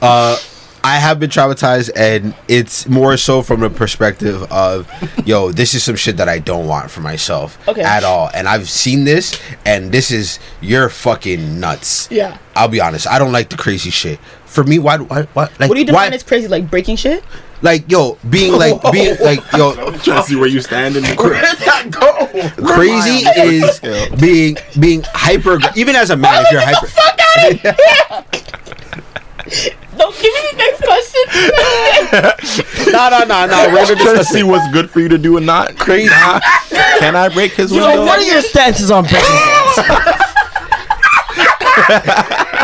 uh 0.00 0.36
I 0.84 0.96
have 0.96 1.20
been 1.20 1.30
traumatized 1.30 1.90
and 1.94 2.34
it's 2.48 2.88
more 2.88 3.16
so 3.16 3.42
from 3.42 3.60
the 3.60 3.70
perspective 3.70 4.42
of 4.50 4.90
yo 5.26 5.52
this 5.52 5.74
is 5.74 5.84
some 5.84 5.96
shit 5.96 6.16
that 6.16 6.28
I 6.28 6.38
don't 6.40 6.66
want 6.66 6.90
for 6.90 7.00
myself 7.00 7.56
Okay. 7.68 7.82
at 7.82 8.02
all 8.04 8.30
and 8.34 8.48
I've 8.48 8.68
seen 8.68 9.04
this 9.04 9.38
and 9.64 9.92
this 9.92 10.10
is 10.10 10.38
you're 10.60 10.88
fucking 10.88 11.60
nuts 11.60 12.08
Yeah. 12.10 12.38
I'll 12.56 12.68
be 12.68 12.80
honest 12.80 13.06
I 13.06 13.18
don't 13.18 13.32
like 13.32 13.48
the 13.50 13.56
crazy 13.56 13.90
shit 13.90 14.18
for 14.44 14.64
me 14.64 14.78
why 14.78 14.98
why, 14.98 15.22
why 15.34 15.44
like 15.60 15.68
What 15.68 15.74
do 15.74 15.78
you 15.78 15.86
define 15.86 16.10
why 16.10 16.14
as 16.16 16.22
crazy? 16.22 16.48
Like 16.48 16.68
breaking 16.70 16.96
shit? 16.96 17.22
like 17.62 17.88
yo 17.88 18.18
being 18.28 18.52
like 18.58 18.74
being 18.92 19.16
like 19.20 19.38
yo 19.52 19.72
trying 19.98 20.20
to 20.20 20.22
see 20.24 20.34
where 20.34 20.48
you 20.48 20.60
stand 20.60 20.96
in 20.96 21.04
the 21.04 21.14
Where 21.14 21.40
did 21.40 21.58
that 21.58 21.90
go? 21.92 22.66
crazy 22.66 23.24
is 23.40 23.78
being 24.20 24.56
being 24.80 25.04
hyper 25.14 25.58
even 25.76 25.94
as 25.94 26.10
a 26.10 26.16
man 26.16 26.44
if 26.44 26.50
you're 26.50 26.60
hyper 26.64 28.26
Don't 29.98 30.14
give 30.14 30.32
me 30.32 30.40
the 30.50 30.56
next 30.56 30.80
question. 30.82 31.24
no 32.92 33.08
no 33.10 33.24
no 33.24 33.46
no 33.46 33.68
we're 33.72 33.86
We're 33.96 34.16
to 34.16 34.24
see 34.24 34.42
what's 34.42 34.66
good 34.72 34.90
for 34.90 35.00
you 35.00 35.08
to 35.08 35.18
do 35.18 35.36
and 35.36 35.44
not. 35.46 35.76
crazy 35.76 36.08
Can 36.98 37.14
I 37.16 37.28
break 37.28 37.52
his 37.52 37.70
window? 37.72 37.92
So 37.92 38.04
what 38.04 38.18
are 38.20 38.22
your 38.22 38.42
stances 38.42 38.90
on 38.90 39.04
breaking 39.04 39.18
dance? 39.18 39.78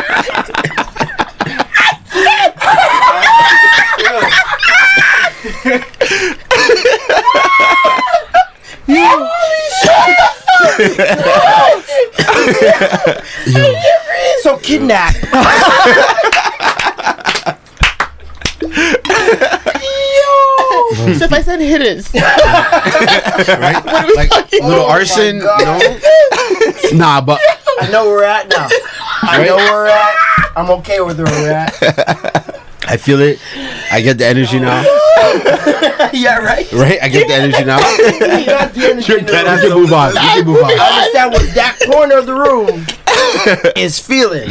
so 14.43 14.57
kidnap. 14.59 15.15
So 21.17 21.25
if 21.25 21.33
I 21.33 21.43
said 21.43 21.61
hitters, 21.61 22.13
right 22.15 23.85
like 24.17 24.31
little 24.53 24.85
arson 24.85 25.41
oh 25.43 26.91
no? 26.93 26.99
nah 26.99 27.21
but 27.21 27.41
I 27.81 27.91
know 27.91 28.05
where 28.05 28.19
we're 28.19 28.25
at 28.25 28.49
now. 28.49 28.69
I 29.23 29.45
know 29.45 29.57
where 29.57 29.73
we're 29.73 29.89
at. 29.89 30.15
I'm 30.57 30.71
okay 30.81 31.01
with 31.01 31.19
where 31.21 31.27
we're 31.27 31.53
at. 31.53 32.61
I 32.87 32.97
feel 32.97 33.21
it. 33.21 33.39
I 33.91 34.01
get 34.01 34.19
the 34.19 34.27
energy 34.27 34.59
now. 34.61 34.85
Yeah, 36.13 36.39
right. 36.39 36.71
right? 36.73 36.99
I 37.03 37.09
get 37.09 37.29
the 37.29 37.35
energy 37.35 37.65
now. 37.65 37.79
You 38.39 38.47
got 38.47 38.73
the 38.73 38.91
energy 38.93 39.13
in 39.19 39.27
the 39.27 39.61
you 39.63 39.69
can 39.69 39.79
move 39.79 39.93
on. 39.93 40.15
You 40.15 40.21
can 40.21 40.47
move 40.47 40.63
on. 40.63 40.71
I 40.71 41.01
understand 41.01 41.33
what 41.33 41.55
that 41.55 41.77
corner 41.91 42.19
of 42.19 42.27
the 42.27 42.35
room 42.35 42.87
is 43.77 43.99
feeling. 43.99 44.49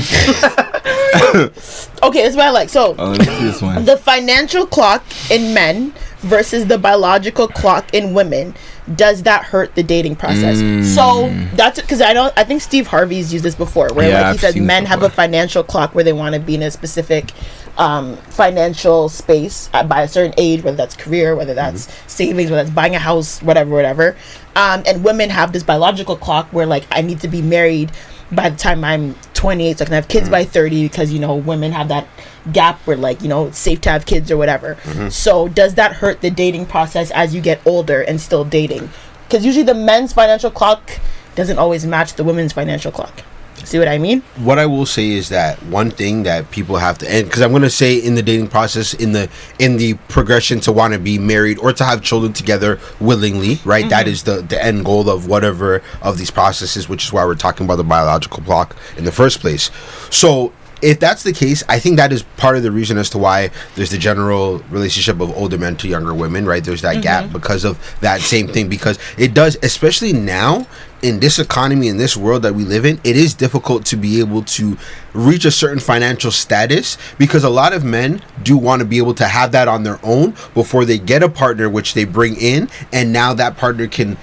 okay, 2.03 2.21
that's 2.23 2.35
what 2.35 2.45
I 2.45 2.49
like. 2.51 2.69
So 2.69 2.95
Oh, 2.97 3.11
let 3.11 3.19
me 3.19 3.25
see 3.25 3.43
this 3.45 3.61
one. 3.61 3.85
the 3.85 3.97
financial 3.97 4.65
clock 4.67 5.03
in 5.31 5.53
men 5.53 5.93
versus 6.19 6.65
the 6.67 6.77
biological 6.77 7.47
clock 7.47 7.93
in 7.93 8.13
women 8.13 8.53
does 8.95 9.23
that 9.23 9.43
hurt 9.43 9.75
the 9.75 9.83
dating 9.83 10.15
process? 10.15 10.57
Mm. 10.57 10.83
So 10.83 11.29
that's 11.55 11.79
because 11.79 12.01
i 12.01 12.11
don't 12.13 12.33
i 12.37 12.43
think 12.43 12.61
steve 12.61 12.87
harvey's 12.87 13.31
used 13.31 13.45
this 13.45 13.53
before 13.53 13.89
where 13.93 14.09
Yeah, 14.09 14.15
like 14.15 14.25
he 14.25 14.29
I've 14.31 14.39
says 14.39 14.55
men 14.55 14.85
have 14.85 15.03
a 15.03 15.09
financial 15.09 15.63
clock 15.63 15.93
where 15.93 16.03
they 16.03 16.13
want 16.13 16.33
to 16.33 16.39
be 16.41 16.55
in 16.55 16.63
a 16.63 16.71
specific 16.71 17.31
um, 17.77 18.17
financial 18.17 19.09
space 19.09 19.69
at, 19.73 19.87
by 19.87 20.01
a 20.01 20.07
certain 20.07 20.33
age 20.37 20.63
whether 20.63 20.77
that's 20.77 20.95
career 20.95 21.35
whether 21.35 21.53
that's 21.53 21.87
savings 22.11 22.49
whether 22.49 22.63
that's 22.63 22.73
buying 22.73 22.95
a 22.95 22.99
house 22.99 23.41
whatever 23.41 23.71
whatever. 23.71 24.15
Um, 24.55 24.83
and 24.87 25.03
women 25.03 25.29
have 25.29 25.53
this 25.53 25.63
biological 25.63 26.15
clock 26.15 26.47
where 26.51 26.65
like 26.65 26.85
i 26.91 27.01
need 27.01 27.19
to 27.21 27.27
be 27.27 27.41
married 27.41 27.91
by 28.31 28.49
the 28.49 28.57
time 28.57 28.83
i'm 28.83 29.15
28 29.35 29.77
so 29.77 29.83
i 29.83 29.85
can 29.85 29.93
have 29.93 30.07
kids 30.07 30.27
by 30.29 30.43
30 30.43 30.83
because 30.83 31.13
you 31.13 31.19
know 31.19 31.35
women 31.35 31.71
have 31.71 31.87
that 31.89 32.07
gap 32.51 32.79
where 32.87 32.97
like 32.97 33.21
you 33.21 33.27
know 33.27 33.47
it's 33.47 33.57
safe 33.57 33.81
to 33.81 33.89
have 33.89 34.05
kids 34.05 34.31
or 34.31 34.37
whatever. 34.37 34.77
So 35.09 35.47
does 35.47 35.75
that 35.75 35.93
hurt 35.93 36.21
the 36.21 36.29
dating 36.31 36.65
process 36.65 37.11
as 37.11 37.35
you 37.35 37.41
get 37.41 37.61
older 37.65 38.01
and 38.01 38.19
still 38.19 38.43
dating? 38.45 38.89
Because 39.27 39.45
usually 39.45 39.65
the 39.65 39.73
men's 39.73 40.13
financial 40.13 40.49
clock 40.49 40.99
doesn't 41.35 41.57
always 41.59 41.85
match 41.85 42.13
the 42.13 42.23
women's 42.23 42.53
financial 42.53 42.91
clock 42.91 43.21
see 43.68 43.80
what 43.80 43.88
i 43.88 43.98
mean 43.98 44.23
what 44.38 44.60
I 44.60 44.65
will 44.65 44.85
say 44.85 45.10
is 45.10 45.30
that 45.30 45.61
one 45.64 45.91
thing 45.91 46.23
that 46.23 46.52
people 46.52 46.77
have 46.77 46.98
to, 46.99 47.11
end 47.11 47.27
because 47.27 47.41
I'm 47.41 47.52
going 47.52 47.64
to 47.64 47.69
say 47.69 47.98
in 47.98 48.15
the 48.15 48.22
dating 48.22 48.48
process, 48.48 48.94
in 48.94 49.11
the 49.11 49.30
in 49.60 49.77
the 49.77 49.95
progression 50.07 50.60
to 50.61 50.72
want 50.72 50.94
to 50.94 50.99
be 50.99 51.18
married 51.18 51.57
or 51.60 51.73
to 51.73 51.84
have 51.84 52.02
children 52.02 52.34
together 52.34 52.80
willingly, 52.99 53.60
right? 53.65 53.89
That 53.89 54.06
mm-hmm. 54.06 54.14
is 54.14 54.23
the 54.23 54.41
the 54.41 54.64
end 54.64 54.85
goal 54.85 55.10
of 55.10 55.27
whatever 55.27 55.81
of 56.02 56.18
these 56.18 56.31
processes, 56.31 56.88
which 56.88 57.03
is 57.06 57.14
why 57.14 57.26
we're 57.26 57.35
talking 57.35 57.65
about 57.65 57.77
the 57.77 57.84
biological 57.84 58.44
clock 58.44 58.76
in 58.98 59.06
the 59.06 59.11
first 59.11 59.39
place. 59.39 59.72
So 60.10 60.53
if 60.81 60.99
that's 60.99 61.23
the 61.23 61.33
case, 61.33 61.63
I 61.67 61.79
think 61.79 61.97
that 61.97 62.11
is 62.11 62.23
part 62.37 62.57
of 62.57 62.63
the 62.63 62.71
reason 62.71 62.97
as 62.97 63.09
to 63.11 63.17
why 63.17 63.49
there's 63.75 63.91
the 63.91 63.97
general 63.97 64.59
relationship 64.69 65.19
of 65.19 65.35
older 65.35 65.57
men 65.57 65.75
to 65.77 65.87
younger 65.87 66.13
women, 66.13 66.45
right? 66.45 66.63
There's 66.63 66.81
that 66.81 67.01
gap 67.01 67.25
mm-hmm. 67.25 67.33
because 67.33 67.65
of 67.65 67.79
that 68.01 68.21
same 68.21 68.47
thing. 68.47 68.69
Because 68.69 68.99
it 69.17 69.33
does, 69.33 69.57
especially 69.63 70.13
now 70.13 70.67
in 71.01 71.19
this 71.19 71.39
economy, 71.39 71.87
in 71.87 71.97
this 71.97 72.17
world 72.17 72.41
that 72.43 72.55
we 72.55 72.63
live 72.63 72.85
in, 72.85 72.99
it 73.03 73.15
is 73.15 73.33
difficult 73.33 73.85
to 73.85 73.95
be 73.95 74.19
able 74.19 74.43
to 74.43 74.77
reach 75.13 75.45
a 75.45 75.51
certain 75.51 75.79
financial 75.79 76.31
status 76.31 76.97
because 77.17 77.43
a 77.43 77.49
lot 77.49 77.73
of 77.73 77.83
men 77.83 78.21
do 78.43 78.57
want 78.57 78.79
to 78.79 78.85
be 78.85 78.97
able 78.97 79.13
to 79.13 79.25
have 79.25 79.51
that 79.51 79.67
on 79.67 79.83
their 79.83 79.99
own 80.03 80.31
before 80.53 80.85
they 80.85 80.97
get 80.97 81.23
a 81.23 81.29
partner, 81.29 81.69
which 81.69 81.93
they 81.93 82.03
bring 82.03 82.35
in, 82.35 82.69
and 82.91 83.13
now 83.13 83.33
that 83.33 83.57
partner 83.57 83.87
can 83.87 84.17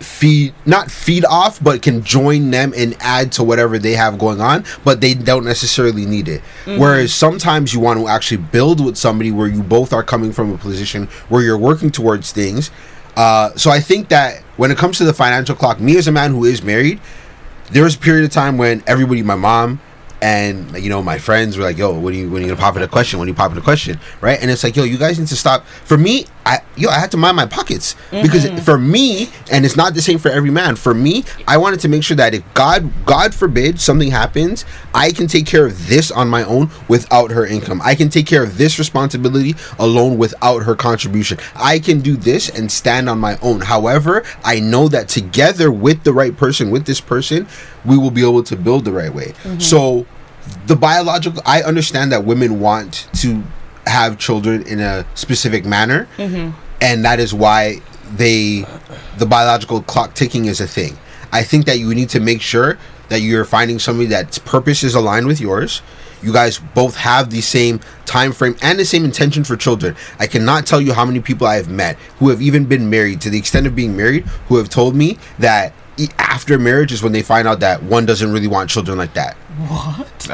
feed 0.00 0.52
not 0.66 0.90
feed 0.90 1.24
off 1.24 1.62
but 1.62 1.80
can 1.80 2.02
join 2.02 2.50
them 2.50 2.72
and 2.76 2.96
add 3.00 3.32
to 3.32 3.44
whatever 3.44 3.78
they 3.78 3.92
have 3.92 4.18
going 4.18 4.40
on 4.40 4.64
but 4.84 5.00
they 5.00 5.14
don't 5.14 5.44
necessarily 5.44 6.04
need 6.04 6.28
it. 6.28 6.40
Whereas 6.78 7.14
sometimes 7.14 7.72
you 7.72 7.80
want 7.80 8.00
to 8.00 8.08
actually 8.08 8.38
build 8.38 8.84
with 8.84 8.96
somebody 8.96 9.30
where 9.30 9.46
you 9.46 9.62
both 9.62 9.92
are 9.92 10.02
coming 10.02 10.32
from 10.32 10.52
a 10.52 10.58
position 10.58 11.06
where 11.28 11.42
you're 11.42 11.58
working 11.58 11.90
towards 11.90 12.32
things. 12.32 12.70
Uh, 13.16 13.54
so 13.54 13.70
i 13.70 13.78
think 13.78 14.08
that 14.08 14.42
when 14.56 14.72
it 14.72 14.76
comes 14.76 14.98
to 14.98 15.04
the 15.04 15.14
financial 15.14 15.54
clock 15.54 15.78
me 15.78 15.96
as 15.96 16.08
a 16.08 16.12
man 16.12 16.32
who 16.32 16.44
is 16.44 16.64
married 16.64 17.00
there 17.70 17.84
was 17.84 17.94
a 17.94 17.98
period 17.98 18.24
of 18.24 18.30
time 18.32 18.58
when 18.58 18.82
everybody 18.88 19.22
my 19.22 19.36
mom 19.36 19.80
and 20.24 20.82
you 20.82 20.88
know 20.88 21.02
my 21.02 21.18
friends 21.18 21.56
were 21.56 21.62
like 21.62 21.76
yo 21.76 21.98
when 21.98 22.14
are 22.14 22.16
you 22.16 22.30
when 22.30 22.42
are 22.42 22.46
you 22.46 22.50
gonna 22.52 22.60
pop 22.60 22.76
in 22.76 22.82
a 22.82 22.88
question? 22.88 23.18
When 23.18 23.28
are 23.28 23.30
you 23.30 23.34
popping 23.34 23.58
a 23.58 23.62
question? 23.62 24.00
Right? 24.22 24.40
And 24.40 24.50
it's 24.50 24.64
like 24.64 24.74
yo 24.74 24.84
you 24.84 24.96
guys 24.96 25.18
need 25.18 25.28
to 25.28 25.36
stop. 25.36 25.66
For 25.66 25.98
me 25.98 26.26
i 26.46 26.60
yo 26.76 26.88
i 26.88 26.98
had 26.98 27.10
to 27.10 27.16
mind 27.16 27.36
my 27.36 27.46
pockets. 27.46 27.94
Mm-hmm. 28.10 28.22
Because 28.22 28.64
for 28.64 28.78
me 28.78 29.30
and 29.50 29.64
it's 29.64 29.76
not 29.76 29.94
the 29.94 30.02
same 30.02 30.18
for 30.18 30.30
every 30.30 30.50
man 30.50 30.76
for 30.76 30.94
me 30.94 31.24
i 31.46 31.56
wanted 31.56 31.80
to 31.80 31.88
make 31.88 32.02
sure 32.02 32.16
that 32.16 32.34
if 32.34 32.42
god 32.54 32.90
god 33.06 33.34
forbid 33.34 33.80
something 33.80 34.10
happens 34.10 34.64
i 34.94 35.10
can 35.10 35.26
take 35.26 35.46
care 35.46 35.66
of 35.66 35.88
this 35.88 36.10
on 36.10 36.28
my 36.28 36.44
own 36.44 36.70
without 36.88 37.30
her 37.30 37.46
income. 37.46 37.80
I 37.84 37.94
can 37.94 38.08
take 38.08 38.26
care 38.26 38.42
of 38.42 38.58
this 38.58 38.78
responsibility 38.78 39.54
alone 39.78 40.18
without 40.18 40.62
her 40.64 40.74
contribution. 40.74 41.38
I 41.54 41.78
can 41.78 42.00
do 42.00 42.16
this 42.16 42.48
and 42.48 42.70
stand 42.70 43.08
on 43.08 43.18
my 43.18 43.38
own. 43.42 43.60
However 43.60 44.24
i 44.44 44.60
know 44.60 44.88
that 44.88 45.08
together 45.08 45.70
with 45.70 46.04
the 46.04 46.12
right 46.12 46.36
person 46.36 46.70
with 46.70 46.86
this 46.86 47.00
person 47.00 47.46
we 47.84 47.96
will 47.98 48.10
be 48.10 48.22
able 48.22 48.42
to 48.44 48.56
build 48.56 48.84
the 48.84 48.92
right 48.92 49.12
way. 49.12 49.34
Mm-hmm. 49.42 49.58
So 49.60 50.06
the 50.66 50.76
biological 50.76 51.42
i 51.46 51.62
understand 51.62 52.12
that 52.12 52.24
women 52.24 52.60
want 52.60 53.08
to 53.14 53.42
have 53.86 54.18
children 54.18 54.66
in 54.66 54.80
a 54.80 55.06
specific 55.14 55.64
manner. 55.64 56.08
Mm-hmm. 56.16 56.58
And 56.80 57.04
that 57.04 57.20
is 57.20 57.32
why 57.32 57.80
they 58.16 58.66
the 59.16 59.26
biological 59.26 59.82
clock 59.82 60.14
ticking 60.14 60.46
is 60.46 60.60
a 60.60 60.66
thing. 60.66 60.98
I 61.32 61.42
think 61.42 61.66
that 61.66 61.78
you 61.78 61.94
need 61.94 62.10
to 62.10 62.20
make 62.20 62.40
sure 62.40 62.78
that 63.08 63.20
you're 63.20 63.44
finding 63.44 63.78
somebody 63.78 64.06
that's 64.06 64.38
purpose 64.38 64.82
is 64.82 64.94
aligned 64.94 65.26
with 65.26 65.40
yours. 65.40 65.82
You 66.22 66.32
guys 66.32 66.58
both 66.58 66.96
have 66.96 67.30
the 67.30 67.42
same 67.42 67.80
time 68.06 68.32
frame 68.32 68.56
and 68.62 68.78
the 68.78 68.84
same 68.84 69.04
intention 69.04 69.44
for 69.44 69.56
children. 69.56 69.94
I 70.18 70.26
cannot 70.26 70.66
tell 70.66 70.80
you 70.80 70.94
how 70.94 71.04
many 71.04 71.20
people 71.20 71.46
i 71.46 71.56
have 71.56 71.68
met 71.68 71.96
who 72.18 72.30
have 72.30 72.40
even 72.40 72.64
been 72.64 72.88
married 72.88 73.20
to 73.22 73.30
the 73.30 73.38
extent 73.38 73.66
of 73.66 73.76
being 73.76 73.96
married 73.96 74.24
who 74.48 74.56
have 74.56 74.68
told 74.68 74.94
me 74.94 75.18
that 75.38 75.74
after 76.18 76.58
marriage 76.58 76.92
is 76.92 77.02
when 77.02 77.12
they 77.12 77.22
find 77.22 77.46
out 77.46 77.60
that 77.60 77.82
one 77.82 78.06
doesn't 78.06 78.32
really 78.32 78.48
want 78.48 78.70
children 78.70 78.98
like 78.98 79.14
that 79.14 79.36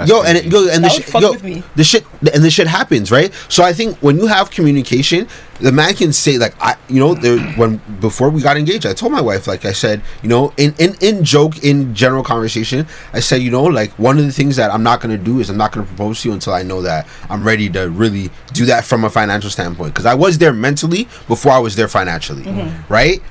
yo, 0.07 0.23
and 0.23 0.39
it, 0.39 0.45
yo, 0.47 0.69
and 0.69 0.85
the 0.85 0.89
That 0.89 0.93
would 0.93 0.93
shit, 0.93 1.05
fuck 1.05 1.23
yo, 1.23 1.33
with 1.33 1.45
me. 1.45 1.63
the 1.77 1.85
shit, 1.85 2.05
and 2.35 2.43
the 2.43 2.51
shit 2.51 2.67
happens, 2.67 3.11
right? 3.11 3.33
So 3.49 3.63
I 3.63 3.73
think 3.73 3.99
when 3.99 4.17
you 4.19 4.27
have 4.27 4.51
communication, 4.51 5.29
the 5.61 5.73
man 5.73 5.95
can 5.95 6.13
say 6.13 6.39
like, 6.39 6.55
I, 6.61 6.77
you 6.89 7.01
know, 7.01 7.15
there 7.15 7.39
when 7.57 7.83
before 8.01 8.31
we 8.31 8.41
got 8.41 8.57
engaged, 8.57 8.87
I 8.87 8.95
told 8.95 9.13
my 9.13 9.21
wife, 9.21 9.47
like 9.47 9.65
I 9.65 9.73
said, 9.73 10.03
you 10.23 10.29
know, 10.29 10.53
in 10.57 10.75
in 10.79 10.95
in 11.01 11.23
joke, 11.25 11.63
in 11.63 11.95
general 11.95 12.23
conversation, 12.23 12.87
I 13.13 13.21
said, 13.21 13.43
you 13.43 13.51
know, 13.51 13.65
like 13.65 13.91
one 13.99 14.19
of 14.19 14.25
the 14.25 14.33
things 14.33 14.57
that 14.57 14.71
I'm 14.71 14.83
not 14.83 15.01
gonna 15.01 15.19
do 15.19 15.41
is 15.41 15.51
I'm 15.51 15.59
not 15.59 15.73
gonna 15.73 15.87
propose 15.87 16.23
to 16.23 16.29
you 16.29 16.35
until 16.35 16.55
I 16.55 16.63
know 16.63 16.81
that 16.83 17.07
I'm 17.29 17.45
ready 17.45 17.69
to 17.71 17.91
really 17.91 18.31
do 18.55 18.65
that 18.67 18.85
from 18.85 19.05
a 19.05 19.11
financial 19.11 19.51
standpoint, 19.51 19.93
because 19.93 20.07
I 20.07 20.15
was 20.15 20.39
there 20.39 20.53
mentally 20.53 21.09
before 21.29 21.53
I 21.53 21.59
was 21.59 21.77
there 21.77 21.89
financially, 21.89 22.45
mm-hmm. 22.45 22.93
right? 22.93 23.23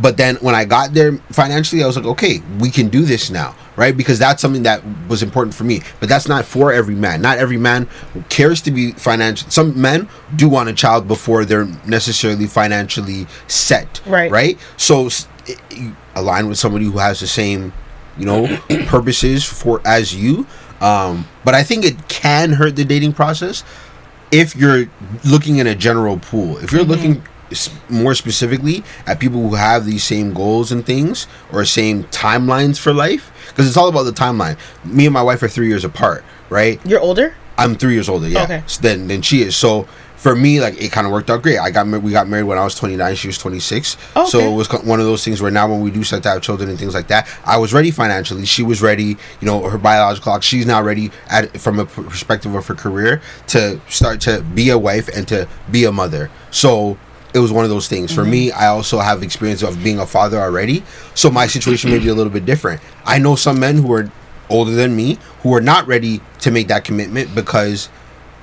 But 0.00 0.16
then 0.16 0.36
when 0.36 0.54
I 0.54 0.64
got 0.64 0.94
there 0.94 1.12
financially, 1.30 1.82
I 1.82 1.86
was 1.86 1.96
like, 1.96 2.06
okay, 2.06 2.40
we 2.58 2.70
can 2.70 2.88
do 2.88 3.02
this 3.02 3.28
now, 3.30 3.54
right? 3.76 3.94
Because 3.96 4.18
that's 4.18 4.40
something 4.40 4.62
that 4.62 4.82
was 5.08 5.22
important 5.22 5.54
for 5.54 5.64
me. 5.64 5.82
But 6.00 6.08
that's 6.08 6.26
not 6.26 6.44
for 6.44 6.72
every 6.72 6.94
man. 6.94 7.20
Not 7.20 7.38
every 7.38 7.58
man 7.58 7.86
cares 8.30 8.62
to 8.62 8.70
be 8.70 8.92
financial. 8.92 9.50
Some 9.50 9.78
men 9.80 10.08
do 10.36 10.48
want 10.48 10.68
a 10.68 10.72
child 10.72 11.06
before 11.06 11.44
they're 11.44 11.66
necessarily 11.86 12.46
financially 12.46 13.26
set, 13.46 14.00
Right. 14.06 14.30
Right. 14.30 14.58
So 14.78 15.06
s- 15.06 15.28
i- 15.48 15.56
you 15.74 15.94
align 16.14 16.48
with 16.48 16.58
somebody 16.58 16.86
who 16.86 16.98
has 16.98 17.20
the 17.20 17.26
same, 17.26 17.72
you 18.16 18.24
know, 18.24 18.46
purposes 18.86 19.44
for 19.44 19.82
as 19.84 20.14
you. 20.14 20.46
Um, 20.80 21.28
but 21.44 21.54
I 21.54 21.62
think 21.62 21.84
it 21.84 22.08
can 22.08 22.52
hurt 22.54 22.74
the 22.76 22.84
dating 22.86 23.12
process 23.12 23.64
if 24.30 24.56
you're 24.56 24.86
looking 25.24 25.58
in 25.58 25.66
a 25.66 25.74
general 25.74 26.18
pool. 26.18 26.56
If 26.58 26.72
you're 26.72 26.84
looking 26.84 27.16
s- 27.16 27.22
more 27.88 28.14
specifically 28.14 28.84
at 29.06 29.18
people 29.20 29.40
who 29.48 29.54
have 29.54 29.84
these 29.84 30.04
same 30.04 30.32
goals 30.32 30.70
and 30.72 30.84
things 30.84 31.26
or 31.52 31.64
same 31.64 32.04
timelines 32.04 32.78
for 32.78 32.92
life, 32.92 33.32
because 33.48 33.66
it's 33.66 33.76
all 33.76 33.88
about 33.88 34.04
the 34.04 34.12
timeline. 34.12 34.56
Me 34.84 35.06
and 35.06 35.12
my 35.14 35.22
wife 35.22 35.42
are 35.42 35.48
three 35.48 35.68
years 35.68 35.84
apart, 35.84 36.24
right? 36.48 36.80
You're 36.86 37.00
older? 37.00 37.34
I'm 37.58 37.74
three 37.74 37.94
years 37.94 38.08
older, 38.08 38.28
yeah, 38.28 38.44
Okay. 38.44 38.62
s- 38.64 38.78
than 38.78 39.08
than 39.08 39.20
she 39.22 39.42
is. 39.42 39.54
So 39.56 39.86
for 40.16 40.34
me, 40.36 40.60
like 40.60 40.80
it 40.80 40.92
kind 40.92 41.06
of 41.06 41.12
worked 41.12 41.28
out 41.30 41.42
great. 41.42 41.58
I 41.58 41.70
got 41.70 41.86
mar- 41.86 41.98
we 42.00 42.10
got 42.12 42.28
married 42.28 42.44
when 42.44 42.56
I 42.58 42.64
was 42.64 42.74
29. 42.74 43.14
She 43.16 43.26
was 43.26 43.36
26. 43.38 43.96
Oh, 44.16 44.26
So 44.28 44.38
it 44.52 44.54
was 44.54 44.68
one 44.84 45.00
of 45.00 45.06
those 45.06 45.24
things 45.24 45.40
where 45.42 45.50
now 45.50 45.66
when 45.68 45.80
we 45.80 45.90
do 45.90 46.04
start 46.04 46.22
to 46.24 46.28
have 46.30 46.42
children 46.42 46.68
and 46.70 46.78
things 46.78 46.94
like 46.94 47.08
that, 47.08 47.26
I 47.44 47.56
was 47.58 47.72
ready 47.74 47.90
financially. 47.90 48.44
She 48.46 48.62
was 48.62 48.80
ready, 48.82 49.04
you 49.40 49.46
know, 49.46 49.62
her 49.68 49.78
biological 49.78 50.24
clock. 50.24 50.42
She's 50.42 50.66
now 50.66 50.82
ready 50.82 51.10
at 51.28 51.58
from 51.60 51.78
a 51.78 51.86
perspective 51.86 52.54
of 52.54 52.66
her 52.66 52.74
career 52.74 53.20
to 53.48 53.80
start 53.88 54.20
to 54.22 54.42
be 54.42 54.68
a 54.70 54.78
wife 54.78 55.08
and 55.08 55.26
to 55.28 55.46
be 55.70 55.84
a 55.84 55.92
mother. 55.92 56.30
So 56.50 56.96
it 57.32 57.38
was 57.38 57.52
one 57.52 57.64
of 57.64 57.70
those 57.70 57.88
things. 57.88 58.12
For 58.12 58.22
mm-hmm. 58.22 58.30
me, 58.30 58.52
I 58.52 58.66
also 58.66 58.98
have 58.98 59.22
experience 59.22 59.62
of 59.62 59.82
being 59.82 59.98
a 59.98 60.06
father 60.06 60.38
already. 60.38 60.82
So 61.14 61.30
my 61.30 61.46
situation 61.46 61.90
may 61.90 61.98
be 61.98 62.08
a 62.08 62.14
little 62.14 62.32
bit 62.32 62.44
different. 62.44 62.80
I 63.04 63.18
know 63.18 63.36
some 63.36 63.60
men 63.60 63.76
who 63.76 63.92
are 63.92 64.10
older 64.48 64.72
than 64.72 64.96
me 64.96 65.18
who 65.42 65.54
are 65.54 65.60
not 65.60 65.86
ready 65.86 66.20
to 66.40 66.50
make 66.50 66.68
that 66.68 66.84
commitment 66.84 67.34
because 67.34 67.88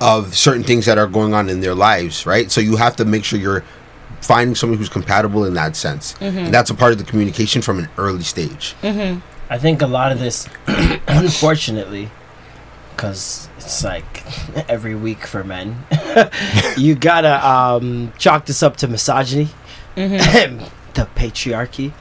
of 0.00 0.34
certain 0.34 0.62
things 0.62 0.86
that 0.86 0.96
are 0.96 1.06
going 1.06 1.34
on 1.34 1.48
in 1.48 1.60
their 1.60 1.74
lives, 1.74 2.24
right? 2.24 2.50
So 2.50 2.60
you 2.60 2.76
have 2.76 2.96
to 2.96 3.04
make 3.04 3.24
sure 3.24 3.38
you're 3.38 3.64
finding 4.20 4.54
someone 4.54 4.78
who's 4.78 4.88
compatible 4.88 5.44
in 5.44 5.54
that 5.54 5.76
sense. 5.76 6.14
Mm-hmm. 6.14 6.38
And 6.38 6.54
that's 6.54 6.70
a 6.70 6.74
part 6.74 6.92
of 6.92 6.98
the 6.98 7.04
communication 7.04 7.62
from 7.62 7.78
an 7.78 7.88
early 7.98 8.22
stage. 8.22 8.74
Mm-hmm. 8.82 9.20
I 9.50 9.58
think 9.58 9.82
a 9.82 9.86
lot 9.86 10.12
of 10.12 10.18
this, 10.18 10.48
unfortunately, 11.06 12.10
because 12.90 13.47
it's 13.68 13.84
like 13.84 14.24
every 14.68 14.94
week 14.94 15.26
for 15.26 15.44
men, 15.44 15.84
you 16.78 16.94
gotta 16.94 17.46
um, 17.46 18.12
chalk 18.16 18.46
this 18.46 18.62
up 18.62 18.78
to 18.78 18.88
misogyny, 18.88 19.48
the 19.94 21.06
patriarchy. 21.14 21.92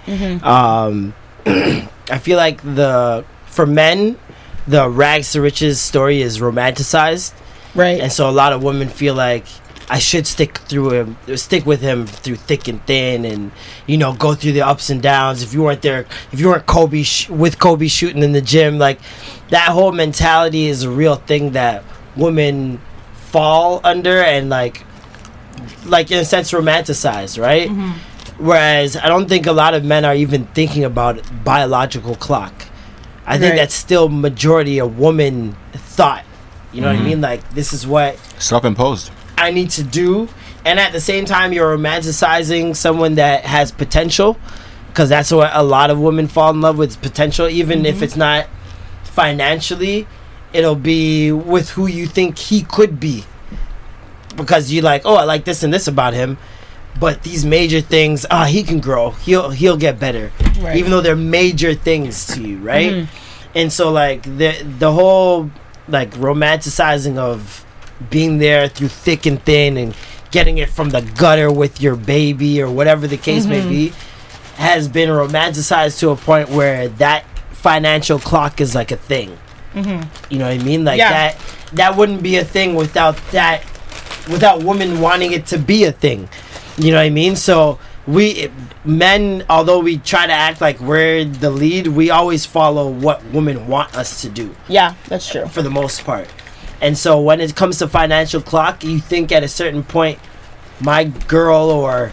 Um, 0.43 1.13
I 1.45 2.19
feel 2.19 2.37
like 2.37 2.61
the 2.63 3.25
for 3.47 3.65
men, 3.65 4.17
the 4.65 4.89
rags 4.89 5.33
to 5.33 5.41
riches 5.41 5.81
story 5.81 6.21
is 6.21 6.39
romanticized, 6.39 7.33
Right. 7.75 7.99
and 7.99 8.11
so 8.13 8.29
a 8.29 8.31
lot 8.31 8.53
of 8.53 8.63
women 8.63 8.87
feel 8.87 9.13
like 9.13 9.45
I 9.89 9.99
should 9.99 10.27
stick 10.27 10.57
through 10.57 10.91
him, 10.91 11.17
stick 11.37 11.65
with 11.65 11.79
him 11.79 12.07
through 12.07 12.35
thick 12.35 12.67
and 12.67 12.85
thin, 12.85 13.23
and 13.23 13.51
you 13.85 13.97
know 13.97 14.13
go 14.13 14.33
through 14.35 14.51
the 14.51 14.61
ups 14.61 14.89
and 14.89 15.01
downs. 15.01 15.41
If 15.41 15.53
you 15.53 15.63
weren't 15.63 15.81
there, 15.81 16.05
if 16.31 16.39
you 16.39 16.49
weren't 16.49 16.65
Kobe 16.65 17.03
sh- 17.03 17.29
with 17.29 17.57
Kobe 17.57 17.87
shooting 17.87 18.21
in 18.21 18.33
the 18.33 18.41
gym, 18.41 18.77
like 18.77 18.99
that 19.49 19.69
whole 19.69 19.93
mentality 19.93 20.65
is 20.67 20.83
a 20.83 20.89
real 20.89 21.15
thing 21.15 21.51
that 21.51 21.83
women 22.17 22.81
fall 23.13 23.79
under 23.83 24.21
and 24.21 24.49
like, 24.49 24.83
like 25.85 26.11
in 26.11 26.17
a 26.19 26.25
sense 26.25 26.51
romanticize, 26.51 27.41
right? 27.41 27.69
Mm-hmm. 27.69 28.43
Whereas 28.45 28.97
I 28.97 29.07
don't 29.07 29.27
think 29.29 29.47
a 29.47 29.51
lot 29.53 29.73
of 29.73 29.83
men 29.85 30.05
are 30.05 30.15
even 30.15 30.45
thinking 30.47 30.83
about 30.83 31.21
biological 31.43 32.15
clock. 32.15 32.53
I 33.25 33.37
think 33.37 33.51
Right. 33.51 33.57
that's 33.57 33.73
still 33.73 34.09
majority 34.09 34.77
a 34.79 34.85
woman 34.85 35.55
thought. 35.73 36.23
You 36.71 36.81
know 36.81 36.87
what 36.87 36.95
I 36.95 36.99
mm-hmm. 36.99 37.07
mean? 37.07 37.21
Like 37.21 37.53
this 37.53 37.73
is 37.73 37.87
what 37.87 38.17
Self-imposed. 38.39 39.11
I 39.37 39.51
need 39.51 39.69
to 39.71 39.83
do, 39.83 40.29
and 40.65 40.79
at 40.79 40.91
the 40.91 40.99
same 41.01 41.25
time, 41.25 41.53
you're 41.53 41.77
romanticizing 41.77 42.75
someone 42.75 43.15
that 43.15 43.45
has 43.45 43.71
potential, 43.71 44.37
because 44.89 45.09
that's 45.09 45.31
what 45.31 45.51
a 45.53 45.63
lot 45.63 45.89
of 45.91 45.99
women 45.99 46.27
fall 46.27 46.49
in 46.51 46.59
love 46.61 46.77
with 46.77 47.01
potential. 47.01 47.47
Even 47.47 47.85
if 47.85 48.01
it's 48.01 48.15
not 48.15 48.47
financially, 49.03 50.07
it'll 50.53 50.75
be 50.75 51.31
with 51.31 51.69
who 51.71 51.87
you 51.87 52.07
think 52.07 52.37
he 52.37 52.61
could 52.63 52.99
be, 52.99 53.23
because 54.35 54.71
you 54.71 54.81
like, 54.81 55.01
oh, 55.05 55.15
I 55.15 55.23
like 55.23 55.45
this 55.45 55.63
and 55.63 55.73
this 55.73 55.87
about 55.87 56.13
him, 56.13 56.37
but 56.99 57.23
these 57.23 57.45
major 57.45 57.81
things, 57.81 58.25
ah, 58.31 58.45
he 58.45 58.63
can 58.63 58.79
grow. 58.79 59.11
He'll 59.11 59.51
he'll 59.51 59.77
get 59.77 59.99
better, 59.99 60.31
Right. 60.59 60.77
even 60.77 60.89
though 60.91 61.01
they're 61.01 61.15
major 61.15 61.73
things 61.75 62.25
to 62.27 62.41
you, 62.41 62.57
right? 62.57 63.07
And 63.53 63.71
so 63.71 63.91
like 63.91 64.23
the 64.23 64.55
the 64.79 64.91
whole 64.91 65.51
like 65.87 66.11
romanticizing 66.11 67.17
of 67.17 67.63
being 68.09 68.37
there 68.37 68.67
through 68.67 68.89
thick 68.89 69.25
and 69.25 69.41
thin 69.43 69.77
and 69.77 69.95
getting 70.31 70.57
it 70.57 70.69
from 70.69 70.89
the 70.89 71.01
gutter 71.17 71.51
with 71.51 71.81
your 71.81 71.95
baby 71.95 72.61
or 72.61 72.69
whatever 72.69 73.07
the 73.07 73.17
case 73.17 73.45
may 73.45 73.59
mm-hmm. 73.59 73.69
be 73.69 73.93
has 74.55 74.87
been 74.87 75.09
romanticized 75.09 75.99
to 75.99 76.09
a 76.09 76.15
point 76.15 76.49
where 76.49 76.87
that 76.87 77.23
financial 77.51 78.19
clock 78.19 78.59
is 78.59 78.75
like 78.75 78.91
a 78.91 78.97
thing. 78.97 79.37
Mm-hmm. 79.73 80.33
You 80.33 80.39
know 80.39 80.45
what 80.45 80.59
I 80.59 80.63
mean? 80.63 80.83
Like 80.83 80.97
Yeah. 80.97 81.09
that 81.09 81.37
that 81.73 81.97
wouldn't 81.97 82.23
be 82.23 82.37
a 82.37 82.43
thing 82.43 82.75
without 82.75 83.17
that 83.31 83.63
without 84.29 84.63
women 84.63 84.99
wanting 84.99 85.31
it 85.33 85.45
to 85.47 85.57
be 85.57 85.83
a 85.85 85.91
thing. 85.91 86.29
You 86.77 86.91
know 86.91 86.97
what 86.97 87.05
I 87.05 87.09
mean? 87.09 87.35
So 87.35 87.79
we 88.07 88.49
men 88.85 89.43
although 89.49 89.79
we 89.79 89.97
try 89.97 90.25
to 90.25 90.33
act 90.33 90.61
like 90.61 90.79
we're 90.79 91.25
the 91.25 91.49
lead, 91.49 91.87
we 91.87 92.09
always 92.09 92.45
follow 92.45 92.89
what 92.89 93.23
women 93.25 93.67
want 93.67 93.95
us 93.95 94.21
to 94.21 94.29
do 94.29 94.55
Yeah, 94.67 94.95
that's 95.07 95.29
true. 95.29 95.45
for 95.47 95.61
the 95.61 95.69
most 95.69 96.03
part. 96.03 96.27
And 96.81 96.97
so 96.97 97.19
when 97.21 97.41
it 97.41 97.55
comes 97.55 97.79
to 97.79 97.87
financial 97.87 98.41
clock, 98.41 98.83
you 98.83 98.99
think 98.99 99.31
at 99.31 99.43
a 99.43 99.47
certain 99.47 99.83
point 99.83 100.19
my 100.79 101.05
girl 101.05 101.69
or 101.71 102.11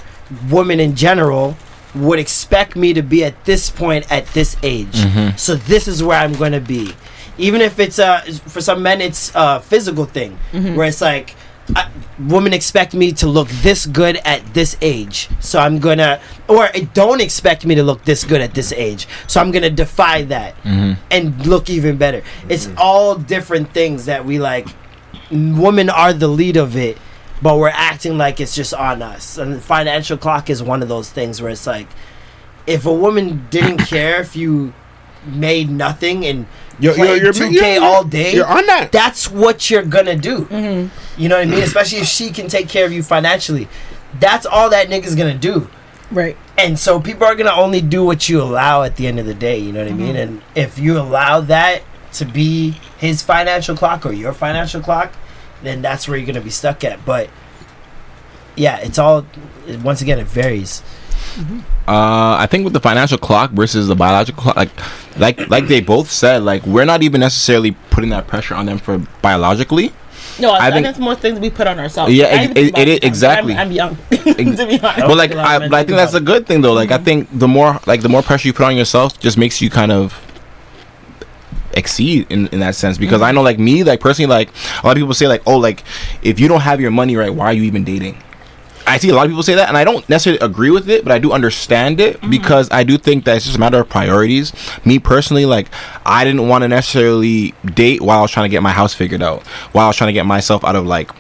woman 0.51 0.81
in 0.81 0.95
general 0.97 1.57
would 1.95 2.19
expect 2.19 2.75
me 2.77 2.93
to 2.95 3.03
be 3.03 3.23
at 3.25 3.45
this 3.45 3.71
point 3.71 4.11
at 4.11 4.27
this 4.29 4.57
age. 4.63 4.97
So 5.37 5.55
this 5.55 5.87
is 5.87 6.03
where 6.03 6.19
I'm 6.19 6.33
going 6.33 6.53
to 6.53 6.61
be. 6.61 6.95
Even 7.37 7.61
if 7.61 7.79
it's 7.79 7.99
uh 7.99 8.21
for 8.47 8.61
some 8.61 8.83
men 8.83 9.01
it's 9.01 9.33
a 9.35 9.61
physical 9.61 10.05
thing 10.05 10.39
where 10.77 10.87
it's 10.89 11.01
like 11.01 11.35
I, 11.77 11.91
women 12.19 12.53
expect 12.53 12.95
me 12.95 13.13
to 13.13 13.27
look 13.27 13.49
this 13.49 13.87
good 13.87 14.17
at 14.25 14.55
this 14.55 14.77
age. 14.81 15.29
So 15.41 15.59
I'm 15.59 15.81
to 15.99 16.21
or 16.49 16.69
don't 16.93 17.21
expect 17.21 17.67
me 17.67 17.75
to 17.75 17.83
look 17.83 18.05
this 18.05 18.25
good 18.25 18.41
at 18.41 18.55
this 18.55 18.73
age. 18.73 19.07
So 19.27 19.41
I'm 19.41 19.51
to 19.63 19.71
defy 19.71 20.23
that 20.25 20.57
mm-hmm. 20.63 21.01
and 21.11 21.47
look 21.47 21.69
even 21.71 21.97
better. 21.97 22.23
It's 22.49 22.67
mm-hmm. 22.67 22.79
all 22.79 23.17
different 23.17 23.73
things 23.73 24.07
that 24.07 24.25
we 24.25 24.39
like 24.39 24.69
women 25.31 25.91
are 25.91 26.13
the 26.13 26.29
lead 26.29 26.57
of 26.57 26.77
it, 26.77 26.99
but 27.43 27.59
we're 27.59 27.69
acting 27.69 28.17
like 28.19 28.41
it's 28.41 28.55
just 28.55 28.75
on 28.75 29.03
us. 29.03 29.39
And 29.39 29.63
financial 29.63 30.17
clock 30.17 30.51
is 30.51 30.63
one 30.63 30.83
of 30.83 30.89
those 30.89 31.11
things 31.11 31.41
where 31.41 31.51
it's 31.51 31.67
like, 31.67 31.89
if 32.67 32.87
a 32.87 32.93
woman 32.93 33.47
didn't 33.51 33.79
care 33.79 34.21
if 34.21 34.37
you 34.37 34.73
made 35.27 35.71
nothing 35.71 36.25
and 36.25 36.47
You're- 36.81 36.97
played 36.97 37.23
you're- 37.23 37.33
2K 37.33 37.53
you're- 37.53 37.73
you're- 37.75 37.87
all 37.87 38.05
day, 38.05 38.35
you're 38.35 38.47
on 38.47 38.67
that. 38.67 38.91
That's 38.93 39.31
what 39.31 39.71
you're 39.71 39.83
gonna 39.83 40.17
do. 40.17 40.43
Mm-hmm. 40.47 41.21
You 41.21 41.29
know 41.29 41.37
what 41.37 41.47
I 41.49 41.51
mean? 41.51 41.63
Especially 41.63 41.99
if 41.99 42.07
she 42.07 42.31
can 42.31 42.49
take 42.49 42.69
care 42.69 42.85
of 42.85 42.93
you 42.93 43.03
financially. 43.03 43.69
That's 44.19 44.47
all 44.47 44.71
that 44.71 44.89
nigga's 44.89 45.15
gonna 45.15 45.35
do. 45.35 45.69
Right. 46.11 46.37
And 46.59 46.79
so 46.79 47.01
people 47.01 47.27
are 47.27 47.35
gonna 47.35 47.53
only 47.55 47.81
do 47.81 48.05
what 48.05 48.29
you 48.29 48.41
allow 48.43 48.83
at 48.83 48.97
the 48.97 49.07
end 49.07 49.19
of 49.19 49.27
the 49.27 49.35
day. 49.35 49.59
You 49.59 49.73
know 49.73 49.83
what 49.83 49.93
I 49.93 49.95
mean? 49.95 50.15
Mm-hmm. 50.15 50.17
And 50.17 50.43
if 50.55 50.79
you 50.79 50.99
allow 50.99 51.41
that 51.41 51.83
to 52.15 52.25
be 52.25 52.79
his 52.99 53.23
financial 53.23 53.77
clock 53.77 54.07
or 54.07 54.13
your 54.13 54.33
financial 54.33 54.81
clock, 54.81 55.13
then 55.63 55.83
that's 55.83 56.07
where 56.07 56.17
you're 56.17 56.27
gonna 56.27 56.41
be 56.41 56.51
stuck 56.51 56.85
at. 56.85 57.05
But 57.05 57.29
yeah, 58.57 58.77
it's 58.79 58.99
all 58.99 59.27
once 59.83 60.01
again 60.01 60.19
it 60.19 60.27
varies. 60.27 60.83
Uh, 61.87 62.37
I 62.39 62.47
think 62.51 62.65
with 62.65 62.73
the 62.73 62.81
financial 62.81 63.19
clock 63.19 63.51
versus 63.51 63.89
the 63.89 63.95
biological 63.97 64.43
clock, 64.43 64.57
like, 64.57 64.71
like, 65.19 65.49
like 65.51 65.67
they 65.67 65.81
both 65.81 66.11
said, 66.11 66.43
like 66.43 66.65
we're 66.67 66.85
not 66.87 67.03
even 67.03 67.21
necessarily 67.21 67.73
putting 67.91 68.11
that 68.11 68.27
pressure 68.27 68.55
on 68.55 68.67
them 68.67 68.79
for 68.79 68.99
biologically. 69.21 69.93
No, 70.41 70.51
I, 70.51 70.57
I 70.57 70.61
think 70.71 70.75
think- 70.75 70.87
it's 70.89 70.99
more 70.99 71.15
things 71.15 71.39
we 71.39 71.51
put 71.51 71.67
on 71.67 71.79
ourselves. 71.79 72.13
Yeah, 72.13 72.27
I 72.27 72.29
it- 72.29 72.35
even 72.35 72.55
think 72.55 72.67
it- 72.67 72.69
about 72.71 72.81
it 72.81 72.89
is- 72.89 72.95
sometimes, 72.95 73.05
exactly. 73.05 73.53
I'm, 73.55 73.59
I'm 73.61 73.73
young, 73.73 73.97
to 74.11 74.67
be 74.67 74.81
honest. 74.81 74.81
But 75.07 75.17
like, 75.17 75.31
think 75.31 75.33
a 75.41 75.43
lot 75.43 75.47
I, 75.47 75.59
but 75.59 75.75
I 75.75 75.79
think 75.79 75.89
think 75.89 75.89
that's 75.99 76.15
a 76.15 76.21
good 76.21 76.47
thing 76.47 76.61
though. 76.63 76.73
Like, 76.73 76.91
I 76.91 76.99
think 76.99 77.29
the 77.33 77.49
more, 77.49 77.79
like, 77.87 78.01
the 78.03 78.09
more 78.09 78.23
pressure 78.23 78.49
you 78.49 78.53
put 78.53 78.65
on 78.67 78.77
yourself, 78.77 79.19
just 79.21 79.37
makes 79.39 79.61
you 79.61 79.71
kind 79.71 79.93
of 79.93 80.21
exceed 81.75 82.27
in, 82.31 82.47
in 82.49 82.61
that 82.61 82.75
sense. 82.75 82.99
Because 82.99 83.21
I 83.23 83.33
know, 83.33 83.43
like 83.43 83.59
me, 83.59 83.85
like 83.85 84.01
personally, 84.01 84.29
like 84.31 84.49
a 84.83 84.87
lot 84.87 84.97
of 84.97 85.01
people 85.01 85.15
say, 85.15 85.27
like, 85.29 85.43
oh, 85.47 85.59
like 85.59 85.83
if 86.23 86.41
you 86.41 86.49
don't 86.49 86.61
have 86.63 86.81
your 86.81 86.91
money 86.91 87.17
right, 87.17 87.31
why 87.35 87.47
are 87.47 87.53
you 87.53 87.63
even 87.65 87.85
dating? 87.85 88.23
I 88.87 88.99
see 88.99 89.09
a 89.09 89.15
lot 89.15 89.27
of 89.27 89.31
people 89.31 89.43
say 89.43 89.55
that, 89.55 89.69
and 89.69 89.77
I 89.77 89.85
don't 89.85 90.07
necessarily 90.09 90.41
agree 90.41 90.71
with 90.71 90.91
it, 90.91 91.05
but 91.05 91.13
I 91.13 91.19
do 91.19 91.33
understand 91.33 92.01
it 92.01 92.17
mm-hmm. 92.19 92.31
because 92.31 92.69
I 92.71 92.85
do 92.85 92.99
think 92.99 93.25
that 93.25 93.37
it's 93.37 93.47
just 93.47 93.57
a 93.57 93.61
matter 93.61 93.81
of 93.81 93.89
priorities. 93.89 94.53
Me 94.85 94.99
personally, 94.99 95.47
like 95.47 95.69
I 96.05 96.25
didn't 96.25 96.49
want 96.49 96.63
to 96.63 96.69
necessarily 96.69 97.55
date 97.65 98.03
while 98.03 98.19
I 98.19 98.23
was 98.23 98.31
trying 98.31 98.45
to 98.45 98.51
get 98.51 98.63
my 98.63 98.73
house 98.73 98.93
figured 98.93 99.23
out, 99.23 99.43
while 99.73 99.87
I 99.87 99.89
was 99.89 99.97
trying 99.97 100.09
to 100.09 100.13
get 100.13 100.27
myself 100.27 100.65
out 100.65 100.77
of 100.77 100.87
like 100.87 101.11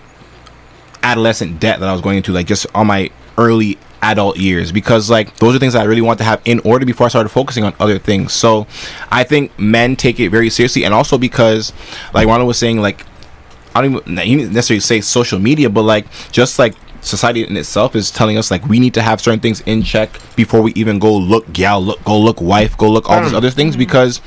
adolescent 1.02 1.60
debt 1.60 1.80
that 1.80 1.88
I 1.88 1.92
was 1.92 2.00
going 2.00 2.18
into, 2.18 2.32
like 2.32 2.46
just 2.46 2.66
on 2.74 2.86
my 2.86 3.10
early 3.38 3.78
adult 4.02 4.36
years, 4.36 4.70
because 4.70 5.08
like 5.08 5.36
those 5.36 5.56
are 5.56 5.58
things 5.58 5.72
that 5.72 5.80
I 5.80 5.84
really 5.84 6.02
want 6.02 6.18
to 6.18 6.24
have 6.24 6.42
in 6.44 6.60
order 6.60 6.84
before 6.84 7.06
I 7.06 7.08
started 7.08 7.30
focusing 7.30 7.64
on 7.64 7.74
other 7.80 7.98
things. 7.98 8.34
So 8.34 8.66
I 9.10 9.24
think 9.24 9.58
men 9.58 9.96
take 9.96 10.20
it 10.20 10.28
very 10.28 10.50
seriously, 10.50 10.84
and 10.84 10.92
also 10.92 11.16
because, 11.16 11.72
like 12.12 12.26
Ronald 12.26 12.46
was 12.46 12.58
saying, 12.58 12.80
like 12.80 13.06
I 13.74 13.82
don't 13.82 14.08
even 14.08 14.52
necessarily 14.52 14.80
say 14.80 15.00
social 15.00 15.38
media, 15.38 15.70
but 15.70 15.82
like 15.82 16.06
just 16.30 16.58
like 16.58 16.74
society 17.04 17.46
in 17.46 17.56
itself 17.56 17.94
is 17.94 18.10
telling 18.10 18.38
us 18.38 18.50
like 18.50 18.64
we 18.66 18.80
need 18.80 18.94
to 18.94 19.02
have 19.02 19.20
certain 19.20 19.40
things 19.40 19.60
in 19.62 19.82
check 19.82 20.18
before 20.36 20.62
we 20.62 20.72
even 20.72 20.98
go 20.98 21.14
look 21.14 21.52
gal, 21.52 21.82
look 21.82 22.02
go 22.04 22.18
look 22.18 22.40
wife, 22.40 22.76
go 22.76 22.90
look 22.90 23.08
all 23.08 23.20
these 23.20 23.32
mm. 23.32 23.36
other 23.36 23.50
things 23.50 23.76
because 23.76 24.20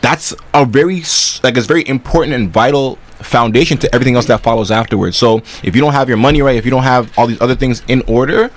that's 0.00 0.34
a 0.54 0.64
very 0.64 1.02
like 1.42 1.56
it's 1.56 1.66
very 1.66 1.86
important 1.88 2.34
and 2.34 2.50
vital 2.50 2.96
foundation 3.22 3.76
to 3.78 3.94
everything 3.94 4.16
else 4.16 4.26
that 4.26 4.42
follows 4.42 4.70
afterwards. 4.70 5.16
So 5.16 5.38
if 5.62 5.74
you 5.74 5.80
don't 5.80 5.92
have 5.92 6.08
your 6.08 6.18
money 6.18 6.42
right, 6.42 6.56
if 6.56 6.64
you 6.64 6.70
don't 6.70 6.82
have 6.82 7.16
all 7.18 7.26
these 7.26 7.40
other 7.40 7.54
things 7.54 7.82
in 7.88 8.02
order, 8.02 8.48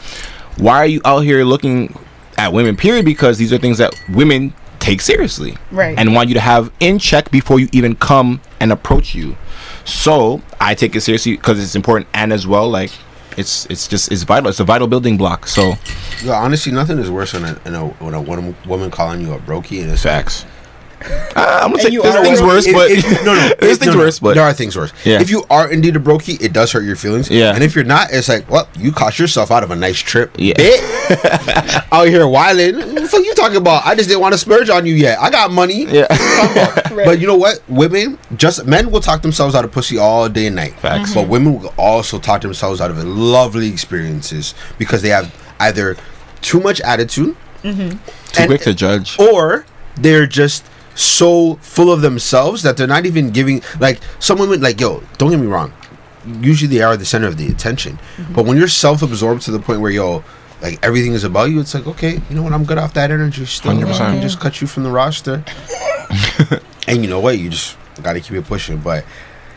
why 0.58 0.78
are 0.78 0.86
you 0.86 1.02
out 1.06 1.20
here 1.22 1.44
looking 1.44 1.98
at 2.38 2.54
women? 2.54 2.76
Period, 2.76 3.06
because 3.06 3.38
these 3.38 3.52
are 3.52 3.58
things 3.58 3.78
that 3.80 3.94
women 4.10 4.54
take 4.80 5.00
seriously, 5.00 5.56
Right. 5.72 5.98
And 5.98 6.14
want 6.14 6.28
you 6.28 6.34
to 6.36 6.42
have 6.42 6.70
in 6.82 7.00
check 7.00 7.32
before 7.32 7.60
you 7.60 7.70
even 7.72 7.96
come 7.96 8.42
and 8.60 8.72
approach 8.72 9.16
you. 9.16 9.38
So 9.86 10.42
I 10.60 10.76
take 10.76 10.96
it 10.96 11.02
seriously 11.02 11.38
because 11.38 11.62
it's 11.64 11.76
important, 11.76 12.08
and 12.14 12.34
as 12.34 12.46
well, 12.46 12.70
like 12.70 12.92
it's 13.38 13.66
it's 13.68 13.88
just 13.88 14.12
it's 14.12 14.24
vital. 14.24 14.50
It's 14.50 14.60
a 14.60 14.64
vital 14.64 14.88
building 14.88 15.18
block. 15.18 15.48
So 15.48 15.74
Yo, 16.24 16.34
honestly, 16.34 16.72
nothing 16.72 17.00
is 17.00 17.12
worse 17.12 17.34
than 17.34 17.44
a, 17.44 17.54
than 17.64 17.76
a, 17.76 17.88
when 17.88 18.14
a 18.14 18.22
woman, 18.22 18.56
woman 18.66 18.90
calling 18.90 19.22
you 19.22 19.34
a 19.34 19.40
brokey 19.40 19.82
and 19.82 19.92
it's 19.92 20.04
facts. 20.04 20.46
Uh, 21.36 21.60
I'm 21.64 21.72
gonna 21.72 21.82
say 21.84 21.90
you 21.90 22.02
there's 22.02 22.16
are 22.16 22.24
things 22.24 22.40
a- 22.40 22.46
worse, 22.46 22.66
If- 22.68 22.74
but 22.76 22.92
if- 22.92 23.04
no, 23.26 23.34
no, 23.34 23.50
there's 23.60 23.74
if- 23.74 23.80
things 23.80 23.86
no, 23.88 23.94
no, 23.94 23.98
worse, 24.00 24.20
but 24.20 24.36
there 24.36 24.44
are 24.44 24.54
things 24.54 24.76
worse. 24.78 24.94
Yeah. 25.04 25.20
If 25.22 25.30
you 25.30 25.44
are 25.50 25.70
indeed 25.72 25.96
a 25.96 26.00
brokey, 26.00 26.42
it 26.42 26.54
does 26.54 26.72
hurt 26.72 26.84
your 26.84 26.96
feelings. 26.96 27.30
Yeah. 27.30 27.54
And 27.54 27.64
if 27.64 27.76
you're 27.76 27.84
not, 27.84 28.10
it's 28.12 28.30
like, 28.30 28.50
well, 28.50 28.68
you 28.78 28.92
cost 28.92 29.20
yourself 29.20 29.52
out 29.52 29.64
of 29.64 29.72
a 29.72 29.76
nice 29.76 30.00
trip. 30.00 30.32
Yeah. 30.38 30.54
Bit. 30.58 31.84
out 31.92 32.08
here 32.08 32.28
wilding. 32.28 32.76
What 32.78 32.96
the 32.96 33.08
fuck 33.08 33.26
you 33.26 33.34
talking 33.36 33.58
about? 33.58 33.86
I 33.86 33.96
just 33.96 34.08
didn't 34.10 34.22
want 34.22 34.34
to 34.34 34.38
splurge 34.38 34.70
on 34.70 34.86
you 34.86 34.94
yet. 34.96 35.20
I 35.20 35.30
got 35.30 35.52
money. 35.52 35.86
Yeah. 35.86 36.08
But 36.94 37.20
you 37.20 37.26
know 37.28 37.36
what? 37.36 37.62
Women, 37.68 38.20
just 38.38 38.66
men 38.68 38.92
will 38.92 39.02
talk 39.02 39.24
themselves 39.24 39.56
out 39.56 39.66
of 39.66 39.72
pussy 39.72 39.98
all 39.98 40.30
day 40.30 40.46
and 40.48 40.56
night. 40.56 40.74
Facts. 40.80 41.14
But 41.16 41.28
women 41.28 41.60
will 41.60 41.74
also 41.78 42.20
talk 42.20 42.42
themselves 42.42 42.80
out 42.80 42.92
of 42.92 43.04
lovely 43.04 43.68
experiences 43.70 44.54
because 44.78 45.02
they 45.02 45.10
have 45.10 45.34
either 45.60 45.98
too 46.42 46.60
much 46.60 46.80
attitude 46.82 47.36
too 47.64 47.70
and- 47.72 48.00
quick 48.48 48.62
to 48.62 48.74
judge. 48.76 49.18
or 49.20 49.66
they're 49.96 50.28
just 50.28 50.64
so 50.96 51.56
full 51.56 51.92
of 51.92 52.02
themselves 52.02 52.64
that 52.64 52.78
they're 52.78 52.88
not 52.88 53.06
even 53.06 53.32
giving 53.32 53.62
like 53.80 54.00
some 54.20 54.40
women 54.40 54.62
like 54.62 54.80
yo 54.80 55.02
don't 55.18 55.32
get 55.32 55.40
me 55.40 55.48
wrong. 55.48 55.74
Usually 56.40 56.74
they 56.78 56.82
are 56.82 56.96
the 56.96 57.06
center 57.06 57.28
of 57.28 57.38
the 57.38 57.48
attention. 57.48 57.98
Mm-hmm. 58.18 58.34
But 58.34 58.46
when 58.46 58.58
you're 58.58 58.68
self-absorbed 58.68 59.42
to 59.44 59.52
the 59.52 59.60
point 59.60 59.82
where 59.82 59.92
yo 59.92 60.24
like 60.62 60.80
everything 60.84 61.14
is 61.14 61.24
about 61.24 61.50
you 61.52 61.60
it's 61.60 61.74
like 61.74 61.88
okay 61.88 62.22
you 62.30 62.36
know 62.36 62.44
what? 62.44 62.54
I'm 62.54 62.66
good 62.66 62.78
off 62.78 62.94
that 62.94 63.12
energy. 63.12 63.46
Still 63.46 63.74
100%. 63.74 63.94
I 63.94 64.14
can 64.14 64.22
just 64.22 64.40
cut 64.40 64.62
you 64.62 64.68
from 64.68 64.84
the 64.84 64.92
roster. 64.92 65.44
And 66.86 67.02
you 67.02 67.10
know 67.10 67.22
what? 67.22 67.40
You 67.40 67.50
just 67.50 67.78
gotta 68.02 68.20
keep 68.20 68.34
it 68.34 68.46
pushing. 68.46 68.78
But 68.78 69.06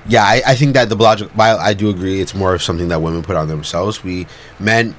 yeah 0.09 0.23
i, 0.23 0.41
I 0.47 0.55
think 0.55 0.75
that 0.75 0.89
the 0.89 0.95
logic 0.95 1.29
while 1.31 1.59
i 1.59 1.75
do 1.75 1.91
agree 1.91 2.21
it's 2.21 2.33
more 2.33 2.55
of 2.55 2.63
something 2.63 2.87
that 2.89 3.03
women 3.03 3.23
put 3.23 3.37
on 3.37 3.49
themselves. 3.49 4.05
We 4.05 4.27
men 4.61 4.95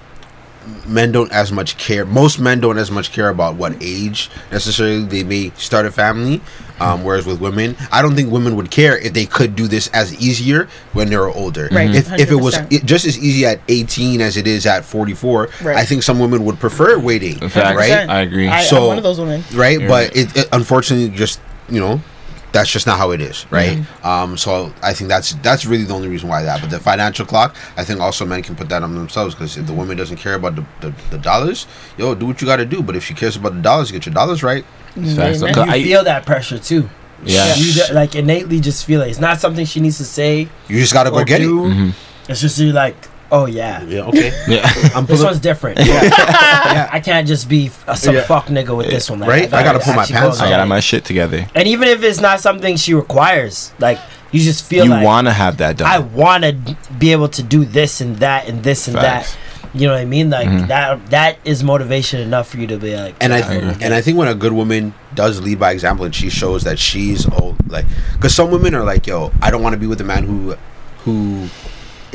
men 0.86 1.12
don't 1.12 1.32
as 1.32 1.52
much 1.52 1.78
care. 1.78 2.06
Most 2.06 2.40
men 2.40 2.60
don't 2.60 2.78
as 2.78 2.90
much 2.92 3.12
care 3.12 3.30
about 3.30 3.56
what 3.56 3.74
age 3.82 4.30
necessarily 4.52 5.04
they 5.06 5.24
may 5.24 5.52
start 5.52 5.86
a 5.86 5.92
family. 5.92 6.42
Um, 6.80 7.04
whereas 7.04 7.26
with 7.26 7.42
women, 7.42 7.76
I 7.92 8.04
don't 8.04 8.14
think 8.16 8.32
women 8.32 8.56
would 8.56 8.70
care 8.70 8.96
if 9.00 9.14
they 9.14 9.26
could 9.26 9.56
do 9.56 9.68
this 9.68 9.88
as 9.94 10.14
easier 10.22 10.68
when 10.94 11.10
they're 11.10 11.28
older. 11.28 11.70
Right, 11.72 11.90
If, 11.90 12.12
if 12.20 12.30
it 12.30 12.36
was 12.36 12.54
100%. 12.56 12.86
just 12.86 13.04
as 13.06 13.18
easy 13.18 13.48
at 13.48 13.62
18 13.68 14.22
as 14.22 14.38
it 14.38 14.46
is 14.46 14.68
at 14.68 14.86
44, 14.86 15.50
Right. 15.64 15.76
I 15.76 15.86
think 15.86 16.04
some 16.04 16.20
women 16.20 16.46
would 16.46 16.60
prefer 16.60 17.00
waiting. 17.00 17.40
Facts. 17.50 17.76
Right? 17.76 18.08
I 18.08 18.22
agree. 18.22 18.48
I, 18.48 18.62
So- 18.64 18.82
am 18.84 18.88
one 18.90 18.98
of 18.98 19.04
those 19.04 19.20
women. 19.20 19.44
Right? 19.56 19.80
You're 19.80 19.90
but 19.90 20.10
right. 20.10 20.16
it, 20.16 20.38
it 20.38 20.50
unfortunately 20.52 21.10
just, 21.18 21.40
you 21.68 21.80
know, 21.80 22.00
that's 22.58 22.72
just 22.72 22.88
not 22.88 22.98
how 22.98 23.12
it 23.12 23.22
is, 23.22 23.46
right? 23.52 23.78
Mm-hmm. 23.78 24.08
Um, 24.08 24.38
so 24.38 24.74
I 24.82 24.94
think 24.94 25.08
that's 25.10 25.34
that's 25.48 25.66
really 25.66 25.84
the 25.84 25.94
only 25.94 26.08
reason 26.08 26.28
why 26.28 26.42
that. 26.42 26.60
But 26.62 26.70
the 26.72 26.80
financial 26.80 27.26
clock, 27.26 27.56
I 27.78 27.84
think 27.84 28.00
also 28.00 28.26
men 28.26 28.42
can 28.42 28.56
put 28.56 28.68
that 28.70 28.82
on 28.84 28.96
themselves 28.96 29.36
because 29.36 29.58
if 29.58 29.68
the 29.68 29.74
woman 29.74 29.96
doesn't 29.98 30.18
care 30.18 30.34
about 30.34 30.56
the, 30.56 30.66
the, 30.82 30.94
the 31.12 31.18
dollars, 31.20 31.68
yo, 31.98 32.16
do 32.16 32.26
what 32.26 32.42
you 32.42 32.48
got 32.48 32.58
to 32.58 32.66
do. 32.66 32.82
But 32.82 32.96
if 32.96 33.04
she 33.04 33.14
cares 33.14 33.36
about 33.36 33.54
the 33.54 33.62
dollars, 33.62 33.92
get 33.92 34.06
your 34.08 34.14
dollars 34.14 34.42
right. 34.44 34.66
Facts. 34.96 34.98
Amen. 35.42 35.54
'Cause 35.54 35.66
You 35.68 35.72
I- 35.74 35.84
feel 35.84 36.04
that 36.06 36.26
pressure 36.26 36.58
too. 36.60 36.90
Yeah. 37.24 37.54
You 37.56 37.74
d- 37.74 37.94
like 37.94 38.16
innately 38.16 38.60
just 38.60 38.86
feel 38.86 39.02
it. 39.02 39.10
It's 39.10 39.20
not 39.20 39.40
something 39.40 39.66
she 39.66 39.80
needs 39.80 39.98
to 39.98 40.06
say 40.06 40.48
You 40.68 40.80
just 40.80 40.94
got 40.94 41.04
to 41.06 41.12
go 41.12 41.24
get 41.24 41.40
do. 41.40 41.66
it. 41.66 41.70
Mm-hmm. 41.70 42.32
It's 42.32 42.42
just 42.42 42.58
you 42.60 42.72
like, 42.74 42.96
oh 43.32 43.46
yeah, 43.46 43.82
Yeah, 43.84 44.02
okay. 44.08 44.32
yeah. 44.48 44.70
I'm 44.96 45.06
this 45.06 45.24
one's 45.24 45.40
different. 45.40 45.80
Yeah. 45.80 46.04
yeah, 46.04 46.90
I 46.92 47.00
can't 47.00 47.28
just 47.28 47.48
be 47.50 47.70
some 47.96 48.16
Yeah. 48.16 48.22
fuck 48.24 48.48
nigga 48.48 48.76
with 48.76 48.88
this 48.88 49.10
one. 49.10 49.20
Like, 49.20 49.30
Right? 49.30 49.54
I 49.54 49.64
gotta 49.64 49.80
put 49.80 49.96
my 49.96 50.06
pants 50.06 50.38
go 50.40 50.44
I 50.44 50.48
on. 50.48 50.52
get 50.52 50.58
got 50.58 50.64
it. 50.64 50.66
my 50.70 50.80
shit 50.80 51.06
together. 51.06 51.48
And 51.56 51.68
even 51.68 51.88
if 51.88 52.04
it's 52.04 52.20
not 52.22 52.40
something 52.40 52.76
she 52.78 52.94
requires, 52.94 53.72
like 53.80 54.00
you 54.32 54.42
just 54.42 54.66
feel 54.66 54.86
You 54.86 54.92
like 54.92 55.06
want 55.06 55.28
to 55.28 55.34
have 55.34 55.58
that 55.58 55.78
done. 55.78 55.88
I 55.88 56.00
want 56.00 56.44
to 56.44 56.54
be 57.00 57.12
able 57.12 57.30
to 57.30 57.44
do 57.44 57.64
this 57.66 58.02
and 58.02 58.18
that 58.18 58.48
and 58.48 58.64
this 58.64 58.88
and 58.88 58.98
Facts. 58.98 59.32
that. 59.34 59.38
You 59.74 59.86
know 59.88 59.94
what 59.94 60.02
I 60.02 60.06
mean? 60.06 60.30
Like 60.30 60.48
Mhm. 60.48 60.68
that 60.70 61.10
that 61.12 61.38
is 61.46 61.64
motivation 61.64 62.20
enough 62.22 62.48
for 62.50 62.58
you 62.58 62.68
to 62.68 62.78
be 62.78 62.96
like 62.96 63.16
and 63.22 63.34
I 63.34 63.40
"Yeah, 63.40 63.76
and 63.82 63.94
I 63.94 64.02
think 64.02 64.18
when 64.18 64.28
a 64.28 64.34
good 64.34 64.54
woman 64.54 64.94
does 65.14 65.42
lead 65.42 65.60
by 65.60 65.72
example 65.72 66.06
and 66.06 66.16
she 66.16 66.30
shows 66.30 66.64
that 66.64 66.80
she's 66.80 67.28
oh 67.34 67.56
like 67.68 67.86
because 68.14 68.34
some 68.34 68.50
women 68.50 68.74
are 68.74 68.84
like 68.86 69.06
yo 69.06 69.32
I 69.42 69.52
don't 69.52 69.62
want 69.62 69.74
to 69.74 69.80
be 69.80 69.86
with 69.86 70.00
a 70.02 70.06
man 70.06 70.24
who 70.24 70.56
who 71.04 71.48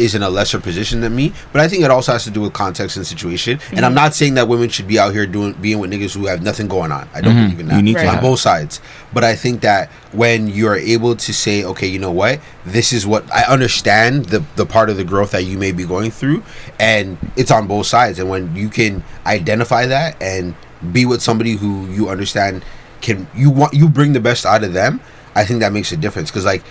is 0.02 0.14
in 0.14 0.22
a 0.22 0.28
lesser 0.30 0.58
position 0.60 1.00
than 1.00 1.14
me 1.14 1.32
but 1.52 1.60
I 1.60 1.68
think 1.68 1.84
it 1.84 1.90
also 1.90 2.12
has 2.12 2.24
to 2.24 2.30
do 2.30 2.40
with 2.40 2.52
context 2.52 2.96
and 2.96 3.06
situation. 3.06 3.60
And 3.72 3.84
I'm 3.86 3.92
Mhm. 3.92 4.02
not 4.02 4.14
saying 4.14 4.34
that 4.34 4.48
women 4.48 4.68
should 4.68 4.88
be 4.88 4.98
out 4.98 5.12
here 5.12 5.26
doing 5.26 5.52
being 5.60 5.78
with 5.78 5.90
niggas 5.90 6.14
who 6.14 6.26
have 6.26 6.42
nothing 6.42 6.66
going 6.68 6.90
on. 6.92 7.08
I 7.14 7.20
don't 7.20 7.34
Mhm. 7.36 7.42
believe 7.44 7.60
in 7.60 7.66
that. 7.68 7.76
You 7.76 7.82
need 7.82 7.94
to. 7.96 8.06
On 8.06 8.14
have- 8.14 8.22
both 8.22 8.40
sides. 8.40 8.80
But 9.12 9.22
I 9.24 9.34
think 9.36 9.60
that 9.60 9.90
when 10.12 10.48
you're 10.48 10.76
able 10.76 11.14
to 11.16 11.32
say 11.32 11.62
okay 11.64 11.86
you 11.86 11.98
know 11.98 12.10
what? 12.10 12.40
This 12.66 12.92
is 12.92 13.06
what 13.06 13.24
I 13.32 13.42
understand 13.56 14.26
the 14.26 14.42
the 14.56 14.66
part 14.66 14.88
of 14.90 14.96
the 14.96 15.04
growth 15.04 15.30
that 15.32 15.44
you 15.44 15.56
may 15.58 15.72
be 15.72 15.84
going 15.84 16.10
through 16.10 16.42
and 16.80 17.16
it's 17.36 17.50
on 17.50 17.66
both 17.66 17.86
sides. 17.86 18.18
And 18.18 18.28
when 18.28 18.54
you 18.56 18.68
can 18.68 19.02
identify 19.26 19.86
that 19.86 20.16
and 20.20 20.54
be 20.92 21.04
with 21.06 21.22
somebody 21.22 21.52
who 21.56 21.86
you 21.96 22.08
understand 22.08 22.62
can 23.00 23.26
you 23.36 23.50
want 23.50 23.72
you 23.74 23.88
bring 23.88 24.12
the 24.14 24.20
best 24.20 24.44
out 24.46 24.62
of 24.64 24.72
them 24.72 25.00
i 25.34 25.44
think 25.44 25.60
that 25.60 25.72
makes 25.72 25.92
a 25.92 25.96
difference. 25.96 26.30
Because 26.30 26.44
like 26.44 26.62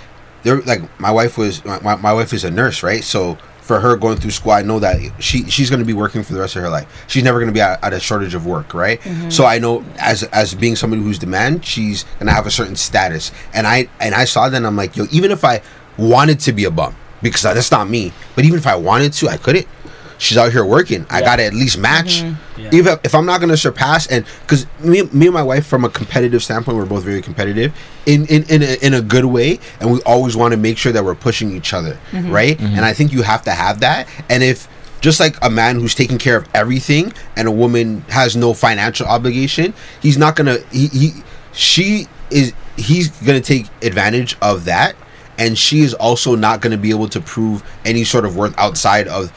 they're 0.43 0.61
like 0.61 0.81
my 0.99 1.11
wife 1.11 1.37
was 1.37 1.63
my, 1.65 1.95
my, 1.95 2.13
wife 2.13 2.33
is 2.33 2.43
a 2.43 2.51
nurse 2.51 2.83
right? 2.83 3.03
So 3.03 3.37
for 3.61 3.79
her 3.79 3.95
going 3.95 4.17
through 4.17 4.31
school 4.31 4.51
i 4.51 4.63
know 4.63 4.79
that 4.79 4.97
she 5.19 5.49
she's 5.49 5.69
going 5.69 5.79
to 5.79 5.85
be 5.85 5.93
working 5.93 6.23
for 6.23 6.33
the 6.33 6.39
rest 6.39 6.55
of 6.55 6.63
her 6.63 6.69
life. 6.69 6.87
She's 7.07 7.23
never 7.23 7.37
going 7.39 7.47
to 7.47 7.53
be 7.53 7.61
at, 7.61 7.81
at 7.83 7.93
a 7.93 7.99
shortage 7.99 8.33
of 8.33 8.45
work 8.45 8.73
right? 8.73 8.99
Mhm. 9.01 9.31
so 9.31 9.45
i 9.45 9.59
know 9.59 9.85
as 9.97 10.23
as 10.23 10.55
being 10.55 10.75
somebody 10.75 11.01
who's 11.01 11.19
demand 11.19 11.63
she's 11.63 12.03
going 12.19 12.25
to 12.27 12.33
have 12.33 12.47
a 12.47 12.51
certain 12.51 12.75
status. 12.75 13.31
And 13.53 13.67
i 13.67 13.87
and 13.99 14.15
i 14.15 14.25
saw 14.25 14.49
that 14.49 14.57
and 14.57 14.65
i'm 14.67 14.75
like 14.75 14.97
yo 14.97 15.05
even 15.11 15.31
if 15.31 15.45
i 15.45 15.61
wanted 15.97 16.39
to 16.41 16.51
be 16.51 16.65
a 16.65 16.71
bum 16.71 16.95
because 17.21 17.43
that's 17.43 17.71
not 17.71 17.87
me 17.87 18.11
but 18.35 18.43
even 18.45 18.57
if 18.57 18.65
i 18.65 18.75
wanted 18.75 19.13
to 19.13 19.29
i 19.29 19.37
couldn't 19.37 19.67
she's 20.21 20.37
out 20.37 20.51
here 20.51 20.63
working 20.63 21.05
i 21.09 21.19
gotta 21.19 21.43
at 21.43 21.53
least 21.53 21.77
match 21.79 22.21
Yeah. 22.57 22.69
even 22.73 22.99
if 23.03 23.15
I'm 23.15 23.25
not 23.25 23.41
gonna 23.41 23.57
surpass 23.57 24.05
and 24.07 24.23
because 24.43 24.67
me, 24.79 25.01
me 25.11 25.25
and 25.27 25.33
my 25.33 25.41
wife 25.41 25.65
from 25.65 25.83
a 25.83 25.89
competitive 25.89 26.43
standpoint 26.43 26.77
we're 26.77 26.85
both 26.85 27.03
very 27.03 27.21
competitive 27.23 27.73
in 28.05 28.25
in 28.27 28.43
in 28.43 28.61
a, 28.61 28.85
in 28.85 28.93
a 28.93 29.01
good 29.01 29.25
way 29.25 29.59
and 29.79 29.91
we 29.91 29.99
always 30.03 30.35
want 30.37 30.51
to 30.51 30.57
make 30.57 30.77
sure 30.77 30.91
that 30.91 31.03
we're 31.03 31.15
pushing 31.15 31.51
each 31.55 31.73
other 31.73 31.97
Mhm. 32.11 32.31
right 32.31 32.57
Mhm. 32.59 32.75
and 32.77 32.85
I 32.85 32.93
think 32.93 33.11
you 33.11 33.23
have 33.23 33.41
to 33.45 33.51
have 33.51 33.79
that 33.79 34.07
and 34.29 34.43
if 34.43 34.67
just 35.01 35.19
like 35.19 35.35
a 35.41 35.49
man 35.49 35.79
who's 35.79 35.95
taking 35.95 36.19
care 36.19 36.35
of 36.37 36.47
everything 36.53 37.13
and 37.35 37.47
a 37.47 37.51
woman 37.51 38.05
has 38.09 38.35
no 38.35 38.53
financial 38.53 39.07
obligation 39.07 39.73
he's 40.01 40.17
not 40.19 40.35
gonna 40.35 40.57
he, 40.71 40.85
he 40.87 41.13
she 41.51 42.07
is 42.29 42.53
he's 42.77 43.09
gonna 43.25 43.41
take 43.41 43.65
advantage 43.81 44.37
of 44.41 44.65
that 44.65 44.95
and 45.39 45.57
she 45.57 45.79
is 45.81 45.95
also 45.95 46.35
not 46.35 46.61
gonna 46.61 46.77
be 46.77 46.91
able 46.91 47.09
to 47.09 47.19
prove 47.19 47.63
any 47.85 48.03
sort 48.03 48.23
of 48.25 48.35
worth 48.37 48.53
outside 48.59 49.07
of 49.07 49.31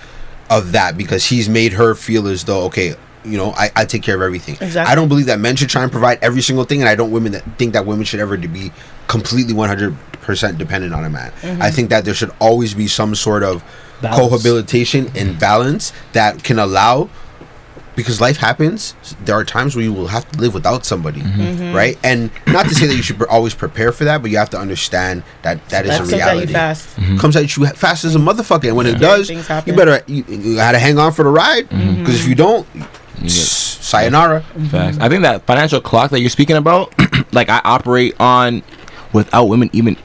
of 0.50 0.72
that 0.72 0.96
because 0.96 1.26
he's 1.26 1.48
made 1.48 1.72
her 1.72 1.94
feel 1.94 2.26
as 2.28 2.44
though 2.44 2.64
okay 2.64 2.94
you 3.24 3.38
know 3.38 3.50
I, 3.52 3.70
I 3.74 3.84
take 3.86 4.02
care 4.02 4.14
of 4.14 4.20
everything 4.22 4.56
Exactly. 4.60 4.90
i 4.92 4.94
don't 4.94 5.08
believe 5.08 5.26
that 5.26 5.40
men 5.40 5.56
should 5.56 5.70
try 5.70 5.82
and 5.82 5.90
provide 5.90 6.18
every 6.22 6.42
single 6.42 6.64
thing 6.64 6.80
and 6.80 6.88
i 6.88 6.94
don't 6.94 7.10
women 7.10 7.32
that 7.32 7.42
think 7.58 7.72
that 7.72 7.86
women 7.86 8.04
should 8.04 8.20
ever 8.20 8.36
be 8.36 8.70
completely 9.08 9.54
100% 9.54 10.58
dependent 10.58 10.92
on 10.94 11.04
a 11.04 11.10
man 11.10 11.32
Mhm. 11.42 11.60
i 11.62 11.70
think 11.70 11.88
that 11.90 12.04
there 12.04 12.14
should 12.14 12.30
always 12.38 12.74
be 12.74 12.86
some 12.86 13.14
sort 13.14 13.42
of 13.42 13.64
Balance. 14.02 14.20
cohabilitation 14.44 15.14
and 15.16 15.38
balance 15.38 15.92
that 16.12 16.42
can 16.44 16.58
allow 16.58 17.08
because 17.96 18.20
life 18.20 18.36
happens 18.38 18.94
there 19.24 19.34
are 19.36 19.44
times 19.44 19.76
where 19.76 19.84
you 19.84 19.92
will 19.92 20.08
have 20.08 20.28
to 20.32 20.38
live 20.40 20.52
without 20.54 20.84
somebody 20.84 21.20
Mhm. 21.20 21.72
right 21.74 21.96
and 22.02 22.30
not 22.48 22.66
to 22.68 22.74
say 22.74 22.86
that 22.86 22.94
you 22.96 23.02
should 23.02 23.18
pre- 23.18 23.26
always 23.28 23.54
prepare 23.54 23.92
for 23.92 24.04
that 24.04 24.20
but 24.22 24.30
you 24.30 24.36
have 24.38 24.50
to 24.50 24.58
understand 24.58 25.22
that 25.42 25.66
that 25.68 25.84
is 25.84 25.90
That 25.90 25.94
a 25.94 25.98
comes 26.00 26.12
at 26.12 26.16
you 26.18 26.24
reality 26.24 26.52
fast. 26.52 26.96
Mhm. 26.98 27.18
comes 27.20 27.36
at 27.36 27.56
you 27.56 27.66
fast 27.66 28.04
as 28.04 28.14
a 28.14 28.18
motherfucker 28.18 28.64
and 28.68 28.76
when 28.76 28.86
it 28.86 28.98
does 28.98 29.28
Things 29.28 29.46
happen. 29.46 29.72
you 29.72 29.76
better 29.78 30.02
you, 30.06 30.24
you 30.28 30.56
gotta 30.56 30.78
hang 30.78 30.98
on 30.98 31.12
for 31.12 31.22
the 31.24 31.30
ride 31.30 31.68
because 31.68 32.16
if 32.20 32.26
you 32.28 32.34
don't 32.34 32.66
sayonara 33.26 34.42
Facts. 34.70 34.98
I 35.00 35.08
think 35.08 35.22
that 35.22 35.46
financial 35.46 35.80
clock 35.80 36.10
that 36.10 36.20
you're 36.20 36.30
speaking 36.30 36.56
about, 36.56 36.92
like 37.32 37.48
I 37.48 37.60
operate 37.64 38.14
on 38.18 38.62
without 39.12 39.44
women 39.44 39.70
even 39.72 39.96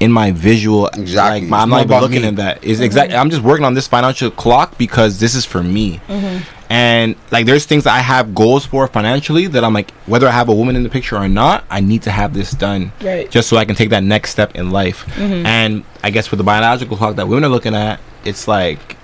in 0.00 0.12
my 0.12 0.30
visual. 0.32 0.88
Exactly. 0.88 1.40
Like, 1.42 1.48
my- 1.48 1.60
I'm 1.62 1.70
not 1.70 1.84
even 1.84 2.00
looking 2.00 2.22
me. 2.22 2.28
at 2.28 2.36
that. 2.36 2.62
Is 2.64 2.80
Mhm. 2.80 2.84
exactly. 2.84 3.16
I'm 3.16 3.30
just 3.30 3.42
working 3.42 3.64
on 3.64 3.74
this 3.74 3.86
financial 3.86 4.30
clock 4.30 4.76
because 4.78 5.18
this 5.20 5.34
is 5.34 5.44
for 5.44 5.62
me. 5.62 6.00
Mhm. 6.08 6.42
And 6.68 7.14
like, 7.30 7.46
there's 7.46 7.64
things 7.64 7.84
that 7.84 7.94
I 7.94 8.00
have 8.00 8.34
goals 8.34 8.66
for 8.66 8.86
financially 8.88 9.46
that 9.46 9.62
I'm 9.64 9.72
like, 9.72 9.92
whether 10.06 10.26
I 10.28 10.32
have 10.32 10.48
a 10.48 10.54
woman 10.54 10.74
in 10.76 10.82
the 10.82 10.88
picture 10.88 11.16
or 11.16 11.28
not, 11.28 11.64
I 11.70 11.80
need 11.80 12.02
to 12.02 12.10
have 12.10 12.34
this 12.34 12.50
done, 12.50 12.92
Right. 13.02 13.30
Just 13.30 13.48
so 13.48 13.56
I 13.56 13.64
can 13.64 13.76
take 13.76 13.90
that 13.90 14.02
next 14.02 14.30
step 14.30 14.54
in 14.56 14.70
life. 14.70 15.06
Mhm. 15.16 15.46
And 15.46 15.84
I 16.02 16.10
guess 16.10 16.30
with 16.30 16.38
the 16.38 16.44
biological 16.44 16.96
clock 16.96 17.16
that 17.16 17.28
women 17.28 17.44
are 17.44 17.48
looking 17.48 17.74
at, 17.74 18.00
it's 18.24 18.46
like, 18.48 18.96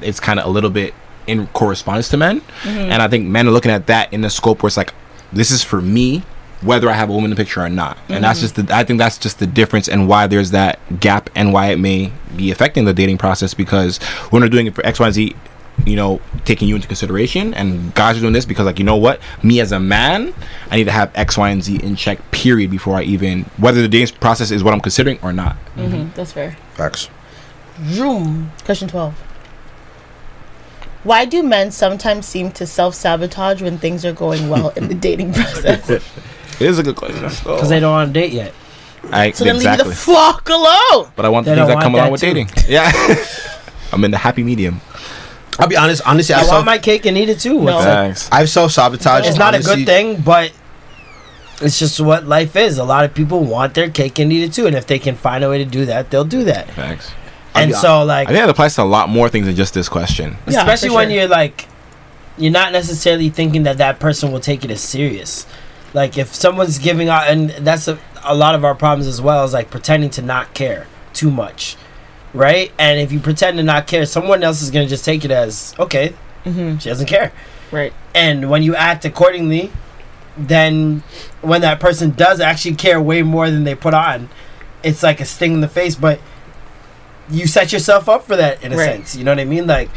it's 0.00 0.20
kind 0.20 0.38
of 0.38 0.46
a 0.46 0.48
little 0.48 0.70
bit 0.70 0.94
in 1.26 1.46
correspondence 1.52 2.08
to 2.10 2.16
men. 2.16 2.40
Mhm. 2.62 2.90
And 2.90 3.02
I 3.02 3.08
think 3.08 3.26
men 3.26 3.46
are 3.48 3.50
looking 3.50 3.72
at 3.72 3.86
that 3.88 4.12
in 4.12 4.20
the 4.22 4.30
scope 4.30 4.62
where 4.62 4.68
it's 4.68 4.76
like, 4.76 4.94
this 5.32 5.50
is 5.50 5.62
for 5.62 5.80
me, 5.82 6.22
whether 6.60 6.90
I 6.90 6.94
have 6.94 7.08
a 7.08 7.12
woman 7.12 7.30
in 7.30 7.36
the 7.36 7.42
picture 7.42 7.60
or 7.62 7.68
not. 7.68 7.98
And 8.08 8.24
that's 8.24 8.38
Mhm. 8.38 8.42
just 8.42 8.54
the, 8.56 8.74
I 8.76 8.82
think 8.84 8.98
that's 8.98 9.16
just 9.18 9.38
the 9.38 9.46
difference 9.46 9.88
and 9.88 10.08
why 10.08 10.26
there's 10.26 10.50
that 10.50 10.78
gap 11.00 11.30
and 11.34 11.52
why 11.52 11.66
it 11.68 11.78
may 11.78 12.10
be 12.36 12.50
affecting 12.50 12.84
the 12.84 12.92
dating 12.92 13.18
process 13.18 13.54
because 13.54 13.98
when 14.30 14.40
they're 14.40 14.48
doing 14.48 14.66
it 14.66 14.74
for 14.74 14.84
X, 14.84 14.98
Y, 14.98 15.06
and 15.06 15.14
Z, 15.14 15.36
you 15.86 15.94
know, 15.94 16.20
taking 16.44 16.66
you 16.66 16.74
into 16.74 16.88
consideration 16.88 17.54
and 17.54 17.94
guys 17.94 18.16
are 18.16 18.20
doing 18.20 18.32
this 18.32 18.44
because 18.44 18.66
like, 18.66 18.80
you 18.80 18.84
know 18.84 18.96
what? 18.96 19.20
Me 19.44 19.60
as 19.60 19.70
a 19.70 19.78
man, 19.78 20.34
I 20.72 20.76
need 20.76 20.84
to 20.84 20.90
have 20.90 21.12
X, 21.14 21.38
Y, 21.38 21.48
and 21.48 21.62
Z 21.62 21.76
in 21.80 21.94
check, 21.94 22.18
period, 22.32 22.70
before 22.72 22.96
I 22.96 23.02
even, 23.02 23.44
whether 23.58 23.80
the 23.80 23.86
dating 23.86 24.16
process 24.18 24.50
is 24.50 24.64
what 24.64 24.74
I'm 24.74 24.80
considering 24.80 25.20
or 25.22 25.32
not. 25.32 25.56
Mm-hmm. 25.76 26.08
That's 26.16 26.32
fair. 26.32 26.56
facts 26.74 27.08
Room. 27.80 28.50
Question 28.64 28.88
12. 28.88 29.14
Why 31.04 31.24
do 31.24 31.44
men 31.44 31.70
sometimes 31.70 32.26
seem 32.26 32.50
to 32.52 32.66
self 32.66 32.94
sabotage 32.96 33.62
when 33.62 33.78
things 33.78 34.04
are 34.04 34.12
going 34.12 34.48
well 34.48 34.70
in 34.70 34.88
the 34.88 34.94
dating 34.94 35.32
process? 35.34 36.02
It 36.60 36.66
is 36.66 36.78
a 36.78 36.82
good 36.82 36.96
question. 36.96 37.22
because 37.22 37.68
they 37.68 37.80
don't 37.80 37.92
want 37.92 38.12
to 38.12 38.20
date 38.20 38.32
yet. 38.32 38.54
I, 39.10 39.30
So 39.30 39.44
then 39.44 39.56
exactly. 39.56 39.88
leave 39.88 39.96
the 39.96 40.00
fuck 40.00 40.48
alone. 40.48 41.10
but 41.16 41.24
I 41.24 41.28
want 41.28 41.46
the 41.46 41.54
things 41.54 41.66
don't 41.66 41.68
that 41.68 41.82
come 41.82 41.92
want 41.92 42.02
along 42.02 42.12
with 42.12 42.20
too. 42.20 42.26
dating. 42.34 42.48
Yeah. 42.68 42.90
I'm 43.92 44.04
in 44.04 44.10
the 44.10 44.18
happy 44.18 44.42
medium. 44.42 44.80
I'll 45.58 45.66
be 45.68 45.76
honest 45.76 46.02
honestly 46.06 46.34
I 46.34 46.38
I 46.38 46.42
want 46.42 46.50
self, 46.50 46.64
my 46.66 46.78
cake 46.78 47.06
and 47.06 47.16
eat 47.16 47.28
it 47.28 47.40
too. 47.40 47.62
No. 47.62 47.76
It's, 47.78 47.84
Thanks. 47.84 48.28
I've 48.30 48.48
self-sabotaged 48.50 49.26
it's 49.26 49.38
not 49.38 49.54
a 49.54 49.60
good 49.60 49.86
thing, 49.86 50.20
but 50.20 50.52
it's 51.60 51.78
just 51.78 52.00
what 52.00 52.26
life 52.26 52.54
is. 52.54 52.78
A 52.78 52.84
lot 52.84 53.04
of 53.04 53.14
people 53.14 53.42
want 53.44 53.74
their 53.74 53.90
cake 53.90 54.18
and 54.18 54.32
eat 54.32 54.44
it 54.44 54.52
too, 54.52 54.66
and 54.66 54.76
if 54.76 54.86
they 54.86 54.98
can 54.98 55.16
find 55.16 55.42
a 55.42 55.48
way 55.48 55.58
to 55.58 55.64
do 55.64 55.86
that, 55.86 56.10
they'll 56.10 56.24
do 56.24 56.44
that. 56.44 56.70
Thanks. 56.70 57.10
And 57.54 57.72
be 57.72 57.76
so, 57.76 58.04
like, 58.04 58.28
I 58.28 58.32
think 58.32 58.42
that 58.42 58.48
applies 58.50 58.76
to 58.76 58.82
a 58.82 58.84
lot 58.84 59.08
more 59.08 59.28
things 59.28 59.46
than 59.46 59.56
just 59.56 59.74
this 59.74 59.88
question. 59.88 60.36
Yeah, 60.46 60.58
especially 60.60 60.90
for 60.90 60.96
when 60.96 61.08
sure. 61.08 61.18
you're 61.18 61.28
like 61.28 61.66
you're 62.36 62.52
not 62.52 62.72
necessarily 62.72 63.28
thinking 63.30 63.64
that 63.64 63.78
that 63.78 63.98
person 63.98 64.30
will 64.30 64.40
take 64.40 64.64
it 64.64 64.70
as 64.70 64.80
serious 64.80 65.44
like 65.94 66.18
if 66.18 66.34
someone's 66.34 66.78
giving 66.78 67.08
out 67.08 67.28
and 67.28 67.50
that's 67.50 67.88
a, 67.88 67.98
a 68.24 68.34
lot 68.34 68.54
of 68.54 68.64
our 68.64 68.74
problems 68.74 69.06
as 69.06 69.20
well 69.20 69.44
is 69.44 69.52
like 69.52 69.70
pretending 69.70 70.10
to 70.10 70.22
not 70.22 70.52
care 70.54 70.86
too 71.12 71.30
much 71.30 71.76
right 72.34 72.70
and 72.78 73.00
if 73.00 73.10
you 73.10 73.18
pretend 73.20 73.56
to 73.56 73.62
not 73.62 73.86
care 73.86 74.04
someone 74.04 74.42
else 74.42 74.60
is 74.60 74.70
going 74.70 74.84
to 74.86 74.90
just 74.90 75.04
take 75.04 75.24
it 75.24 75.30
as 75.30 75.74
okay 75.78 76.14
Mm-hmm. 76.44 76.78
she 76.78 76.88
doesn't 76.88 77.06
care 77.06 77.32
Right. 77.72 77.92
and 78.14 78.48
when 78.48 78.62
you 78.62 78.74
act 78.76 79.04
accordingly 79.04 79.70
then 80.36 81.02
when 81.42 81.62
that 81.62 81.80
person 81.80 82.10
does 82.12 82.38
actually 82.40 82.76
care 82.76 83.00
way 83.00 83.22
more 83.22 83.50
than 83.50 83.64
they 83.64 83.74
put 83.74 83.92
on 83.92 84.28
it's 84.82 85.02
like 85.02 85.20
a 85.20 85.24
sting 85.24 85.54
in 85.54 85.60
the 85.62 85.68
face 85.68 85.96
but 85.96 86.20
you 87.28 87.46
set 87.46 87.72
yourself 87.72 88.08
up 88.08 88.24
for 88.24 88.36
that 88.36 88.62
in 88.62 88.72
a 88.72 88.76
Right. 88.76 88.84
sense 88.86 89.16
you 89.16 89.24
know 89.24 89.32
what 89.32 89.40
i 89.40 89.44
mean 89.44 89.66
like 89.66 89.90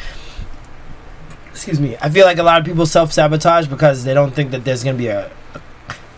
excuse 1.51 1.79
me 1.79 1.95
i 2.01 2.09
feel 2.09 2.25
like 2.25 2.37
a 2.37 2.43
lot 2.43 2.59
of 2.59 2.65
people 2.65 2.85
self-sabotage 2.85 3.67
because 3.67 4.03
they 4.03 4.13
don't 4.13 4.33
think 4.33 4.51
that 4.51 4.63
there's 4.65 4.83
going 4.83 4.95
to 4.95 5.01
be 5.01 5.07
a 5.07 5.31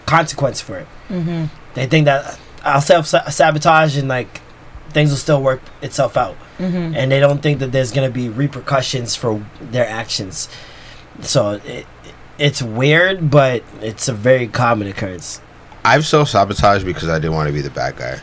consequence 0.06 0.62
for 0.62 0.78
it. 0.80 0.88
Mm-hmm. 1.10 1.46
they 1.74 1.86
think 1.86 2.06
that 2.06 2.40
i'll 2.64 2.82
self-sabotage 2.82 3.98
and 3.98 4.08
like 4.08 4.42
things 4.90 5.10
will 5.10 5.18
still 5.18 5.42
work 5.42 5.62
itself 5.82 6.16
out. 6.16 6.36
Mm-hmm. 6.60 6.96
and 6.96 7.12
they 7.12 7.20
don't 7.20 7.42
think 7.42 7.60
that 7.60 7.72
there's 7.72 7.92
going 7.92 8.08
to 8.08 8.14
be 8.14 8.30
repercussions 8.30 9.16
for 9.16 9.44
their 9.60 9.88
actions. 9.88 10.48
So 11.22 11.60
it, 11.66 11.88
it's 12.38 12.62
weird 12.62 13.30
but 13.30 13.64
it's 13.82 14.08
a 14.08 14.14
very 14.14 14.48
common 14.48 14.88
occurrence. 14.88 15.42
I've 15.84 16.06
self-sabotaged 16.06 16.86
because 16.86 17.10
I 17.10 17.20
didn't 17.20 17.34
want 17.34 17.48
to 17.48 17.54
be 17.54 17.62
the 17.62 17.70
bad 17.70 17.98
guy. 17.98 18.22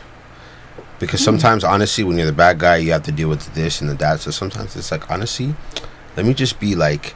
Because 0.97 1.23
sometimes 1.23 1.63
honestly 1.63 2.03
when 2.03 2.17
you're 2.17 2.25
the 2.25 2.31
bad 2.31 2.59
guy 2.59 2.77
you 2.77 2.91
have 2.93 3.03
to 3.03 3.11
deal 3.11 3.29
with 3.29 3.53
this 3.53 3.81
and 3.81 3.89
the 3.89 3.95
that. 3.95 4.21
So 4.21 4.31
sometimes 4.31 4.75
it's 4.75 4.91
like 4.91 5.09
honestly 5.11 5.53
let 6.15 6.25
me 6.25 6.33
just 6.33 6.59
be 6.59 6.75
like 6.75 7.15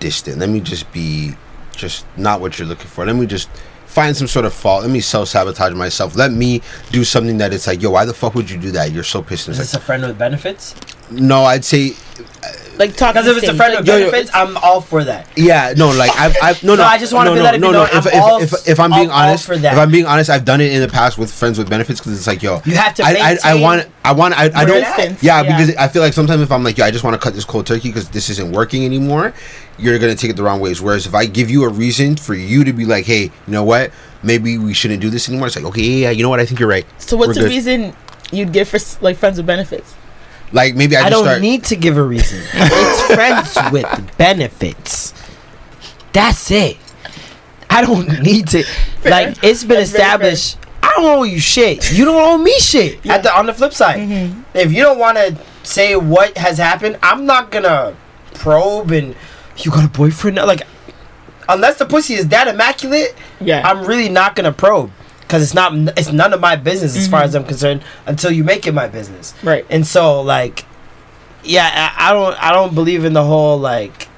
distant. 0.00 0.38
Let 0.38 0.48
me 0.48 0.60
just 0.60 0.92
be 0.92 1.34
just 1.72 2.06
not 2.16 2.40
what 2.40 2.58
you're 2.58 2.68
looking 2.68 2.86
for. 2.86 3.04
Let 3.04 3.16
me 3.16 3.26
just 3.26 3.48
find 3.94 4.16
some 4.16 4.26
sort 4.26 4.44
of 4.44 4.52
fault. 4.52 4.82
Let 4.82 4.90
me 4.90 5.00
self-sabotage 5.00 5.72
myself. 5.74 6.16
Let 6.16 6.32
me 6.32 6.60
do 6.90 7.04
something 7.04 7.38
that 7.38 7.52
it's 7.52 7.66
like 7.66 7.80
yo 7.80 7.90
why 7.90 8.04
the 8.04 8.14
fuck 8.14 8.34
would 8.34 8.50
you 8.50 8.58
do 8.58 8.72
that? 8.72 8.90
You're 8.92 9.04
so 9.04 9.22
pissed. 9.22 9.46
And 9.48 9.54
is 9.54 9.60
it's 9.60 9.72
this 9.72 9.80
a 9.80 9.84
friend 9.84 10.02
with 10.02 10.18
benefits? 10.18 10.74
No 11.10 11.44
I'd 11.44 11.64
say 11.64 11.92
uh, 11.92 12.48
like 12.76 12.96
talking 12.96 13.22
Because 13.22 13.28
if 13.28 13.36
it's 13.36 13.44
a 13.44 13.46
stage, 13.48 13.56
friend 13.56 13.74
like, 13.74 13.80
with 13.80 13.88
Yo, 13.88 13.96
yo, 13.98 14.10
benefits, 14.10 14.34
I'm 14.34 14.56
all 14.56 14.80
for 14.80 15.04
that. 15.04 15.28
Yeah, 15.36 15.74
no, 15.76 15.90
like 15.92 16.10
I've, 16.18 16.36
I've 16.42 16.62
no, 16.64 16.74
no, 16.74 16.82
No, 16.82 16.88
I 16.88 16.98
just 16.98 17.12
wanna 17.12 17.30
no, 17.30 17.34
be 17.34 17.38
no, 17.38 17.44
let 17.44 17.54
it 17.54 17.60
no, 17.60 17.70
no. 17.70 17.84
known, 17.84 17.88
If, 17.92 18.06
I'm 18.06 18.42
if, 18.42 18.52
if, 18.52 18.68
if 18.68 18.80
I'm 18.80 18.90
being 18.90 19.10
I'm 19.10 19.14
all 19.14 19.28
honest, 19.28 19.46
for 19.46 19.52
if. 19.52 19.64
I'm 19.64 19.90
being 19.92 20.06
honest, 20.06 20.28
I've 20.28 20.44
done 20.44 20.60
it 20.60 20.72
in 20.72 20.80
the 20.80 20.88
past 20.88 21.16
with 21.16 21.32
friends 21.32 21.56
with 21.56 21.70
benefits 21.70 22.00
because 22.00 22.18
it's 22.18 22.26
like, 22.26 22.42
yo, 22.42 22.60
You 22.64 22.74
have 22.74 22.94
to 22.94 23.04
I, 23.04 23.38
I, 23.44 23.52
I 23.52 23.60
want, 23.60 23.86
I 24.04 24.12
want, 24.12 24.34
I, 24.34 24.50
I 24.54 24.64
don't, 24.64 24.82
instance, 24.82 25.22
yeah, 25.22 25.42
yeah. 25.42 25.56
because 25.56 25.76
I 25.76 25.86
feel 25.86 26.02
like 26.02 26.14
sometimes 26.14 26.42
if 26.42 26.50
I'm 26.50 26.64
like, 26.64 26.76
yo, 26.76 26.84
I 26.84 26.90
just 26.90 27.04
want 27.04 27.14
to 27.14 27.20
cut 27.20 27.34
this 27.34 27.44
cold 27.44 27.66
turkey 27.66 27.90
because 27.90 28.08
this 28.08 28.28
isn't 28.30 28.50
working 28.50 28.84
anymore, 28.84 29.34
you're 29.78 29.98
gonna 29.98 30.14
take 30.14 30.30
it 30.30 30.36
the 30.36 30.42
wrong 30.42 30.60
ways. 30.60 30.80
Whereas 30.80 31.06
if 31.06 31.14
I 31.14 31.26
give 31.26 31.50
you 31.50 31.64
a 31.64 31.68
reason 31.68 32.16
for 32.16 32.34
you 32.34 32.64
to 32.64 32.72
be 32.72 32.84
like, 32.84 33.04
hey, 33.06 33.22
you 33.24 33.30
know 33.48 33.64
what, 33.64 33.90
maybe 34.22 34.56
we 34.58 34.72
shouldn't 34.74 35.00
do 35.00 35.10
this 35.10 35.28
anymore. 35.28 35.46
It's 35.48 35.56
like, 35.56 35.64
okay, 35.66 35.82
yeah, 35.82 35.96
yeah, 36.06 36.10
you 36.10 36.22
know 36.22 36.28
what, 36.30 36.40
I 36.40 36.46
think 36.46 36.60
you're 36.60 36.68
right. 36.68 36.86
So 36.98 37.16
what's 37.16 37.28
We're 37.28 37.34
the 37.34 37.40
good. 37.40 37.48
reason 37.50 37.96
you'd 38.32 38.52
give 38.52 38.68
for 38.68 38.78
like 39.02 39.16
friends 39.16 39.36
with 39.36 39.46
benefits? 39.46 39.94
Like 40.52 40.74
maybe 40.76 40.96
I 40.96 41.00
I, 41.00 41.02
just 41.04 41.12
don't 41.12 41.24
start. 41.24 41.40
need 41.42 41.64
to 41.64 41.76
give 41.76 41.96
a 41.96 42.02
reason. 42.02 42.40
it's 42.52 43.14
friends 43.14 43.72
with 43.72 44.16
benefits. 44.16 45.12
That's 46.12 46.50
it. 46.50 46.76
I 47.68 47.82
don't 47.82 48.20
need 48.22 48.46
to. 48.48 48.64
Like 49.04 49.42
it's 49.42 49.64
been 49.64 49.78
That's 49.78 49.90
established. 49.90 50.58
I 50.82 50.92
don't 50.96 51.04
owe 51.06 51.22
you 51.24 51.40
shit. 51.40 51.92
You 51.92 52.04
don't 52.04 52.14
owe 52.20 52.38
me 52.38 52.56
shit. 52.60 53.04
At 53.06 53.22
the 53.24 53.36
on 53.36 53.46
the 53.46 53.54
flip 53.54 53.72
side, 53.72 53.98
Mm-hmm. 54.00 54.42
if 54.56 54.70
you 54.72 54.82
don't 54.82 54.98
want 54.98 55.16
to 55.16 55.36
say 55.64 55.96
what 55.96 56.36
has 56.38 56.58
happened, 56.58 56.98
I'm 57.02 57.26
not 57.26 57.50
gonna 57.50 57.96
probe 58.34 58.92
and 58.92 59.16
you 59.58 59.70
got 59.70 59.84
a 59.84 59.88
boyfriend 59.88 60.36
now. 60.36 60.46
Like 60.46 60.62
unless 61.48 61.78
the 61.78 61.86
pussy 61.86 62.14
is 62.14 62.28
that 62.28 62.48
immaculate, 62.48 63.14
Yeah. 63.40 63.62
I'm 63.68 63.84
really 63.86 64.08
not 64.08 64.34
gonna 64.36 64.52
probe 64.52 64.90
because 65.20 65.42
it's 65.42 65.54
not. 65.54 65.72
It's 65.98 66.12
none 66.12 66.32
of 66.32 66.40
my 66.40 66.56
business 66.56 66.96
as 66.96 67.08
far 67.08 67.22
as 67.22 67.34
I'm 67.34 67.44
concerned 67.44 67.82
until 68.06 68.30
you 68.30 68.44
make 68.44 68.66
it 68.66 68.72
my 68.72 68.88
business. 68.88 69.32
Mm-hmm. 69.38 69.48
Right. 69.48 69.66
And 69.70 69.86
so 69.86 70.20
like, 70.20 70.64
yeah, 71.42 71.92
I, 71.98 72.10
I 72.10 72.12
don't. 72.12 72.42
I 72.44 72.52
don't 72.52 72.74
believe 72.74 73.04
in 73.04 73.12
the 73.12 73.24
whole 73.24 73.58
like. 73.58 74.08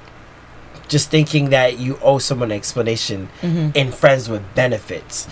Just 0.87 1.09
thinking 1.11 1.49
that 1.49 1.79
you 1.79 1.99
owe 2.01 2.17
someone 2.17 2.49
an 2.51 2.55
explanation 2.57 3.27
Mm-hmm. 3.41 3.71
in 3.75 3.91
friends 3.91 4.29
with 4.29 4.41
benefits. 4.55 5.25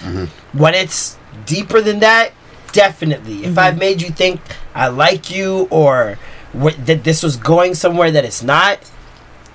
When 0.52 0.74
it's 0.74 1.18
deeper 1.46 1.80
than 1.80 2.00
that, 2.00 2.34
definitely. 2.74 3.46
If 3.46 3.58
I've 3.58 3.78
made 3.78 4.02
you 4.02 4.10
think 4.10 4.42
I 4.74 4.88
like 4.90 5.32
you 5.32 5.70
or 5.72 6.18
wh- 6.52 6.76
that 6.86 7.06
this 7.06 7.24
was 7.24 7.38
going 7.38 7.74
somewhere 7.74 8.12
that 8.12 8.26
it's 8.26 8.44
not, 8.44 8.80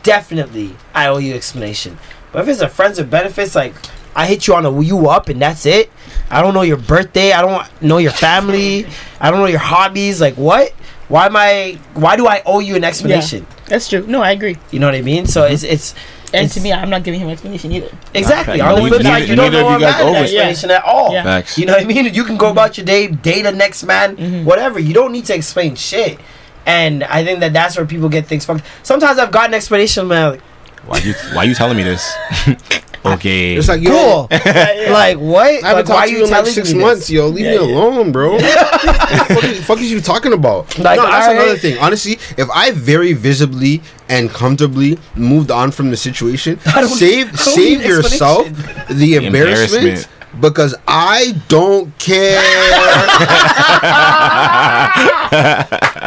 definitely 0.03 0.77
I 0.95 1.07
owe 1.09 1.19
you 1.19 1.35
explanation. 1.35 1.99
But 2.33 2.43
if 2.43 2.49
it's 2.49 2.61
a 2.61 2.69
friends 2.69 2.99
with 2.99 3.11
benefits, 3.11 3.55
like 3.55 3.75
I 4.15 4.27
hit 4.27 4.47
you 4.47 4.55
on 4.55 4.67
a 4.67 4.81
you 4.83 5.09
up 5.09 5.29
and 5.29 5.41
that's 5.41 5.67
it. 5.67 5.91
I 6.31 6.43
don't 6.43 6.55
know 6.55 6.63
your 6.63 6.77
birthday. 6.77 7.33
I 7.33 7.43
don't 7.43 7.83
know 7.83 7.99
your 7.99 8.13
family. 8.13 8.87
I 9.21 9.31
don't 9.31 9.41
know 9.41 9.47
your 9.47 9.59
hobbies. 9.61 10.21
Like 10.21 10.35
what? 10.35 10.73
Why 11.09 11.27
am 11.27 11.37
I? 11.37 11.79
Why 11.95 12.17
do 12.17 12.27
I 12.29 12.43
owe 12.47 12.61
you 12.61 12.77
an 12.77 12.85
explanation? 12.85 13.47
That's 13.67 13.89
true. 13.89 14.07
No, 14.07 14.23
I 14.23 14.31
agree. 14.33 14.57
You 14.71 14.79
know 14.79 14.87
what 14.87 14.95
I 14.95 15.03
mean? 15.03 15.27
So 15.27 15.45
it's 15.45 15.65
it's 15.65 15.93
And 16.33 16.45
it's- 16.47 16.55
to 16.55 16.61
me, 16.61 16.73
I'm 16.73 16.89
not 16.91 17.03
giving 17.03 17.19
him 17.19 17.27
an 17.27 17.33
explanation 17.33 17.73
either. 17.73 17.91
exactly 18.15 18.59
Nah, 18.59 18.69
on 18.69 18.75
the 18.77 18.81
neither- 18.83 18.97
flip 19.01 19.03
side, 19.07 19.29
you 19.29 19.35
don't 19.35 19.51
neither 19.51 19.61
know 19.63 19.67
of 19.69 19.73
I'm 19.75 19.81
you 19.81 19.87
guys 19.87 19.99
not 19.99 20.01
an 20.03 20.15
owe 20.15 20.19
it. 20.19 20.23
explanation 20.23 20.71
at 20.71 20.85
all. 20.85 21.13
Yeah. 21.13 21.23
Facts. 21.25 21.59
You 21.59 21.67
know 21.67 21.73
what 21.73 21.83
I 21.83 21.87
mean? 21.87 22.15
You 22.15 22.23
can 22.25 22.37
go 22.37 22.51
about 22.51 22.77
your 22.79 22.87
day, 22.87 23.09
date 23.09 23.43
the 23.43 23.51
next 23.53 23.83
man, 23.83 24.17
mm-hmm. 24.17 24.45
whatever. 24.45 24.79
You 24.79 24.95
don't 24.95 25.11
need 25.11 25.25
to 25.27 25.35
explain 25.35 25.75
shit. 25.75 26.21
And 26.67 27.05
I 27.05 27.25
think 27.25 27.41
that 27.41 27.53
that's 27.53 27.77
where 27.77 27.87
people 27.87 28.09
get 28.09 28.27
things 28.27 28.45
fucked. 28.45 28.65
Sometimes 28.83 29.19
I've 29.19 29.33
gotten 29.33 29.55
explanation, 29.55 30.09
man. 30.09 30.33
Like, 30.33 30.43
Why 30.87 30.99
you 30.99 31.15
Why 31.33 31.45
you 31.45 31.55
telling 31.55 31.77
me 31.77 31.83
this? 31.83 32.15
okay. 33.05 33.57
It's 33.57 33.69
like, 33.69 33.83
yo, 33.83 33.91
cool. 33.91 34.29
like 34.31 35.19
what? 35.19 35.65
I 35.65 35.69
haven't 35.69 35.89
Like, 35.89 35.89
why 35.89 35.95
talked 35.95 36.09
to 36.09 36.13
you 36.13 36.25
in 36.25 36.31
like 36.31 36.47
six 36.47 36.73
months, 36.73 37.01
this? 37.03 37.11
yo. 37.11 37.29
Leave 37.29 37.47
me 37.47 37.57
alone, 37.57 38.13
bro. 38.13 38.33
what 38.33 38.43
the 38.43 39.63
fuck, 39.65 39.81
is, 39.81 39.91
you 39.91 40.01
talking 40.01 40.33
about? 40.33 40.79
Like, 40.79 40.97
no, 40.97 41.07
that's 41.07 41.29
alright. 41.29 41.43
another 41.43 41.59
thing. 41.59 41.79
Honestly, 41.79 42.13
if 42.37 42.49
I 42.51 42.71
very 42.73 43.13
visibly 43.13 43.83
and 44.09 44.31
comfortably 44.31 44.99
moved 45.17 45.51
on 45.51 45.71
from 45.71 45.91
the 45.91 45.97
situation, 45.97 46.59
save 46.61 47.39
save 47.39 47.85
yourself 47.85 48.47
the 48.89 49.17
embarrassment. 49.17 49.85
Embarrassment. 49.85 50.09
Because 50.39 50.77
I 50.87 51.35
don't 51.49 51.97
care. 51.99 52.41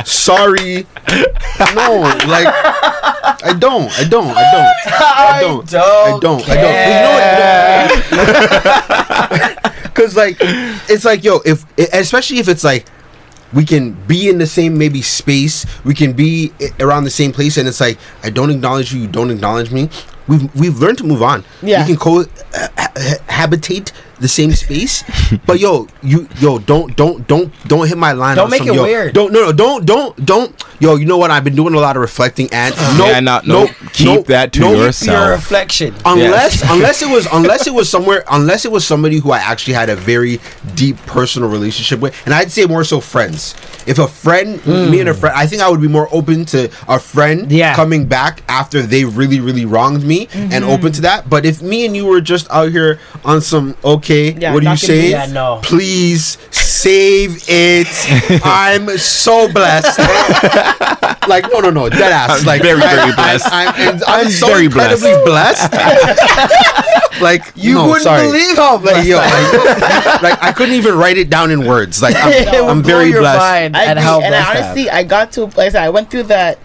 Sorry. 0.05 0.87
No, 1.75 2.01
like 2.27 2.47
I 2.47 3.55
don't. 3.59 3.91
I 3.99 4.03
don't. 4.07 4.29
I 4.29 4.51
don't. 4.51 4.67
I 4.95 5.39
don't. 5.41 5.73
I 5.73 6.19
don't. 6.19 6.49
I 6.49 6.55
don't. 6.55 6.77
You 6.87 6.99
know 7.03 7.13
what? 9.53 9.83
Because 9.83 10.15
like, 10.23 10.37
it's 10.89 11.03
like, 11.05 11.23
yo, 11.23 11.39
if 11.45 11.65
especially 11.93 12.39
if 12.39 12.47
it's 12.47 12.63
like 12.63 12.85
we 13.53 13.65
can 13.65 13.91
be 14.07 14.29
in 14.29 14.37
the 14.37 14.47
same 14.47 14.77
maybe 14.77 15.01
space, 15.01 15.65
we 15.83 15.93
can 15.93 16.13
be 16.13 16.51
around 16.79 17.03
the 17.03 17.11
same 17.11 17.31
place, 17.33 17.57
and 17.57 17.67
it's 17.67 17.81
like 17.81 17.97
I 18.23 18.29
don't 18.29 18.49
acknowledge 18.49 18.93
you, 18.93 19.01
you 19.01 19.07
don't 19.07 19.31
acknowledge 19.31 19.71
me. 19.71 19.89
We've 20.27 20.53
we've 20.55 20.77
learned 20.77 20.97
to 20.99 21.03
move 21.03 21.21
on. 21.21 21.43
Yeah. 21.61 21.81
we 21.81 21.87
can 21.93 21.97
co 21.97 22.21
uh, 22.21 22.25
ha- 22.77 23.17
habitate 23.27 23.91
the 24.19 24.27
same 24.27 24.51
space, 24.53 25.03
but 25.45 25.59
yo, 25.59 25.87
you 26.01 26.27
yo 26.39 26.59
don't 26.59 26.95
don't 26.95 27.27
don't 27.27 27.51
don't 27.67 27.87
hit 27.87 27.97
my 27.97 28.11
line. 28.11 28.35
Don't 28.37 28.49
make 28.49 28.59
some, 28.59 28.69
it 28.69 28.75
yo, 28.75 28.83
weird. 28.83 29.13
Don't 29.13 29.33
no 29.33 29.45
no 29.45 29.51
don't 29.51 29.85
don't 29.85 30.25
don't 30.25 30.63
yo. 30.79 30.95
You 30.95 31.05
know 31.05 31.17
what? 31.17 31.31
I've 31.31 31.43
been 31.43 31.55
doing 31.55 31.73
a 31.73 31.79
lot 31.79 31.95
of 31.95 32.01
reflecting, 32.01 32.49
and 32.51 32.75
no 32.97 33.07
Yeah, 33.07 33.19
not- 33.19 33.47
no, 33.47 33.67
keep 33.91 34.25
that 34.27 34.53
to 34.53 34.69
yourself. 34.69 35.17
Your 35.17 35.31
reflection. 35.31 35.95
unless 36.05 36.61
unless 36.69 37.01
it 37.01 37.09
was 37.09 37.27
unless 37.33 37.67
it 37.67 37.73
was 37.73 37.89
somewhere 37.89 38.23
unless 38.29 38.65
it 38.65 38.71
was 38.71 38.85
somebody 38.85 39.17
who 39.17 39.31
I 39.31 39.39
actually 39.39 39.73
had 39.73 39.89
a 39.89 39.95
very 39.95 40.39
deep 40.75 40.97
personal 41.05 41.49
relationship 41.49 41.99
with, 41.99 42.15
and 42.25 42.33
I'd 42.33 42.51
say 42.51 42.65
more 42.65 42.83
so 42.83 42.99
friends. 43.01 43.55
If 43.85 43.99
a 43.99 44.07
friend, 44.07 44.59
hmm. 44.61 44.89
me 44.89 44.99
and 45.01 45.09
a 45.09 45.13
friend, 45.13 45.35
I 45.35 45.45
think 45.47 45.61
I 45.61 45.69
would 45.69 45.81
be 45.81 45.87
more 45.87 46.07
open 46.11 46.45
to 46.45 46.71
a 46.87 46.99
friend 46.99 47.51
Yeah. 47.51 47.75
coming 47.75 48.05
back 48.05 48.43
after 48.47 48.81
they 48.81 49.05
really 49.05 49.39
really 49.39 49.65
wronged 49.65 50.03
me 50.03 50.27
and 50.33 50.51
mm-hmm. 50.51 50.69
open 50.69 50.91
to 50.93 51.01
that. 51.01 51.29
But 51.29 51.45
if 51.45 51.61
me 51.61 51.85
and 51.85 51.95
you 51.95 52.05
were 52.05 52.21
just 52.21 52.49
out 52.51 52.71
here 52.71 52.99
on 53.25 53.41
some 53.41 53.75
okay, 53.83 54.02
Yeah, 54.09 54.53
what 54.53 54.59
are 54.59 54.63
you 54.63 54.69
not 54.69 54.79
saying? 54.79 55.11
Yeah, 55.11 55.25
no. 55.27 55.59
Please 55.63 56.37
save 56.51 57.43
it. 57.47 57.87
I'm 58.45 58.97
so 58.97 59.51
blessed. 59.51 59.99
like 61.29 61.45
no 61.51 61.59
no 61.59 61.69
no 61.69 61.89
dead 61.89 62.11
ass. 62.11 62.41
I'm 62.41 62.45
like 62.45 62.61
very, 62.61 62.79
very 62.79 62.99
I- 62.99 63.09
I- 63.11 63.15
blessed. 63.15 63.47
I'm, 63.51 63.69
I'm, 63.95 64.01
I'm 64.07 64.29
so 64.31 64.47
very 64.47 64.65
incredibly 64.65 65.13
blessed. 65.25 65.71
like 67.21 67.43
You 67.55 67.75
no, 67.75 67.85
wouldn't 67.87 68.03
sorry. 68.03 68.27
believe 68.27 68.55
how 68.57 68.73
like, 68.73 68.81
blessed 68.83 69.07
yo, 69.07 69.17
I 69.19 69.25
am. 69.27 69.65
like, 70.13 70.21
like, 70.23 70.43
I 70.43 70.51
couldn't 70.51 70.75
even 70.75 70.95
write 70.95 71.17
it 71.17 71.29
down 71.29 71.51
in 71.51 71.65
words. 71.65 72.01
Like 72.01 72.15
I'm, 72.17 72.29
would 72.31 72.69
I'm 72.69 72.83
very 72.83 73.11
blessed. 73.11 73.39
I 73.41 73.63
at 73.65 73.91
agree. 73.91 74.03
how 74.03 74.19
and 74.21 74.29
blessed 74.29 74.47
I 74.49 74.53
I 74.53 74.57
am. 74.57 74.63
honestly, 74.65 74.89
I 74.89 75.03
got 75.03 75.31
to 75.33 75.45
like 75.45 75.57
I 75.57 75.69
said, 75.69 75.83
I 75.83 75.89
went 75.89 76.09
through 76.11 76.23
that 76.23 76.59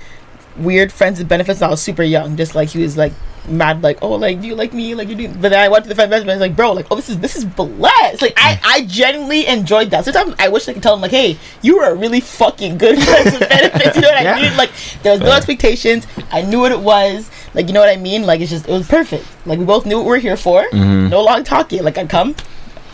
weird 0.56 0.92
friends 0.92 1.18
with 1.18 1.28
benefits. 1.28 1.60
When 1.60 1.68
I 1.68 1.70
was 1.70 1.80
super 1.80 2.02
young, 2.02 2.36
just 2.36 2.54
like 2.54 2.70
he 2.70 2.82
was 2.82 2.96
like 2.96 3.12
mad, 3.50 3.82
like 3.82 3.98
oh, 4.02 4.14
like 4.16 4.40
do 4.40 4.46
you 4.46 4.54
like 4.54 4.72
me? 4.72 4.94
Like 4.94 5.08
you 5.08 5.14
do. 5.14 5.28
But 5.28 5.50
then 5.50 5.60
I 5.60 5.68
went 5.68 5.84
to 5.84 5.88
the 5.88 5.94
friends 5.94 6.10
with 6.10 6.26
benefits, 6.26 6.40
like 6.40 6.56
bro, 6.56 6.72
like 6.72 6.86
oh, 6.90 6.96
this 6.96 7.08
is 7.08 7.18
this 7.18 7.36
is 7.36 7.44
blessed. 7.44 8.22
Like 8.22 8.34
I 8.36 8.60
I 8.64 8.82
genuinely 8.86 9.46
enjoyed 9.46 9.90
that. 9.90 10.04
Sometimes 10.04 10.34
I 10.38 10.48
wish 10.48 10.68
I 10.68 10.72
could 10.74 10.82
tell 10.82 10.94
him 10.94 11.00
like, 11.00 11.10
hey, 11.10 11.38
you 11.62 11.78
were 11.78 11.86
a 11.86 11.94
really 11.94 12.20
fucking 12.20 12.78
good 12.78 12.96
with 12.98 13.48
benefits. 13.48 13.96
You 13.96 14.02
know 14.02 14.08
what 14.10 14.22
Yeah. 14.22 14.34
I 14.34 14.42
mean? 14.42 14.56
Like 14.56 14.70
there 15.02 15.12
was 15.12 15.20
no 15.20 15.32
expectations. 15.32 16.06
I 16.30 16.42
knew 16.42 16.60
what 16.60 16.72
it 16.72 16.80
was. 16.80 17.30
Like 17.54 17.66
you 17.68 17.72
know 17.72 17.80
what 17.80 17.88
I 17.88 17.96
mean? 17.96 18.24
Like 18.24 18.40
it's 18.40 18.50
just 18.50 18.68
it 18.68 18.72
was 18.72 18.86
perfect. 18.86 19.24
Like 19.46 19.58
we 19.58 19.64
both 19.64 19.86
knew 19.86 19.96
what 19.96 20.04
we 20.04 20.10
were 20.10 20.18
here 20.18 20.36
for. 20.36 20.62
Mm-hmm. 20.64 21.08
No 21.08 21.22
long 21.22 21.44
talking. 21.44 21.82
Like 21.82 21.98
I 21.98 22.06
come. 22.06 22.34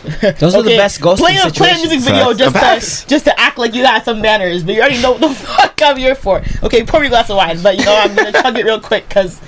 Those 0.39 0.55
are 0.55 0.63
the 0.63 0.77
best 0.77 1.01
ghosting 1.01 1.17
play 1.17 1.37
a, 1.37 1.49
play 1.49 1.71
a 1.71 1.75
situations. 1.75 1.89
music 1.89 1.99
video 2.01 2.25
Facts. 2.25 2.37
just 2.37 2.55
Facts. 2.55 3.01
to, 3.03 3.09
just 3.09 3.25
to 3.25 3.39
act 3.39 3.57
like 3.57 3.73
you 3.73 3.83
got 3.83 4.05
some 4.05 4.21
manners, 4.21 4.63
but 4.63 4.75
you 4.75 4.81
already 4.81 5.01
know 5.01 5.11
what 5.13 5.21
the 5.21 5.29
fuck 5.33 5.79
I'm 5.83 5.97
here 5.97 6.15
for. 6.15 6.41
Okay, 6.63 6.83
pour 6.85 6.99
me 6.99 7.07
a 7.07 7.09
glass 7.09 7.29
of 7.29 7.37
wine, 7.37 7.61
but 7.61 7.77
you 7.77 7.85
know 7.85 7.95
I'm 7.95 8.15
gonna 8.15 8.31
chug 8.31 8.57
it 8.57 8.65
real 8.65 8.79
quick 8.79 9.07
because 9.07 9.39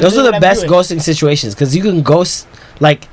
Those 0.00 0.16
are 0.18 0.30
the 0.30 0.38
best 0.40 0.66
ghosting 0.66 1.00
situations 1.00 1.54
because 1.54 1.74
you 1.74 1.82
can 1.82 2.02
ghost 2.02 2.46
like 2.80 3.08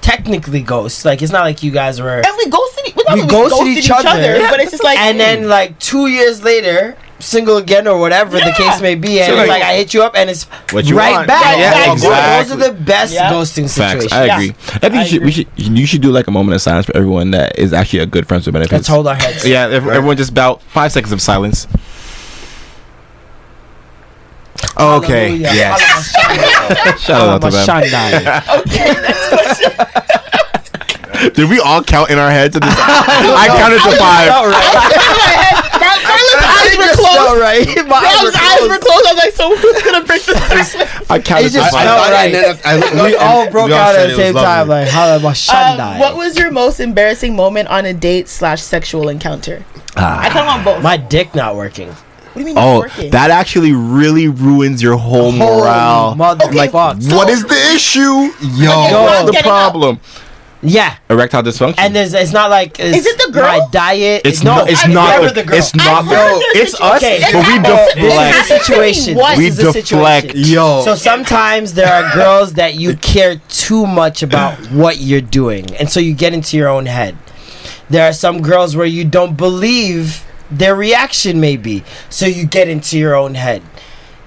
technically 0.00 0.62
ghost. 0.62 1.04
Like 1.04 1.22
it's 1.22 1.32
not 1.32 1.42
like 1.42 1.62
you 1.62 1.70
guys 1.70 2.00
were 2.00 2.22
And 2.24 2.36
we 2.36 2.48
ghosted, 2.50 2.94
we, 2.94 3.04
we 3.14 3.22
we 3.22 3.28
ghosted 3.28 3.66
each 3.68 3.90
other, 3.90 4.38
but 4.50 4.60
it's 4.60 4.70
just 4.70 4.84
like 4.84 4.98
and 4.98 5.18
then 5.18 5.48
like 5.48 5.78
two 5.78 6.06
years 6.06 6.42
later, 6.44 6.96
single 7.24 7.56
again 7.56 7.86
or 7.88 7.98
whatever 7.98 8.36
the 8.38 8.52
case 8.56 8.80
may 8.80 8.94
be, 8.94 9.18
and 9.20 9.26
So, 9.28 9.32
it's 9.40 9.48
like- 9.48 9.60
like 9.60 9.62
I 9.62 9.74
hit 9.76 9.94
you 9.94 10.02
up 10.02 10.14
and 10.16 10.28
it's 10.30 10.44
What 10.70 10.84
you 10.84 10.96
right 10.96 11.12
want. 11.12 11.26
back. 11.26 11.56
Yeah, 11.58 11.70
Like, 11.72 11.92
exactly. 11.92 12.54
Those 12.56 12.66
are 12.66 12.72
the 12.72 12.78
best 12.78 13.12
Yeah. 13.14 13.32
ghosting 13.32 13.62
Facts. 13.64 14.02
situations. 14.04 14.12
I 14.12 14.24
Yeah. 14.26 14.34
agree. 14.34 14.54
I 14.74 14.78
think 14.78 14.94
I 14.94 15.02
you 15.02 15.08
should, 15.08 15.24
we 15.24 15.30
should 15.32 15.46
you 15.56 15.86
should 15.86 16.00
do 16.02 16.10
like 16.12 16.26
a 16.26 16.30
moment 16.30 16.54
of 16.54 16.62
silence 16.62 16.86
for 16.86 16.96
everyone 16.96 17.30
that 17.32 17.58
is 17.58 17.72
actually 17.72 18.00
a 18.00 18.06
good 18.06 18.26
friends 18.28 18.46
with 18.46 18.52
benefits. 18.52 18.72
Let's 18.72 18.88
hold 18.88 19.06
our 19.08 19.14
heads. 19.14 19.44
Yeah, 19.46 19.64
ev- 19.68 19.88
everyone 19.88 20.16
just 20.16 20.30
about 20.30 20.62
five 20.68 20.92
seconds 20.92 21.12
of 21.12 21.20
silence. 21.22 21.66
Okay. 24.78 25.38
Hallelujah. 25.38 25.50
Yes. 25.54 26.12
Hallelujah. 26.16 26.98
Shout 26.98 27.28
out 27.28 27.40
to 27.42 27.50
them. 27.50 27.66
Shandai. 27.66 28.58
okay, 28.60 28.92
next 29.00 29.28
question. 29.28 29.72
Did 31.34 31.48
we 31.48 31.58
all 31.60 31.82
count 31.82 32.10
in 32.10 32.18
our 32.18 32.30
heads? 32.30 32.56
At 32.56 32.62
this? 32.62 32.74
I 32.76 33.46
counted 33.56 33.80
to 33.80 33.96
five. 33.96 34.30
All 34.30 34.48
right. 34.48 34.74
Marlon's 34.74 35.33
eyes 37.20 37.30
were 37.30 37.30
closed. 37.30 37.30
All 37.30 37.40
right. 37.40 37.66
My 37.88 38.00
Marlon's 38.00 38.36
eyes 38.36 38.68
were 38.68 38.78
closed. 38.78 39.06
I 39.06 39.12
was 39.12 39.22
like, 39.24 39.34
so 39.34 39.56
who's 39.56 39.82
gonna 39.82 40.04
break 40.04 40.22
the 40.24 40.34
silence? 40.36 41.10
I 41.10 41.18
counted 41.20 41.44
It's 41.46 41.54
to 41.54 41.60
just- 41.60 41.74
I, 41.74 41.82
I 41.82 41.84
thought 41.84 42.10
right. 42.10 42.24
and 42.26 42.34
then 42.34 42.60
I, 42.64 42.70
I 42.72 42.76
looked 42.76 42.94
We 43.10 43.16
all 43.16 43.50
broke 43.50 43.66
we 43.68 43.72
all 43.72 43.80
out 43.80 43.94
at 43.96 44.08
the 44.08 44.16
same 44.16 44.34
time. 44.34 44.68
Like, 44.68 44.88
how 44.88 45.16
about 45.16 45.34
Shandai? 45.34 45.94
Um, 45.94 45.98
what 46.00 46.16
was 46.16 46.38
your 46.38 46.50
most 46.50 46.80
embarrassing 46.80 47.34
moment 47.36 47.68
on 47.68 47.84
a 47.84 47.92
date 47.94 48.28
slash 48.28 48.62
sexual 48.62 49.08
encounter? 49.08 49.64
I 49.96 50.28
kind 50.28 50.40
of 50.40 50.46
want 50.46 50.64
both. 50.64 50.82
My 50.82 50.96
dick 50.96 51.34
not 51.34 51.54
working. 51.56 51.88
What 51.88 52.34
do 52.34 52.40
you 52.40 52.46
mean? 52.46 52.56
Oh, 52.58 52.80
working? 52.80 53.10
that 53.12 53.30
actually 53.30 53.72
really 53.72 54.26
ruins 54.26 54.82
your 54.82 54.96
whole 54.96 55.30
morale. 55.30 56.16
mother- 56.16 56.46
Okay, 56.46 56.56
like, 56.56 56.72
fuck. 56.72 56.96
What 57.02 57.28
is 57.28 57.44
the 57.44 57.54
issue? 57.74 58.00
Yo, 58.00 58.72
Okay, 58.72 58.92
what's 58.92 59.36
the 59.36 59.40
problem? 59.44 59.96
up. 59.98 60.02
Problem? 60.64 60.74
Yeah, 60.74 60.96
Erectile 61.10 61.42
dysfunction. 61.42 61.74
and 61.78 61.94
there's 61.94 62.14
it's 62.14 62.32
not 62.32 62.50
like 62.50 62.78
it's 62.80 62.96
Is 62.98 63.06
it 63.06 63.18
the 63.26 63.32
girl? 63.32 63.42
my 63.42 63.66
diet. 63.70 64.22
it's 64.24 64.42
no, 64.42 64.56
not. 64.56 64.70
It's 64.70 64.84
it's 64.84 64.92
not. 64.94 65.20
never 65.20 65.34
the 65.34 65.44
girl. 65.44 65.58
It's 65.58 65.74
not. 65.74 66.04
I've 66.04 66.06
heard 66.06 66.30
Yo, 66.32 66.38
it's 66.60 66.80
us. 66.80 67.02
Okay, 67.02 67.20
but 67.32 67.46
we 67.46 67.58
this 67.58 67.94
This 67.94 68.04
deflect. 68.04 68.36
is 68.36 68.48
the 68.48 68.58
situation. 68.58 69.14
What? 69.16 69.38
We 69.38 69.46
is 69.46 69.56
the 69.56 69.72
deflect. 69.72 70.26
situation. 70.28 70.52
Yo. 70.54 70.82
So 70.84 70.94
sometimes 70.94 71.74
there 71.74 71.92
are 71.92 72.14
girls 72.14 72.54
that 72.54 72.74
you 72.74 72.96
care 72.96 73.36
too 73.48 73.86
much 73.86 74.22
about 74.22 74.58
what 74.72 74.98
you're 74.98 75.20
doing, 75.20 75.74
and 75.76 75.88
so 75.90 76.00
you 76.00 76.14
get 76.14 76.32
into 76.34 76.56
your 76.56 76.68
own 76.68 76.86
head. 76.86 77.16
There 77.90 78.08
are 78.08 78.12
some 78.14 78.40
girls 78.42 78.74
where 78.76 78.86
you 78.86 79.04
don't 79.04 79.36
believe 79.36 80.24
their 80.50 80.74
reaction 80.74 81.40
may 81.40 81.56
be, 81.56 81.84
so 82.08 82.26
you 82.26 82.46
get 82.46 82.68
into 82.68 82.98
your 82.98 83.14
own 83.14 83.34
head. 83.34 83.62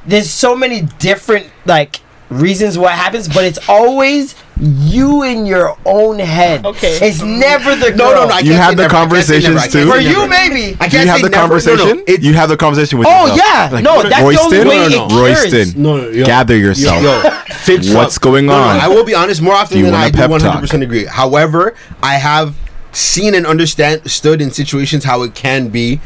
There's 0.06 0.30
so 0.30 0.56
many 0.56 0.82
different 1.00 1.48
like 1.66 2.00
reasons 2.30 2.78
why 2.78 2.92
it 2.94 2.98
happens, 2.98 3.28
but 3.28 3.44
it's 3.46 3.60
always 3.70 4.36
you 4.60 5.24
in 5.24 5.46
your 5.46 5.78
own 5.86 6.20
head. 6.20 6.66
Okay. 6.66 6.98
It's 7.02 7.22
never 7.22 7.76
the 7.76 7.90
girl. 7.92 7.98
No, 7.98 8.14
no, 8.14 8.28
no. 8.28 8.36
I 8.36 8.40
You 8.40 8.52
can't 8.52 8.62
have 8.64 8.70
say 8.72 8.76
the 8.76 8.82
never. 8.82 8.84
I 8.84 8.84
never. 8.84 8.90
Conversations 8.90 9.68
too? 9.72 9.90
For 9.92 9.98
you, 10.00 10.28
maybe. 10.28 10.76
I 10.80 10.90
can't 10.90 10.94
you 10.94 11.00
have 11.12 11.18
say 11.18 11.24
the 11.24 11.30
never. 11.30 11.30
No, 11.30 11.76
no, 11.76 11.86
conversation. 11.88 12.04
you 12.24 12.34
have 12.34 12.50
the 12.50 12.58
conversation 12.58 13.00
with 13.00 13.08
Oh 13.10 13.28
yourself. 13.28 13.72
yeah, 13.72 13.80
no, 13.82 13.96
what- 13.96 14.10
that's 14.10 14.22
the 14.22 14.42
only 14.42 14.58
Royston? 14.58 14.68
way 14.68 14.78
No, 14.78 14.88
no, 14.90 15.08
no. 15.08 15.08
cures. 15.08 15.54
Royston, 15.54 15.82
No, 15.82 15.98
no, 15.98 16.10
yo. 16.10 16.26
gather 16.26 16.58
yourself. 16.58 17.02
Yo, 17.02 17.30
fix 17.56 17.94
What's 17.94 18.18
up. 18.18 18.24
going 18.24 18.46
No, 18.48 18.58
no, 18.58 18.64
on? 18.64 18.80
I 18.80 18.88
will 18.88 19.06
be 19.06 19.14
honest. 19.16 19.42
More 19.42 19.54
often 19.54 19.82
than 19.84 19.94
I 19.94 20.10
do, 20.10 20.18
pep 20.18 20.30
one 20.30 20.40
talk? 20.40 20.50
hundred 20.54 20.62
percent 20.62 20.84
agree. 20.84 21.06
However, 21.06 21.76
I 22.04 22.16
have 22.16 22.56
seen 22.92 23.36
and 23.36 23.46
understand 23.46 24.10
stood 24.10 24.42
in 24.42 24.50
situations 24.52 25.04
how 25.04 25.22
it 25.22 25.36
can 25.36 25.68
be 25.70 26.02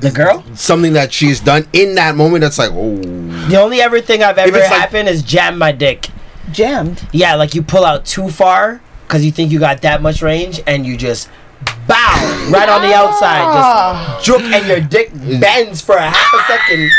The 0.00 0.10
girl. 0.10 0.44
something 0.54 0.92
that 0.92 1.12
she's 1.12 1.40
done 1.40 1.66
in 1.72 1.94
that 1.96 2.16
moment. 2.16 2.42
That's 2.42 2.58
like, 2.58 2.70
oh, 2.72 2.96
The 3.48 3.60
only 3.60 3.80
ever 3.80 4.00
thing 4.00 4.22
I've 4.22 4.38
ever 4.38 4.56
it's 4.58 4.70
like- 4.70 4.80
happened 4.80 5.08
is 5.08 5.22
jam 5.22 5.56
my 5.58 5.72
dick. 5.72 6.08
jammed. 6.52 7.06
Yeah, 7.12 7.34
like 7.34 7.54
you 7.54 7.62
pull 7.62 7.84
out 7.84 8.04
too 8.04 8.28
far 8.30 8.80
because 9.06 9.24
you 9.24 9.30
think 9.32 9.50
you 9.52 9.58
got 9.58 9.82
that 9.82 10.02
much 10.02 10.20
range, 10.22 10.60
and 10.66 10.84
you 10.86 10.96
just 10.96 11.28
bow 11.86 12.48
right 12.50 12.68
on 12.68 12.82
the 12.82 12.92
outside, 12.94 13.42
just 13.54 13.56
ah. 13.56 14.20
juke, 14.22 14.42
and 14.42 14.66
your 14.66 14.80
dick 14.80 15.10
bends 15.40 15.80
for 15.80 15.96
a 15.96 16.10
half 16.10 16.32
a 16.34 16.42
second, 16.52 16.90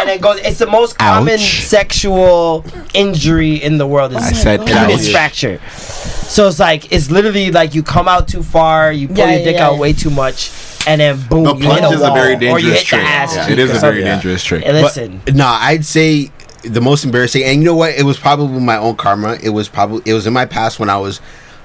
and 0.00 0.10
it 0.10 0.20
goes. 0.20 0.38
It's 0.40 0.58
the 0.58 0.66
most 0.66 0.98
common 0.98 1.34
Ouch. 1.34 1.62
sexual 1.62 2.64
injury 2.94 3.54
in 3.56 3.78
the 3.78 3.86
world. 3.86 4.12
Is 4.12 4.18
I 4.18 4.32
said 4.32 4.66
penis 4.66 5.06
ouch. 5.06 5.12
fracture. 5.12 5.60
So 5.78 6.48
it's 6.48 6.58
like 6.58 6.90
it's 6.92 7.10
literally 7.10 7.50
like 7.50 7.74
you 7.74 7.82
come 7.82 8.08
out 8.08 8.26
too 8.28 8.42
far, 8.42 8.92
you 8.92 9.08
pull 9.08 9.18
Yeah, 9.18 9.36
your 9.36 9.44
dick 9.44 9.56
yeah, 9.56 9.66
out 9.66 9.74
yeah. 9.74 9.80
way 9.80 9.92
too 9.92 10.10
much, 10.10 10.48
and 10.86 11.00
then 11.00 11.20
boom, 11.28 11.44
The 11.44 11.54
you 11.56 11.60
hit 11.70 11.78
plunge 11.80 11.94
is 11.94 12.00
a 12.00 12.04
wall, 12.04 12.14
very 12.14 12.34
or 12.34 12.58
you 12.58 12.70
dangerous 12.70 12.78
hit 12.78 12.86
trick. 12.86 13.00
the 13.02 13.06
ass 13.08 13.34
Yeah, 13.36 13.50
it 13.50 13.58
is 13.58 13.70
a 13.76 13.78
very 13.80 14.02
dangerous 14.02 14.42
trick. 14.44 14.64
Hey, 14.64 14.72
listen, 14.72 15.22
Nah, 15.34 15.58
I'd 15.60 15.84
say 15.84 16.30
the 16.64 16.80
most 16.80 17.04
embarrassing, 17.04 17.42
and 17.44 17.58
you 17.60 17.64
know 17.64 17.74
what? 17.76 17.94
It 17.94 18.04
was 18.04 18.18
probably 18.18 18.60
my 18.60 18.76
own 18.76 18.96
karma. 18.96 19.36
It 19.42 19.50
was 19.50 19.68
probably 19.68 20.02
it 20.10 20.14
was 20.14 20.26
in 20.26 20.32
my 20.32 20.46
past 20.46 20.78
when 20.78 20.88
I 20.90 20.96
was, 20.96 21.20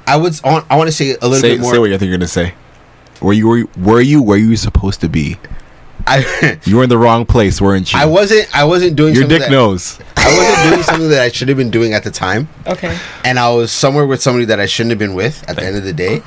I 0.08 0.18
was 0.18 0.42
on. 0.42 0.66
I 0.70 0.76
want 0.78 0.88
to 0.88 0.92
say 0.96 1.12
a 1.12 1.28
little 1.28 1.36
Say, 1.36 1.56
bit 1.56 1.62
more. 1.62 1.74
say 1.74 1.80
what 1.80 1.90
you 1.90 1.98
think 1.98 2.10
you're 2.10 2.18
gonna 2.18 2.28
say. 2.28 2.54
Were 3.22 3.34
you 3.34 3.48
were, 3.48 3.58
you- 3.58 3.70
were 3.78 4.02
you 4.02 4.22
where 4.22 4.38
you 4.38 4.50
were 4.50 4.56
supposed 4.56 5.02
to 5.02 5.10
be? 5.10 5.38
I 6.10 6.60
You 6.64 6.78
were 6.78 6.84
in 6.84 6.90
the 6.90 6.98
wrong 6.98 7.26
place, 7.26 7.60
weren't 7.60 7.92
you? 7.92 8.00
I 8.00 8.06
wasn't. 8.06 8.48
I 8.56 8.64
wasn't 8.64 8.96
doing 8.96 9.14
Your 9.14 9.24
something 9.24 9.40
dick 9.40 9.48
that- 9.50 9.52
knows. 9.52 10.00
I 10.16 10.28
wasn't 10.38 10.70
doing 10.72 10.84
something 10.84 11.10
that 11.10 11.22
I 11.22 11.30
should 11.30 11.48
have 11.50 11.58
been 11.58 11.70
doing 11.70 11.94
at 11.94 12.04
the 12.04 12.12
time, 12.12 12.48
Okay. 12.66 12.98
and 13.26 13.38
I 13.40 13.50
was 13.50 13.72
somewhere 13.72 14.06
with 14.06 14.22
somebody 14.22 14.46
that 14.46 14.60
I 14.60 14.66
shouldn't 14.68 14.92
have 14.92 15.00
been 15.00 15.14
with. 15.16 15.44
At 15.50 15.58
the 15.58 15.64
end 15.66 15.76
of 15.78 15.84
the 15.84 15.94
day, 15.94 16.22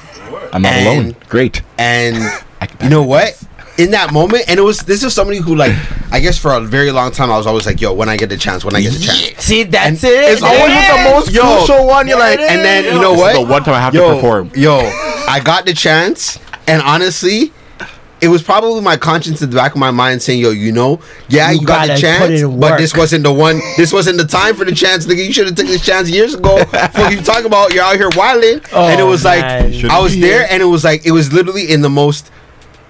I'm 0.52 0.62
not 0.62 0.72
And- 0.74 0.86
alone. 0.86 1.16
Great. 1.28 1.62
and 1.78 2.16
I 2.18 2.20
can 2.20 2.38
you 2.82 2.88
know 2.88 3.02
what? 3.02 3.42
In 3.78 3.92
that 3.92 4.12
moment, 4.12 4.44
and 4.48 4.58
it 4.58 4.62
was 4.62 4.80
this 4.80 5.02
is 5.02 5.14
somebody 5.14 5.38
who 5.38 5.54
like 5.54 5.72
I 6.12 6.20
guess 6.20 6.36
for 6.36 6.52
a 6.52 6.60
very 6.60 6.90
long 6.90 7.12
time 7.12 7.30
I 7.30 7.36
was 7.38 7.46
always 7.46 7.64
like, 7.64 7.80
yo, 7.80 7.94
when 7.94 8.08
I 8.10 8.16
get 8.16 8.28
the 8.28 8.36
chance, 8.36 8.64
when 8.64 8.74
I 8.76 8.82
get 8.82 8.92
the 8.92 8.98
chance. 8.98 9.42
see 9.42 9.62
that's 9.62 10.04
And 10.04 10.12
it. 10.12 10.32
it's 10.32 10.42
always 10.42 10.72
it 10.74 11.04
the 11.04 11.10
most 11.10 11.26
crucial 11.66 11.86
one. 11.86 12.06
You're 12.06 12.18
like, 12.18 12.38
and 12.40 12.60
then 12.60 12.84
you 12.84 13.00
know 13.00 13.12
This 13.12 13.20
what? 13.20 13.32
the 13.34 13.40
one 13.46 13.62
time 13.64 13.74
I 13.74 13.80
have 13.80 13.92
to 13.94 14.00
perform. 14.14 14.50
Yo, 14.54 14.78
I 15.28 15.40
got 15.42 15.64
the 15.64 15.72
chance, 15.72 16.38
and 16.66 16.82
honestly, 16.82 17.52
it 18.20 18.28
was 18.28 18.42
probably 18.42 18.82
my 18.82 18.98
conscience 18.98 19.40
in 19.40 19.48
the 19.48 19.56
back 19.56 19.72
of 19.72 19.78
my 19.78 19.90
mind 19.92 20.20
saying, 20.20 20.40
"Yo, 20.40 20.50
you 20.50 20.72
know, 20.72 21.00
yeah, 21.30 21.50
You 21.52 21.60
you, 21.60 21.66
got 21.66 21.86
the 21.88 21.96
chance, 21.96 22.42
but 22.42 22.76
this 22.76 22.94
wasn't 22.94 23.22
the 23.24 23.32
one. 23.32 23.60
This 23.78 23.94
wasn't 23.94 24.18
the 24.18 24.26
time 24.26 24.56
for 24.56 24.66
the 24.66 24.74
chance, 24.74 25.06
nigga. 25.06 25.24
You 25.24 25.32
should 25.32 25.46
have 25.46 25.54
taken 25.54 25.72
this 25.72 25.86
chance 25.86 26.10
years 26.10 26.34
ago. 26.34 26.62
Fuck 26.64 27.12
you 27.12 27.22
talking 27.22 27.46
about? 27.46 27.72
You're 27.72 27.84
out 27.84 27.96
here 27.96 28.10
wilding, 28.14 28.60
and 28.74 29.00
it 29.00 29.04
Oh, 29.04 29.06
was 29.06 29.24
like. 29.24 29.42
I 29.42 30.00
was 30.00 30.18
there, 30.20 30.46
and 30.50 30.60
it 30.60 30.66
was 30.66 30.84
like 30.84 31.06
it 31.06 31.12
was 31.12 31.32
literally 31.32 31.72
in 31.72 31.80
the 31.80 31.88
most 31.88 32.30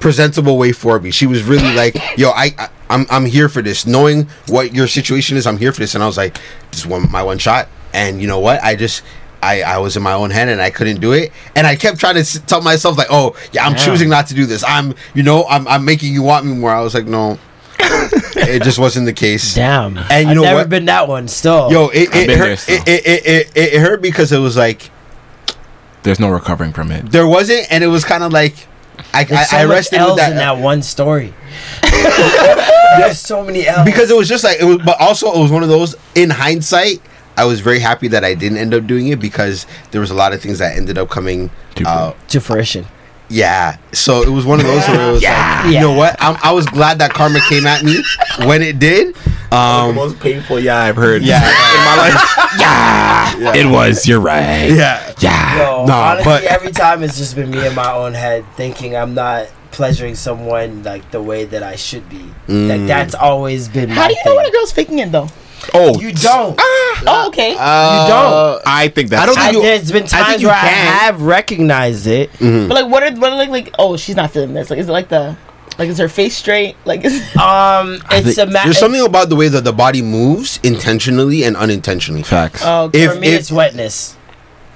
presentable 0.00 0.58
way 0.58 0.72
for 0.72 0.98
me. 0.98 1.10
She 1.10 1.26
was 1.26 1.42
really 1.44 1.72
like, 1.74 1.94
"Yo, 2.18 2.30
I, 2.30 2.52
I 2.58 2.68
I'm 2.88 3.06
I'm 3.10 3.24
here 3.26 3.48
for 3.48 3.62
this. 3.62 3.86
Knowing 3.86 4.28
what 4.48 4.74
your 4.74 4.86
situation 4.88 5.36
is, 5.36 5.46
I'm 5.46 5.58
here 5.58 5.72
for 5.72 5.80
this." 5.80 5.94
And 5.94 6.02
I 6.02 6.06
was 6.06 6.16
like, 6.16 6.38
"This 6.70 6.80
is 6.80 6.86
one 6.86 7.10
my 7.10 7.22
one 7.22 7.38
shot." 7.38 7.68
And 7.94 8.20
you 8.20 8.26
know 8.28 8.38
what? 8.40 8.62
I 8.62 8.74
just 8.76 9.02
I 9.42 9.62
I 9.62 9.78
was 9.78 9.96
in 9.96 10.02
my 10.02 10.12
own 10.14 10.30
head 10.30 10.48
and 10.48 10.60
I 10.60 10.70
couldn't 10.70 11.00
do 11.00 11.12
it. 11.12 11.32
And 11.54 11.66
I 11.66 11.76
kept 11.76 11.98
trying 12.00 12.14
to 12.14 12.20
s- 12.20 12.40
tell 12.46 12.60
myself 12.62 12.98
like, 12.98 13.08
"Oh, 13.10 13.36
yeah, 13.52 13.64
I'm 13.66 13.72
Yeah. 13.72 13.84
choosing 13.84 14.08
not 14.08 14.26
to 14.28 14.34
do 14.34 14.46
this. 14.46 14.64
I'm 14.66 14.94
you 15.14 15.22
know 15.22 15.44
I'm 15.48 15.66
I'm 15.68 15.84
making 15.84 16.12
you 16.12 16.22
want 16.22 16.46
me 16.46 16.54
more." 16.54 16.70
I 16.72 16.80
was 16.80 16.94
like, 16.94 17.06
"No." 17.06 17.38
it 18.36 18.62
just 18.62 18.78
wasn't 18.78 19.06
the 19.06 19.12
case. 19.12 19.54
Damn. 19.54 19.96
And 19.98 20.24
you 20.24 20.30
I've 20.30 20.36
know 20.36 20.42
never 20.42 20.58
what? 20.60 20.68
been 20.68 20.84
that 20.86 21.08
one. 21.08 21.28
Still. 21.28 21.72
Yo, 21.72 21.88
it, 21.88 22.08
I've 22.14 22.28
it 22.28 22.38
hurt. 22.38 22.58
still. 22.58 22.82
It, 22.86 22.88
it, 22.88 23.06
it, 23.06 23.50
it, 23.56 23.72
it 23.74 23.80
hurt 23.80 24.02
because 24.02 24.32
it 24.32 24.38
was 24.38 24.54
like 24.56 24.90
There's 26.02 26.20
no 26.20 26.28
recovering 26.28 26.72
from 26.74 26.90
it. 26.90 27.10
there 27.10 27.26
wasn't, 27.26 27.66
and 27.72 27.82
it 27.82 27.86
was 27.88 28.04
kind 28.04 28.22
of 28.22 28.32
like 28.32 28.54
I 29.14 29.24
There's 29.24 29.48
so 29.50 29.56
I, 29.56 29.60
I 29.60 29.64
rested 29.66 29.98
L's 29.98 30.10
with 30.10 30.18
that, 30.18 30.30
in 30.32 30.36
that 30.38 30.58
one 30.58 30.82
story. 30.82 31.34
There's 32.98 33.18
so 33.18 33.44
many 33.44 33.66
L's 33.66 33.84
because 33.84 34.10
it 34.10 34.16
was 34.16 34.28
just 34.28 34.44
like 34.44 34.60
it 34.60 34.64
was, 34.64 34.78
but 34.78 35.00
also 35.00 35.32
it 35.32 35.38
was 35.40 35.50
one 35.50 35.62
of 35.62 35.68
those. 35.68 35.94
In 36.14 36.30
hindsight, 36.30 37.00
I 37.36 37.44
was 37.44 37.60
very 37.60 37.78
happy 37.78 38.08
that 38.08 38.24
I 38.24 38.34
didn't 38.34 38.58
end 38.58 38.74
up 38.74 38.86
doing 38.86 39.08
it 39.08 39.20
because 39.20 39.66
there 39.90 40.00
was 40.00 40.10
a 40.10 40.14
lot 40.14 40.32
of 40.32 40.40
things 40.42 40.58
that 40.58 40.76
ended 40.76 40.98
up 40.98 41.08
coming. 41.08 41.50
To 41.76 41.88
Uh, 41.88 42.12
to 42.28 42.40
fruition. 42.40 42.86
yeah, 43.28 43.76
so 43.92 44.22
it 44.22 44.28
was 44.28 44.44
one 44.44 44.60
of 44.60 44.66
those 44.66 44.86
where 44.88 45.08
it 45.08 45.12
was 45.12 45.22
like, 45.22 45.64
you 45.66 45.72
Yeah. 45.72 45.80
know 45.82 45.92
what? 45.92 46.16
I'm, 46.20 46.36
I 46.42 46.52
was 46.52 46.66
glad 46.66 46.98
that 46.98 47.12
karma 47.14 47.40
came 47.48 47.64
at 47.66 47.84
me 47.84 48.02
when 48.44 48.60
it 48.62 48.78
did. 48.78 49.14
Um, 49.52 49.94
most 49.96 50.20
painful 50.20 50.60
yeah 50.60 50.78
I've 50.78 50.96
heard. 50.96 51.22
yeah, 51.22 51.38
in 51.40 51.84
my 51.84 51.96
life. 51.96 52.36
yeah, 52.60 53.54
it 53.56 53.66
was. 53.66 54.06
You're 54.06 54.20
right. 54.20 54.70
yeah. 54.70 55.12
Yeah. 55.18 55.58
Yo, 55.58 55.86
nah, 55.86 56.10
honestly, 56.12 56.24
but- 56.24 56.44
every 56.44 56.70
time 56.72 57.02
it's 57.02 57.18
just 57.18 57.34
been 57.34 57.50
me 57.50 57.66
in 57.66 57.74
my 57.74 57.92
own 57.92 58.14
head 58.14 58.44
thinking 58.56 58.96
I'm 58.96 59.14
not 59.14 59.48
pleasuring 59.72 60.14
someone 60.14 60.82
like 60.82 61.10
the 61.10 61.22
way 61.22 61.44
that 61.46 61.62
I 61.62 61.76
should 61.76 62.08
be. 62.08 62.24
Mm. 62.48 62.68
Like 62.68 62.86
that's 62.86 63.14
always 63.14 63.68
been 63.68 63.88
How 63.88 64.02
my 64.02 64.08
do 64.08 64.14
you 64.14 64.20
thing. 64.22 64.32
know 64.32 64.36
when 64.36 64.46
a 64.46 64.50
girl's 64.50 64.72
faking 64.72 64.98
it 65.00 65.10
though? 65.12 65.28
Oh, 65.74 66.00
you 66.00 66.12
don't. 66.12 66.58
Oh, 66.58 67.24
okay. 67.28 67.54
Uh, 67.58 68.08
don't. 68.08 68.62
I 68.66 68.88
think 68.88 69.10
that's. 69.10 69.22
I 69.22 69.26
don't 69.26 69.36
I, 69.38 69.42
think 69.50 69.54
you- 69.56 69.62
there's 69.62 69.92
been 69.92 70.04
I 70.04 70.06
think 70.06 70.26
times 70.26 70.42
you 70.42 70.48
where 70.48 70.56
I 70.56 70.66
have 70.68 71.22
recognized 71.22 72.06
it. 72.06 72.30
but 72.38 72.70
like, 72.70 72.86
what 72.90 73.02
are 73.02 73.12
what 73.18 73.32
are 73.32 73.36
like 73.36 73.50
like? 73.50 73.74
Oh, 73.78 73.96
she's 73.96 74.16
not 74.16 74.30
feeling 74.30 74.54
this. 74.54 74.70
Like, 74.70 74.78
is 74.78 74.88
it 74.88 74.92
like 74.92 75.08
the 75.08 75.36
like 75.80 75.88
is 75.88 75.98
her 75.98 76.08
face 76.10 76.36
straight? 76.36 76.76
Like, 76.84 77.04
is 77.06 77.14
Um, 77.36 78.02
it's 78.10 78.36
a 78.36 78.44
matter. 78.44 78.66
There's 78.68 78.78
something 78.78 79.00
about 79.04 79.30
the 79.30 79.36
way 79.36 79.48
that 79.48 79.64
the 79.64 79.72
body 79.72 80.02
moves 80.02 80.60
intentionally 80.62 81.42
and 81.42 81.56
unintentionally. 81.56 82.22
facts. 82.22 82.62
oh, 82.64 82.84
okay. 82.84 83.04
If- 83.04 83.14
for 83.14 83.18
me, 83.18 83.28
it's 83.28 83.50
wetness. 83.50 84.16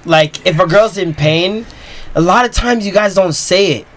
Like 0.03 0.45
if 0.45 0.59
a 0.59 0.65
girl's 0.67 0.97
in 0.97 1.13
pain, 1.13 1.65
a 2.15 2.21
lot 2.21 2.43
of 2.45 2.51
times 2.51 2.85
you 2.85 2.91
guys 2.91 3.13
don't 3.15 3.33
say 3.33 3.73
it, 3.73 3.87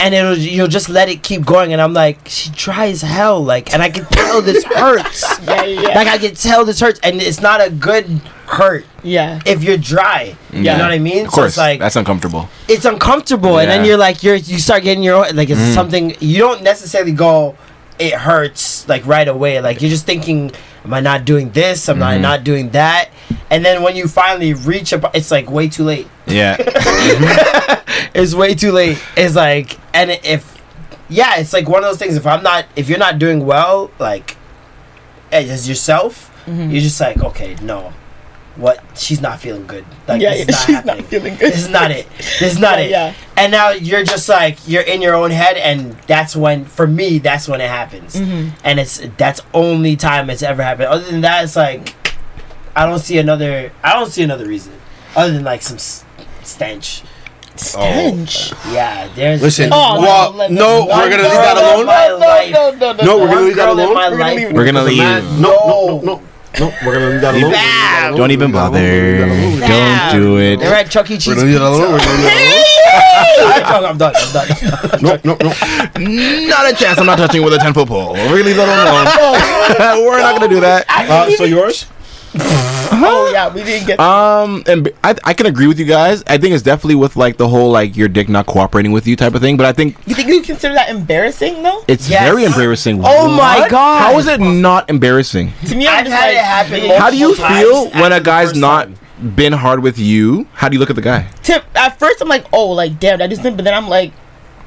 and 0.00 0.12
it'll 0.14 0.36
you'll 0.36 0.68
just 0.68 0.88
let 0.88 1.08
it 1.08 1.22
keep 1.22 1.44
going. 1.46 1.72
And 1.72 1.80
I'm 1.80 1.92
like, 1.92 2.18
she 2.28 2.50
dry 2.50 2.86
as 2.88 3.02
hell. 3.02 3.42
Like, 3.42 3.72
and 3.72 3.80
I 3.82 3.90
can 3.90 4.04
tell 4.06 4.42
this 4.42 4.64
hurts. 4.64 5.22
yeah, 5.44 5.64
yeah, 5.64 5.88
Like 5.94 6.08
I 6.08 6.18
can 6.18 6.34
tell 6.34 6.64
this 6.64 6.80
hurts, 6.80 6.98
and 7.02 7.20
it's 7.22 7.40
not 7.40 7.64
a 7.64 7.70
good 7.70 8.20
hurt 8.54 8.84
yeah. 9.02 9.40
if 9.46 9.62
you're 9.62 9.76
dry. 9.76 10.36
yeah. 10.52 10.58
You 10.72 10.78
know 10.78 10.84
what 10.84 10.92
I 10.92 10.98
mean? 10.98 11.26
Of 11.26 11.32
course, 11.32 11.54
so 11.54 11.62
it's 11.62 11.68
like 11.68 11.78
that's 11.80 11.96
uncomfortable. 11.96 12.48
it's 12.68 12.84
uncomfortable, 12.84 13.58
and 13.58 13.68
then 13.70 13.84
you're 13.84 13.96
like 13.98 14.22
you're 14.22 14.36
you 14.36 14.58
start 14.58 14.82
getting 14.82 15.02
your 15.02 15.16
own 15.26 15.36
like 15.36 15.50
it's 15.50 15.60
Mm. 15.60 15.74
something 15.74 16.16
you 16.20 16.38
don't 16.38 16.62
necessarily 16.62 17.12
go. 17.12 17.56
It 17.98 18.14
hurts 18.14 18.88
like 18.88 19.06
right 19.06 19.28
away. 19.28 19.60
Like 19.60 19.80
you're 19.80 19.90
just 19.90 20.04
thinking, 20.06 20.50
am 20.84 20.92
I 20.94 21.00
not 21.00 21.24
doing 21.24 21.50
this? 21.50 21.88
Am 21.88 21.96
Mm-hmm. 21.96 22.02
I 22.04 22.18
not 22.18 22.42
doing 22.42 22.70
that? 22.70 23.10
And 23.50 23.64
then 23.64 23.82
when 23.82 23.94
you 23.94 24.08
finally 24.08 24.52
reach 24.52 24.92
a, 24.92 25.10
it's 25.14 25.30
like 25.30 25.48
way 25.50 25.68
too 25.68 25.84
late. 25.84 26.08
Yeah. 26.26 26.56
It's 28.14 28.34
way 28.34 28.54
too 28.54 28.70
late. 28.72 28.98
It's 29.16 29.34
like, 29.34 29.78
and 29.92 30.10
if, 30.22 30.62
yeah, 31.08 31.36
it's 31.38 31.52
like 31.52 31.68
one 31.68 31.82
of 31.82 31.90
those 31.90 31.98
things. 31.98 32.16
If 32.16 32.26
I'm 32.26 32.42
not, 32.44 32.64
if 32.76 32.88
you're 32.88 32.98
not 32.98 33.18
doing 33.18 33.44
well, 33.44 33.90
like, 33.98 34.36
as 35.32 35.68
yourself, 35.68 36.30
Mm-hmm. 36.46 36.70
you're 36.72 36.82
just 36.82 37.00
like, 37.00 37.16
okay, 37.24 37.56
no, 37.62 37.92
what? 38.56 38.82
She's 38.96 39.20
not 39.20 39.40
feeling 39.40 39.66
good. 39.66 39.84
Like, 40.06 40.20
yeah, 40.22 40.44
this 40.44 40.48
is 40.48 40.48
yeah, 40.48 40.54
not 40.54 40.66
she's 40.66 40.74
happening. 40.74 40.96
not 40.98 41.06
feeling 41.06 41.32
good. 41.36 41.52
This 41.52 41.62
is 41.64 41.68
not 41.70 41.90
it. 41.90 42.06
This 42.18 42.42
is 42.42 42.58
not 42.60 42.78
Yeah, 42.78 42.84
it. 42.84 42.90
yeah. 42.90 43.14
And 43.36 43.50
now 43.52 43.70
you're 43.70 44.04
just 44.04 44.28
like 44.28 44.58
you're 44.66 44.82
in 44.82 45.02
your 45.02 45.14
own 45.14 45.30
head, 45.32 45.56
and 45.56 45.92
that's 46.06 46.36
when, 46.36 46.64
for 46.64 46.86
me, 46.86 47.18
that's 47.18 47.48
when 47.48 47.60
it 47.60 47.68
happens. 47.68 48.14
Mm-hmm. 48.14 48.50
And 48.64 48.78
it's 48.80 49.00
that's 49.16 49.40
only 49.52 49.96
time 49.96 50.30
it's 50.30 50.42
ever 50.42 50.62
happened. 50.62 50.88
Other 50.88 51.10
than 51.10 51.20
that, 51.22 51.42
it's 51.44 51.56
like 51.56 51.94
I 52.76 52.86
don't 52.86 53.00
see 53.00 53.18
another. 53.18 53.72
I 53.82 53.92
don't 53.94 54.10
see 54.10 54.22
another 54.22 54.46
reason 54.46 54.72
other 55.16 55.32
than 55.32 55.44
like 55.44 55.62
some 55.62 55.76
s- 55.76 56.04
stench. 56.42 57.02
Stench. 57.56 58.52
Yeah, 58.72 59.08
there's. 59.14 59.40
Listen, 59.42 59.70
Oh, 59.72 59.94
no, 59.96 60.00
well, 60.00 60.32
let- 60.32 60.50
no, 60.50 60.86
we're 60.86 61.08
gonna 61.10 61.22
leave 61.22 61.32
that 61.32 61.54
no, 61.56 61.74
alone. 61.76 61.86
My 61.86 62.08
No, 62.08 62.16
life. 62.18 62.52
no, 62.52 62.70
no, 62.72 62.92
no, 62.92 63.04
No, 63.04 63.18
we're 63.18 63.26
gonna 63.26 63.36
One 63.36 63.44
leave 63.46 63.56
that 63.56 63.64
girl 63.66 63.72
in 63.72 63.78
alone. 63.78 63.94
my 63.94 64.08
We're 64.08 64.10
gonna 64.18 64.22
life 64.24 64.36
leave- 64.36 64.52
We're 64.52 64.64
gonna 64.64 64.78
As 64.80 64.84
a 64.84 64.88
leave. 64.88 64.98
man- 64.98 65.40
No, 65.40 65.50
no, 65.50 66.00
no, 66.00 66.00
no. 66.00 66.00
We're 66.02 66.02
gonna 66.02 66.02
leave 66.04 66.22
that 66.22 66.22
alone. 66.22 66.22
We're 66.22 66.22
gonna 66.22 66.22
leave 66.22 66.22
that 66.22 66.22
alone. 66.22 66.22
Don't 66.22 66.22
even 66.22 66.22
We're 66.22 66.22
gonna 66.22 66.22
leave 66.22 66.22
that 66.24 66.33
alone. 66.60 66.74
We're 66.84 66.92
gonna 66.94 67.08
leave 67.10 67.20
that 67.20 67.34
alone. 67.34 67.52
Bam! 67.52 68.16
Don't 68.16 68.30
even 68.30 68.52
bother. 68.52 69.18
Don't 69.18 70.12
do 70.12 70.38
it. 70.38 70.58
They're 70.58 70.74
at 70.74 70.90
Chuck 70.90 71.10
E. 71.10 71.18
Cheese. 71.18 71.28
We're 71.28 71.34
gonna 71.36 71.46
leave 71.50 71.58
that 71.60 71.66
alone. 71.66 71.80
We're 71.92 71.98
gonna 71.98 72.12
leave 72.12 72.22
that 72.22 72.32
alone. 72.32 73.90
I'm 73.90 73.98
done. 73.98 74.14
I'm 74.16 74.32
done. 74.32 74.46
I'm 74.52 74.88
done. 74.88 75.02
No, 75.02 75.18
no, 75.24 75.36
no. 75.40 76.48
Not 76.48 76.72
a 76.72 76.76
chance. 76.76 76.98
I'm 76.98 77.06
not 77.06 77.18
touching 77.18 77.42
it 77.42 77.44
with 77.44 77.54
a 77.54 77.58
ten 77.58 77.74
foot 77.74 77.88
pole. 77.88 78.12
We're 78.12 78.28
gonna 78.28 78.44
leave 78.44 78.56
that 78.56 78.68
alone. 78.68 80.04
We're 80.06 80.20
not 80.20 80.36
gonna 80.38 80.48
do 80.52 80.60
that. 80.60 80.86
Uh, 80.88 81.30
so 81.36 81.44
yours? 81.44 81.86
Oh 82.96 83.30
yeah, 83.32 83.52
we 83.52 83.64
didn't 83.64 83.86
get. 83.86 83.98
Um, 84.00 84.62
and 84.66 84.88
I, 85.02 85.16
I 85.24 85.34
can 85.34 85.46
agree 85.46 85.66
with 85.66 85.78
you 85.78 85.84
guys. 85.84 86.22
I 86.26 86.38
think 86.38 86.54
it's 86.54 86.62
definitely 86.62 86.94
with 86.94 87.16
like 87.16 87.36
the 87.36 87.48
whole 87.48 87.70
like 87.70 87.96
your 87.96 88.08
dick 88.08 88.28
not 88.28 88.46
cooperating 88.46 88.92
with 88.92 89.06
you 89.06 89.16
type 89.16 89.34
of 89.34 89.40
thing. 89.42 89.56
But 89.56 89.66
I 89.66 89.72
think 89.72 89.96
you 90.06 90.14
think 90.14 90.28
you 90.28 90.40
consider 90.42 90.74
that 90.74 90.88
embarrassing 90.88 91.62
though? 91.62 91.84
it's 91.88 92.08
Yes. 92.08 92.22
very 92.22 92.44
embarrassing. 92.44 93.00
Oh 93.04 93.28
my 93.28 93.66
God. 93.68 94.00
How 94.00 94.18
is 94.18 94.26
it 94.28 94.40
not 94.40 94.88
embarrassing? 94.88 95.52
To 95.66 95.74
me, 95.74 95.86
I'm 95.88 95.98
I've 95.98 96.04
just 96.06 96.16
had 96.16 96.26
like, 96.70 96.82
it 96.82 96.84
happen. 96.84 97.00
How 97.00 97.10
do 97.10 97.16
you 97.18 97.34
feel 97.34 97.90
when 98.00 98.12
a 98.12 98.20
guy's 98.20 98.54
not 98.56 98.86
time. 98.86 99.34
been 99.34 99.52
hard 99.52 99.80
with 99.80 99.98
you? 99.98 100.46
How 100.54 100.68
do 100.68 100.74
you 100.74 100.80
look 100.80 100.90
at 100.90 100.96
the 100.96 101.02
guy? 101.02 101.28
to, 101.44 101.62
at 101.74 101.98
first 101.98 102.22
I'm 102.22 102.28
like, 102.28 102.46
oh, 102.52 102.70
like 102.70 103.00
damn, 103.00 103.18
that 103.18 103.32
is 103.32 103.40
thing. 103.40 103.56
But 103.56 103.64
then 103.64 103.74
I'm 103.74 103.88
like, 103.88 104.12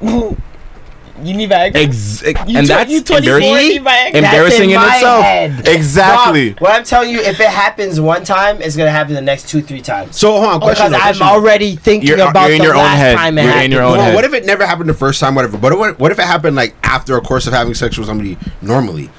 you 1.24 1.34
need 1.34 1.50
Viagra. 1.50 1.76
Ex- 1.76 2.22
You 2.46 2.58
and 2.58 2.66
tw- 2.66 2.70
that's 2.70 2.90
you 2.90 3.02
24 3.02 3.36
embarrassing. 3.36 3.68
need 3.68 3.82
Viagra. 3.82 4.14
Embarrassing 4.14 4.70
in 4.70 4.76
my 4.76 4.94
itself. 4.94 5.22
head. 5.24 5.68
Exactly. 5.68 6.48
Rob, 6.50 6.60
what 6.60 6.70
I'm 6.72 6.84
telling 6.84 7.10
you, 7.10 7.20
if 7.20 7.40
it 7.40 7.48
happens 7.48 8.00
one 8.00 8.24
time, 8.24 8.60
it's 8.62 8.76
gonna 8.76 8.90
happen 8.90 9.14
the 9.14 9.20
next 9.20 9.48
two, 9.48 9.60
three 9.62 9.80
times. 9.82 10.18
So 10.18 10.32
hold 10.32 10.44
on, 10.44 10.54
oh, 10.56 10.58
question. 10.60 10.90
Because 10.92 11.18
though, 11.18 11.24
I'm 11.26 11.32
already 11.34 11.76
thinking 11.76 12.08
You're- 12.08 12.22
uh, 12.22 12.30
about 12.30 12.46
you're 12.46 12.52
in 12.52 12.58
the 12.58 12.64
your 12.64 12.74
own 12.74 12.82
last 12.82 12.96
head. 12.98 13.16
time 13.16 13.38
it 13.38 13.44
You're 13.44 13.62
in 13.62 13.70
your 13.72 13.82
own 13.82 13.92
Well, 13.92 14.00
head. 14.06 14.14
what 14.14 14.24
if 14.24 14.32
it 14.34 14.44
never 14.46 14.66
happened 14.66 14.88
the 14.88 14.94
first 14.94 15.20
time? 15.20 15.34
Whatever. 15.34 15.58
But 15.58 15.78
what, 15.78 15.98
what 15.98 16.12
if 16.12 16.18
it 16.18 16.24
happened 16.26 16.56
like 16.56 16.74
after 16.82 17.16
a 17.16 17.20
course 17.20 17.46
of 17.46 17.52
having 17.52 17.74
sex 17.74 17.96
with 17.98 18.06
somebody 18.06 18.36
normally? 18.62 19.10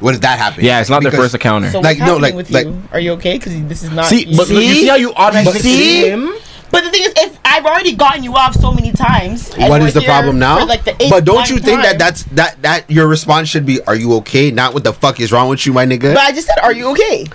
What 0.00 0.14
if 0.14 0.22
that 0.22 0.38
happen? 0.38 0.64
Yeah, 0.64 0.80
it's 0.80 0.88
not 0.88 1.02
their 1.02 1.12
first 1.12 1.34
encounter. 1.34 1.70
So 1.70 1.80
Like, 1.80 1.98
what's 1.98 2.00
no, 2.00 2.06
happening 2.18 2.22
like- 2.22 2.34
with 2.34 2.50
like- 2.50 2.66
you? 2.66 2.82
Are 2.90 3.00
you 3.00 3.12
okay? 3.12 3.34
Because 3.36 3.52
this 3.64 3.82
is 3.82 3.90
not. 3.90 4.06
See, 4.06 4.34
but 4.34 4.46
See? 4.46 4.66
you 4.66 4.74
see 4.74 4.86
how 4.86 4.94
you 4.96 5.12
automatically 5.14 5.60
See? 5.60 6.08
him? 6.08 6.32
But 6.70 6.84
the 6.84 6.90
thing 6.90 7.02
is, 7.02 7.12
if 7.16 7.38
I've 7.44 7.66
already 7.66 7.94
gotten 7.94 8.22
you 8.22 8.36
off 8.36 8.54
so 8.54 8.72
many 8.72 8.92
times, 8.92 9.50
and 9.56 9.68
What 9.68 9.80
we're 9.80 9.88
is 9.88 9.94
the 9.94 10.02
problem 10.02 10.38
now? 10.38 10.64
like, 10.66 10.84
the 10.84 10.94
but 11.10 11.24
don't 11.24 11.48
you 11.48 11.56
ninth 11.56 11.64
think 11.64 11.82
that 11.82 11.98
that's 11.98 12.22
that 12.24 12.62
that 12.62 12.90
your 12.90 13.08
response 13.08 13.48
should 13.48 13.66
be, 13.66 13.82
"Are 13.82 13.94
you 13.96 14.14
okay?" 14.16 14.50
Not 14.50 14.72
what 14.74 14.84
the 14.84 14.92
fuck 14.92 15.18
is 15.20 15.32
wrong 15.32 15.48
with 15.48 15.66
you, 15.66 15.72
my 15.72 15.84
nigga. 15.86 16.14
But 16.14 16.18
I 16.22 16.32
just 16.32 16.46
said, 16.46 16.58
are 16.62 16.72
you 16.72 16.88
okay? 16.92 17.26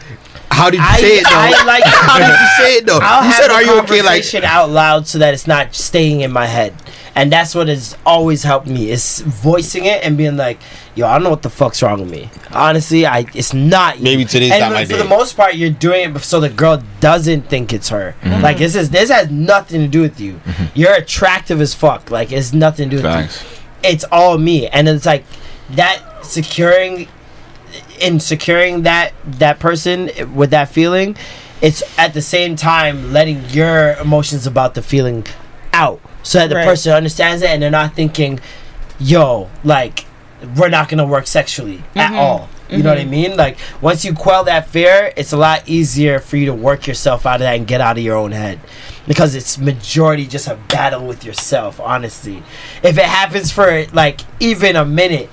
How 0.51 0.69
did 0.69 0.77
you 0.77 0.83
I- 0.87 0.99
say 0.99 1.17
it 1.17 1.23
though? 1.25 1.35
I 1.35 1.63
like- 1.65 1.83
How 1.85 2.17
did 2.19 2.27
you 2.39 2.47
say 2.65 2.73
it 2.77 2.85
though? 2.85 2.99
I'll 3.01 3.23
you 3.23 3.29
have 3.31 3.35
said, 3.41 3.47
the 3.49 3.53
"Are 3.55 3.63
you 3.63 3.79
okay?" 3.79 4.01
Like, 4.01 4.05
conversation 4.23 4.43
out 4.45 4.69
loud 4.69 5.07
so 5.07 5.17
that 5.19 5.33
it's 5.33 5.47
not 5.47 5.75
staying 5.75 6.21
in 6.21 6.31
my 6.31 6.45
head, 6.45 6.73
and 7.15 7.31
that's 7.31 7.55
what 7.55 7.69
has 7.69 7.97
always 8.05 8.43
helped 8.43 8.67
me 8.67 8.91
is 8.91 9.21
voicing 9.21 9.85
it 9.85 10.03
and 10.03 10.17
being 10.17 10.35
like, 10.35 10.59
"Yo, 10.95 11.07
I 11.07 11.13
don't 11.13 11.23
know 11.23 11.29
what 11.29 11.43
the 11.43 11.49
fuck's 11.49 11.81
wrong 11.81 12.01
with 12.01 12.11
me. 12.11 12.29
Honestly, 12.51 13.05
I 13.05 13.25
it's 13.33 13.53
not." 13.53 13.97
you." 13.97 14.03
Maybe 14.03 14.25
today's 14.25 14.51
and 14.51 14.59
not 14.59 14.73
my 14.73 14.85
for 14.85 14.93
day. 14.93 14.97
the 14.97 15.07
most 15.07 15.37
part, 15.37 15.55
you're 15.55 15.69
doing 15.69 16.13
it 16.15 16.19
so 16.19 16.41
the 16.41 16.49
girl 16.49 16.83
doesn't 16.99 17.43
think 17.49 17.71
it's 17.71 17.89
her. 17.89 18.15
Mm-hmm. 18.21 18.43
Like 18.43 18.57
this 18.57 18.75
is 18.75 18.89
this 18.89 19.09
has 19.09 19.31
nothing 19.31 19.81
to 19.81 19.87
do 19.87 20.01
with 20.01 20.19
you. 20.19 20.41
You're 20.73 20.93
attractive 20.93 21.61
as 21.61 21.73
fuck. 21.73 22.11
Like 22.11 22.31
it's 22.31 22.51
nothing 22.53 22.89
to 22.89 22.97
do 22.97 23.01
with 23.01 23.11
Facts. 23.11 23.41
you. 23.43 23.49
It's 23.91 24.05
all 24.11 24.37
me, 24.37 24.67
and 24.67 24.89
it's 24.89 25.05
like 25.05 25.23
that 25.71 26.01
securing 26.21 27.07
in 27.99 28.19
securing 28.19 28.83
that 28.83 29.13
that 29.25 29.59
person 29.59 30.09
with 30.35 30.49
that 30.51 30.69
feeling 30.69 31.15
it's 31.61 31.81
at 31.97 32.13
the 32.13 32.21
same 32.21 32.55
time 32.55 33.13
letting 33.13 33.43
your 33.49 33.93
emotions 33.93 34.45
about 34.45 34.73
the 34.75 34.81
feeling 34.81 35.25
out 35.73 35.99
so 36.25 36.39
that 36.39 36.49
the 36.49 36.55
Right. 36.55 36.65
person 36.65 36.91
understands 36.91 37.41
it 37.43 37.49
and 37.49 37.61
they're 37.61 37.69
not 37.69 37.95
thinking 37.95 38.39
yo 38.99 39.47
like 39.63 40.05
we're 40.57 40.69
not 40.69 40.89
gonna 40.89 41.05
work 41.05 41.27
sexually 41.27 41.83
at 41.95 42.09
mm-hmm. 42.09 42.15
all. 42.15 42.49
You 42.67 42.81
know 42.81 42.89
what 42.89 42.97
i 42.97 43.01
mm-hmm. 43.01 43.11
mean? 43.11 43.37
Like 43.37 43.57
once 43.79 44.03
you 44.03 44.13
quell 44.13 44.43
that 44.45 44.67
fear 44.67 45.13
it's 45.15 45.31
a 45.31 45.37
lot 45.37 45.69
easier 45.69 46.19
for 46.19 46.35
you 46.35 46.47
to 46.47 46.53
work 46.53 46.87
yourself 46.87 47.25
out 47.25 47.35
of 47.35 47.41
that 47.41 47.55
and 47.55 47.67
get 47.67 47.79
out 47.79 47.97
of 47.97 48.03
your 48.03 48.17
own 48.17 48.31
head. 48.31 48.59
Because 49.07 49.35
it's 49.35 49.59
majority 49.59 50.25
just 50.25 50.47
a 50.47 50.55
battle 50.67 51.05
with 51.05 51.23
yourself 51.23 51.79
honestly. 51.79 52.41
If 52.81 52.97
it 52.97 53.05
happens 53.05 53.51
for 53.51 53.85
like 53.93 54.21
even 54.39 54.75
a 54.75 54.83
minute 54.83 55.29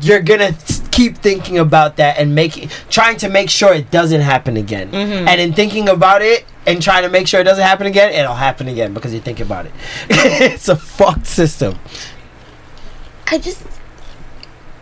you're 0.00 0.22
gonna 0.22 0.54
keep 0.90 1.18
thinking 1.18 1.58
about 1.58 1.96
that 1.96 2.18
and 2.18 2.34
making 2.34 2.70
trying 2.88 3.16
to 3.18 3.28
make 3.28 3.50
sure 3.50 3.74
it 3.74 3.90
doesn't 3.90 4.20
happen 4.20 4.56
again. 4.56 4.90
Mm-hmm. 4.90 5.28
And 5.28 5.40
in 5.40 5.52
thinking 5.52 5.88
about 5.88 6.22
it 6.22 6.44
and 6.66 6.80
trying 6.80 7.02
to 7.02 7.08
make 7.08 7.26
sure 7.26 7.40
it 7.40 7.44
doesn't 7.44 7.64
happen 7.64 7.86
again 7.86 8.12
it'll 8.12 8.34
happen 8.34 8.68
again 8.68 8.94
because 8.94 9.12
you 9.12 9.20
think 9.20 9.40
about 9.40 9.66
it. 9.66 9.72
It's 10.10 10.68
a 10.68 10.76
fucked 10.76 11.26
system. 11.26 11.78
I 13.26 13.38
just. 13.38 13.73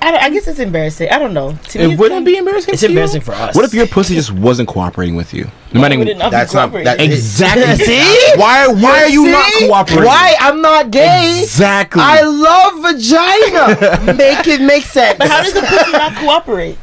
I, 0.03 0.27
I 0.27 0.31
guess 0.31 0.47
it's 0.49 0.59
embarrassing. 0.59 1.09
I 1.11 1.19
don't 1.19 1.33
know. 1.35 1.53
To 1.53 1.79
me, 1.79 1.85
It 1.85 1.91
it's 1.93 1.99
wouldn't 2.01 2.21
like- 2.21 2.25
be 2.33 2.37
embarrassing. 2.37 2.75
it's 2.75 2.81
to 2.83 2.87
you? 2.89 2.91
embarrassing 2.91 3.21
for 3.21 3.33
us 3.33 3.55
What 3.55 3.65
if 3.65 3.73
your 3.73 3.87
pussy 3.87 4.15
just 4.15 4.33
wasn't 4.33 4.69
cooperating 4.69 5.15
with 5.15 5.33
you? 5.33 5.49
No 5.73 5.81
matter 5.81 5.97
would 5.99 6.09
it 6.09 6.19
not 6.19 6.31
be 6.31 6.37
That's 6.37 6.53
not- 6.55 6.73
that- 6.73 7.01
exactly. 7.01 7.85
See? 7.87 8.33
Why? 8.37 8.67
Why 8.69 9.03
are 9.05 9.09
you 9.09 9.27
not 9.31 9.51
cooperating? 9.61 10.05
why 10.05 10.35
i'm 10.41 10.61
not 10.61 10.91
gay 10.91 11.41
Exactly. 11.43 12.03
i 12.05 12.21
love 12.23 12.83
vagina 12.83 14.15
make 14.17 14.47
it 14.47 14.61
make 14.61 14.85
sense 14.85 15.17
But 15.19 15.29
how 15.29 15.43
does 15.43 15.53
the 15.55 15.61
pussy 15.63 15.93
not 15.93 16.15
cooperate? 16.17 16.79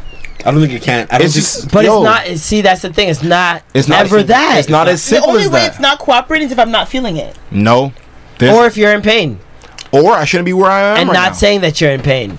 I 0.45 0.51
don't 0.51 0.61
think 0.61 0.71
it 0.73 0.81
can. 0.81 1.05
I 1.11 1.17
don't 1.17 1.25
It's 1.25 1.33
just. 1.35 1.69
but 1.71 1.83
yo, 1.83 1.97
it's 1.97 2.03
not 2.31 2.37
see 2.37 2.61
that's 2.61 2.81
the 2.81 2.93
thing 2.93 3.09
it's 3.09 3.21
not 3.23 3.61
It's 3.73 3.87
not 3.89 3.99
ever 3.99 4.23
that 4.23 4.57
It's 4.59 4.69
not 4.69 4.87
as 4.87 5.03
simple. 5.03 5.27
The 5.27 5.31
only 5.33 5.43
as 5.45 5.51
way 5.51 5.59
that. 5.59 5.71
it's 5.71 5.79
not 5.81 5.99
cooperating 5.99 6.45
is 6.45 6.51
if 6.53 6.59
I'm 6.59 6.71
not 6.71 6.87
feeling 6.87 7.17
it. 7.17 7.37
no. 7.51 7.91
Or 8.41 8.65
if 8.65 8.77
you're 8.77 8.93
in 8.93 9.01
pain 9.01 9.39
or 9.91 10.13
I 10.13 10.23
shouldn't 10.23 10.45
be 10.45 10.53
where 10.53 10.71
I 10.71 10.81
am 10.91 10.97
and 10.99 11.09
right 11.09 11.13
not 11.15 11.29
now. 11.31 11.33
saying 11.33 11.61
that 11.61 11.81
you're 11.81 11.91
in 11.91 12.01
pain 12.01 12.37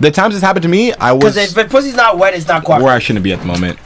the 0.00 0.10
times 0.10 0.34
this 0.34 0.42
happened 0.42 0.62
to 0.64 0.68
me, 0.68 0.92
I 0.94 1.12
was 1.12 1.20
because 1.34 1.36
if 1.36 1.54
the 1.54 1.64
pussy's 1.64 1.94
not 1.94 2.18
wet 2.18 2.34
it's 2.34 2.46
not 2.48 2.62
cooperating 2.64 2.84
where 2.86 2.94
I 2.94 2.98
shouldn't 2.98 3.22
be 3.24 3.32
at 3.32 3.40
the 3.40 3.46
moment. 3.46 3.78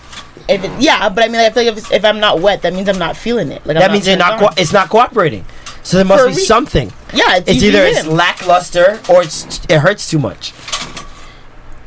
If 0.49 0.65
it, 0.65 0.70
yeah, 0.81 1.09
but 1.11 1.25
I 1.25 1.28
mean, 1.28 1.37
like, 1.37 1.51
I 1.53 1.55
feel 1.55 1.65
like 1.65 1.73
if, 1.73 1.78
it's, 1.78 1.93
if 1.93 2.05
I'm 2.07 2.20
not 2.20 2.41
wet, 2.41 2.62
that 2.62 2.73
means 2.73 2.89
I'm 2.89 2.99
not 2.99 3.17
feeling 3.19 3.53
it. 3.53 3.67
Like 3.67 3.77
I'm 3.77 3.83
that 3.83 3.93
means 3.93 4.07
you're 4.07 4.17
turned 4.17 4.31
not 4.39 4.43
on. 4.43 4.49
co- 4.55 4.61
it's 4.62 4.73
not 4.73 4.89
cooperating 4.89 5.45
so 5.83 5.97
there 5.99 6.05
must 6.07 6.23
For 6.25 6.28
be 6.31 6.37
me- 6.37 6.43
something 6.43 6.93
yeah, 7.15 7.37
it's, 7.37 7.49
it's 7.51 7.62
either 7.62 7.83
it's 7.83 8.07
lackluster 8.07 9.01
or 9.11 9.23
it's 9.23 9.61
it 9.69 9.78
hurts 9.81 10.09
too 10.11 10.19
much 10.19 10.53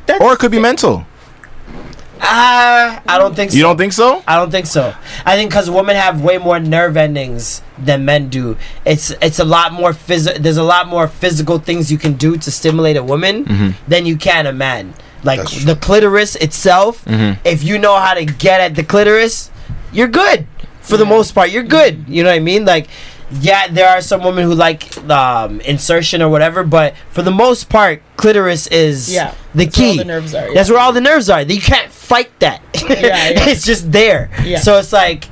That's- 0.06 0.22
Or 0.22 0.34
it 0.34 0.40
could 0.40 0.52
be 0.52 0.60
mental. 0.60 1.06
Ah 2.24 3.02
i 3.08 3.18
don't 3.18 3.36
think 3.36 3.52
so 3.52 3.58
You 3.58 3.64
don't 3.64 3.78
think 3.78 3.94
so? 3.94 4.24
I 4.28 4.36
don't 4.38 4.52
think 4.52 4.66
so. 4.68 4.94
I 5.26 5.36
think 5.36 5.50
because 5.52 5.70
women 5.70 5.96
have 5.96 6.22
way 6.22 6.38
more 6.38 6.60
nerve 6.60 6.96
endings 6.98 7.62
than 7.78 8.06
men 8.06 8.30
do. 8.30 8.58
It's 8.86 9.12
it's 9.22 9.40
a 9.40 9.44
lot 9.46 9.74
more 9.74 9.92
phys- 9.94 10.38
There's 10.42 10.58
a 10.58 10.64
lot 10.64 10.88
more 10.88 11.08
physical 11.08 11.58
things 11.60 11.92
you 11.92 11.98
can 11.98 12.14
do 12.14 12.38
to 12.38 12.50
stimulate 12.52 12.96
a 12.98 13.04
woman 13.04 13.76
than 13.88 14.06
you 14.06 14.16
can 14.18 14.46
a 14.46 14.54
man. 14.54 14.94
Like 15.24 15.40
the 15.66 15.76
clitoris 15.76 16.36
itself. 16.36 17.04
If 17.44 17.64
you 17.64 17.78
know 17.78 17.98
how 17.98 18.14
to 18.14 18.26
get 18.26 18.62
at 18.62 18.76
the 18.76 18.84
clitoris, 18.84 19.50
you're 19.92 20.08
good. 20.10 20.48
For 20.82 20.98
the 20.98 21.06
most 21.06 21.34
part, 21.36 21.52
you're 21.52 21.64
good. 21.80 22.06
You 22.08 22.24
know 22.24 22.30
what 22.30 22.36
I 22.36 22.40
mean? 22.40 22.66
Like, 22.66 22.88
yeah, 23.40 23.68
there 23.68 23.88
are 23.88 24.02
some 24.02 24.24
women 24.24 24.46
who 24.46 24.54
like 24.54 24.98
um, 25.10 25.62
insertion 25.62 26.22
or 26.22 26.30
whatever, 26.30 26.64
but 26.64 26.96
for 27.12 27.22
the 27.22 27.32
most 27.32 27.70
part, 27.70 28.02
clitoris 28.18 28.68
is 28.68 29.14
Yeah, 29.14 29.34
the 29.54 29.66
that's 29.66 29.78
where 29.78 29.88
all 29.88 29.94
key. 29.94 29.98
the 30.00 30.06
nerves 30.06 30.36
are, 30.36 30.54
That's 30.54 30.70
where 30.70 30.80
all 30.80 30.94
the 30.94 31.02
nerves 31.02 31.30
are. 31.30 31.42
You 31.42 31.62
can't 31.62 31.92
fight 31.92 32.38
that. 32.40 32.62
yeah. 32.76 32.98
yeah. 33.00 33.50
it's 33.50 33.66
just 33.66 33.92
there. 33.92 34.30
Yeah. 34.44 34.60
So 34.60 34.78
it's 34.78 34.92
like 34.92 35.30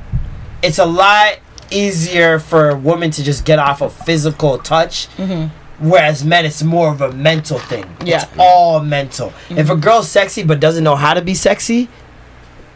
it's 0.62 0.80
a 0.80 0.86
lot 0.86 1.40
easier 1.72 2.40
for 2.40 2.70
a 2.70 2.76
woman 2.76 3.12
to 3.12 3.24
just 3.24 3.46
get 3.46 3.60
off 3.60 3.82
a 3.82 3.90
physical 3.90 4.58
touch. 4.60 5.08
Mm-hmm. 5.18 5.56
Whereas 5.88 6.26
men, 6.26 6.46
it's 6.46 6.62
more 6.62 6.92
of 6.92 7.02
a 7.02 7.12
mental 7.12 7.58
thing. 7.58 7.86
Yeah. 8.04 8.24
It's 8.24 8.32
all 8.38 8.82
mental. 8.82 9.34
If 9.50 9.70
a 9.70 9.74
mm-hmm. 9.74 9.80
girl's 9.80 10.10
sexy 10.10 10.44
but 10.44 10.60
doesn't 10.60 10.84
know 10.84 10.96
how 10.96 11.14
to 11.14 11.22
be 11.22 11.34
sexy, 11.34 11.88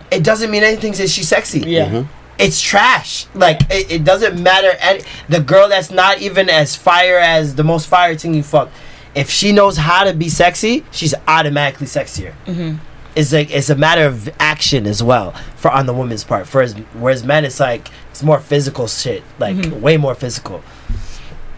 it 0.10 0.24
doesn't 0.24 0.50
mean 0.50 0.64
anything 0.64 0.94
that 0.94 1.10
she's 1.10 1.28
sexy. 1.28 1.60
Yeah. 1.60 1.90
Mm-hmm. 1.90 2.23
It's 2.40 2.60
trash. 2.60 3.28
Like 3.34 3.62
it, 3.70 3.92
it 3.92 4.04
doesn't 4.04 4.42
matter. 4.42 4.76
And 4.82 5.06
the 5.30 5.40
girl 5.40 5.70
that's 5.70 5.92
not 5.92 6.22
even 6.22 6.50
as 6.50 6.76
fire 6.76 7.20
as 7.20 7.56
the 7.56 7.64
most 7.64 7.88
fire 7.88 8.16
thing 8.16 8.34
you 8.34 8.44
fuck, 8.44 8.70
if 9.16 9.30
she 9.30 9.52
knows 9.52 9.78
how 9.78 10.04
to 10.04 10.14
be 10.14 10.30
sexy, 10.30 10.84
she's 10.92 11.14
automatically 11.28 11.88
sexier. 11.88 12.34
Mm-hmm. 12.46 12.78
It's 13.16 13.32
like 13.32 13.52
it's 13.52 13.70
a 13.70 13.76
matter 13.76 14.06
of 14.06 14.30
action 14.40 14.88
as 14.88 15.04
well 15.04 15.34
for 15.56 15.70
on 15.70 15.86
the 15.86 15.94
woman's 15.94 16.24
part. 16.24 16.48
For 16.48 16.62
as, 16.62 16.74
whereas 16.94 17.24
men, 17.24 17.46
it's 17.46 17.60
like 17.60 17.90
it's 18.10 18.24
more 18.24 18.40
physical 18.40 18.88
shit, 18.88 19.24
like 19.38 19.56
mm-hmm. 19.56 19.82
way 19.82 19.98
more 19.98 20.16
physical. 20.16 20.64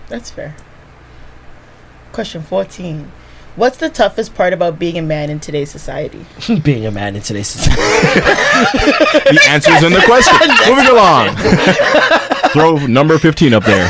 That's 0.10 0.32
fair. 0.32 0.56
Question 2.12 2.44
14. 2.44 3.12
What's 3.56 3.78
the 3.78 3.90
toughest 3.90 4.36
part 4.36 4.52
about 4.52 4.78
being 4.80 4.98
a 4.98 5.02
man 5.02 5.30
in 5.30 5.40
today's 5.40 5.72
society? 5.72 6.26
Being 6.64 6.86
a 6.86 6.92
man 6.92 7.16
in 7.16 7.22
today's 7.22 7.48
society. 7.48 7.82
The 9.26 9.42
answer's 9.50 9.82
in 9.82 9.94
the 9.94 10.02
question. 10.06 10.36
Moving 10.70 10.88
along. 10.88 11.36
Throw 12.52 12.86
number 12.86 13.18
15 13.18 13.54
up 13.54 13.64
there. 13.64 13.88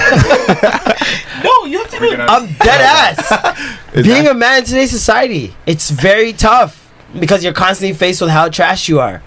No, 1.44 1.66
you 1.66 1.80
have 1.80 1.90
to 1.92 2.00
do 2.00 2.12
it. 2.14 2.20
I'm 2.20 2.46
dead 2.54 2.82
ass. 3.18 3.94
Being 3.94 4.28
a 4.28 4.34
man 4.36 4.60
in 4.60 4.66
today's 4.66 4.92
society, 4.92 5.56
it's 5.66 5.90
very 5.90 6.32
tough 6.32 6.92
because 7.20 7.44
you're 7.44 7.54
constantly 7.54 7.96
faced 7.98 8.22
with 8.22 8.30
how 8.30 8.50
trash 8.50 8.88
you 8.88 9.00
are. 9.00 9.22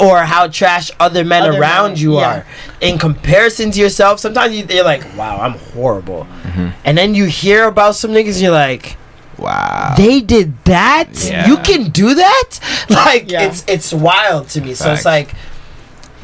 or 0.00 0.20
how 0.20 0.48
trash 0.48 0.90
other 0.98 1.24
men 1.24 1.42
Other 1.42 1.60
around 1.60 1.90
men, 1.92 1.98
you 1.98 2.14
yeah. 2.18 2.28
are 2.38 2.46
in 2.80 2.98
comparison 2.98 3.70
to 3.72 3.80
yourself. 3.80 4.18
Sometimes 4.20 4.54
you, 4.56 4.64
you're 4.70 4.84
like, 4.84 5.04
wow, 5.16 5.38
I'm 5.40 5.58
horrible. 5.74 6.26
Mm-hmm. 6.44 6.68
And 6.84 6.96
then 6.96 7.14
you 7.14 7.26
hear 7.26 7.66
about 7.66 7.96
some 7.96 8.12
niggas 8.12 8.34
and 8.34 8.42
you're 8.42 8.52
like, 8.52 8.96
Wow. 9.38 9.94
they 9.96 10.20
did 10.20 10.62
that? 10.64 11.08
Yeah. 11.24 11.46
You 11.46 11.56
can 11.58 11.90
do 11.90 12.14
that? 12.14 12.50
Like, 12.90 13.30
Yeah. 13.30 13.42
it's 13.42 13.64
it's 13.68 13.92
wild 13.92 14.48
to 14.50 14.60
me. 14.60 14.74
So 14.74 14.92
it's 14.92 15.04
like, 15.04 15.34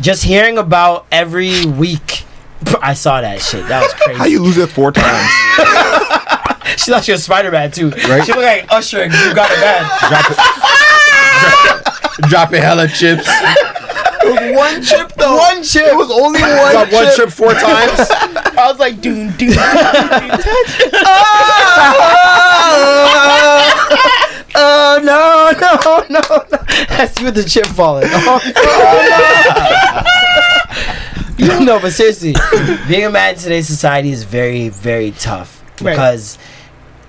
just 0.01 0.25
hearing 0.25 0.59
about 0.59 1.07
every 1.13 1.65
week. 1.67 2.25
I 2.83 2.95
saw 2.95 3.21
that 3.21 3.41
shit. 3.43 3.67
That 3.69 3.83
was 3.83 3.93
crazy. 4.01 4.19
How 4.19 4.25
you 4.25 4.41
lose 4.43 4.57
it 4.59 4.71
four 4.71 4.93
times? 4.93 5.31
She 6.79 6.91
thought 6.91 7.05
she 7.05 7.13
was 7.13 7.23
Spider 7.23 7.51
Man 7.53 7.71
too. 7.71 7.91
Right. 7.91 8.25
She 8.25 8.33
looked 8.33 8.43
like 8.45 8.67
Usher. 8.73 9.03
and 9.03 9.13
You 9.13 9.35
got 9.35 9.49
it 9.53 9.61
bad. 9.61 9.85
Dropping 12.29 12.63
hella 12.63 12.89
chips. 12.89 13.29
One 14.57 14.83
chip 14.89 15.13
though. 15.15 15.37
One 15.37 15.63
chip. 15.63 15.87
It 15.87 15.97
was 15.97 16.11
only 16.11 16.41
one. 16.41 16.73
Drop 16.73 16.93
one 16.93 17.15
chip 17.17 17.31
four 17.31 17.53
times. 17.53 18.01
I 18.57 18.67
was 18.71 18.79
like, 18.79 19.01
doon, 19.01 19.29
doon, 19.37 19.51
doon, 19.51 19.57
Oh 24.57 25.01
no 25.03 25.51
no 25.61 26.07
no 26.09 26.21
no! 26.21 26.45
That's 26.89 27.21
with 27.21 27.35
the 27.35 27.43
chip 27.45 27.67
falling. 27.67 28.09
Oh, 28.13 28.41
no. 31.39 31.59
no, 31.65 31.81
but 31.81 31.93
seriously, 31.93 32.35
being 32.89 33.05
a 33.07 33.11
man 33.11 33.35
in 33.35 33.41
today's 33.41 33.67
society 33.67 34.11
is 34.11 34.23
very 34.25 34.69
very 34.69 35.11
tough 35.11 35.63
Right. 35.83 35.91
because 35.95 36.39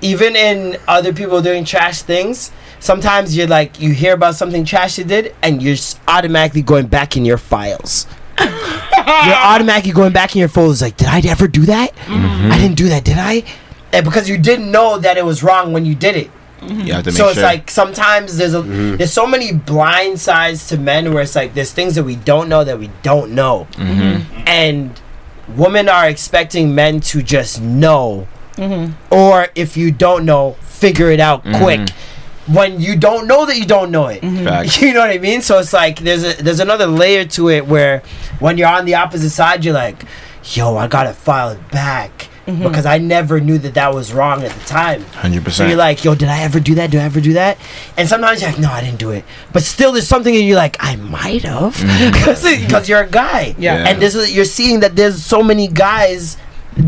even 0.02 0.36
in 0.36 0.78
other 0.88 1.14
people 1.14 1.42
doing 1.44 1.66
trash 1.66 2.02
things, 2.02 2.52
sometimes 2.80 3.36
you're 3.36 3.48
like 3.48 3.80
you 3.80 3.92
hear 3.94 4.14
about 4.14 4.36
something 4.36 4.66
trash 4.66 4.96
they 4.98 5.04
did, 5.04 5.36
and 5.42 5.62
you're 5.62 5.74
s- 5.74 6.00
automatically 6.08 6.62
going 6.62 6.88
back 6.88 7.16
in 7.18 7.26
your 7.26 7.38
files. 7.38 8.08
you're 8.40 8.48
automatically 9.36 9.92
going 9.92 10.12
back 10.14 10.36
in 10.36 10.40
your 10.40 10.50
folders 10.50 10.82
like, 10.82 10.98
did 10.98 11.08
I 11.08 11.22
ever 11.28 11.48
do 11.48 11.62
that? 11.66 11.96
Mm-hmm. 11.96 12.52
I 12.52 12.58
didn't 12.58 12.76
do 12.78 12.90
that, 12.90 13.04
did 13.06 13.18
I? 13.18 13.44
And 13.94 14.04
because 14.04 14.28
you 14.28 14.38
didn't 14.38 14.70
know 14.72 14.98
that 14.98 15.18
it 15.18 15.24
was 15.26 15.42
wrong 15.44 15.72
when 15.72 15.86
you 15.86 15.96
did 15.96 16.16
it. 16.18 16.30
Mm-hmm. 16.60 16.82
You 16.82 16.94
have 16.94 17.04
to 17.04 17.12
make 17.12 17.18
So 17.18 17.26
it's 17.28 17.36
sure. 17.36 17.44
like 17.44 17.70
sometimes 17.72 18.38
there's 18.38 18.54
a 18.54 18.60
mm-hmm. 18.62 18.98
there's 18.98 19.14
so 19.14 19.28
many 19.28 19.54
blind 19.54 20.20
sides 20.20 20.68
to 20.70 20.78
men 20.78 21.14
where 21.14 21.24
it's 21.24 21.36
like 21.36 21.54
there's 21.54 21.72
things 21.72 21.96
that 21.96 22.04
we 22.04 22.16
don't 22.16 22.50
know 22.50 22.64
that 22.64 22.80
we 22.80 22.90
don't 23.04 23.32
know, 23.32 23.68
and 23.78 25.00
women 25.48 25.88
are 25.90 26.10
expecting 26.10 26.74
men 26.74 27.00
to 27.02 27.22
just 27.22 27.62
know, 27.62 28.28
or 29.12 29.48
if 29.56 29.78
you 29.78 29.92
don't 29.92 30.26
know, 30.26 30.54
figure 30.62 31.12
it 31.12 31.20
out 31.20 31.44
quick. 31.44 31.90
When 32.48 32.80
you 32.80 32.96
don't 32.96 33.28
know 33.28 33.46
that 33.46 33.58
you 33.58 33.66
don't 33.66 33.90
know 33.90 34.08
it, 34.08 34.22
mm-hmm. 34.22 34.44
Facts. 34.46 34.82
you 34.82 34.94
know 34.94 35.00
what 35.00 35.10
I 35.10 35.18
mean. 35.18 35.42
So 35.42 35.60
it's 35.60 35.74
like 35.74 36.00
there's 36.00 36.24
a 36.24 36.44
there's 36.44 36.60
another 36.60 36.86
layer 36.86 37.26
to 37.26 37.50
it 37.50 37.66
where 37.66 38.04
when 38.40 38.58
you're 38.58 38.68
on 38.68 38.86
the 38.86 38.96
opposite 38.96 39.32
side, 39.32 39.66
you're 39.66 39.74
like, 39.74 40.04
yo, 40.44 40.78
I 40.78 40.88
gotta 40.88 41.14
file 41.14 41.50
it 41.50 41.72
back. 41.72 42.30
Mm-hmm. 42.46 42.62
Because 42.62 42.86
I 42.86 43.00
never 43.00 43.40
knew 43.40 43.58
that 43.58 43.74
that 43.74 43.92
was 43.92 44.14
wrong 44.14 44.44
at 44.44 44.52
the 44.52 44.66
time. 44.66 45.02
hundred 45.06 45.44
percent. 45.44 45.44
So 45.44 45.50
percent. 45.50 45.70
you're 45.70 45.80
like, 45.80 46.04
yo, 46.04 46.14
did 46.14 46.30
I 46.30 46.42
ever 46.44 46.60
do 46.60 46.76
that? 46.76 46.92
Did 46.92 47.02
I 47.02 47.06
ever 47.06 47.20
do 47.20 47.34
that? 47.34 47.58
And 47.98 48.08
sometimes 48.08 48.40
you're 48.40 48.52
like, 48.52 48.60
no, 48.60 48.70
I 48.70 48.82
didn't 48.82 49.00
do 49.00 49.10
it. 49.10 49.26
But 49.52 49.64
still, 49.64 49.94
there's 49.94 50.08
something 50.08 50.34
in 50.36 50.46
you 50.46 50.56
like, 50.56 50.78
I 50.80 50.96
might 50.96 51.42
have, 51.42 51.76
mm-hmm. 51.76 52.62
because 52.66 52.88
you're 52.88 53.02
a 53.02 53.10
guy. 53.10 53.56
Yeah. 53.58 53.78
Yeah. 53.78 53.90
And 53.90 54.00
this 54.00 54.14
is 54.14 54.32
you're 54.36 54.46
seeing 54.46 54.82
that 54.82 54.96
there's 54.96 55.24
so 55.24 55.42
many 55.42 55.68
guys 55.68 56.38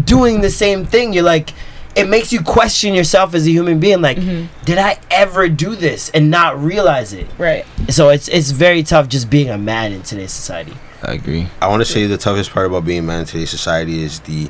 doing 0.04 0.42
the 0.42 0.52
same 0.52 0.86
thing. 0.86 1.14
You're 1.14 1.24
like, 1.24 1.54
it 1.98 2.08
makes 2.10 2.32
you 2.32 2.42
question 2.42 2.94
yourself 2.94 3.34
as 3.34 3.46
a 3.48 3.52
human 3.52 3.80
being. 3.80 4.02
Like, 4.02 4.18
mm-hmm. 4.18 4.48
did 4.66 4.78
I 4.78 5.00
ever 5.12 5.50
do 5.50 5.76
this 5.76 6.10
and 6.12 6.30
not 6.30 6.62
realize 6.62 7.14
it? 7.14 7.28
Right. 7.38 7.66
So 7.90 8.10
it's 8.10 8.28
it's 8.28 8.52
very 8.52 8.84
tough 8.84 9.08
just 9.10 9.30
being 9.30 9.50
a 9.50 9.58
man 9.58 9.92
in 9.92 10.02
today's 10.04 10.32
society. 10.32 10.74
I 11.04 11.14
agree. 11.14 11.48
I 11.62 11.68
want 11.68 11.82
to 11.82 11.86
say 11.86 12.06
the 12.08 12.18
toughest 12.18 12.52
part 12.52 12.66
about 12.66 12.86
being 12.86 13.00
a 13.00 13.04
man 13.04 13.22
in 13.22 13.26
today's 13.26 13.50
society 13.50 14.02
is 14.04 14.20
the 14.22 14.50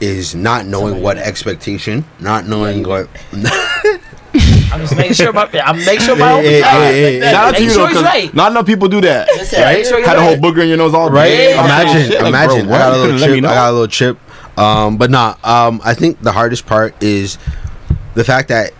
is 0.00 0.34
not 0.34 0.66
knowing 0.66 1.02
what 1.02 1.18
expectation, 1.18 2.04
not 2.20 2.46
knowing 2.46 2.86
what. 2.86 3.08
I'm 4.70 4.80
just 4.80 4.96
making 4.96 5.14
sure 5.14 5.32
my 5.32 5.48
I'm 5.64 5.78
making 5.78 6.00
sure 6.00 6.16
my 6.16 6.40
Hey, 6.42 6.60
hey, 6.60 6.62
hey, 6.62 7.20
hey, 7.20 7.20
Shout 7.32 7.34
out 7.34 7.56
to 7.56 7.62
you 7.62 7.70
sure 7.70 7.78
though, 7.78 7.86
he's 7.86 7.96
'cause 7.96 8.04
right. 8.04 8.34
not 8.34 8.50
enough 8.52 8.66
people 8.66 8.86
do 8.88 9.00
that. 9.00 9.26
Listen, 9.28 9.62
right? 9.62 9.84
sure 9.86 9.98
you're 9.98 10.06
Had 10.06 10.18
a 10.18 10.20
whole 10.20 10.32
right. 10.32 10.40
booger 10.42 10.62
in 10.62 10.68
your 10.68 10.76
nose 10.76 10.92
all 10.94 11.10
right? 11.10 11.28
day. 11.28 11.56
Right. 11.56 11.64
Imagine, 11.64 12.10
Shit, 12.10 12.20
like, 12.20 12.28
imagine. 12.28 12.66
bro, 12.66 12.74
I 12.74 12.78
got 12.78 12.88
a 12.88 12.90
what? 12.90 13.06
You 13.06 13.12
little 13.14 13.18
chip. 13.34 13.44
I 13.44 13.54
got 13.54 13.70
a 13.70 13.72
little 13.72 13.86
chip. 13.88 14.18
Um, 14.58 14.98
but 14.98 15.10
nah. 15.10 15.36
Um, 15.44 15.80
I 15.84 15.94
think 15.94 16.20
the 16.20 16.32
hardest 16.32 16.66
part 16.66 17.00
is 17.02 17.38
the 18.14 18.24
fact 18.24 18.48
that 18.48 18.72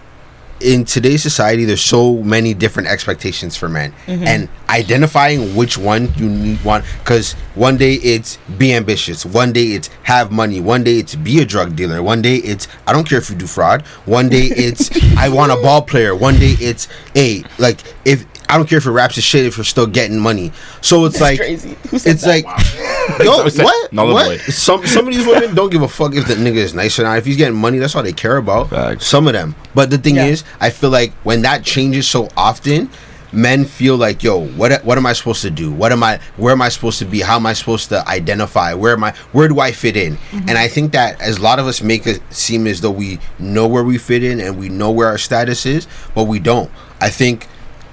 in 0.60 0.84
today's 0.84 1.22
society, 1.22 1.64
there's 1.64 1.80
so 1.80 2.16
many 2.22 2.52
different 2.52 2.88
expectations 2.88 3.56
for 3.56 3.68
men, 3.68 3.94
and 4.08 4.48
identifying 4.68 5.54
which 5.54 5.78
one 5.78 6.12
you 6.16 6.28
need 6.28 6.58
one. 6.64 6.82
Because 6.98 7.34
one 7.54 7.76
day 7.76 7.94
it's 7.94 8.38
be 8.58 8.74
ambitious, 8.74 9.24
one 9.24 9.52
day 9.52 9.66
it's 9.74 9.88
have 10.02 10.32
money, 10.32 10.60
one 10.60 10.82
day 10.82 10.98
it's 10.98 11.14
be 11.14 11.40
a 11.40 11.44
drug 11.44 11.76
dealer, 11.76 12.02
one 12.02 12.22
day 12.22 12.36
it's 12.36 12.66
I 12.86 12.92
don't 12.92 13.08
care 13.08 13.18
if 13.18 13.30
you 13.30 13.36
do 13.36 13.46
fraud, 13.46 13.82
one 14.04 14.28
day 14.28 14.46
it's 14.50 14.90
I 15.16 15.28
want 15.28 15.52
a 15.52 15.56
ball 15.56 15.82
player, 15.82 16.14
one 16.14 16.40
day 16.40 16.56
it's 16.58 16.88
a 17.14 17.44
like 17.58 17.80
if 18.04 18.26
I 18.48 18.56
don't 18.56 18.68
care 18.68 18.78
if 18.78 18.86
it 18.86 18.90
raps 18.90 19.16
his 19.16 19.24
shit 19.24 19.44
if 19.46 19.56
you're 19.58 19.64
still 19.64 19.86
getting 19.86 20.18
money. 20.18 20.52
So 20.80 21.04
it's 21.04 21.20
like 21.20 21.38
crazy. 21.38 21.76
Who 21.90 21.98
said 21.98 22.12
it's 22.12 22.22
that? 22.24 22.44
like 22.44 23.20
yo 23.24 23.42
what 23.44 23.92
Null 23.92 24.06
and 24.06 24.14
what 24.14 24.26
void. 24.26 24.40
some 24.52 24.86
some 24.86 25.06
of 25.08 25.14
these 25.14 25.26
women 25.26 25.54
don't 25.54 25.70
give 25.70 25.82
a 25.82 25.88
fuck 25.88 26.14
if 26.14 26.26
the 26.26 26.34
nigga 26.34 26.56
is 26.56 26.74
nice 26.74 26.98
or 26.98 27.02
not. 27.04 27.18
If 27.18 27.26
he's 27.26 27.36
getting 27.36 27.56
money, 27.56 27.78
that's 27.78 27.94
all 27.94 28.02
they 28.02 28.12
care 28.12 28.36
about. 28.38 28.70
Facts. 28.70 29.06
Some 29.06 29.26
of 29.26 29.32
them, 29.34 29.54
but 29.74 29.90
the 29.90 29.98
thing 29.98 30.16
Yeah. 30.16 30.26
is, 30.26 30.44
I 30.60 30.70
feel 30.70 30.90
like 30.90 31.12
when 31.24 31.42
that 31.42 31.62
changes 31.64 32.06
so 32.08 32.28
often, 32.36 32.88
men 33.30 33.66
feel 33.66 33.96
like, 33.96 34.22
yo, 34.22 34.46
what 34.46 34.82
what 34.84 34.96
am 34.96 35.04
I 35.04 35.12
supposed 35.12 35.42
to 35.42 35.50
do? 35.50 35.70
What 35.70 35.92
am 35.92 36.02
I? 36.02 36.18
Where 36.38 36.52
am 36.52 36.62
I 36.62 36.70
supposed 36.70 36.98
to 37.00 37.04
be? 37.04 37.20
How 37.20 37.36
am 37.36 37.44
I 37.44 37.52
supposed 37.52 37.90
to 37.90 38.06
identify? 38.08 38.72
Where 38.72 38.94
am 38.94 39.04
I? 39.04 39.12
Where 39.32 39.48
do 39.48 39.60
I 39.60 39.72
fit 39.72 39.96
in? 39.96 40.14
Mm-hmm. 40.16 40.48
And 40.48 40.56
I 40.56 40.68
think 40.68 40.92
that 40.92 41.20
as 41.20 41.36
a 41.36 41.42
lot 41.42 41.58
of 41.58 41.66
us 41.66 41.82
make 41.82 42.06
it 42.06 42.20
seem 42.30 42.66
as 42.66 42.80
though 42.80 42.90
we 42.90 43.18
know 43.38 43.66
where 43.68 43.84
we 43.84 43.98
fit 43.98 44.24
in 44.24 44.40
and 44.40 44.58
we 44.58 44.68
know 44.70 44.90
where 44.90 45.08
our 45.08 45.18
status 45.18 45.66
is, 45.66 45.86
but 46.14 46.24
we 46.24 46.38
don't. 46.38 46.70
I 47.00 47.10
think 47.10 47.46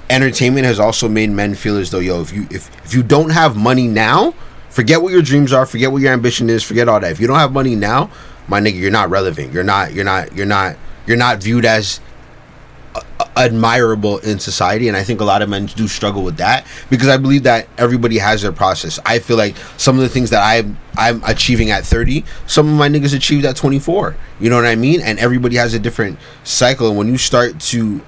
entertainment 0.10 0.66
has 0.66 0.80
also 0.80 1.10
made 1.10 1.30
men 1.30 1.56
feel 1.56 1.78
as 1.78 1.92
though, 1.92 2.00
yo, 2.00 2.22
if 2.22 2.32
you 2.34 2.48
if 2.52 2.70
if 2.86 2.94
you 2.94 3.04
don't 3.04 3.32
have 3.32 3.56
money 3.56 3.88
now, 3.88 4.34
forget 4.70 5.02
what 5.02 5.12
your 5.12 5.22
dreams 5.22 5.54
are, 5.54 5.66
forget 5.66 5.92
what 5.92 6.02
your 6.02 6.14
ambition 6.14 6.50
is, 6.50 6.64
forget 6.64 6.88
all 6.88 7.00
that. 7.00 7.12
If 7.12 7.20
you 7.20 7.28
don't 7.28 7.40
have 7.40 7.52
money 7.52 7.76
now, 7.76 8.10
my 8.48 8.60
nigga, 8.60 8.80
you're 8.80 8.92
not 8.92 9.10
relevant. 9.10 9.54
You're 9.54 9.64
not. 9.64 9.94
You're 9.94 10.06
not. 10.06 10.36
You're 10.36 10.46
not. 10.46 10.78
You're 11.08 11.18
not 11.18 11.42
viewed 11.42 11.66
as 11.66 12.00
admirable 13.38 14.18
in 14.20 14.40
society 14.40 14.88
and 14.88 14.98
i 14.98 15.04
think 15.04 15.22
a 15.22 15.24
lot 15.24 15.42
of 15.42 15.50
men 15.50 15.66
do 15.68 15.88
struggle 15.88 16.24
with 16.24 16.38
that 16.38 16.66
because 16.90 17.08
i 17.08 17.18
believe 17.18 17.44
that 17.44 17.68
everybody 17.78 18.18
has 18.18 18.42
their 18.42 18.52
process. 18.52 19.00
I 19.06 19.20
feel 19.20 19.38
like 19.38 19.56
some 19.78 19.96
of 19.96 20.02
the 20.02 20.10
things 20.10 20.30
that 20.32 20.44
i'm 20.44 20.78
i'm 20.98 21.24
achieving 21.26 21.72
at 21.72 21.86
30 21.86 22.24
some 22.48 22.68
of 22.68 22.76
my 22.76 22.90
niggas 22.90 23.16
achieved 23.16 23.46
at 23.46 23.56
24 23.56 24.16
you 24.40 24.50
know 24.50 24.58
what 24.58 24.66
i 24.66 24.76
mean? 24.76 25.02
And 25.02 25.18
everybody 25.20 25.56
has 25.56 25.74
a 25.74 25.80
different 25.80 26.20
cycle. 26.44 26.90
And 26.90 26.98
when 26.98 27.08
you 27.08 27.18
start 27.18 27.60
to 27.62 28.02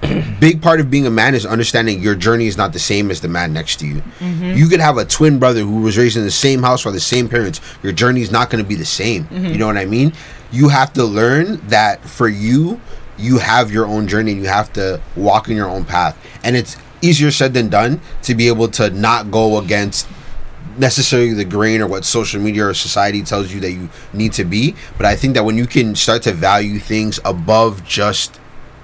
big 0.40 0.62
part 0.62 0.80
of 0.80 0.90
being 0.90 1.06
a 1.06 1.10
man 1.10 1.34
is 1.34 1.44
understanding 1.44 2.00
your 2.00 2.14
journey 2.14 2.46
is 2.46 2.56
not 2.56 2.72
the 2.72 2.78
same 2.78 3.10
as 3.10 3.20
the 3.20 3.28
man 3.28 3.52
next 3.52 3.76
to 3.80 3.86
you. 3.86 4.02
Mm-hmm. 4.20 4.56
You 4.56 4.68
could 4.68 4.80
have 4.80 4.98
a 4.98 5.04
twin 5.04 5.38
brother 5.38 5.60
who 5.60 5.80
was 5.80 5.98
raised 5.98 6.16
in 6.16 6.22
the 6.22 6.30
same 6.30 6.62
house 6.62 6.84
by 6.84 6.92
the 6.92 7.00
same 7.00 7.28
parents. 7.28 7.60
Your 7.82 7.92
journey 7.92 8.22
is 8.22 8.30
not 8.30 8.50
going 8.50 8.62
to 8.62 8.68
be 8.68 8.76
the 8.76 8.84
same. 8.84 9.24
Mm-hmm. 9.24 9.46
You 9.46 9.58
know 9.58 9.66
what 9.66 9.76
i 9.76 9.84
mean? 9.84 10.12
You 10.52 10.68
have 10.68 10.92
to 10.92 11.04
learn 11.04 11.66
that 11.68 12.04
for 12.04 12.28
you 12.28 12.80
you 13.16 13.38
have 13.38 13.70
your 13.70 13.86
own 13.86 14.08
journey 14.08 14.32
and 14.32 14.40
you 14.40 14.48
have 14.48 14.72
to 14.74 15.00
walk 15.16 15.48
in 15.48 15.56
your 15.56 15.68
own 15.68 15.84
path. 15.84 16.18
And 16.42 16.56
it's 16.56 16.76
easier 17.02 17.30
said 17.30 17.54
than 17.54 17.68
done 17.68 18.00
to 18.22 18.34
be 18.34 18.48
able 18.48 18.68
to 18.68 18.90
not 18.90 19.30
go 19.30 19.58
against 19.58 20.08
necessarily 20.78 21.32
the 21.32 21.44
grain 21.44 21.80
or 21.80 21.86
what 21.86 22.04
social 22.04 22.40
media 22.40 22.66
or 22.66 22.74
society 22.74 23.22
tells 23.22 23.52
you 23.52 23.60
that 23.60 23.72
you 23.72 23.88
need 24.12 24.32
to 24.32 24.44
be. 24.44 24.74
But 24.96 25.06
i 25.06 25.14
think 25.14 25.34
that 25.34 25.44
when 25.44 25.56
you 25.56 25.66
can 25.66 25.94
start 25.94 26.22
to 26.22 26.32
value 26.32 26.78
things 26.78 27.20
above 27.24 27.84
just 27.84 28.40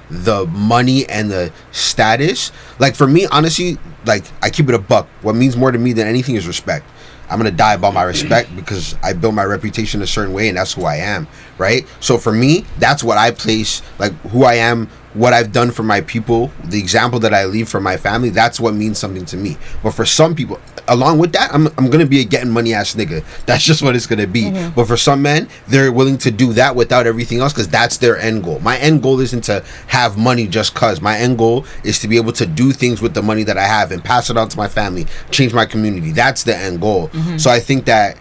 the 0.09 0.45
money 0.47 1.09
and 1.09 1.31
the 1.31 1.53
status 1.71 2.51
like 2.81 2.97
for 2.97 3.07
me 3.07 3.27
honestly 3.27 3.79
like 4.05 4.25
i 4.43 4.51
keep 4.51 4.69
it 4.69 4.75
a 4.75 4.79
buck. 4.79 5.07
What 5.23 5.35
means 5.37 5.57
more 5.57 5.73
to 5.73 5.79
me 5.79 5.93
than 5.93 6.07
anything 6.07 6.37
is 6.37 6.47
respect 6.47 6.87
i'm 7.31 7.39
gonna 7.39 7.51
die 7.51 7.75
about 7.75 7.95
my 7.95 8.03
respect 8.03 8.55
because 8.57 8.95
i 9.03 9.13
built 9.13 9.35
my 9.35 9.45
reputation 9.45 10.03
a 10.03 10.07
certain 10.07 10.33
way 10.33 10.49
and 10.49 10.57
that's 10.57 10.75
who 10.75 10.85
i 10.85 10.97
am 10.97 11.27
right? 11.59 11.87
So 12.01 12.17
for 12.17 12.33
me 12.33 12.65
that's 12.79 13.05
what 13.05 13.19
i 13.19 13.31
place 13.31 13.83
like 13.99 14.13
who 14.31 14.45
i 14.45 14.55
am 14.55 14.89
what 15.15 15.33
i've 15.33 15.53
done 15.53 15.71
for 15.71 15.83
my 15.83 16.01
people 16.01 16.51
the 16.65 16.79
example 16.79 17.19
that 17.21 17.35
i 17.35 17.45
leave 17.45 17.69
for 17.69 17.81
my 17.81 17.97
family 17.97 18.31
that's 18.31 18.61
what 18.61 18.75
means 18.75 18.99
something 18.99 19.25
to 19.27 19.37
me. 19.37 19.57
But 19.83 19.93
for 19.93 20.07
some 20.07 20.35
people 20.35 20.61
along 20.89 21.19
with 21.19 21.33
that 21.33 21.53
i'm, 21.55 21.67
I'm 21.79 21.91
gonna 21.91 22.07
be 22.07 22.21
a 22.21 22.25
getting 22.25 22.51
money 22.51 22.75
ass 22.75 22.95
nigga. 22.95 23.25
That's 23.47 23.65
just 23.65 23.83
what 23.83 23.97
it's 23.97 24.07
gonna 24.07 24.27
be. 24.27 24.45
Mm-hmm. 24.45 24.75
But 24.75 24.87
for 24.87 24.97
some 24.97 25.23
men 25.23 25.49
they're 25.69 25.93
willing 25.93 26.19
to 26.19 26.31
do 26.31 26.53
that 26.55 26.77
without 26.77 27.07
everything 27.07 27.41
else 27.41 27.53
because 27.53 27.69
that's 27.69 27.99
their 27.99 28.17
end 28.19 28.45
goal. 28.45 28.61
My 28.61 28.79
end 28.79 29.03
goal 29.03 29.21
isn't 29.21 29.45
to 29.45 29.65
have 29.89 30.17
money 30.17 30.47
just 30.47 30.75
cause. 30.75 31.01
My 31.01 31.17
end 31.19 31.39
goal 31.39 31.65
is 31.85 31.99
to 32.01 32.09
be 32.09 32.17
able 32.17 32.33
to 32.33 32.47
do 32.47 32.73
things 32.73 33.01
with 33.01 33.15
the 33.15 33.23
money 33.23 33.43
that 33.45 33.59
i 33.59 33.65
have 33.65 33.93
and 33.93 34.05
pass 34.05 34.31
it 34.31 34.37
on 34.37 34.49
to 34.49 34.57
my 34.57 34.69
family 34.69 35.07
change 35.31 35.53
my 35.55 35.67
community. 35.67 36.13
That's 36.13 36.45
the 36.45 36.57
end 36.57 36.81
goal. 36.81 37.09
Mm-hmm. 37.09 37.39
So 37.39 37.51
i 37.51 37.61
think 37.61 37.85
that 37.87 38.17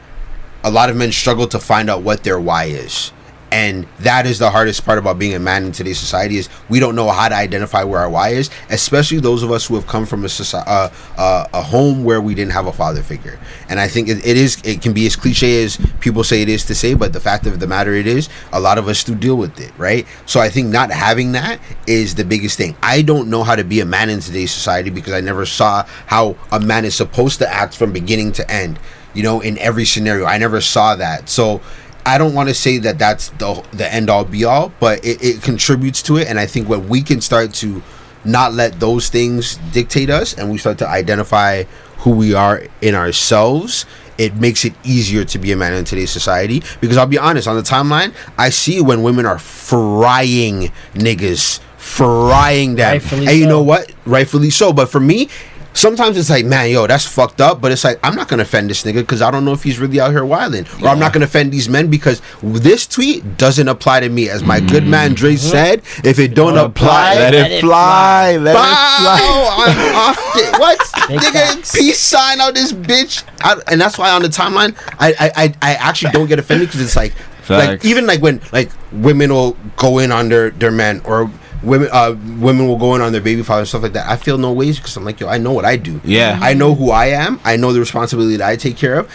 a 0.64 0.72
lot 0.72 0.90
of 0.90 0.96
men 0.98 1.12
struggle 1.12 1.48
to 1.48 1.60
find 1.60 1.90
out 1.90 2.02
what 2.02 2.24
their 2.24 2.40
why 2.40 2.66
is 2.66 3.12
and 3.52 3.88
that 4.00 4.26
is 4.26 4.40
the 4.40 4.50
hardest 4.50 4.86
part 4.86 4.98
about 4.98 5.18
being 5.18 5.34
a 5.34 5.40
man 5.40 5.66
in 5.66 5.72
today's 5.72 6.00
society 6.00 6.38
is 6.38 6.50
we 6.70 6.80
don't 6.80 6.96
know 6.96 7.10
how 7.10 7.28
to 7.28 7.36
identify 7.36 7.84
where 7.84 8.00
our 8.00 8.10
why 8.10 8.30
is 8.30 8.50
especially 8.70 9.20
those 9.20 9.44
of 9.44 9.52
us 9.52 9.66
who 9.66 9.76
have 9.76 9.88
come 9.88 10.06
from 10.06 10.24
a 10.24 10.28
soci- 10.28 10.64
uh, 10.68 10.90
uh, 11.18 11.48
a 11.54 11.62
home 11.62 12.04
where 12.04 12.22
we 12.22 12.36
didn't 12.36 12.52
have 12.52 12.68
a 12.68 12.74
father 12.74 13.02
figure. 13.02 13.40
And 13.70 13.80
i 13.80 13.88
think 13.88 14.08
it, 14.10 14.26
it 14.26 14.38
is 14.38 14.62
it 14.64 14.82
can 14.82 14.94
be 14.94 15.06
as 15.06 15.16
cliche 15.16 15.64
as 15.64 15.78
people 16.00 16.24
say 16.24 16.42
it 16.42 16.50
is 16.50 16.66
to 16.66 16.76
say 16.76 16.94
but 16.94 17.14
the 17.14 17.20
fact 17.20 17.46
of 17.46 17.60
the 17.60 17.68
matter 17.68 17.94
it 17.94 18.08
is 18.08 18.30
a 18.52 18.60
lot 18.60 18.78
of 18.78 18.88
us 18.88 19.04
do 19.04 19.16
deal 19.16 19.36
with 19.36 19.60
it 19.60 19.72
right? 19.78 20.06
So 20.26 20.40
i 20.40 20.50
think 20.50 20.70
not 20.70 20.92
having 20.92 21.32
that 21.34 21.60
is 21.88 22.16
the 22.16 22.26
biggest 22.26 22.58
thing. 22.58 22.76
I 22.84 23.02
don't 23.02 23.30
know 23.30 23.44
how 23.44 23.56
to 23.56 23.64
be 23.64 23.80
a 23.80 23.86
man 23.86 24.10
in 24.10 24.20
today's 24.20 24.52
society 24.52 24.90
because 24.90 25.14
i 25.14 25.22
never 25.22 25.46
saw 25.46 25.84
how 26.08 26.36
a 26.52 26.60
man 26.60 26.86
is 26.86 26.96
supposed 26.96 27.40
to 27.40 27.52
act 27.52 27.76
from 27.76 27.92
beginning 27.92 28.32
to 28.34 28.52
end 28.52 28.80
you 29.14 29.24
know 29.24 29.42
in 29.42 29.58
every 29.58 29.86
scenario. 29.86 30.26
I 30.26 30.38
never 30.38 30.62
saw 30.62 30.96
that. 30.96 31.30
So 31.30 31.62
I 32.10 32.18
don't 32.18 32.34
want 32.34 32.50
to 32.50 32.56
say 32.56 32.80
that 32.80 32.98
that's 32.98 33.30
the 33.38 33.64
the 33.72 33.92
end 33.94 34.10
all 34.10 34.26
be 34.26 34.44
all, 34.44 34.72
but 34.80 35.06
it, 35.06 35.24
it 35.24 35.42
contributes 35.44 36.02
to 36.04 36.18
it. 36.18 36.28
And 36.28 36.40
I 36.40 36.48
think 36.48 36.68
when 36.68 36.90
we 36.90 37.02
can 37.02 37.22
start 37.22 37.54
to 37.56 37.84
not 38.26 38.54
let 38.54 38.80
those 38.80 39.10
things 39.10 39.58
dictate 39.72 40.10
us, 40.10 40.34
and 40.34 40.52
we 40.52 40.58
start 40.58 40.78
to 40.80 40.88
identify 40.88 41.64
who 42.00 42.12
we 42.12 42.34
are 42.34 42.64
in 42.82 42.96
ourselves, 42.96 43.86
it 44.18 44.36
makes 44.36 44.66
it 44.66 44.74
easier 44.84 45.24
to 45.26 45.38
be 45.38 45.52
a 45.52 45.56
man 45.56 45.74
in 45.74 45.86
today's 45.86 46.12
society. 46.12 46.64
Because 46.82 46.98
I'll 46.98 47.06
be 47.06 47.18
honest, 47.20 47.48
on 47.48 47.56
the 47.56 47.62
timeline, 47.62 48.14
I 48.38 48.50
see 48.50 48.82
when 48.82 49.04
women 49.04 49.26
are 49.26 49.40
frying 49.40 50.72
niggas, 50.94 51.60
frying 51.78 52.76
them, 52.76 52.94
Rightfully 52.94 53.28
and 53.28 53.38
you 53.38 53.44
so. 53.44 53.50
know 53.50 53.62
what? 53.62 53.94
Rightfully 54.06 54.50
so. 54.50 54.74
But 54.74 54.90
for 54.90 55.00
me. 55.00 55.30
Sometimes 55.74 56.18
it's 56.18 56.30
like, 56.30 56.46
man, 56.46 56.70
yo, 56.70 56.88
that's 56.88 57.06
fucked 57.06 57.42
up. 57.42 57.62
But 57.62 57.72
it's 57.72 57.84
like, 57.84 58.00
I'm 58.04 58.16
not 58.16 58.28
gonna 58.28 58.44
offend 58.44 58.70
this 58.70 58.84
nigga 58.84 58.96
because 58.96 59.22
I 59.22 59.32
don't 59.32 59.46
know 59.46 59.54
if 59.54 59.64
he's 59.64 59.80
really 59.80 60.00
out 60.00 60.12
here 60.12 60.26
wilding, 60.26 60.66
or 60.82 60.88
I'm 60.88 61.00
not 61.00 61.14
gonna 61.14 61.26
offend 61.26 61.52
these 61.52 61.70
men 61.70 61.90
because 61.90 62.22
this 62.42 62.88
tweet 62.88 63.38
doesn't 63.38 63.68
apply 63.68 64.02
to 64.02 64.10
me. 64.10 64.30
As 64.30 64.44
my 64.44 64.60
good 64.60 64.86
man 64.86 65.14
Dre 65.14 65.34
mm-hmm. 65.34 65.50
said, 65.50 65.80
if 66.04 66.20
it 66.20 66.36
don't 66.36 66.58
apply, 66.58 67.16
Let 67.16 67.34
it 67.34 67.62
fly. 67.62 68.38
Let 68.38 68.56
it 68.56 68.60
fly. 68.60 69.20
I'm 69.68 69.96
off 69.96 70.36
it. 70.36 70.60
What? 70.60 70.80
Nigga, 71.10 71.78
peace 71.78 72.00
sign 72.00 72.42
out 72.42 72.54
this 72.54 72.74
bitch. 72.74 73.24
I, 73.42 73.60
and 73.72 73.80
that's 73.80 73.98
why 73.98 74.12
on 74.12 74.22
the 74.22 74.28
timeline, 74.28 74.76
I 75.00 75.14
I, 75.20 75.32
I, 75.36 75.54
I 75.62 75.74
actually 75.76 76.12
don't 76.12 76.28
get 76.28 76.40
offended 76.40 76.68
because 76.68 76.82
it's 76.82 76.96
like, 76.96 77.14
like 77.50 77.84
even 77.84 78.06
like 78.06 78.22
when 78.22 78.42
like 78.52 78.70
women 78.92 79.34
will 79.34 79.58
go 79.76 80.00
in 80.00 80.12
on 80.12 80.30
their, 80.30 80.52
their 80.52 80.72
men 80.72 81.02
or 81.06 81.32
women 81.64 81.90
uh 81.92 82.16
women 82.40 82.68
will 82.68 82.78
go 82.78 82.96
in 82.96 83.02
on 83.02 83.12
their 83.12 83.22
baby 83.22 83.44
father 83.44 83.62
and 83.62 83.68
stuff 83.68 83.84
like 83.84 83.94
that. 83.94 84.08
I 84.08 84.16
feel 84.18 84.38
no 84.38 84.52
ways 84.54 84.78
because 84.78 84.96
I'm 84.98 85.06
like, 85.06 85.20
yo, 85.20 85.28
I 85.28 85.38
know 85.38 85.52
what 85.52 85.66
I 85.66 85.76
do. 85.76 86.00
Yeah. 86.04 86.40
I 86.42 86.54
know 86.54 86.76
who 86.76 86.92
I 86.92 87.08
am. 87.08 87.40
I 87.44 87.56
know 87.58 87.74
the 87.74 87.80
responsibility 87.80 88.38
that 88.38 88.48
I 88.48 88.56
take 88.56 88.78
care 88.78 89.00
of. 89.00 89.12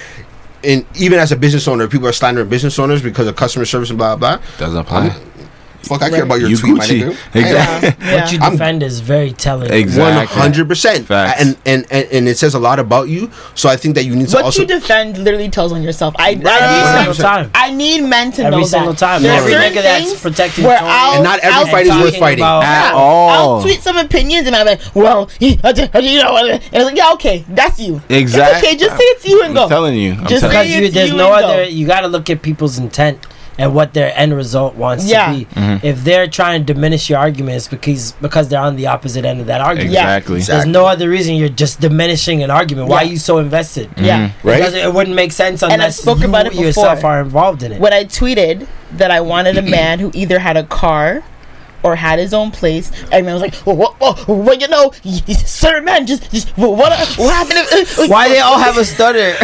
And 0.63 0.87
even 0.97 1.19
as 1.19 1.31
a 1.31 1.37
business 1.37 1.69
owner, 1.69 1.87
people 1.89 2.09
are 2.09 2.13
slandering 2.13 2.49
business 2.49 2.79
owners 2.79 3.03
because 3.03 3.27
of 3.27 3.37
customer 3.37 3.67
service 3.67 3.91
and 3.91 3.99
blah 3.99 4.17
blah. 4.17 4.39
blah. 4.39 4.47
Doesn't 4.59 4.79
apply. 4.79 5.15
Fuck, 5.85 6.03
I 6.03 6.11
care 6.11 6.23
about 6.25 6.41
your 6.41 6.51
You 6.51 6.57
tweet, 6.57 6.77
my 6.77 6.87
nigga. 6.87 7.11
Exactly. 7.35 8.07
Yeah. 8.07 8.21
What 8.21 8.33
you 8.33 8.39
I'm- 8.41 8.53
defend 8.53 8.83
is 8.83 9.01
very 9.01 9.33
telling. 9.33 9.73
Exactly. 9.73 10.03
One 10.15 10.27
hundred 10.27 10.69
percent, 10.69 11.07
Facts. 11.07 11.41
and 11.41 11.57
and 11.67 11.87
and 11.91 12.09
and 12.13 12.29
it 12.29 12.39
says 12.39 12.55
a 12.55 12.59
lot 12.59 12.79
about 12.79 13.09
you. 13.09 13.31
So 13.55 13.69
I 13.69 13.77
think 13.77 13.95
that 13.97 14.05
you 14.05 14.15
need 14.17 14.29
to 14.29 14.37
What 14.37 14.45
also 14.47 14.63
you 14.63 14.69
defend 14.69 15.19
literally 15.19 15.49
tells 15.49 15.73
on 15.73 15.83
yourself. 15.83 16.15
I, 16.19 16.33
Every 16.33 16.47
I, 16.47 16.95
single 16.97 17.15
need, 17.15 17.21
time. 17.21 17.51
I 17.55 17.71
need 17.71 18.03
men 18.03 18.33
to 18.33 18.45
Every 18.45 18.61
know 18.61 18.65
single 18.67 18.93
that. 18.93 18.99
time. 18.99 19.23
There 19.23 19.33
are 19.33 19.39
Every 19.39 19.53
certain 19.53 19.73
nigga 19.73 19.83
that's 19.83 20.05
things 20.09 20.21
protecting 20.21 20.65
where 20.65 20.79
Tony. 20.79 20.91
I'll, 20.91 21.15
And 21.17 21.25
not 21.25 21.39
every 21.41 21.53
I'll, 21.55 21.67
fight 21.67 21.87
is 21.87 21.93
worth 21.97 22.17
fighting. 22.19 22.41
about- 22.41 22.65
At 22.65 22.91
Yeah, 22.93 22.97
all. 22.99 23.31
I'll 23.31 23.63
tweet 23.63 23.81
some 23.81 23.97
opinions 23.97 24.47
and 24.47 24.57
I'm 24.57 24.67
like, 24.67 24.81
well, 24.95 25.31
you 25.41 25.57
know, 25.57 25.61
and 25.65 25.81
it's 25.93 26.73
like, 26.73 26.97
yeah, 26.97 27.13
okay, 27.15 27.45
that's 27.49 27.79
you. 27.81 28.01
Exactly. 28.09 28.59
It's 28.59 28.67
okay, 28.69 28.77
just 28.77 28.97
say 28.97 29.05
it 29.05 29.23
to 29.23 29.31
you 29.31 29.43
and 29.45 29.55
go. 29.55 29.65
I'm 29.65 29.69
telling 29.69 29.97
you. 29.97 30.13
I'm 30.13 30.27
Just 30.27 30.43
telling 30.43 30.59
because 30.67 30.71
you, 30.71 30.89
there's 30.91 31.13
no 31.13 31.33
other. 31.33 31.65
You 31.65 31.87
got 31.87 32.01
to 32.01 32.09
look 32.09 32.29
at 32.31 32.43
people's 32.43 32.79
intent 32.79 33.19
and 33.59 33.75
what 33.75 33.95
their 33.95 34.13
end 34.17 34.35
result 34.35 34.75
wants 34.75 35.05
Yeah. 35.07 35.27
to 35.33 35.39
be. 35.39 35.45
Mm-hmm. 35.47 35.87
If 35.87 36.05
they're 36.05 36.27
trying 36.27 36.65
to 36.65 36.73
diminish 36.75 37.09
your 37.09 37.19
arguments 37.19 37.69
because 37.69 38.13
because 38.21 38.49
they're 38.49 38.61
on 38.61 38.77
the 38.77 38.87
opposite 38.89 39.25
end 39.25 39.41
of 39.41 39.47
that 39.47 39.61
argument, 39.61 39.91
Exactly. 39.91 40.37
Exactly. 40.39 40.55
there's 40.57 40.67
no 40.73 40.87
other 40.87 41.09
reason 41.09 41.35
you're 41.37 41.49
just 41.49 41.81
diminishing 41.81 42.43
an 42.43 42.51
argument. 42.51 42.89
Why 42.89 42.99
are 42.99 43.05
you 43.05 43.19
so 43.19 43.39
invested? 43.39 43.91
Yeah. 43.97 44.33
Right? 44.43 44.59
Because 44.59 44.75
it 44.75 44.93
wouldn't 44.93 45.17
make 45.17 45.33
sense 45.33 45.63
unless 45.63 46.05
you 46.05 46.13
about 46.13 46.47
it 46.47 46.55
yourself 46.55 47.05
are 47.05 47.21
involved 47.21 47.63
in 47.63 47.73
it. 47.73 47.81
When 47.81 47.93
I 47.93 48.05
tweeted 48.05 48.67
that 48.93 49.11
I 49.11 49.21
wanted 49.21 49.57
a 49.59 49.63
man 49.79 49.99
who 49.99 50.11
either 50.15 50.39
had 50.39 50.57
a 50.57 50.65
car 50.65 51.23
or 51.85 51.95
had 51.95 52.19
his 52.19 52.33
own 52.35 52.51
place, 52.51 52.91
everyone 53.13 53.35
was 53.35 53.43
like, 53.43 53.55
well, 53.67 53.77
what, 53.77 54.01
what, 54.01 54.27
well, 54.27 54.57
you 54.57 54.67
know, 54.69 54.91
y- 55.05 55.21
y- 55.29 55.35
certain 55.35 55.85
men 55.85 56.07
just, 56.07 56.31
just 56.33 56.49
what, 56.57 56.73
what 56.79 56.93
happened? 56.93 57.59
If, 57.73 57.99
uh, 57.99 58.07
Why 58.07 58.29
they 58.31 58.41
all 58.41 58.59
have 58.59 58.79
a 58.79 58.85
stutter? 58.85 59.35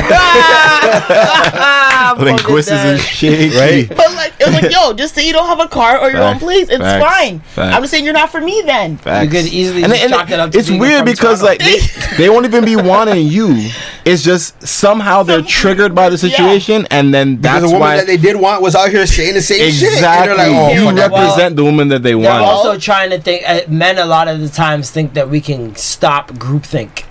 Linguists 2.18 2.70
and 2.72 2.98
shit. 3.00 3.54
Right? 3.54 3.88
But 3.88 4.14
like, 4.14 4.32
it 4.40 4.46
was 4.46 4.54
like, 4.62 4.72
yo, 4.72 4.92
just 4.94 5.14
say 5.14 5.26
you 5.26 5.32
don't 5.32 5.46
have 5.46 5.60
a 5.60 5.68
car 5.68 5.98
or 6.00 6.10
your 6.10 6.22
own 6.22 6.38
place. 6.38 6.68
It's 6.68 6.78
Facts. 6.78 7.04
fine. 7.04 7.40
Facts. 7.40 7.76
I'm 7.76 7.82
just 7.82 7.90
saying 7.90 8.04
you're 8.04 8.14
not 8.14 8.30
for 8.30 8.40
me 8.40 8.62
then. 8.64 8.96
Facts. 8.96 9.24
You 9.24 9.30
could 9.30 9.52
easily 9.52 9.82
and, 9.84 9.92
just 9.92 10.04
and 10.04 10.12
chalk 10.12 10.30
it 10.30 10.40
up 10.40 10.50
to 10.52 10.58
it's 10.58 10.70
weird 10.70 11.04
because 11.04 11.40
Toronto. 11.40 11.44
like 11.44 11.58
they, 11.60 12.16
they 12.16 12.30
won't 12.30 12.46
even 12.46 12.64
be 12.64 12.76
wanting 12.76 13.26
you. 13.26 13.70
It's 14.04 14.22
just 14.22 14.66
somehow 14.66 15.22
they're 15.22 15.40
Some- 15.40 15.46
triggered 15.46 15.94
by 15.94 16.08
the 16.08 16.16
yeah. 16.26 16.36
situation, 16.36 16.86
and 16.90 17.12
then 17.12 17.36
Because 17.36 17.42
that's 17.52 17.60
the 17.62 17.66
woman 17.68 17.80
why 17.80 17.96
that 17.98 18.06
they 18.06 18.16
did 18.16 18.36
want 18.36 18.62
was 18.62 18.74
out 18.74 18.88
here 18.88 19.06
saying 19.06 19.34
the 19.34 19.42
same 19.42 19.70
shit. 19.70 19.92
Exactly 19.92 20.36
like, 20.36 20.48
oh, 20.48 20.72
you 20.72 20.84
fuck 20.84 20.94
that. 20.96 21.10
represent 21.10 21.56
the 21.56 21.64
woman 21.64 21.88
that 21.88 22.02
they 22.02 22.14
They're 22.32 22.42
want. 22.42 22.66
also 22.66 22.78
trying 22.78 23.10
to 23.10 23.20
think. 23.20 23.44
Uh, 23.46 23.60
men 23.68 23.98
a 23.98 24.06
lot 24.06 24.28
of 24.28 24.40
the 24.40 24.48
times 24.48 24.90
think 24.90 25.14
that 25.14 25.28
we 25.28 25.40
can 25.40 25.74
stop 25.76 26.32
groupthink 26.32 27.04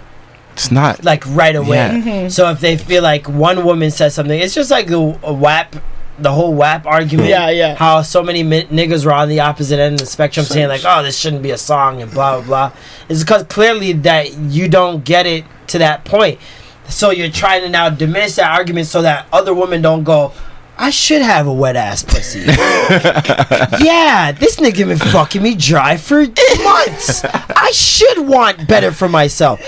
it's 0.59 0.71
not. 0.71 1.05
like 1.05 1.25
right 1.27 1.55
away. 1.55 1.77
Yeah. 1.77 1.93
Mm-hmm. 1.93 2.29
So 2.29 2.49
if 2.49 2.59
they 2.59 2.75
feel 2.75 3.01
like 3.01 3.29
one 3.29 3.63
woman 3.63 3.91
says 3.91 4.13
something, 4.13 4.37
it's 4.37 4.53
just 4.53 4.69
like 4.69 4.87
the 4.87 5.17
a 5.23 5.33
WAP, 5.33 5.77
the 6.17 6.33
whole 6.33 6.53
WAP 6.53 6.85
argument. 6.85 7.29
Yeah, 7.29 7.49
yeah. 7.49 7.75
How 7.75 8.01
so 8.01 8.21
many 8.21 8.43
mi- 8.43 8.65
niggas 8.65 9.05
were 9.05 9.13
on 9.13 9.29
the 9.29 9.39
opposite 9.39 9.79
end 9.79 9.93
of 9.93 9.99
the 10.01 10.05
spectrum 10.05 10.45
saying 10.45 10.67
like, 10.67 10.81
"Oh, 10.83 11.01
this 11.01 11.17
shouldn't 11.17 11.43
be 11.43 11.51
a 11.51 11.57
song" 11.57 12.01
and 12.01 12.11
blah 12.11 12.41
blah 12.41 12.45
blah. 12.45 12.77
It's 13.07 13.23
because 13.23 13.43
clearly 13.43 13.93
that 13.93 14.33
you 14.33 14.67
don't 14.67 15.05
get 15.05 15.25
it 15.25 15.45
to 15.67 15.77
that 15.77 16.03
point. 16.03 16.39
So 16.89 17.11
you're 17.11 17.29
trying 17.29 17.61
to 17.61 17.69
now 17.69 17.89
diminish 17.89 18.35
that 18.35 18.51
argument 18.51 18.87
so 18.87 19.01
that 19.03 19.27
other 19.31 19.53
women 19.53 19.81
don't 19.81 20.03
go. 20.03 20.33
I 20.81 20.91
should 20.91 21.21
have 21.21 21.45
a 21.45 21.51
wet 21.53 21.75
ass 21.75 22.03
pussy. 22.03 22.39
yeah, 23.83 24.31
this 24.31 24.55
nigga 24.55 24.87
been 24.87 24.97
fucking 24.97 25.43
me 25.43 25.55
dry 25.55 25.97
for 25.97 26.19
months. 26.21 27.21
I 27.25 27.71
should 27.73 28.25
want 28.25 28.65
better 28.65 28.93
for 28.93 29.09
myself. 29.09 29.59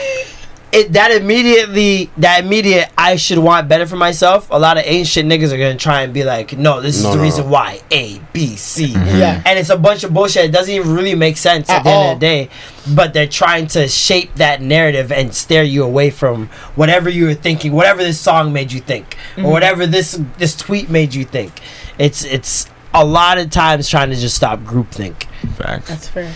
It 0.72 0.94
that 0.94 1.12
immediately, 1.12 2.10
that 2.18 2.46
immediate, 2.46 2.90
I 2.98 3.18
should 3.18 3.40
want 3.40 3.68
better 3.68 3.86
for 3.86 3.98
myself. 3.98 4.50
A 4.52 4.58
lot 4.58 4.78
of 4.78 4.84
ancient 4.86 5.30
niggas 5.30 5.52
are 5.52 5.58
gonna 5.58 5.76
try 5.76 6.04
and 6.04 6.14
be 6.14 6.24
like, 6.24 6.58
no, 6.58 6.80
this 6.80 6.98
is 6.98 7.04
No, 7.04 7.12
the 7.12 7.18
no, 7.18 7.24
reason 7.24 7.46
no. 7.46 7.52
why 7.52 7.82
A, 7.92 8.20
B, 8.32 8.56
C, 8.56 8.88
mm-hmm. 8.94 9.18
Yeah. 9.18 9.44
and 9.46 9.60
it's 9.60 9.70
a 9.70 9.78
bunch 9.78 10.06
of 10.06 10.14
bullshit. 10.14 10.46
It 10.46 10.52
doesn't 10.52 10.74
even 10.74 10.94
really 10.96 11.14
make 11.14 11.36
sense 11.36 11.70
at, 11.70 11.80
At 11.80 11.84
the 11.84 11.90
end 11.90 12.12
of 12.14 12.20
the 12.20 12.26
day. 12.26 12.50
But 12.96 13.14
they're 13.14 13.28
trying 13.28 13.68
to 13.68 13.88
shape 13.90 14.36
that 14.36 14.62
narrative 14.62 15.12
and 15.12 15.36
steer 15.36 15.62
you 15.62 15.84
away 15.84 16.10
from 16.10 16.48
whatever 16.76 17.10
you 17.10 17.26
were 17.26 17.34
thinking, 17.34 17.74
whatever 17.74 18.02
this 18.02 18.20
song 18.20 18.54
made 18.54 18.72
you 18.72 18.80
think, 18.80 19.18
or 19.36 19.42
mm-hmm. 19.42 19.52
whatever 19.52 19.86
this 19.86 20.20
this 20.38 20.56
tweet 20.56 20.90
made 20.90 21.14
you 21.14 21.26
think. 21.26 21.60
It's 22.00 22.24
it's 22.24 22.70
a 22.94 23.06
lot 23.06 23.38
of 23.38 23.50
times 23.50 23.90
trying 23.90 24.10
to 24.10 24.16
just 24.16 24.36
stop 24.36 24.60
groupthink. 24.62 25.24
Facts. 25.56 25.90
That's 25.90 26.08
fair. 26.08 26.34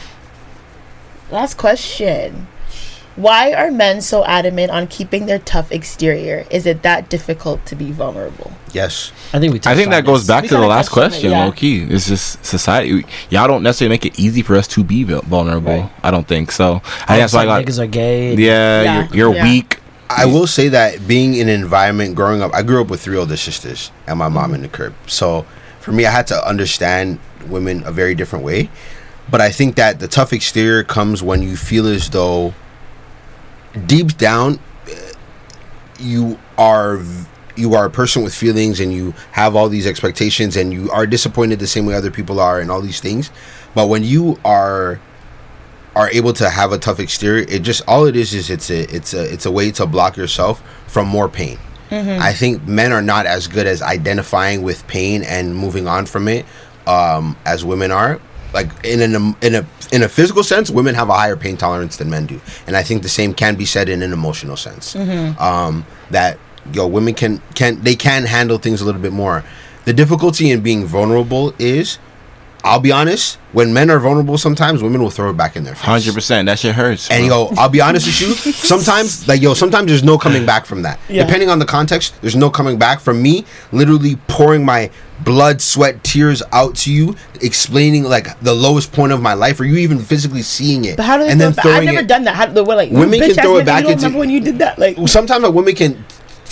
Last 1.31 1.57
question. 1.57 2.47
Why 3.15 3.53
are 3.53 3.71
men 3.71 4.01
so 4.01 4.25
adamant 4.25 4.71
on 4.71 4.87
keeping 4.87 5.25
their 5.25 5.39
tough 5.39 5.71
exterior? 5.71 6.45
Is 6.51 6.65
it 6.65 6.81
that 6.83 7.09
difficult 7.09 7.65
to 7.67 7.75
be 7.75 7.91
vulnerable? 7.91 8.51
Yes. 8.73 9.13
I 9.31 9.39
think 9.39 9.53
we. 9.53 9.61
I 9.65 9.73
think 9.73 9.91
that 9.91 10.05
goes 10.05 10.27
back 10.27 10.43
We 10.43 10.49
to 10.49 10.57
the 10.57 10.67
last 10.67 10.87
touched 10.87 10.97
on 10.97 11.03
it, 11.03 11.09
question, 11.09 11.31
yeah. 11.31 11.45
low 11.45 11.51
key. 11.53 11.83
It's 11.83 12.07
just 12.07 12.43
society. 12.45 12.93
We- 12.93 13.05
Y'all 13.29 13.47
don't 13.47 13.63
necessarily 13.63 13.93
make 13.93 14.05
it 14.05 14.19
easy 14.19 14.41
for 14.41 14.55
us 14.55 14.67
to 14.69 14.83
be 14.83 15.03
vulnerable. 15.03 15.71
Right. 15.81 15.91
I 16.03 16.11
don't 16.11 16.27
think 16.27 16.51
so. 16.51 16.75
I 16.75 16.79
think 16.79 17.19
that's 17.21 17.33
why 17.33 17.43
I 17.43 17.45
got. 17.45 17.65
niggas 17.65 17.79
are 17.81 17.87
gay. 17.87 18.35
Yeah, 18.35 18.81
Yeah. 18.81 19.07
you're, 19.07 19.15
you're 19.15 19.35
Yeah. 19.35 19.43
weak. 19.43 19.79
I 20.09 20.25
will 20.25 20.45
say 20.45 20.67
that 20.69 21.07
being 21.07 21.35
in 21.35 21.47
an 21.47 21.61
environment 21.61 22.15
growing 22.15 22.41
up, 22.41 22.53
I 22.53 22.63
grew 22.63 22.81
up 22.81 22.89
with 22.89 23.01
three 23.01 23.17
older 23.17 23.37
sisters 23.37 23.91
and 24.07 24.19
my 24.19 24.27
mom 24.27 24.45
mm-hmm. 24.47 24.55
in 24.55 24.61
the 24.63 24.67
crib. 24.67 24.93
So 25.07 25.45
for 25.79 25.91
me, 25.93 26.05
I 26.05 26.11
had 26.11 26.27
to 26.27 26.47
understand 26.47 27.19
women 27.47 27.81
a 27.85 27.91
very 27.91 28.13
different 28.13 28.43
way. 28.43 28.69
But 29.31 29.41
I 29.41 29.51
think 29.51 29.75
that 29.75 29.99
the 29.99 30.07
tough 30.07 30.33
exterior 30.33 30.83
comes 30.83 31.23
when 31.23 31.41
you 31.41 31.55
feel 31.55 31.87
as 31.87 32.09
though 32.11 32.53
deep 33.85 34.17
down 34.17 34.59
uh, 34.87 34.95
you 35.99 36.39
are 36.57 36.99
you 37.55 37.73
are 37.73 37.85
a 37.85 37.89
person 37.89 38.23
with 38.23 38.35
feelings 38.35 38.79
and 38.79 38.93
you 38.93 39.13
have 39.31 39.55
all 39.55 39.69
these 39.69 39.87
expectations 39.87 40.57
and 40.57 40.73
you 40.73 40.91
are 40.91 41.05
disappointed 41.07 41.59
the 41.59 41.67
same 41.67 41.85
way 41.85 41.93
other 41.93 42.11
people 42.11 42.39
are 42.39 42.59
and 42.59 42.69
all 42.69 42.81
these 42.81 42.99
things. 42.99 43.31
But 43.73 43.87
when 43.87 44.03
you 44.03 44.39
are 44.43 44.99
are 45.95 46.09
able 46.09 46.33
to 46.33 46.49
have 46.49 46.73
a 46.73 46.77
tough 46.77 46.99
exterior, 46.99 47.45
it 47.47 47.61
just 47.61 47.81
all 47.87 48.05
it 48.05 48.15
is 48.15 48.33
is 48.33 48.49
it's 48.49 48.69
a 48.69 48.93
it's 48.93 49.13
a 49.13 49.33
it's 49.33 49.45
a 49.45 49.51
way 49.51 49.71
to 49.71 49.85
block 49.85 50.17
yourself 50.17 50.61
from 50.87 51.07
more 51.07 51.29
pain. 51.29 51.57
I 52.19 52.33
think 52.33 52.67
men 52.67 52.91
are 52.91 53.01
not 53.01 53.25
as 53.25 53.47
good 53.47 53.67
as 53.67 53.81
identifying 53.81 54.63
with 54.63 54.85
pain 54.87 55.23
and 55.23 55.55
moving 55.55 55.87
on 55.87 56.05
from 56.07 56.27
it 56.27 56.45
um, 56.87 57.37
as 57.45 57.63
women 57.63 57.91
are. 57.91 58.19
Like 58.55 58.69
in 58.85 58.99
an 59.01 59.13
in 59.41 59.53
a 59.59 59.63
in 59.91 60.01
a 60.01 60.09
physical 60.09 60.43
sense, 60.43 60.71
women 60.71 60.95
have 60.95 61.09
a 61.09 61.13
higher 61.21 61.35
pain 61.35 61.57
tolerance 61.57 61.97
than 61.99 62.09
men 62.09 62.25
do, 62.25 62.39
and 62.67 62.73
I 62.79 62.83
think 62.87 63.03
the 63.03 63.09
same 63.19 63.33
can 63.33 63.53
be 63.55 63.65
said 63.65 63.89
in 63.89 64.01
an 64.01 64.13
emotional 64.13 64.57
sense. 64.57 64.95
Um, 65.47 65.85
that 66.09 66.39
yo, 66.73 66.87
women 66.87 67.13
can 67.13 67.41
can 67.53 67.81
they 67.83 67.95
can 67.95 68.23
handle 68.25 68.57
things 68.57 68.79
a 68.81 68.85
little 68.85 69.01
bit 69.01 69.13
more. 69.13 69.43
the 69.85 69.93
difficulty 69.93 70.49
in 70.49 70.61
being 70.61 70.85
vulnerable 70.87 71.53
is, 71.59 71.99
I'll 72.65 72.79
be 72.79 72.91
honest, 72.91 73.35
when 73.53 73.73
men 73.75 73.91
are 73.91 73.99
vulnerable, 73.99 74.39
sometimes 74.39 74.81
women 74.81 75.01
will 75.03 75.11
throw 75.11 75.29
it 75.29 75.37
back 75.37 75.55
in 75.55 75.63
their 75.63 75.75
face. 75.75 75.83
Hundred 75.83 76.15
percent. 76.15 76.47
That 76.47 76.57
shit 76.57 76.73
hurts. 76.73 77.11
And 77.11 77.27
yo, 77.27 77.49
I'll 77.57 77.69
be 77.69 77.79
honest 77.79 78.07
with 78.07 78.19
you. 78.21 78.51
Sometimes, 78.53 79.27
like 79.27 79.39
yo, 79.39 79.53
sometimes 79.53 79.85
there's 79.87 80.03
no 80.03 80.17
coming 80.17 80.47
back 80.47 80.65
from 80.65 80.81
that. 80.81 80.99
Yeah. 81.07 81.23
Depending 81.25 81.49
on 81.49 81.59
the 81.59 81.65
context, 81.65 82.19
there's 82.21 82.35
no 82.35 82.49
coming 82.49 82.79
back 82.79 82.99
from 82.99 83.21
me. 83.21 83.45
Literally 83.71 84.15
pouring 84.27 84.65
my 84.65 84.89
blood, 85.23 85.61
sweat, 85.61 86.03
tears 86.03 86.41
out 86.51 86.75
to 86.77 86.91
you, 86.91 87.15
explaining 87.41 88.03
like 88.03 88.37
the 88.41 88.53
lowest 88.53 88.91
point 88.91 89.11
of 89.11 89.21
my 89.21 89.33
life, 89.35 89.59
or 89.59 89.65
you 89.65 89.75
even 89.77 89.99
physically 89.99 90.41
seeing 90.41 90.85
it, 90.85 90.97
But 90.97 91.05
how 91.05 91.17
do 91.17 91.23
they 91.23 91.29
and 91.29 91.39
throw 91.39 91.45
then 91.45 91.53
it 91.53 91.55
back? 91.57 91.65
I've 91.67 91.83
never 91.85 91.99
it. 91.99 92.07
done 92.07 92.23
that. 92.23 92.35
How, 92.35 92.45
the, 92.47 92.63
what, 92.63 92.77
like, 92.77 92.89
Women 92.91 93.19
bitch 93.19 93.35
can 93.35 93.43
throw 93.43 93.57
it 93.57 93.65
back 93.65 93.77
You 93.81 93.83
don't 93.83 93.91
into- 93.93 94.05
remember 94.05 94.19
when 94.19 94.29
you 94.31 94.41
did 94.41 94.57
that? 94.57 94.79
Like, 94.79 94.97
sometimes 95.07 95.43
a 95.45 95.51
woman 95.51 95.75
can 95.75 96.03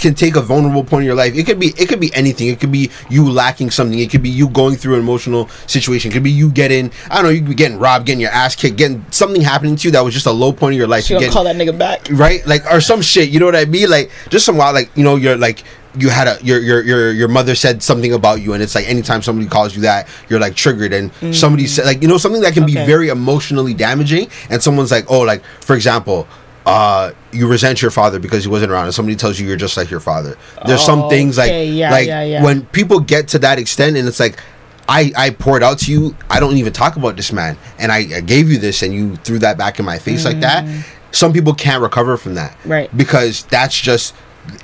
can 0.03 0.13
take 0.13 0.35
a 0.35 0.41
vulnerable 0.41 0.83
point 0.83 1.01
in 1.01 1.07
your 1.07 1.15
life. 1.15 1.33
It 1.35 1.45
could 1.45 1.59
be 1.59 1.73
it 1.77 1.89
could 1.89 1.99
be 1.99 2.13
anything. 2.13 2.49
It 2.49 2.59
could 2.59 2.71
be 2.71 2.91
you 3.09 3.29
lacking 3.29 3.71
something. 3.71 3.97
It 3.97 4.11
could 4.11 4.21
be 4.21 4.29
you 4.29 4.49
going 4.49 4.75
through 4.75 4.95
an 4.95 4.99
emotional 4.99 5.47
situation. 5.65 6.11
It 6.11 6.13
could 6.13 6.23
be 6.23 6.31
you 6.31 6.51
getting 6.51 6.91
I 7.09 7.15
don't 7.15 7.23
know. 7.23 7.29
You 7.29 7.39
could 7.39 7.49
be 7.49 7.55
getting 7.55 7.79
robbed, 7.79 8.05
getting 8.05 8.21
your 8.21 8.31
ass 8.31 8.55
kicked, 8.55 8.77
getting 8.77 9.03
something 9.09 9.41
happening 9.41 9.75
to 9.77 9.87
you 9.87 9.91
that 9.93 10.01
was 10.01 10.13
just 10.13 10.27
a 10.27 10.31
low 10.31 10.53
point 10.53 10.73
in 10.73 10.77
your 10.77 10.87
life. 10.87 11.05
she 11.05 11.13
You 11.13 11.19
gonna 11.19 11.31
call 11.31 11.45
that 11.45 11.55
nigga 11.55 11.75
back. 11.77 12.07
right? 12.11 12.45
Like 12.45 12.69
or 12.71 12.81
some 12.81 13.01
shit. 13.01 13.29
You 13.29 13.39
know 13.39 13.45
what 13.45 13.55
I 13.55 13.65
mean? 13.65 13.89
Like 13.89 14.11
just 14.29 14.45
some 14.45 14.57
wild 14.57 14.75
like 14.75 14.95
you 14.95 15.03
know 15.03 15.15
you're 15.15 15.37
like 15.37 15.63
you 15.95 16.09
had 16.09 16.27
a 16.27 16.43
your 16.43 16.59
your 16.59 16.83
your 16.83 17.11
your 17.11 17.27
mother 17.27 17.55
said 17.55 17.83
something 17.83 18.13
about 18.13 18.41
you 18.41 18.53
and 18.53 18.63
it's 18.63 18.73
like 18.73 18.87
anytime 18.87 19.21
somebody 19.21 19.47
calls 19.47 19.75
you 19.75 19.81
that 19.83 20.07
you're 20.27 20.39
like 20.39 20.55
triggered 20.55 20.91
and 20.91 21.13
somebody 21.35 21.65
mm. 21.65 21.67
said 21.67 21.85
like 21.85 22.01
you 22.01 22.07
know 22.07 22.17
something 22.17 22.41
that 22.41 22.53
can 22.53 22.65
be 22.65 22.73
very 22.73 23.09
emotionally 23.09 23.75
damaging 23.75 24.27
and 24.49 24.63
someone's 24.63 24.89
like 24.89 25.05
oh 25.11 25.21
like 25.21 25.43
for 25.61 25.75
example 25.75 26.27
uh 26.65 27.11
you 27.31 27.47
resent 27.47 27.81
your 27.81 27.91
father 27.91 28.19
because 28.19 28.43
he 28.43 28.49
wasn't 28.49 28.71
around 28.71 28.85
and 28.85 28.93
somebody 28.93 29.15
tells 29.15 29.37
you 29.39 29.45
you're 29.47 29.57
just 29.57 29.75
like 29.75 29.89
your 29.91 29.99
father 29.99 30.37
there's 30.65 30.83
some 30.83 31.09
things 31.09 31.37
like 31.37 31.49
Okay, 31.49 31.67
yeah, 31.69 31.91
like 31.91 32.07
yeah, 32.07 32.23
yeah. 32.23 32.43
when 32.43 32.65
people 32.67 32.99
get 32.99 33.27
to 33.27 33.39
that 33.39 33.59
extent 33.59 33.97
and 33.97 34.07
it's 34.07 34.19
like 34.19 34.39
I, 34.87 35.13
I 35.15 35.29
poured 35.29 35.63
out 35.63 35.79
to 35.79 35.91
you. 35.93 36.13
I 36.29 36.41
don't 36.41 36.57
even 36.57 36.73
talk 36.73 36.97
about 36.97 37.15
this 37.15 37.31
man, 37.31 37.57
and 37.79 37.89
I, 37.89 37.99
I 38.17 38.19
gave 38.19 38.49
you 38.51 38.57
this, 38.57 38.81
and 38.83 38.93
you 38.93 39.15
threw 39.15 39.39
that 39.39 39.57
back 39.57 39.79
in 39.79 39.85
my 39.85 39.97
face 39.97 40.25
like 40.25 40.41
that. 40.41 40.67
Some 41.11 41.31
people 41.31 41.53
can't 41.53 41.81
recover 41.81 42.17
from 42.17 42.33
that, 42.35 42.51
Mm. 42.63 42.69
Right. 42.69 42.97
Because 42.97 43.43
that's 43.45 43.79
just, 43.79 44.13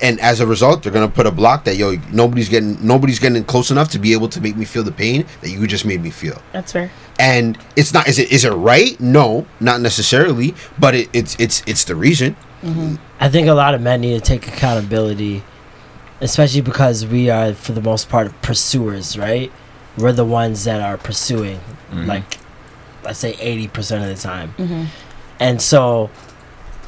and 0.02 0.20
as 0.20 0.40
a 0.40 0.46
result, 0.46 0.82
they're 0.82 0.92
gonna 0.92 1.08
put 1.08 1.26
a 1.26 1.30
block 1.30 1.64
that 1.64 1.76
yo 1.76 1.96
nobody's 2.12 2.48
getting 2.48 2.84
nobody's 2.86 3.18
getting 3.18 3.44
close 3.44 3.70
enough 3.70 3.90
to 3.90 3.98
be 3.98 4.12
able 4.12 4.28
to 4.28 4.40
make 4.40 4.56
me 4.56 4.64
feel 4.64 4.82
the 4.82 4.92
pain 4.92 5.26
that 5.40 5.50
you 5.50 5.66
just 5.66 5.84
made 5.84 6.02
me 6.02 6.10
feel. 6.10 6.40
That's 6.52 6.72
fair. 6.72 6.90
And 7.18 7.58
it's 7.76 7.92
not 7.92 8.08
is 8.08 8.18
it 8.18 8.30
is 8.32 8.44
it 8.44 8.50
right? 8.52 8.98
No, 9.00 9.46
not 9.58 9.80
necessarily, 9.80 10.54
but 10.78 10.94
it, 10.94 11.08
it's 11.12 11.38
it's 11.38 11.62
it's 11.66 11.84
the 11.84 11.94
reason. 11.94 12.36
Mm-hmm. 12.62 12.96
I 13.18 13.28
think 13.28 13.48
a 13.48 13.54
lot 13.54 13.74
of 13.74 13.80
men 13.80 14.02
need 14.02 14.14
to 14.14 14.20
take 14.20 14.46
accountability, 14.46 15.42
especially 16.20 16.60
because 16.60 17.06
we 17.06 17.30
are, 17.30 17.54
for 17.54 17.72
the 17.72 17.80
most 17.80 18.08
part, 18.08 18.32
pursuers, 18.42 19.16
right? 19.16 19.50
We're 19.96 20.12
the 20.12 20.24
ones 20.24 20.64
that 20.64 20.80
are 20.80 20.98
pursuing, 20.98 21.58
mm-hmm. 21.58 22.06
like, 22.06 22.38
let's 23.02 23.18
say 23.18 23.32
80% 23.34 24.02
of 24.02 24.16
the 24.16 24.22
time. 24.22 24.54
Mm-hmm. 24.58 24.84
And 25.38 25.60
so 25.62 26.10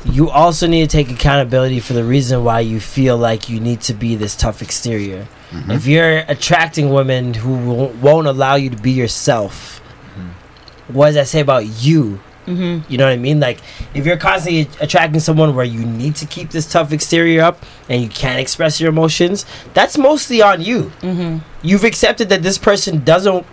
you 0.05 0.31
also 0.31 0.66
need 0.66 0.89
to 0.89 0.97
take 0.97 1.10
accountability 1.10 1.81
for 1.81 1.92
the 1.92 2.05
reason 2.05 2.44
why 2.44 2.60
you 2.60 2.81
feel 2.81 3.16
like 3.16 3.48
you 3.48 3.60
need 3.60 3.81
to 3.82 3.94
be 3.94 4.14
this 4.16 4.34
tough 4.36 4.62
exterior. 4.62 5.26
If 5.68 5.86
you're 5.86 6.18
attracting 6.28 6.90
women 6.90 7.34
who 7.34 7.52
won't- 7.55 7.97
won't 7.97 8.26
allow 8.26 8.55
you 8.55 8.70
to 8.70 8.76
be 8.76 8.90
yourself, 8.90 9.81
what 10.89 11.06
does 11.06 11.14
that 11.16 11.28
say 11.28 11.40
about 11.40 11.66
you? 11.82 12.20
Mm-hmm. 12.47 12.90
You 12.90 12.98
know 12.98 13.05
what 13.05 13.12
I 13.12 13.16
mean? 13.16 13.39
Like, 13.39 13.58
if 13.94 14.05
you're 14.05 14.16
constantly 14.16 14.68
attracting 14.81 15.20
someone 15.20 15.55
where 15.55 15.64
you 15.64 15.84
need 15.84 16.16
to 16.16 16.26
keep 16.26 16.50
this 16.50 16.68
tough 16.68 16.90
exterior 16.92 17.42
up 17.42 17.62
and 17.89 18.02
you 18.02 18.08
can't 18.08 18.40
express 18.40 18.81
your 18.81 18.89
emotions, 18.90 19.47
that's 19.74 19.97
mostly 19.97 20.42
on 20.42 20.60
you. 20.60 20.90
Mm-hmm. 21.02 21.39
You've 21.62 21.84
accepted 21.84 22.28
that 22.31 22.42
this 22.42 22.58
person 22.58 23.05
doesn't 23.05 23.47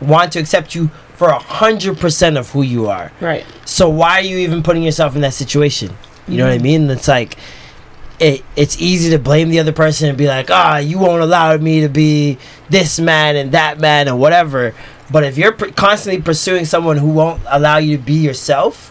want 0.00 0.32
to 0.32 0.40
accept 0.40 0.74
you 0.74 0.90
for 1.22 1.28
a 1.28 1.38
hundred 1.38 1.98
percent 2.00 2.36
of 2.36 2.50
who 2.50 2.62
you 2.62 2.88
are. 2.88 3.12
Right. 3.20 3.46
So 3.64 3.88
why 3.88 4.14
are 4.18 4.22
you 4.22 4.38
even 4.38 4.60
putting 4.64 4.82
yourself 4.82 5.14
in 5.14 5.20
that 5.22 5.34
situation? 5.34 5.96
You 6.26 6.38
know 6.38 6.44
what 6.46 6.52
I 6.52 6.56
Mm-hmm. 6.56 6.62
mean? 6.64 6.90
It's 6.90 7.06
like 7.06 7.36
it 8.18 8.42
it's 8.56 8.80
easy 8.80 9.08
to 9.10 9.18
blame 9.20 9.48
the 9.50 9.60
other 9.60 9.70
person 9.72 10.08
and 10.08 10.18
be 10.18 10.26
like, 10.26 10.50
"Ah, 10.50 10.78
you 10.78 10.98
won't 10.98 11.22
allow 11.22 11.56
me 11.58 11.80
to 11.82 11.88
be 11.88 12.38
this 12.70 12.98
man 12.98 13.36
and 13.36 13.52
that 13.52 13.78
man 13.78 14.08
and 14.08 14.18
whatever." 14.18 14.74
But 15.12 15.22
if 15.22 15.38
you're 15.38 15.52
pr- 15.52 15.66
constantly 15.76 16.20
pursuing 16.22 16.64
someone 16.64 16.96
who 16.96 17.08
won't 17.08 17.40
allow 17.46 17.76
you 17.76 17.96
to 17.98 18.02
be 18.02 18.14
yourself, 18.14 18.88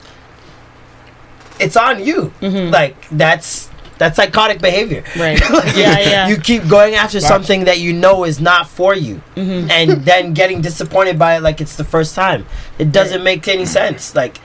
it's 1.60 1.76
on 1.76 2.02
you. 2.04 2.32
Mm-hmm. 2.40 2.72
Like 2.72 2.96
that's 3.10 3.70
that's 4.02 4.16
psychotic 4.16 4.60
behavior. 4.62 5.04
Right. 5.16 5.40
Like, 5.52 5.76
Yeah, 5.78 6.00
yeah. 6.00 6.28
You 6.28 6.38
keep 6.38 6.68
going 6.68 6.96
after 6.96 7.20
something 7.20 7.66
that 7.66 7.80
you 7.80 7.94
know 7.94 8.24
is 8.26 8.40
not 8.42 8.68
for 8.68 8.96
you, 8.96 9.22
Mm-hmm. 9.36 9.70
and 9.70 9.90
then 10.06 10.34
getting 10.34 10.60
disappointed 10.62 11.20
by 11.20 11.38
it 11.38 11.42
like 11.44 11.62
it's 11.62 11.76
the 11.76 11.84
first 11.84 12.16
time. 12.16 12.46
It 12.80 12.92
doesn't 12.92 13.24
make 13.24 13.48
any 13.48 13.66
sense. 13.66 14.16
Like 14.16 14.38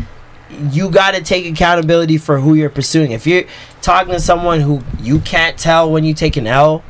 you 0.77 0.91
got 0.91 1.15
to 1.15 1.23
take 1.23 1.47
accountability 1.47 2.19
for 2.19 2.39
who 2.39 2.53
you're 2.55 2.71
pursuing. 2.71 3.13
If 3.13 3.27
you're 3.27 3.45
talking 3.83 4.13
to 4.13 4.21
someone 4.21 4.61
who 4.61 4.83
you 5.01 5.19
can't 5.21 5.59
tell 5.59 5.91
when 5.91 6.05
you 6.05 6.13
take 6.15 6.37
an 6.37 6.47
L, 6.47 6.85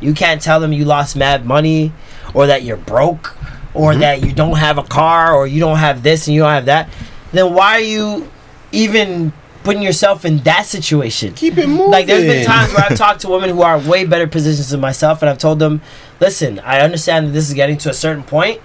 you 0.00 0.12
can't 0.12 0.42
tell 0.42 0.58
them 0.60 0.72
you 0.72 0.84
lost 0.84 1.14
mad 1.16 1.46
money, 1.46 1.92
or 2.34 2.46
that 2.48 2.64
you're 2.64 2.76
broke, 2.94 3.36
or 3.74 3.94
that 3.96 4.24
you 4.26 4.32
don't 4.32 4.58
have 4.58 4.76
a 4.76 4.82
car, 4.82 5.34
or 5.34 5.46
you 5.46 5.60
don't 5.60 5.78
have 5.78 6.02
this 6.02 6.26
and 6.26 6.34
you 6.34 6.40
don't 6.42 6.50
have 6.52 6.66
that, 6.66 6.88
then 7.32 7.54
why 7.54 7.72
are 7.74 7.80
you 7.80 8.28
even 8.72 9.32
putting 9.68 9.82
yourself 9.82 10.24
in 10.24 10.38
that 10.38 10.64
situation? 10.64 11.34
Keep 11.34 11.58
it 11.58 11.68
moving. 11.68 11.90
Like 11.90 12.06
there's 12.06 12.24
been 12.24 12.46
times 12.46 12.72
where 12.72 12.86
I've 12.88 12.96
talked 12.96 13.20
to 13.20 13.28
women 13.28 13.50
who 13.50 13.60
are 13.60 13.78
way 13.78 14.06
better 14.06 14.26
positions 14.26 14.70
than 14.70 14.80
myself, 14.80 15.20
and 15.20 15.28
I've 15.28 15.36
told 15.36 15.58
them, 15.58 15.82
"Listen, 16.20 16.58
I 16.60 16.80
understand 16.80 17.26
that 17.26 17.30
this 17.32 17.48
is 17.48 17.54
getting 17.54 17.76
to 17.78 17.90
a 17.90 17.92
certain 17.94 18.22
point. 18.22 18.62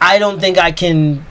I 0.00 0.18
don't 0.18 0.40
think 0.40 0.56
I 0.56 0.72
can 0.72 1.26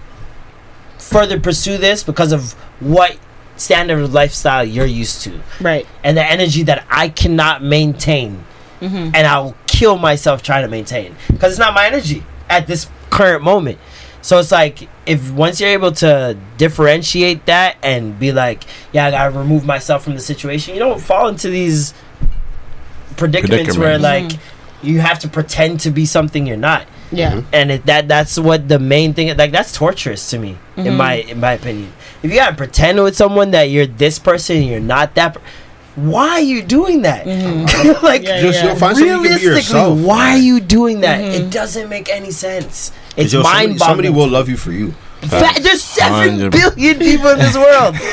further 1.00 1.40
pursue 1.40 1.78
this 1.78 2.04
because 2.04 2.32
of 2.32 2.54
what 2.80 3.18
standard 3.56 3.98
of 4.00 4.14
lifestyle 4.14 4.64
you're 4.64 4.86
used 4.86 5.24
to, 5.24 5.42
Right. 5.60 5.88
and 6.04 6.16
the 6.16 6.24
energy 6.24 6.62
that 6.64 6.86
I 6.92 7.10
cannot 7.10 7.64
maintain, 7.64 8.44
mm-hmm. 8.80 9.16
and 9.16 9.26
I'll 9.26 9.56
kill 9.66 9.98
myself 9.98 10.44
trying 10.44 10.62
to 10.62 10.68
maintain 10.70 11.16
because 11.28 11.54
it's 11.54 11.60
not 11.60 11.74
my 11.74 11.88
energy 11.88 12.24
at 12.52 12.68
this 12.68 12.88
current 13.10 13.44
moment." 13.44 13.80
So 14.22 14.38
it's 14.38 14.52
like 14.52 14.90
if 15.08 15.32
once 15.32 15.62
you're 15.62 15.70
able 15.70 15.94
to 15.94 16.38
differentiate 16.58 17.46
that 17.46 17.78
and 17.82 18.20
be 18.20 18.34
like, 18.34 18.66
yeah, 18.92 19.08
I 19.08 19.12
gotta 19.12 19.38
remove 19.38 19.66
myself 19.66 20.04
from 20.04 20.14
the 20.16 20.20
situation, 20.20 20.74
you 20.74 20.80
don't 20.80 21.00
fall 21.00 21.30
into 21.30 21.50
these 21.50 21.94
predicaments, 23.16 23.78
where 23.78 23.98
Predicaments. 23.98 24.04
like 24.04 24.42
mm-hmm. 24.42 24.88
you 24.88 25.00
have 25.00 25.20
to 25.20 25.30
pretend 25.30 25.80
to 25.82 25.92
be 25.92 26.06
something 26.06 26.46
you're 26.46 26.58
not. 26.58 26.86
Yeah. 27.12 27.32
Mm-hmm. 27.32 27.50
And 27.54 27.72
it, 27.72 27.86
that 27.86 28.10
that's 28.10 28.38
what 28.38 28.68
the 28.68 28.80
main 28.80 29.14
thing 29.14 29.36
like 29.38 29.52
that's 29.52 29.72
torturous 29.72 30.30
to 30.32 30.40
me 30.40 30.58
in 30.76 30.84
mm-hmm. 30.84 30.98
my 30.98 31.14
in 31.14 31.40
my 31.40 31.54
opinion. 31.54 31.94
If 32.22 32.30
you 32.32 32.38
gotta 32.38 32.56
pretend 32.56 33.02
with 33.02 33.16
someone 33.16 33.52
that 33.52 33.64
you're 33.64 33.88
this 33.88 34.20
person 34.20 34.58
and 34.58 34.66
you're 34.66 34.80
not 34.82 35.16
that 35.16 35.36
per- 35.36 35.42
why 35.98 36.30
are 36.30 36.40
you 36.42 36.62
doing 36.62 37.02
that? 37.02 37.26
Mm-hmm. 37.26 38.06
like 38.06 38.24
Yeah, 38.24 38.40
Just 38.42 38.60
yeah. 38.60 38.68
you'll 38.68 38.76
find 38.76 38.96
something 38.96 39.14
you 39.16 39.22
realistically, 39.24 39.56
yourself. 39.56 40.00
why 40.00 40.30
are 40.32 40.38
you 40.38 40.60
doing 40.60 41.02
that? 41.02 41.20
Mm-hmm. 41.22 41.46
It 41.48 41.52
doesn't 41.52 41.90
make 41.90 42.08
any 42.10 42.30
sense. 42.32 42.92
It's 43.18 43.34
Yo, 43.34 43.42
somebody, 43.42 43.68
mind 43.68 43.80
somebody 43.80 44.08
boggling. 44.10 44.26
will 44.26 44.32
love 44.32 44.48
you 44.48 44.58
for 44.58 44.72
you. 44.72 44.94
There's 45.22 45.84
seven 45.84 46.38
100%. 46.38 46.52
billion 46.52 47.00
people 47.00 47.30
in 47.32 47.40
this 47.40 47.56
world. 47.56 47.96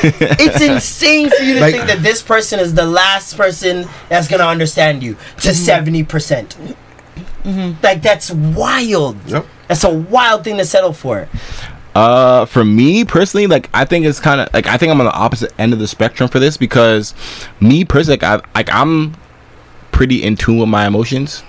it's 0.41 0.59
insane 0.59 1.29
for 1.29 1.43
you 1.43 1.53
to 1.55 1.59
Like- 1.61 1.75
think 1.75 1.87
that 1.87 2.01
this 2.01 2.23
person 2.23 2.59
is 2.59 2.73
the 2.73 2.85
last 2.87 3.37
person 3.37 3.87
that's 4.09 4.27
gonna 4.27 4.43
understand 4.45 5.03
you 5.03 5.13
to 5.13 5.49
mm-hmm. 5.49 5.53
70 5.53 6.03
percent. 6.05 6.57
Like 7.83 8.01
that's 8.01 8.31
wild. 8.31 9.17
Yep. 9.27 9.45
That's 9.67 9.83
a 9.83 9.93
wild 9.93 10.43
thing 10.43 10.57
to 10.57 10.65
settle 10.65 10.93
for. 10.93 11.29
Uh, 11.95 12.45
for 12.45 12.65
me 12.65 13.05
personally, 13.05 13.47
like 13.47 13.69
I 13.73 13.85
think 13.85 14.05
it's 14.05 14.19
kind 14.19 14.41
of 14.41 14.53
like 14.53 14.67
I 14.67 14.75
think 14.75 14.91
I'm 14.91 14.99
on 14.99 15.05
the 15.05 15.13
opposite 15.13 15.53
end 15.57 15.71
of 15.71 15.79
the 15.79 15.87
spectrum 15.87 16.29
for 16.29 16.39
this 16.39 16.57
because 16.57 17.15
me 17.61 17.85
personally, 17.85 18.19
like, 18.19 18.43
I, 18.43 18.49
like 18.53 18.69
I'm 18.71 19.15
pretty 19.93 20.21
in 20.21 20.35
tune 20.35 20.57
with 20.57 20.67
my 20.67 20.85
emotions, 20.85 21.41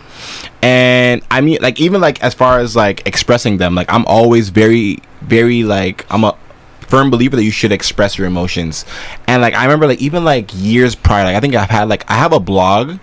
and 0.63 1.21
I 1.33 1.41
mean, 1.41 1.59
like 1.61 1.81
even 1.81 2.01
like 2.01 2.23
as 2.23 2.33
far 2.33 2.61
as 2.61 2.77
like 2.77 3.05
expressing 3.09 3.57
them, 3.57 3.75
like 3.75 3.93
I'm 3.93 4.07
always 4.07 4.51
very, 4.51 4.99
very 5.23 5.65
like 5.65 6.07
I'm 6.11 6.23
a 6.23 6.39
firm 6.81 7.11
believer 7.11 7.35
that 7.35 7.43
you 7.43 7.51
should 7.51 7.73
express 7.73 8.17
your 8.17 8.29
emotions, 8.29 8.85
and 9.27 9.43
like 9.43 9.55
I 9.55 9.65
remember 9.65 9.89
like 9.89 10.01
even 10.01 10.25
like 10.25 10.51
years 10.55 10.95
prior, 10.95 11.25
like 11.25 11.35
I 11.35 11.41
think 11.41 11.57
I've 11.57 11.71
had 11.71 11.89
like 11.89 12.09
I 12.09 12.15
have 12.15 12.33
a 12.33 12.39
blog 12.41 13.01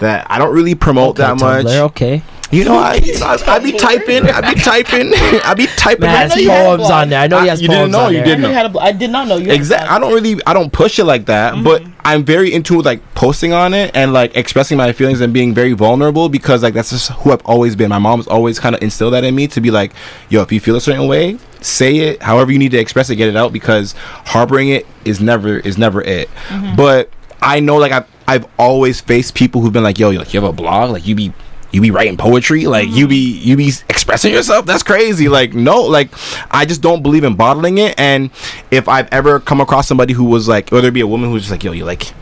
that 0.00 0.26
I 0.28 0.36
don't 0.36 0.52
really 0.52 0.74
promote 0.74 1.14
that 1.18 1.38
much. 1.38 1.64
Tumblr, 1.64 1.78
okay. 1.90 2.22
You 2.52 2.66
know, 2.66 2.76
I, 2.76 2.96
you 2.96 3.18
know, 3.18 3.26
I, 3.26 3.38
I 3.46 3.58
be 3.58 3.72
typing, 3.72 4.28
I 4.28 4.52
be 4.52 4.60
typing, 4.60 5.12
I 5.42 5.54
be 5.54 5.66
typing. 5.68 6.02
Man, 6.02 6.28
know 6.28 6.34
has 6.34 6.42
you 6.42 6.50
had 6.50 6.62
a 6.62 6.76
poems 6.76 6.90
on 6.90 7.08
there. 7.08 7.20
I 7.20 7.26
know 7.26 7.40
he 7.40 7.48
has 7.48 7.62
You 7.62 7.68
didn't 7.68 7.90
know, 7.90 8.00
on 8.00 8.12
you 8.12 8.18
there. 8.18 8.26
didn't 8.26 8.44
I, 8.44 8.48
know. 8.48 8.54
had 8.54 8.76
a, 8.76 8.78
I 8.78 8.92
did 8.92 9.10
not 9.10 9.26
know 9.26 9.36
you. 9.38 9.50
Exactly. 9.50 9.88
I 9.88 9.98
don't 9.98 10.12
really, 10.12 10.38
I 10.46 10.52
don't 10.52 10.70
push 10.70 10.98
it 10.98 11.04
like 11.04 11.24
that, 11.26 11.64
but 11.64 11.80
mm-hmm. 11.80 11.92
I'm 12.04 12.24
very 12.24 12.52
into 12.52 12.82
like 12.82 13.14
posting 13.14 13.54
on 13.54 13.72
it 13.72 13.96
and 13.96 14.12
like 14.12 14.36
expressing 14.36 14.76
my 14.76 14.92
feelings 14.92 15.22
and 15.22 15.32
being 15.32 15.54
very 15.54 15.72
vulnerable 15.72 16.28
because 16.28 16.62
like 16.62 16.74
that's 16.74 16.90
just 16.90 17.10
who 17.12 17.32
I've 17.32 17.44
always 17.46 17.74
been. 17.74 17.88
My 17.88 17.98
mom's 17.98 18.26
always 18.26 18.58
kind 18.58 18.74
of 18.74 18.82
instilled 18.82 19.14
that 19.14 19.24
in 19.24 19.34
me 19.34 19.46
to 19.48 19.60
be 19.62 19.70
like, 19.70 19.92
yo, 20.28 20.42
if 20.42 20.52
you 20.52 20.60
feel 20.60 20.76
a 20.76 20.80
certain 20.80 21.08
way, 21.08 21.38
say 21.62 21.96
it. 22.00 22.22
However 22.22 22.52
you 22.52 22.58
need 22.58 22.72
to 22.72 22.78
express 22.78 23.08
it, 23.08 23.16
get 23.16 23.30
it 23.30 23.36
out 23.36 23.54
because 23.54 23.92
harboring 24.26 24.68
it 24.68 24.86
is 25.06 25.20
never 25.20 25.56
is 25.56 25.78
never 25.78 26.02
it. 26.02 26.28
Mm-hmm. 26.48 26.76
But 26.76 27.08
I 27.40 27.60
know 27.60 27.78
like 27.78 27.92
I've 27.92 28.06
I've 28.28 28.46
always 28.58 29.00
faced 29.00 29.34
people 29.34 29.62
who've 29.62 29.72
been 29.72 29.82
like, 29.82 29.98
yo, 29.98 30.10
you 30.10 30.18
like 30.18 30.34
you 30.34 30.40
have 30.40 30.50
a 30.50 30.52
blog, 30.52 30.90
like 30.90 31.06
you 31.06 31.14
be 31.14 31.32
you 31.72 31.80
be 31.80 31.90
writing 31.90 32.16
poetry 32.16 32.66
like 32.66 32.88
you 32.90 33.08
be 33.08 33.34
mm-hmm. 33.34 33.48
you 33.48 33.56
be 33.56 33.72
expressing 33.88 34.32
yourself? 34.32 34.66
That's 34.66 34.82
crazy. 34.82 35.28
Like 35.28 35.54
no 35.54 35.82
like 35.82 36.10
i 36.50 36.64
just 36.64 36.82
don't 36.82 37.02
believe 37.02 37.24
in 37.24 37.34
bottling 37.34 37.78
it. 37.78 37.98
And 37.98 38.30
if 38.70 38.88
i've 38.88 39.08
ever 39.12 39.40
come 39.40 39.60
across 39.60 39.88
somebody 39.88 40.12
who 40.12 40.24
was 40.24 40.48
like 40.48 40.72
or 40.72 40.80
there 40.80 40.92
be 40.92 41.00
a 41.00 41.06
woman 41.06 41.30
who's 41.30 41.42
just 41.42 41.50
like 41.50 41.64
yo 41.64 41.72
you 41.72 41.84
like 41.84 42.12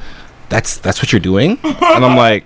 that's 0.48 0.78
that's 0.78 1.02
what 1.02 1.12
you're 1.12 1.20
doing? 1.20 1.58
And 1.64 2.04
i'm 2.04 2.16
like 2.16 2.44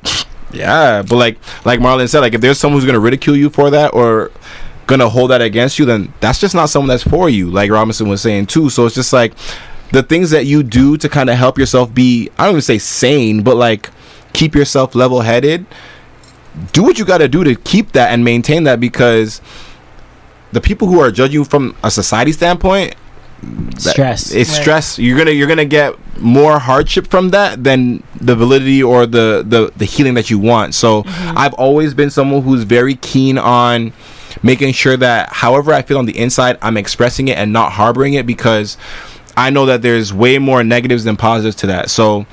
yeah. 0.52 1.02
But 1.02 1.16
like 1.16 1.39
like 1.65 1.81
marlon 1.81 2.08
said 2.08 2.20
like 2.20 2.34
if 2.34 2.41
there's 2.41 2.58
someone 2.58 2.81
who's 2.81 2.86
gonna 2.86 3.00
ridicule 3.00 3.36
you 3.36 3.50
for 3.50 3.70
that 3.70 3.92
or 3.92 4.31
gonna 4.86 5.08
hold 5.08 5.31
that 5.31 5.41
against 5.41 5.78
you 5.78 5.84
then 5.84 6.12
that's 6.20 6.39
just 6.39 6.55
not 6.55 6.66
someone 6.68 6.89
that's 6.89 7.02
for 7.02 7.31
you 7.31 7.50
like 7.50 7.70
robinson 7.70 8.08
was 8.08 8.20
saying 8.20 8.47
too. 8.47 8.68
So 8.68 8.84
it's 8.86 8.94
just 8.94 9.12
like 9.12 9.33
the 9.92 10.02
things 10.02 10.31
that 10.31 10.44
you 10.44 10.62
do 10.62 10.97
to 10.97 11.08
kind 11.08 11.31
of 11.31 11.36
help 11.36 11.58
yourself 11.58 11.94
be 11.94 12.31
i 12.39 12.44
don't 12.44 12.52
even 12.55 12.62
say 12.62 12.78
sane 12.78 13.42
but 13.42 13.57
like 13.57 13.91
keep 14.33 14.55
yourself 14.55 14.94
level 14.94 15.20
headed 15.20 15.65
do 16.73 16.83
what 16.83 16.99
you 16.99 17.05
got 17.05 17.18
to 17.18 17.28
do 17.28 17.44
to 17.44 17.55
keep 17.55 17.92
that 17.92 18.12
and 18.12 18.24
maintain 18.24 18.65
that 18.65 18.81
because 18.81 19.41
the 20.52 20.60
people 20.60 20.89
who 20.89 21.00
are 21.00 21.10
judging 21.10 21.34
you 21.34 21.44
from 21.44 21.76
a 21.83 21.91
society 21.91 22.33
standpoint 22.33 22.94
Stress. 23.76 24.33
it's 24.33 24.50
Right. 24.50 24.60
stress 24.62 24.99
you're 24.99 25.18
gonna 25.18 25.33
you're 25.33 25.49
gonna 25.49 25.65
get 25.65 25.94
more 26.18 26.58
hardship 26.58 27.08
from 27.08 27.31
that 27.31 27.62
than 27.62 28.02
the 28.20 28.34
validity 28.34 28.83
or 28.83 29.05
the 29.05 29.44
the, 29.47 29.70
the 29.76 29.84
healing 29.84 30.15
that 30.15 30.31
you 30.31 30.39
want 30.39 30.74
so 30.74 31.02
mm-hmm. 31.02 31.36
i've 31.39 31.52
always 31.55 31.92
been 31.92 32.08
someone 32.08 32.42
who's 32.42 32.62
very 32.62 32.94
keen 32.94 33.36
on 33.36 33.92
making 34.42 34.73
sure 34.73 34.97
that 34.97 35.31
however 35.31 35.74
i 35.74 35.83
feel 35.83 35.99
on 35.99 36.07
the 36.07 36.16
inside 36.16 36.57
i'm 36.62 36.76
expressing 36.76 37.28
it 37.28 37.36
and 37.36 37.52
not 37.52 37.73
harboring 37.73 38.15
it 38.15 38.26
because 38.26 38.78
i 39.36 39.50
know 39.50 39.66
that 39.66 39.83
there's 39.83 40.12
way 40.12 40.39
more 40.39 40.65
negatives 40.65 41.05
than 41.05 41.16
positives 41.16 41.57
to 41.57 41.66
that 41.66 41.91
so 41.91 42.24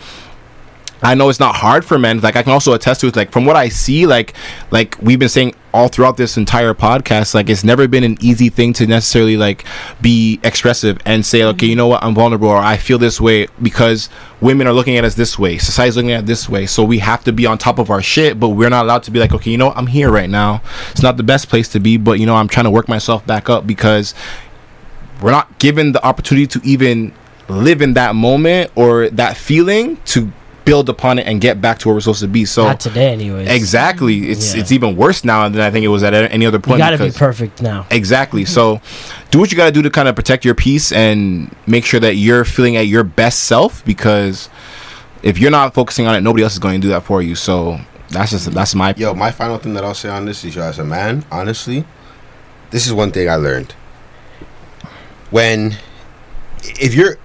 I 1.02 1.16
know 1.16 1.30
it's 1.30 1.40
not 1.40 1.56
hard 1.56 1.84
for 1.84 1.98
men. 1.98 2.20
Like 2.20 2.36
I 2.36 2.44
can 2.44 2.52
also 2.52 2.74
attest 2.74 3.02
to 3.02 3.08
it. 3.08 3.16
Like 3.16 3.32
from 3.32 3.46
what 3.46 3.56
I 3.56 3.70
see, 3.70 4.06
like 4.06 4.34
like 4.70 4.98
we've 5.02 5.20
been 5.20 5.30
saying 5.30 5.56
all 5.74 5.88
throughout 5.88 6.18
this 6.18 6.38
entire 6.38 6.74
podcast, 6.74 7.34
like 7.34 7.50
it's 7.50 7.64
never 7.64 7.88
been 7.88 8.04
an 8.04 8.18
easy 8.22 8.50
thing 8.50 8.74
to 8.74 8.86
necessarily 8.86 9.38
like 9.38 9.66
be 10.02 10.40
expressive 10.44 11.00
and 11.06 11.26
say, 11.26 11.44
okay, 11.44 11.66
you 11.66 11.76
know 11.76 11.88
what, 11.88 12.04
I'm 12.04 12.14
vulnerable 12.14 12.50
or 12.50 12.58
I 12.58 12.78
feel 12.78 12.98
this 12.98 13.20
way 13.20 13.48
because 13.62 14.10
women 14.42 14.68
are 14.68 14.74
looking 14.74 14.98
at 14.98 15.04
us 15.04 15.16
this 15.16 15.40
way, 15.40 15.58
society's 15.58 15.96
looking 15.96 16.12
at 16.12 16.26
this 16.26 16.48
way. 16.48 16.66
So 16.66 16.84
we 16.84 17.00
have 17.00 17.24
to 17.24 17.32
be 17.32 17.46
on 17.46 17.58
top 17.58 17.80
of 17.80 17.90
our 17.90 18.02
shit, 18.02 18.40
but 18.40 18.50
we're 18.50 18.70
not 18.70 18.86
allowed 18.86 19.04
to 19.04 19.12
be 19.12 19.20
like, 19.20 19.34
okay, 19.34 19.50
you 19.50 19.58
know, 19.58 19.68
what, 19.68 19.78
I'm 19.78 19.88
here 19.88 20.12
right 20.12 20.30
now. 20.30 20.62
It's 20.92 21.02
not 21.02 21.18
the 21.18 21.24
best 21.24 21.50
place 21.50 21.68
to 21.70 21.80
be, 21.80 21.98
but 21.98 22.20
you 22.20 22.26
know, 22.26 22.36
I'm 22.36 22.48
trying 22.48 22.66
to 22.66 22.72
work 22.72 22.88
myself 22.88 23.26
back 23.26 23.50
up 23.50 23.66
because 23.66 24.14
we're 25.22 25.32
not 25.32 25.58
given 25.60 25.94
the 25.94 26.06
opportunity 26.06 26.48
to 26.48 26.62
even 26.64 27.14
live 27.48 27.82
in 27.82 27.94
that 27.94 28.16
moment 28.16 28.72
or 28.76 29.10
that 29.10 29.38
feeling 29.38 29.98
to 30.06 30.32
build 30.66 30.90
upon 30.90 31.18
it 31.20 31.28
and 31.28 31.42
get 31.42 31.60
back 31.60 31.80
to 31.80 31.88
where 31.88 31.96
we're 31.96 32.02
supposed 32.02 32.22
to 32.22 32.28
be. 32.28 32.46
So 32.46 32.66
Not 32.66 32.80
today, 32.80 33.12
anyways. 33.12 33.50
Exactly. 33.50 34.30
It's 34.30 34.54
Yeah. 34.54 34.62
it's 34.62 34.72
even 34.72 34.96
worse 34.96 35.24
now 35.24 35.48
than 35.50 35.62
I 35.62 35.72
think 35.72 35.84
it 35.84 35.90
was 35.90 36.04
at 36.04 36.14
any 36.14 36.46
other 36.46 36.60
point. 36.60 36.80
You 36.80 36.84
point. 36.86 36.98
gotta 37.00 37.12
be 37.12 37.18
perfect 37.18 37.62
now. 37.62 37.86
Exactly. 37.90 38.46
So 38.52 38.82
do 39.32 39.40
what 39.40 39.50
you 39.52 39.58
got 39.58 39.66
to 39.68 39.72
do 39.72 39.82
to 39.82 39.90
kind 39.90 40.08
of 40.08 40.16
protect 40.16 40.44
your 40.46 40.56
peace 40.56 40.92
and 40.92 41.56
make 41.66 41.86
sure 41.86 42.00
that 42.02 42.16
you're 42.16 42.44
feeling 42.46 42.76
at 42.76 42.86
your 42.88 43.04
best 43.04 43.44
self 43.44 43.84
because 43.86 44.50
if 45.24 45.38
you're 45.40 45.52
not 45.52 45.74
focusing 45.74 46.06
on 46.06 46.16
it, 46.16 46.22
nobody 46.22 46.44
else 46.44 46.54
is 46.54 46.60
going 46.60 46.82
to 46.82 46.86
do 46.86 46.90
that 46.90 47.04
for 47.04 47.22
you. 47.22 47.36
So 47.36 47.80
that's 48.10 48.32
just 48.32 48.52
that's 48.52 48.76
my 48.76 48.94
Yo, 48.98 49.14
my 49.14 49.32
final 49.32 49.58
thing 49.58 49.74
that 49.76 49.86
I'll 49.86 49.94
say 49.94 50.10
on 50.10 50.26
this 50.26 50.44
is, 50.44 50.56
yo, 50.56 50.64
as 50.64 50.80
a 50.80 50.84
man, 50.84 51.24
honestly, 51.32 51.86
this 52.72 52.86
is 52.86 52.94
one 52.94 53.12
thing 53.12 53.30
I 53.30 53.36
learned. 53.36 53.74
When, 55.30 55.78
if 56.62 56.94
you're, 56.94 57.18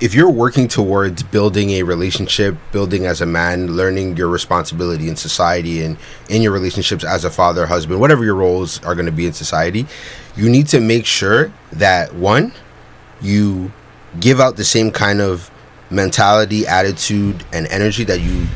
if 0.00 0.14
you're 0.14 0.30
working 0.30 0.68
towards 0.68 1.24
building 1.24 1.70
a 1.70 1.82
relationship, 1.82 2.56
building 2.70 3.04
as 3.04 3.20
a 3.20 3.26
man, 3.26 3.74
learning 3.74 4.16
your 4.16 4.28
responsibility 4.28 5.08
in 5.08 5.16
society 5.16 5.82
and 5.82 5.96
in 6.28 6.40
your 6.40 6.52
relationships 6.52 7.04
as 7.04 7.24
a 7.24 7.30
father, 7.30 7.66
husband, 7.66 8.00
whatever 8.00 8.24
your 8.24 8.36
roles 8.36 8.82
are 8.84 8.94
going 8.94 9.06
to 9.06 9.12
be 9.12 9.26
in 9.26 9.32
society, 9.32 9.86
you 10.36 10.48
need 10.48 10.68
to 10.68 10.80
make 10.80 11.04
sure 11.04 11.52
that 11.72 12.14
one, 12.14 12.52
you 13.20 13.72
give 14.20 14.38
out 14.38 14.56
the 14.56 14.64
same 14.64 14.92
kind 14.92 15.20
of 15.20 15.50
mentality, 15.90 16.66
attitude, 16.66 17.44
and 17.52 17.66
energy 17.66 18.04
that 18.04 18.20
you 18.20 18.46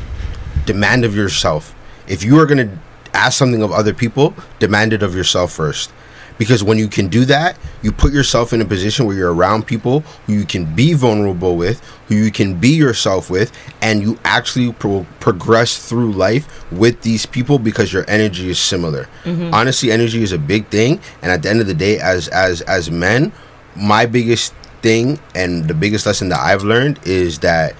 demand 0.65 1.03
of 1.03 1.13
yourself. 1.13 1.75
If 2.07 2.23
you 2.23 2.39
are 2.39 2.45
going 2.45 2.69
to 2.69 2.77
ask 3.13 3.37
something 3.37 3.61
of 3.61 3.71
other 3.71 3.93
people, 3.93 4.33
demand 4.59 4.93
it 4.93 5.03
of 5.03 5.13
yourself 5.13 5.51
first. 5.51 5.91
Because 6.37 6.63
when 6.63 6.77
you 6.77 6.87
can 6.87 7.07
do 7.07 7.25
that, 7.25 7.57
you 7.81 7.91
put 7.91 8.11
yourself 8.13 8.53
in 8.53 8.61
a 8.61 8.65
position 8.65 9.05
where 9.05 9.15
you're 9.15 9.33
around 9.33 9.67
people 9.67 10.01
who 10.25 10.33
you 10.33 10.45
can 10.45 10.73
be 10.75 10.93
vulnerable 10.93 11.55
with, 11.55 11.79
who 12.07 12.15
you 12.15 12.31
can 12.31 12.55
be 12.59 12.69
yourself 12.69 13.29
with, 13.29 13.51
and 13.81 14.01
you 14.01 14.17
actually 14.25 14.71
pro- 14.73 15.05
progress 15.19 15.77
through 15.77 16.11
life 16.11 16.47
with 16.71 17.01
these 17.01 17.25
people 17.25 17.59
because 17.59 17.93
your 17.93 18.05
energy 18.07 18.49
is 18.49 18.59
similar. 18.59 19.07
Mhm. 19.25 19.53
Honestly, 19.53 19.91
energy 19.91 20.23
is 20.23 20.31
a 20.31 20.37
big 20.37 20.67
thing, 20.69 20.99
and 21.21 21.31
at 21.31 21.43
the 21.43 21.49
end 21.49 21.61
of 21.61 21.67
the 21.67 21.73
day, 21.73 21.99
as 21.99 22.27
as 22.29 22.61
as 22.61 22.89
men, 22.89 23.31
my 23.75 24.05
biggest 24.05 24.53
thing 24.81 25.19
and 25.33 25.67
the 25.67 25.73
biggest 25.73 26.05
lesson 26.05 26.29
that 26.29 26.39
I've 26.39 26.63
learned 26.63 26.99
is 27.05 27.39
that 27.39 27.73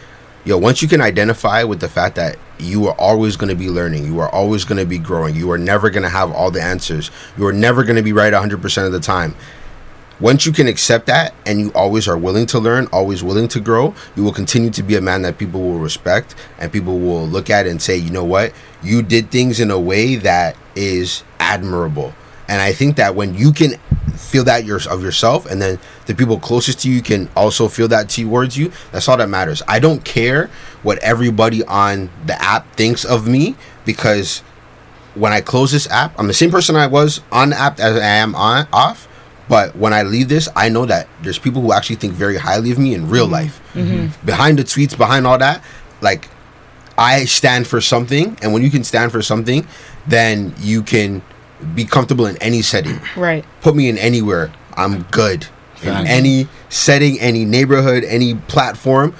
yo, 0.46 0.58
once 0.58 0.82
you 0.82 0.88
can 0.88 1.02
identify 1.02 1.64
with 1.64 1.80
the 1.80 1.90
fact 1.90 2.16
that 2.16 2.38
you 2.60 2.88
are 2.88 2.96
always 2.96 3.38
going 3.38 3.50
to 3.50 3.56
be 3.56 3.70
learning, 3.70 4.06
you 4.06 4.20
are 4.20 4.30
always 4.30 4.66
going 4.66 4.78
to 4.78 4.86
be 4.86 4.98
growing, 4.98 5.36
you 5.36 5.52
are 5.52 5.58
never 5.58 5.90
going 5.90 6.04
to 6.04 6.10
have 6.10 6.32
all 6.32 6.52
the 6.52 6.62
answers, 6.62 7.12
you 7.38 7.46
are 7.46 7.54
never 7.54 7.84
going 7.84 7.96
to 7.96 8.02
be 8.02 8.14
right 8.14 8.34
100% 8.34 8.86
of 8.86 8.92
the 8.92 9.00
time. 9.00 9.36
Once 10.20 10.46
you 10.46 10.52
can 10.52 10.68
accept 10.68 11.08
that 11.08 11.34
and 11.46 11.60
you 11.60 11.72
always 11.74 12.08
are 12.08 12.18
willing 12.18 12.46
to 12.46 12.60
learn, 12.60 12.88
always 12.94 13.24
willing 13.24 13.48
to 13.48 13.60
grow, 13.60 13.94
you 14.16 14.24
will 14.24 14.32
continue 14.32 14.70
to 14.70 14.84
be 14.84 14.96
a 14.96 15.02
man 15.02 15.22
that 15.24 15.38
people 15.38 15.62
will 15.62 15.80
respect 15.80 16.36
and 16.60 16.72
people 16.72 17.00
will 17.00 17.28
look 17.28 17.50
at 17.50 17.66
and 17.66 17.82
say, 17.82 17.98
you 17.98 18.12
know 18.12 18.24
what, 18.24 18.54
you 18.82 19.02
did 19.02 19.32
things 19.32 19.60
in 19.60 19.72
a 19.72 19.80
way 19.80 20.16
that 20.16 20.56
is 20.76 21.24
admirable. 21.40 22.14
And 22.48 22.62
I 22.62 22.74
think 22.74 22.98
that 22.98 23.16
when 23.16 23.34
you 23.34 23.52
can 23.52 23.74
feel 24.16 24.44
that 24.46 24.66
yours 24.66 24.86
of 24.88 25.02
yourself, 25.04 25.46
and 25.50 25.62
then 25.62 25.80
the 26.06 26.14
people 26.16 26.40
closest 26.40 26.80
to 26.82 26.90
you 26.92 27.02
can 27.02 27.30
also 27.36 27.68
feel 27.68 27.88
that 27.90 28.10
towards 28.10 28.58
you, 28.58 28.72
that's 28.92 29.08
all 29.08 29.18
that 29.18 29.30
matters. 29.30 29.62
I 29.68 29.80
don't 29.80 30.04
care 30.04 30.50
what 30.82 30.98
everybody 31.00 31.64
on 31.64 32.10
the 32.26 32.40
app 32.42 32.76
thinks 32.76 33.06
of 33.06 33.28
me 33.28 33.56
because 33.86 34.40
when 35.16 35.32
I 35.32 35.42
close 35.42 35.72
this 35.72 35.90
app, 35.90 36.18
I'm 36.20 36.28
the 36.28 36.34
same 36.34 36.52
person 36.52 36.76
I 36.76 36.88
was 36.88 37.22
on 37.32 37.52
the 37.52 37.60
app 37.60 37.80
as 37.80 37.96
I 37.96 38.06
am 38.06 38.36
on 38.36 38.68
off. 38.74 39.08
But 39.50 39.76
when 39.76 39.94
I 39.94 40.04
leave 40.04 40.30
this, 40.30 40.48
I 40.56 40.70
know 40.70 40.86
that 40.86 41.08
there's 41.22 41.38
people 41.38 41.62
who 41.62 41.74
actually 41.74 41.98
think 41.98 42.14
very 42.14 42.38
highly 42.38 42.72
of 42.72 42.80
me 42.80 42.94
in 42.94 43.10
real 43.10 43.28
life. 43.28 43.60
Mhm. 43.76 44.12
Behind 44.26 44.58
the 44.58 44.64
tweets, 44.64 44.98
behind 44.98 45.28
all 45.28 45.38
that, 45.38 45.62
like 46.02 46.30
I 46.98 47.26
stand 47.26 47.68
for 47.68 47.82
something, 47.82 48.38
and 48.42 48.54
when 48.54 48.64
you 48.64 48.72
can 48.72 48.84
stand 48.84 49.12
for 49.12 49.22
something, 49.22 49.68
then 50.08 50.54
you 50.60 50.82
can 50.82 51.22
be 51.64 51.86
comfortable 51.86 52.26
in 52.26 52.38
any 52.38 52.62
setting. 52.62 53.00
Right. 53.16 53.46
Put 53.62 53.76
me 53.76 53.90
in 53.90 53.98
anywhere, 53.98 54.54
I'm 54.76 55.04
good. 55.04 55.48
In 55.82 55.90
Facts. 55.90 56.10
any 56.10 56.48
setting, 56.70 57.20
any 57.20 57.44
neighborhood, 57.44 58.04
any 58.06 58.36
platform, 58.36 59.14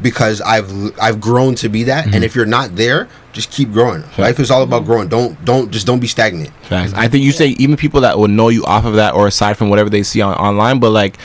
because 0.00 0.40
I've 0.40 0.98
I've 1.00 1.20
grown 1.20 1.54
to 1.56 1.68
be 1.68 1.84
that. 1.84 2.04
Mm-hmm. 2.04 2.14
And 2.14 2.24
if 2.24 2.36
you're 2.36 2.46
not 2.46 2.76
there, 2.76 3.08
just 3.32 3.50
keep 3.50 3.72
growing. 3.72 4.04
Life 4.16 4.38
is 4.38 4.50
all 4.50 4.62
about 4.62 4.84
growing. 4.84 5.08
Don't 5.08 5.42
don't 5.44 5.70
just 5.70 5.86
don't 5.86 6.00
be 6.00 6.06
stagnant. 6.06 6.50
Facts. 6.62 6.92
I 6.94 7.08
think 7.08 7.24
you 7.24 7.32
say 7.32 7.48
even 7.48 7.76
people 7.76 8.00
that 8.02 8.18
will 8.18 8.28
know 8.28 8.48
you 8.48 8.64
off 8.64 8.84
of 8.84 8.94
that 8.94 9.14
or 9.14 9.26
aside 9.26 9.56
from 9.58 9.70
whatever 9.70 9.90
they 9.90 10.02
see 10.02 10.20
on 10.20 10.34
online, 10.36 10.78
but 10.78 10.90
like 10.90 11.16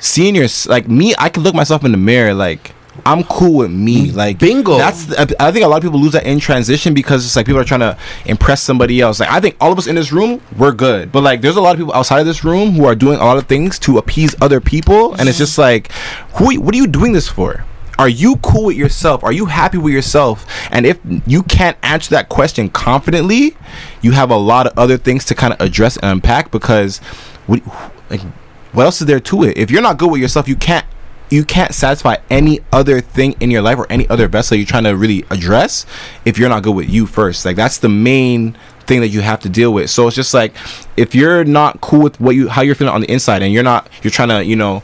seeing 0.00 0.34
your 0.34 0.48
like 0.66 0.88
me, 0.88 1.14
I 1.18 1.28
can 1.28 1.42
look 1.42 1.54
myself 1.54 1.84
in 1.84 1.92
the 1.92 1.98
mirror 1.98 2.34
like. 2.34 2.72
I'm 3.04 3.24
cool 3.24 3.58
with 3.58 3.70
me, 3.70 4.10
like 4.12 4.38
bingo. 4.38 4.78
That's 4.78 5.12
I 5.12 5.52
think 5.52 5.64
a 5.64 5.68
lot 5.68 5.78
of 5.78 5.82
people 5.82 6.00
lose 6.00 6.12
that 6.12 6.26
in 6.26 6.38
transition 6.40 6.94
because 6.94 7.24
it's 7.24 7.36
like 7.36 7.46
people 7.46 7.60
are 7.60 7.64
trying 7.64 7.80
to 7.80 7.98
impress 8.24 8.62
somebody 8.62 9.00
else. 9.00 9.20
Like 9.20 9.30
I 9.30 9.40
think 9.40 9.56
all 9.60 9.72
of 9.72 9.78
us 9.78 9.86
in 9.86 9.94
this 9.94 10.12
room, 10.12 10.40
we're 10.56 10.72
good, 10.72 11.12
but 11.12 11.22
like 11.22 11.40
there's 11.40 11.56
a 11.56 11.60
lot 11.60 11.72
of 11.72 11.78
people 11.78 11.94
outside 11.94 12.20
of 12.20 12.26
this 12.26 12.44
room 12.44 12.72
who 12.72 12.84
are 12.84 12.94
doing 12.94 13.18
a 13.18 13.24
lot 13.24 13.36
of 13.36 13.46
things 13.46 13.78
to 13.80 13.98
appease 13.98 14.34
other 14.40 14.60
people, 14.60 15.14
and 15.14 15.28
it's 15.28 15.38
just 15.38 15.58
like, 15.58 15.92
who? 16.34 16.60
What 16.60 16.74
are 16.74 16.78
you 16.78 16.86
doing 16.86 17.12
this 17.12 17.28
for? 17.28 17.64
Are 17.98 18.08
you 18.08 18.36
cool 18.36 18.66
with 18.66 18.76
yourself? 18.76 19.24
Are 19.24 19.32
you 19.32 19.46
happy 19.46 19.78
with 19.78 19.92
yourself? 19.92 20.46
And 20.70 20.84
if 20.84 20.98
you 21.26 21.42
can't 21.42 21.78
answer 21.82 22.10
that 22.10 22.28
question 22.28 22.68
confidently, 22.68 23.56
you 24.02 24.12
have 24.12 24.30
a 24.30 24.36
lot 24.36 24.66
of 24.66 24.78
other 24.78 24.98
things 24.98 25.24
to 25.26 25.34
kind 25.34 25.54
of 25.54 25.60
address 25.60 25.96
and 25.96 26.04
unpack 26.12 26.50
because 26.50 26.98
what, 27.46 27.62
like, 28.10 28.20
what 28.72 28.84
else 28.84 29.00
is 29.00 29.06
there 29.06 29.20
to 29.20 29.44
it? 29.44 29.56
If 29.56 29.70
you're 29.70 29.80
not 29.80 29.96
good 29.96 30.10
with 30.10 30.20
yourself, 30.20 30.46
you 30.46 30.56
can't 30.56 30.84
you 31.30 31.44
can't 31.44 31.74
satisfy 31.74 32.16
any 32.30 32.60
other 32.72 33.00
thing 33.00 33.34
in 33.40 33.50
your 33.50 33.62
life 33.62 33.78
or 33.78 33.90
any 33.90 34.08
other 34.08 34.28
vessel 34.28 34.56
you're 34.56 34.66
trying 34.66 34.84
to 34.84 34.96
really 34.96 35.24
address 35.30 35.86
if 36.24 36.38
you're 36.38 36.48
not 36.48 36.62
good 36.62 36.74
with 36.74 36.88
you 36.88 37.06
first. 37.06 37.44
Like 37.44 37.56
that's 37.56 37.78
the 37.78 37.88
main 37.88 38.56
thing 38.86 39.00
that 39.00 39.08
you 39.08 39.20
have 39.20 39.40
to 39.40 39.48
deal 39.48 39.72
with. 39.72 39.90
So 39.90 40.06
it's 40.06 40.16
just 40.16 40.32
like 40.32 40.54
if 40.96 41.14
you're 41.14 41.44
not 41.44 41.80
cool 41.80 42.02
with 42.02 42.20
what 42.20 42.34
you 42.36 42.48
how 42.48 42.62
you're 42.62 42.74
feeling 42.74 42.94
on 42.94 43.00
the 43.00 43.10
inside 43.10 43.42
and 43.42 43.52
you're 43.52 43.64
not 43.64 43.88
you're 44.02 44.10
trying 44.10 44.28
to, 44.28 44.44
you 44.44 44.56
know, 44.56 44.82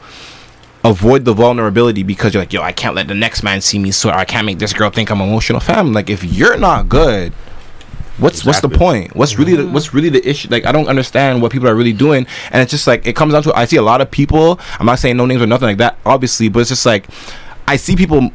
avoid 0.85 1.25
the 1.25 1.33
vulnerability 1.33 2.03
because 2.03 2.35
you're 2.35 2.43
like, 2.43 2.53
yo, 2.53 2.63
I 2.63 2.73
can't 2.73 2.95
let 2.95 3.09
the 3.09 3.15
next 3.15 3.43
man 3.43 3.61
see 3.61 3.79
me 3.79 3.93
swear. 3.93 4.15
I 4.15 4.25
can't 4.25 4.45
make 4.45 4.59
this 4.59 4.73
girl 4.73 4.91
think 4.91 5.11
I'm 5.11 5.21
emotional. 5.21 5.61
Fam, 5.61 5.93
like 5.93 6.11
if 6.11 6.25
you're 6.25 6.59
not 6.59 6.89
good, 6.89 7.33
what's 8.23 8.45
what's 8.45 8.61
the 8.61 8.69
point? 8.69 9.15
What's 9.15 9.39
really 9.39 9.57
the, 9.57 9.65
mm-hmm. 9.65 9.73
what's 9.73 9.93
really 9.93 10.09
the 10.09 10.27
issue? 10.27 10.49
Like 10.49 10.65
I 10.65 10.73
don't 10.73 10.89
understand 10.89 11.43
what 11.43 11.53
people 11.53 11.69
are 11.69 11.75
really 11.75 11.93
doing, 11.93 12.27
and 12.51 12.63
it's 12.63 12.71
just 12.71 12.87
like 12.87 13.07
it 13.07 13.17
comes 13.17 13.33
down 13.33 13.43
to 13.45 13.55
I 13.55 13.65
see 13.65 13.77
a 13.77 13.83
lot 13.83 14.01
of 14.01 14.11
people. 14.11 14.59
I'm 14.79 14.87
not 14.87 14.99
saying 14.99 15.17
no 15.17 15.27
names 15.27 15.43
or 15.43 15.47
nothing 15.47 15.69
like 15.69 15.79
that, 15.79 15.99
obviously, 16.07 16.49
but 16.49 16.61
it's 16.61 16.71
just 16.71 16.87
like 16.87 17.07
I 17.67 17.77
see 17.77 17.97
people 17.97 18.31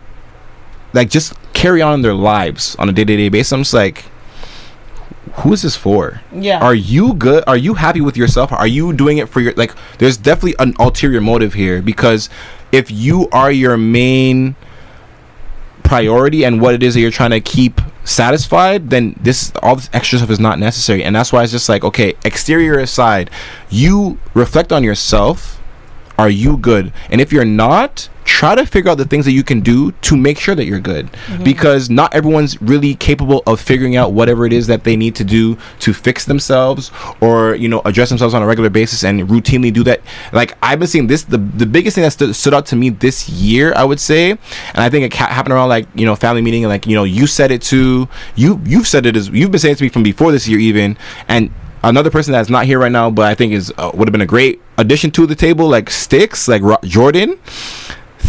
like 0.93 1.09
just 1.09 1.33
carry 1.53 1.81
on 1.81 2.01
their 2.01 2.13
lives 2.13 2.75
on 2.77 2.89
a 2.89 2.91
day 2.91 3.05
to 3.05 3.17
day 3.17 3.29
basis. 3.29 3.51
I'm 3.53 3.61
just 3.61 3.73
like, 3.73 4.05
who 5.37 5.53
is 5.53 5.61
this 5.61 5.75
for? 5.75 6.21
Yeah. 6.33 6.59
Are 6.59 6.75
you 6.75 7.13
good? 7.13 7.43
Are 7.47 7.57
you 7.57 7.75
happy 7.75 8.01
with 8.01 8.17
yourself? 8.17 8.51
Are 8.51 8.67
you 8.67 8.93
doing 8.93 9.17
it 9.17 9.29
for 9.29 9.39
your 9.39 9.53
like? 9.53 9.73
There's 9.99 10.17
definitely 10.17 10.55
an 10.59 10.75
ulterior 10.79 11.21
motive 11.21 11.53
here 11.53 11.81
because 11.81 12.29
if 12.71 12.91
you 12.91 13.29
are 13.31 13.51
your 13.51 13.77
main 13.77 14.55
priority 15.87 16.43
and 16.43 16.61
what 16.61 16.75
it 16.75 16.83
is 16.83 16.93
that 16.93 16.99
you're 16.99 17.11
trying 17.11 17.31
to 17.31 17.39
keep 17.39 17.79
satisfied, 18.03 18.89
then 18.89 19.15
this 19.21 19.51
all 19.63 19.75
this 19.77 19.89
extra 19.93 20.19
stuff 20.19 20.29
is 20.29 20.39
not 20.39 20.59
necessary. 20.59 21.03
And 21.03 21.15
that's 21.15 21.31
why 21.31 21.43
it's 21.43 21.51
just 21.51 21.69
like, 21.69 21.83
okay, 21.83 22.13
exterior 22.23 22.77
aside, 22.77 23.29
you 23.69 24.19
reflect 24.33 24.71
on 24.71 24.83
yourself. 24.83 25.61
Are 26.19 26.29
you 26.29 26.57
good? 26.57 26.91
And 27.11 27.21
if 27.21 27.31
you're 27.31 27.45
not, 27.45 28.09
try 28.27 28.53
to 28.53 28.65
figure 28.65 28.91
out 28.91 28.97
the 28.97 29.05
things 29.05 29.25
that 29.25 29.31
you 29.31 29.43
can 29.43 29.61
do 29.61 29.91
to 29.93 30.15
make 30.15 30.37
sure 30.37 30.53
that 30.53 30.65
you're 30.65 30.81
good. 30.81 31.09
Because 31.43 31.89
not 31.89 32.13
everyone's 32.13 32.61
really 32.61 32.93
capable 32.93 33.41
of 33.47 33.59
figuring 33.59 33.95
out 33.95 34.11
whatever 34.11 34.45
it 34.45 34.53
is 34.53 34.67
that 34.67 34.83
they 34.83 34.95
need 34.97 35.15
to 35.15 35.23
do 35.23 35.57
to 35.79 35.93
fix 35.93 36.25
themselves 36.25 36.91
or, 37.21 37.55
you 37.55 37.69
know, 37.69 37.81
address 37.85 38.09
themselves 38.09 38.33
on 38.33 38.43
a 38.43 38.45
regular 38.45 38.69
basis 38.69 39.03
and 39.03 39.21
routinely 39.21 39.73
do 39.73 39.83
that. 39.83 40.01
Like 40.33 40.57
I've 40.61 40.77
been 40.77 40.89
seeing 40.89 41.07
this 41.07 41.23
the, 41.23 41.37
the 41.37 41.65
biggest 41.65 41.95
thing 41.95 42.03
that 42.03 42.11
stood, 42.11 42.35
stood 42.35 42.53
out 42.53 42.65
to 42.67 42.75
me 42.75 42.89
this 42.89 43.29
year, 43.29 43.73
I 43.75 43.85
would 43.85 43.99
say, 43.99 44.31
and 44.31 44.39
I 44.75 44.89
think 44.89 45.05
it 45.05 45.11
ca- 45.17 45.27
happened 45.27 45.53
around 45.53 45.69
like, 45.69 45.87
you 45.95 46.05
know, 46.05 46.15
family 46.15 46.41
meeting 46.41 46.63
and 46.63 46.69
like, 46.69 46.85
you 46.85 46.95
know, 46.95 47.05
you 47.05 47.27
said 47.27 47.49
it 47.49 47.61
too. 47.61 48.09
You 48.35 48.61
you've 48.65 48.87
said 48.87 49.05
it 49.05 49.15
as 49.15 49.29
you've 49.29 49.51
been 49.51 49.59
saying 49.59 49.73
it 49.73 49.77
to 49.77 49.83
me 49.85 49.89
from 49.89 50.03
before 50.03 50.31
this 50.31 50.47
year 50.47 50.59
even 50.59 50.97
and 51.27 51.49
another 51.83 52.09
person 52.09 52.33
that's 52.33 52.49
not 52.49 52.65
here 52.65 52.79
right 52.79 52.91
now, 52.91 53.09
but 53.09 53.25
I 53.25 53.35
think 53.35 53.53
is 53.53 53.73
uh, 53.77 53.91
would 53.93 54.07
have 54.07 54.11
been 54.11 54.21
a 54.21 54.25
great 54.25 54.61
addition 54.77 55.11
to 55.11 55.25
the 55.25 55.35
table, 55.35 55.67
like 55.67 55.89
Sticks, 55.89 56.47
like 56.47 56.61
Ro- 56.61 56.77
Jordan. 56.83 57.39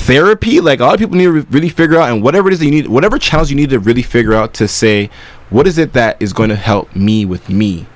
Therapy, 0.08 0.58
like 0.58 0.80
a 0.80 0.84
lot 0.84 0.94
of 0.94 1.00
people 1.00 1.16
need 1.18 1.24
to 1.24 1.32
re- 1.32 1.46
really 1.50 1.68
figure 1.68 1.98
out, 2.00 2.10
and 2.10 2.22
whatever 2.22 2.48
it 2.48 2.54
is 2.54 2.60
that 2.60 2.64
you 2.64 2.70
need, 2.70 2.86
whatever 2.86 3.18
channels 3.18 3.50
you 3.50 3.56
need 3.56 3.68
to 3.68 3.78
really 3.78 4.00
figure 4.00 4.32
out 4.32 4.54
to 4.54 4.66
say, 4.66 5.10
what 5.50 5.66
is 5.66 5.76
it 5.76 5.92
that 5.92 6.16
is 6.18 6.32
going 6.32 6.48
to 6.48 6.56
help 6.56 6.96
me 6.96 7.26
with 7.26 7.50
me? 7.50 7.86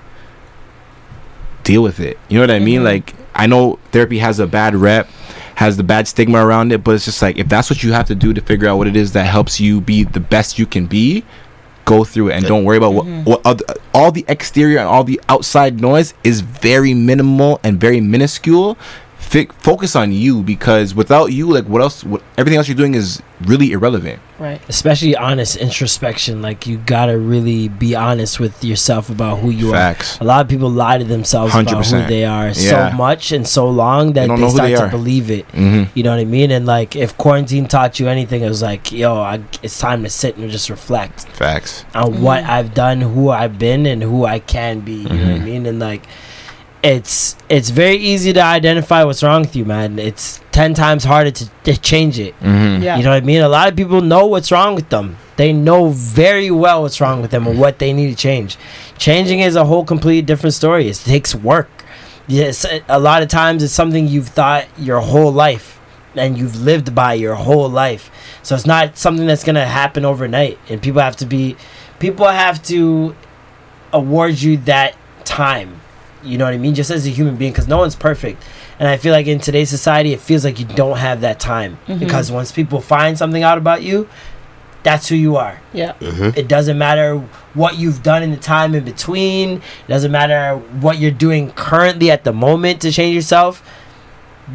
Deal 1.65 1.83
with 1.83 2.01
it. 2.01 2.19
You 2.29 2.37
know 2.37 2.43
what 2.43 2.51
I 2.51 2.59
mean? 2.59 2.81
Mm-hmm. 2.81 2.85
Like 2.85 3.15
I 3.35 3.47
know 3.47 3.79
therapy 3.93 4.19
has 4.19 4.39
a 4.41 4.47
bad 4.47 4.75
rep, 4.75 5.09
has 5.55 5.79
the 5.79 5.83
bad 5.83 6.07
stigma 6.07 6.45
around 6.45 6.71
it, 6.71 6.85
but 6.85 6.95
it's 6.95 7.07
just 7.07 7.23
like 7.23 7.39
if 7.39 7.49
that's 7.49 7.71
what 7.71 7.83
you 7.83 7.95
have 7.95 8.09
to 8.09 8.15
do 8.15 8.35
to 8.35 8.43
figure 8.43 8.69
out 8.69 8.77
what 8.77 8.89
it 8.89 8.95
is 8.95 9.13
that 9.15 9.25
helps 9.25 9.59
you 9.59 9.81
be 9.81 10.05
the 10.05 10.21
best 10.21 10.59
you 10.59 10.67
can 10.67 10.85
be, 10.85 11.25
go 11.87 12.05
through 12.05 12.29
it 12.29 12.35
and 12.35 12.45
don't 12.45 12.65
worry 12.65 12.77
about 12.77 12.93
what, 12.93 13.07
mm-hmm. 13.07 13.25
what 13.25 13.41
other, 13.47 13.65
all 13.95 14.13
the 14.13 14.27
exterior 14.29 14.79
and 14.79 14.87
all 14.87 15.03
the 15.03 15.19
outside 15.31 15.81
noise 15.81 16.13
is 16.25 16.43
very 16.43 16.93
minimal 16.93 17.59
and 17.65 17.81
very 17.81 18.03
minuscule 18.03 18.77
Fi- 19.33 19.49
focus 19.61 19.97
on 19.97 20.13
you 20.13 20.43
because 20.43 20.95
without 20.95 21.33
you 21.33 21.51
like 21.51 21.65
what 21.65 21.81
else 21.81 22.05
what 22.05 22.21
everything 22.37 22.59
else 22.59 22.69
you're 22.69 22.77
doing 22.77 22.95
is 22.95 23.23
really 23.47 23.73
irrelevant 23.73 24.21
Right. 24.39 24.61
especially 24.69 25.17
honest 25.17 25.57
introspection 25.57 26.43
like 26.43 26.67
you 26.67 26.77
gotta 26.79 27.17
really 27.17 27.69
be 27.69 27.95
honest 27.95 28.39
with 28.39 28.63
yourself 28.63 29.09
about 29.09 29.39
who 29.39 29.51
you 29.51 29.71
Facts. 29.71 30.21
are 30.21 30.25
a 30.25 30.27
lot 30.27 30.41
of 30.45 30.49
people 30.49 30.69
lie 30.69 30.99
to 30.99 31.05
themselves 31.05 31.55
about 31.55 31.87
who 31.87 32.03
they 32.09 32.25
are 32.27 32.49
Yeah. 32.49 32.91
so 32.91 32.97
much 32.97 33.33
and 33.33 33.47
so 33.49 33.69
long 33.71 34.13
that 34.15 34.29
they, 34.29 34.49
start 34.51 34.69
they 34.71 34.75
to 34.77 34.89
believe 34.89 35.31
it 35.31 35.47
Mhm. 35.53 35.89
you 35.95 36.03
know 36.03 36.11
what 36.11 36.21
i 36.21 36.25
mean 36.27 36.51
and 36.51 36.67
like 36.67 36.95
if 36.95 37.17
quarantine 37.17 37.67
taught 37.67 37.99
you 38.01 38.09
anything 38.09 38.43
it 38.43 38.49
was 38.51 38.61
like 38.63 38.93
yo 38.93 39.17
I, 39.23 39.41
it's 39.63 39.79
time 39.79 40.03
to 40.03 40.11
sit 40.11 40.37
and 40.37 40.51
just 40.51 40.69
reflect 40.69 41.21
facts 41.43 41.85
on 41.95 42.21
what 42.21 42.45
I've 42.45 42.75
done, 42.75 43.01
who 43.01 43.31
I've 43.31 43.59
been, 43.59 43.87
and 43.87 44.03
who 44.03 44.25
I 44.27 44.39
can 44.41 44.81
be. 44.81 44.95
You 44.95 45.09
know 45.09 45.15
what 45.33 45.35
I 45.35 45.39
Mhm. 45.39 45.45
mean? 45.45 45.67
And 45.67 45.79
like, 45.79 46.03
it's 46.83 47.37
it's 47.49 47.71
very 47.71 47.97
easy 47.97 48.33
to 48.33 48.43
identify 48.43 49.05
what's 49.05 49.23
wrong 49.23 49.43
with 49.43 49.55
you, 49.55 49.65
man. 49.65 49.99
It's 49.99 50.41
ten 50.51 50.75
times 50.75 51.05
harder 51.05 51.31
to, 51.31 51.51
to 51.65 51.77
change 51.77 52.19
it. 52.19 52.39
Mhm. 52.41 52.83
Yeah. 52.83 52.97
You 52.97 53.05
know 53.05 53.11
what 53.11 53.23
I 53.23 53.27
mean? 53.27 53.41
A 53.41 53.49
lot 53.49 53.69
of 53.69 53.77
people 53.77 54.01
know 54.01 54.27
what's 54.27 54.51
wrong 54.51 54.75
with 54.75 54.89
them. 54.89 55.17
They 55.37 55.53
know 55.53 55.89
very 55.89 56.51
well 56.51 56.83
what's 56.83 57.01
wrong 57.01 57.23
with 57.23 57.31
them 57.31 57.47
and 57.47 57.59
what 57.59 57.79
they 57.79 57.93
need 57.93 58.11
to 58.11 58.17
change. 58.17 58.57
Changing 58.99 59.41
is 59.41 59.57
a 59.57 59.65
whole 59.65 59.85
completely 59.85 60.23
different 60.23 60.55
story. 60.55 60.89
It 60.89 60.97
takes 60.97 61.35
work. 61.35 61.71
Yes, 62.27 62.65
a 62.89 62.99
lot 62.99 63.23
of 63.23 63.29
times 63.29 63.63
it's 63.63 63.73
something 63.73 64.07
you've 64.07 64.29
thought 64.29 64.67
your 64.79 65.01
whole 65.01 65.33
life 65.33 65.81
and 66.15 66.37
you've 66.39 66.61
lived 66.63 66.95
by 66.95 67.15
your 67.15 67.35
whole 67.35 67.69
life. 67.69 68.11
So 68.43 68.55
it's 68.55 68.67
not 68.67 68.97
something 68.99 69.27
that's 69.27 69.43
gonna 69.45 69.67
happen 69.67 70.05
overnight. 70.05 70.59
And 70.69 70.81
people 70.81 71.01
have 71.01 71.17
to 71.17 71.27
be, 71.27 71.57
people 71.99 72.27
have 72.29 72.63
to 72.65 73.17
award 73.93 74.41
you 74.41 74.57
that 74.59 74.95
time. 75.25 75.81
You 76.25 76.39
know 76.39 76.45
what 76.45 76.55
I 76.55 76.59
mean? 76.59 76.75
Just 76.75 76.91
as 76.91 77.07
a 77.07 77.11
human 77.11 77.37
being, 77.37 77.53
because 77.53 77.69
no 77.69 77.79
one's 77.79 77.97
perfect. 77.97 78.43
And 78.79 78.89
I 78.89 78.97
feel 78.97 79.13
like 79.13 79.27
in 79.27 79.39
today's 79.39 79.71
society, 79.71 80.13
it 80.13 80.21
feels 80.21 80.45
like 80.45 80.59
you 80.59 80.65
don't 80.67 80.99
have 80.99 81.21
that 81.21 81.39
time 81.41 81.79
Mhm. 81.89 81.99
because 81.99 82.31
once 82.33 82.51
people 82.53 82.81
find 82.81 83.17
something 83.19 83.43
out 83.43 83.59
about 83.59 83.83
you, 83.83 84.09
that's 84.83 85.09
who 85.09 85.15
you 85.15 85.37
are. 85.37 85.61
Yeah. 85.73 85.93
It 86.01 86.49
doesn't 86.49 86.77
matter 86.77 87.23
what 87.55 87.79
you've 87.79 88.03
done 88.03 88.23
in 88.25 88.33
the 88.33 88.37
time 88.37 88.75
in 88.75 88.83
between. 88.85 89.59
It 89.59 89.89
doesn't 89.89 90.11
matter 90.11 90.57
what 90.81 90.99
you're 90.99 91.13
doing 91.13 91.51
currently 91.53 92.11
at 92.11 92.25
the 92.25 92.33
moment 92.33 92.81
to 92.81 92.91
change 92.91 93.15
yourself. 93.15 93.63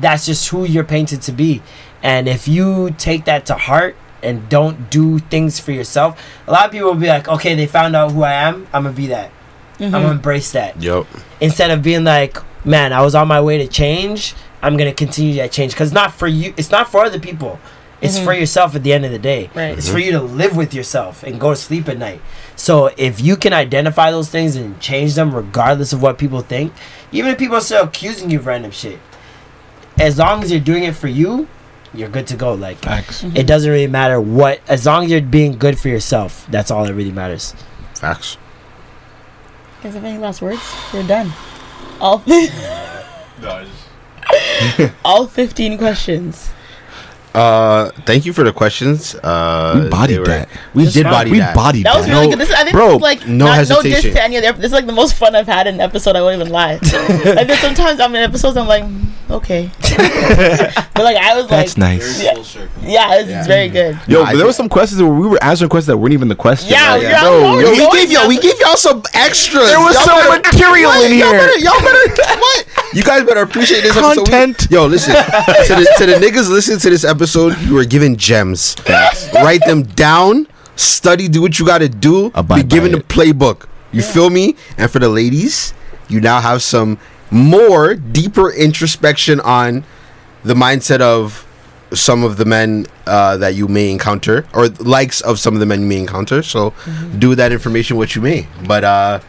That's 0.02 0.26
just 0.26 0.48
who 0.50 0.66
you're 0.66 0.84
painted 0.84 1.22
to 1.24 1.32
be. 1.32 1.62
And 2.04 2.28
if 2.28 2.46
you 2.48 2.94
take 2.98 3.24
that 3.26 3.46
to 3.46 3.54
heart 3.56 3.96
and 4.22 4.50
don't 4.50 4.90
do 4.90 5.20
things 5.20 5.60
for 5.62 5.72
yourself, 5.72 6.22
a 6.48 6.52
lot 6.52 6.66
of 6.66 6.72
people 6.72 6.90
will 6.90 6.96
be 7.00 7.08
like, 7.08 7.28
okay, 7.30 7.56
they 7.56 7.66
found 7.66 7.96
out 7.96 8.12
who 8.12 8.24
I 8.24 8.34
am. 8.34 8.68
I'm 8.74 8.84
going 8.84 8.96
to 8.96 9.02
be 9.02 9.08
that. 9.08 9.32
Mm-hmm. 9.80 9.84
I'm 9.86 9.92
going 9.92 10.04
to 10.06 10.12
embrace 10.12 10.52
that. 10.54 10.82
Yep. 10.82 11.06
Instead 11.40 11.72
of 11.72 11.82
being 11.84 12.04
like, 12.04 12.38
man, 12.66 12.94
I 12.94 13.02
was 13.02 13.16
on 13.16 13.28
my 13.28 13.42
way 13.42 13.58
to 13.60 13.68
change. 13.68 14.34
I'm 14.62 14.76
going 14.78 14.90
to 14.90 14.96
continue 14.96 15.36
that 15.36 15.52
change. 15.52 15.74
Because 15.74 15.94
not 15.94 16.14
for 16.14 16.28
you, 16.28 16.54
it's 16.58 16.72
not 16.72 16.90
for 16.90 17.06
other 17.06 17.20
people. 17.20 17.60
It's 18.00 18.20
Mhm. 18.20 18.26
for 18.26 18.34
yourself 18.34 18.76
at 18.76 18.84
the 18.84 18.94
end 18.94 19.06
of 19.06 19.12
the 19.12 19.20
day. 19.20 19.50
Right. 19.56 19.78
It's 19.78 19.86
mm-hmm. 19.88 19.94
for 19.94 20.00
you 20.00 20.12
to 20.12 20.22
live 20.22 20.56
with 20.56 20.74
yourself 20.74 21.24
and 21.24 21.40
go 21.40 21.52
to 21.52 21.56
sleep 21.56 21.90
at 21.90 21.98
night. 21.98 22.22
So 22.56 22.92
if 22.98 23.20
you 23.22 23.36
can 23.36 23.54
identify 23.54 24.12
those 24.12 24.30
things 24.30 24.56
and 24.56 24.80
change 24.80 25.16
them 25.16 25.34
regardless 25.34 25.94
of 25.94 26.02
what 26.02 26.18
people 26.18 26.42
think, 26.42 26.74
even 27.12 27.32
if 27.32 27.38
people 27.40 27.56
are 27.58 27.62
still 27.62 27.84
accusing 27.84 28.30
you 28.30 28.40
of 28.40 28.46
random 28.46 28.72
shit, 28.72 29.00
as 30.00 30.18
long 30.20 30.44
as 30.44 30.52
you're 30.52 30.60
doing 30.60 30.84
it 30.84 30.96
for 30.96 31.08
you, 31.08 31.48
you're 31.94 32.10
good 32.10 32.28
to 32.28 32.36
go. 32.36 32.54
Like 32.54 32.78
Facts. 32.78 33.24
Mm-hmm. 33.24 33.38
it 33.38 33.48
doesn't 33.48 33.70
really 33.72 33.88
matter 33.88 34.22
what 34.22 34.60
as 34.68 34.86
long 34.86 35.06
as 35.06 35.12
you're 35.12 35.22
being 35.22 35.58
good 35.58 35.80
for 35.80 35.88
yourself, 35.88 36.46
that's 36.52 36.70
all 36.70 36.86
that 36.86 36.94
really 36.94 37.12
matters. 37.12 37.56
Facts. 37.96 38.38
Guys, 39.84 39.94
have 39.94 40.04
any 40.04 40.18
last 40.18 40.42
words? 40.42 40.62
We're 40.94 41.04
done. 41.08 41.32
All 42.02 42.20
fi- 42.20 42.48
no, 43.42 43.66
just... 43.66 44.94
all 45.06 45.28
fifteen 45.28 45.78
questions. 45.78 46.52
Uh, 47.38 47.92
thank 48.06 48.26
you 48.26 48.34
for 48.34 48.44
the 48.44 48.52
questions. 48.52 49.14
Uh, 49.16 49.82
We 49.84 49.90
bodied 49.90 50.20
were- 50.20 50.26
that. 50.26 50.50
We 50.74 50.86
did 50.90 51.04
fine. 51.04 51.12
body 51.12 51.32
we 51.32 51.40
that. 51.40 51.56
bodied 51.56 51.86
That 51.86 51.96
was 51.98 52.06
that. 52.06 52.12
really 52.14 52.26
No, 52.26 52.32
good. 52.32 52.40
This 52.40 52.50
is, 52.50 52.56
I 52.56 52.64
think 52.64 52.76
bro, 52.76 52.88
this 52.88 52.96
is 52.96 53.02
like 53.02 53.28
no 53.28 53.46
not, 53.46 53.70
no 53.70 53.82
diss 53.82 53.94
hesitation. 53.94 54.14
to 54.16 54.24
any 54.24 54.36
of 54.38 54.44
the. 54.44 54.54
This 54.62 54.66
is 54.68 54.72
like 54.74 54.86
the 54.88 54.94
most 54.94 55.14
fun 55.16 55.36
I've 55.36 55.46
had 55.48 55.68
in 55.68 55.76
an 55.76 55.82
episode. 55.82 56.16
I 56.16 56.22
won't 56.22 56.36
even 56.40 56.50
lie. 56.52 56.74
like 56.82 57.48
there's 57.48 57.60
sometimes 57.60 58.00
I'm 58.00 58.16
in 58.16 58.24
episodes 58.24 58.58
I'm 58.58 58.68
like, 58.68 58.84
okay, 59.30 59.70
but 60.94 61.04
like 61.04 61.18
I 61.18 61.36
was 61.36 61.44
like, 61.50 61.66
That's 61.68 61.78
nice. 61.78 62.22
Yeah, 62.24 62.34
yeah, 62.34 63.16
it's, 63.20 63.30
Yeah. 63.30 63.38
it's 63.40 63.48
very 63.48 63.70
good. 63.70 64.00
Yo, 64.08 64.20
Nah, 64.20 64.26
but 64.26 64.32
there 64.32 64.38
did- 64.38 64.46
was 64.46 64.56
some 64.56 64.70
questions 64.70 65.02
where 65.02 65.12
we 65.12 65.28
were 65.28 65.44
answering 65.44 65.70
questions 65.70 65.88
that 65.88 65.98
weren't 65.98 66.14
even 66.14 66.28
the 66.30 66.36
question. 66.36 66.70
Yeah, 66.72 66.94
Like, 66.94 67.04
yeah, 67.04 67.24
yo, 67.24 67.40
no, 67.40 67.60
yo, 67.60 67.72
we 67.72 67.92
gave 68.00 68.12
y'all, 68.12 68.28
we 68.28 68.40
gave 68.40 68.60
y'all 68.60 68.78
some 68.78 69.04
extras. 69.14 69.68
There 69.68 69.80
was 69.80 69.94
Y'all 69.96 70.04
some 70.06 70.20
better- 70.20 70.42
material 70.58 70.90
What? 70.90 71.12
in 71.12 71.18
Y'all 71.20 71.30
here. 71.30 71.40
better, 71.40 71.60
y'all 71.60 71.82
better, 71.82 72.24
what? 72.40 72.66
You 72.94 73.04
guys 73.04 73.24
better 73.26 73.42
appreciate 73.42 73.82
this 73.82 73.94
Content. 73.94 74.56
episode. 74.56 74.72
Yo, 74.72 74.86
listen 74.88 75.14
to 75.68 75.76
the, 75.76 75.94
to 76.00 76.06
the 76.08 76.14
niggas 76.14 76.50
listening 76.50 76.80
to 76.80 76.90
this 76.90 77.04
episode. 77.04 77.27
You 77.36 77.78
are 77.78 77.86
given 77.86 78.16
gems. 78.18 78.76
Write 79.34 79.62
them 79.66 79.84
down. 79.84 80.48
Study. 80.76 81.28
Do 81.28 81.42
what 81.42 81.58
you 81.60 81.66
got 81.66 81.80
to 81.80 81.90
do. 81.90 82.32
Abide 82.36 82.64
Be 82.64 82.68
given 82.68 82.92
the 82.92 83.00
playbook. 83.00 83.68
You 83.92 84.02
feel 84.02 84.30
me? 84.30 84.56
And 84.78 84.92
for 84.92 85.00
the 85.00 85.10
ladies, 85.10 85.74
you 86.08 86.22
now 86.22 86.40
have 86.42 86.62
some 86.62 87.00
more 87.32 87.96
deeper 87.96 88.52
introspection 88.52 89.40
on 89.42 89.84
the 90.44 90.54
mindset 90.54 91.02
of 91.02 91.46
some 91.94 92.24
of 92.24 92.38
the 92.38 92.46
men 92.46 92.86
uh, 93.06 93.38
that 93.38 93.56
you 93.56 93.68
may 93.68 93.92
encounter 93.92 94.46
or 94.54 94.68
likes 94.68 95.22
of 95.22 95.40
some 95.40 95.54
of 95.54 95.60
the 95.60 95.66
men 95.66 95.82
you 95.82 95.88
may 95.88 96.00
encounter 96.00 96.44
so 96.44 96.74
do 97.18 97.34
that 97.36 97.52
information 97.54 97.96
what 97.98 98.14
you 98.16 98.22
may 98.22 98.46
but 98.66 98.84
uh 98.84 99.20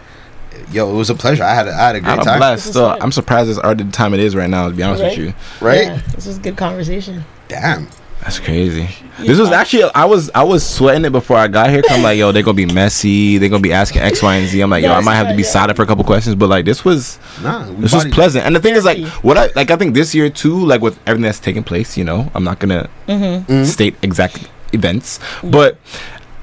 yo 0.73 0.91
it 0.91 0.95
was 0.95 1.09
a 1.09 1.15
pleasure 1.15 1.45
i 1.45 1.55
had 1.55 1.69
a, 1.69 1.73
I 1.73 1.87
had 1.87 1.97
a 1.97 2.01
great 2.01 2.19
I'm 2.19 2.25
time 2.25 2.39
blessed. 2.41 2.67
This 2.67 2.75
So. 2.75 2.99
I'm 3.01 3.13
surprised 3.13 3.49
it's 3.49 3.59
already 3.61 3.85
the 3.85 3.93
time 3.93 4.13
it 4.13 4.19
is 4.21 4.35
right 4.35 4.51
now. 4.51 4.69
To 4.69 4.75
be 4.75 4.83
honest 4.83 5.03
Right? 5.03 5.17
with 5.17 5.27
you, 5.29 5.35
right 5.61 5.85
Yeah, 5.85 6.01
this 6.15 6.27
was 6.27 6.39
good 6.41 6.57
conversation. 6.57 7.25
Damn 7.49 7.89
that's 8.21 8.41
crazy. 8.41 8.89
This 9.21 9.39
was 9.39 9.51
actually 9.53 9.85
I 9.95 10.05
was 10.05 10.29
I 10.35 10.43
was 10.43 10.67
sweating 10.67 11.05
it 11.05 11.11
before 11.13 11.37
I 11.37 11.47
got 11.49 11.71
here. 11.71 11.83
'cause 11.83 11.93
I'm 11.97 12.03
like, 12.03 12.19
yo, 12.19 12.31
they're 12.33 12.43
gonna 12.43 12.55
be 12.55 12.67
messy. 12.67 13.39
They're 13.39 13.49
gonna 13.49 13.63
be 13.63 13.73
asking 13.73 14.03
X, 14.03 14.21
Y, 14.23 14.35
and 14.35 14.47
Z. 14.49 14.61
I'm 14.61 14.69
like, 14.71 14.83
yo, 14.85 14.93
I 14.93 15.01
might 15.01 15.15
have 15.15 15.29
to 15.29 15.37
be 15.37 15.45
silent 15.45 15.77
for 15.77 15.83
a 15.83 15.87
couple 15.87 16.05
questions. 16.05 16.35
But 16.35 16.49
like, 16.49 16.65
this 16.65 16.85
was 16.85 17.19
nah 17.43 17.65
this 17.79 17.93
was 17.95 18.05
pleasant. 18.07 18.45
And 18.45 18.55
the 18.57 18.61
thing 18.61 18.75
is, 18.75 18.85
like, 18.85 18.99
what 19.23 19.39
I 19.39 19.51
like, 19.55 19.71
I 19.71 19.77
think 19.77 19.95
this 19.95 20.15
year 20.17 20.29
too, 20.31 20.59
like 20.67 20.81
with 20.83 20.99
everything 21.07 21.23
that's 21.23 21.39
taking 21.41 21.63
place, 21.65 21.97
you 21.97 22.05
know, 22.05 22.31
I'm 22.35 22.45
not 22.45 22.59
gonna 22.59 22.89
Mm-hmm. 23.09 23.51
Mhm. 23.53 23.67
state 23.67 23.95
exact 24.03 24.47
events, 24.73 25.21
but 25.43 25.79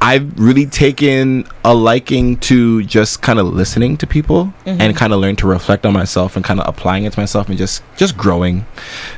I've 0.05 0.37
really 0.39 0.67
taken 0.67 1.47
a 1.63 1.73
liking 1.73 2.37
to 2.49 2.83
just 2.83 3.23
kind 3.23 3.39
of 3.39 3.47
listening 3.47 3.97
to 3.97 4.05
people 4.05 4.53
Mhm. 4.67 4.77
and 4.79 4.95
kind 4.95 5.11
of 5.13 5.19
learn 5.19 5.35
to 5.37 5.47
reflect 5.47 5.83
on 5.83 5.93
myself 5.93 6.35
and 6.35 6.45
kind 6.45 6.59
of 6.59 6.67
applying 6.67 7.05
it 7.05 7.13
to 7.13 7.19
myself 7.19 7.49
and 7.49 7.57
just 7.57 7.81
just 7.97 8.15
growing. 8.15 8.65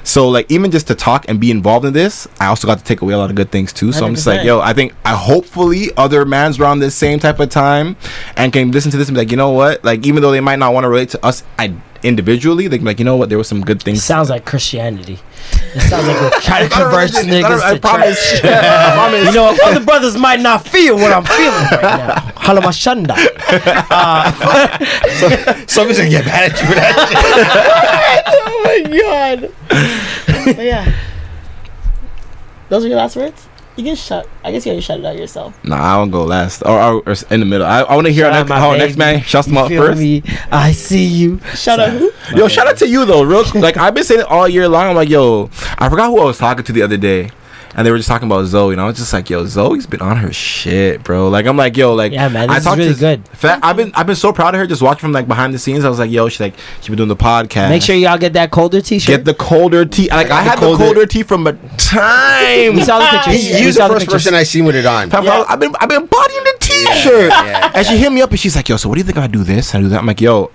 So 0.03 0.29
like 0.29 0.45
even 0.49 0.71
just 0.71 0.87
to 0.87 0.95
talk 0.95 1.25
and 1.27 1.41
be 1.41 1.51
involved 1.51 1.85
in 1.85 1.91
this, 1.91 2.25
I 2.39 2.45
also 2.45 2.67
got 2.67 2.77
to 2.77 2.85
take 2.85 3.01
away 3.01 3.13
a 3.13 3.17
lot 3.17 3.29
of 3.29 3.35
good 3.35 3.51
things 3.51 3.73
too. 3.73 3.91
So 3.91 4.05
I'm 4.05 4.15
just 4.15 4.25
like, 4.27 4.45
yo, 4.45 4.61
I 4.61 4.71
think 4.71 4.93
I 5.03 5.11
hopefully 5.13 5.89
other 5.97 6.23
mans 6.25 6.57
around 6.57 6.79
this 6.79 6.95
same 6.95 7.19
type 7.19 7.41
of 7.41 7.49
time 7.49 7.97
and 8.37 8.53
can 8.53 8.71
listen 8.71 8.89
to 8.91 8.97
this 8.97 9.09
and 9.09 9.15
be 9.15 9.21
like, 9.21 9.31
you 9.31 9.37
know 9.37 9.49
what? 9.49 9.83
Like 9.83 10.05
even 10.07 10.21
though 10.21 10.31
they 10.31 10.39
might 10.39 10.59
not 10.59 10.73
want 10.73 10.85
to 10.85 10.89
relate 10.89 11.09
to 11.09 11.25
us 11.25 11.43
I 11.59 11.73
individually, 12.03 12.67
they 12.67 12.77
can 12.77 12.85
be 12.85 12.91
like, 12.91 12.99
you 12.99 13.05
know 13.05 13.15
what, 13.15 13.29
there 13.29 13.37
was 13.37 13.47
some 13.47 13.61
good 13.61 13.81
things. 13.81 14.03
Sounds 14.03 14.29
like 14.29 14.45
Christianity. 14.45 15.19
It 15.75 15.81
sounds 15.81 16.07
like 16.07 16.19
we're 16.19 16.29
trying 16.41 16.69
to 16.69 16.75
convert 16.75 17.11
niggas 17.11 17.61
I 17.61 17.73
to 17.75 17.79
promise. 17.79 18.31
church. 18.41 18.43
I 18.45 18.93
promise. 18.93 19.25
You 19.27 19.33
know, 19.33 19.57
other 19.63 19.83
brothers 19.83 20.17
might 20.17 20.39
not 20.39 20.67
feel 20.67 20.95
what 20.95 21.11
I'm 21.11 21.23
feeling 21.23 21.51
right 21.71 21.81
now. 21.81 22.15
Halamashanda. 22.35 23.15
Uh, 23.89 24.27
Somebody's 25.67 25.97
gonna 25.97 26.09
get 26.09 26.25
mad 26.25 26.51
at 26.51 26.61
you 26.61 26.67
for 26.67 26.73
that. 26.75 28.23
oh 28.47 28.61
my 28.65 28.81
god. 28.99 30.55
but 30.55 30.65
yeah. 30.65 30.91
Those 32.69 32.83
are 32.85 32.87
your 32.89 32.97
last 32.97 33.15
words? 33.15 33.47
You 33.77 33.83
can 33.83 33.95
shut. 33.95 34.27
I 34.43 34.51
guess 34.51 34.65
you 34.65 34.71
gotta 34.71 34.81
shut 34.81 34.99
it 34.99 35.05
out 35.05 35.15
yourself. 35.15 35.63
Nah, 35.63 35.75
I 35.75 35.97
won't 35.97 36.11
go 36.11 36.23
last 36.23 36.63
or, 36.63 36.81
or, 36.81 37.03
or 37.05 37.15
in 37.29 37.39
the 37.39 37.45
middle. 37.45 37.67
I, 37.67 37.81
I 37.81 37.95
want 37.95 38.07
to 38.07 38.13
hear 38.13 38.25
our 38.25 38.31
out 38.31 38.37
next, 38.39 38.49
my 38.49 38.59
how 38.59 38.69
our 38.71 38.77
next 38.77 38.97
man 38.97 39.21
shouts 39.21 39.47
them 39.47 39.55
you 39.55 39.61
out 39.61 39.69
first. 39.69 39.99
me? 39.99 40.23
I 40.51 40.71
see 40.71 41.05
you. 41.05 41.39
Shout 41.53 41.79
out 41.79 41.91
who? 41.91 42.11
Yo, 42.35 42.47
shout 42.47 42.67
out 42.67 42.77
to 42.77 42.87
you 42.87 43.05
though. 43.05 43.21
Real 43.21 43.43
like 43.53 43.77
I've 43.77 43.93
been 43.93 44.03
saying 44.03 44.21
it 44.21 44.25
all 44.25 44.47
year 44.47 44.67
long. 44.67 44.87
I'm 44.87 44.95
like, 44.95 45.09
yo, 45.09 45.51
I 45.77 45.89
forgot 45.89 46.09
who 46.09 46.19
I 46.19 46.25
was 46.25 46.39
talking 46.39 46.65
to 46.65 46.73
the 46.73 46.81
other 46.81 46.97
day. 46.97 47.29
And 47.77 47.85
they 47.85 47.91
were 47.91 47.97
just 47.97 48.09
talking 48.09 48.25
about 48.27 48.43
Zoe, 48.47 48.73
and 48.73 48.81
I 48.81 48.85
was 48.87 48.97
just 48.97 49.13
like, 49.13 49.29
"Yo, 49.29 49.45
Zoe's 49.45 49.85
been 49.85 50.01
on 50.01 50.17
her 50.17 50.33
shit, 50.33 51.03
bro." 51.03 51.29
Like, 51.29 51.45
I'm 51.45 51.55
like, 51.55 51.77
"Yo, 51.77 51.93
like, 51.93 52.11
Yeah, 52.11 52.27
man, 52.27 52.47
this 52.47 52.55
I 52.55 52.57
is 52.57 52.63
talked 52.63 52.77
really 52.79 52.93
to, 52.95 52.99
good. 52.99 53.27
Fa- 53.29 53.59
I've 53.61 53.77
been, 53.77 53.91
I've 53.93 54.07
been 54.07 54.15
so 54.15 54.33
proud 54.33 54.55
of 54.55 54.59
her. 54.59 54.65
Just 54.65 54.81
watching 54.81 55.01
from 55.01 55.11
like 55.11 55.27
behind 55.27 55.53
the 55.53 55.59
scenes. 55.59 55.85
I 55.85 55.89
was 55.89 55.99
like, 55.99 56.09
"Yo, 56.09 56.27
she 56.27 56.43
like, 56.43 56.55
she 56.81 56.89
been 56.89 56.97
doing 56.97 57.07
the 57.07 57.15
podcast. 57.15 57.69
Make 57.69 57.83
sure 57.83 57.95
y'all 57.95 58.17
get 58.17 58.33
that 58.33 58.49
colder 58.49 58.81
t-shirt. 58.81 59.07
get 59.17 59.25
the 59.25 59.35
colder 59.35 59.85
t. 59.85 60.09
Like 60.09 60.31
I 60.31 60.43
The 60.43 60.49
had 60.49 60.57
the 60.57 60.65
colder- 60.65 60.83
colder 60.85 61.05
tea 61.05 61.21
from 61.21 61.45
a 61.45 61.53
time. 61.77 62.73
We 62.75 62.83
saw 62.83 62.97
the 62.99 63.05
pictures. 63.17 63.43
He, 63.43 63.53
We 63.53 63.59
he 63.59 63.65
was 63.67 63.75
saw 63.75 63.87
the 63.87 63.93
first 63.93 64.05
pictures. 64.07 64.23
person 64.23 64.33
I 64.35 64.41
seen 64.43 64.65
with 64.65 64.75
it 64.75 64.85
on. 64.87 65.09
Time- 65.11 65.27
I've 65.47 65.59
been, 65.59 65.75
I've 65.79 65.89
been 65.89 66.07
bodying 66.07 66.43
the 66.43 66.55
t-shirt. 66.59 67.29
yeah. 67.29 67.71
And 67.75 67.85
she 67.85 67.97
hit 67.97 68.11
me 68.11 68.21
up 68.23 68.31
and 68.31 68.39
she's 68.39 68.55
like, 68.55 68.67
"Yo, 68.69 68.77
so 68.77 68.89
what 68.89 68.95
do 68.95 69.01
you 69.01 69.05
think 69.05 69.19
I 69.19 69.27
do 69.27 69.43
this? 69.43 69.75
I 69.75 69.81
do 69.81 69.87
that." 69.89 69.99
I'm 69.99 70.05
like, 70.07 70.19
"Yo." 70.19 70.49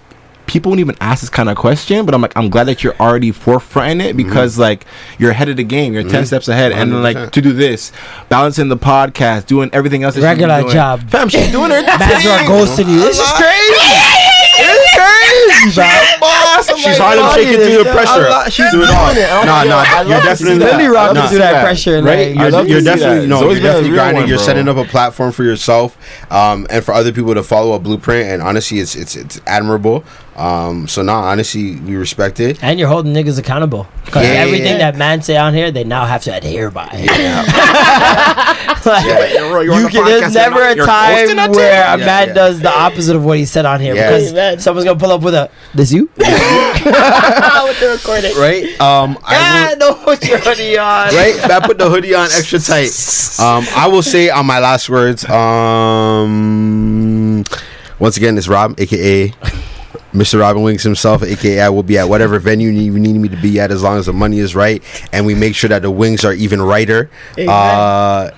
People 0.53 0.69
won't 0.69 0.81
even 0.81 0.97
ask 1.01 1.23
this 1.23 1.31
kind 1.31 1.49
of 1.49 1.57
question, 1.57 2.05
but 2.05 2.15
I'm 2.15 2.21
like, 2.21 2.37
I'm 2.37 2.51
glad 2.51 2.65
that 2.65 2.85
you're 2.85 2.95
already 3.01 3.33
forefronting 3.33 4.05
it 4.05 4.19
because 4.19 4.59
like 4.59 4.85
you're 5.19 5.31
ahead 5.31 5.49
of 5.49 5.57
the 5.57 5.65
game, 5.65 5.95
you're 5.95 6.03
ten 6.05 6.27
steps 6.27 6.47
ahead, 6.47 6.73
and 6.73 6.93
then 6.93 7.03
like 7.03 7.33
to 7.33 7.41
do 7.41 7.55
this, 7.55 7.91
balancing 8.29 8.69
the 8.69 8.77
podcast, 8.77 9.47
doing 9.47 9.71
everything 9.73 10.03
else. 10.05 10.15
that 10.15 10.21
she's 10.21 10.25
Regular 10.29 10.61
doing. 10.61 10.73
job. 10.75 11.09
fam. 11.09 11.31
She's 11.31 11.51
doing 11.51 11.71
her 11.71 11.81
Man's 11.87 12.27
are 12.27 12.37
thing. 12.39 12.49
ghosting 12.51 12.93
you. 12.93 13.01
This 13.01 13.19
is 13.19 13.33
crazy. 13.33 14.29
It's 14.55 14.95
crazy, 14.95 15.75
bro. 15.75 15.89
Boss, 16.21 16.69
I'm 16.69 16.77
She's 16.77 16.99
like, 16.99 16.99
hard 16.99 17.17
yo, 17.17 17.29
to 17.31 17.35
take 17.35 17.49
it 17.59 17.65
through 17.75 17.85
the 17.85 17.91
pressure. 17.91 18.29
love- 18.29 18.53
She's 18.53 18.71
doing 18.71 18.85
it 18.89 18.91
all. 18.95 19.11
it. 19.11 19.47
Nah, 19.47 19.65
nah, 19.65 19.83
I 19.87 20.03
you're 20.07 20.21
definitely- 20.21 20.55
see 20.55 20.59
that. 20.59 20.77
Really 20.77 20.93
Nah. 21.15 21.27
through 21.29 21.39
that 21.39 21.65
pressure, 21.65 22.03
right? 22.03 22.37
like, 22.37 22.53
You're, 22.53 22.67
you're 22.67 22.81
definitely 22.83 23.21
that. 23.21 23.27
no, 23.29 23.51
you're 23.51 23.61
definitely 23.63 23.91
grinding. 23.91 24.21
one, 24.25 24.29
you're 24.29 24.37
setting 24.39 24.69
up 24.69 24.77
a 24.77 24.85
platform 24.85 25.33
for 25.33 25.43
yourself, 25.45 25.97
um, 26.31 26.67
and 26.69 26.85
for 26.85 26.93
other 26.93 27.13
people 27.13 27.33
to 27.35 27.43
follow 27.43 27.73
a 27.73 27.79
blueprint. 27.79 28.29
And 28.29 28.43
honestly, 28.43 28.79
it's 28.81 28.95
it's 28.95 29.17
it's 29.17 29.41
admirable. 29.47 30.05
Um, 30.37 30.89
so 30.89 31.03
now, 31.03 31.21
honestly, 31.21 31.77
we 31.77 31.95
respect 31.95 32.41
it. 32.41 32.63
And 32.65 32.79
you're 32.79 32.89
holding 32.89 33.13
niggas 33.13 33.39
accountable. 33.39 33.87
Because 34.07 34.25
Yeah. 34.27 34.33
everything 34.35 34.79
that 34.79 34.97
man 34.97 35.21
say 35.23 35.37
on 35.37 35.53
here, 35.53 35.71
they 35.71 35.85
now 35.85 36.07
have 36.07 36.23
to 36.25 36.35
adhere 36.35 36.71
by. 36.71 36.89
Like, 38.85 39.05
You're- 39.05 39.65
you're 39.65 39.81
you 39.81 39.89
can, 39.89 40.05
there's 40.07 40.35
never 40.35 40.61
a 40.61 40.75
time 40.75 41.15
hosting 41.15 41.39
a 41.39 41.49
where 41.53 41.85
a 41.85 41.99
Yeah, 41.99 42.05
man 42.05 42.29
yeah. 42.29 42.35
does 42.35 42.61
the 42.61 42.77
opposite 42.77 43.15
of 43.15 43.25
what 43.25 43.39
he 43.39 43.45
said 43.45 43.65
on 43.65 43.79
here. 43.81 43.95
Yeah. 43.95 44.09
Because 44.11 44.33
Amen. 44.33 44.59
someone's 44.59 44.85
going 44.87 44.99
to 44.99 45.05
pull 45.05 45.13
up 45.13 45.21
with 45.23 45.35
a, 45.35 45.49
this 45.73 45.93
you? 45.93 46.11
With 46.17 47.79
the 47.79 47.91
recording. 47.97 48.37
Right? 48.37 48.65
Um, 48.81 49.19
I 49.23 49.37
Ah, 49.37 49.75
will, 49.79 49.79
no, 49.79 49.95
put 50.05 50.27
your 50.27 50.39
hoodie 50.39 50.77
on. 50.79 51.15
right? 51.15 51.39
I 51.49 51.61
put 51.65 51.79
the 51.79 51.89
hoodie 51.89 52.13
on 52.15 52.25
extra 52.25 52.59
tight. 52.59 52.91
Um, 53.39 53.65
I 53.77 53.87
will 53.87 54.03
say 54.03 54.31
on 54.31 54.47
my 54.47 54.59
last 54.59 54.91
words. 54.91 55.25
Um, 55.31 57.45
once 58.01 58.17
again, 58.17 58.37
it's 58.37 58.49
Rob, 58.49 58.81
aka 58.81 59.33
Mr. 60.13 60.41
Robin 60.41 60.63
Wings 60.63 60.83
himself, 60.83 61.23
aka 61.23 61.61
I 61.61 61.69
will 61.71 61.83
be 61.83 61.99
at 61.99 62.09
whatever 62.09 62.39
venue 62.39 62.71
you 62.71 62.99
need 62.99 63.15
me 63.15 63.29
to 63.29 63.37
be 63.37 63.59
at 63.59 63.71
as 63.71 63.83
long 63.83 63.99
as 63.99 64.07
the 64.07 64.13
money 64.13 64.39
is 64.39 64.55
right, 64.55 64.83
and 65.13 65.25
we 65.25 65.35
make 65.35 65.55
sure 65.55 65.69
that 65.69 65.83
the 65.83 65.91
wings 65.91 66.25
are 66.25 66.35
even 66.35 66.61
righter. 66.61 67.11
Uh, 67.49 68.31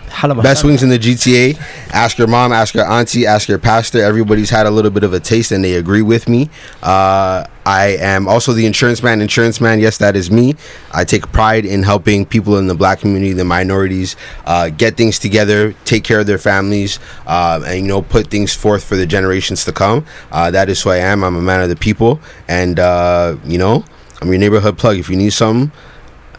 best 0.43 0.63
wings 0.65 0.83
in 0.83 0.89
the 0.89 0.99
GTA. 0.99 1.59
Ask 1.93 2.19
your 2.19 2.29
mom, 2.29 2.53
ask 2.53 2.75
your 2.75 2.87
auntie, 2.87 3.27
ask 3.27 3.49
your 3.49 3.59
pastor. 3.59 4.03
Everybody's 4.03 4.51
had 4.51 4.67
a 4.67 4.71
little 4.71 4.91
bit 4.91 5.03
of 5.05 5.13
a 5.13 5.21
taste, 5.21 5.51
and 5.53 5.65
they 5.65 5.75
agree 5.75 6.03
with 6.03 6.29
me. 6.29 6.49
Uh, 6.83 7.47
I 7.67 7.97
am 7.99 8.29
also 8.29 8.53
the 8.53 8.67
insurance 8.67 9.03
man. 9.03 9.21
Insurance 9.21 9.61
man, 9.61 9.81
yes, 9.81 9.99
that 9.99 10.17
is 10.17 10.31
me. 10.31 10.55
I 10.93 11.05
take 11.05 11.31
pride 11.33 11.65
in 11.65 11.83
helping 11.83 12.27
people 12.27 12.59
in 12.59 12.67
the 12.67 12.75
black 12.75 13.01
community, 13.01 13.33
the 13.33 13.45
minorities, 13.45 14.17
uh, 14.45 14.69
get 14.69 14.97
things 14.97 15.19
together, 15.19 15.73
take 15.85 16.05
care 16.05 16.21
of 16.21 16.27
their 16.27 16.39
families, 16.39 16.99
uh, 17.27 17.63
and 17.67 17.81
you 17.83 17.89
know, 17.89 18.03
put 18.03 18.29
things 18.29 18.55
forth 18.55 18.85
for 18.85 18.97
the 18.97 19.07
generations 19.07 19.65
to 19.65 19.73
come. 19.73 20.05
Uh, 20.31 20.51
that 20.51 20.69
is 20.69 20.83
who 20.83 20.91
I 20.91 20.99
am. 20.99 21.25
I'm 21.25 21.37
a 21.37 21.43
man 21.43 21.63
of 21.63 21.69
the 21.69 21.77
people, 21.77 22.21
and 22.49 22.79
uh, 22.79 23.37
you 23.45 23.59
know, 23.59 23.85
I'm 24.21 24.29
your 24.29 24.39
neighborhood 24.39 24.79
plug. 24.79 24.99
If 24.99 25.09
you 25.09 25.17
need 25.17 25.33
something, 25.33 25.73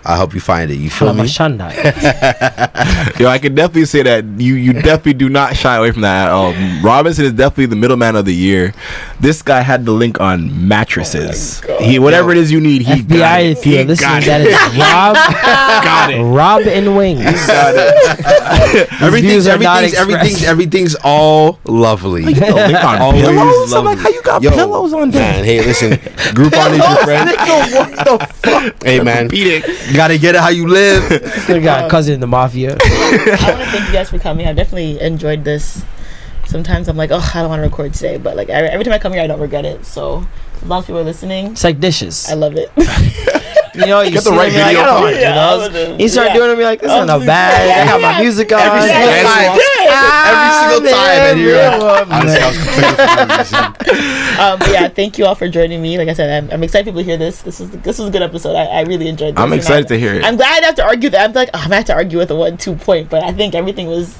I'll 0.05 0.17
help 0.17 0.33
you 0.35 0.39
find 0.39 0.69
it. 0.69 0.75
You 0.75 0.89
feel 0.89 1.13
me? 1.13 1.23
Yo, 3.19 3.27
I 3.27 3.39
can 3.41 3.55
definitely 3.55 3.85
say 3.85 4.03
that 4.03 4.23
you 4.37 4.53
you 4.55 4.73
definitely 4.73 5.13
do 5.15 5.29
not 5.29 5.55
shy 5.55 5.75
away 5.77 5.91
from 5.91 6.01
that 6.03 6.27
at 6.27 6.31
all. 6.31 6.53
Robinson 6.83 7.25
is 7.25 7.33
definitely 7.33 7.65
the 7.67 7.75
middleman 7.75 8.15
of 8.15 8.25
the 8.25 8.33
year. 8.33 8.73
This 9.19 9.41
guy 9.41 9.61
had 9.61 9.85
the 9.85 9.91
link 9.91 10.19
on 10.19 10.67
mattresses. 10.67 11.61
he 11.79 11.97
whatever 11.99 12.31
it 12.31 12.37
is 12.37 12.51
you 12.51 12.59
need, 12.59 12.83
he 12.83 13.01
got 13.01 13.41
it. 13.41 13.57
if 13.57 13.65
you're 13.65 13.79
He 13.79 13.85
listening, 13.85 14.09
got 14.19 14.23
that 14.25 14.41
it. 14.41 14.47
is 14.47 14.55
Rob, 14.77 15.15
got 15.83 16.11
it. 16.13 16.21
Rob 16.23 16.61
and 16.67 16.95
Wings. 16.95 17.23
Got 17.47 17.73
it. 17.75 18.91
Everything's 19.01 19.31
views 19.31 19.47
are 19.47 19.57
not 19.57 19.83
everything's 19.83 19.95
everything's 19.99 20.43
everything's 20.43 20.95
all 21.03 21.59
lovely. 21.65 22.23
You 22.25 22.35
got 22.39 22.47
the 22.49 22.55
link 22.67 22.83
on 22.83 23.01
Always 23.01 23.21
pillows. 23.23 23.73
I'm 23.73 23.79
oh 23.79 23.83
like, 23.89 23.97
how 23.99 24.09
you 24.09 24.21
got 24.21 24.41
Yo, 24.43 24.51
pillows 24.51 24.93
on 24.93 25.09
there? 25.11 25.21
Man, 25.33 25.43
hey, 25.45 25.65
listen, 25.65 25.91
Groupon 26.35 26.71
is 26.73 26.77
your 26.77 26.97
friend. 27.03 27.29
What 27.29 28.19
the 28.19 28.33
fuck? 28.35 28.83
Hey, 28.83 28.99
man, 28.99 29.25
Orthopedic. 29.25 29.67
you 29.89 29.94
gotta 29.95 30.17
get 30.17 30.35
it 30.35 30.41
how 30.41 30.49
you 30.49 30.67
live. 30.67 31.03
Still 31.43 31.61
got 31.61 31.83
a 31.83 31.85
uh, 31.85 31.89
cousin 31.89 32.13
in 32.15 32.19
the 32.19 32.27
mafia. 32.27 32.71
I 32.73 32.73
want 32.75 32.81
to 32.81 33.71
thank 33.71 33.87
you 33.87 33.93
guys 33.93 34.09
for 34.09 34.19
coming. 34.19 34.47
I 34.47 34.53
definitely 34.53 34.99
enjoyed 35.01 35.43
this. 35.43 35.83
Sometimes 36.45 36.87
I'm 36.87 36.95
like, 36.97 37.09
oh, 37.11 37.31
I 37.33 37.39
don't 37.41 37.49
want 37.49 37.59
to 37.59 37.63
record 37.63 37.93
today, 37.93 38.17
but 38.17 38.35
like 38.37 38.49
every, 38.49 38.69
every 38.69 38.83
time 38.83 38.93
I 38.93 38.99
come 38.99 39.13
here, 39.13 39.21
I 39.21 39.27
don't 39.27 39.39
regret 39.39 39.65
it. 39.65 39.85
So 39.85 40.25
as 40.57 40.63
long 40.63 40.79
as 40.79 40.85
people 40.85 40.99
are 40.99 41.03
listening, 41.03 41.47
It's 41.53 41.63
like 41.63 41.79
dishes. 41.79 42.27
I 42.29 42.33
love 42.35 42.55
it. 42.55 42.71
You 43.75 43.87
know, 43.87 43.99
you 43.99 44.11
Get 44.11 44.23
the 44.23 44.31
right 44.31 44.47
them, 44.53 44.55
you're 44.55 44.63
like, 44.63 44.71
video 44.71 44.79
I 44.79 44.85
don't 44.85 44.95
for 44.95 45.03
want 45.03 45.11
it. 45.11 45.17
to 45.19 45.19
do 45.19 45.21
Yeah, 45.27 45.35
I 45.35 45.57
those. 45.57 45.73
would've- 45.73 45.99
You 45.99 46.07
start 46.07 46.27
yeah. 46.29 46.33
doing 46.35 46.47
them, 46.47 46.57
you're 46.59 46.69
like, 46.69 46.79
this 46.79 46.91
isn't 46.95 47.07
no 47.07 47.19
bad. 47.19 47.59
I 47.67 47.91
got 47.91 47.99
my 47.99 48.21
music 48.21 48.53
on. 48.53 48.59
Every 48.61 48.79
single 48.87 49.03
Yeah. 49.03 49.23
time. 49.27 49.59
Ah, 49.97 50.27
Every 50.31 50.51
single 50.81 50.91
time, 50.91 51.21
and 51.31 51.39
you're 51.39 51.55
man, 51.55 51.79
like, 51.79 52.07
honestly, 52.11 52.41
I 52.41 52.47
was 52.47 52.57
complaining 52.57 52.95
for 52.95 53.15
no 53.15 53.37
reason. 53.37 54.39
um, 54.39 54.59
but 54.59 54.69
yeah, 54.69 54.87
thank 54.89 55.17
you 55.17 55.25
all 55.25 55.35
for 55.35 55.47
joining 55.47 55.81
me. 55.81 55.97
Like 55.97 56.09
I 56.09 56.13
said, 56.13 56.43
I'm, 56.43 56.51
I'm 56.51 56.63
excited 56.63 56.85
people 56.85 57.01
hear 57.03 57.17
this. 57.17 57.41
This 57.41 57.59
is 57.59 57.69
this 57.71 57.97
was 57.99 58.09
a 58.09 58.11
good 58.11 58.21
episode. 58.21 58.55
I, 58.55 58.65
I 58.65 58.81
really 58.81 59.07
enjoyed. 59.07 59.35
this. 59.35 59.41
I'm 59.41 59.53
excited 59.53 59.85
I, 59.85 59.89
to 59.89 59.99
hear 59.99 60.13
it. 60.15 60.23
I'm 60.25 60.35
glad 60.35 60.49
I 60.51 60.53
didn't 60.55 60.65
have 60.65 60.75
to 60.75 60.85
argue 60.85 61.09
that. 61.11 61.25
I'm 61.29 61.33
like, 61.33 61.49
oh, 61.53 61.57
I'm 61.59 61.63
gonna 61.65 61.75
have 61.77 61.85
to 61.85 61.93
argue 61.93 62.17
with 62.17 62.31
a 62.31 62.35
one-two 62.35 62.75
point, 62.75 63.09
but 63.09 63.23
I 63.23 63.31
think 63.33 63.55
everything 63.55 63.87
was 63.87 64.17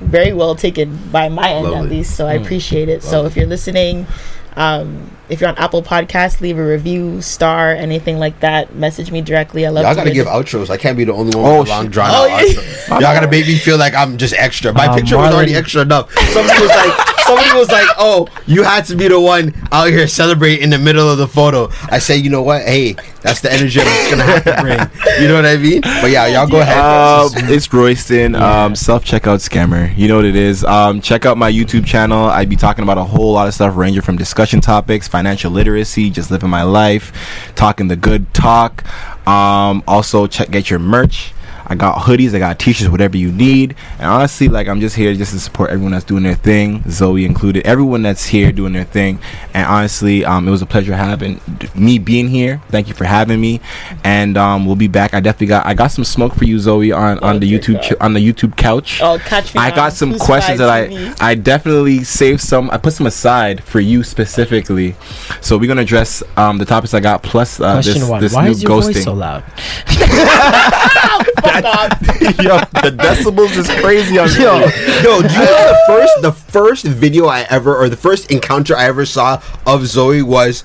very 0.00 0.32
well 0.32 0.54
taken 0.56 0.96
by 1.12 1.28
my 1.28 1.50
end 1.50 1.66
at 1.66 1.72
Lovely. 1.72 1.98
least. 1.98 2.16
So 2.16 2.26
I 2.26 2.36
Mm. 2.38 2.42
appreciate 2.44 2.88
it. 2.88 3.02
So 3.04 3.24
if 3.26 3.36
you're 3.36 3.46
listening, 3.46 4.06
um, 4.56 5.10
if 5.28 5.40
you're 5.40 5.48
on 5.48 5.56
Apple 5.56 5.82
Podcasts, 5.82 6.40
leave 6.40 6.58
a 6.58 6.66
review, 6.66 7.22
star, 7.22 7.70
anything 7.70 8.18
like 8.18 8.40
that. 8.40 8.74
Message 8.74 9.10
me 9.10 9.22
directly. 9.22 9.64
I 9.66 9.70
love. 9.70 9.84
Y'all 9.84 9.94
gotta 9.94 10.10
hear 10.10 10.24
give 10.24 10.26
the- 10.26 10.30
outros. 10.32 10.68
I 10.70 10.76
can't 10.76 10.96
be 10.96 11.04
the 11.04 11.14
only 11.14 11.34
one 11.36 11.46
Oh, 11.46 11.60
with 11.60 11.68
a 11.68 11.70
long 11.70 11.88
drawn 11.88 12.10
Oh, 12.12 12.28
out 12.28 12.28
yeah. 12.48 12.54
outro. 12.54 12.88
Y'all 12.90 13.00
gotta 13.00 13.28
make 13.30 13.46
me 13.46 13.56
feel 13.56 13.78
like 13.78 13.94
I'm 13.94 14.18
just 14.18 14.34
extra. 14.34 14.72
My 14.72 14.86
Uh, 14.88 14.94
picture 14.96 15.16
was 15.16 15.34
already 15.34 15.54
extra 15.54 15.82
enough. 15.82 16.12
Somebody 16.32 16.60
was 16.60 16.68
like, 16.68 17.11
somebody 17.36 17.58
was 17.58 17.68
like, 17.68 17.88
oh, 17.98 18.28
you 18.46 18.62
had 18.62 18.84
to 18.86 18.96
be 18.96 19.08
the 19.08 19.18
one 19.20 19.54
out 19.70 19.88
here 19.88 20.06
celebrating 20.06 20.64
in 20.64 20.70
the 20.70 20.78
middle 20.78 21.08
of 21.08 21.18
the 21.18 21.26
photo. 21.26 21.68
I 21.90 21.98
say, 21.98 22.16
you 22.16 22.30
know 22.30 22.42
what? 22.42 22.62
Hey, 22.62 22.94
that's 23.22 23.40
the 23.40 23.52
energy 23.52 23.80
I'm 23.80 23.86
just 23.86 24.10
gonna 24.10 24.24
have 24.24 24.44
to 24.44 24.62
bring. 24.62 25.22
You 25.22 25.28
know 25.28 25.34
what 25.34 25.46
I 25.46 25.56
mean? 25.56 25.80
But 25.80 26.10
yeah, 26.10 26.26
y'all 26.26 26.48
go 26.48 26.60
ahead. 26.60 26.78
Um, 26.78 27.30
it's 27.50 27.72
Royston, 27.72 28.34
um, 28.34 28.74
self 28.74 29.04
checkout 29.04 29.46
scammer. 29.46 29.96
You 29.96 30.08
know 30.08 30.16
what 30.16 30.24
it 30.24 30.36
is. 30.36 30.64
Um, 30.64 31.00
check 31.00 31.26
out 31.26 31.38
my 31.38 31.50
YouTube 31.50 31.86
channel. 31.86 32.26
I'd 32.26 32.48
be 32.48 32.56
talking 32.56 32.82
about 32.82 32.98
a 32.98 33.04
whole 33.04 33.32
lot 33.32 33.48
of 33.48 33.54
stuff, 33.54 33.76
ranging 33.76 34.02
from 34.02 34.16
discussion 34.16 34.60
topics, 34.60 35.08
financial 35.08 35.50
literacy, 35.50 36.10
just 36.10 36.30
living 36.30 36.50
my 36.50 36.62
life, 36.62 37.12
talking 37.54 37.88
the 37.88 37.96
good 37.96 38.32
talk. 38.34 38.84
Um, 39.26 39.82
also, 39.86 40.26
check 40.26 40.50
get 40.50 40.70
your 40.70 40.78
merch. 40.78 41.32
I 41.72 41.74
got 41.74 41.96
hoodies, 41.96 42.34
I 42.34 42.38
got 42.38 42.58
t-shirts, 42.58 42.90
whatever 42.90 43.16
you 43.16 43.32
need. 43.32 43.74
And 43.98 44.06
honestly, 44.06 44.46
like 44.48 44.68
I'm 44.68 44.78
just 44.78 44.94
here 44.94 45.14
just 45.14 45.32
to 45.32 45.40
support 45.40 45.70
everyone 45.70 45.92
that's 45.92 46.04
doing 46.04 46.22
their 46.22 46.34
thing, 46.34 46.84
Zoe 46.90 47.24
included, 47.24 47.66
everyone 47.66 48.02
that's 48.02 48.26
here 48.26 48.52
doing 48.52 48.74
their 48.74 48.84
thing. 48.84 49.20
And 49.54 49.66
honestly, 49.66 50.22
um, 50.22 50.46
it 50.46 50.50
was 50.50 50.60
a 50.60 50.66
pleasure 50.66 50.94
having 50.94 51.40
me 51.74 51.98
being 51.98 52.28
here. 52.28 52.60
Thank 52.68 52.88
you 52.88 52.94
for 52.94 53.04
having 53.04 53.40
me. 53.40 53.60
And 54.04 54.36
um, 54.36 54.66
we'll 54.66 54.76
be 54.76 54.86
back. 54.86 55.14
I 55.14 55.20
definitely 55.20 55.46
got 55.46 55.64
I 55.64 55.72
got 55.72 55.88
some 55.92 56.04
smoke 56.04 56.34
for 56.34 56.44
you, 56.44 56.58
Zoe, 56.58 56.92
on 56.92 57.18
on 57.20 57.40
the 57.40 57.50
YouTube 57.50 57.82
ch- 57.82 57.94
on 58.00 58.12
the 58.12 58.20
YouTube 58.20 58.54
couch. 58.56 59.00
Oh, 59.02 59.18
catch 59.18 59.54
me 59.54 59.60
I 59.60 59.70
on 59.70 59.76
got 59.76 59.92
some 59.94 60.10
Who's 60.12 60.20
questions 60.20 60.58
that 60.58 60.90
TV. 60.90 61.16
I 61.20 61.30
I 61.30 61.34
definitely 61.34 62.04
saved 62.04 62.42
some. 62.42 62.70
I 62.70 62.76
put 62.76 62.92
some 62.92 63.06
aside 63.06 63.64
for 63.64 63.80
you 63.80 64.02
specifically. 64.04 64.94
So 65.40 65.56
we're 65.56 65.68
gonna 65.68 65.82
address 65.82 66.22
um, 66.36 66.58
the 66.58 66.66
topics 66.66 66.92
I 66.92 67.00
got 67.00 67.22
plus 67.22 67.60
uh, 67.60 67.80
this, 67.80 68.06
one: 68.06 68.20
this 68.20 68.34
Why 68.34 68.44
new 68.44 68.50
is 68.50 68.62
your 68.62 68.72
ghosting. 68.72 68.92
voice 68.92 69.04
so 69.04 69.14
loud? 69.14 69.42
Fuck 71.52 71.64
off. 71.64 71.90
Yo, 72.42 72.58
the 72.82 72.94
decibels 72.96 73.56
is 73.56 73.68
crazy 73.82 74.18
on 74.18 74.28
Yo, 74.28 74.58
yo, 75.02 75.22
do 75.22 75.28
you 75.34 75.40
know 75.40 75.72
the 75.72 75.78
first 75.86 76.22
the 76.22 76.32
first 76.32 76.84
video 76.84 77.26
I 77.26 77.42
ever 77.50 77.76
or 77.76 77.88
the 77.88 77.96
first 77.96 78.30
encounter 78.30 78.76
I 78.76 78.84
ever 78.86 79.04
saw 79.06 79.42
of 79.66 79.86
Zoe 79.86 80.22
was 80.22 80.64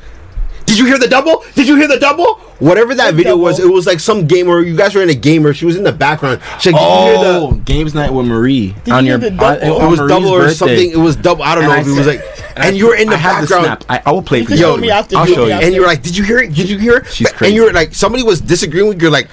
Did 0.65 0.77
you 0.80 0.85
hear 0.85 0.97
the 0.97 1.07
double? 1.07 1.43
Did 1.56 1.67
you 1.67 1.75
hear 1.75 1.88
the 1.88 1.99
double? 1.99 2.35
Whatever 2.59 2.95
that 2.95 3.14
video 3.14 3.38
was, 3.38 3.59
it 3.59 3.69
was 3.72 3.85
like 3.85 3.99
some 3.99 4.25
game 4.25 4.47
where 4.47 4.64
you 4.64 4.75
guys 4.75 4.95
were 4.95 5.03
in 5.03 5.09
a 5.11 5.15
game 5.15 5.45
or 5.45 5.53
she 5.53 5.65
was 5.65 5.75
in 5.75 5.83
the 5.83 5.91
background. 5.91 6.41
She's 6.59 6.73
like, 6.73 6.81
Did 6.81 6.88
you 6.89 7.06
hear 7.06 7.15
Oh, 7.19 7.51
the 7.51 7.59
games 7.61 7.93
night 7.93 8.11
with 8.11 8.25
Marie 8.25 8.73
Did 8.83 8.93
on 8.93 9.06
you 9.06 9.11
your 9.11 9.19
hear 9.19 9.30
the 9.30 9.35
double? 9.38 9.75
on 9.75 9.85
it 9.85 9.89
was 9.89 9.99
Marie's 9.99 10.09
double 10.11 10.30
or 10.30 10.39
birthday. 10.39 10.53
something. 10.56 10.91
It 10.91 10.97
was 10.97 11.15
double. 11.15 11.43
I 11.43 11.53
don't 11.56 11.65
And 11.65 11.72
know 11.73 11.77
I 11.77 11.81
if 11.81 11.88
it 11.88 11.91
was 11.97 12.07
like, 12.07 12.22
and 12.57 12.75
you 12.75 12.88
were 12.88 12.95
in 12.95 13.07
the 13.09 13.14
I 13.15 13.17
have 13.19 13.41
background. 13.47 13.65
snap. 13.65 13.83
I, 13.89 14.01
I 14.09 14.11
will 14.11 14.23
play 14.23 14.43
for 14.43 14.51
you. 14.51 14.57
show 14.57 14.77
me 14.77 14.89
after, 14.89 15.15
I'll 15.17 15.25
show 15.27 15.33
show 15.35 15.45
you. 15.45 15.53
and 15.53 15.73
you 15.75 15.81
were 15.81 15.88
like, 15.88 16.01
"Did 16.01 16.17
you 16.17 16.23
hear 16.23 16.39
it? 16.39 16.53
Did 16.56 16.67
you 16.69 16.80
hear 16.80 16.97
it?" 16.97 17.07
She's 17.14 17.31
And 17.41 17.53
you 17.53 17.65
were 17.65 17.72
like, 17.73 17.93
somebody 17.93 18.23
was 18.23 18.41
disagreeing 18.41 18.88
with 18.88 18.97
you. 18.97 19.03
You're 19.03 19.11
like, 19.11 19.30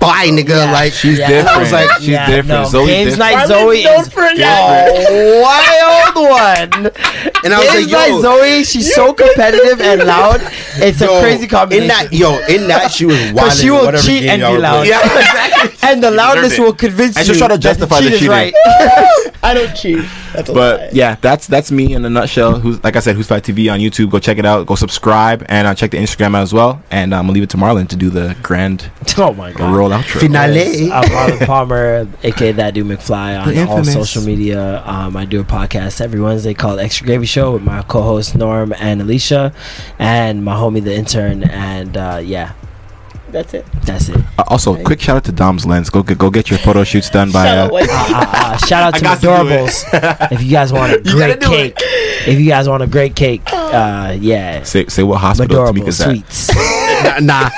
"Bye, 0.00 0.28
nigga." 0.28 0.48
Yeah. 0.64 0.72
Like 0.72 0.92
She's 0.92 1.18
Yeah. 1.18 1.28
different. 1.28 1.56
I 1.56 1.60
was 1.60 1.72
like, 1.72 1.90
she's 1.98 2.08
Yeah, 2.08 2.26
different. 2.26 2.48
no, 2.48 2.64
Zoe 2.68 2.86
games 2.86 3.12
different. 3.16 3.34
night 3.36 3.46
Zoe 3.48 3.84
known 3.84 4.00
is 4.00 4.08
for 4.08 4.22
a 4.24 4.34
a 4.34 5.42
wild 5.42 6.16
one. 6.16 6.90
and 7.44 7.54
I 7.54 7.58
was 7.58 7.68
Games 7.70 7.92
like, 7.92 7.92
night 7.92 8.08
"Yo." 8.10 8.20
Zoe, 8.22 8.64
she's 8.64 8.94
so 8.94 9.12
competitive 9.12 9.80
and 9.80 10.04
loud. 10.04 10.40
It's 10.76 11.00
a 11.00 11.08
crazy 11.20 11.46
combination. 11.46 11.82
In 11.84 11.88
that, 11.88 12.12
yo, 12.12 12.38
in 12.46 12.68
that, 12.68 12.90
she 12.90 13.06
was 13.06 13.32
wild. 13.32 13.52
She 13.52 13.70
will 13.70 13.92
cheat 13.98 14.24
and 14.24 14.40
be 14.42 14.58
loud. 14.58 14.86
yeah. 14.86 15.68
and 15.82 16.02
the 16.02 16.10
loudness 16.10 16.58
will 16.58 16.72
convince 16.74 17.16
And 17.16 17.26
you. 17.26 17.34
she'll 17.34 17.46
try 17.46 17.54
to 17.56 17.58
justify 17.60 18.00
the 18.00 18.10
cheat 18.10 18.18
cheating. 18.20 18.30
right. 18.30 18.54
I 19.42 19.52
don't 19.52 19.74
cheat. 19.76 20.04
That's 20.32 20.48
a 20.48 20.52
lie. 20.52 20.76
But 20.78 20.94
yeah, 20.94 21.16
that's 21.20 21.46
that's 21.46 21.70
me 21.70 21.92
in 21.94 22.04
a 22.04 22.10
nutshell. 22.10 22.58
Who's 22.58 22.82
like 22.82 22.96
I 22.96 23.00
said, 23.00 23.14
Who's 23.16 23.26
Fight 23.26 23.42
TV 23.44 23.70
on 23.72 23.78
YouTube. 23.78 24.10
Go 24.10 24.18
check 24.18 24.38
it 24.38 24.46
out. 24.46 24.66
Go 24.66 24.74
subscribe 24.74 25.44
and 25.48 25.66
uh, 25.68 25.74
check 25.74 25.90
the 25.90 25.98
Instagram 25.98 26.34
out 26.34 26.42
as 26.42 26.54
well. 26.54 26.82
And 26.90 27.12
um, 27.12 27.20
I'm 27.20 27.24
gonna 27.26 27.34
leave 27.34 27.42
it 27.42 27.50
to 27.50 27.56
Marlon 27.58 27.86
to 27.88 27.96
do 27.96 28.08
the 28.10 28.34
grand 28.42 28.90
oh 29.18 29.32
my 29.34 29.52
god. 29.52 29.73
Roll 29.74 29.90
outro. 29.90 30.20
Finale. 30.20 30.90
I'm 30.92 31.04
Marlon 31.04 31.46
Palmer, 31.46 32.08
aka 32.22 32.52
That 32.52 32.74
Dude 32.74 32.86
McFly, 32.86 33.40
on 33.62 33.68
all 33.68 33.84
social 33.84 34.22
media. 34.22 34.82
Um, 34.86 35.16
I 35.16 35.24
do 35.24 35.40
a 35.40 35.44
podcast 35.44 36.00
every 36.00 36.20
Wednesday 36.20 36.54
called 36.54 36.78
Extra 36.80 37.06
Gravy 37.06 37.26
Show 37.26 37.52
with 37.52 37.62
my 37.62 37.82
co-host 37.82 38.34
Norm 38.36 38.72
and 38.78 39.00
Alicia, 39.02 39.52
and 39.98 40.44
my 40.44 40.54
homie 40.54 40.82
the 40.82 40.94
intern. 40.94 41.42
And 41.44 41.96
uh, 41.96 42.20
yeah, 42.22 42.52
That's 43.30 43.52
it. 43.54 43.66
that's 43.84 44.08
it. 44.08 44.16
Uh, 44.38 44.44
also, 44.48 44.80
quick 44.84 45.00
shout 45.00 45.16
out 45.16 45.24
to 45.24 45.32
Dom's 45.32 45.66
Lens. 45.66 45.90
Go 45.90 46.02
get 46.02 46.18
go 46.18 46.30
get 46.30 46.50
your 46.50 46.58
photo 46.60 46.84
shoots 46.84 47.10
done 47.10 47.32
by. 47.32 47.44
Shout 47.46 47.72
Uh, 47.72 47.76
out 47.76 47.88
Uh, 48.14 48.30
uh, 48.54 48.56
shout 48.58 48.82
out 48.84 48.94
to 48.94 49.00
got 49.04 49.20
to. 49.20 49.26
Adorables. 49.26 50.30
if 50.32 50.42
you 50.42 50.50
guys 50.50 50.72
want 50.72 50.92
a 50.92 50.98
great 51.02 51.40
do 51.40 51.46
cake, 51.48 51.74
if 52.26 52.38
you 52.38 52.46
guys 52.48 52.68
want 52.68 52.82
a 52.82 52.86
great 52.86 53.16
cake, 53.16 53.42
uh, 53.52 54.16
yeah, 54.20 54.62
say 54.62 54.86
say 54.86 55.02
what 55.02 55.18
hospital 55.18 55.56
Adorable 55.56 55.82
Tamika's 55.82 56.00
at. 56.00 56.06
sweets. 56.10 56.54
nah, 57.04 57.18
nah. 57.42 57.50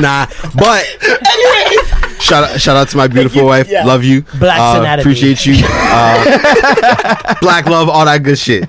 Nah, 0.00 0.26
but 0.56 0.86
anyway 1.02 1.76
shout 2.20 2.44
out, 2.44 2.60
shout 2.60 2.76
out 2.76 2.88
to 2.88 2.96
my 2.96 3.06
beautiful 3.08 3.44
wife. 3.46 3.68
Yeah. 3.68 3.84
Love 3.84 4.04
you. 4.04 4.22
Black's 4.38 4.60
Uh, 4.76 4.80
anatomy. 4.80 5.00
appreciate 5.02 5.46
you. 5.46 5.64
Uh, 5.66 7.34
black 7.40 7.66
love, 7.66 7.88
all 7.88 8.04
that 8.04 8.22
good 8.22 8.38
shit. 8.38 8.64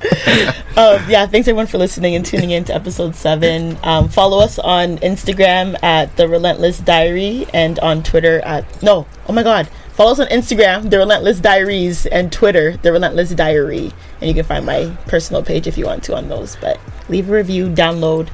Um, 0.78 1.02
yeah, 1.10 1.26
thanks 1.28 1.48
everyone 1.48 1.68
for 1.68 1.78
listening 1.78 2.16
and 2.16 2.26
tuning 2.26 2.52
in 2.52 2.64
to 2.66 2.74
episode 2.76 3.16
seven. 3.16 3.78
Um, 3.84 4.08
follow 4.10 4.40
us 4.40 4.58
on 4.60 4.98
Instagram 5.00 5.76
at 5.84 6.16
the 6.16 6.28
Relentless 6.28 6.80
Diary 6.80 7.46
and 7.54 7.78
on 7.80 8.02
Twitter 8.04 8.40
at 8.42 8.82
no, 8.82 9.06
oh 9.28 9.34
my 9.34 9.44
god, 9.44 9.68
follow 9.94 10.12
us 10.14 10.20
on 10.20 10.28
Instagram, 10.28 10.90
the 10.90 10.98
Relentless 10.98 11.40
Diaries, 11.40 12.06
and 12.06 12.32
Twitter, 12.32 12.78
the 12.78 12.92
Relentless 12.94 13.32
Diary, 13.32 13.92
and 14.22 14.28
you 14.30 14.34
can 14.34 14.46
find 14.46 14.66
my 14.66 14.96
personal 15.08 15.44
page 15.44 15.68
if 15.68 15.78
you 15.78 15.86
want 15.86 16.04
to 16.06 16.16
on 16.16 16.30
those. 16.30 16.56
But 16.58 16.80
leave 17.10 17.30
a 17.30 17.34
review, 17.34 17.68
download, 17.68 18.30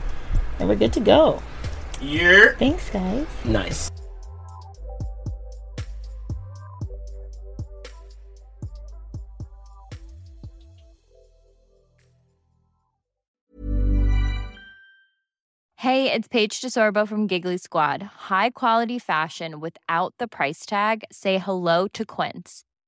and 0.59 0.69
we're 0.69 0.75
good 0.75 0.93
to 0.93 0.99
go. 0.99 1.41
Yeah. 2.01 2.53
Thanks, 2.57 2.89
guys. 2.89 3.25
nice. 3.45 3.91
Hey, 15.85 16.11
it's 16.11 16.27
Paige 16.27 16.61
DeSorbo 16.61 17.07
from 17.07 17.27
Giggly 17.27 17.57
Squad. 17.57 18.01
High 18.01 18.49
quality 18.49 18.97
fashion 18.97 19.59
without 19.59 20.15
the 20.17 20.27
price 20.27 20.65
tag. 20.65 21.03
Say 21.11 21.37
hello 21.37 21.87
to 21.89 22.03
Quince. 22.03 22.64